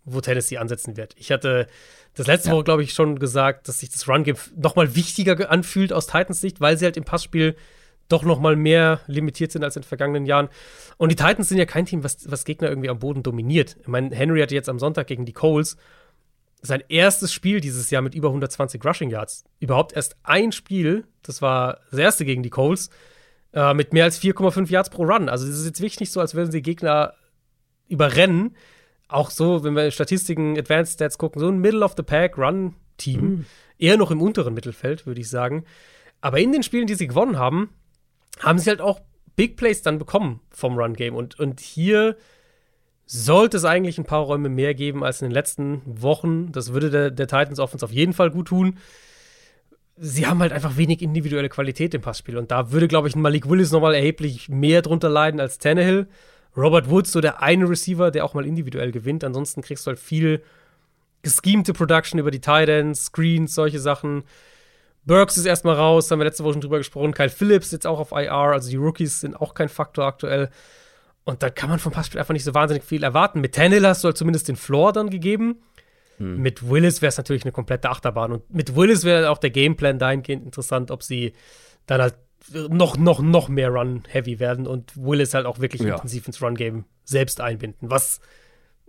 wo 0.04 0.20
Tennessee 0.20 0.58
ansetzen 0.58 0.96
wird. 0.96 1.14
Ich 1.16 1.30
hatte 1.30 1.66
das 2.14 2.26
letzte 2.26 2.48
ja. 2.48 2.54
Woche, 2.54 2.64
glaube 2.64 2.82
ich, 2.82 2.92
schon 2.92 3.18
gesagt, 3.18 3.68
dass 3.68 3.80
sich 3.80 3.90
das 3.90 4.08
Run-Game 4.08 4.36
noch 4.56 4.76
mal 4.76 4.94
wichtiger 4.94 5.50
anfühlt 5.50 5.92
aus 5.92 6.06
Titans 6.06 6.40
Sicht, 6.40 6.60
weil 6.60 6.76
sie 6.76 6.84
halt 6.84 6.96
im 6.96 7.04
Passspiel 7.04 7.56
doch 8.08 8.24
noch 8.24 8.40
mal 8.40 8.56
mehr 8.56 9.00
limitiert 9.06 9.52
sind 9.52 9.64
als 9.64 9.76
in 9.76 9.82
den 9.82 9.88
vergangenen 9.88 10.26
Jahren. 10.26 10.48
Und 10.98 11.10
die 11.10 11.16
Titans 11.16 11.48
sind 11.48 11.58
ja 11.58 11.64
kein 11.64 11.86
Team, 11.86 12.04
was, 12.04 12.30
was 12.30 12.44
Gegner 12.44 12.68
irgendwie 12.68 12.90
am 12.90 12.98
Boden 12.98 13.22
dominiert. 13.22 13.76
Ich 13.80 13.88
meine, 13.88 14.14
Henry 14.14 14.40
hatte 14.40 14.54
jetzt 14.54 14.68
am 14.68 14.78
Sonntag 14.78 15.06
gegen 15.06 15.24
die 15.24 15.32
Coles 15.32 15.76
sein 16.62 16.82
erstes 16.88 17.32
Spiel 17.32 17.60
dieses 17.60 17.90
Jahr 17.90 18.02
mit 18.02 18.14
über 18.14 18.28
120 18.28 18.84
Rushing 18.84 19.10
Yards. 19.10 19.44
Überhaupt 19.58 19.94
erst 19.94 20.16
ein 20.22 20.52
Spiel, 20.52 21.04
das 21.22 21.42
war 21.42 21.80
das 21.90 21.98
erste 21.98 22.24
gegen 22.24 22.44
die 22.44 22.50
Coles, 22.50 22.88
äh, 23.52 23.74
mit 23.74 23.92
mehr 23.92 24.04
als 24.04 24.20
4,5 24.20 24.70
Yards 24.70 24.90
pro 24.90 25.04
Run. 25.04 25.28
Also 25.28 25.46
es 25.46 25.58
ist 25.58 25.66
jetzt 25.66 25.80
wirklich 25.80 26.00
nicht 26.00 26.12
so, 26.12 26.20
als 26.20 26.34
würden 26.34 26.52
sie 26.52 26.62
Gegner 26.62 27.14
überrennen 27.88 28.54
auch 29.12 29.30
so, 29.30 29.64
wenn 29.64 29.74
wir 29.74 29.90
Statistiken, 29.90 30.58
Advanced 30.58 30.94
Stats 30.94 31.18
gucken, 31.18 31.40
so 31.40 31.48
ein 31.48 31.58
Middle-of-the-Pack-Run-Team. 31.58 33.20
Mhm. 33.20 33.44
Eher 33.78 33.96
noch 33.96 34.10
im 34.10 34.22
unteren 34.22 34.54
Mittelfeld, 34.54 35.06
würde 35.06 35.20
ich 35.20 35.28
sagen. 35.28 35.64
Aber 36.20 36.38
in 36.38 36.52
den 36.52 36.62
Spielen, 36.62 36.86
die 36.86 36.94
sie 36.94 37.08
gewonnen 37.08 37.38
haben, 37.38 37.70
haben 38.40 38.58
sie 38.58 38.70
halt 38.70 38.80
auch 38.80 39.00
Big 39.36 39.56
Plays 39.56 39.82
dann 39.82 39.98
bekommen 39.98 40.40
vom 40.50 40.78
Run-Game. 40.78 41.14
Und, 41.14 41.38
und 41.38 41.60
hier 41.60 42.16
sollte 43.06 43.56
es 43.56 43.64
eigentlich 43.64 43.98
ein 43.98 44.04
paar 44.04 44.22
Räume 44.22 44.48
mehr 44.48 44.74
geben 44.74 45.04
als 45.04 45.20
in 45.20 45.28
den 45.28 45.34
letzten 45.34 45.82
Wochen. 45.84 46.52
Das 46.52 46.72
würde 46.72 46.90
der, 46.90 47.10
der 47.10 47.26
Titans 47.26 47.58
Offense 47.58 47.84
auf 47.84 47.92
jeden 47.92 48.12
Fall 48.12 48.30
gut 48.30 48.48
tun. 48.48 48.78
Sie 49.96 50.26
haben 50.26 50.40
halt 50.40 50.52
einfach 50.52 50.76
wenig 50.76 51.02
individuelle 51.02 51.48
Qualität 51.48 51.94
im 51.94 52.00
Passspiel. 52.00 52.38
Und 52.38 52.50
da 52.50 52.72
würde, 52.72 52.88
glaube 52.88 53.08
ich, 53.08 53.14
ein 53.14 53.20
Malik 53.20 53.48
Willis 53.48 53.72
nochmal 53.72 53.94
erheblich 53.94 54.48
mehr 54.48 54.82
drunter 54.82 55.08
leiden 55.08 55.40
als 55.40 55.58
Tannehill. 55.58 56.08
Robert 56.56 56.90
Woods, 56.90 57.12
so 57.12 57.20
der 57.20 57.42
eine 57.42 57.68
Receiver, 57.68 58.10
der 58.10 58.24
auch 58.24 58.34
mal 58.34 58.46
individuell 58.46 58.92
gewinnt. 58.92 59.24
Ansonsten 59.24 59.62
kriegst 59.62 59.86
du 59.86 59.88
halt 59.88 59.98
viel 59.98 60.42
geschemte 61.22 61.72
Production 61.72 62.18
über 62.18 62.30
die 62.30 62.40
Tight 62.40 62.68
Ends, 62.68 63.06
Screens, 63.06 63.54
solche 63.54 63.78
Sachen. 63.78 64.24
Burks 65.04 65.36
ist 65.36 65.46
erstmal 65.46 65.74
raus, 65.74 66.10
haben 66.10 66.20
wir 66.20 66.24
letzte 66.24 66.44
Woche 66.44 66.54
schon 66.54 66.60
drüber 66.60 66.78
gesprochen. 66.78 67.14
Kyle 67.14 67.28
Phillips 67.28 67.72
jetzt 67.72 67.86
auch 67.86 67.98
auf 67.98 68.12
IR, 68.12 68.32
also 68.32 68.70
die 68.70 68.76
Rookies 68.76 69.20
sind 69.20 69.34
auch 69.34 69.54
kein 69.54 69.68
Faktor 69.68 70.04
aktuell. 70.04 70.50
Und 71.24 71.42
da 71.42 71.50
kann 71.50 71.70
man 71.70 71.78
vom 71.78 71.92
Passspiel 71.92 72.20
einfach 72.20 72.34
nicht 72.34 72.44
so 72.44 72.54
wahnsinnig 72.54 72.84
viel 72.84 73.02
erwarten. 73.02 73.40
Mit 73.40 73.54
Tannehill 73.54 73.86
hast 73.86 74.02
du 74.02 74.06
halt 74.06 74.16
zumindest 74.16 74.48
den 74.48 74.56
Floor 74.56 74.92
dann 74.92 75.10
gegeben. 75.10 75.62
Hm. 76.18 76.38
Mit 76.38 76.68
Willis 76.68 77.00
wäre 77.00 77.08
es 77.08 77.16
natürlich 77.16 77.44
eine 77.44 77.52
komplette 77.52 77.90
Achterbahn. 77.90 78.32
Und 78.32 78.52
mit 78.52 78.74
Willis 78.74 79.04
wäre 79.04 79.30
auch 79.30 79.38
der 79.38 79.50
Gameplan 79.50 79.98
dahingehend 79.98 80.44
interessant, 80.44 80.90
ob 80.90 81.02
sie 81.02 81.32
dann 81.86 82.00
halt 82.00 82.14
noch, 82.50 82.96
noch, 82.96 83.20
noch 83.20 83.48
mehr 83.48 83.70
Run-heavy 83.70 84.40
werden 84.40 84.66
und 84.66 84.96
Willis 84.96 85.34
halt 85.34 85.46
auch 85.46 85.60
wirklich 85.60 85.82
ja. 85.82 85.94
intensiv 85.94 86.26
ins 86.26 86.42
Run-Game 86.42 86.84
selbst 87.04 87.40
einbinden. 87.40 87.90
Was 87.90 88.20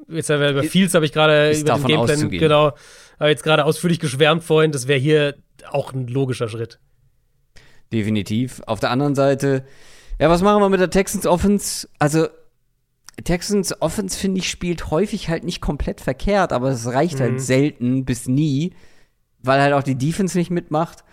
jetzt 0.08 0.30
haben 0.30 0.42
wir 0.42 0.50
über 0.50 0.64
Fields 0.64 0.94
habe 0.94 1.06
ich 1.06 1.14
gerade 1.14 1.52
über 1.52 1.76
den 1.76 1.84
Gameplan 1.84 2.00
auszugehen. 2.00 2.42
genau, 2.42 2.74
habe 3.20 3.30
jetzt 3.30 3.44
gerade 3.44 3.66
ausführlich 3.66 4.00
geschwärmt 4.00 4.44
vorhin, 4.44 4.72
das 4.72 4.88
wäre 4.88 5.00
hier 5.00 5.36
auch 5.70 5.94
ein 5.94 6.08
logischer 6.08 6.50
Schritt. 6.50 6.80
Definitiv. 7.92 8.62
Auf 8.66 8.80
der 8.80 8.90
anderen 8.90 9.16
Seite, 9.16 9.66
ja, 10.20 10.30
was 10.30 10.42
machen 10.42 10.62
wir 10.62 10.70
mit 10.70 10.80
der 10.80 10.90
Texans 10.90 11.28
Offense? 11.28 11.88
Also 12.00 12.28
Texans 13.24 13.80
Offense 13.82 14.18
finde 14.18 14.40
ich 14.40 14.50
spielt 14.50 14.90
häufig 14.90 15.30
halt 15.30 15.44
nicht 15.44 15.62
komplett 15.62 16.02
verkehrt, 16.02 16.52
aber 16.52 16.70
es 16.70 16.88
reicht 16.88 17.20
halt 17.20 17.32
mhm. 17.32 17.36
halt 17.36 17.42
selten 17.42 18.06
bis 18.06 18.28
nie, 18.28 18.74
weil 19.40 19.62
halt 19.62 19.74
auch 19.74 19.84
die 19.84 19.98
Defense 19.98 20.38
nicht 20.38 20.50
mitmacht. 20.50 21.04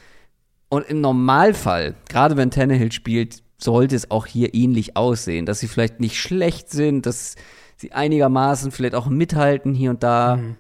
Und 0.71 0.87
im 0.87 1.03
Normalfall, 1.03 1.95
gerade 2.09 2.39
wenn 2.39 2.51
Tannehill 2.51 2.93
spielt, 2.93 3.43
sollte 3.59 3.97
es 3.97 4.11
auch 4.11 4.25
hier 4.25 4.55
ähnlich 4.55 4.97
aussehen, 4.97 5.45
dass 5.45 5.61
sie 5.61 5.69
vielleicht 5.69 6.01
nicht 6.01 6.19
schlecht 6.19 6.71
sind, 6.71 7.05
dass 7.05 7.35
sie 7.77 7.93
einigermaßen 7.93 8.71
vielleicht 8.71 8.95
auch 8.95 9.07
mithalten 9.07 9.75
hier 9.75 9.91
und 9.91 10.03
da. 10.03 10.37
Mhm. 10.37 10.57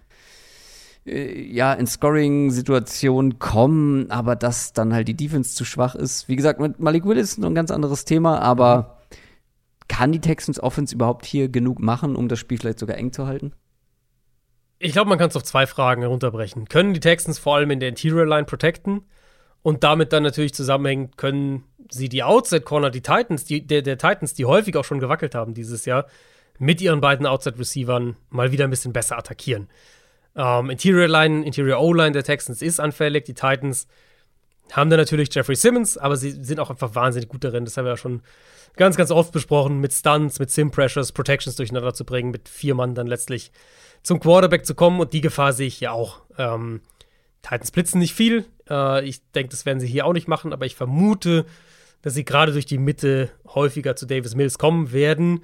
Äh, 1.06 1.40
ja, 1.42 1.72
in 1.72 1.86
Scoring-Situationen 1.86 3.38
kommen, 3.38 4.10
aber 4.10 4.36
dass 4.36 4.72
dann 4.72 4.92
halt 4.92 5.08
die 5.08 5.16
Defense 5.16 5.54
zu 5.54 5.64
schwach 5.64 5.94
ist. 5.94 6.28
Wie 6.28 6.36
gesagt, 6.36 6.60
mit 6.60 6.78
Malik 6.78 7.06
Willis 7.06 7.32
ist 7.32 7.38
noch 7.38 7.48
ein 7.48 7.54
ganz 7.54 7.70
anderes 7.70 8.04
Thema, 8.04 8.40
aber 8.40 8.98
kann 9.88 10.12
die 10.12 10.20
Texans 10.20 10.62
Offense 10.62 10.94
überhaupt 10.94 11.24
hier 11.24 11.48
genug 11.48 11.80
machen, 11.80 12.16
um 12.16 12.28
das 12.28 12.38
Spiel 12.38 12.58
vielleicht 12.58 12.78
sogar 12.78 12.96
eng 12.96 13.12
zu 13.12 13.26
halten? 13.26 13.52
Ich 14.78 14.92
glaube, 14.92 15.08
man 15.08 15.18
kann 15.18 15.28
es 15.28 15.36
auf 15.36 15.44
zwei 15.44 15.66
Fragen 15.66 16.02
herunterbrechen. 16.02 16.68
Können 16.68 16.94
die 16.94 17.00
Texans 17.00 17.38
vor 17.38 17.56
allem 17.56 17.70
in 17.70 17.80
der 17.80 17.90
Interior 17.90 18.26
Line 18.26 18.44
protecten? 18.44 19.02
Und 19.62 19.84
damit 19.84 20.12
dann 20.12 20.22
natürlich 20.22 20.54
zusammenhängt, 20.54 21.16
können 21.16 21.64
sie 21.90 22.08
die 22.08 22.22
Outside 22.22 22.62
Corner, 22.62 22.90
die 22.90 23.02
Titans, 23.02 23.44
die, 23.44 23.66
der, 23.66 23.82
der 23.82 23.98
Titans, 23.98 24.34
die 24.34 24.46
häufig 24.46 24.76
auch 24.76 24.84
schon 24.84 25.00
gewackelt 25.00 25.34
haben 25.34 25.54
dieses 25.54 25.84
Jahr, 25.84 26.06
mit 26.58 26.80
ihren 26.80 27.00
beiden 27.00 27.26
Outside 27.26 27.58
Receivern 27.58 28.16
mal 28.30 28.52
wieder 28.52 28.64
ein 28.64 28.70
bisschen 28.70 28.92
besser 28.92 29.18
attackieren. 29.18 29.68
Ähm, 30.36 30.70
Interior 30.70 31.08
Line, 31.08 31.44
Interior 31.44 31.80
O-Line 31.80 32.12
der 32.12 32.22
Texans 32.22 32.62
ist 32.62 32.80
anfällig. 32.80 33.24
Die 33.24 33.34
Titans 33.34 33.86
haben 34.72 34.90
dann 34.90 35.00
natürlich 35.00 35.34
Jeffrey 35.34 35.56
Simmons, 35.56 35.98
aber 35.98 36.16
sie 36.16 36.30
sind 36.30 36.60
auch 36.60 36.70
einfach 36.70 36.94
wahnsinnig 36.94 37.28
gut 37.28 37.44
darin. 37.44 37.64
Das 37.64 37.76
haben 37.76 37.84
wir 37.84 37.92
ja 37.92 37.96
schon 37.96 38.22
ganz, 38.76 38.96
ganz 38.96 39.10
oft 39.10 39.32
besprochen, 39.32 39.80
mit 39.80 39.92
Stunts, 39.92 40.38
mit 40.38 40.50
Sim-Pressures, 40.50 41.12
Protections 41.12 41.56
durcheinander 41.56 41.92
zu 41.92 42.04
bringen, 42.04 42.30
mit 42.30 42.48
vier 42.48 42.74
Mann 42.74 42.94
dann 42.94 43.06
letztlich 43.06 43.50
zum 44.02 44.20
Quarterback 44.20 44.64
zu 44.64 44.74
kommen. 44.74 45.00
Und 45.00 45.12
die 45.12 45.20
Gefahr 45.20 45.52
sehe 45.52 45.66
ich 45.66 45.80
ja 45.80 45.90
auch. 45.90 46.20
Ähm, 46.38 46.80
Titans 47.42 47.70
blitzen 47.70 47.98
nicht 47.98 48.14
viel. 48.14 48.44
Äh, 48.68 49.04
ich 49.06 49.20
denke, 49.32 49.50
das 49.50 49.66
werden 49.66 49.80
sie 49.80 49.86
hier 49.86 50.06
auch 50.06 50.12
nicht 50.12 50.28
machen, 50.28 50.52
aber 50.52 50.66
ich 50.66 50.76
vermute, 50.76 51.46
dass 52.02 52.14
sie 52.14 52.24
gerade 52.24 52.52
durch 52.52 52.66
die 52.66 52.78
Mitte 52.78 53.30
häufiger 53.46 53.96
zu 53.96 54.06
Davis 54.06 54.34
Mills 54.34 54.58
kommen 54.58 54.92
werden. 54.92 55.42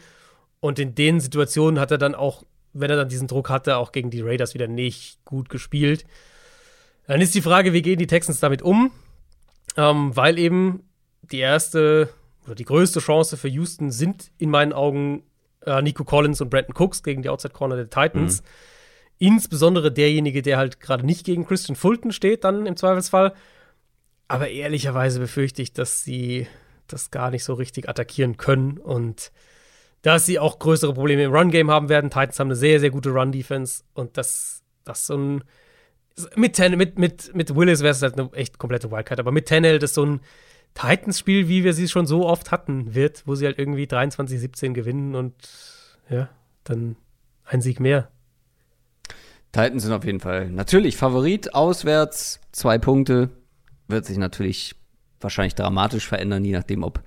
Und 0.60 0.78
in 0.78 0.94
den 0.94 1.20
Situationen 1.20 1.78
hat 1.78 1.90
er 1.90 1.98
dann 1.98 2.14
auch 2.14 2.44
wenn 2.80 2.90
er 2.90 2.96
dann 2.96 3.08
diesen 3.08 3.28
Druck 3.28 3.50
hatte, 3.50 3.76
auch 3.76 3.92
gegen 3.92 4.10
die 4.10 4.20
Raiders 4.20 4.54
wieder 4.54 4.68
nicht 4.68 5.24
gut 5.24 5.48
gespielt. 5.48 6.04
Dann 7.06 7.20
ist 7.20 7.34
die 7.34 7.42
Frage, 7.42 7.72
wie 7.72 7.82
gehen 7.82 7.98
die 7.98 8.06
Texans 8.06 8.40
damit 8.40 8.62
um? 8.62 8.90
Ähm, 9.76 10.14
weil 10.14 10.38
eben 10.38 10.82
die 11.22 11.38
erste 11.38 12.08
oder 12.44 12.54
die 12.54 12.64
größte 12.64 13.00
Chance 13.00 13.36
für 13.36 13.48
Houston 13.48 13.90
sind 13.90 14.30
in 14.38 14.50
meinen 14.50 14.72
Augen 14.72 15.22
äh, 15.64 15.82
Nico 15.82 16.04
Collins 16.04 16.40
und 16.40 16.50
Brandon 16.50 16.74
Cooks 16.76 17.02
gegen 17.02 17.22
die 17.22 17.28
Outside 17.28 17.54
Corner 17.54 17.76
der 17.76 17.90
Titans. 17.90 18.42
Mhm. 18.42 18.46
Insbesondere 19.18 19.92
derjenige, 19.92 20.42
der 20.42 20.58
halt 20.58 20.80
gerade 20.80 21.06
nicht 21.06 21.24
gegen 21.24 21.46
Christian 21.46 21.76
Fulton 21.76 22.12
steht, 22.12 22.44
dann 22.44 22.66
im 22.66 22.76
Zweifelsfall. 22.76 23.34
Aber 24.28 24.48
ehrlicherweise 24.48 25.20
befürchte 25.20 25.62
ich, 25.62 25.72
dass 25.72 26.02
sie 26.02 26.46
das 26.86 27.10
gar 27.10 27.30
nicht 27.30 27.44
so 27.44 27.54
richtig 27.54 27.88
attackieren 27.88 28.36
können 28.36 28.78
und 28.78 29.32
dass 30.02 30.26
sie 30.26 30.38
auch 30.38 30.58
größere 30.58 30.94
Probleme 30.94 31.24
im 31.24 31.34
Run-Game 31.34 31.70
haben 31.70 31.88
werden. 31.88 32.10
Titans 32.10 32.38
haben 32.38 32.48
eine 32.48 32.56
sehr, 32.56 32.78
sehr 32.78 32.90
gute 32.90 33.10
Run-Defense 33.10 33.82
und 33.94 34.16
das, 34.16 34.62
das 34.84 35.06
so 35.06 35.16
ein 35.16 35.44
mit, 36.34 36.54
Ten, 36.54 36.76
mit, 36.76 36.98
mit, 36.98 37.34
mit 37.34 37.54
Willis 37.54 37.80
wäre 37.80 37.90
es 37.92 38.02
halt 38.02 38.18
eine 38.18 38.32
echt 38.32 38.58
komplette 38.58 38.90
Wildcard, 38.90 39.20
aber 39.20 39.32
mit 39.32 39.48
Tannehill 39.48 39.78
das 39.78 39.94
so 39.94 40.04
ein 40.04 40.20
Titans-Spiel, 40.74 41.48
wie 41.48 41.64
wir 41.64 41.72
sie 41.72 41.88
schon 41.88 42.06
so 42.06 42.26
oft 42.26 42.50
hatten, 42.50 42.94
wird, 42.94 43.26
wo 43.26 43.34
sie 43.34 43.46
halt 43.46 43.58
irgendwie 43.58 43.84
23-17 43.84 44.72
gewinnen 44.72 45.14
und 45.14 45.34
ja, 46.08 46.28
dann 46.64 46.96
ein 47.44 47.60
Sieg 47.60 47.80
mehr. 47.80 48.10
Titans 49.56 49.84
sind 49.84 49.92
auf 49.94 50.04
jeden 50.04 50.20
Fall 50.20 50.50
natürlich 50.50 50.98
Favorit, 50.98 51.54
auswärts, 51.54 52.40
zwei 52.52 52.76
Punkte. 52.76 53.30
Wird 53.88 54.04
sich 54.04 54.18
natürlich 54.18 54.74
wahrscheinlich 55.18 55.54
dramatisch 55.54 56.06
verändern, 56.06 56.44
je 56.44 56.52
nachdem, 56.52 56.82
ob 56.82 57.02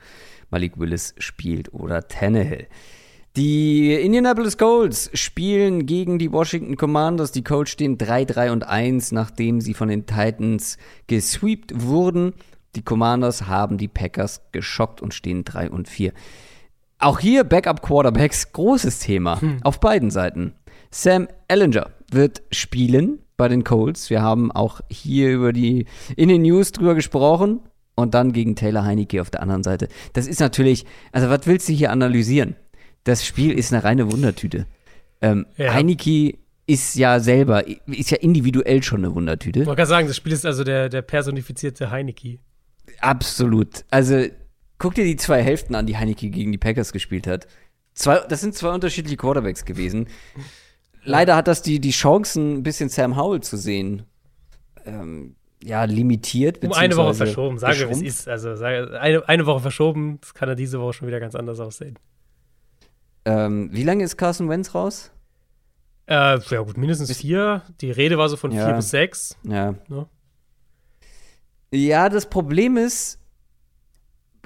Malik 0.49 0.79
Willis 0.79 1.13
spielt 1.19 1.71
oder 1.75 2.07
Tannehill. 2.07 2.65
Die 3.35 3.93
Indianapolis 3.93 4.57
Colts 4.57 5.11
spielen 5.13 5.85
gegen 5.85 6.17
die 6.17 6.31
Washington 6.31 6.75
Commanders. 6.75 7.31
Die 7.31 7.43
Colts 7.43 7.69
stehen 7.69 7.99
3-3 7.99 8.51
und 8.51 8.63
1, 8.67 9.11
nachdem 9.11 9.61
sie 9.61 9.75
von 9.75 9.89
den 9.89 10.07
Titans 10.07 10.79
gesweept 11.05 11.83
wurden. 11.83 12.33
Die 12.75 12.81
Commanders 12.81 13.45
haben 13.45 13.77
die 13.77 13.87
Packers 13.87 14.41
geschockt 14.51 15.01
und 15.03 15.13
stehen 15.13 15.43
3 15.43 15.69
und 15.69 15.87
4. 15.87 16.13
Auch 16.97 17.19
hier 17.19 17.45
Backup 17.45 17.81
Quarterbacks, 17.81 18.51
großes 18.51 18.99
Thema 18.99 19.39
hm. 19.39 19.59
auf 19.63 19.79
beiden 19.79 20.09
Seiten. 20.09 20.55
Sam 20.91 21.27
Ellinger 21.47 21.91
wird 22.11 22.41
spielen 22.51 23.19
bei 23.37 23.47
den 23.47 23.63
Colts. 23.63 24.09
Wir 24.09 24.21
haben 24.21 24.51
auch 24.51 24.81
hier 24.89 25.31
über 25.31 25.53
die 25.53 25.85
in 26.15 26.29
den 26.29 26.41
News 26.41 26.71
drüber 26.71 26.95
gesprochen 26.95 27.61
und 27.95 28.13
dann 28.13 28.33
gegen 28.33 28.55
Taylor 28.55 28.83
Heineke 28.83 29.21
auf 29.21 29.29
der 29.29 29.41
anderen 29.41 29.63
Seite. 29.63 29.87
Das 30.13 30.27
ist 30.27 30.39
natürlich, 30.39 30.85
also 31.11 31.29
was 31.29 31.45
willst 31.45 31.69
du 31.69 31.73
hier 31.73 31.91
analysieren? 31.91 32.55
Das 33.03 33.25
Spiel 33.25 33.57
ist 33.57 33.73
eine 33.73 33.83
reine 33.83 34.11
Wundertüte. 34.11 34.65
Ähm, 35.21 35.45
ja. 35.57 35.73
Heineke 35.73 36.37
ist 36.65 36.95
ja 36.95 37.19
selber, 37.19 37.65
ist 37.87 38.11
ja 38.11 38.17
individuell 38.17 38.83
schon 38.83 38.99
eine 38.99 39.15
Wundertüte. 39.15 39.61
Ich 39.61 39.65
wollte 39.65 39.77
gerade 39.77 39.89
sagen, 39.89 40.07
das 40.07 40.17
Spiel 40.17 40.33
ist 40.33 40.45
also 40.45 40.63
der, 40.63 40.89
der 40.89 41.01
personifizierte 41.01 41.91
Heineke. 41.91 42.39
Absolut. 42.99 43.85
Also 43.89 44.25
guck 44.77 44.95
dir 44.95 45.03
die 45.03 45.15
zwei 45.15 45.41
Hälften 45.41 45.75
an, 45.75 45.87
die 45.87 45.97
Heineke 45.97 46.29
gegen 46.29 46.51
die 46.51 46.57
Packers 46.57 46.93
gespielt 46.93 47.27
hat. 47.27 47.47
Zwei, 47.93 48.19
das 48.29 48.41
sind 48.41 48.55
zwei 48.55 48.69
unterschiedliche 48.69 49.17
Quarterbacks 49.17 49.65
gewesen. 49.65 50.07
Leider 51.03 51.35
hat 51.35 51.47
das 51.47 51.61
die, 51.61 51.79
die 51.79 51.91
Chancen, 51.91 52.57
ein 52.57 52.63
bisschen 52.63 52.89
Sam 52.89 53.15
Howell 53.17 53.41
zu 53.41 53.57
sehen, 53.57 54.03
ähm, 54.85 55.35
ja, 55.63 55.83
limitiert. 55.83 56.63
Um 56.63 56.73
eine 56.73 56.95
Woche 56.95 57.13
verschoben, 57.13 57.57
sagen 57.57 57.79
wir, 57.79 57.89
wie 57.89 58.07
es 58.07 58.19
ist. 58.21 58.27
Also 58.27 58.51
eine, 58.63 59.27
eine 59.27 59.45
Woche 59.45 59.61
verschoben, 59.61 60.19
das 60.21 60.33
kann 60.33 60.49
er 60.49 60.55
diese 60.55 60.79
Woche 60.79 60.93
schon 60.93 61.07
wieder 61.07 61.19
ganz 61.19 61.35
anders 61.35 61.59
aussehen. 61.59 61.97
Ähm, 63.25 63.69
wie 63.71 63.83
lange 63.83 64.03
ist 64.03 64.17
Carson 64.17 64.49
Wentz 64.49 64.73
raus? 64.73 65.11
Äh, 66.07 66.39
ja, 66.39 66.61
gut, 66.61 66.77
mindestens 66.77 67.15
vier. 67.15 67.61
Die 67.81 67.91
Rede 67.91 68.17
war 68.17 68.29
so 68.29 68.37
von 68.37 68.51
ja. 68.51 68.65
vier 68.65 68.75
bis 68.75 68.89
sechs. 68.89 69.37
Ja. 69.43 69.53
ja. 69.53 69.75
Ne? 69.87 70.07
Ja, 71.71 72.09
das 72.09 72.27
Problem 72.27 72.77
ist, 72.77 73.19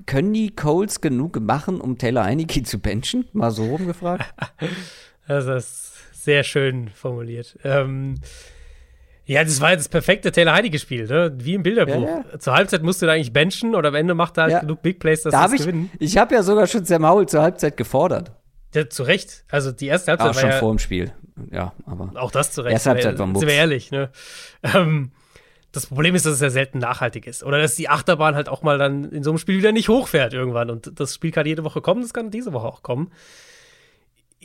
können 0.06 0.34
die 0.34 0.54
Colts 0.54 1.00
genug 1.00 1.40
machen, 1.40 1.80
um 1.80 1.98
Taylor 1.98 2.26
Heineke 2.26 2.64
zu 2.64 2.80
benchen? 2.80 3.30
Mal 3.32 3.52
so 3.52 3.66
rumgefragt. 3.66 4.26
das 5.28 5.46
ist 5.46 5.93
sehr 6.24 6.44
schön 6.44 6.90
formuliert. 6.90 7.58
Ähm, 7.64 8.16
ja, 9.26 9.44
das 9.44 9.62
war 9.62 9.72
jetzt 9.72 9.82
das 9.82 9.90
perfekte 9.90 10.32
Taylor 10.32 10.54
Heineke-Spiel, 10.54 11.08
ne? 11.08 11.34
wie 11.38 11.54
im 11.54 11.64
Bilderbuch. 11.64 12.02
Ja, 12.02 12.24
ja. 12.32 12.40
Zur 12.40 12.54
Halbzeit 12.54 12.84
musst 12.84 13.02
du 13.02 13.06
da 13.06 13.14
eigentlich 13.14 13.32
benchen 13.32 13.74
oder 13.74 13.90
am 13.90 13.96
Ende 13.96 14.16
macht 14.16 14.38
er 14.38 14.44
halt 14.44 14.54
ja. 14.54 14.60
genug 14.60 14.82
Big 14.82 15.00
Plays, 15.00 15.24
dass 15.24 15.32
da 15.32 15.48
das 15.48 15.60
gewinnen. 15.60 15.90
Ich 16.00 16.18
habe 16.18 16.36
ja 16.36 16.44
sogar 16.44 16.68
schon 16.68 16.84
Sam 16.84 17.08
Howell 17.08 17.28
zur 17.28 17.42
Halbzeit 17.42 17.78
gefordert. 17.78 18.32
Ja, 18.74 18.90
zu 18.90 19.04
Recht. 19.04 19.46
Also 19.50 19.72
die 19.72 19.88
erste 19.88 20.12
Halbzeit 20.12 20.30
auch 20.30 20.36
war 20.36 20.42
schon 20.42 20.50
ja, 20.50 20.58
vor 20.58 20.72
dem 20.72 20.80
Spiel. 20.80 21.12
Ja, 21.52 21.74
aber 21.86 22.12
auch 22.16 22.32
das 22.32 22.52
zu 22.52 22.62
Recht. 22.62 22.74
Erste 22.74 22.90
Halbzeit 22.92 23.18
war 23.18 23.28
Sind 23.28 23.48
wir 23.48 23.54
ehrlich, 23.54 23.92
ne? 23.92 24.10
Ähm, 24.64 25.12
das 25.72 25.88
Problem 25.88 26.16
ist, 26.16 26.26
dass 26.26 26.34
es 26.34 26.40
ja 26.40 26.50
selten 26.50 26.78
nachhaltig 26.80 27.26
ist. 27.26 27.44
Oder 27.44 27.60
dass 27.60 27.76
die 27.76 27.90
Achterbahn 27.90 28.36
halt 28.36 28.50
auch 28.50 28.62
mal 28.62 28.78
dann 28.78 29.06
in 29.06 29.24
so 29.24 29.32
einem 29.32 29.40
Spiel 29.40 29.58
wieder 29.58 29.72
nicht 29.72 29.90
hochfährt 29.90 30.34
irgendwann. 30.34 30.70
Und 30.70 31.00
das 31.00 31.16
Spiel 31.16 31.32
kann 31.32 31.46
jede 31.46 31.64
Woche 31.64 31.82
kommen, 31.82 32.02
das 32.02 32.14
kann 32.14 32.30
diese 32.30 32.54
Woche 32.54 32.68
auch 32.68 32.84
kommen. 32.84 33.12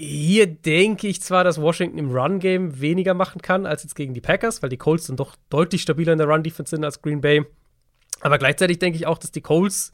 Hier 0.00 0.46
denke 0.46 1.08
ich 1.08 1.20
zwar, 1.22 1.42
dass 1.42 1.60
Washington 1.60 1.98
im 1.98 2.12
Run-Game 2.12 2.80
weniger 2.80 3.14
machen 3.14 3.42
kann 3.42 3.66
als 3.66 3.82
jetzt 3.82 3.96
gegen 3.96 4.14
die 4.14 4.20
Packers, 4.20 4.62
weil 4.62 4.70
die 4.70 4.76
Colts 4.76 5.08
dann 5.08 5.16
doch 5.16 5.34
deutlich 5.50 5.82
stabiler 5.82 6.12
in 6.12 6.18
der 6.18 6.28
Run-Defense 6.28 6.70
sind 6.70 6.84
als 6.84 7.02
Green 7.02 7.20
Bay. 7.20 7.44
Aber 8.20 8.38
gleichzeitig 8.38 8.78
denke 8.78 8.96
ich 8.96 9.08
auch, 9.08 9.18
dass 9.18 9.32
die 9.32 9.40
Colts 9.40 9.92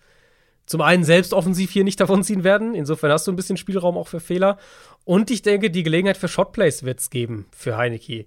zum 0.66 0.82
einen 0.82 1.04
selbst 1.04 1.32
offensiv 1.32 1.70
hier 1.70 1.84
nicht 1.84 2.00
davonziehen 2.00 2.44
werden. 2.44 2.74
Insofern 2.74 3.12
hast 3.12 3.26
du 3.26 3.32
ein 3.32 3.36
bisschen 3.36 3.56
Spielraum 3.56 3.96
auch 3.96 4.08
für 4.08 4.20
Fehler. 4.20 4.58
Und 5.04 5.30
ich 5.30 5.40
denke, 5.40 5.70
die 5.70 5.82
Gelegenheit 5.82 6.18
für 6.18 6.28
Shotplays 6.28 6.82
wird 6.82 7.00
es 7.00 7.08
geben 7.08 7.46
für 7.56 7.78
Heineke. 7.78 8.26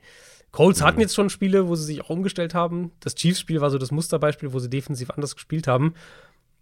Colts 0.51 0.79
mhm. 0.79 0.85
hatten 0.85 1.01
jetzt 1.01 1.13
schon 1.13 1.29
Spiele, 1.29 1.67
wo 1.67 1.75
sie 1.75 1.85
sich 1.85 2.01
auch 2.01 2.09
umgestellt 2.09 2.55
haben. 2.55 2.91
Das 3.01 3.13
Chiefs-Spiel 3.13 3.61
war 3.61 3.69
so 3.69 3.77
das 3.77 3.91
Musterbeispiel, 3.91 4.51
wo 4.51 4.57
sie 4.57 4.71
defensiv 4.71 5.11
anders 5.11 5.35
gespielt 5.35 5.67
haben. 5.67 5.93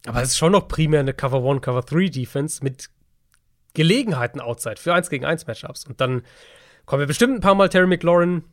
Aber 0.08 0.22
es 0.22 0.32
ist 0.32 0.38
schon 0.38 0.52
noch 0.52 0.68
primär 0.68 1.00
eine 1.00 1.14
Cover 1.14 1.50
1, 1.50 1.62
Cover 1.62 1.84
3 1.84 2.10
Defense 2.10 2.62
mit 2.62 2.90
Gelegenheiten 3.76 4.42
outside 4.42 4.78
für 4.78 4.94
1 4.94 5.10
gegen 5.10 5.26
1 5.26 5.46
Matchups. 5.46 5.86
Und 5.86 6.02
dann 6.02 6.24
kommen 6.86 7.02
wir 7.02 7.08
bestimmt 7.08 7.36
ein 7.36 7.42
paar 7.42 7.56
Mal 7.56 7.70
Terry 7.70 7.88
McLaurin 7.88 8.44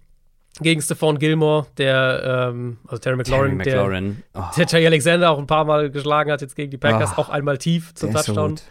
gegen 0.60 0.82
Stephon 0.82 1.18
Gilmore, 1.18 1.66
der, 1.78 2.50
ähm, 2.50 2.78
also 2.86 2.98
Terry 2.98 3.16
McLaurin, 3.16 3.58
Terry 3.58 3.76
McLaurin. 3.76 4.22
Der, 4.34 4.42
oh. 4.42 4.54
der 4.54 4.66
Jay 4.66 4.86
Alexander 4.86 5.30
auch 5.30 5.38
ein 5.38 5.46
paar 5.46 5.64
Mal 5.64 5.90
geschlagen 5.90 6.30
hat 6.30 6.42
jetzt 6.42 6.56
gegen 6.56 6.70
die 6.70 6.76
Packers, 6.76 7.12
oh. 7.16 7.22
auch 7.22 7.28
einmal 7.30 7.56
tief 7.56 7.94
zum 7.94 8.12
Touchdown. 8.12 8.58
So 8.58 8.64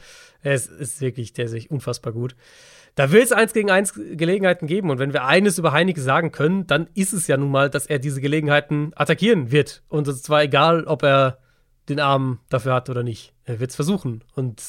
es 0.44 0.68
ist 0.68 1.02
wirklich, 1.02 1.34
der 1.34 1.46
ist 1.46 1.52
sich 1.52 1.72
unfassbar 1.72 2.14
gut. 2.14 2.36
Da 2.96 3.12
will 3.12 3.22
es 3.22 3.32
eins 3.32 3.54
gegen 3.54 3.72
eins 3.72 3.94
Gelegenheiten 3.94 4.68
geben. 4.68 4.90
Und 4.90 5.00
wenn 5.00 5.14
wir 5.14 5.24
eines 5.26 5.58
über 5.58 5.72
Heineke 5.72 6.02
sagen 6.02 6.32
können, 6.32 6.68
dann 6.68 6.90
ist 6.94 7.14
es 7.14 7.28
ja 7.28 7.38
nun 7.38 7.52
mal, 7.52 7.70
dass 7.70 7.86
er 7.86 8.00
diese 8.00 8.20
Gelegenheiten 8.20 8.92
attackieren 8.96 9.52
wird. 9.52 9.84
Und 9.88 10.08
es 10.08 10.18
ist 10.18 10.26
zwar 10.26 10.44
egal, 10.44 10.84
ob 10.86 11.04
er 11.04 11.38
den 11.88 12.00
Arm 12.00 12.40
dafür 12.50 12.74
hat 12.74 12.90
oder 12.90 13.04
nicht. 13.04 13.34
Er 13.46 13.60
wird 13.60 13.70
es 13.70 13.76
versuchen. 13.76 14.24
Und 14.36 14.62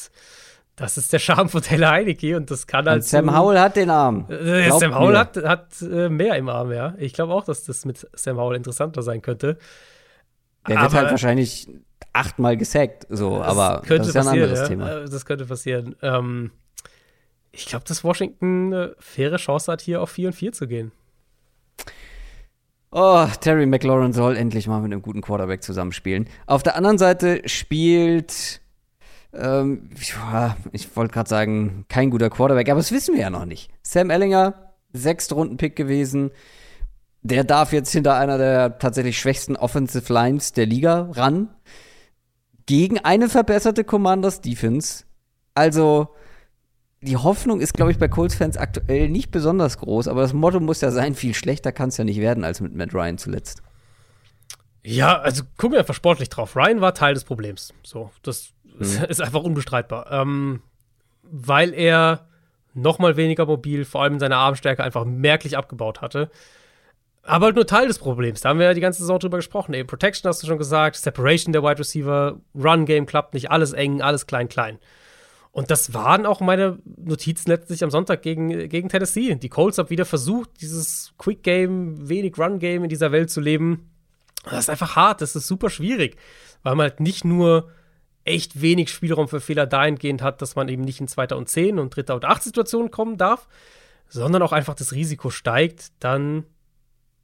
das 0.77 0.97
ist 0.97 1.13
der 1.13 1.19
Charme 1.19 1.49
von 1.49 1.63
Taylor 1.63 1.91
Heineke 1.91 2.37
und 2.37 2.51
das 2.51 2.67
kann 2.67 2.87
halt. 2.87 3.05
Sam 3.05 3.37
Howell 3.37 3.59
hat 3.59 3.77
den 3.77 3.91
Arm. 3.91 4.27
Äh, 4.31 4.71
Sam 4.71 4.99
Howell 4.99 5.19
hat, 5.19 5.37
hat 5.37 5.83
äh, 5.83 6.09
mehr 6.09 6.37
im 6.37 6.49
Arm, 6.49 6.73
ja. 6.73 6.95
Ich 6.99 7.13
glaube 7.13 7.35
auch, 7.35 7.45
dass 7.45 7.65
das 7.65 7.85
mit 7.85 8.07
Sam 8.15 8.39
Howell 8.39 8.57
interessanter 8.57 9.03
sein 9.03 9.21
könnte. 9.21 9.59
Der 10.67 10.79
aber, 10.79 10.93
wird 10.93 11.03
halt 11.03 11.11
wahrscheinlich 11.11 11.69
achtmal 12.13 12.57
gesackt, 12.57 13.07
so, 13.11 13.43
aber 13.43 13.83
das 13.87 14.09
ist 14.09 14.15
ja 14.15 14.23
ein 14.23 14.29
anderes 14.29 14.61
ja. 14.61 14.69
Thema. 14.69 14.91
Äh, 14.91 15.09
das 15.09 15.27
könnte 15.27 15.45
passieren. 15.47 15.97
Ähm, 16.03 16.53
ich 17.53 17.67
glaube, 17.67 17.85
dass 17.87 18.03
Washington 18.03 18.73
eine 18.73 18.97
faire 18.99 19.37
Chance 19.37 19.71
hat, 19.71 19.83
hier 19.83 20.01
auf 20.01 20.11
4 20.11 20.29
und 20.29 20.35
4 20.35 20.53
zu 20.53 20.67
gehen. 20.67 20.93
Oh, 22.91 23.27
Terry 23.41 23.67
McLaurin 23.67 24.13
soll 24.13 24.37
endlich 24.37 24.67
mal 24.67 24.81
mit 24.81 24.93
einem 24.93 25.03
guten 25.03 25.23
Quarterback 25.23 25.63
zusammenspielen. 25.63 26.29
Auf 26.47 26.63
der 26.63 26.77
anderen 26.77 26.99
Seite 26.99 27.43
spielt, 27.47 28.62
ähm, 29.35 29.89
ich 29.97 30.97
wollte 30.97 31.13
gerade 31.13 31.29
sagen, 31.29 31.85
kein 31.89 32.11
guter 32.11 32.31
Quarterback, 32.31 32.69
aber 32.69 32.81
das 32.81 32.93
wissen 32.93 33.15
wir 33.15 33.23
ja 33.23 33.31
noch 33.31 33.47
nicht. 33.47 33.71
Sam 33.83 34.11
Ellinger, 34.11 34.73
sechste 34.93 35.35
Runden-Pick 35.35 35.75
gewesen. 35.75 36.31
Der 37.23 37.45
darf 37.45 37.73
jetzt 37.73 37.93
hinter 37.93 38.17
einer 38.17 38.37
der 38.37 38.79
tatsächlich 38.79 39.19
schwächsten 39.19 39.57
Offensive 39.57 40.13
Lines 40.13 40.53
der 40.53 40.67
Liga 40.67 41.09
ran. 41.13 41.49
Gegen 42.67 42.99
eine 42.99 43.29
verbesserte 43.29 43.85
Commanders 43.85 44.41
Defense. 44.41 45.05
Also, 45.55 46.09
die 47.01 47.17
Hoffnung 47.17 47.61
ist, 47.61 47.75
glaube 47.75 47.91
ich, 47.91 47.99
bei 47.99 48.09
Colts-Fans 48.09 48.57
aktuell 48.57 49.09
nicht 49.09 49.31
besonders 49.31 49.79
groß, 49.79 50.09
aber 50.09 50.23
das 50.23 50.33
Motto 50.33 50.61
muss 50.61 50.81
ja 50.81 50.91
sein, 50.91 51.15
viel 51.15 51.35
schlechter 51.35 51.73
kann 51.73 51.89
es 51.89 51.97
ja 51.97 52.05
nicht 52.05 52.21
werden 52.21 52.45
als 52.45 52.61
mit 52.61 52.75
Matt 52.75 52.95
Ryan 52.95 53.19
zuletzt. 53.19 53.63
Ja, 54.85 55.19
also 55.21 55.45
gucken 55.57 55.73
wir 55.73 55.79
einfach 55.81 55.95
sportlich 55.95 56.29
drauf. 56.29 56.57
Ryan 56.57 56.81
war 56.81 56.95
Teil 56.95 57.15
des 57.15 57.25
Problems. 57.25 57.73
So, 57.85 58.11
das 58.23 58.53
mhm. 58.83 59.05
ist 59.05 59.21
einfach 59.21 59.43
unbestreitbar. 59.43 60.11
Ähm, 60.11 60.63
weil 61.23 61.73
er 61.73 62.27
noch 62.75 62.99
mal 62.99 63.17
weniger 63.17 63.47
mobil, 63.47 63.85
vor 63.85 64.03
allem 64.03 64.15
in 64.15 64.21
seiner 64.21 64.37
Armstärke, 64.37 64.83
einfach 64.83 65.05
merklich 65.05 65.57
abgebaut 65.57 66.01
hatte. 66.01 66.31
Aber 67.25 67.47
halt 67.47 67.57
nur 67.57 67.67
Teil 67.67 67.87
des 67.87 67.99
Problems. 67.99 68.41
Da 68.41 68.49
haben 68.49 68.59
wir 68.59 68.67
ja 68.67 68.75
die 68.75 68.81
ganze 68.81 69.01
Saison 69.01 69.19
drüber 69.19 69.37
gesprochen. 69.37 69.75
Eben 69.75 69.87
Protection 69.87 70.29
hast 70.29 70.43
du 70.43 70.47
schon 70.47 70.59
gesagt, 70.59 70.97
Separation 70.97 71.53
der 71.53 71.63
Wide 71.63 71.79
Receiver, 71.79 72.41
Run 72.55 72.85
Game 72.85 73.07
klappt 73.07 73.35
nicht, 73.35 73.51
alles 73.51 73.73
eng, 73.73 74.03
alles 74.03 74.27
klein, 74.27 74.49
klein. 74.49 74.79
Und 75.53 75.71
das 75.71 75.93
waren 75.93 76.25
auch 76.25 76.41
meine 76.41 76.79
Notizen 76.97 77.51
letztlich 77.51 77.85
am 77.85 77.91
Sonntag 77.91 78.23
gegen, 78.23 78.69
gegen 78.71 78.89
Tennessee. 78.89 79.35
Die 79.35 79.51
Colts 79.51 79.79
haben 79.79 79.91
wieder 79.91 80.07
versucht, 80.07 80.51
dieses 80.63 81.13
Quick 81.19 81.43
Game, 81.43 82.09
wenig 82.09 82.39
Run 82.39 82.59
Game 82.59 82.83
in 82.85 82.89
dieser 82.89 83.13
Welt 83.13 83.31
zu 83.31 83.41
leben. 83.41 83.91
Das 84.45 84.61
ist 84.61 84.71
einfach 84.71 84.97
hart, 84.97 85.21
das 85.21 85.37
ist 85.37 85.47
super 85.47 85.71
schwierig, 85.71 86.17
weil 86.63 86.75
man 86.75 86.89
halt 86.89 87.01
nicht 87.01 87.25
nur 87.25 87.69
echt 88.25 88.61
wenig 88.61 88.91
Spielraum 88.91 89.29
für 89.29 89.41
Fehler 89.41 89.67
dahingehend 89.67 90.23
hat, 90.23 90.43
dass 90.43 90.55
man 90.55 90.69
eben 90.69 90.83
nicht 90.83 91.01
in 91.01 91.09
zweiter 91.09 91.37
und 91.37 91.49
zehn 91.49 91.79
und 91.79 91.95
dritter 91.95 92.15
und 92.15 92.25
acht 92.25 92.43
Situationen 92.43 92.91
kommen 92.91 93.17
darf, 93.17 93.49
sondern 94.09 94.43
auch 94.43 94.53
einfach 94.53 94.75
das 94.75 94.93
Risiko 94.93 95.31
steigt, 95.31 95.93
dann 95.99 96.45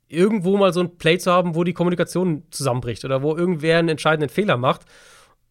irgendwo 0.08 0.56
mal 0.56 0.72
so 0.72 0.80
ein 0.80 0.96
Play 0.96 1.18
zu 1.18 1.30
haben, 1.30 1.54
wo 1.54 1.64
die 1.64 1.74
Kommunikation 1.74 2.44
zusammenbricht 2.50 3.04
oder 3.04 3.22
wo 3.22 3.36
irgendwer 3.36 3.78
einen 3.78 3.90
entscheidenden 3.90 4.30
Fehler 4.30 4.56
macht. 4.56 4.82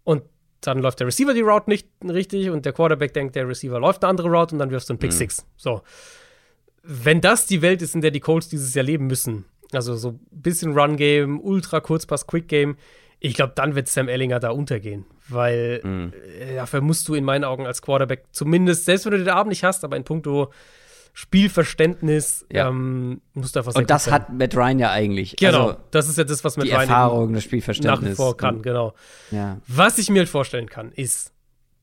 Und 0.03 0.23
dann 0.61 0.79
läuft 0.79 0.99
der 0.99 1.07
Receiver 1.07 1.33
die 1.33 1.41
Route 1.41 1.69
nicht 1.69 1.87
richtig 2.03 2.49
und 2.49 2.65
der 2.65 2.73
Quarterback 2.73 3.13
denkt, 3.13 3.35
der 3.35 3.47
Receiver 3.47 3.79
läuft 3.79 4.03
eine 4.03 4.09
andere 4.09 4.29
Route 4.29 4.55
und 4.55 4.59
dann 4.59 4.71
wirfst 4.71 4.89
du 4.89 4.93
einen 4.93 4.99
Pick 4.99 5.11
mhm. 5.11 5.15
Six. 5.15 5.45
So. 5.55 5.81
Wenn 6.81 7.21
das 7.21 7.45
die 7.45 7.61
Welt 7.61 7.81
ist, 7.81 7.95
in 7.95 8.01
der 8.01 8.11
die 8.11 8.19
Colts 8.19 8.49
dieses 8.49 8.73
Jahr 8.73 8.85
leben 8.85 9.07
müssen, 9.07 9.45
also 9.71 9.95
so 9.95 10.09
ein 10.09 10.19
bisschen 10.31 10.77
Run-Game, 10.77 11.39
ultra 11.41 11.79
Kurzpass, 11.79 12.25
Quick-Game, 12.25 12.77
ich 13.19 13.33
glaube, 13.33 13.53
dann 13.55 13.75
wird 13.75 13.87
Sam 13.87 14.07
Ellinger 14.07 14.39
da 14.39 14.51
untergehen. 14.51 15.05
Weil 15.29 15.81
mhm. 15.83 16.13
äh, 16.39 16.55
dafür 16.55 16.81
musst 16.81 17.07
du 17.07 17.15
in 17.15 17.23
meinen 17.23 17.43
Augen 17.43 17.65
als 17.65 17.81
Quarterback 17.81 18.25
zumindest, 18.31 18.85
selbst 18.85 19.05
wenn 19.05 19.11
du 19.11 19.17
den 19.19 19.29
Abend 19.29 19.49
nicht 19.49 19.63
hast, 19.63 19.83
aber 19.83 19.97
in 19.97 20.03
puncto 20.03 20.51
Spielverständnis 21.13 22.45
ja. 22.51 22.69
ähm, 22.69 23.21
muss 23.33 23.51
da 23.51 23.65
was 23.65 23.75
Und 23.75 23.89
das 23.89 24.03
sein. 24.03 24.13
hat 24.13 24.31
Matt 24.31 24.55
Ryan 24.55 24.77
ja 24.77 24.91
eigentlich. 24.91 25.35
Genau, 25.35 25.69
also, 25.69 25.79
das 25.89 26.09
ist 26.09 26.17
ja 26.19 26.23
das, 26.23 26.43
was 26.43 26.57
Matt 26.57 26.67
die 26.67 26.71
Ryan 26.71 26.81
Erfahrung, 26.81 27.33
das 27.33 27.43
Spielverständnis. 27.43 28.01
nach 28.01 28.07
wie 28.11 28.15
vor 28.15 28.37
kann, 28.37 28.61
genau. 28.61 28.93
Ja. 29.31 29.57
Was 29.67 29.97
ich 29.97 30.11
mir 30.11 30.19
halt 30.19 30.29
vorstellen 30.29 30.69
kann, 30.69 30.91
ist, 30.91 31.33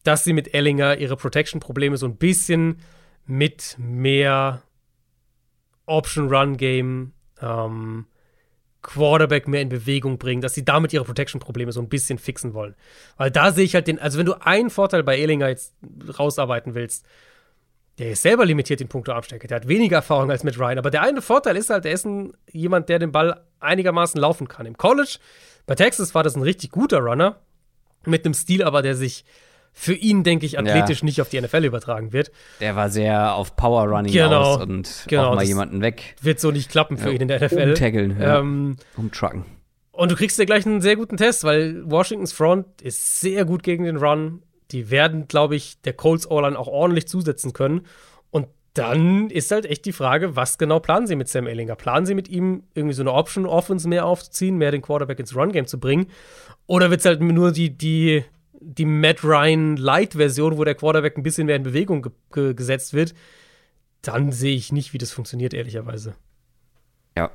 dass 0.04 0.22
sie 0.22 0.34
mit 0.34 0.54
Ellinger 0.54 0.98
ihre 0.98 1.16
Protection-Probleme 1.16 1.96
so 1.96 2.06
ein 2.06 2.16
bisschen 2.16 2.78
mit 3.26 3.74
mehr 3.76 4.62
Option-Run-Game, 5.86 7.12
ähm, 7.40 8.06
Quarterback 8.84 9.48
mehr 9.48 9.62
in 9.62 9.68
Bewegung 9.68 10.18
bringen, 10.18 10.42
dass 10.42 10.54
sie 10.54 10.64
damit 10.64 10.92
ihre 10.92 11.04
Protection-Probleme 11.04 11.72
so 11.72 11.80
ein 11.80 11.88
bisschen 11.88 12.18
fixen 12.18 12.54
wollen. 12.54 12.76
Weil 13.16 13.32
da 13.32 13.50
sehe 13.50 13.64
ich 13.64 13.74
halt 13.74 13.88
den, 13.88 13.98
also 13.98 14.18
wenn 14.18 14.26
du 14.26 14.34
einen 14.34 14.70
Vorteil 14.70 15.02
bei 15.02 15.18
Ellinger 15.18 15.48
jetzt 15.48 15.74
rausarbeiten 16.16 16.74
willst, 16.74 17.04
der 17.98 18.10
ist 18.10 18.22
selber 18.22 18.44
limitiert 18.44 18.80
in 18.80 18.88
puncto 18.88 19.12
Abstecke. 19.12 19.46
Der 19.46 19.56
hat 19.56 19.68
weniger 19.68 19.96
Erfahrung 19.96 20.30
als 20.30 20.44
mit 20.44 20.58
Ryan. 20.58 20.78
Aber 20.78 20.90
der 20.90 21.02
eine 21.02 21.22
Vorteil 21.22 21.56
ist 21.56 21.70
halt, 21.70 21.86
er 21.86 21.92
ist 21.92 22.04
ein, 22.04 22.34
jemand, 22.50 22.88
der 22.88 22.98
den 22.98 23.12
Ball 23.12 23.40
einigermaßen 23.60 24.20
laufen 24.20 24.48
kann. 24.48 24.66
Im 24.66 24.76
College, 24.76 25.18
bei 25.66 25.74
Texas 25.74 26.14
war 26.14 26.22
das 26.22 26.36
ein 26.36 26.42
richtig 26.42 26.70
guter 26.70 26.98
Runner. 26.98 27.40
Mit 28.04 28.24
einem 28.24 28.34
Stil 28.34 28.62
aber, 28.62 28.82
der 28.82 28.94
sich 28.94 29.24
für 29.74 29.94
ihn, 29.94 30.22
denke 30.22 30.46
ich, 30.46 30.58
athletisch 30.58 31.00
ja. 31.00 31.04
nicht 31.04 31.20
auf 31.20 31.28
die 31.28 31.40
NFL 31.40 31.64
übertragen 31.64 32.12
wird. 32.12 32.30
Der 32.60 32.76
war 32.76 32.88
sehr 32.88 33.34
auf 33.34 33.56
Power 33.56 33.84
Running 33.84 34.12
genau, 34.12 34.40
aus 34.40 34.62
und 34.62 35.04
genau, 35.08 35.30
auch 35.30 35.34
mal 35.34 35.44
jemanden 35.44 35.82
weg. 35.82 36.14
Wird 36.22 36.40
so 36.40 36.50
nicht 36.50 36.70
klappen 36.70 36.96
für 36.96 37.08
ja, 37.08 37.14
ihn 37.16 37.22
in 37.22 37.28
der 37.28 37.44
NFL. 37.44 37.70
Umtaggeln, 37.70 38.20
ja. 38.20 38.38
ähm, 38.38 38.76
umtrucken. 38.96 39.44
Und 39.92 40.10
du 40.10 40.16
kriegst 40.16 40.38
dir 40.38 40.46
gleich 40.46 40.64
einen 40.64 40.80
sehr 40.80 40.96
guten 40.96 41.16
Test, 41.16 41.44
weil 41.44 41.82
Washingtons 41.88 42.32
Front 42.32 42.82
ist 42.82 43.20
sehr 43.20 43.44
gut 43.44 43.62
gegen 43.62 43.84
den 43.84 43.96
Run 43.96 44.42
die 44.70 44.90
werden, 44.90 45.28
glaube 45.28 45.56
ich, 45.56 45.80
der 45.82 45.92
Colts 45.92 46.30
O-Line 46.30 46.58
auch 46.58 46.68
ordentlich 46.68 47.06
zusetzen 47.06 47.52
können. 47.52 47.86
Und 48.30 48.48
dann 48.74 49.30
ist 49.30 49.50
halt 49.50 49.66
echt 49.66 49.84
die 49.84 49.92
Frage, 49.92 50.36
was 50.36 50.58
genau 50.58 50.80
planen 50.80 51.06
sie 51.06 51.16
mit 51.16 51.28
Sam 51.28 51.46
Ellinger? 51.46 51.76
Planen 51.76 52.06
sie 52.06 52.14
mit 52.14 52.28
ihm 52.28 52.64
irgendwie 52.74 52.94
so 52.94 53.02
eine 53.02 53.12
Option-Offense 53.12 53.88
mehr 53.88 54.06
aufzuziehen, 54.06 54.56
mehr 54.56 54.72
den 54.72 54.82
Quarterback 54.82 55.20
ins 55.20 55.36
Run-Game 55.36 55.66
zu 55.66 55.78
bringen? 55.78 56.06
Oder 56.66 56.90
wird 56.90 57.00
es 57.00 57.06
halt 57.06 57.20
nur 57.20 57.52
die, 57.52 57.70
die, 57.70 58.24
die 58.64 58.86
Matt 58.86 59.22
Ryan 59.22 59.76
Light-Version, 59.76 60.58
wo 60.58 60.64
der 60.64 60.74
Quarterback 60.74 61.16
ein 61.16 61.22
bisschen 61.22 61.46
mehr 61.46 61.56
in 61.56 61.62
Bewegung 61.62 62.02
ge 62.02 62.12
ge 62.32 62.54
gesetzt 62.54 62.94
wird? 62.94 63.14
Dann 64.02 64.32
sehe 64.32 64.54
ich 64.54 64.72
nicht, 64.72 64.92
wie 64.92 64.98
das 64.98 65.12
funktioniert, 65.12 65.54
ehrlicherweise. 65.54 66.14
Ja. 67.16 67.30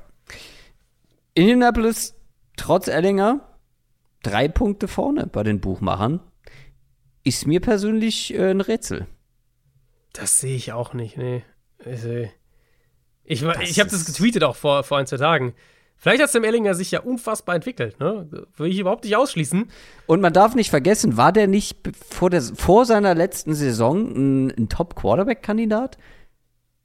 Indianapolis, 1.34 2.16
trotz 2.58 2.88
Ellinger, 2.88 3.58
drei 4.24 4.48
Punkte 4.48 4.88
vorne 4.88 5.28
bei 5.28 5.44
den 5.44 5.62
Buchmachern 5.62 6.20
ist 7.24 7.46
mir 7.46 7.60
persönlich 7.60 8.34
äh, 8.34 8.52
ein 8.52 8.62
Rätsel. 8.62 9.08
Das 10.14 10.40
sehe 10.40 10.56
ich 10.56 10.74
auch 10.74 10.94
nicht, 10.94 11.18
nee. 11.18 11.44
Also, 11.86 12.28
ich 13.24 13.44
ich 13.44 13.80
habe 13.80 13.90
das 13.90 14.06
getweetet 14.06 14.44
auch 14.44 14.56
vor, 14.56 14.84
vor 14.84 14.98
ein, 14.98 15.06
zwei 15.08 15.18
Tagen. 15.18 15.54
Vielleicht 16.02 16.24
hat 16.24 16.30
Sam 16.30 16.46
Ellinger 16.46 16.76
sich 16.76 16.92
ja 16.92 17.02
unfassbar 17.02 17.56
entwickelt, 17.56 18.00
ne? 18.00 18.28
Will 18.56 18.72
ich 18.72 18.80
überhaupt 18.80 19.04
nicht 19.04 19.18
ausschließen. 19.18 19.70
Und 20.08 20.22
man 20.22 20.32
darf 20.32 20.56
nicht 20.56 20.70
vergessen, 20.70 21.18
war 21.18 21.34
der 21.34 21.48
nicht 21.48 21.78
vor, 22.10 22.30
der, 22.30 22.42
vor 22.42 22.86
seiner 22.86 23.16
letzten 23.16 23.54
Saison 23.54 24.08
ein, 24.16 24.52
ein 24.58 24.70
Top-Quarterback-Kandidat? 24.70 25.98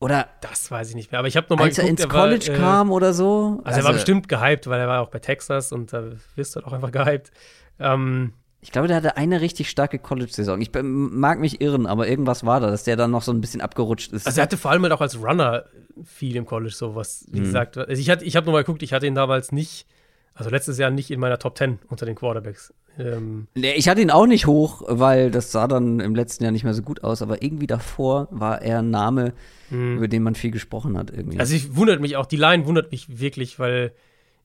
Oder 0.01 0.29
das 0.41 0.69
weiß 0.69 0.91
ich 0.91 0.95
nicht 0.97 1.13
mehr, 1.13 1.21
aber 1.21 1.29
ich 1.29 1.37
habe 1.37 1.47
nochmal 1.49 1.69
Als 1.69 1.77
geguckt, 1.77 2.01
er 2.01 2.05
ins 2.05 2.13
College 2.13 2.47
war, 2.49 2.55
äh, 2.55 2.59
kam 2.59 2.91
oder 2.91 3.15
so. 3.15 3.61
Also, 3.63 3.63
also, 3.65 3.81
er 3.81 3.85
war 3.85 3.93
bestimmt 3.93 4.29
gehypt, 4.29 4.67
weil 4.67 4.81
er 4.81 4.89
war 4.89 5.01
auch 5.01 5.11
bei 5.11 5.21
Texas 5.21 5.71
und 5.71 5.93
da 5.93 6.11
wirst 6.35 6.57
du 6.57 6.61
halt 6.61 6.67
auch 6.67 6.73
einfach 6.73 6.91
gehypt. 6.91 7.31
Ähm, 7.79 8.35
ich 8.65 8.73
glaube, 8.73 8.89
der 8.89 8.97
hatte 8.97 9.19
eine 9.19 9.43
richtig 9.43 9.69
starke 9.69 9.99
College-Saison. 9.99 10.59
Ich 10.63 10.71
mag 10.83 11.39
mich 11.39 11.61
irren, 11.61 11.87
aber 11.87 12.09
irgendwas 12.09 12.47
war 12.47 12.61
da, 12.61 12.71
dass 12.71 12.83
der 12.83 12.97
dann 12.97 13.11
noch 13.11 13.21
so 13.21 13.31
ein 13.31 13.43
bisschen 13.43 13.61
abgerutscht 13.61 14.11
ist. 14.15 14.27
Also 14.27 14.41
er 14.41 14.45
hatte 14.45 14.57
vor 14.57 14.71
allem 14.71 14.83
halt 14.85 14.93
auch 14.95 15.03
als 15.03 15.23
Runner 15.23 15.67
viel 16.03 16.35
im 16.35 16.47
College 16.47 16.73
sowas, 16.73 17.27
wie 17.31 17.41
mhm. 17.41 17.45
gesagt. 17.45 17.77
Also 17.77 18.01
ich, 18.01 18.09
hatte, 18.09 18.25
ich 18.25 18.37
habe 18.37 18.47
nochmal 18.47 18.63
geguckt, 18.63 18.83
ich 18.83 18.95
hatte 18.95 19.07
ihn 19.07 19.15
damals 19.15 19.53
nicht, 19.53 19.85
also 20.33 20.49
letztes 20.49 20.79
Jahr 20.79 20.91
nicht 20.91 21.11
in 21.11 21.21
meiner 21.21 21.39
Top 21.39 21.59
10 21.59 21.81
unter 21.91 22.07
den 22.07 22.15
Quarterbacks. 22.15 22.73
Ähm 22.99 23.49
nee, 23.55 23.75
ich 23.75 23.87
hatte 23.87 24.01
ihn 24.01 24.11
auch 24.11 24.27
nicht 24.27 24.47
hoch, 24.47 24.81
weil 24.87 25.31
das 25.31 25.53
sah 25.53 25.69
dann 25.69 26.01
im 26.01 26.15
letzten 26.15 26.43
Jahr 26.43 26.53
nicht 26.53 26.65
mehr 26.65 26.73
so 26.73 26.81
gut 26.81 27.05
aus, 27.05 27.21
aber 27.21 27.43
irgendwie 27.43 27.67
davor 27.67 28.29
war 28.31 28.63
er 28.63 28.79
ein 28.79 28.89
Name, 28.89 29.35
mhm. 29.69 29.99
über 29.99 30.09
den 30.09 30.23
man 30.23 30.37
viel 30.37 30.53
gesprochen 30.53 30.97
hat 30.97 31.11
irgendwie. 31.11 31.39
Also 31.39 31.55
ich 31.55 31.77
wundert 31.77 32.01
mich 32.01 32.17
auch, 32.17 32.25
die 32.25 32.37
Line 32.37 32.65
wundert 32.65 32.93
mich 32.93 33.21
wirklich, 33.21 33.59
weil 33.59 33.93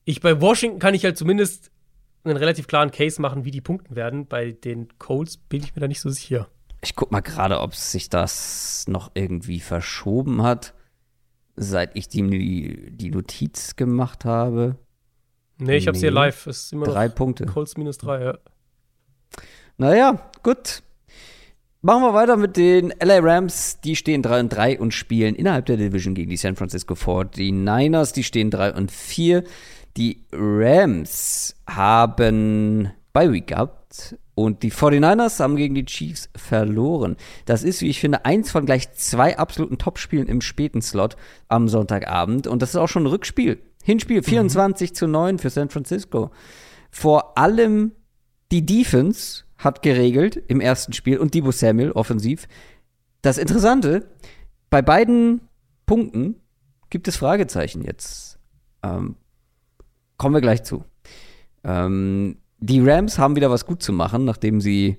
ich 0.04 0.20
bei 0.20 0.42
Washington 0.42 0.78
kann 0.78 0.92
ich 0.92 1.06
halt 1.06 1.16
zumindest 1.16 1.70
einen 2.24 2.36
relativ 2.36 2.66
klaren 2.66 2.90
Case 2.90 3.20
machen, 3.20 3.44
wie 3.44 3.50
die 3.50 3.60
punkten 3.60 3.96
werden. 3.96 4.26
Bei 4.26 4.52
den 4.52 4.88
Colts 4.98 5.36
bin 5.36 5.62
ich 5.62 5.74
mir 5.74 5.80
da 5.80 5.88
nicht 5.88 6.00
so 6.00 6.10
sicher. 6.10 6.48
Ich 6.82 6.96
guck 6.96 7.12
mal 7.12 7.20
gerade, 7.20 7.60
ob 7.60 7.74
sich 7.74 8.08
das 8.08 8.84
noch 8.88 9.10
irgendwie 9.14 9.60
verschoben 9.60 10.42
hat, 10.42 10.74
seit 11.56 11.96
ich 11.96 12.08
die, 12.08 12.90
die 12.90 13.10
Notiz 13.10 13.76
gemacht 13.76 14.24
habe. 14.24 14.76
Nee, 15.58 15.76
ich 15.76 15.84
nee. 15.84 15.88
hab's 15.88 16.00
hier 16.00 16.10
live. 16.10 16.46
Es 16.46 16.64
ist 16.64 16.72
immer 16.72 16.86
drei 16.86 17.08
Punkte. 17.08 17.46
Colts 17.46 17.76
minus 17.76 17.98
drei, 17.98 18.22
ja. 18.22 18.38
Naja, 19.76 20.30
gut. 20.42 20.82
Machen 21.82 22.02
wir 22.02 22.12
weiter 22.12 22.36
mit 22.36 22.58
den 22.58 22.92
LA 23.02 23.20
Rams. 23.20 23.80
Die 23.80 23.96
stehen 23.96 24.22
3 24.22 24.40
und 24.40 24.48
3 24.50 24.78
und 24.78 24.92
spielen 24.92 25.34
innerhalb 25.34 25.64
der 25.64 25.78
Division 25.78 26.14
gegen 26.14 26.28
die 26.28 26.36
San 26.36 26.56
Francisco 26.56 26.92
49ers. 26.92 28.12
Die 28.12 28.24
stehen 28.24 28.50
3 28.50 28.74
und 28.74 28.90
4. 28.92 29.44
Die 30.00 30.24
Rams 30.32 31.54
haben 31.66 32.90
bei 33.12 33.30
Week 33.30 33.48
gehabt 33.48 34.16
und 34.34 34.62
die 34.62 34.72
49ers 34.72 35.40
haben 35.40 35.56
gegen 35.56 35.74
die 35.74 35.84
Chiefs 35.84 36.30
verloren. 36.34 37.18
Das 37.44 37.62
ist, 37.62 37.82
wie 37.82 37.90
ich 37.90 38.00
finde, 38.00 38.24
eins 38.24 38.50
von 38.50 38.64
gleich 38.64 38.90
zwei 38.92 39.36
absoluten 39.36 39.76
Topspielen 39.76 40.26
im 40.26 40.40
späten 40.40 40.80
Slot 40.80 41.16
am 41.48 41.68
Sonntagabend. 41.68 42.46
Und 42.46 42.62
das 42.62 42.70
ist 42.70 42.76
auch 42.76 42.88
schon 42.88 43.02
ein 43.02 43.08
Rückspiel. 43.08 43.60
Hinspiel 43.84 44.22
24 44.22 44.88
mhm. 44.88 44.94
zu 44.94 45.06
9 45.06 45.38
für 45.38 45.50
San 45.50 45.68
Francisco. 45.68 46.30
Vor 46.90 47.36
allem 47.36 47.92
die 48.52 48.64
Defense 48.64 49.44
hat 49.58 49.82
geregelt 49.82 50.42
im 50.48 50.62
ersten 50.62 50.94
Spiel 50.94 51.18
und 51.18 51.34
Debo 51.34 51.50
Samuel 51.50 51.92
offensiv. 51.92 52.48
Das 53.20 53.36
Interessante, 53.36 54.08
bei 54.70 54.80
beiden 54.80 55.42
Punkten 55.84 56.36
gibt 56.88 57.06
es 57.06 57.18
Fragezeichen 57.18 57.82
jetzt. 57.82 58.38
Ähm, 58.82 59.16
kommen 60.20 60.34
wir 60.34 60.42
gleich 60.42 60.62
zu. 60.64 60.84
Ähm, 61.64 62.36
die 62.58 62.80
Rams 62.80 63.18
haben 63.18 63.36
wieder 63.36 63.50
was 63.50 63.64
gut 63.64 63.82
zu 63.82 63.90
machen, 63.90 64.26
nachdem 64.26 64.60
sie, 64.60 64.98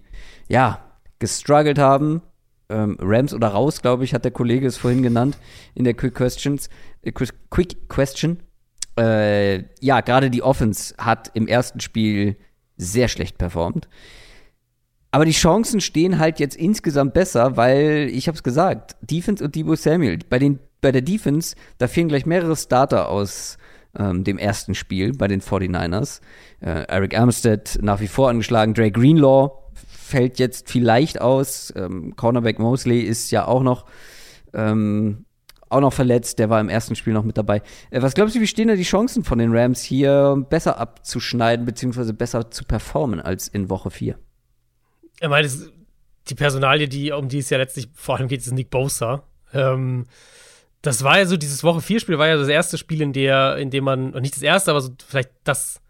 ja, 0.50 0.84
gestruggelt 1.20 1.78
haben. 1.78 2.24
Ähm, 2.70 2.98
Rams 3.00 3.32
oder 3.32 3.50
raus, 3.50 3.84
glaube 3.84 4.04
ich, 4.04 4.16
hat 4.16 4.26
der 4.26 4.32
Kollege 4.32 4.66
es 4.66 4.78
vorhin 4.78 5.04
genannt 5.04 5.38
in 5.76 5.84
der 5.84 5.94
Quick 5.94 6.16
Questions. 6.16 6.70
Äh, 7.04 7.12
Quick 7.12 7.88
Question. 7.88 8.40
Äh, 8.98 9.66
ja, 9.80 10.02
gerade 10.02 10.32
die 10.32 10.42
Offense 10.42 10.96
hat 10.98 11.30
im 11.36 11.48
ersten 11.48 11.82
Spiel 11.82 12.36
sehr 12.78 13.08
schlecht 13.08 13.38
performt. 13.38 13.88
Aber 15.12 15.26
die 15.26 15.34
Chancen 15.34 15.82
stehen 15.82 16.18
halt 16.18 16.40
jetzt 16.40 16.56
insgesamt 16.56 17.14
besser, 17.14 17.58
weil, 17.58 18.10
ich 18.12 18.28
habe 18.28 18.38
es 18.38 18.42
gesagt, 18.42 18.96
Defense 19.02 19.44
und 19.44 19.54
Debo 19.54 19.76
Samuel. 19.76 20.18
Bei, 20.28 20.40
den, 20.40 20.58
bei 20.82 20.92
der 20.92 21.04
Defense, 21.04 21.56
da 21.78 21.88
fehlen 21.88 22.08
gleich 22.08 22.26
mehrere 22.26 22.56
Starter 22.56 23.08
aus 23.10 23.60
ähm, 23.98 24.24
dem 24.24 24.38
ersten 24.38 24.76
Spiel 24.76 25.14
bei 25.14 25.28
den 25.28 25.42
49ers. 25.42 26.22
Äh, 26.62 26.86
Eric 26.88 27.18
Armstead 27.18 27.80
nach 27.82 28.00
wie 28.00 28.08
vor 28.08 28.30
angeschlagen, 28.30 28.74
Dre 28.74 28.92
Greenlaw 28.92 29.52
fällt 29.74 30.40
jetzt 30.40 30.70
vielleicht 30.70 31.22
aus. 31.22 31.74
Ähm, 31.76 32.16
Cornerback 32.16 32.60
Mosley 32.60 33.02
ist 33.02 33.32
ja 33.32 33.46
auch 33.48 33.64
noch 33.64 33.86
ähm, 34.54 35.26
auch 35.72 35.80
noch 35.80 35.94
verletzt, 35.94 36.38
der 36.40 36.50
war 36.50 36.60
im 36.60 36.68
ersten 36.68 36.96
Spiel 36.96 37.14
noch 37.14 37.24
mit 37.24 37.38
dabei. 37.38 37.62
Äh, 37.90 38.02
was 38.02 38.14
glaubst 38.14 38.36
du, 38.36 38.42
wie 38.42 38.48
stehen 38.48 38.68
da 38.68 38.76
die 38.76 38.84
Chancen 38.84 39.24
von 39.24 39.40
den 39.40 39.56
Rams 39.56 39.82
hier 39.82 40.46
besser 40.50 40.78
abzuschneiden, 40.78 41.66
beziehungsweise 41.66 42.14
besser 42.14 42.52
zu 42.52 42.66
performen 42.66 43.22
als 43.22 43.48
in 43.48 43.70
Woche 43.70 43.90
4? 43.90 44.20
Ich 45.22 45.30
meine, 45.30 45.50
die 46.28 46.36
Personalie, 46.36 46.90
die, 46.90 47.12
um 47.12 47.30
die 47.30 47.40
es 47.40 47.50
ja 47.50 47.58
letztlich 47.58 47.90
vor 47.94 48.18
allem 48.18 48.28
geht, 48.28 48.42
ist 48.42 48.52
Nick 48.52 48.70
Bosa. 48.70 49.24
Ähm, 49.54 50.06
das 50.82 51.04
war 51.04 51.20
ja 51.20 51.26
so, 51.26 51.38
dieses 51.38 51.64
Woche 51.64 51.82
4 51.82 52.00
Spiel 52.00 52.18
war 52.18 52.28
ja 52.28 52.38
das 52.38 52.48
erste 52.48 52.78
Spiel, 52.78 53.02
in 53.02 53.14
der, 53.14 53.58
in 53.58 53.70
dem 53.70 53.84
man, 53.84 54.12
nicht 54.12 54.36
das 54.36 54.44
erste, 54.44 54.72
aber 54.72 54.82
so 54.82 54.90
vielleicht 55.06 55.30
das 55.44 55.82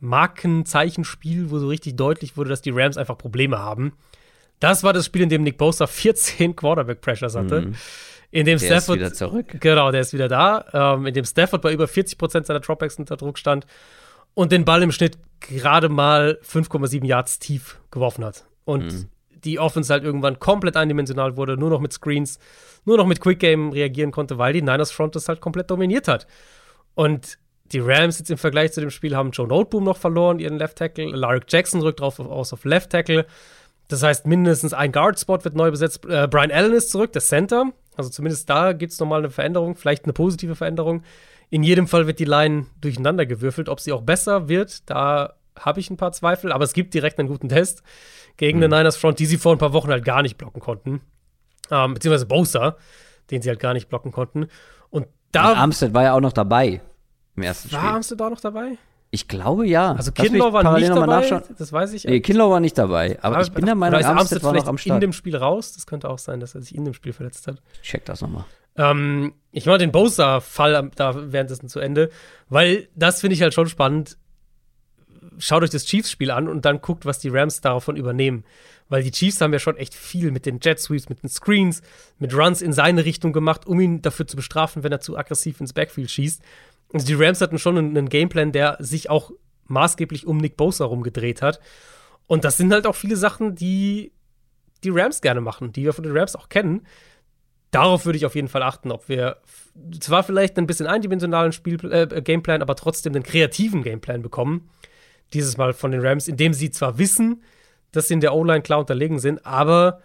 Markenzeichenspiel, 0.00 1.50
wo 1.50 1.58
so 1.58 1.68
richtig 1.68 1.96
deutlich 1.96 2.36
wurde, 2.36 2.50
dass 2.50 2.62
die 2.62 2.70
Rams 2.70 2.96
einfach 2.96 3.16
Probleme 3.16 3.58
haben. 3.58 3.92
Das 4.60 4.82
war 4.82 4.92
das 4.92 5.06
Spiel, 5.06 5.22
in 5.22 5.28
dem 5.28 5.42
Nick 5.42 5.58
Bosa 5.58 5.86
14 5.86 6.56
Quarterback-Pressures 6.56 7.34
hatte. 7.34 7.62
Mhm. 7.62 7.74
In 8.30 8.46
dem 8.46 8.58
der 8.58 8.66
Stafford. 8.66 8.96
ist 8.96 9.00
wieder 9.00 9.12
zurück. 9.12 9.60
Genau, 9.60 9.92
der 9.92 10.00
ist 10.00 10.12
wieder 10.12 10.26
da. 10.26 10.64
Ähm, 10.72 11.06
in 11.06 11.14
dem 11.14 11.24
Stafford 11.24 11.62
bei 11.62 11.72
über 11.72 11.84
40% 11.84 12.44
seiner 12.44 12.58
Dropbacks 12.58 12.98
unter 12.98 13.16
Druck 13.16 13.38
stand 13.38 13.64
und 14.34 14.50
den 14.50 14.64
Ball 14.64 14.82
im 14.82 14.90
Schnitt 14.90 15.18
gerade 15.38 15.88
mal 15.88 16.40
5,7 16.42 17.06
Yards 17.06 17.38
tief 17.38 17.78
geworfen 17.92 18.24
hat. 18.24 18.44
Und 18.64 18.92
mhm. 18.92 19.08
Die 19.44 19.58
Offense 19.58 19.92
halt 19.92 20.04
irgendwann 20.04 20.38
komplett 20.38 20.76
eindimensional 20.76 21.36
wurde, 21.36 21.56
nur 21.56 21.70
noch 21.70 21.80
mit 21.80 21.92
Screens, 21.92 22.38
nur 22.84 22.96
noch 22.96 23.06
mit 23.06 23.20
Quick 23.20 23.38
Game 23.38 23.70
reagieren 23.70 24.10
konnte, 24.10 24.38
weil 24.38 24.52
die 24.52 24.62
Niners 24.62 24.92
Front 24.92 25.16
das 25.16 25.28
halt 25.28 25.40
komplett 25.40 25.70
dominiert 25.70 26.08
hat. 26.08 26.26
Und 26.94 27.38
die 27.72 27.80
Rams 27.80 28.18
jetzt 28.18 28.30
im 28.30 28.38
Vergleich 28.38 28.72
zu 28.72 28.80
dem 28.80 28.90
Spiel 28.90 29.16
haben 29.16 29.30
Joe 29.30 29.48
Noteboom 29.48 29.84
noch 29.84 29.96
verloren, 29.96 30.38
ihren 30.38 30.58
Left 30.58 30.78
Tackle. 30.78 31.06
Larry 31.06 31.40
Jackson 31.48 31.80
rückt 31.80 32.00
drauf 32.00 32.20
aus 32.20 32.52
auf 32.52 32.64
Left 32.64 32.90
Tackle. 32.90 33.26
Das 33.88 34.02
heißt, 34.02 34.26
mindestens 34.26 34.72
ein 34.72 34.92
Guard-Spot 34.92 35.44
wird 35.44 35.54
neu 35.54 35.70
besetzt. 35.70 36.04
Äh, 36.06 36.28
Brian 36.28 36.50
Allen 36.50 36.72
ist 36.72 36.90
zurück, 36.90 37.12
der 37.12 37.22
Center. 37.22 37.72
Also 37.96 38.10
zumindest 38.10 38.48
da 38.48 38.72
gibt 38.72 38.92
es 38.92 39.00
nochmal 39.00 39.20
eine 39.20 39.30
Veränderung, 39.30 39.76
vielleicht 39.76 40.04
eine 40.04 40.12
positive 40.12 40.56
Veränderung. 40.56 41.02
In 41.50 41.62
jedem 41.62 41.86
Fall 41.86 42.06
wird 42.06 42.18
die 42.18 42.24
Line 42.24 42.66
durcheinander 42.80 43.26
gewürfelt. 43.26 43.68
Ob 43.68 43.80
sie 43.80 43.92
auch 43.92 44.02
besser 44.02 44.48
wird, 44.48 44.88
da 44.90 45.34
habe 45.58 45.80
ich 45.80 45.90
ein 45.90 45.96
paar 45.96 46.12
Zweifel. 46.12 46.52
Aber 46.52 46.64
es 46.64 46.72
gibt 46.72 46.94
direkt 46.94 47.18
einen 47.18 47.28
guten 47.28 47.48
Test 47.48 47.82
gegen 48.36 48.58
mhm. 48.58 48.64
eine 48.64 48.76
Niners 48.76 48.96
Front, 48.96 49.18
die 49.18 49.26
sie 49.26 49.38
vor 49.38 49.52
ein 49.52 49.58
paar 49.58 49.72
Wochen 49.72 49.90
halt 49.90 50.04
gar 50.04 50.22
nicht 50.22 50.36
blocken 50.36 50.60
konnten. 50.60 51.00
Ähm, 51.70 51.94
beziehungsweise 51.94 52.26
Bosa, 52.26 52.76
den 53.30 53.42
sie 53.42 53.48
halt 53.48 53.60
gar 53.60 53.74
nicht 53.74 53.88
blocken 53.88 54.12
konnten. 54.12 54.48
Und 54.90 55.06
da. 55.32 55.52
Und 55.52 55.58
Armstead 55.58 55.94
war 55.94 56.02
ja 56.02 56.14
auch 56.14 56.20
noch 56.20 56.32
dabei 56.32 56.80
im 57.36 57.42
ersten 57.42 57.72
war 57.72 57.78
Spiel. 57.78 57.88
War 57.88 57.94
Armstead 57.94 58.22
auch 58.22 58.30
noch 58.30 58.40
dabei? 58.40 58.78
Ich 59.10 59.28
glaube 59.28 59.66
ja. 59.66 59.92
Also 59.92 60.10
Kinlaw 60.10 60.52
war 60.52 60.76
nicht 60.76 60.88
dabei, 60.88 61.06
nachschauen. 61.06 61.42
das 61.56 61.72
weiß 61.72 61.92
ich. 61.92 62.04
Nee, 62.04 62.20
Kinlaw 62.20 62.50
war 62.50 62.58
nicht 62.58 62.76
dabei, 62.76 63.16
aber, 63.22 63.36
aber 63.36 63.44
ich 63.44 63.52
bin 63.52 63.64
der 63.64 63.76
Meinung, 63.76 63.94
Armstead, 63.94 64.18
Armstead 64.18 64.42
war 64.42 64.52
noch 64.54 64.66
am 64.66 64.76
Start. 64.76 64.96
in 64.96 65.00
dem 65.00 65.12
Spiel 65.12 65.36
raus. 65.36 65.72
Das 65.72 65.86
könnte 65.86 66.10
auch 66.10 66.18
sein, 66.18 66.40
dass 66.40 66.56
er 66.56 66.62
sich 66.62 66.74
in 66.74 66.84
dem 66.84 66.94
Spiel 66.94 67.12
verletzt 67.12 67.46
hat. 67.46 67.62
Check 67.82 68.04
das 68.06 68.22
nochmal. 68.22 68.44
Ähm, 68.76 69.34
ich 69.52 69.66
mache 69.66 69.78
den 69.78 69.92
Bosa-Fall 69.92 70.90
da 70.96 71.32
währenddessen 71.32 71.68
zu 71.68 71.78
Ende, 71.78 72.10
weil 72.48 72.88
das 72.96 73.20
finde 73.20 73.34
ich 73.34 73.42
halt 73.42 73.54
schon 73.54 73.68
spannend. 73.68 74.18
Schaut 75.38 75.62
euch 75.62 75.70
das 75.70 75.84
Chiefs-Spiel 75.84 76.30
an 76.30 76.48
und 76.48 76.64
dann 76.64 76.80
guckt, 76.80 77.06
was 77.06 77.18
die 77.18 77.28
Rams 77.28 77.60
davon 77.60 77.96
übernehmen. 77.96 78.44
Weil 78.88 79.02
die 79.02 79.10
Chiefs 79.10 79.40
haben 79.40 79.52
ja 79.52 79.58
schon 79.58 79.76
echt 79.76 79.94
viel 79.94 80.30
mit 80.30 80.46
den 80.46 80.60
Jet 80.60 80.78
Sweeps, 80.78 81.08
mit 81.08 81.22
den 81.22 81.28
Screens, 81.28 81.82
mit 82.18 82.34
Runs 82.34 82.62
in 82.62 82.72
seine 82.72 83.04
Richtung 83.04 83.32
gemacht, 83.32 83.66
um 83.66 83.80
ihn 83.80 84.02
dafür 84.02 84.26
zu 84.26 84.36
bestrafen, 84.36 84.82
wenn 84.82 84.92
er 84.92 85.00
zu 85.00 85.16
aggressiv 85.16 85.60
ins 85.60 85.72
Backfield 85.72 86.10
schießt. 86.10 86.42
Also 86.92 87.06
die 87.06 87.14
Rams 87.14 87.40
hatten 87.40 87.58
schon 87.58 87.76
einen, 87.76 88.08
Gameplan, 88.08 88.52
der 88.52 88.76
sich 88.80 89.10
auch 89.10 89.32
maßgeblich 89.66 90.26
um 90.26 90.36
Nick 90.36 90.56
Bosa 90.56 90.84
rumgedreht 90.84 91.42
hat. 91.42 91.60
Und 92.26 92.44
das 92.44 92.56
sind 92.56 92.72
halt 92.72 92.86
auch 92.86 92.94
viele 92.94 93.16
Sachen, 93.16 93.54
die 93.54 94.12
die 94.82 94.90
Rams 94.90 95.20
gerne 95.20 95.40
machen, 95.40 95.72
die 95.72 95.84
wir 95.84 95.92
von 95.92 96.04
den 96.04 96.16
Rams 96.16 96.36
auch 96.36 96.48
kennen. 96.48 96.86
Darauf 97.70 98.04
würde 98.04 98.18
ich 98.18 98.26
auf 98.26 98.34
jeden 98.34 98.48
Fall 98.48 98.62
achten, 98.62 98.92
ob 98.92 99.08
wir 99.08 99.38
zwar 99.98 100.22
vielleicht 100.22 100.58
ein 100.58 100.66
bisschen 100.66 100.86
eindimensionalen 100.86 101.52
Spiel, 101.52 101.78
äh, 101.90 102.22
Gameplan, 102.22 102.62
aber 102.62 102.76
trotzdem 102.76 103.14
einen 103.14 103.24
kreativen 103.24 103.82
Gameplan 103.82 104.22
bekommen. 104.22 104.70
Dieses 105.32 105.56
Mal 105.56 105.72
von 105.72 105.90
den 105.90 106.04
Rams, 106.04 106.28
indem 106.28 106.52
sie 106.52 106.70
zwar 106.70 106.98
wissen, 106.98 107.42
dass 107.92 108.08
sie 108.08 108.14
in 108.14 108.20
der 108.20 108.34
O-Line 108.34 108.62
klar 108.62 108.80
unterlegen 108.80 109.18
sind, 109.18 109.44
aber 109.46 110.00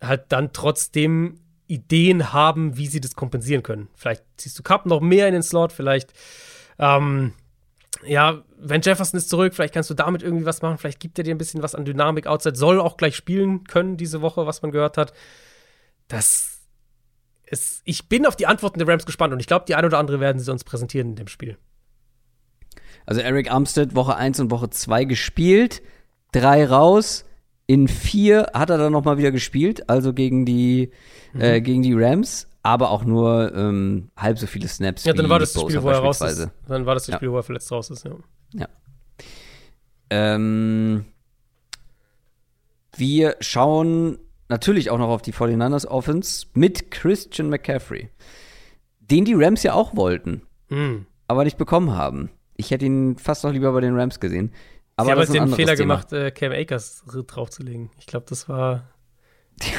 halt 0.00 0.26
dann 0.28 0.52
trotzdem 0.52 1.40
Ideen 1.66 2.32
haben, 2.32 2.76
wie 2.76 2.86
sie 2.86 3.00
das 3.00 3.14
kompensieren 3.14 3.62
können. 3.62 3.88
Vielleicht 3.94 4.24
ziehst 4.36 4.58
du 4.58 4.62
Cup 4.62 4.86
noch 4.86 5.00
mehr 5.00 5.28
in 5.28 5.34
den 5.34 5.42
Slot, 5.42 5.72
vielleicht, 5.72 6.12
ähm, 6.78 7.34
ja, 8.04 8.42
wenn 8.56 8.80
Jefferson 8.80 9.18
ist 9.18 9.28
zurück, 9.28 9.54
vielleicht 9.54 9.74
kannst 9.74 9.90
du 9.90 9.94
damit 9.94 10.22
irgendwie 10.22 10.46
was 10.46 10.62
machen, 10.62 10.78
vielleicht 10.78 11.00
gibt 11.00 11.18
er 11.18 11.24
dir 11.24 11.34
ein 11.34 11.38
bisschen 11.38 11.62
was 11.62 11.74
an 11.74 11.84
Dynamik 11.84 12.26
outside, 12.26 12.56
soll 12.56 12.80
auch 12.80 12.96
gleich 12.96 13.16
spielen 13.16 13.64
können 13.64 13.96
diese 13.96 14.22
Woche, 14.22 14.46
was 14.46 14.62
man 14.62 14.70
gehört 14.70 14.96
hat. 14.96 15.12
Das 16.06 16.60
ist, 17.46 17.82
ich 17.84 18.08
bin 18.08 18.26
auf 18.26 18.36
die 18.36 18.46
Antworten 18.46 18.78
der 18.78 18.88
Rams 18.88 19.06
gespannt 19.06 19.32
und 19.32 19.40
ich 19.40 19.46
glaube, 19.46 19.64
die 19.66 19.74
eine 19.74 19.86
oder 19.86 19.98
andere 19.98 20.20
werden 20.20 20.40
sie 20.40 20.50
uns 20.50 20.64
präsentieren 20.64 21.10
in 21.10 21.16
dem 21.16 21.28
Spiel. 21.28 21.58
Also 23.08 23.22
Eric 23.22 23.50
Armstead 23.50 23.94
Woche 23.94 24.16
1 24.16 24.38
und 24.38 24.50
Woche 24.50 24.68
2 24.68 25.06
gespielt, 25.06 25.80
drei 26.30 26.66
raus, 26.66 27.24
in 27.66 27.88
vier 27.88 28.50
hat 28.52 28.68
er 28.68 28.76
dann 28.76 28.92
noch 28.92 29.02
mal 29.02 29.16
wieder 29.16 29.32
gespielt, 29.32 29.88
also 29.88 30.12
gegen 30.12 30.44
die, 30.44 30.90
mhm. 31.32 31.40
äh, 31.40 31.60
gegen 31.62 31.80
die 31.80 31.94
Rams, 31.94 32.48
aber 32.62 32.90
auch 32.90 33.06
nur 33.06 33.54
ähm, 33.54 34.10
halb 34.14 34.38
so 34.38 34.46
viele 34.46 34.68
Snaps. 34.68 35.06
Ja, 35.06 35.14
dann 35.14 35.30
war 35.30 35.38
das 35.38 35.54
das 35.54 35.62
Spiel, 35.62 35.82
wo 35.82 35.88
er 35.88 36.00
raus 36.00 36.20
ist. 36.20 36.50
Dann 36.66 36.84
war 36.84 36.94
das 36.96 37.06
das 37.06 37.14
Spiel, 37.14 37.28
ja. 37.28 37.32
wo 37.32 37.38
er 37.38 37.42
verletzt 37.42 37.72
raus 37.72 37.88
ist, 37.88 38.04
ja. 38.04 38.10
Ja. 38.52 38.68
Ähm, 40.10 41.06
wir 42.94 43.36
schauen 43.40 44.18
natürlich 44.50 44.90
auch 44.90 44.98
noch 44.98 45.08
auf 45.08 45.22
die 45.22 45.32
49ers 45.32 45.86
Offense 45.86 46.46
mit 46.52 46.90
Christian 46.90 47.48
McCaffrey, 47.48 48.10
den 49.00 49.24
die 49.24 49.32
Rams 49.34 49.62
ja 49.62 49.72
auch 49.72 49.96
wollten, 49.96 50.42
mhm. 50.68 51.06
aber 51.26 51.44
nicht 51.44 51.56
bekommen 51.56 51.96
haben. 51.96 52.28
Ich 52.58 52.70
hätte 52.70 52.84
ihn 52.84 53.16
fast 53.16 53.44
noch 53.44 53.52
lieber 53.52 53.72
bei 53.72 53.80
den 53.80 53.98
Rams 53.98 54.20
gesehen. 54.20 54.52
Aber 54.96 55.06
Sie 55.06 55.12
haben 55.12 55.20
jetzt 55.20 55.34
den 55.34 55.54
Fehler 55.54 55.76
Thema. 55.76 55.94
gemacht, 55.94 56.12
äh, 56.12 56.30
Cam 56.32 56.52
Akers 56.52 57.04
draufzulegen. 57.06 57.90
Ich 57.98 58.06
glaube, 58.06 58.26
das 58.28 58.48
war. 58.48 58.90
ich 59.60 59.72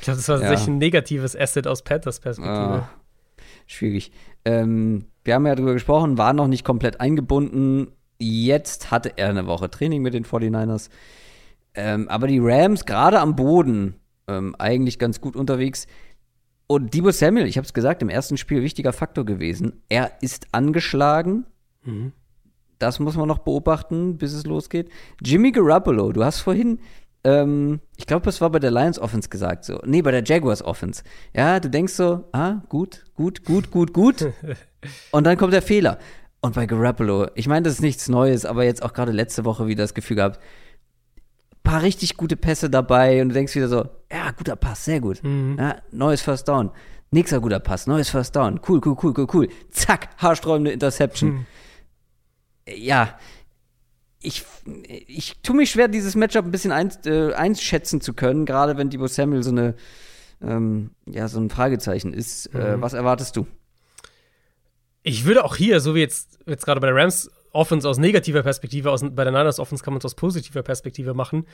glaube, 0.00 0.16
das 0.16 0.28
war 0.28 0.36
ja. 0.36 0.48
tatsächlich 0.48 0.68
ein 0.68 0.78
negatives 0.78 1.36
Asset 1.36 1.66
aus 1.66 1.82
Panthers 1.82 2.20
Perspektive. 2.20 2.88
Oh, 2.88 3.42
schwierig. 3.66 4.12
Ähm, 4.46 5.04
wir 5.24 5.34
haben 5.34 5.46
ja 5.46 5.54
darüber 5.54 5.74
gesprochen, 5.74 6.16
war 6.16 6.32
noch 6.32 6.48
nicht 6.48 6.64
komplett 6.64 7.00
eingebunden. 7.00 7.92
Jetzt 8.18 8.90
hatte 8.90 9.12
er 9.16 9.28
eine 9.28 9.46
Woche 9.46 9.70
Training 9.70 10.00
mit 10.00 10.14
den 10.14 10.24
49ers. 10.24 10.88
Ähm, 11.74 12.08
aber 12.08 12.26
die 12.26 12.38
Rams 12.40 12.86
gerade 12.86 13.20
am 13.20 13.36
Boden 13.36 13.94
ähm, 14.26 14.54
eigentlich 14.58 14.98
ganz 14.98 15.20
gut 15.20 15.36
unterwegs. 15.36 15.86
Und 16.66 16.94
Debo 16.94 17.10
Samuel, 17.10 17.46
ich 17.46 17.58
habe 17.58 17.66
es 17.66 17.74
gesagt, 17.74 18.00
im 18.00 18.08
ersten 18.08 18.36
Spiel 18.36 18.62
wichtiger 18.62 18.92
Faktor 18.92 19.26
gewesen. 19.26 19.82
Er 19.88 20.12
ist 20.22 20.46
angeschlagen. 20.52 21.44
Mhm. 21.84 22.12
Das 22.80 22.98
muss 22.98 23.14
man 23.16 23.28
noch 23.28 23.38
beobachten, 23.38 24.16
bis 24.16 24.32
es 24.32 24.46
losgeht. 24.46 24.88
Jimmy 25.22 25.52
Garoppolo, 25.52 26.12
du 26.12 26.24
hast 26.24 26.40
vorhin, 26.40 26.80
ähm, 27.24 27.80
ich 27.98 28.06
glaube, 28.06 28.24
das 28.24 28.40
war 28.40 28.48
bei 28.50 28.58
der 28.58 28.70
Lions 28.70 28.98
Offense 28.98 29.28
gesagt 29.28 29.64
so. 29.66 29.78
Nee, 29.84 30.00
bei 30.00 30.10
der 30.10 30.24
Jaguars 30.24 30.62
Offense. 30.62 31.02
Ja, 31.34 31.60
du 31.60 31.68
denkst 31.68 31.92
so, 31.92 32.24
ah, 32.32 32.62
gut, 32.70 33.04
gut, 33.14 33.44
gut, 33.44 33.70
gut, 33.70 33.92
gut. 33.92 34.32
Und 35.12 35.24
dann 35.24 35.36
kommt 35.36 35.52
der 35.52 35.62
Fehler. 35.62 35.98
Und 36.40 36.54
bei 36.54 36.64
Garoppolo, 36.64 37.28
ich 37.34 37.46
meine, 37.46 37.64
das 37.64 37.74
ist 37.74 37.82
nichts 37.82 38.08
Neues, 38.08 38.46
aber 38.46 38.64
jetzt 38.64 38.82
auch 38.82 38.94
gerade 38.94 39.12
letzte 39.12 39.44
Woche 39.44 39.66
wieder 39.66 39.84
das 39.84 39.92
Gefühl 39.92 40.16
gehabt, 40.16 40.40
paar 41.62 41.82
richtig 41.82 42.16
gute 42.16 42.36
Pässe 42.36 42.70
dabei 42.70 43.20
und 43.20 43.28
du 43.28 43.34
denkst 43.34 43.54
wieder 43.54 43.68
so, 43.68 43.84
ja, 44.10 44.30
guter 44.30 44.56
Pass, 44.56 44.86
sehr 44.86 45.00
gut. 45.00 45.22
Mhm. 45.22 45.56
Ja, 45.58 45.76
neues 45.92 46.22
First 46.22 46.48
Down. 46.48 46.70
Nächster 47.10 47.40
guter 47.40 47.60
Pass, 47.60 47.86
neues 47.86 48.08
First 48.08 48.34
Down. 48.34 48.58
Cool, 48.66 48.80
cool, 48.82 48.96
cool, 49.02 49.12
cool, 49.14 49.26
cool. 49.34 49.48
Zack, 49.70 50.08
haarsträubende 50.16 50.70
Interception. 50.70 51.30
Mhm 51.30 51.46
ja, 52.74 53.18
ich, 54.22 54.44
ich 54.84 55.40
tue 55.42 55.56
mich 55.56 55.70
schwer, 55.70 55.88
dieses 55.88 56.14
Matchup 56.14 56.44
ein 56.44 56.50
bisschen 56.50 56.72
ein, 56.72 56.92
äh, 57.06 57.32
einschätzen 57.32 58.00
zu 58.00 58.12
können, 58.12 58.44
gerade 58.44 58.76
wenn 58.76 58.90
Debo 58.90 59.06
Samuel 59.06 59.42
so 59.42 59.50
eine, 59.50 59.74
ähm, 60.42 60.90
ja, 61.06 61.28
so 61.28 61.40
ein 61.40 61.50
Fragezeichen 61.50 62.12
ist. 62.12 62.46
Äh, 62.46 62.58
mhm. 62.58 62.64
Äh, 62.64 62.82
was 62.82 62.92
erwartest 62.92 63.36
du? 63.36 63.46
Ich 65.02 65.24
würde 65.24 65.44
auch 65.44 65.56
hier, 65.56 65.80
so 65.80 65.94
wie 65.94 66.00
jetzt, 66.00 66.38
jetzt 66.46 66.66
gerade 66.66 66.80
bei 66.80 66.88
der 66.88 66.96
Rams 66.96 67.30
Offense 67.52 67.88
aus 67.88 67.98
negativer 67.98 68.42
Perspektive, 68.42 68.90
aus, 68.90 69.02
bei 69.02 69.24
der 69.24 69.32
Niners 69.32 69.58
Offense 69.58 69.82
kann 69.82 69.94
man 69.94 69.98
es 69.98 70.04
aus 70.04 70.14
positiver 70.14 70.62
Perspektive 70.62 71.14
machen, 71.14 71.46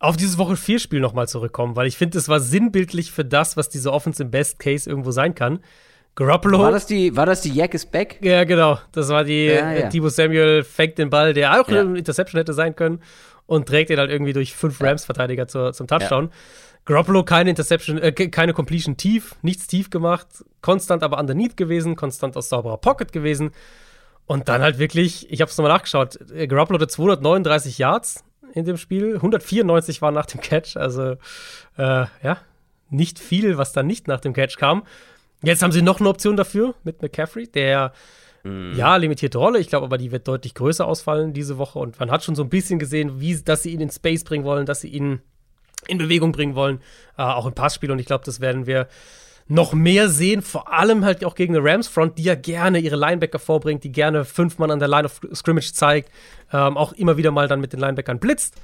auf 0.00 0.16
dieses 0.16 0.36
Woche 0.38 0.56
4 0.56 0.80
Spiel 0.80 1.00
nochmal 1.00 1.28
zurückkommen, 1.28 1.76
weil 1.76 1.86
ich 1.86 1.96
finde, 1.96 2.18
es 2.18 2.28
war 2.28 2.40
sinnbildlich 2.40 3.12
für 3.12 3.24
das, 3.24 3.56
was 3.56 3.68
diese 3.68 3.92
Offense 3.92 4.22
im 4.22 4.30
Best 4.30 4.58
Case 4.58 4.90
irgendwo 4.90 5.12
sein 5.12 5.34
kann. 5.34 5.60
Garoppolo. 6.16 6.60
War 6.60 6.70
das 6.70 6.86
die, 6.86 7.16
war 7.16 7.26
das 7.26 7.40
die 7.40 7.52
Jack 7.52 7.74
is 7.74 7.86
back? 7.86 8.18
Ja, 8.20 8.44
genau. 8.44 8.78
Das 8.92 9.08
war 9.08 9.24
die, 9.24 9.46
ja, 9.46 9.72
ja. 9.72 9.88
Timo 9.88 10.08
Samuel 10.08 10.62
fängt 10.62 10.98
den 10.98 11.10
Ball, 11.10 11.34
der 11.34 11.60
auch 11.60 11.68
ja. 11.68 11.80
eine 11.80 11.98
Interception 11.98 12.38
hätte 12.38 12.52
sein 12.52 12.76
können 12.76 13.00
und 13.46 13.66
trägt 13.66 13.90
ihn 13.90 13.98
halt 13.98 14.10
irgendwie 14.10 14.32
durch 14.32 14.54
fünf 14.54 14.80
Rams-Verteidiger 14.80 15.48
zum 15.48 15.86
Touchdown. 15.86 16.30
Garoppolo 16.84 17.24
keine 17.24 17.50
Interception, 17.50 17.98
äh, 17.98 18.12
keine 18.12 18.52
Completion 18.52 18.96
tief, 18.96 19.36
nichts 19.42 19.66
tief 19.66 19.90
gemacht, 19.90 20.26
konstant 20.60 21.02
aber 21.02 21.18
underneath 21.18 21.56
gewesen, 21.56 21.96
konstant 21.96 22.36
aus 22.36 22.48
sauberer 22.48 22.76
Pocket 22.76 23.10
gewesen. 23.10 23.52
Und 24.26 24.48
dann 24.48 24.62
halt 24.62 24.78
wirklich, 24.78 25.30
ich 25.30 25.40
habe 25.40 25.50
es 25.50 25.56
nochmal 25.56 25.72
nachgeschaut, 25.72 26.18
äh, 26.30 26.46
Garoppolo 26.46 26.78
hatte 26.78 26.88
239 26.88 27.78
Yards 27.78 28.24
in 28.52 28.64
dem 28.64 28.76
Spiel, 28.76 29.16
194 29.16 30.00
waren 30.02 30.14
nach 30.14 30.26
dem 30.26 30.40
Catch, 30.40 30.76
also 30.76 31.12
äh, 31.76 32.06
ja, 32.22 32.38
nicht 32.90 33.18
viel, 33.18 33.56
was 33.58 33.72
dann 33.72 33.86
nicht 33.86 34.06
nach 34.06 34.20
dem 34.20 34.32
Catch 34.32 34.56
kam. 34.58 34.84
Jetzt 35.44 35.62
haben 35.62 35.72
sie 35.72 35.82
noch 35.82 36.00
eine 36.00 36.08
Option 36.08 36.36
dafür 36.36 36.74
mit 36.84 37.02
McCaffrey, 37.02 37.46
der 37.46 37.92
mm. 38.42 38.72
ja 38.74 38.96
limitierte 38.96 39.38
Rolle. 39.38 39.58
Ich 39.58 39.68
glaube 39.68 39.86
aber, 39.86 39.98
die 39.98 40.12
wird 40.12 40.28
deutlich 40.28 40.54
größer 40.54 40.86
ausfallen 40.86 41.32
diese 41.32 41.58
Woche. 41.58 41.78
Und 41.78 41.98
man 42.00 42.10
hat 42.10 42.24
schon 42.24 42.34
so 42.34 42.42
ein 42.42 42.48
bisschen 42.48 42.78
gesehen, 42.78 43.20
wie, 43.20 43.36
dass 43.42 43.62
sie 43.62 43.72
ihn 43.72 43.80
in 43.80 43.90
Space 43.90 44.24
bringen 44.24 44.44
wollen, 44.44 44.66
dass 44.66 44.80
sie 44.80 44.88
ihn 44.88 45.20
in 45.86 45.98
Bewegung 45.98 46.32
bringen 46.32 46.54
wollen, 46.54 46.80
äh, 47.18 47.22
auch 47.22 47.46
im 47.46 47.54
Passspiel. 47.54 47.90
Und 47.90 47.98
ich 47.98 48.06
glaube, 48.06 48.24
das 48.24 48.40
werden 48.40 48.66
wir 48.66 48.88
noch 49.46 49.74
mehr 49.74 50.08
sehen, 50.08 50.40
vor 50.40 50.72
allem 50.72 51.04
halt 51.04 51.24
auch 51.24 51.34
gegen 51.34 51.54
eine 51.54 51.64
Rams-Front, 51.64 52.16
die 52.16 52.22
ja 52.22 52.34
gerne 52.34 52.78
ihre 52.78 52.96
Linebacker 52.96 53.38
vorbringt, 53.38 53.84
die 53.84 53.92
gerne 53.92 54.24
fünf 54.24 54.58
Mann 54.58 54.70
an 54.70 54.78
der 54.78 54.88
Line 54.88 55.04
of 55.04 55.20
Scrimmage 55.34 55.72
zeigt, 55.74 56.10
ähm, 56.52 56.76
auch 56.76 56.92
immer 56.94 57.16
wieder 57.16 57.30
mal 57.30 57.46
dann 57.46 57.60
mit 57.60 57.72
den 57.72 57.80
Linebackern 57.80 58.18
blitzt. 58.18 58.56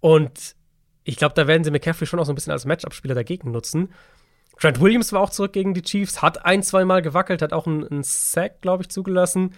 Und 0.00 0.56
ich 1.04 1.16
glaube, 1.16 1.34
da 1.34 1.46
werden 1.46 1.64
sie 1.64 1.70
McCaffrey 1.70 2.06
schon 2.06 2.20
auch 2.20 2.26
so 2.26 2.32
ein 2.32 2.34
bisschen 2.34 2.52
als 2.52 2.66
Matchup-Spieler 2.66 3.14
dagegen 3.14 3.50
nutzen. 3.50 3.88
Trent 4.60 4.80
Williams 4.80 5.12
war 5.12 5.22
auch 5.22 5.30
zurück 5.30 5.54
gegen 5.54 5.72
die 5.72 5.82
Chiefs, 5.82 6.20
hat 6.20 6.44
ein, 6.44 6.62
zwei 6.62 6.84
Mal 6.84 7.00
gewackelt, 7.00 7.40
hat 7.40 7.54
auch 7.54 7.66
einen, 7.66 7.86
einen 7.86 8.02
Sack, 8.02 8.60
glaube 8.60 8.82
ich, 8.82 8.90
zugelassen. 8.90 9.54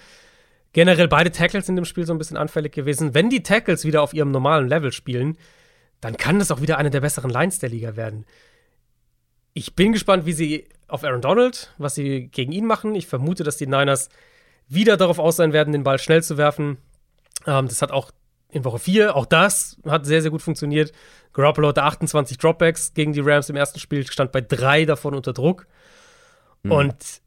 Generell 0.72 1.08
beide 1.08 1.32
Tackles 1.32 1.68
in 1.68 1.76
dem 1.76 1.84
Spiel 1.84 2.06
so 2.06 2.14
ein 2.14 2.18
bisschen 2.18 2.36
anfällig 2.36 2.72
gewesen. 2.72 3.12
Wenn 3.12 3.28
die 3.28 3.42
Tackles 3.42 3.84
wieder 3.84 4.00
auf 4.00 4.14
ihrem 4.14 4.30
normalen 4.30 4.68
Level 4.68 4.92
spielen, 4.92 5.36
dann 6.00 6.16
kann 6.16 6.38
das 6.38 6.50
auch 6.50 6.62
wieder 6.62 6.78
eine 6.78 6.90
der 6.90 7.00
besseren 7.00 7.30
Lines 7.30 7.58
der 7.58 7.68
Liga 7.68 7.96
werden. 7.96 8.24
Ich 9.54 9.74
bin 9.74 9.92
gespannt, 9.92 10.24
wie 10.24 10.32
sie 10.32 10.68
auf 10.86 11.04
Aaron 11.04 11.20
Donald, 11.20 11.74
was 11.78 11.96
sie 11.96 12.28
gegen 12.28 12.52
ihn 12.52 12.64
machen. 12.64 12.94
Ich 12.94 13.06
vermute, 13.06 13.42
dass 13.42 13.56
die 13.56 13.66
Niners 13.66 14.08
wieder 14.68 14.96
darauf 14.96 15.18
aus 15.18 15.36
sein 15.36 15.52
werden, 15.52 15.72
den 15.72 15.82
Ball 15.82 15.98
schnell 15.98 16.22
zu 16.22 16.38
werfen. 16.38 16.78
Ähm, 17.46 17.66
das 17.66 17.82
hat 17.82 17.90
auch 17.90 18.12
in 18.52 18.64
Woche 18.64 18.78
4, 18.78 19.16
auch 19.16 19.26
das 19.26 19.78
hat 19.86 20.06
sehr, 20.06 20.20
sehr 20.22 20.30
gut 20.30 20.42
funktioniert. 20.42 20.92
Garoppolo 21.32 21.68
hatte 21.68 21.82
28 21.82 22.36
Dropbacks 22.36 22.92
gegen 22.92 23.12
die 23.12 23.20
Rams 23.20 23.48
im 23.48 23.56
ersten 23.56 23.80
Spiel, 23.80 24.06
stand 24.06 24.30
bei 24.30 24.42
drei 24.42 24.84
davon 24.84 25.14
unter 25.14 25.32
Druck. 25.32 25.66
Mhm. 26.62 26.72
Und 26.72 27.22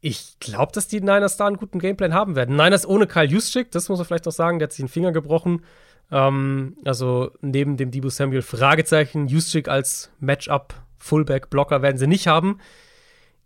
ich 0.00 0.38
glaube, 0.38 0.72
dass 0.72 0.86
die 0.86 1.00
Niners 1.00 1.36
da 1.36 1.48
einen 1.48 1.56
guten 1.56 1.80
Gameplan 1.80 2.14
haben 2.14 2.36
werden. 2.36 2.54
Niners 2.54 2.86
ohne 2.86 3.08
Kyle 3.08 3.26
Juszczyk, 3.26 3.72
das 3.72 3.88
muss 3.88 3.98
man 3.98 4.06
vielleicht 4.06 4.26
noch 4.26 4.32
sagen, 4.32 4.60
der 4.60 4.66
hat 4.66 4.72
sich 4.72 4.84
den 4.84 4.88
Finger 4.88 5.10
gebrochen. 5.10 5.64
Ähm, 6.12 6.76
also 6.84 7.32
neben 7.40 7.76
dem 7.76 7.90
Debo 7.90 8.08
Samuel 8.08 8.42
Fragezeichen, 8.42 9.26
Juszczyk 9.26 9.68
als 9.68 10.12
Matchup 10.20 10.74
Fullback 10.96 11.50
Blocker 11.50 11.82
werden 11.82 11.98
sie 11.98 12.06
nicht 12.06 12.28
haben. 12.28 12.58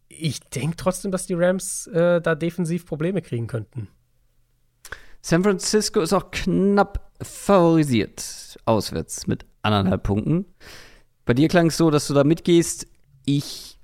Ich 0.08 0.40
denke 0.40 0.76
trotzdem, 0.76 1.10
dass 1.10 1.26
die 1.26 1.34
Rams 1.34 1.86
äh, 1.86 2.20
da 2.20 2.34
defensiv 2.34 2.84
Probleme 2.84 3.22
kriegen 3.22 3.46
könnten. 3.46 3.88
San 5.22 5.44
Francisco 5.44 6.00
ist 6.00 6.12
auch 6.12 6.32
knapp 6.32 7.12
favorisiert 7.22 8.58
auswärts 8.64 9.28
mit 9.28 9.46
anderthalb 9.62 10.02
Punkten. 10.02 10.46
Bei 11.24 11.32
dir 11.32 11.48
klang 11.48 11.68
es 11.68 11.76
so, 11.76 11.90
dass 11.90 12.08
du 12.08 12.14
da 12.14 12.24
mitgehst. 12.24 12.88
Ich 13.24 13.78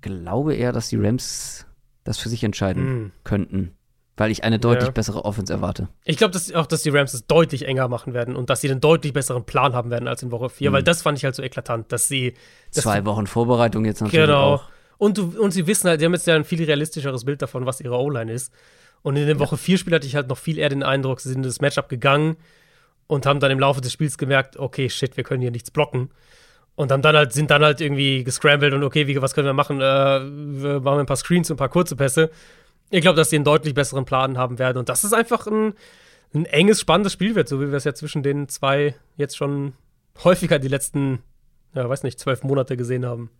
glaube 0.00 0.54
eher, 0.54 0.72
dass 0.72 0.88
die 0.88 0.96
Rams 0.96 1.66
das 2.04 2.18
für 2.18 2.30
sich 2.30 2.42
entscheiden 2.42 2.84
mm. 2.84 3.12
könnten, 3.24 3.76
weil 4.16 4.30
ich 4.30 4.44
eine 4.44 4.58
deutlich 4.58 4.86
ja. 4.86 4.92
bessere 4.92 5.26
Offense 5.26 5.52
erwarte. 5.52 5.88
Ich 6.04 6.16
glaube 6.16 6.32
dass 6.32 6.50
auch, 6.54 6.64
dass 6.64 6.82
die 6.82 6.88
Rams 6.88 7.12
es 7.12 7.26
deutlich 7.26 7.66
enger 7.66 7.88
machen 7.88 8.14
werden 8.14 8.34
und 8.34 8.48
dass 8.48 8.62
sie 8.62 8.70
einen 8.70 8.80
deutlich 8.80 9.12
besseren 9.12 9.44
Plan 9.44 9.74
haben 9.74 9.90
werden 9.90 10.08
als 10.08 10.22
in 10.22 10.30
Woche 10.30 10.48
4, 10.48 10.70
mm. 10.70 10.72
weil 10.72 10.82
das 10.82 11.02
fand 11.02 11.18
ich 11.18 11.24
halt 11.24 11.34
so 11.34 11.42
eklatant, 11.42 11.92
dass 11.92 12.08
sie. 12.08 12.32
Dass 12.72 12.84
Zwei 12.84 13.04
Wochen 13.04 13.26
Vorbereitung 13.26 13.84
jetzt 13.84 14.00
natürlich. 14.00 14.24
Genau. 14.24 14.54
Auch. 14.54 14.64
Und, 14.96 15.18
du, 15.18 15.38
und 15.38 15.50
sie 15.50 15.66
wissen 15.66 15.88
halt, 15.88 16.00
sie 16.00 16.06
haben 16.06 16.14
jetzt 16.14 16.26
ja 16.26 16.34
ein 16.34 16.44
viel 16.44 16.64
realistischeres 16.64 17.26
Bild 17.26 17.42
davon, 17.42 17.66
was 17.66 17.80
ihre 17.80 17.98
O-Line 17.98 18.32
ist. 18.32 18.52
Und 19.02 19.16
in 19.16 19.26
der 19.26 19.38
Woche 19.38 19.56
4 19.56 19.78
Spiel 19.78 19.94
hatte 19.94 20.06
ich 20.06 20.16
halt 20.16 20.28
noch 20.28 20.38
viel 20.38 20.58
eher 20.58 20.68
den 20.68 20.82
Eindruck, 20.82 21.20
sie 21.20 21.28
sind 21.28 21.38
in 21.38 21.42
das 21.44 21.60
Matchup 21.60 21.88
gegangen 21.88 22.36
und 23.06 23.26
haben 23.26 23.40
dann 23.40 23.50
im 23.50 23.58
Laufe 23.58 23.80
des 23.80 23.92
Spiels 23.92 24.18
gemerkt, 24.18 24.56
okay, 24.56 24.88
shit, 24.90 25.16
wir 25.16 25.24
können 25.24 25.40
hier 25.40 25.50
nichts 25.50 25.70
blocken. 25.70 26.10
Und 26.76 26.92
haben 26.92 27.02
dann 27.02 27.16
halt, 27.16 27.32
sind 27.32 27.50
dann 27.50 27.64
halt 27.64 27.80
irgendwie 27.80 28.22
gescrambled 28.22 28.72
und 28.72 28.84
okay, 28.84 29.08
wie, 29.08 29.20
was 29.20 29.34
können 29.34 29.46
wir 29.48 29.52
machen? 29.52 29.80
Äh, 29.80 29.82
wir 29.82 30.80
machen 30.80 31.00
ein 31.00 31.06
paar 31.06 31.16
Screens 31.16 31.50
und 31.50 31.54
ein 31.54 31.58
paar 31.58 31.70
kurze 31.70 31.96
Pässe. 31.96 32.30
Ich 32.90 33.00
glaube, 33.00 33.16
dass 33.16 33.30
sie 33.30 33.36
einen 33.36 33.44
deutlich 33.44 33.74
besseren 33.74 34.04
Plan 34.04 34.38
haben 34.38 34.60
werden. 34.60 34.78
Und 34.78 34.88
das 34.88 35.02
ist 35.02 35.12
einfach 35.12 35.48
ein, 35.48 35.74
ein 36.34 36.44
enges, 36.46 36.80
spannendes 36.80 37.14
Spiel 37.14 37.34
wird, 37.34 37.48
so 37.48 37.60
wie 37.60 37.68
wir 37.68 37.74
es 37.74 37.84
ja 37.84 37.94
zwischen 37.94 38.22
den 38.22 38.48
zwei 38.48 38.94
jetzt 39.16 39.36
schon 39.36 39.72
häufiger 40.22 40.60
die 40.60 40.68
letzten, 40.68 41.18
ja, 41.74 41.88
weiß 41.88 42.04
nicht, 42.04 42.20
zwölf 42.20 42.44
Monate 42.44 42.76
gesehen 42.76 43.04
haben. 43.04 43.30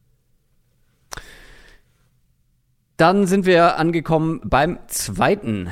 Dann 2.99 3.29
sind 3.29 3.47
wir 3.47 3.79
angekommen 3.79 4.41
beim 4.45 4.81
zweiten 4.89 5.69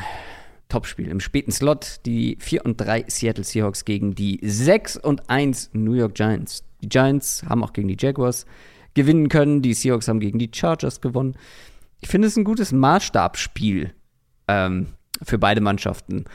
Topspiel 0.69 1.09
im 1.09 1.19
späten 1.19 1.51
Slot. 1.51 1.97
Die 2.07 2.39
4 2.39 2.65
und 2.65 2.81
3 2.81 3.07
Seattle 3.09 3.43
Seahawks 3.43 3.85
gegen 3.85 4.15
die 4.15 4.39
6 4.44 4.97
und 4.97 5.28
1 5.28 5.70
New 5.73 5.94
York 5.94 6.15
Giants. 6.15 6.62
Die 6.82 6.89
Giants 6.89 7.43
haben 7.48 7.65
auch 7.65 7.73
gegen 7.73 7.89
die 7.89 7.97
Jaguars 7.98 8.47
gewinnen 8.94 9.28
können. 9.28 9.61
Die 9.61 9.74
Seahawks 9.74 10.07
haben 10.07 10.20
gegen 10.20 10.39
die 10.39 10.53
Chargers 10.55 11.01
gewonnen. 11.01 11.35
Ich 12.01 12.09
finde 12.09 12.28
es 12.28 12.36
ein 12.36 12.44
gutes 12.44 12.70
Maßstabsspiel 12.70 13.93
ähm, 14.47 14.86
für 15.20 15.39
beide 15.39 15.61
Mannschaften. 15.61 16.27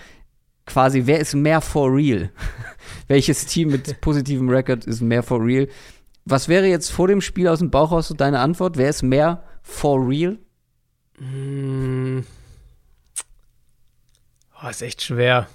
Quasi, 0.66 1.04
wer 1.06 1.22
ist 1.22 1.36
mehr 1.36 1.62
for 1.62 1.96
real? 1.96 2.32
Welches 3.08 3.46
Team 3.46 3.70
mit 3.70 4.02
positivem 4.02 4.50
Record 4.50 4.84
ist 4.84 5.00
mehr 5.00 5.24
for 5.24 5.42
real? 5.42 5.70
Was 6.26 6.50
wäre 6.50 6.68
jetzt 6.68 6.92
vor 6.92 7.08
dem 7.08 7.22
Spiel 7.22 7.48
aus 7.48 7.60
dem 7.60 7.72
Bauch 7.72 7.94
raus 7.94 8.10
so 8.10 8.14
deine 8.14 8.40
Antwort? 8.40 8.76
Wer 8.76 8.90
ist 8.90 9.04
mehr 9.04 9.42
for 9.64 10.06
real? 10.06 10.38
Mmh. 11.22 12.24
Oh, 14.64 14.68
ist 14.68 14.82
echt 14.82 15.04
schwer. 15.04 15.48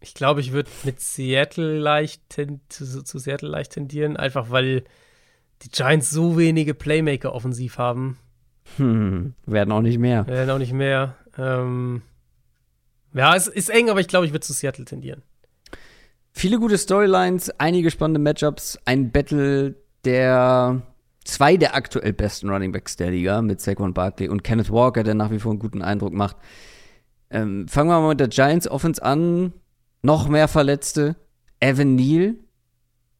Ich 0.00 0.12
glaube, 0.12 0.40
ich 0.40 0.52
würde 0.52 0.70
mit 0.84 1.00
Seattle 1.00 1.78
leicht 1.78 2.22
zu, 2.68 3.02
zu, 3.02 3.18
Seattle 3.18 3.48
leicht 3.48 3.72
tendieren, 3.72 4.18
einfach 4.18 4.50
weil 4.50 4.84
die 5.62 5.70
Giants 5.70 6.10
so 6.10 6.36
wenige 6.36 6.74
Playmaker 6.74 7.32
offensiv 7.32 7.78
haben. 7.78 8.18
Hm, 8.76 9.32
werden 9.46 9.72
auch 9.72 9.80
nicht 9.80 9.98
mehr. 9.98 10.26
Werden 10.26 10.50
auch 10.50 10.58
nicht 10.58 10.74
mehr. 10.74 11.16
Ähm, 11.38 12.02
ja, 13.14 13.34
es 13.34 13.46
ist 13.46 13.70
eng, 13.70 13.88
aber 13.88 14.00
ich 14.00 14.08
glaube, 14.08 14.26
ich 14.26 14.32
würde 14.32 14.46
zu 14.46 14.52
Seattle 14.52 14.84
tendieren. 14.84 15.22
Viele 16.32 16.58
gute 16.58 16.76
Storylines, 16.76 17.50
einige 17.58 17.90
spannende 17.90 18.20
Matchups, 18.20 18.78
ein 18.84 19.10
Battle 19.10 19.74
der 20.04 20.82
zwei 21.28 21.56
der 21.56 21.74
aktuell 21.74 22.12
besten 22.12 22.48
Running 22.48 22.72
Backs 22.72 22.96
der 22.96 23.10
Liga 23.10 23.42
mit 23.42 23.60
Saquon 23.60 23.94
Barkley 23.94 24.28
und 24.28 24.42
Kenneth 24.42 24.70
Walker, 24.70 25.02
der 25.02 25.14
nach 25.14 25.30
wie 25.30 25.38
vor 25.38 25.52
einen 25.52 25.58
guten 25.58 25.82
Eindruck 25.82 26.12
macht. 26.12 26.36
Ähm, 27.30 27.68
fangen 27.68 27.90
wir 27.90 28.00
mal 28.00 28.08
mit 28.08 28.20
der 28.20 28.28
Giants 28.28 28.68
Offense 28.68 29.02
an 29.02 29.52
noch 30.02 30.28
mehr 30.28 30.48
Verletzte. 30.48 31.16
Evan 31.60 31.96
Neal 31.96 32.36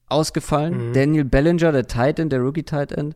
ausgefallen. 0.07 0.89
Mhm. 0.89 0.93
Daniel 0.95 1.25
Bellinger, 1.25 1.73
der 1.73 1.87
Tight 1.87 2.19
End, 2.19 2.33
der 2.33 2.41
Rookie 2.41 2.63
Tight 2.63 2.93
End. 2.93 3.15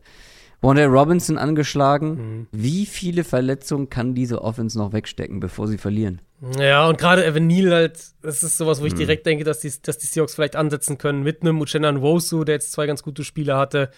Wanda 0.61 0.85
Robinson 0.85 1.37
angeschlagen. 1.37 2.09
Mhm. 2.09 2.47
Wie 2.51 2.85
viele 2.85 3.23
Verletzungen 3.23 3.89
kann 3.89 4.13
diese 4.13 4.41
Offense 4.41 4.77
noch 4.77 4.93
wegstecken, 4.93 5.39
bevor 5.39 5.67
sie 5.67 5.77
verlieren? 5.77 6.21
Ja, 6.59 6.87
und 6.87 6.97
gerade 6.97 7.25
Evan 7.25 7.47
Neal 7.47 7.71
halt, 7.71 7.99
das 8.21 8.43
ist 8.43 8.57
sowas, 8.57 8.81
wo 8.81 8.85
ich 8.85 8.93
mhm. 8.93 8.97
direkt 8.97 9.25
denke, 9.25 9.43
dass 9.43 9.59
die, 9.59 9.71
dass 9.81 9.97
die 9.97 10.07
Seahawks 10.07 10.35
vielleicht 10.35 10.55
ansetzen 10.55 10.97
können 10.97 11.23
mit 11.23 11.41
einem 11.41 11.59
Uchenna 11.59 11.91
Nwosu, 11.91 12.43
der 12.43 12.55
jetzt 12.55 12.73
zwei 12.73 12.85
ganz 12.85 13.01
gute 13.01 13.23
Spiele 13.23 13.57
hatte. 13.57 13.89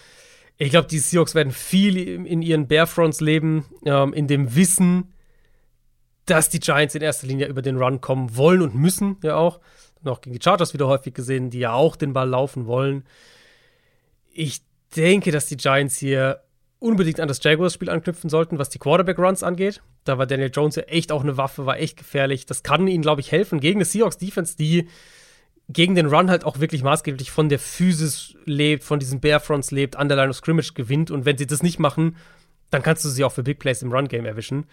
Ich 0.58 0.70
glaube, 0.70 0.88
die 0.88 1.00
Seahawks 1.00 1.36
werden 1.36 1.52
viel 1.52 1.98
in 1.98 2.42
ihren 2.42 2.68
Barefronts 2.68 3.20
leben, 3.20 3.66
ähm, 3.86 4.14
in 4.14 4.28
dem 4.28 4.56
Wissen, 4.56 5.14
dass 6.26 6.50
die 6.50 6.60
Giants 6.60 6.96
in 6.96 7.02
erster 7.02 7.28
Linie 7.28 7.48
über 7.48 7.62
den 7.62 7.78
Run 7.78 8.02
kommen 8.02 8.36
wollen 8.36 8.62
und 8.62 8.76
müssen, 8.76 9.18
ja 9.22 9.36
auch. 9.36 9.60
Noch 10.02 10.22
gegen 10.22 10.36
die 10.36 10.44
Chargers 10.44 10.74
wieder 10.74 10.88
häufig 10.88 11.14
gesehen, 11.14 11.50
die 11.50 11.60
ja 11.60 11.74
auch 11.74 11.96
den 11.96 12.14
Ball 12.14 12.30
laufen 12.30 12.68
wollen. 12.68 13.04
Ich 14.32 14.62
denke, 14.96 15.32
dass 15.32 15.48
die 15.48 15.58
Giants 15.58 15.98
hier 15.98 16.42
unbedingt 16.80 17.20
an 17.20 17.28
das 17.28 17.44
Jaguars-Spiel 17.44 17.90
anknüpfen 17.90 18.30
sollten, 18.30 18.60
was 18.60 18.70
die 18.70 18.80
Quarterback-Runs 18.80 19.44
angeht. 19.44 19.82
Da 20.04 20.18
war 20.18 20.28
Daniel 20.28 20.52
Jones 20.54 20.76
ja 20.76 20.84
echt 20.84 21.12
auch 21.12 21.24
eine 21.24 21.38
Waffe, 21.38 21.66
war 21.66 21.80
echt 21.80 21.98
gefährlich. 21.98 22.46
Das 22.46 22.64
kann 22.64 22.88
ihnen, 22.88 23.02
glaube 23.02 23.22
ich, 23.22 23.32
helfen 23.32 23.60
gegen 23.60 23.78
eine 23.78 23.86
Seahawks-Defense, 23.86 24.56
die 24.56 24.88
gegen 25.68 25.96
den 25.96 26.08
Run 26.08 26.30
halt 26.30 26.46
auch 26.46 26.60
wirklich 26.60 26.84
maßgeblich 26.84 27.32
von 27.32 27.50
der 27.50 27.60
Physis 27.60 28.36
lebt, 28.46 28.84
von 28.84 29.00
diesen 29.00 29.20
Barefronts 29.20 29.72
lebt, 29.72 29.96
an 29.96 30.08
der 30.08 30.18
Line 30.18 30.30
of 30.30 30.36
Scrimmage 30.36 30.74
gewinnt. 30.74 31.12
Und 31.12 31.26
wenn 31.26 31.38
sie 31.38 31.48
das 31.48 31.64
nicht 31.64 31.80
machen, 31.80 32.18
dann 32.70 32.84
kannst 32.84 33.04
du 33.06 33.10
sie 33.10 33.24
auch 33.24 33.32
für 33.32 33.44
Big 33.44 33.60
Plays 33.60 33.82
im 33.82 33.92
Run-Game 33.92 34.26
erwischen. 34.26 34.66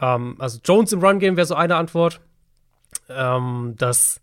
Ähm, 0.00 0.36
also 0.38 0.58
Jones 0.64 0.92
im 0.92 1.02
Run-Game 1.02 1.36
wäre 1.36 1.46
so 1.46 1.54
eine 1.54 1.76
Antwort. 1.76 2.20
Ähm, 3.08 3.74
das 3.78 4.20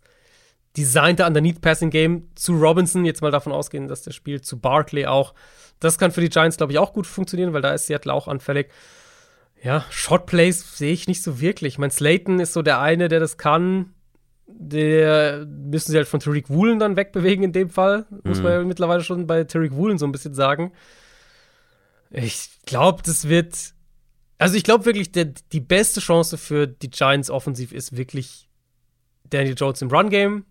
designte 0.76 1.26
Underneath-Passing-Game 1.26 2.28
zu 2.34 2.54
Robinson, 2.54 3.04
jetzt 3.04 3.20
mal 3.20 3.30
davon 3.30 3.52
ausgehen, 3.52 3.88
dass 3.88 4.02
der 4.02 4.12
spielt, 4.12 4.46
zu 4.46 4.58
Barkley 4.58 5.06
auch. 5.06 5.34
Das 5.80 5.98
kann 5.98 6.12
für 6.12 6.20
die 6.20 6.28
Giants, 6.28 6.56
glaube 6.56 6.72
ich, 6.72 6.78
auch 6.78 6.92
gut 6.92 7.06
funktionieren, 7.06 7.52
weil 7.52 7.62
da 7.62 7.72
ist 7.72 7.86
Seattle 7.86 8.12
auch 8.12 8.28
anfällig. 8.28 8.70
Ja, 9.62 9.84
Shot-Plays 9.90 10.78
sehe 10.78 10.92
ich 10.92 11.08
nicht 11.08 11.22
so 11.22 11.40
wirklich. 11.40 11.74
Ich 11.74 11.78
meine, 11.78 11.92
Slayton 11.92 12.40
ist 12.40 12.52
so 12.52 12.62
der 12.62 12.80
eine, 12.80 13.08
der 13.08 13.20
das 13.20 13.36
kann. 13.36 13.92
Der 14.46 15.46
müssen 15.46 15.92
sie 15.92 15.96
halt 15.96 16.08
von 16.08 16.20
Tariq 16.20 16.48
Woolen 16.50 16.78
dann 16.78 16.96
wegbewegen 16.96 17.44
in 17.44 17.52
dem 17.52 17.70
Fall. 17.70 18.06
Mhm. 18.10 18.20
Muss 18.24 18.42
man 18.42 18.52
ja 18.52 18.64
mittlerweile 18.64 19.02
schon 19.02 19.26
bei 19.26 19.44
Tariq 19.44 19.72
Woolen 19.72 19.98
so 19.98 20.06
ein 20.06 20.12
bisschen 20.12 20.34
sagen. 20.34 20.72
Ich 22.10 22.50
glaube, 22.66 23.02
das 23.04 23.28
wird. 23.28 23.74
Also 24.38 24.56
ich 24.56 24.64
glaube 24.64 24.84
wirklich, 24.84 25.12
der, 25.12 25.26
die 25.52 25.60
beste 25.60 26.00
Chance 26.00 26.36
für 26.36 26.66
die 26.66 26.90
Giants 26.90 27.30
offensiv 27.30 27.72
ist 27.72 27.96
wirklich 27.96 28.48
Daniel 29.30 29.54
Jones 29.56 29.80
im 29.82 29.90
Run-Game 29.90 30.44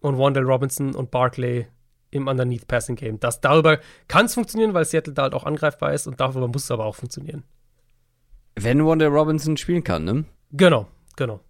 und 0.00 0.18
Wandell 0.18 0.44
Robinson 0.44 0.94
und 0.94 1.10
Barkley 1.10 1.66
im 2.10 2.26
Underneath 2.26 2.66
Passing 2.66 2.96
Game. 2.96 3.20
Das 3.20 3.40
darüber 3.40 3.78
kann 4.08 4.26
es 4.26 4.34
funktionieren, 4.34 4.72
weil 4.72 4.84
Seattle 4.84 5.12
da 5.12 5.22
halt 5.22 5.34
auch 5.34 5.44
angreifbar 5.44 5.92
ist 5.92 6.06
und 6.06 6.20
darüber 6.20 6.48
muss 6.48 6.64
es 6.64 6.70
aber 6.70 6.84
auch 6.84 6.96
funktionieren. 6.96 7.44
Wenn 8.56 8.84
Wandell 8.84 9.08
Robinson 9.08 9.56
spielen 9.56 9.82
kann, 9.82 10.04
ne? 10.04 10.24
Genau, 10.52 10.86
genau. 11.16 11.40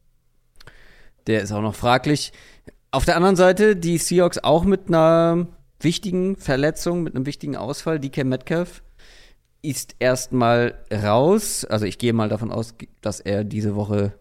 Der 1.26 1.42
ist 1.42 1.52
auch 1.52 1.62
noch 1.62 1.74
fraglich. 1.74 2.32
Auf 2.90 3.04
der 3.04 3.16
anderen 3.16 3.36
Seite, 3.36 3.76
die 3.76 3.98
Seahawks 3.98 4.38
auch 4.38 4.64
mit 4.64 4.88
einer 4.88 5.48
wichtigen 5.80 6.36
Verletzung, 6.36 7.02
mit 7.02 7.14
einem 7.14 7.26
wichtigen 7.26 7.56
Ausfall. 7.56 7.98
DK 7.98 8.24
Metcalf 8.24 8.82
ist 9.62 9.96
erstmal 9.98 10.74
raus. 10.92 11.64
Also 11.64 11.86
ich 11.86 11.98
gehe 11.98 12.12
mal 12.12 12.28
davon 12.28 12.52
aus, 12.52 12.74
dass 13.00 13.20
er 13.20 13.44
diese 13.44 13.74
Woche 13.74 14.12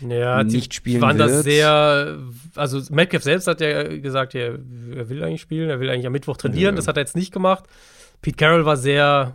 ja, 0.00 0.42
nicht 0.44 0.74
spielen 0.74 1.00
waren 1.00 1.18
wird. 1.18 1.30
das 1.30 1.44
sehr, 1.44 2.18
also 2.56 2.80
Metcalf 2.90 3.22
selbst 3.22 3.46
hat 3.46 3.60
ja 3.60 3.96
gesagt, 3.98 4.34
er, 4.34 4.58
er 4.94 5.08
will 5.08 5.22
eigentlich 5.22 5.40
spielen, 5.40 5.70
er 5.70 5.80
will 5.80 5.90
eigentlich 5.90 6.06
am 6.06 6.12
Mittwoch 6.12 6.36
trainieren, 6.36 6.74
ja. 6.74 6.76
das 6.76 6.88
hat 6.88 6.96
er 6.96 7.02
jetzt 7.02 7.16
nicht 7.16 7.32
gemacht. 7.32 7.64
Pete 8.20 8.36
Carroll 8.36 8.64
war 8.64 8.76
sehr, 8.76 9.34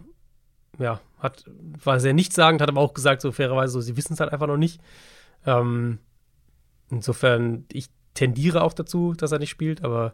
ja, 0.80 1.00
hat, 1.20 1.46
war 1.84 2.00
sehr 2.00 2.14
nichtssagend, 2.14 2.62
hat 2.62 2.70
aber 2.70 2.82
auch 2.82 2.94
gesagt, 2.94 3.22
so 3.22 3.32
fairerweise, 3.32 3.74
so, 3.74 3.82
sie 3.82 3.98
wissen 3.98 4.14
es 4.14 4.20
halt 4.20 4.32
einfach 4.32 4.48
noch 4.48 4.58
nicht. 4.58 4.82
Ähm, 5.46 6.00
insofern, 6.90 7.66
ich 7.72 7.90
tendiere 8.14 8.64
auch 8.64 8.74
dazu, 8.74 9.14
dass 9.14 9.32
er 9.32 9.40
nicht 9.40 9.50
spielt, 9.50 9.84
aber 9.84 10.14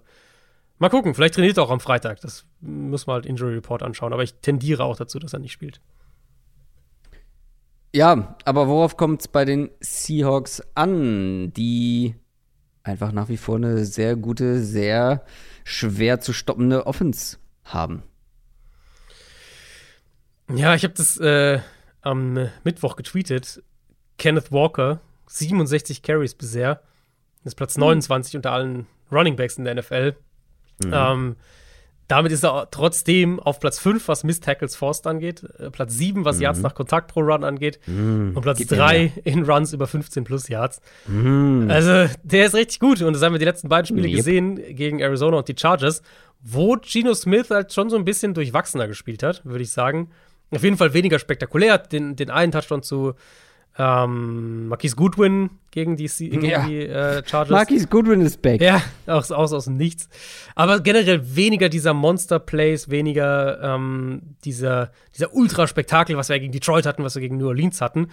mal 0.77 0.89
gucken, 0.89 1.13
vielleicht 1.13 1.35
trainiert 1.35 1.57
er 1.57 1.63
auch 1.63 1.71
am 1.71 1.79
Freitag. 1.79 2.21
Das 2.21 2.45
muss 2.59 3.07
man 3.07 3.15
halt 3.15 3.25
Injury 3.25 3.55
Report 3.55 3.83
anschauen, 3.83 4.13
aber 4.13 4.23
ich 4.23 4.35
tendiere 4.35 4.83
auch 4.83 4.97
dazu, 4.97 5.19
dass 5.19 5.33
er 5.33 5.39
nicht 5.39 5.53
spielt. 5.53 5.79
Ja, 7.95 8.35
aber 8.43 8.67
worauf 8.67 8.97
kommt 8.97 9.21
es 9.21 9.27
bei 9.27 9.45
den 9.45 9.69
Seahawks 9.79 10.63
an, 10.73 11.53
die 11.53 12.15
einfach 12.81 13.11
nach 13.11 13.29
wie 13.29 13.37
vor 13.37 13.57
eine 13.57 13.85
sehr 13.85 14.15
gute, 14.15 14.61
sehr 14.63 15.23
schwer 15.63 16.19
zu 16.19 16.33
stoppende 16.33 16.87
Offense 16.87 17.37
haben? 17.63 18.03
Ja, 20.53 20.75
ich 20.75 20.83
habe 20.83 20.93
das 20.95 21.17
äh, 21.17 21.59
am 22.01 22.49
Mittwoch 22.63 22.95
getweetet. 22.95 23.63
Kenneth 24.17 24.51
Walker, 24.51 24.99
67 25.27 26.01
Carries 26.01 26.35
bisher. 26.35 26.81
Das 27.43 27.51
ist 27.51 27.55
Platz 27.55 27.77
29 27.77 28.33
mhm. 28.33 28.37
unter 28.37 28.51
allen 28.51 28.87
Running 29.11 29.35
Backs 29.35 29.57
in 29.57 29.65
der 29.65 29.75
NFL. 29.75 30.15
Mhm. 30.83 30.93
Ähm, 30.93 31.35
damit 32.07 32.31
ist 32.31 32.43
er 32.43 32.67
trotzdem 32.69 33.39
auf 33.39 33.59
Platz 33.59 33.79
5, 33.79 34.07
was 34.07 34.23
Miss 34.23 34.39
Tackles 34.39 34.75
Forced 34.75 35.07
angeht, 35.07 35.43
äh, 35.57 35.69
Platz 35.69 35.93
7, 35.93 36.25
was 36.25 36.37
mhm. 36.37 36.43
Yards 36.43 36.59
nach 36.59 36.75
Kontakt 36.75 37.11
pro 37.11 37.21
Run 37.21 37.43
angeht 37.43 37.79
mhm. 37.85 38.33
und 38.35 38.41
Platz 38.41 38.65
3 38.65 39.13
in 39.23 39.43
Runs 39.43 39.73
über 39.73 39.87
15 39.87 40.23
plus 40.23 40.49
Yards. 40.49 40.81
Mhm. 41.07 41.67
Also, 41.69 42.13
der 42.23 42.45
ist 42.45 42.55
richtig 42.55 42.79
gut 42.79 43.01
und 43.01 43.13
das 43.13 43.21
haben 43.21 43.33
wir 43.33 43.39
die 43.39 43.45
letzten 43.45 43.69
beiden 43.69 43.87
Spiele 43.87 44.07
yep. 44.07 44.17
gesehen 44.17 44.55
gegen 44.75 44.99
Arizona 44.99 45.37
und 45.37 45.47
die 45.47 45.55
Chargers, 45.57 46.01
wo 46.41 46.75
Geno 46.75 47.13
Smith 47.13 47.49
halt 47.49 47.73
schon 47.73 47.89
so 47.89 47.95
ein 47.95 48.05
bisschen 48.05 48.33
durchwachsener 48.33 48.87
gespielt 48.87 49.23
hat, 49.23 49.45
würde 49.45 49.63
ich 49.63 49.71
sagen. 49.71 50.09
Auf 50.51 50.63
jeden 50.63 50.77
Fall 50.77 50.93
weniger 50.93 51.17
spektakulär, 51.17 51.77
den, 51.77 52.15
den 52.15 52.29
einen 52.29 52.51
Touchdown 52.51 52.83
zu 52.83 53.13
ähm, 53.77 54.67
Marquise 54.67 54.95
Goodwin 54.95 55.49
gegen 55.71 55.97
die, 55.97 56.07
gegen 56.17 56.45
ja. 56.45 56.65
die 56.65 56.79
äh, 56.79 57.23
Chargers. 57.25 57.49
Marquise 57.49 57.87
Goodwin 57.87 58.21
ist 58.21 58.41
back. 58.41 58.61
Ja, 58.61 58.81
aus, 59.07 59.31
aus, 59.31 59.53
aus 59.53 59.65
dem 59.65 59.77
Nichts. 59.77 60.09
Aber 60.55 60.79
generell 60.79 61.35
weniger 61.35 61.69
dieser 61.69 61.93
Monster-Plays, 61.93 62.89
weniger 62.89 63.61
ähm, 63.61 64.35
dieser, 64.45 64.91
dieser 65.15 65.33
Ultraspektakel, 65.33 66.15
was 66.17 66.29
wir 66.29 66.39
gegen 66.39 66.51
Detroit 66.51 66.85
hatten, 66.85 67.03
was 67.03 67.15
wir 67.15 67.21
gegen 67.21 67.37
New 67.37 67.47
Orleans 67.47 67.81
hatten. 67.81 68.09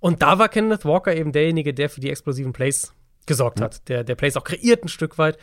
Und 0.00 0.22
da 0.22 0.38
war 0.38 0.48
Kenneth 0.48 0.84
Walker 0.84 1.14
eben 1.14 1.32
derjenige, 1.32 1.74
der 1.74 1.90
für 1.90 2.00
die 2.00 2.10
explosiven 2.10 2.52
Plays 2.52 2.94
gesorgt 3.26 3.60
mhm. 3.60 3.64
hat. 3.64 3.88
Der, 3.88 4.04
der 4.04 4.14
Plays 4.14 4.36
auch 4.36 4.44
kreiert 4.44 4.84
ein 4.84 4.88
Stück 4.88 5.18
weit. 5.18 5.38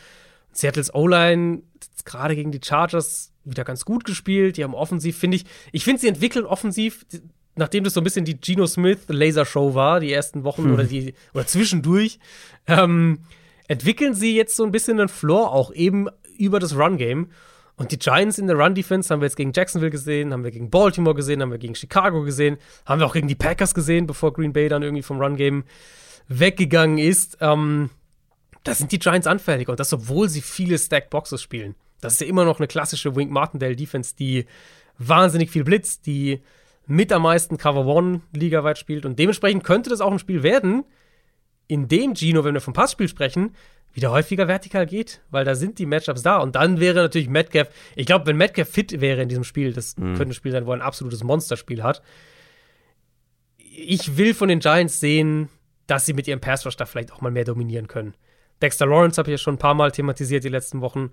Seattles 0.52 0.92
O-Line 0.92 1.62
gerade 2.04 2.34
gegen 2.34 2.50
die 2.50 2.60
Chargers 2.62 3.32
wieder 3.44 3.64
ganz 3.64 3.84
gut 3.84 4.04
gespielt. 4.04 4.56
Die 4.56 4.64
haben 4.64 4.74
offensiv, 4.74 5.16
finde 5.16 5.36
ich, 5.36 5.44
ich 5.72 5.84
finde, 5.84 6.00
sie 6.00 6.08
entwickeln 6.08 6.44
offensiv 6.44 7.06
nachdem 7.60 7.84
das 7.84 7.94
so 7.94 8.00
ein 8.00 8.04
bisschen 8.04 8.24
die 8.24 8.40
Geno 8.40 8.66
Smith 8.66 9.00
Laser 9.06 9.44
Show 9.44 9.74
war, 9.74 10.00
die 10.00 10.12
ersten 10.12 10.42
Wochen 10.42 10.64
hm. 10.64 10.74
oder 10.74 10.84
die 10.84 11.14
oder 11.34 11.46
zwischendurch, 11.46 12.18
ähm, 12.66 13.20
entwickeln 13.68 14.14
sie 14.14 14.34
jetzt 14.34 14.56
so 14.56 14.64
ein 14.64 14.72
bisschen 14.72 14.98
einen 14.98 15.08
Floor 15.08 15.52
auch 15.52 15.72
eben 15.72 16.08
über 16.36 16.58
das 16.58 16.74
Run 16.74 16.96
Game. 16.96 17.28
Und 17.76 17.92
die 17.92 17.98
Giants 17.98 18.38
in 18.38 18.46
der 18.46 18.56
Run 18.56 18.74
Defense 18.74 19.12
haben 19.12 19.20
wir 19.20 19.26
jetzt 19.26 19.36
gegen 19.36 19.52
Jacksonville 19.54 19.90
gesehen, 19.90 20.32
haben 20.32 20.42
wir 20.44 20.50
gegen 20.50 20.70
Baltimore 20.70 21.14
gesehen, 21.14 21.40
haben 21.40 21.50
wir 21.50 21.58
gegen 21.58 21.74
Chicago 21.74 22.22
gesehen, 22.22 22.58
haben 22.84 23.00
wir 23.00 23.06
auch 23.06 23.12
gegen 23.12 23.28
die 23.28 23.34
Packers 23.34 23.74
gesehen, 23.74 24.06
bevor 24.06 24.32
Green 24.32 24.52
Bay 24.52 24.68
dann 24.68 24.82
irgendwie 24.82 25.02
vom 25.02 25.20
Run 25.20 25.36
Game 25.36 25.64
weggegangen 26.28 26.98
ist. 26.98 27.38
Ähm, 27.40 27.90
da 28.64 28.74
sind 28.74 28.92
die 28.92 28.98
Giants 28.98 29.26
anfällig 29.26 29.68
und 29.68 29.80
das, 29.80 29.92
obwohl 29.92 30.28
sie 30.28 30.42
viele 30.42 30.78
Stacked 30.78 31.10
Boxes 31.10 31.40
spielen. 31.40 31.74
Das 32.00 32.14
ist 32.14 32.20
ja 32.20 32.26
immer 32.26 32.44
noch 32.44 32.58
eine 32.58 32.66
klassische 32.66 33.14
Wink 33.16 33.30
Martindale 33.30 33.76
Defense, 33.76 34.14
die 34.18 34.46
wahnsinnig 34.98 35.50
viel 35.50 35.64
blitzt, 35.64 36.06
die 36.06 36.40
mit 36.90 37.12
am 37.12 37.22
meisten 37.22 37.56
Cover 37.56 37.86
One 37.86 38.20
ligaweit 38.32 38.76
spielt. 38.76 39.06
Und 39.06 39.18
dementsprechend 39.18 39.64
könnte 39.64 39.90
das 39.90 40.00
auch 40.00 40.10
ein 40.10 40.18
Spiel 40.18 40.42
werden, 40.42 40.84
in 41.68 41.86
dem 41.86 42.16
Gino, 42.16 42.44
wenn 42.44 42.54
wir 42.54 42.60
vom 42.60 42.74
Passspiel 42.74 43.08
sprechen, 43.08 43.54
wieder 43.92 44.10
häufiger 44.10 44.48
vertikal 44.48 44.86
geht, 44.86 45.20
weil 45.30 45.44
da 45.44 45.54
sind 45.54 45.78
die 45.78 45.86
Matchups 45.86 46.22
da. 46.22 46.38
Und 46.38 46.56
dann 46.56 46.80
wäre 46.80 47.00
natürlich 47.00 47.28
Metcalf, 47.28 47.68
ich 47.94 48.06
glaube, 48.06 48.26
wenn 48.26 48.36
Metcalf 48.36 48.68
fit 48.68 49.00
wäre 49.00 49.22
in 49.22 49.28
diesem 49.28 49.44
Spiel, 49.44 49.72
das 49.72 49.96
mhm. 49.96 50.16
könnte 50.16 50.32
ein 50.32 50.34
Spiel 50.34 50.52
sein, 50.52 50.66
wo 50.66 50.72
er 50.72 50.78
ein 50.78 50.82
absolutes 50.82 51.22
Monsterspiel 51.22 51.82
hat. 51.82 52.02
Ich 53.56 54.16
will 54.16 54.34
von 54.34 54.48
den 54.48 54.58
Giants 54.58 54.98
sehen, 54.98 55.48
dass 55.86 56.06
sie 56.06 56.12
mit 56.12 56.26
ihrem 56.26 56.40
Pass 56.40 56.62
da 56.62 56.86
vielleicht 56.86 57.12
auch 57.12 57.20
mal 57.20 57.30
mehr 57.30 57.44
dominieren 57.44 57.86
können. 57.86 58.14
Dexter 58.60 58.86
Lawrence 58.86 59.18
habe 59.18 59.30
ich 59.30 59.34
ja 59.34 59.38
schon 59.38 59.54
ein 59.54 59.58
paar 59.58 59.74
Mal 59.74 59.92
thematisiert 59.92 60.42
die 60.42 60.48
letzten 60.48 60.80
Wochen. 60.80 61.12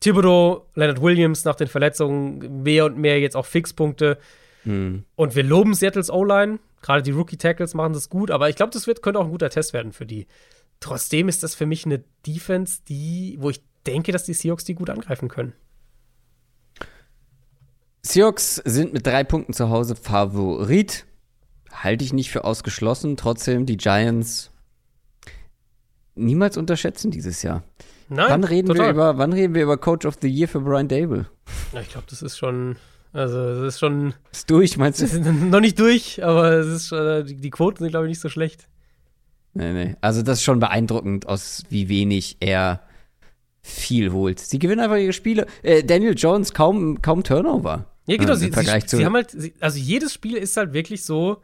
Thibodeau, 0.00 0.66
Leonard 0.74 1.00
Williams 1.00 1.44
nach 1.44 1.54
den 1.54 1.68
Verletzungen 1.68 2.62
mehr 2.62 2.84
und 2.84 2.98
mehr 2.98 3.20
jetzt 3.20 3.36
auch 3.36 3.46
Fixpunkte. 3.46 4.18
Mhm. 4.64 5.04
Und 5.16 5.34
wir 5.34 5.42
loben 5.42 5.74
Seattles 5.74 6.10
O-Line. 6.10 6.58
Gerade 6.82 7.02
die 7.02 7.10
Rookie-Tackles 7.10 7.74
machen 7.74 7.92
das 7.92 8.08
gut, 8.08 8.30
aber 8.30 8.48
ich 8.48 8.56
glaube, 8.56 8.72
das 8.72 8.86
wird, 8.86 9.02
könnte 9.02 9.18
auch 9.18 9.24
ein 9.24 9.30
guter 9.30 9.50
Test 9.50 9.72
werden 9.72 9.92
für 9.92 10.06
die. 10.06 10.26
Trotzdem 10.80 11.28
ist 11.28 11.42
das 11.42 11.54
für 11.54 11.66
mich 11.66 11.84
eine 11.86 12.04
Defense, 12.26 12.80
die, 12.88 13.36
wo 13.40 13.50
ich 13.50 13.62
denke, 13.86 14.12
dass 14.12 14.24
die 14.24 14.34
Seahawks 14.34 14.64
die 14.64 14.74
gut 14.74 14.90
angreifen 14.90 15.28
können. 15.28 15.54
Seahawks 18.02 18.56
sind 18.64 18.92
mit 18.92 19.06
drei 19.06 19.24
Punkten 19.24 19.52
zu 19.52 19.70
Hause 19.70 19.96
Favorit. 19.96 21.04
Halte 21.70 22.04
ich 22.04 22.12
nicht 22.12 22.30
für 22.30 22.44
ausgeschlossen. 22.44 23.16
Trotzdem 23.16 23.66
die 23.66 23.76
Giants 23.76 24.50
niemals 26.14 26.56
unterschätzen 26.56 27.10
dieses 27.10 27.42
Jahr. 27.42 27.64
Nein, 28.08 28.26
wann 28.28 28.44
reden 28.44 28.68
total. 28.68 28.86
wir 28.86 28.90
über 28.90 29.18
wann 29.18 29.32
reden 29.32 29.54
wir 29.54 29.62
über 29.62 29.76
Coach 29.76 30.06
of 30.06 30.16
the 30.22 30.28
Year 30.28 30.48
für 30.48 30.60
Brian 30.60 30.88
Dable? 30.88 31.26
Ja, 31.72 31.80
ich 31.80 31.90
glaube, 31.90 32.06
das 32.08 32.22
ist 32.22 32.38
schon 32.38 32.76
also, 33.18 33.38
es 33.38 33.74
ist 33.74 33.80
schon. 33.80 34.14
Ist 34.32 34.48
durch, 34.50 34.76
meinst 34.76 35.00
du? 35.00 35.32
Noch 35.32 35.60
nicht 35.60 35.78
durch, 35.78 36.22
aber 36.22 36.52
es 36.52 36.66
ist 36.68 36.88
schon, 36.88 37.26
die, 37.26 37.36
die 37.36 37.50
Quoten 37.50 37.78
sind, 37.78 37.90
glaube 37.90 38.06
ich, 38.06 38.10
nicht 38.10 38.20
so 38.20 38.28
schlecht. 38.28 38.68
Nee, 39.54 39.72
nee. 39.72 39.96
Also, 40.00 40.22
das 40.22 40.38
ist 40.38 40.44
schon 40.44 40.60
beeindruckend, 40.60 41.26
aus 41.28 41.64
wie 41.68 41.88
wenig 41.88 42.36
er 42.40 42.82
viel 43.60 44.12
holt. 44.12 44.38
Sie 44.38 44.58
gewinnen 44.58 44.80
einfach 44.80 44.96
ihre 44.96 45.12
Spiele. 45.12 45.46
Äh, 45.62 45.82
Daniel 45.82 46.14
Jones 46.16 46.54
kaum, 46.54 47.02
kaum 47.02 47.22
Turnover. 47.24 47.86
Ja, 48.06 48.16
genau. 48.16 48.32
Äh, 48.32 48.36
sie, 48.36 48.50
sie, 48.52 48.80
sie, 48.86 49.04
haben 49.04 49.14
halt, 49.14 49.30
sie, 49.30 49.52
also 49.60 49.78
jedes 49.78 50.14
Spiel 50.14 50.36
ist 50.36 50.56
halt 50.56 50.72
wirklich 50.72 51.04
so, 51.04 51.42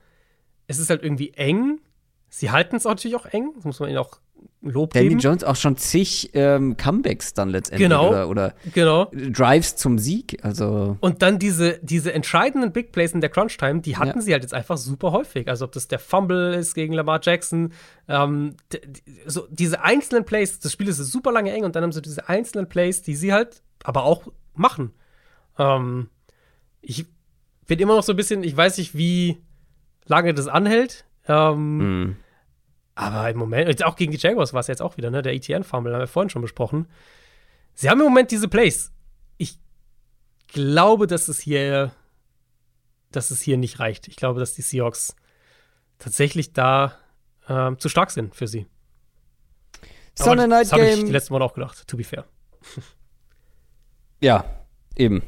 es 0.67 0.79
ist 0.79 0.91
halt 0.91 1.03
irgendwie 1.03 1.31
eng. 1.35 1.81
Sie 2.29 2.51
halten 2.51 2.77
es 2.77 2.85
natürlich 2.85 3.17
auch 3.17 3.27
eng, 3.27 3.53
das 3.57 3.65
muss 3.65 3.81
man 3.81 3.91
ihnen 3.91 3.99
auch 3.99 4.21
Lob 4.63 4.95
Danny 4.95 5.09
geben. 5.09 5.21
Jones 5.21 5.45
auch 5.45 5.57
schon 5.57 5.77
zig 5.77 6.31
ähm, 6.33 6.77
Comebacks 6.77 7.35
dann 7.35 7.51
letztendlich 7.51 7.89
genau, 7.89 8.09
oder, 8.09 8.29
oder 8.29 8.55
genau. 8.73 9.11
Drives 9.13 9.77
zum 9.77 9.99
Sieg. 9.99 10.43
Also 10.43 10.97
und 11.01 11.23
dann 11.23 11.39
diese, 11.39 11.79
diese 11.83 12.13
entscheidenden 12.13 12.73
Big 12.73 12.93
Plays 12.93 13.13
in 13.13 13.21
der 13.21 13.31
Crunch 13.31 13.57
Time, 13.59 13.81
die 13.81 13.97
hatten 13.97 14.19
ja. 14.19 14.23
sie 14.23 14.33
halt 14.33 14.43
jetzt 14.43 14.55
einfach 14.55 14.79
super 14.79 15.13
häufig. 15.13 15.49
Also 15.49 15.67
ob 15.67 15.73
das 15.73 15.89
der 15.89 15.99
Fumble 15.99 16.55
ist 16.55 16.75
gegen 16.75 16.95
Lamar 16.95 17.21
Jackson, 17.23 17.73
ähm, 18.09 18.57
so 19.27 19.47
diese 19.51 19.83
einzelnen 19.83 20.25
Plays, 20.25 20.59
das 20.59 20.73
Spiel 20.73 20.89
ist 20.89 20.97
super 20.97 21.31
lange 21.31 21.53
eng 21.53 21.65
und 21.65 21.77
dann 21.77 21.83
haben 21.83 21.93
sie 21.93 22.03
diese 22.03 22.29
einzelnen 22.29 22.69
Plays, 22.69 23.03
die 23.03 23.17
sie 23.17 23.33
halt 23.33 23.63
aber 23.83 24.05
auch 24.05 24.29
machen. 24.55 24.93
Ähm, 25.59 26.09
ich 26.81 27.07
bin 27.67 27.79
immer 27.79 27.97
noch 27.97 28.03
so 28.03 28.13
ein 28.13 28.17
bisschen, 28.17 28.43
ich 28.45 28.57
weiß 28.57 28.79
nicht, 28.79 28.97
wie 28.97 29.43
lange 30.07 30.35
das 30.35 30.49
anhält. 30.49 31.05
Ähm, 31.27 32.03
mm. 32.03 32.17
Aber 32.95 33.29
im 33.29 33.37
Moment, 33.37 33.85
auch 33.85 33.97
gegen 33.97 34.13
die 34.13 34.19
Jaguars 34.19 34.53
war 34.53 34.61
es 34.61 34.69
jetzt 34.69 34.83
auch 34.83 34.97
wieder, 34.97 35.11
ne? 35.11 35.23
Der 35.23 35.35
ETN-Fumble, 35.35 35.93
haben 35.93 36.01
wir 36.01 36.07
vorhin 36.07 36.31
schon 36.31 36.43
besprochen. 36.43 36.87
Sie 37.75 37.91
haben 37.91 37.99
im 38.01 38.07
Moment 38.07 38.31
diese 38.31 38.49
Plays. 38.49 38.93
Ich 39.37 39.59
glaube, 40.47 41.07
dass 41.07 41.27
es 41.29 41.41
hier, 41.41 41.91
dass 43.11 43.31
es 43.31 43.41
hier 43.41 43.57
nicht 43.57 43.81
reicht. 43.81 44.07
Ich 44.07 44.17
glaube, 44.17 44.39
dass 44.39 44.55
die 44.55 44.63
Seahawks 44.63 45.17
tatsächlich 45.99 46.53
da 46.53 46.97
ähm, 47.49 47.79
zu 47.79 47.89
stark 47.89 48.11
sind 48.11 48.35
für 48.35 48.47
sie. 48.47 48.67
Sunday 50.17 50.47
Night 50.47 50.67
das 50.67 50.73
habe 50.73 50.87
ich 50.87 51.05
die 51.05 51.11
letzten 51.11 51.33
Mal 51.35 51.43
auch 51.43 51.55
gedacht, 51.55 51.87
to 51.89 51.97
be 51.97 52.05
fair. 52.05 52.25
ja, 54.21 54.45
eben. 54.97 55.23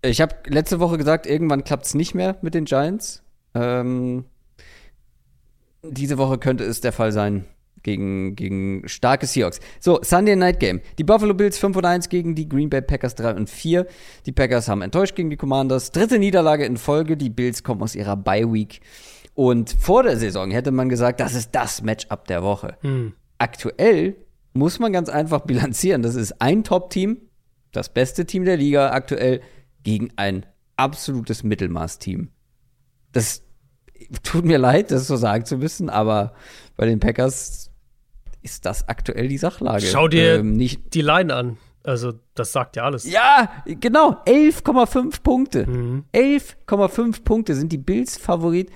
Ich 0.00 0.20
habe 0.20 0.34
letzte 0.46 0.80
Woche 0.80 0.96
gesagt, 0.96 1.26
irgendwann 1.26 1.64
klappt 1.64 1.84
es 1.84 1.94
nicht 1.94 2.14
mehr 2.14 2.38
mit 2.40 2.54
den 2.54 2.64
Giants. 2.64 3.22
Ähm, 3.54 4.24
diese 5.90 6.18
Woche 6.18 6.38
könnte 6.38 6.64
es 6.64 6.80
der 6.80 6.92
Fall 6.92 7.12
sein 7.12 7.44
gegen, 7.82 8.34
gegen 8.34 8.82
starke 8.86 9.26
Seahawks. 9.26 9.60
So, 9.80 10.00
Sunday 10.02 10.34
Night 10.36 10.58
Game. 10.58 10.80
Die 10.98 11.04
Buffalo 11.04 11.34
Bills 11.34 11.56
5 11.58 11.76
und 11.76 11.84
1 11.84 12.08
gegen 12.08 12.34
die 12.34 12.48
Green 12.48 12.68
Bay 12.68 12.82
Packers 12.82 13.14
3 13.14 13.34
und 13.34 13.48
4. 13.48 13.86
Die 14.26 14.32
Packers 14.32 14.68
haben 14.68 14.82
enttäuscht 14.82 15.14
gegen 15.14 15.30
die 15.30 15.36
Commanders. 15.36 15.92
Dritte 15.92 16.18
Niederlage 16.18 16.64
in 16.64 16.76
Folge. 16.76 17.16
Die 17.16 17.30
Bills 17.30 17.62
kommen 17.62 17.82
aus 17.82 17.94
ihrer 17.94 18.16
Bye 18.16 18.52
Week. 18.52 18.80
Und 19.34 19.76
vor 19.78 20.02
der 20.02 20.16
Saison 20.16 20.50
hätte 20.50 20.72
man 20.72 20.88
gesagt, 20.88 21.20
das 21.20 21.34
ist 21.34 21.54
das 21.54 21.82
Matchup 21.82 22.26
der 22.26 22.42
Woche. 22.42 22.76
Hm. 22.80 23.12
Aktuell 23.38 24.16
muss 24.52 24.78
man 24.78 24.92
ganz 24.92 25.08
einfach 25.08 25.42
bilanzieren. 25.42 26.02
Das 26.02 26.16
ist 26.16 26.40
ein 26.40 26.64
Top-Team, 26.64 27.18
das 27.70 27.90
beste 27.92 28.26
Team 28.26 28.44
der 28.44 28.56
Liga 28.56 28.90
aktuell, 28.90 29.42
gegen 29.84 30.10
ein 30.16 30.44
absolutes 30.76 31.44
Mittelmaß-Team. 31.44 32.30
Das 33.12 33.42
tut 34.22 34.44
mir 34.44 34.58
leid, 34.58 34.90
das 34.90 35.06
so 35.06 35.16
sagen 35.16 35.44
zu 35.44 35.56
müssen, 35.56 35.90
aber 35.90 36.34
bei 36.76 36.86
den 36.86 37.00
Packers 37.00 37.70
ist 38.42 38.64
das 38.64 38.88
aktuell 38.88 39.28
die 39.28 39.38
Sachlage. 39.38 39.86
Schau 39.86 40.08
dir 40.08 40.36
ähm, 40.36 40.52
nicht 40.52 40.94
die 40.94 41.02
Line 41.02 41.34
an. 41.34 41.58
Also, 41.82 42.14
das 42.34 42.52
sagt 42.52 42.74
ja 42.76 42.84
alles. 42.84 43.08
Ja, 43.08 43.48
genau. 43.64 44.16
11,5 44.26 45.22
Punkte. 45.22 45.66
Mhm. 45.66 46.04
11,5 46.12 47.22
Punkte 47.22 47.54
sind 47.54 47.70
die 47.70 47.78
Bills 47.78 48.16
Favorit. 48.16 48.70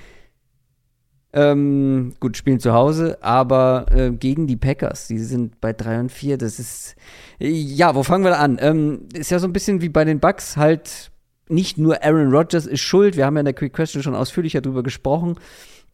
Ähm, 1.33 2.15
gut, 2.21 2.37
spielen 2.37 2.61
zu 2.61 2.73
Hause, 2.73 3.19
aber 3.21 3.87
äh, 3.91 4.11
gegen 4.11 4.47
die 4.47 4.57
Packers. 4.57 5.09
Die 5.09 5.19
sind 5.19 5.61
bei 5.61 5.73
3 5.73 6.01
und 6.01 6.13
4. 6.13 6.39
Das 6.39 6.59
ist. 6.61 6.95
Ja, 7.39 7.95
wo 7.97 8.03
fangen 8.05 8.25
wir 8.25 8.31
da 8.31 8.39
an? 8.39 8.59
Ähm, 8.61 9.09
ist 9.13 9.31
ja 9.31 9.41
so 9.41 9.47
ein 9.47 9.53
bisschen 9.53 9.81
wie 9.81 9.89
bei 9.89 10.05
den 10.05 10.21
Bucks 10.21 10.57
halt. 10.57 11.11
Nicht 11.51 11.79
nur 11.79 12.03
Aaron 12.03 12.33
Rodgers 12.33 12.67
ist 12.67 12.81
schuld. 12.81 13.17
Wir 13.17 13.27
haben 13.27 13.35
ja 13.35 13.41
in 13.41 13.47
der 13.47 13.55
Quick 13.55 13.73
Question 13.73 14.03
schon 14.03 14.15
ausführlicher 14.15 14.61
darüber 14.61 14.83
gesprochen. 14.83 15.37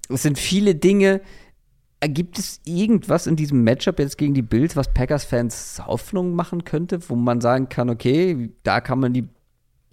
Es 0.09 0.23
sind 0.23 0.39
viele 0.39 0.75
Dinge. 0.75 1.20
Gibt 2.01 2.39
es 2.39 2.60
irgendwas 2.65 3.26
in 3.26 3.36
diesem 3.36 3.65
Matchup 3.65 3.99
jetzt 3.99 4.18
gegen 4.18 4.35
die 4.35 4.43
Bills, 4.43 4.76
was 4.76 4.93
Packers-Fans 4.93 5.83
Hoffnung 5.86 6.35
machen 6.35 6.65
könnte, 6.65 7.09
wo 7.09 7.17
man 7.17 7.41
sagen 7.41 7.68
kann, 7.70 7.89
okay, 7.89 8.52
da 8.62 8.83
kann 8.83 9.01
man 9.01 9.15
die 9.15 9.28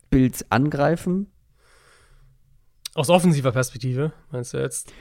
Bills 0.10 0.46
angreifen? 0.52 1.32
Aus 2.94 3.10
offensiver 3.10 3.52
Perspektive, 3.52 4.12
meinst 4.32 4.54
du 4.54 4.58
jetzt? 4.58 4.92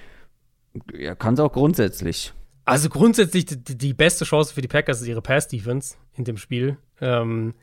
Ja, 0.94 1.14
kann 1.14 1.34
es 1.34 1.40
auch 1.40 1.52
grundsätzlich. 1.52 2.32
Also 2.64 2.88
grundsätzlich 2.88 3.44
die, 3.46 3.76
die, 3.76 3.92
beste 3.92 4.24
Chance 4.24 4.54
für 4.54 4.62
die 4.62 4.68
Packers 4.68 5.00
ist 5.00 5.08
ihre 5.08 5.20
Pass-Defense 5.20 5.96
in 6.14 6.24
dem 6.24 6.36
Spiel. 6.36 6.78
Ähm, 7.00 7.54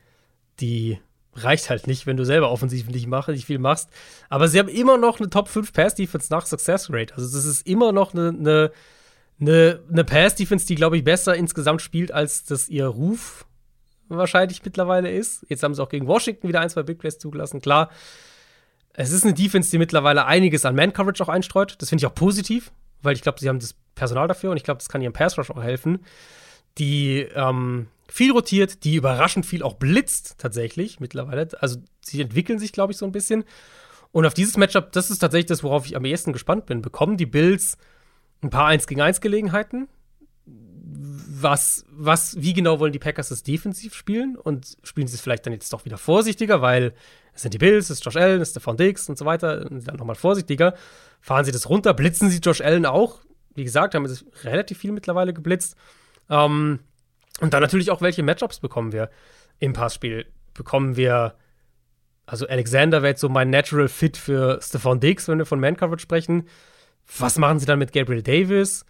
die 0.60 1.00
reicht 1.34 1.70
halt 1.70 1.86
nicht, 1.86 2.06
wenn 2.06 2.16
du 2.16 2.24
selber 2.24 2.50
offensiv 2.50 2.88
nicht, 2.88 3.06
mach, 3.06 3.28
nicht 3.28 3.46
viel 3.46 3.58
machst. 3.58 3.88
Aber 4.28 4.48
sie 4.48 4.58
haben 4.58 4.68
immer 4.68 4.98
noch 4.98 5.20
eine 5.20 5.30
Top 5.30 5.48
5 5.48 5.72
Pass-Defense 5.72 6.28
nach 6.30 6.46
Success 6.46 6.88
Rate. 6.90 7.14
Also 7.14 7.34
das 7.34 7.44
ist 7.44 7.66
immer 7.66 7.92
noch 7.92 8.14
eine, 8.14 8.28
eine, 8.28 8.72
eine, 9.40 9.80
eine 9.90 10.04
Pass-Defense, 10.04 10.66
die, 10.66 10.74
glaube 10.74 10.96
ich, 10.96 11.04
besser 11.04 11.34
insgesamt 11.34 11.82
spielt, 11.82 12.12
als 12.12 12.44
das 12.44 12.68
ihr 12.68 12.86
Ruf 12.86 13.46
wahrscheinlich 14.08 14.64
mittlerweile 14.64 15.10
ist. 15.10 15.46
Jetzt 15.48 15.62
haben 15.62 15.74
sie 15.74 15.82
auch 15.82 15.88
gegen 15.88 16.08
Washington 16.08 16.48
wieder 16.48 16.60
ein, 16.60 16.70
zwei 16.70 16.82
Big 16.82 16.98
Plays 16.98 17.18
zugelassen. 17.18 17.60
Klar, 17.60 17.90
es 18.92 19.12
ist 19.12 19.24
eine 19.24 19.34
Defense, 19.34 19.70
die 19.70 19.78
mittlerweile 19.78 20.26
einiges 20.26 20.64
an 20.64 20.74
Man-Coverage 20.74 21.22
auch 21.22 21.28
einstreut. 21.28 21.76
Das 21.78 21.90
finde 21.90 22.02
ich 22.02 22.06
auch 22.06 22.14
positiv 22.14 22.72
weil 23.02 23.14
ich 23.14 23.22
glaube, 23.22 23.40
sie 23.40 23.48
haben 23.48 23.58
das 23.58 23.74
Personal 23.94 24.28
dafür 24.28 24.50
und 24.50 24.56
ich 24.56 24.64
glaube, 24.64 24.78
das 24.78 24.88
kann 24.88 25.02
ihrem 25.02 25.12
Pass 25.12 25.38
Rush 25.38 25.50
auch 25.50 25.62
helfen. 25.62 26.04
Die 26.78 27.26
ähm, 27.34 27.88
viel 28.12 28.32
rotiert, 28.32 28.84
die 28.84 28.96
überraschend 28.96 29.46
viel 29.46 29.62
auch 29.62 29.74
blitzt 29.74 30.36
tatsächlich 30.38 31.00
mittlerweile. 31.00 31.48
Also 31.60 31.78
sie 32.00 32.20
entwickeln 32.20 32.58
sich, 32.58 32.72
glaube 32.72 32.92
ich, 32.92 32.98
so 32.98 33.06
ein 33.06 33.12
bisschen. 33.12 33.44
Und 34.12 34.26
auf 34.26 34.34
dieses 34.34 34.56
Matchup, 34.56 34.92
das 34.92 35.10
ist 35.10 35.20
tatsächlich 35.20 35.46
das, 35.46 35.62
worauf 35.62 35.86
ich 35.86 35.96
am 35.96 36.04
ehesten 36.04 36.32
gespannt 36.32 36.66
bin. 36.66 36.82
Bekommen 36.82 37.16
die 37.16 37.26
Bills 37.26 37.76
ein 38.42 38.50
paar 38.50 38.66
1 38.66 38.86
gegen 38.86 39.00
1 39.00 39.20
Gelegenheiten? 39.20 39.88
Was, 41.32 41.84
was, 41.90 42.40
wie 42.40 42.52
genau 42.52 42.80
wollen 42.80 42.92
die 42.92 42.98
Packers 42.98 43.28
das 43.28 43.42
defensiv 43.42 43.94
spielen? 43.94 44.36
Und 44.36 44.76
spielen 44.82 45.06
sie 45.06 45.14
es 45.14 45.20
vielleicht 45.20 45.46
dann 45.46 45.52
jetzt 45.52 45.72
doch 45.72 45.84
wieder 45.84 45.96
vorsichtiger, 45.96 46.60
weil 46.60 46.94
es 47.32 47.42
sind 47.42 47.54
die 47.54 47.58
Bills, 47.58 47.86
es 47.86 47.98
ist 47.98 48.04
Josh 48.04 48.16
Allen, 48.16 48.40
es 48.40 48.48
ist 48.48 48.54
Stephon 48.54 48.76
Diggs 48.76 49.08
und 49.08 49.16
so 49.16 49.24
weiter, 49.24 49.70
und 49.70 49.86
dann 49.86 49.96
nochmal 49.96 50.16
vorsichtiger 50.16 50.74
fahren 51.20 51.44
sie 51.44 51.52
das 51.52 51.68
runter, 51.68 51.94
blitzen 51.94 52.28
sie 52.28 52.38
Josh 52.38 52.60
Allen 52.60 52.86
auch. 52.86 53.20
Wie 53.54 53.64
gesagt, 53.64 53.94
haben 53.94 54.06
sie 54.08 54.24
relativ 54.42 54.78
viel 54.78 54.92
mittlerweile 54.92 55.32
geblitzt. 55.32 55.76
Ähm, 56.28 56.80
und 57.40 57.54
dann 57.54 57.62
natürlich 57.62 57.90
auch, 57.90 58.00
welche 58.00 58.22
Matchups 58.22 58.60
bekommen 58.60 58.92
wir 58.92 59.10
im 59.58 59.72
Passspiel? 59.72 60.26
Bekommen 60.54 60.96
wir, 60.96 61.34
also 62.26 62.46
Alexander 62.46 63.02
wäre 63.02 63.12
jetzt 63.12 63.20
so 63.20 63.28
mein 63.28 63.50
Natural 63.50 63.88
Fit 63.88 64.16
für 64.16 64.60
Stephon 64.62 65.00
Diggs, 65.00 65.28
wenn 65.28 65.38
wir 65.38 65.46
von 65.46 65.60
Man-Coverage 65.60 66.02
sprechen. 66.02 66.48
Was 67.18 67.38
machen 67.38 67.58
sie 67.58 67.66
dann 67.66 67.78
mit 67.78 67.92
Gabriel 67.92 68.22
Davis? 68.22 68.84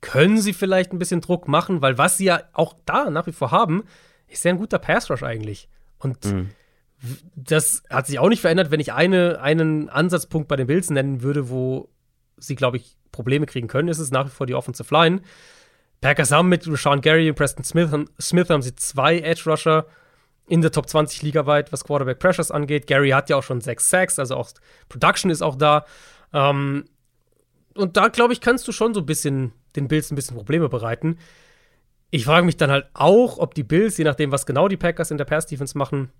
Können 0.00 0.38
sie 0.38 0.52
vielleicht 0.52 0.92
ein 0.92 0.98
bisschen 0.98 1.20
Druck 1.20 1.48
machen? 1.48 1.82
Weil 1.82 1.98
was 1.98 2.16
sie 2.16 2.24
ja 2.24 2.42
auch 2.52 2.74
da 2.86 3.10
nach 3.10 3.26
wie 3.26 3.32
vor 3.32 3.50
haben, 3.50 3.84
ist 4.26 4.44
ja 4.44 4.50
ein 4.50 4.58
guter 4.58 4.78
Pass-Rush 4.78 5.22
eigentlich. 5.22 5.68
Und 5.98 6.24
mhm 6.24 6.50
das 7.34 7.82
hat 7.90 8.06
sich 8.06 8.18
auch 8.18 8.28
nicht 8.28 8.40
verändert, 8.40 8.70
wenn 8.70 8.80
ich 8.80 8.92
eine, 8.92 9.40
einen 9.40 9.88
Ansatzpunkt 9.88 10.48
bei 10.48 10.56
den 10.56 10.66
Bills 10.66 10.90
nennen 10.90 11.22
würde, 11.22 11.50
wo 11.50 11.88
sie, 12.36 12.54
glaube 12.54 12.76
ich, 12.76 12.96
Probleme 13.10 13.46
kriegen 13.46 13.68
können, 13.68 13.88
ist 13.88 13.98
es 13.98 14.10
nach 14.10 14.26
wie 14.26 14.30
vor 14.30 14.46
die 14.46 14.54
Offensive 14.54 14.92
Line. 14.94 15.20
Packers 16.02 16.32
haben 16.32 16.50
mit 16.50 16.68
Rashawn 16.68 17.00
Gary 17.00 17.30
und 17.30 17.36
Preston 17.36 17.64
Smith, 17.64 17.90
Smith 18.20 18.50
haben 18.50 18.60
sie 18.60 18.74
zwei 18.76 19.20
Edge 19.20 19.44
Rusher 19.46 19.86
in 20.48 20.60
der 20.60 20.72
Top 20.72 20.88
20 20.88 21.22
Liga 21.22 21.46
weit, 21.46 21.72
was 21.72 21.84
Quarterback 21.84 22.18
Pressures 22.18 22.50
angeht. 22.50 22.86
Gary 22.86 23.10
hat 23.10 23.30
ja 23.30 23.36
auch 23.36 23.42
schon 23.42 23.60
sechs 23.60 23.88
Sacks, 23.88 24.18
also 24.18 24.36
auch 24.36 24.50
Production 24.88 25.30
ist 25.30 25.40
auch 25.40 25.56
da. 25.56 25.86
Ähm, 26.32 26.84
und 27.74 27.96
da, 27.96 28.08
glaube 28.08 28.32
ich, 28.32 28.40
kannst 28.40 28.66
du 28.68 28.72
schon 28.72 28.92
so 28.92 29.00
ein 29.00 29.06
bisschen 29.06 29.52
den 29.76 29.88
Bills 29.88 30.10
ein 30.10 30.16
bisschen 30.16 30.36
Probleme 30.36 30.68
bereiten. 30.68 31.18
Ich 32.10 32.24
frage 32.24 32.44
mich 32.44 32.56
dann 32.56 32.70
halt 32.70 32.86
auch, 32.92 33.38
ob 33.38 33.54
die 33.54 33.62
Bills, 33.62 33.96
je 33.96 34.04
nachdem, 34.04 34.32
was 34.32 34.44
genau 34.44 34.68
die 34.68 34.76
Packers 34.76 35.10
in 35.10 35.18
der 35.18 35.24
Pass-Defense 35.24 35.78
machen, 35.78 36.10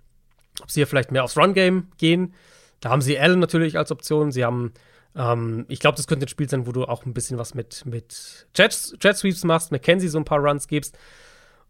ob 0.61 0.71
sie 0.71 0.79
hier 0.79 0.87
vielleicht 0.87 1.11
mehr 1.11 1.23
aufs 1.23 1.37
Run-Game 1.37 1.89
gehen. 1.97 2.33
Da 2.79 2.89
haben 2.89 3.01
sie 3.01 3.19
Allen 3.19 3.39
natürlich 3.39 3.77
als 3.77 3.91
Option. 3.91 4.31
Sie 4.31 4.43
haben, 4.43 4.73
ähm, 5.15 5.65
ich 5.67 5.79
glaube, 5.79 5.97
das 5.97 6.07
könnte 6.07 6.25
ein 6.25 6.29
Spiel 6.29 6.49
sein, 6.49 6.65
wo 6.67 6.71
du 6.71 6.85
auch 6.85 7.05
ein 7.05 7.13
bisschen 7.13 7.37
was 7.37 7.53
mit, 7.53 7.85
mit 7.85 8.47
Jet, 8.55 8.95
Jet 9.01 9.17
Sweeps 9.17 9.43
machst, 9.43 9.71
McKenzie 9.71 10.07
so 10.07 10.17
ein 10.17 10.25
paar 10.25 10.39
Runs 10.39 10.67
gibst. 10.67 10.97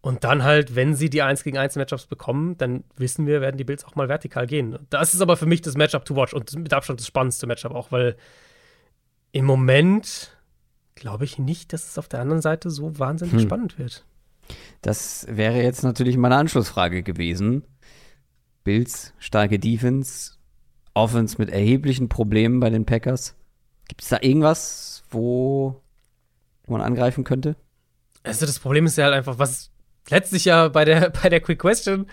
Und 0.02 0.26
dann 0.26 0.44
halt, 0.44 0.76
wenn 0.76 0.96
sie 0.96 1.10
die 1.10 1.22
1 1.22 1.44
gegen 1.44 1.58
1 1.58 1.78
Matchups 1.78 2.08
bekommen, 2.08 2.58
dann 2.58 2.84
wissen 2.98 3.26
wir, 3.26 3.40
werden 3.40 3.58
die 3.58 3.64
Bills 3.64 3.86
auch 3.86 3.96
mal 3.96 4.10
vertikal 4.10 4.48
gehen. 4.48 4.78
Das 4.90 5.14
ist 5.14 5.22
aber 5.22 5.38
für 5.38 5.46
mich 5.46 5.62
das 5.62 5.76
Matchup 5.76 6.04
to 6.04 6.16
watch 6.16 6.34
und 6.34 6.54
mit 6.58 6.74
Abstand 6.74 7.00
das 7.00 7.08
spannendste 7.08 7.48
Matchup 7.48 7.74
auch, 7.74 7.92
weil 7.94 8.18
im 9.32 9.46
Moment 9.46 10.38
glaube 10.96 11.24
ich 11.24 11.40
nicht, 11.40 11.72
dass 11.72 11.88
es 11.88 11.98
auf 11.98 12.10
der 12.10 12.20
anderen 12.20 12.42
Seite 12.42 12.70
so 12.70 13.00
wahnsinnig 13.00 13.36
hm. 13.36 13.42
spannend 13.42 13.80
wird. 13.80 14.06
Das 14.82 15.26
wäre 15.30 15.62
jetzt 15.62 15.84
natürlich 15.84 16.18
meine 16.18 16.36
Anschlussfrage 16.36 17.02
gewesen. 17.02 17.64
Bills, 18.66 19.14
starke 19.20 19.58
Defense, 19.58 20.34
Offense 20.94 21.36
mit 21.38 21.50
erheblichen 21.50 22.10
Problemen 22.10 22.60
bei 22.60 22.70
den 22.70 22.86
Packers. 22.86 23.36
Gibt 23.88 24.02
es 24.02 24.10
da 24.10 24.20
irgendwas, 24.22 25.04
wo 25.10 25.82
man 26.68 26.82
angreifen 26.82 27.24
könnte? 27.24 27.56
Also 28.24 28.46
das 28.46 28.60
Problem 28.60 28.86
ist 28.86 28.98
ja 28.98 29.06
halt 29.06 29.14
einfach, 29.14 29.40
was 29.40 29.72
letztlich 30.10 30.46
ja 30.46 30.70
bei 30.70 30.86
der, 30.86 31.10
bei 31.24 31.30
der 31.30 31.42
Quick 31.42 31.60
Question 31.60 32.08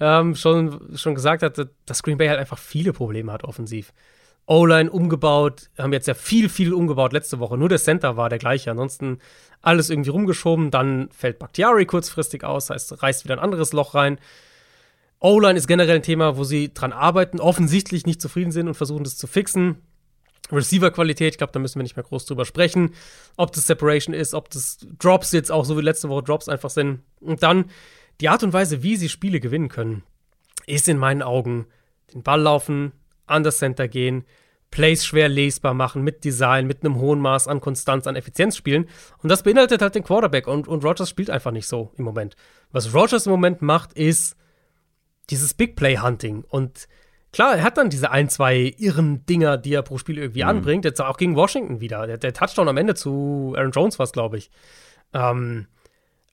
ähm, 0.00 0.34
schon, 0.34 0.96
schon 0.96 1.14
gesagt 1.14 1.42
hat, 1.42 1.68
dass 1.86 2.02
Green 2.02 2.18
Bay 2.18 2.28
halt 2.28 2.40
einfach 2.40 2.58
viele 2.58 2.92
Probleme 2.92 3.32
hat 3.32 3.44
offensiv. 3.44 3.92
O-Line 4.46 4.90
umgebaut, 4.90 5.70
haben 5.78 5.92
jetzt 5.92 6.08
ja 6.08 6.14
viel, 6.14 6.48
viel 6.48 6.72
umgebaut 6.72 7.12
letzte 7.12 7.38
Woche. 7.38 7.56
Nur 7.56 7.68
der 7.68 7.78
Center 7.78 8.16
war 8.16 8.28
der 8.28 8.38
gleiche. 8.38 8.72
Ansonsten 8.72 9.18
alles 9.60 9.88
irgendwie 9.88 10.10
rumgeschoben. 10.10 10.72
Dann 10.72 11.08
fällt 11.12 11.38
Bakhtiari 11.38 11.86
kurzfristig 11.86 12.42
aus, 12.42 12.70
heißt, 12.70 13.02
reißt 13.02 13.24
wieder 13.24 13.36
ein 13.36 13.44
anderes 13.44 13.72
Loch 13.72 13.94
rein. 13.94 14.18
O-Line 15.22 15.56
ist 15.56 15.68
generell 15.68 15.96
ein 15.96 16.02
Thema, 16.02 16.36
wo 16.36 16.44
sie 16.44 16.74
dran 16.74 16.92
arbeiten, 16.92 17.40
offensichtlich 17.40 18.06
nicht 18.06 18.20
zufrieden 18.20 18.50
sind 18.50 18.66
und 18.66 18.74
versuchen, 18.74 19.04
das 19.04 19.16
zu 19.16 19.28
fixen. 19.28 19.76
Receiver-Qualität, 20.50 21.34
ich 21.34 21.38
glaube, 21.38 21.52
da 21.52 21.60
müssen 21.60 21.78
wir 21.78 21.84
nicht 21.84 21.96
mehr 21.96 22.04
groß 22.04 22.26
drüber 22.26 22.44
sprechen. 22.44 22.94
Ob 23.36 23.52
das 23.52 23.66
Separation 23.66 24.14
ist, 24.14 24.34
ob 24.34 24.50
das 24.50 24.78
Drops 24.98 25.30
jetzt 25.32 25.52
auch 25.52 25.64
so 25.64 25.78
wie 25.78 25.82
letzte 25.82 26.08
Woche 26.08 26.24
Drops 26.24 26.48
einfach 26.48 26.70
sind. 26.70 27.02
Und 27.20 27.42
dann 27.44 27.66
die 28.20 28.28
Art 28.28 28.42
und 28.42 28.52
Weise, 28.52 28.82
wie 28.82 28.96
sie 28.96 29.08
Spiele 29.08 29.38
gewinnen 29.38 29.68
können, 29.68 30.02
ist 30.66 30.88
in 30.88 30.98
meinen 30.98 31.22
Augen 31.22 31.66
den 32.12 32.24
Ball 32.24 32.40
laufen, 32.40 32.92
an 33.26 33.44
das 33.44 33.58
Center 33.58 33.88
gehen, 33.88 34.24
Plays 34.72 35.04
schwer 35.06 35.28
lesbar 35.28 35.74
machen, 35.74 36.02
mit 36.02 36.24
Design, 36.24 36.66
mit 36.66 36.84
einem 36.84 36.98
hohen 36.98 37.20
Maß 37.20 37.46
an 37.46 37.60
Konstanz, 37.60 38.06
an 38.06 38.16
Effizienz 38.16 38.56
spielen. 38.56 38.88
Und 39.22 39.28
das 39.28 39.42
beinhaltet 39.42 39.82
halt 39.82 39.94
den 39.94 40.02
Quarterback. 40.02 40.48
Und, 40.48 40.66
und 40.66 40.84
Rogers 40.84 41.08
spielt 41.08 41.30
einfach 41.30 41.52
nicht 41.52 41.68
so 41.68 41.92
im 41.96 42.04
Moment. 42.04 42.34
Was 42.72 42.92
Rogers 42.92 43.26
im 43.26 43.32
Moment 43.32 43.62
macht, 43.62 43.92
ist 43.92 44.36
dieses 45.30 45.54
Big 45.54 45.76
Play 45.76 45.98
Hunting. 45.98 46.44
Und 46.48 46.88
klar, 47.32 47.56
er 47.56 47.62
hat 47.62 47.78
dann 47.78 47.90
diese 47.90 48.10
ein, 48.10 48.28
zwei 48.28 48.74
irren 48.78 49.24
Dinger, 49.26 49.56
die 49.56 49.74
er 49.74 49.82
pro 49.82 49.98
Spiel 49.98 50.18
irgendwie 50.18 50.42
mhm. 50.42 50.48
anbringt. 50.48 50.84
Jetzt 50.84 51.00
auch 51.00 51.16
gegen 51.16 51.36
Washington 51.36 51.80
wieder. 51.80 52.06
Der, 52.06 52.18
der 52.18 52.32
Touchdown 52.32 52.68
am 52.68 52.76
Ende 52.76 52.94
zu 52.94 53.54
Aaron 53.56 53.72
Jones 53.72 53.98
war 53.98 54.04
es, 54.04 54.12
glaube 54.12 54.38
ich. 54.38 54.50
Ähm, 55.12 55.66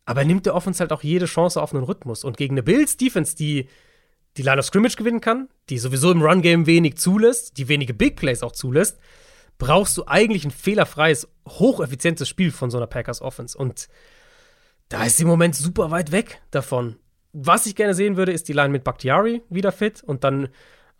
aber 0.05 0.21
er 0.21 0.27
nimmt 0.27 0.45
der 0.45 0.55
Offense 0.55 0.79
halt 0.79 0.91
auch 0.91 1.03
jede 1.03 1.25
Chance 1.25 1.61
auf 1.61 1.73
einen 1.73 1.83
Rhythmus. 1.83 2.23
Und 2.23 2.37
gegen 2.37 2.55
eine 2.55 2.63
Bills 2.63 2.97
Defense, 2.97 3.35
die 3.35 3.69
die 4.37 4.41
Line 4.41 4.59
of 4.59 4.65
Scrimmage 4.65 4.95
gewinnen 4.95 5.21
kann, 5.21 5.49
die 5.69 5.77
sowieso 5.77 6.11
im 6.11 6.21
Run-Game 6.21 6.65
wenig 6.65 6.97
zulässt, 6.97 7.57
die 7.57 7.67
wenige 7.67 7.93
Big 7.93 8.15
Plays 8.15 8.43
auch 8.43 8.51
zulässt, 8.51 8.99
brauchst 9.57 9.97
du 9.97 10.05
eigentlich 10.07 10.45
ein 10.45 10.51
fehlerfreies, 10.51 11.27
hocheffizientes 11.47 12.29
Spiel 12.29 12.51
von 12.51 12.71
so 12.71 12.77
einer 12.77 12.87
Packers 12.87 13.21
Offense. 13.21 13.57
Und 13.57 13.87
da 14.87 15.03
ist 15.03 15.17
sie 15.17 15.23
im 15.23 15.29
Moment 15.29 15.55
super 15.55 15.91
weit 15.91 16.11
weg 16.11 16.41
davon 16.51 16.95
was 17.33 17.65
ich 17.65 17.75
gerne 17.75 17.93
sehen 17.93 18.17
würde, 18.17 18.31
ist 18.31 18.47
die 18.47 18.53
Line 18.53 18.69
mit 18.69 18.83
Bakhtiari 18.83 19.41
wieder 19.49 19.71
fit 19.71 20.03
und 20.03 20.23
dann 20.23 20.49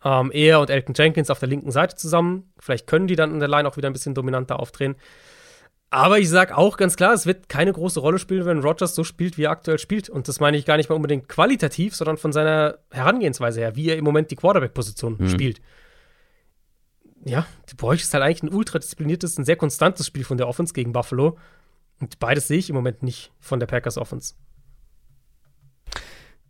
ähm, 0.04 0.30
er 0.32 0.60
und 0.60 0.70
Elton 0.70 0.94
Jenkins 0.96 1.30
auf 1.30 1.38
der 1.38 1.48
linken 1.48 1.70
Seite 1.70 1.96
zusammen. 1.96 2.52
Vielleicht 2.58 2.86
können 2.86 3.06
die 3.06 3.16
dann 3.16 3.32
in 3.32 3.40
der 3.40 3.48
Line 3.48 3.68
auch 3.68 3.76
wieder 3.76 3.88
ein 3.88 3.92
bisschen 3.92 4.14
dominanter 4.14 4.60
aufdrehen. 4.60 4.96
Aber 5.90 6.20
ich 6.20 6.28
sage 6.28 6.56
auch 6.56 6.76
ganz 6.76 6.96
klar, 6.96 7.12
es 7.12 7.26
wird 7.26 7.48
keine 7.48 7.72
große 7.72 7.98
Rolle 7.98 8.20
spielen, 8.20 8.46
wenn 8.46 8.60
Rogers 8.60 8.94
so 8.94 9.02
spielt, 9.02 9.36
wie 9.36 9.44
er 9.44 9.50
aktuell 9.50 9.78
spielt. 9.80 10.08
Und 10.08 10.28
das 10.28 10.38
meine 10.38 10.56
ich 10.56 10.64
gar 10.64 10.76
nicht 10.76 10.88
mal 10.88 10.94
unbedingt 10.94 11.28
qualitativ, 11.28 11.96
sondern 11.96 12.16
von 12.16 12.32
seiner 12.32 12.78
Herangehensweise 12.92 13.60
her, 13.60 13.74
wie 13.74 13.88
er 13.88 13.96
im 13.96 14.04
Moment 14.04 14.30
die 14.30 14.36
Quarterback-Position 14.36 15.16
mhm. 15.18 15.28
spielt. 15.28 15.60
Ja, 17.24 17.44
du 17.68 17.76
bräuchtest 17.76 18.14
halt 18.14 18.22
eigentlich 18.22 18.44
ein 18.44 18.54
ultra 18.54 18.78
diszipliniertes, 18.78 19.36
ein 19.36 19.44
sehr 19.44 19.56
konstantes 19.56 20.06
Spiel 20.06 20.24
von 20.24 20.38
der 20.38 20.46
Offense 20.46 20.72
gegen 20.72 20.92
Buffalo. 20.92 21.36
Und 21.98 22.20
beides 22.20 22.46
sehe 22.46 22.58
ich 22.58 22.70
im 22.70 22.76
Moment 22.76 23.02
nicht 23.02 23.32
von 23.40 23.58
der 23.58 23.66
Packers 23.66 23.98
Offense. 23.98 24.34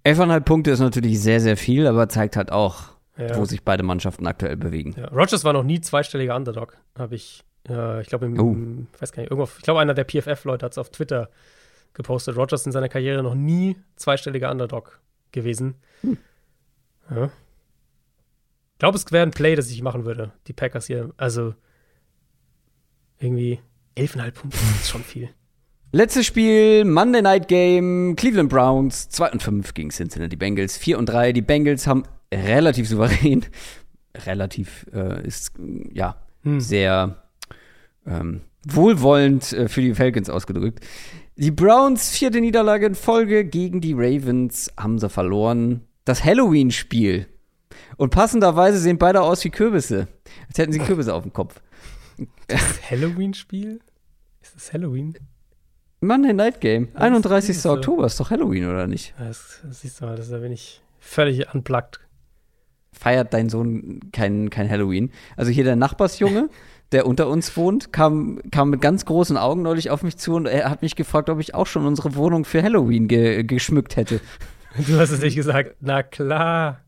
11,5 0.04 0.40
Punkte 0.40 0.70
ist 0.70 0.80
natürlich 0.80 1.20
sehr, 1.20 1.40
sehr 1.40 1.56
viel, 1.56 1.86
aber 1.86 2.08
zeigt 2.08 2.36
halt 2.36 2.52
auch, 2.52 2.90
ja. 3.16 3.36
wo 3.36 3.44
sich 3.44 3.62
beide 3.62 3.82
Mannschaften 3.82 4.26
aktuell 4.26 4.56
bewegen. 4.56 4.94
Ja. 4.96 5.08
Rogers 5.08 5.44
war 5.44 5.52
noch 5.52 5.62
nie 5.62 5.80
zweistelliger 5.80 6.34
Underdog, 6.36 6.78
habe 6.98 7.14
ich, 7.14 7.44
äh, 7.68 8.00
ich 8.00 8.08
glaube, 8.08 8.26
im, 8.26 8.38
oh. 8.38 8.52
im, 8.52 8.86
weiß 8.98 9.12
gar 9.12 9.22
nicht, 9.22 9.30
irgendwo, 9.30 9.50
ich 9.56 9.62
glaube, 9.62 9.80
einer 9.80 9.94
der 9.94 10.04
PFF-Leute 10.04 10.64
hat 10.64 10.72
es 10.72 10.78
auf 10.78 10.90
Twitter 10.90 11.28
gepostet. 11.94 12.36
Rogers 12.36 12.66
in 12.66 12.72
seiner 12.72 12.88
Karriere 12.88 13.22
noch 13.22 13.34
nie 13.34 13.76
zweistelliger 13.96 14.50
Underdog 14.50 15.00
gewesen. 15.32 15.74
Hm. 16.02 16.18
Ja. 17.10 17.24
Ich 17.24 18.78
glaube, 18.78 18.96
es 18.96 19.10
wäre 19.12 19.26
ein 19.26 19.32
Play, 19.32 19.56
das 19.56 19.70
ich 19.70 19.82
machen 19.82 20.04
würde, 20.04 20.32
die 20.46 20.52
Packers 20.52 20.86
hier. 20.86 21.10
Also 21.16 21.54
irgendwie 23.18 23.60
11,5 23.96 24.30
Punkte 24.32 24.58
ist 24.80 24.88
schon 24.88 25.02
viel. 25.02 25.28
Letztes 25.92 26.24
Spiel, 26.26 26.84
Monday 26.84 27.20
Night 27.20 27.48
Game, 27.48 28.14
Cleveland 28.14 28.48
Browns, 28.48 29.08
2 29.08 29.32
und 29.32 29.42
5 29.42 29.74
gegen 29.74 29.90
Cincinnati 29.90 30.36
Bengals, 30.36 30.76
4 30.76 30.96
und 30.96 31.06
3. 31.06 31.32
Die 31.32 31.42
Bengals 31.42 31.88
haben 31.88 32.04
relativ 32.32 32.88
souverän, 32.88 33.44
relativ 34.26 34.86
äh, 34.94 35.26
ist 35.26 35.52
ja 35.92 36.14
hm. 36.44 36.60
sehr 36.60 37.24
ähm, 38.06 38.42
wohlwollend 38.68 39.52
äh, 39.52 39.68
für 39.68 39.80
die 39.80 39.92
Falcons 39.96 40.30
ausgedrückt. 40.30 40.86
Die 41.34 41.50
Browns, 41.50 42.10
vierte 42.10 42.40
Niederlage 42.40 42.86
in 42.86 42.94
Folge 42.94 43.44
gegen 43.44 43.80
die 43.80 43.94
Ravens, 43.94 44.70
haben 44.76 45.00
sie 45.00 45.08
verloren. 45.08 45.80
Das 46.04 46.24
Halloween-Spiel. 46.24 47.26
Und 47.96 48.10
passenderweise 48.10 48.78
sehen 48.78 48.98
beide 48.98 49.22
aus 49.22 49.42
wie 49.42 49.50
Kürbisse. 49.50 50.06
Als 50.46 50.58
hätten 50.58 50.72
sie 50.72 50.78
Kürbisse 50.78 51.12
auf 51.12 51.24
dem 51.24 51.32
Kopf. 51.32 51.60
Das 52.46 52.88
Halloween-Spiel? 52.88 53.80
Ist 54.40 54.54
das 54.54 54.72
Halloween? 54.72 55.16
Monday 56.00 56.32
Night 56.32 56.60
Game. 56.60 56.88
31. 56.94 57.60
So. 57.60 57.72
Oktober 57.72 58.06
ist 58.06 58.18
doch 58.18 58.30
Halloween, 58.30 58.66
oder 58.66 58.86
nicht? 58.86 59.14
Das, 59.18 59.60
das 59.62 59.80
siehst 59.82 60.00
du 60.00 60.06
mal, 60.06 60.16
da 60.16 60.38
bin 60.38 60.52
ich 60.52 60.80
völlig 60.98 61.54
unplugged. 61.54 62.00
Feiert 62.92 63.32
dein 63.34 63.48
Sohn 63.48 64.00
kein, 64.12 64.50
kein 64.50 64.68
Halloween? 64.68 65.10
Also 65.36 65.50
hier 65.50 65.64
der 65.64 65.76
Nachbarsjunge, 65.76 66.48
der 66.92 67.06
unter 67.06 67.28
uns 67.28 67.56
wohnt, 67.56 67.92
kam, 67.92 68.40
kam 68.50 68.70
mit 68.70 68.80
ganz 68.80 69.04
großen 69.04 69.36
Augen 69.36 69.62
neulich 69.62 69.90
auf 69.90 70.02
mich 70.02 70.16
zu 70.16 70.34
und 70.34 70.46
er 70.46 70.70
hat 70.70 70.82
mich 70.82 70.96
gefragt, 70.96 71.28
ob 71.28 71.38
ich 71.38 71.54
auch 71.54 71.66
schon 71.66 71.86
unsere 71.86 72.14
Wohnung 72.14 72.44
für 72.44 72.62
Halloween 72.62 73.06
ge 73.06 73.42
geschmückt 73.44 73.96
hätte. 73.96 74.20
Du 74.86 74.98
hast 74.98 75.10
es 75.10 75.20
nicht 75.20 75.36
gesagt. 75.36 75.76
Na 75.80 76.02
klar. 76.02 76.80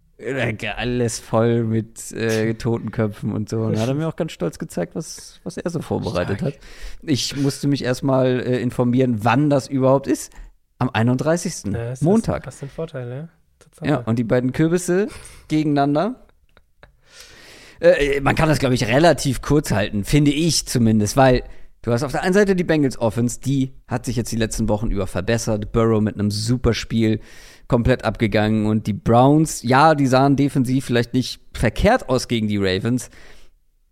Alles 0.77 1.19
voll 1.19 1.65
mit 1.65 2.13
äh, 2.13 2.55
Totenköpfen 2.59 3.33
und 3.33 3.49
so. 3.49 3.63
Und 3.63 3.77
da 3.77 3.81
hat 3.81 3.89
er 3.89 3.95
mir 3.95 4.09
auch 4.09 4.17
ganz 4.17 4.33
stolz 4.33 4.59
gezeigt, 4.59 4.95
was, 4.95 5.41
was 5.45 5.57
er 5.57 5.71
so 5.71 5.81
vorbereitet 5.81 6.39
Stark. 6.39 6.55
hat. 6.55 6.61
Ich 7.03 7.37
musste 7.37 7.69
mich 7.69 7.85
erstmal 7.85 8.41
äh, 8.41 8.61
informieren, 8.61 9.25
wann 9.25 9.51
das 9.51 9.69
überhaupt 9.69 10.07
ist. 10.07 10.33
Am 10.79 10.91
31. 10.91 11.73
Ja, 11.73 11.95
Montag. 12.01 12.45
Das 12.45 12.57
ist 12.57 12.63
ein 12.63 12.69
Vorteil, 12.69 13.29
ja. 13.81 13.89
Ja, 13.89 13.99
und 13.99 14.19
die 14.19 14.25
beiden 14.25 14.53
Kürbisse 14.53 15.09
gegeneinander. 15.49 16.27
Äh, 17.81 18.21
man 18.21 18.35
kann 18.35 18.49
das, 18.49 18.59
glaube 18.59 18.75
ich, 18.75 18.87
relativ 18.87 19.43
kurz 19.43 19.71
halten, 19.73 20.05
finde 20.05 20.31
ich 20.31 20.67
zumindest, 20.67 21.17
weil 21.17 21.43
du 21.83 21.93
hast 21.93 22.03
auf 22.03 22.13
der 22.13 22.23
einen 22.23 22.35
Seite 22.35 22.55
die 22.55 22.65
Bengals 22.65 22.99
Offense, 22.99 23.41
die 23.41 23.73
hat 23.89 24.07
sich 24.07 24.17
jetzt 24.17 24.31
die 24.31 24.37
letzten 24.37 24.69
Wochen 24.69 24.91
über 24.91 25.07
verbessert. 25.07 25.73
Burrow 25.73 26.01
mit 26.01 26.15
einem 26.15 26.31
super 26.31 26.75
Spiel 26.75 27.21
komplett 27.73 28.05
abgegangen. 28.05 28.67
Und 28.67 28.87
die 28.87 28.93
Browns, 28.93 29.63
ja, 29.63 29.95
die 29.95 30.07
sahen 30.07 30.37
defensiv 30.37 30.85
vielleicht 30.85 31.15
nicht 31.15 31.41
verkehrt 31.55 32.11
aus 32.11 32.29
gegen 32.29 32.47
die 32.47 32.59
Ravens. 32.59 33.09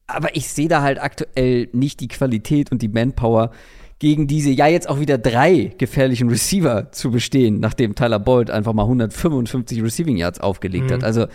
Aber 0.06 0.36
ich 0.36 0.50
sehe 0.50 0.68
da 0.68 0.82
halt 0.82 1.00
aktuell 1.00 1.70
nicht 1.72 2.00
die 2.00 2.08
Qualität 2.08 2.70
und 2.70 2.82
die 2.82 2.88
Manpower, 2.88 3.52
gegen 3.98 4.26
diese 4.26 4.50
ja 4.50 4.66
jetzt 4.66 4.86
auch 4.86 5.00
wieder 5.00 5.16
drei 5.16 5.72
gefährlichen 5.78 6.28
Receiver 6.28 6.92
zu 6.92 7.10
bestehen, 7.10 7.58
nachdem 7.60 7.94
Tyler 7.94 8.18
Boyd 8.18 8.50
einfach 8.50 8.74
mal 8.74 8.82
155 8.82 9.82
Receiving 9.82 10.18
Yards 10.18 10.40
aufgelegt 10.40 10.90
mhm. 10.90 10.94
hat. 10.94 11.04
Also 11.04 11.26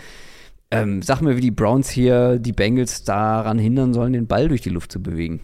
ähm, 0.70 1.02
sag 1.02 1.20
mir, 1.22 1.36
wie 1.36 1.40
die 1.40 1.50
Browns 1.50 1.90
hier 1.90 2.38
die 2.38 2.52
Bengals 2.52 3.02
daran 3.02 3.58
hindern 3.58 3.92
sollen, 3.92 4.12
den 4.12 4.28
Ball 4.28 4.46
durch 4.46 4.60
die 4.60 4.70
Luft 4.70 4.92
zu 4.92 5.02
bewegen. 5.02 5.42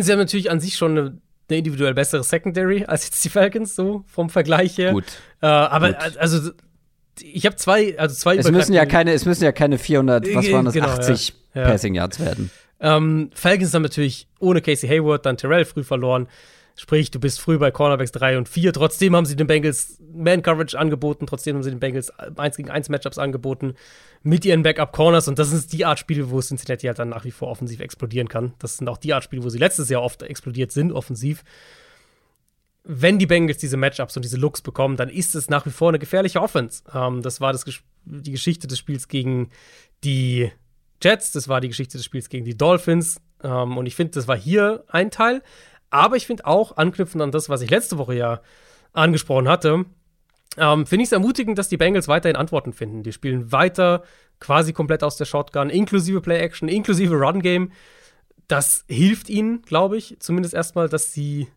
Sie 0.00 0.10
haben 0.10 0.18
natürlich 0.18 0.50
an 0.50 0.58
sich 0.58 0.76
schon 0.76 0.98
eine 0.98 1.20
eine 1.48 1.58
individuell 1.58 1.94
bessere 1.94 2.24
Secondary 2.24 2.84
als 2.84 3.04
jetzt 3.04 3.24
die 3.24 3.28
Falcons, 3.28 3.74
so 3.74 4.04
vom 4.06 4.30
Vergleich 4.30 4.78
her. 4.78 4.92
Gut. 4.92 5.04
Äh, 5.42 5.46
aber 5.46 5.92
Gut. 5.92 6.16
also 6.18 6.50
ich 7.20 7.46
habe 7.46 7.56
zwei, 7.56 7.98
also 7.98 8.14
zwei. 8.14 8.36
Es 8.36 8.50
müssen 8.50 8.72
ja 8.72 8.84
keine, 8.86 9.12
es 9.12 9.24
müssen 9.24 9.44
ja 9.44 9.52
keine 9.52 9.78
400, 9.78 10.34
was 10.34 10.50
waren 10.52 10.64
das, 10.64 10.74
genau, 10.74 10.88
80 10.88 11.34
ja. 11.54 11.64
Passing 11.64 11.94
Yards 11.94 12.20
werden. 12.20 12.50
Ähm, 12.80 13.30
Falcons 13.34 13.72
haben 13.72 13.82
natürlich 13.82 14.28
ohne 14.38 14.60
Casey 14.60 14.88
Hayward 14.88 15.24
dann 15.24 15.36
Terrell 15.36 15.64
früh 15.64 15.82
verloren. 15.82 16.28
Sprich, 16.78 17.10
du 17.10 17.18
bist 17.18 17.40
früh 17.40 17.56
bei 17.56 17.70
Cornerbacks 17.70 18.12
3 18.12 18.36
und 18.36 18.50
4. 18.50 18.74
Trotzdem 18.74 19.16
haben 19.16 19.24
sie 19.24 19.34
den 19.34 19.46
Bengals 19.46 19.98
Man-Coverage 20.12 20.78
angeboten. 20.78 21.26
Trotzdem 21.26 21.56
haben 21.56 21.62
sie 21.62 21.70
den 21.70 21.80
Bengals 21.80 22.10
1 22.10 22.56
gegen 22.58 22.70
1 22.70 22.90
Matchups 22.90 23.16
angeboten 23.16 23.74
mit 24.22 24.44
ihren 24.44 24.62
Backup-Corners. 24.62 25.26
Und 25.26 25.38
das 25.38 25.52
ist 25.52 25.72
die 25.72 25.86
Art 25.86 25.98
Spiele, 25.98 26.30
wo 26.30 26.38
Cincinnati 26.40 26.86
halt 26.86 26.98
dann 26.98 27.08
nach 27.08 27.24
wie 27.24 27.30
vor 27.30 27.48
offensiv 27.48 27.80
explodieren 27.80 28.28
kann. 28.28 28.52
Das 28.58 28.76
sind 28.76 28.90
auch 28.90 28.98
die 28.98 29.14
Art 29.14 29.24
Spiele, 29.24 29.42
wo 29.42 29.48
sie 29.48 29.58
letztes 29.58 29.88
Jahr 29.88 30.02
oft 30.02 30.22
explodiert 30.22 30.70
sind, 30.70 30.92
offensiv. 30.92 31.44
Wenn 32.84 33.18
die 33.18 33.26
Bengals 33.26 33.56
diese 33.56 33.78
Matchups 33.78 34.14
und 34.16 34.24
diese 34.24 34.36
Looks 34.36 34.60
bekommen, 34.60 34.98
dann 34.98 35.08
ist 35.08 35.34
es 35.34 35.48
nach 35.48 35.64
wie 35.64 35.70
vor 35.70 35.88
eine 35.88 35.98
gefährliche 35.98 36.42
Offense. 36.42 36.82
Ähm, 36.94 37.22
das 37.22 37.40
war 37.40 37.52
das, 37.52 37.64
die 38.04 38.32
Geschichte 38.32 38.66
des 38.66 38.78
Spiels 38.78 39.08
gegen 39.08 39.48
die 40.04 40.52
Jets. 41.02 41.32
Das 41.32 41.48
war 41.48 41.62
die 41.62 41.68
Geschichte 41.68 41.96
des 41.96 42.04
Spiels 42.04 42.28
gegen 42.28 42.44
die 42.44 42.56
Dolphins. 42.56 43.22
Ähm, 43.42 43.78
und 43.78 43.86
ich 43.86 43.94
finde, 43.94 44.12
das 44.12 44.28
war 44.28 44.36
hier 44.36 44.84
ein 44.88 45.10
Teil. 45.10 45.42
Aber 45.90 46.16
ich 46.16 46.26
finde 46.26 46.46
auch, 46.46 46.76
anknüpfend 46.76 47.22
an 47.22 47.30
das, 47.30 47.48
was 47.48 47.62
ich 47.62 47.70
letzte 47.70 47.98
Woche 47.98 48.14
ja 48.14 48.40
angesprochen 48.92 49.48
hatte, 49.48 49.84
ähm, 50.58 50.86
finde 50.86 51.02
ich 51.02 51.08
es 51.08 51.12
ermutigend, 51.12 51.58
dass 51.58 51.68
die 51.68 51.76
Bengals 51.76 52.08
weiterhin 52.08 52.36
Antworten 52.36 52.72
finden. 52.72 53.02
Die 53.02 53.12
spielen 53.12 53.52
weiter 53.52 54.02
quasi 54.40 54.72
komplett 54.72 55.02
aus 55.02 55.16
der 55.16 55.24
Shotgun, 55.24 55.70
inklusive 55.70 56.20
Play-Action, 56.20 56.68
inklusive 56.68 57.14
Run-Game. 57.14 57.72
Das 58.48 58.84
hilft 58.88 59.28
ihnen, 59.28 59.62
glaube 59.62 59.96
ich, 59.96 60.16
zumindest 60.20 60.54
erstmal, 60.54 60.88
dass 60.88 61.12
sie 61.12 61.48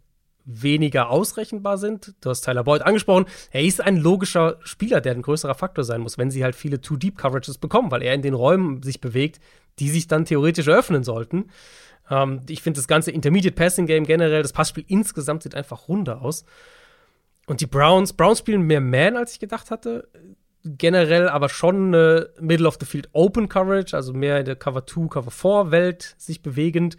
weniger 0.46 1.10
ausrechenbar 1.10 1.78
sind. 1.78 2.16
Du 2.22 2.30
hast 2.30 2.42
Tyler 2.42 2.64
Boyd 2.64 2.82
angesprochen. 2.82 3.26
Er 3.52 3.64
ist 3.64 3.82
ein 3.82 3.98
logischer 3.98 4.58
Spieler, 4.64 5.00
der 5.00 5.14
ein 5.14 5.22
größerer 5.22 5.54
Faktor 5.54 5.84
sein 5.84 6.02
muss, 6.02 6.18
wenn 6.18 6.32
sie 6.32 6.44
halt 6.44 6.56
viele 6.56 6.82
Too-Deep-Coverages 6.82 7.60
bekommen, 7.60 7.92
weil 7.92 8.02
er 8.02 8.16
in 8.16 8.24
den 8.24 8.34
Räumen 8.34 8.82
sich 8.82 9.00
bewegt, 9.00 9.40
die 9.78 9.90
sich 9.90 10.08
dann 10.08 10.26
theoretisch 10.26 10.68
eröffnen 10.68 11.04
sollten. 11.04 11.52
Ähm, 12.10 12.42
ich 12.50 12.62
finde 12.62 12.80
das 12.80 12.88
ganze 12.88 13.12
Intermediate 13.12 13.56
Passing 13.56 13.86
Game 13.86 14.06
generell, 14.06 14.42
das 14.42 14.54
Passspiel 14.54 14.86
insgesamt 14.88 15.44
sieht 15.44 15.56
einfach 15.56 15.88
runder 15.88 16.22
aus. 16.22 16.46
Und 17.48 17.62
die 17.62 17.68
Browns, 17.68 18.14
Browns 18.14 18.40
spielen 18.40 18.62
mehr 18.62 18.82
Man, 18.82 19.18
als 19.18 19.34
ich 19.34 19.40
gedacht 19.40 19.72
hatte. 19.72 20.08
Generell 20.64 21.30
aber 21.30 21.50
schon 21.50 21.88
eine 21.88 22.30
Middle 22.40 22.68
of 22.68 22.78
the 22.80 22.86
Field 22.86 23.10
Open 23.14 23.48
Coverage, 23.48 23.96
also 23.96 24.14
mehr 24.14 24.40
in 24.40 24.46
der 24.46 24.56
Cover 24.56 24.86
2, 24.86 25.08
Cover 25.08 25.32
4 25.32 25.72
Welt 25.72 26.16
sich 26.18 26.42
bewegend. 26.42 26.98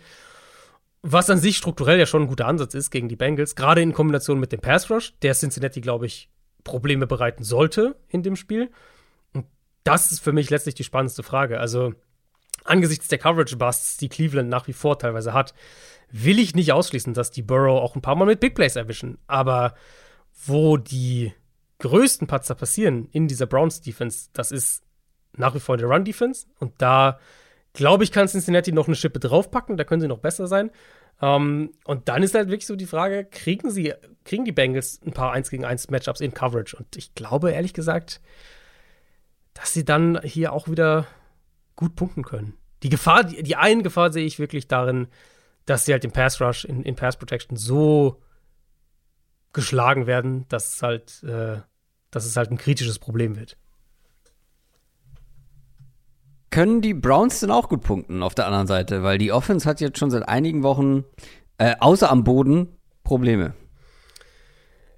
Was 1.02 1.30
an 1.30 1.39
sich 1.39 1.56
strukturell 1.56 1.98
ja 1.98 2.06
schon 2.06 2.22
ein 2.22 2.28
guter 2.28 2.47
Ansatz 2.47 2.74
ist 2.74 2.90
gegen 2.90 3.08
die 3.08 3.16
Bengals, 3.16 3.55
gerade 3.55 3.80
in 3.80 3.92
Kombination 3.92 4.40
mit 4.40 4.52
dem 4.52 4.60
Pass 4.60 4.90
Rush, 4.90 5.14
der 5.20 5.34
Cincinnati, 5.34 5.80
glaube 5.80 6.06
ich, 6.06 6.30
Probleme 6.64 7.06
bereiten 7.06 7.44
sollte 7.44 7.97
in 8.08 8.22
dem 8.22 8.36
Spiel. 8.36 8.70
Und 9.32 9.47
das 9.84 10.10
ist 10.12 10.20
für 10.20 10.32
mich 10.32 10.50
letztlich 10.50 10.74
die 10.74 10.84
spannendste 10.84 11.22
Frage. 11.22 11.60
Also, 11.60 11.94
angesichts 12.64 13.08
der 13.08 13.18
Coverage-Busts, 13.18 13.97
die 13.97 14.08
Cleveland 14.08 14.48
nach 14.48 14.66
wie 14.66 14.72
vor 14.72 14.98
teilweise 14.98 15.32
hat, 15.32 15.55
will 16.10 16.39
ich 16.39 16.55
nicht 16.55 16.72
ausschließen, 16.72 17.14
dass 17.14 17.30
die 17.30 17.42
Burrow 17.42 17.80
auch 17.80 17.94
ein 17.94 18.02
paar 18.02 18.16
Mal 18.16 18.26
mit 18.26 18.40
Big 18.40 18.55
Plays 18.55 18.76
erwischen. 18.76 19.18
Aber 19.26 19.74
wo 20.47 20.76
die 20.76 21.32
größten 21.78 22.26
Patzer 22.26 22.55
passieren 22.55 23.08
in 23.12 23.28
dieser 23.28 23.47
Browns-Defense, 23.47 24.28
das 24.32 24.52
ist 24.52 24.82
nach 25.36 25.55
wie 25.55 25.60
vor 25.60 25.76
der 25.76 25.89
Run-Defense. 25.89 26.47
Und 26.58 26.72
da, 26.78 27.18
glaube 27.72 28.05
ich, 28.05 28.12
kann 28.12 28.28
Cincinnati 28.28 28.72
noch 28.72 28.86
eine 28.86 28.97
Schippe 28.97 29.20
draufpacken. 29.20 29.76
Da 29.76 29.84
können 29.84 30.00
sie 30.00 30.08
noch 30.08 30.18
besser 30.18 30.47
sein. 30.47 30.70
Um, 31.20 31.28
ähm, 31.28 31.70
und 31.84 32.08
dann 32.08 32.22
ist 32.22 32.34
halt 32.34 32.48
wirklich 32.48 32.66
so 32.66 32.76
die 32.76 32.86
Frage, 32.86 33.26
kriegen 33.26 33.70
sie, 33.70 33.92
kriegen 34.24 34.47
die 34.47 34.52
Bengals 34.52 35.00
ein 35.05 35.12
paar 35.12 35.32
1 35.32 35.50
gegen 35.50 35.66
1 35.66 35.90
Matchups 35.90 36.22
in 36.22 36.32
Coverage? 36.32 36.74
Und 36.76 36.97
ich 36.97 37.14
glaube, 37.14 37.52
ehrlich 37.52 37.74
gesagt, 37.74 38.22
dass 39.52 39.74
sie 39.74 39.84
dann 39.84 40.20
hier 40.22 40.55
auch 40.55 40.68
wieder 40.68 41.06
gut 41.81 41.97
punkten 41.97 42.23
können. 42.23 42.55
Die 42.84 42.89
Gefahr, 42.89 43.25
die, 43.25 43.42
die 43.42 43.57
eine 43.57 43.83
Gefahr 43.83 44.12
sehe 44.12 44.25
ich 44.25 44.39
wirklich 44.39 44.68
darin, 44.68 45.09
dass 45.67 45.84
sie 45.84 45.92
halt 45.92 46.05
im 46.05 46.12
Pass 46.12 46.41
Rush, 46.41 46.65
in, 46.65 46.83
in 46.84 46.94
Pass 46.94 47.17
Protection 47.17 47.57
so 47.57 48.23
geschlagen 49.52 50.07
werden, 50.07 50.47
dass 50.49 50.76
es 50.76 50.83
halt, 50.83 51.23
äh, 51.25 51.59
dass 52.12 52.25
es 52.25 52.36
halt 52.36 52.50
ein 52.50 52.59
kritisches 52.59 52.99
Problem 52.99 53.36
wird. 53.36 53.57
Können 56.50 56.81
die 56.81 56.94
Browns 56.94 57.41
denn 57.41 57.50
auch 57.50 57.68
gut 57.68 57.83
punkten 57.83 58.23
auf 58.23 58.34
der 58.34 58.47
anderen 58.47 58.67
Seite? 58.67 59.02
Weil 59.02 59.18
die 59.18 59.33
Offense 59.33 59.68
hat 59.68 59.81
jetzt 59.81 59.99
schon 59.99 60.10
seit 60.10 60.28
einigen 60.28 60.62
Wochen 60.62 61.05
Äh, 61.60 61.76
außer 61.78 62.10
am 62.10 62.25
Boden 62.25 62.68
Probleme. 63.05 63.52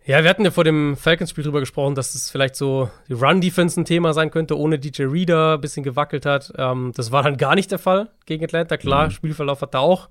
Ja, 0.05 0.23
wir 0.25 0.31
hatten 0.31 0.45
ja 0.45 0.51
vor 0.51 0.65
dem 0.65 0.97
Falcons-Spiel 0.97 1.45
drüber 1.45 1.61
gesprochen, 1.61 1.95
dass 1.95 2.17
es 2.17 2.29
vielleicht 2.29 2.57
so 2.57 2.91
die 3.09 3.13
Run-Defense 3.13 3.81
ein 3.81 3.85
Thema 3.85 4.13
sein 4.13 4.33
könnte, 4.33 4.59
ohne 4.59 4.81
DJ 4.81 5.05
Reader 5.05 5.55
ein 5.55 5.61
bisschen 5.61 5.85
gewackelt 5.85 6.27
hat. 6.27 6.53
Ähm, 6.57 6.93
das 6.97 7.13
war 7.13 7.23
dann 7.23 7.37
gar 7.37 7.55
nicht 7.55 7.71
der 7.71 7.79
Fall 7.79 8.11
gegen 8.27 8.45
Atlanta. 8.45 8.77
Klar, 8.77 9.07
mhm. 9.07 9.11
Spielverlauf 9.13 9.61
hat 9.63 9.75
da 9.75 9.79
auch 9.79 10.09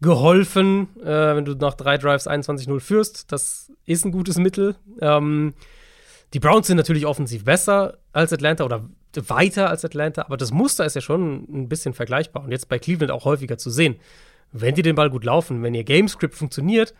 geholfen, 0.00 0.88
äh, 1.02 1.36
wenn 1.36 1.44
du 1.44 1.54
nach 1.54 1.74
drei 1.74 1.98
Drives 1.98 2.26
21-0 2.26 2.80
führst. 2.80 3.30
Das 3.30 3.70
ist 3.84 4.06
ein 4.06 4.12
gutes 4.12 4.38
Mittel. 4.38 4.76
Ähm, 5.00 5.52
die 6.32 6.40
Browns 6.40 6.66
sind 6.66 6.78
natürlich 6.78 7.04
offensiv 7.04 7.44
besser 7.44 7.98
als 8.12 8.32
Atlanta 8.32 8.64
oder 8.64 8.88
weiter 9.14 9.68
als 9.68 9.84
Atlanta, 9.84 10.22
aber 10.22 10.36
das 10.36 10.52
Muster 10.52 10.84
ist 10.84 10.94
ja 10.94 11.00
schon 11.00 11.44
ein 11.50 11.68
bisschen 11.68 11.92
vergleichbar 11.92 12.44
und 12.44 12.52
jetzt 12.52 12.68
bei 12.68 12.78
Cleveland 12.78 13.10
auch 13.10 13.24
häufiger 13.24 13.58
zu 13.58 13.70
sehen. 13.70 13.96
Wenn 14.52 14.74
die 14.74 14.82
den 14.82 14.94
Ball 14.94 15.10
gut 15.10 15.24
laufen, 15.24 15.62
wenn 15.62 15.74
ihr 15.74 15.84
Gamescript 15.84 16.34
funktioniert, 16.34 16.94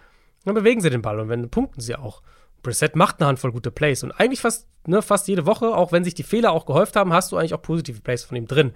dann 0.49 0.55
bewegen 0.55 0.81
sie 0.81 0.91
den 0.91 1.03
Ball 1.03 1.21
und 1.21 1.29
wenn 1.29 1.49
punkten 1.51 1.81
sie 1.81 1.97
auch. 1.97 2.23
Brissett 2.63 2.97
macht 2.97 3.21
eine 3.21 3.29
Handvoll 3.29 3.53
gute 3.53 3.71
Plays 3.71 4.03
und 4.03 4.13
eigentlich 4.13 4.41
fast, 4.41 4.67
ne, 4.87 5.01
fast 5.01 5.29
jede 5.29 5.47
Woche, 5.47 5.69
auch 5.69 5.93
wenn 5.93 6.05
sich 6.05 6.15
die 6.15 6.25
Fehler 6.25 6.53
auch 6.53 6.67
gehäuft 6.67 6.97
haben, 6.97 7.13
hast 7.13 7.31
du 7.31 7.37
eigentlich 7.37 7.55
auch 7.55 7.63
positive 7.63 8.01
Plays 8.01 8.25
von 8.25 8.37
ihm 8.37 8.47
drin. 8.47 8.73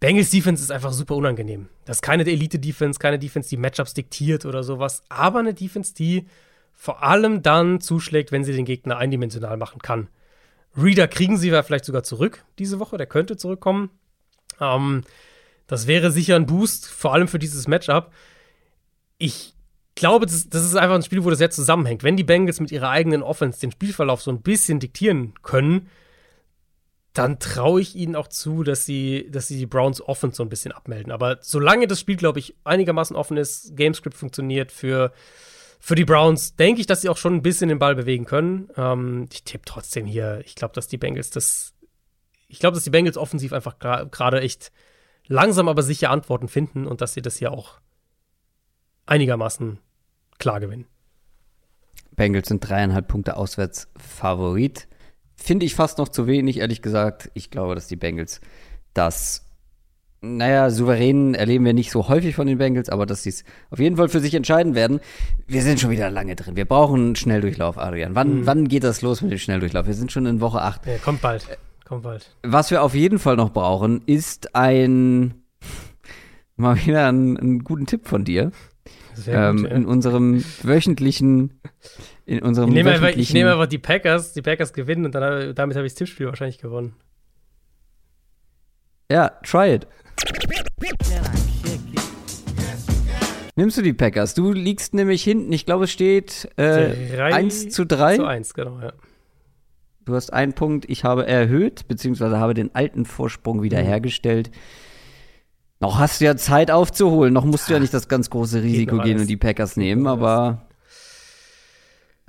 Bengals 0.00 0.30
Defense 0.30 0.62
ist 0.62 0.70
einfach 0.70 0.92
super 0.92 1.14
unangenehm. 1.14 1.68
Das 1.84 1.98
ist 1.98 2.02
keine 2.02 2.26
Elite-Defense, 2.26 2.98
keine 2.98 3.18
Defense, 3.18 3.48
die 3.48 3.56
Matchups 3.56 3.94
diktiert 3.94 4.44
oder 4.44 4.62
sowas, 4.62 5.02
aber 5.08 5.38
eine 5.38 5.54
Defense, 5.54 5.94
die 5.94 6.26
vor 6.74 7.02
allem 7.02 7.42
dann 7.42 7.80
zuschlägt, 7.80 8.32
wenn 8.32 8.44
sie 8.44 8.52
den 8.52 8.64
Gegner 8.64 8.96
eindimensional 8.96 9.56
machen 9.56 9.80
kann. 9.80 10.08
Reader 10.76 11.06
kriegen 11.06 11.36
sie 11.36 11.50
vielleicht 11.50 11.84
sogar 11.84 12.02
zurück 12.02 12.44
diese 12.58 12.80
Woche, 12.80 12.96
der 12.96 13.06
könnte 13.06 13.36
zurückkommen. 13.36 13.90
Ähm, 14.60 15.02
das 15.66 15.86
wäre 15.86 16.10
sicher 16.10 16.36
ein 16.36 16.46
Boost, 16.46 16.88
vor 16.88 17.14
allem 17.14 17.28
für 17.28 17.38
dieses 17.38 17.68
Matchup. 17.68 18.10
Ich 19.18 19.54
glaube, 19.94 20.26
das, 20.26 20.48
das, 20.48 20.64
ist 20.64 20.76
einfach 20.76 20.94
ein 20.94 21.02
Spiel, 21.02 21.24
wo 21.24 21.30
das 21.30 21.38
sehr 21.38 21.50
zusammenhängt. 21.50 22.02
Wenn 22.02 22.16
die 22.16 22.24
Bengals 22.24 22.60
mit 22.60 22.72
ihrer 22.72 22.90
eigenen 22.90 23.22
Offense 23.22 23.60
den 23.60 23.72
Spielverlauf 23.72 24.22
so 24.22 24.30
ein 24.30 24.42
bisschen 24.42 24.80
diktieren 24.80 25.34
können, 25.42 25.88
dann 27.12 27.38
traue 27.38 27.80
ich 27.80 27.94
ihnen 27.94 28.16
auch 28.16 28.28
zu, 28.28 28.62
dass 28.62 28.86
sie, 28.86 29.28
dass 29.30 29.46
sie 29.46 29.58
die 29.58 29.66
Browns 29.66 30.00
Offense 30.00 30.36
so 30.36 30.42
ein 30.42 30.48
bisschen 30.48 30.72
abmelden. 30.72 31.12
Aber 31.12 31.38
solange 31.42 31.86
das 31.86 32.00
Spiel, 32.00 32.16
glaube 32.16 32.38
ich, 32.38 32.54
einigermaßen 32.64 33.16
offen 33.16 33.36
ist, 33.36 33.76
Gamescript 33.76 34.16
funktioniert 34.16 34.72
für, 34.72 35.12
für 35.78 35.94
die 35.94 36.06
Browns, 36.06 36.56
denke 36.56 36.80
ich, 36.80 36.86
dass 36.86 37.02
sie 37.02 37.10
auch 37.10 37.18
schon 37.18 37.34
ein 37.34 37.42
bisschen 37.42 37.68
den 37.68 37.78
Ball 37.78 37.94
bewegen 37.94 38.24
können. 38.24 38.70
Ähm, 38.76 39.28
ich 39.30 39.44
tippe 39.44 39.64
trotzdem 39.66 40.06
hier, 40.06 40.40
ich 40.46 40.54
glaube, 40.54 40.74
dass 40.74 40.88
die 40.88 40.96
Bengals 40.96 41.28
das, 41.28 41.74
ich 42.48 42.60
glaube, 42.60 42.76
dass 42.76 42.84
die 42.84 42.90
Bengals 42.90 43.18
offensiv 43.18 43.52
einfach 43.52 43.78
gerade 43.78 44.40
echt 44.40 44.72
langsam 45.26 45.68
aber 45.68 45.82
sicher 45.82 46.10
Antworten 46.10 46.48
finden 46.48 46.86
und 46.86 47.02
dass 47.02 47.12
sie 47.12 47.22
das 47.22 47.36
hier 47.36 47.52
auch 47.52 47.78
einigermaßen 49.12 49.78
klar 50.38 50.58
gewinnen. 50.58 50.86
Bengals 52.16 52.48
sind 52.48 52.66
dreieinhalb 52.66 53.08
Punkte 53.08 53.36
auswärts 53.36 53.88
Favorit. 53.96 54.88
Finde 55.36 55.66
ich 55.66 55.74
fast 55.74 55.98
noch 55.98 56.08
zu 56.08 56.26
wenig, 56.26 56.58
ehrlich 56.58 56.80
gesagt. 56.82 57.30
Ich 57.34 57.50
glaube, 57.50 57.74
dass 57.74 57.88
die 57.88 57.96
Bengals 57.96 58.40
das, 58.94 59.44
naja, 60.22 60.70
souverän 60.70 61.34
erleben 61.34 61.64
wir 61.66 61.74
nicht 61.74 61.90
so 61.90 62.08
häufig 62.08 62.34
von 62.34 62.46
den 62.46 62.56
Bengals, 62.56 62.88
aber 62.88 63.04
dass 63.04 63.22
sie 63.22 63.30
es 63.30 63.44
auf 63.70 63.78
jeden 63.78 63.96
Fall 63.96 64.08
für 64.08 64.20
sich 64.20 64.34
entscheiden 64.34 64.74
werden. 64.74 65.00
Wir 65.46 65.62
sind 65.62 65.78
schon 65.78 65.90
wieder 65.90 66.10
lange 66.10 66.34
drin. 66.34 66.56
Wir 66.56 66.64
brauchen 66.64 67.00
einen 67.00 67.16
Schnelldurchlauf, 67.16 67.76
Adrian. 67.76 68.14
Wann, 68.14 68.40
mhm. 68.40 68.46
wann 68.46 68.68
geht 68.68 68.84
das 68.84 69.02
los 69.02 69.20
mit 69.20 69.30
dem 69.30 69.38
Schnelldurchlauf? 69.38 69.86
Wir 69.86 69.94
sind 69.94 70.10
schon 70.10 70.24
in 70.24 70.40
Woche 70.40 70.62
8. 70.62 70.86
Ja, 70.86 70.98
kommt 70.98 71.20
bald. 71.20 71.46
Kommt 71.86 72.04
bald. 72.04 72.34
Was 72.42 72.70
wir 72.70 72.82
auf 72.82 72.94
jeden 72.94 73.18
Fall 73.18 73.36
noch 73.36 73.50
brauchen, 73.50 74.00
ist 74.06 74.54
ein 74.54 75.34
mal 76.56 76.76
wieder 76.76 77.08
einen, 77.08 77.36
einen 77.36 77.64
guten 77.64 77.84
Tipp 77.86 78.06
von 78.08 78.24
dir 78.24 78.52
ähm, 79.26 79.56
gut, 79.58 79.70
ja. 79.70 79.76
in 79.76 79.84
unserem 79.84 80.44
wöchentlichen 80.62 81.60
in 82.24 82.40
unserem 82.42 82.68
ich 82.68 82.74
nehme, 82.74 82.90
einfach, 82.92 83.08
ich 83.08 83.32
nehme 83.32 83.52
einfach 83.52 83.66
die 83.66 83.78
Packers, 83.78 84.32
die 84.32 84.42
Packers 84.42 84.72
gewinnen 84.72 85.04
und 85.04 85.14
dann, 85.14 85.54
damit 85.54 85.76
habe 85.76 85.86
ich 85.86 85.92
das 85.92 85.98
Tippspiel 85.98 86.26
wahrscheinlich 86.26 86.58
gewonnen. 86.58 86.94
Ja, 89.10 89.30
try 89.44 89.74
it. 89.74 89.86
Nimmst 93.54 93.76
du 93.76 93.82
die 93.82 93.92
Packers? 93.92 94.34
Du 94.34 94.52
liegst 94.52 94.94
nämlich 94.94 95.22
hinten, 95.22 95.52
ich 95.52 95.66
glaube, 95.66 95.84
es 95.84 95.92
steht 95.92 96.48
äh, 96.56 97.20
1 97.20 97.68
zu 97.70 97.84
3. 97.84 98.16
Zu 98.16 98.24
1, 98.24 98.54
genau, 98.54 98.80
ja. 98.80 98.92
Du 100.04 100.14
hast 100.14 100.32
einen 100.32 100.54
Punkt, 100.54 100.88
ich 100.88 101.04
habe 101.04 101.26
erhöht, 101.26 101.86
beziehungsweise 101.86 102.38
habe 102.38 102.54
den 102.54 102.74
alten 102.74 103.04
Vorsprung 103.04 103.62
wiederhergestellt. 103.62 104.50
Mhm. 104.50 104.91
Noch 105.82 105.98
hast 105.98 106.20
du 106.20 106.26
ja 106.26 106.36
Zeit 106.36 106.70
aufzuholen. 106.70 107.34
Noch 107.34 107.44
musst 107.44 107.68
du 107.68 107.72
ja 107.72 107.80
nicht 107.80 107.92
das 107.92 108.06
ganz 108.06 108.30
große 108.30 108.62
Risiko 108.62 108.98
gehen 108.98 109.18
und 109.18 109.26
die 109.26 109.36
Packers 109.36 109.76
nehmen, 109.76 110.06
aber 110.06 110.62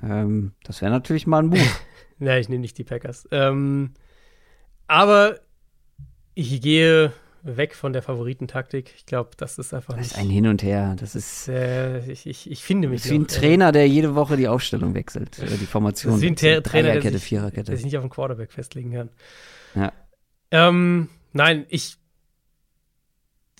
ähm, 0.02 0.54
das 0.64 0.82
wäre 0.82 0.90
natürlich 0.90 1.28
mal 1.28 1.38
ein 1.38 1.46
Move. 1.46 1.60
ja, 2.18 2.36
ich 2.36 2.48
nehme 2.48 2.62
nicht 2.62 2.76
die 2.78 2.82
Packers. 2.82 3.28
Ähm, 3.30 3.94
aber 4.88 5.38
ich 6.34 6.60
gehe 6.62 7.12
weg 7.44 7.76
von 7.76 7.92
der 7.92 8.02
Favoritentaktik. 8.02 8.92
Ich 8.96 9.06
glaube, 9.06 9.30
das 9.36 9.56
ist 9.56 9.72
einfach. 9.72 9.96
Das 9.96 10.08
ist 10.08 10.18
ein 10.18 10.30
Hin 10.30 10.48
und 10.48 10.64
Her. 10.64 10.96
Das 10.98 11.14
ist. 11.14 11.46
Äh, 11.46 12.10
ich, 12.10 12.26
ich, 12.26 12.50
ich 12.50 12.64
finde 12.64 12.88
mich. 12.88 13.02
Das 13.02 13.06
ist 13.06 13.12
wie 13.12 13.18
ein 13.18 13.28
Trainer, 13.28 13.70
der 13.70 13.86
jede 13.86 14.16
Woche 14.16 14.36
die 14.36 14.48
Aufstellung 14.48 14.94
wechselt. 14.94 15.38
Oder 15.38 15.56
die 15.56 15.66
Formation. 15.66 16.14
Das 16.14 16.16
ist 16.16 16.22
wie 16.22 16.30
ein 16.30 16.36
Tra 16.36 16.60
Trainer, 16.60 16.98
der 16.98 17.12
sich, 17.12 17.22
Viererkette. 17.22 17.66
der 17.66 17.76
sich 17.76 17.84
nicht 17.84 17.96
auf 17.96 18.02
den 18.02 18.10
Quarterback 18.10 18.50
festlegen 18.50 18.90
kann. 18.90 19.10
Ja. 19.76 19.92
Ähm, 20.50 21.08
nein, 21.32 21.66
ich 21.68 21.98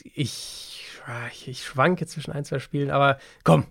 ich, 0.03 0.87
ich 1.47 1.65
schwanke 1.65 2.07
zwischen 2.07 2.33
ein, 2.33 2.45
zwei 2.45 2.59
Spielen, 2.59 2.91
aber 2.91 3.19
komm. 3.45 3.67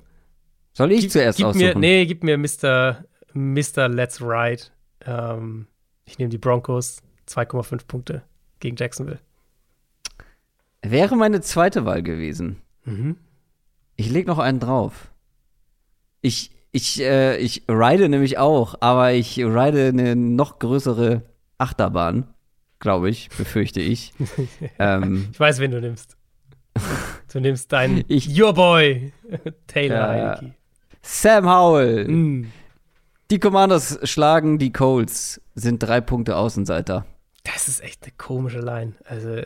Soll 0.73 0.91
ich 0.91 1.01
gib, 1.01 1.11
zuerst 1.11 1.37
gib 1.37 1.47
aussuchen? 1.47 1.65
Mir, 1.65 1.77
nee, 1.77 2.05
gib 2.05 2.23
mir 2.23 2.37
Mr. 2.37 3.05
Mr. 3.33 3.87
Let's 3.89 4.21
Ride. 4.21 4.63
Ähm, 5.05 5.67
ich 6.05 6.17
nehme 6.17 6.29
die 6.29 6.37
Broncos, 6.37 7.01
2,5 7.27 7.85
Punkte 7.87 8.23
gegen 8.59 8.75
Jacksonville. 8.75 9.19
Wäre 10.81 11.15
meine 11.15 11.41
zweite 11.41 11.85
Wahl 11.85 12.03
gewesen. 12.03 12.61
Mhm. 12.85 13.17
Ich 13.95 14.09
leg 14.09 14.27
noch 14.27 14.39
einen 14.39 14.59
drauf. 14.59 15.11
Ich, 16.21 16.51
ich, 16.71 17.01
äh, 17.01 17.37
ich 17.37 17.63
ride 17.69 18.09
nämlich 18.09 18.37
auch, 18.37 18.75
aber 18.81 19.13
ich 19.13 19.37
ride 19.37 19.87
eine 19.87 20.15
noch 20.15 20.59
größere 20.59 21.21
Achterbahn, 21.57 22.32
glaube 22.83 23.09
ich, 23.09 23.29
befürchte 23.29 23.81
ich. 23.81 24.13
ähm, 24.79 25.29
ich 25.31 25.39
weiß, 25.39 25.59
wen 25.59 25.71
du 25.71 25.81
nimmst. 25.81 26.15
Du 27.31 27.39
nimmst 27.39 27.71
deinen 27.71 28.03
ich, 28.09 28.39
Your 28.39 28.53
Boy, 28.53 29.11
Taylor 29.67 30.07
Heineke. 30.07 30.53
Sam 31.01 31.49
Howell. 31.49 32.07
Mm. 32.07 32.51
Die 33.31 33.39
Commanders 33.39 33.97
schlagen 34.03 34.59
die 34.59 34.71
Colts, 34.71 35.41
sind 35.55 35.81
drei 35.81 35.99
Punkte 35.99 36.35
Außenseiter. 36.35 37.07
Das 37.43 37.67
ist 37.67 37.83
echt 37.83 38.03
eine 38.03 38.11
komische 38.19 38.59
Line. 38.59 38.93
Also, 39.05 39.37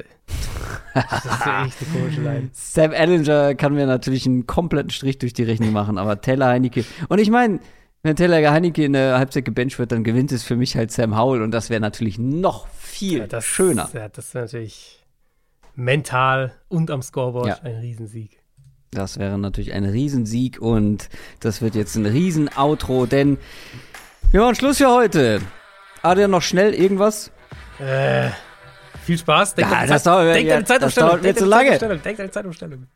das 0.94 1.24
ist 1.24 1.32
echt 1.32 1.48
eine 1.48 1.72
komische 1.94 2.22
Line. 2.22 2.50
Sam 2.52 2.92
Ellinger 2.92 3.56
kann 3.56 3.74
mir 3.74 3.86
natürlich 3.86 4.26
einen 4.26 4.48
kompletten 4.48 4.90
Strich 4.90 5.18
durch 5.20 5.32
die 5.32 5.44
Rechnung 5.44 5.72
machen, 5.72 5.98
aber 5.98 6.20
Taylor 6.20 6.48
Heineke. 6.48 6.84
Und 7.08 7.20
ich 7.20 7.30
meine, 7.30 7.62
wenn 8.04 8.18
Taylor 8.18 8.52
Heineke 8.52 8.84
in 8.84 8.94
der 8.94 9.18
Halbzeit 9.18 9.46
gebencht 9.46 9.80
wird, 9.80 9.94
dann 9.94 10.04
gewinnt 10.04 10.34
es 10.34 10.44
für 10.44 10.58
mich 10.58 10.76
halt 10.76 10.92
Sam 10.92 11.18
Howell 11.18 11.42
und 11.42 11.52
das 11.52 11.70
wäre 11.70 11.80
natürlich 11.80 12.20
noch 12.20 12.68
viel 12.98 13.20
ja, 13.20 13.28
das, 13.28 13.46
schöner. 13.46 13.90
Ja, 13.94 14.10
das 14.10 14.34
wäre 14.34 14.46
natürlich 14.46 15.06
mental 15.76 16.52
und 16.68 16.90
am 16.92 17.02
Scoreboard 17.02 17.48
ja. 17.48 17.60
ein 17.64 17.76
Riesensieg. 17.76 18.42
Das 18.92 19.20
wäre 19.20 19.38
natürlich 19.38 19.74
ein 19.74 19.86
Riesensieg 19.86 20.60
und 20.60 21.10
das 21.40 21.62
wird 21.62 21.76
jetzt 21.76 21.96
ein 21.96 22.06
Riesen-Outro, 22.06 23.06
denn 23.06 23.38
wir 24.32 24.42
machen 24.42 24.56
Schluss 24.56 24.78
für 24.78 24.90
heute. 24.90 25.42
Adrian, 26.02 26.32
noch 26.32 26.42
schnell 26.42 26.74
irgendwas? 26.74 27.32
Äh, 27.80 28.30
viel 29.06 29.18
Spaß. 29.18 29.56
Denk 29.56 29.70
ja, 29.70 29.86
das, 29.86 30.04
dauert, 30.04 30.36
denk 30.36 30.48
ja, 30.48 30.62
das 30.62 30.96
dauert 30.96 31.22
mir 31.22 31.36
zu 31.36 31.46
lange. 31.46 31.78
Denk 31.78 32.18
deine 32.18 32.32
Zeitumstellung. 32.32 32.88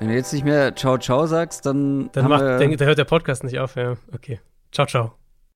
Wenn 0.00 0.08
du 0.08 0.14
jetzt 0.14 0.32
nicht 0.32 0.44
mehr 0.44 0.74
Ciao 0.74 0.96
Ciao 0.96 1.26
sagst, 1.26 1.66
dann. 1.66 2.10
Dann, 2.12 2.28
macht, 2.28 2.42
dann 2.42 2.78
hört 2.80 2.98
der 2.98 3.04
Podcast 3.04 3.44
nicht 3.44 3.58
auf, 3.58 3.76
ja. 3.76 3.96
Okay. 4.14 4.40
Ciao, 4.72 4.86
ciao. 4.86 5.19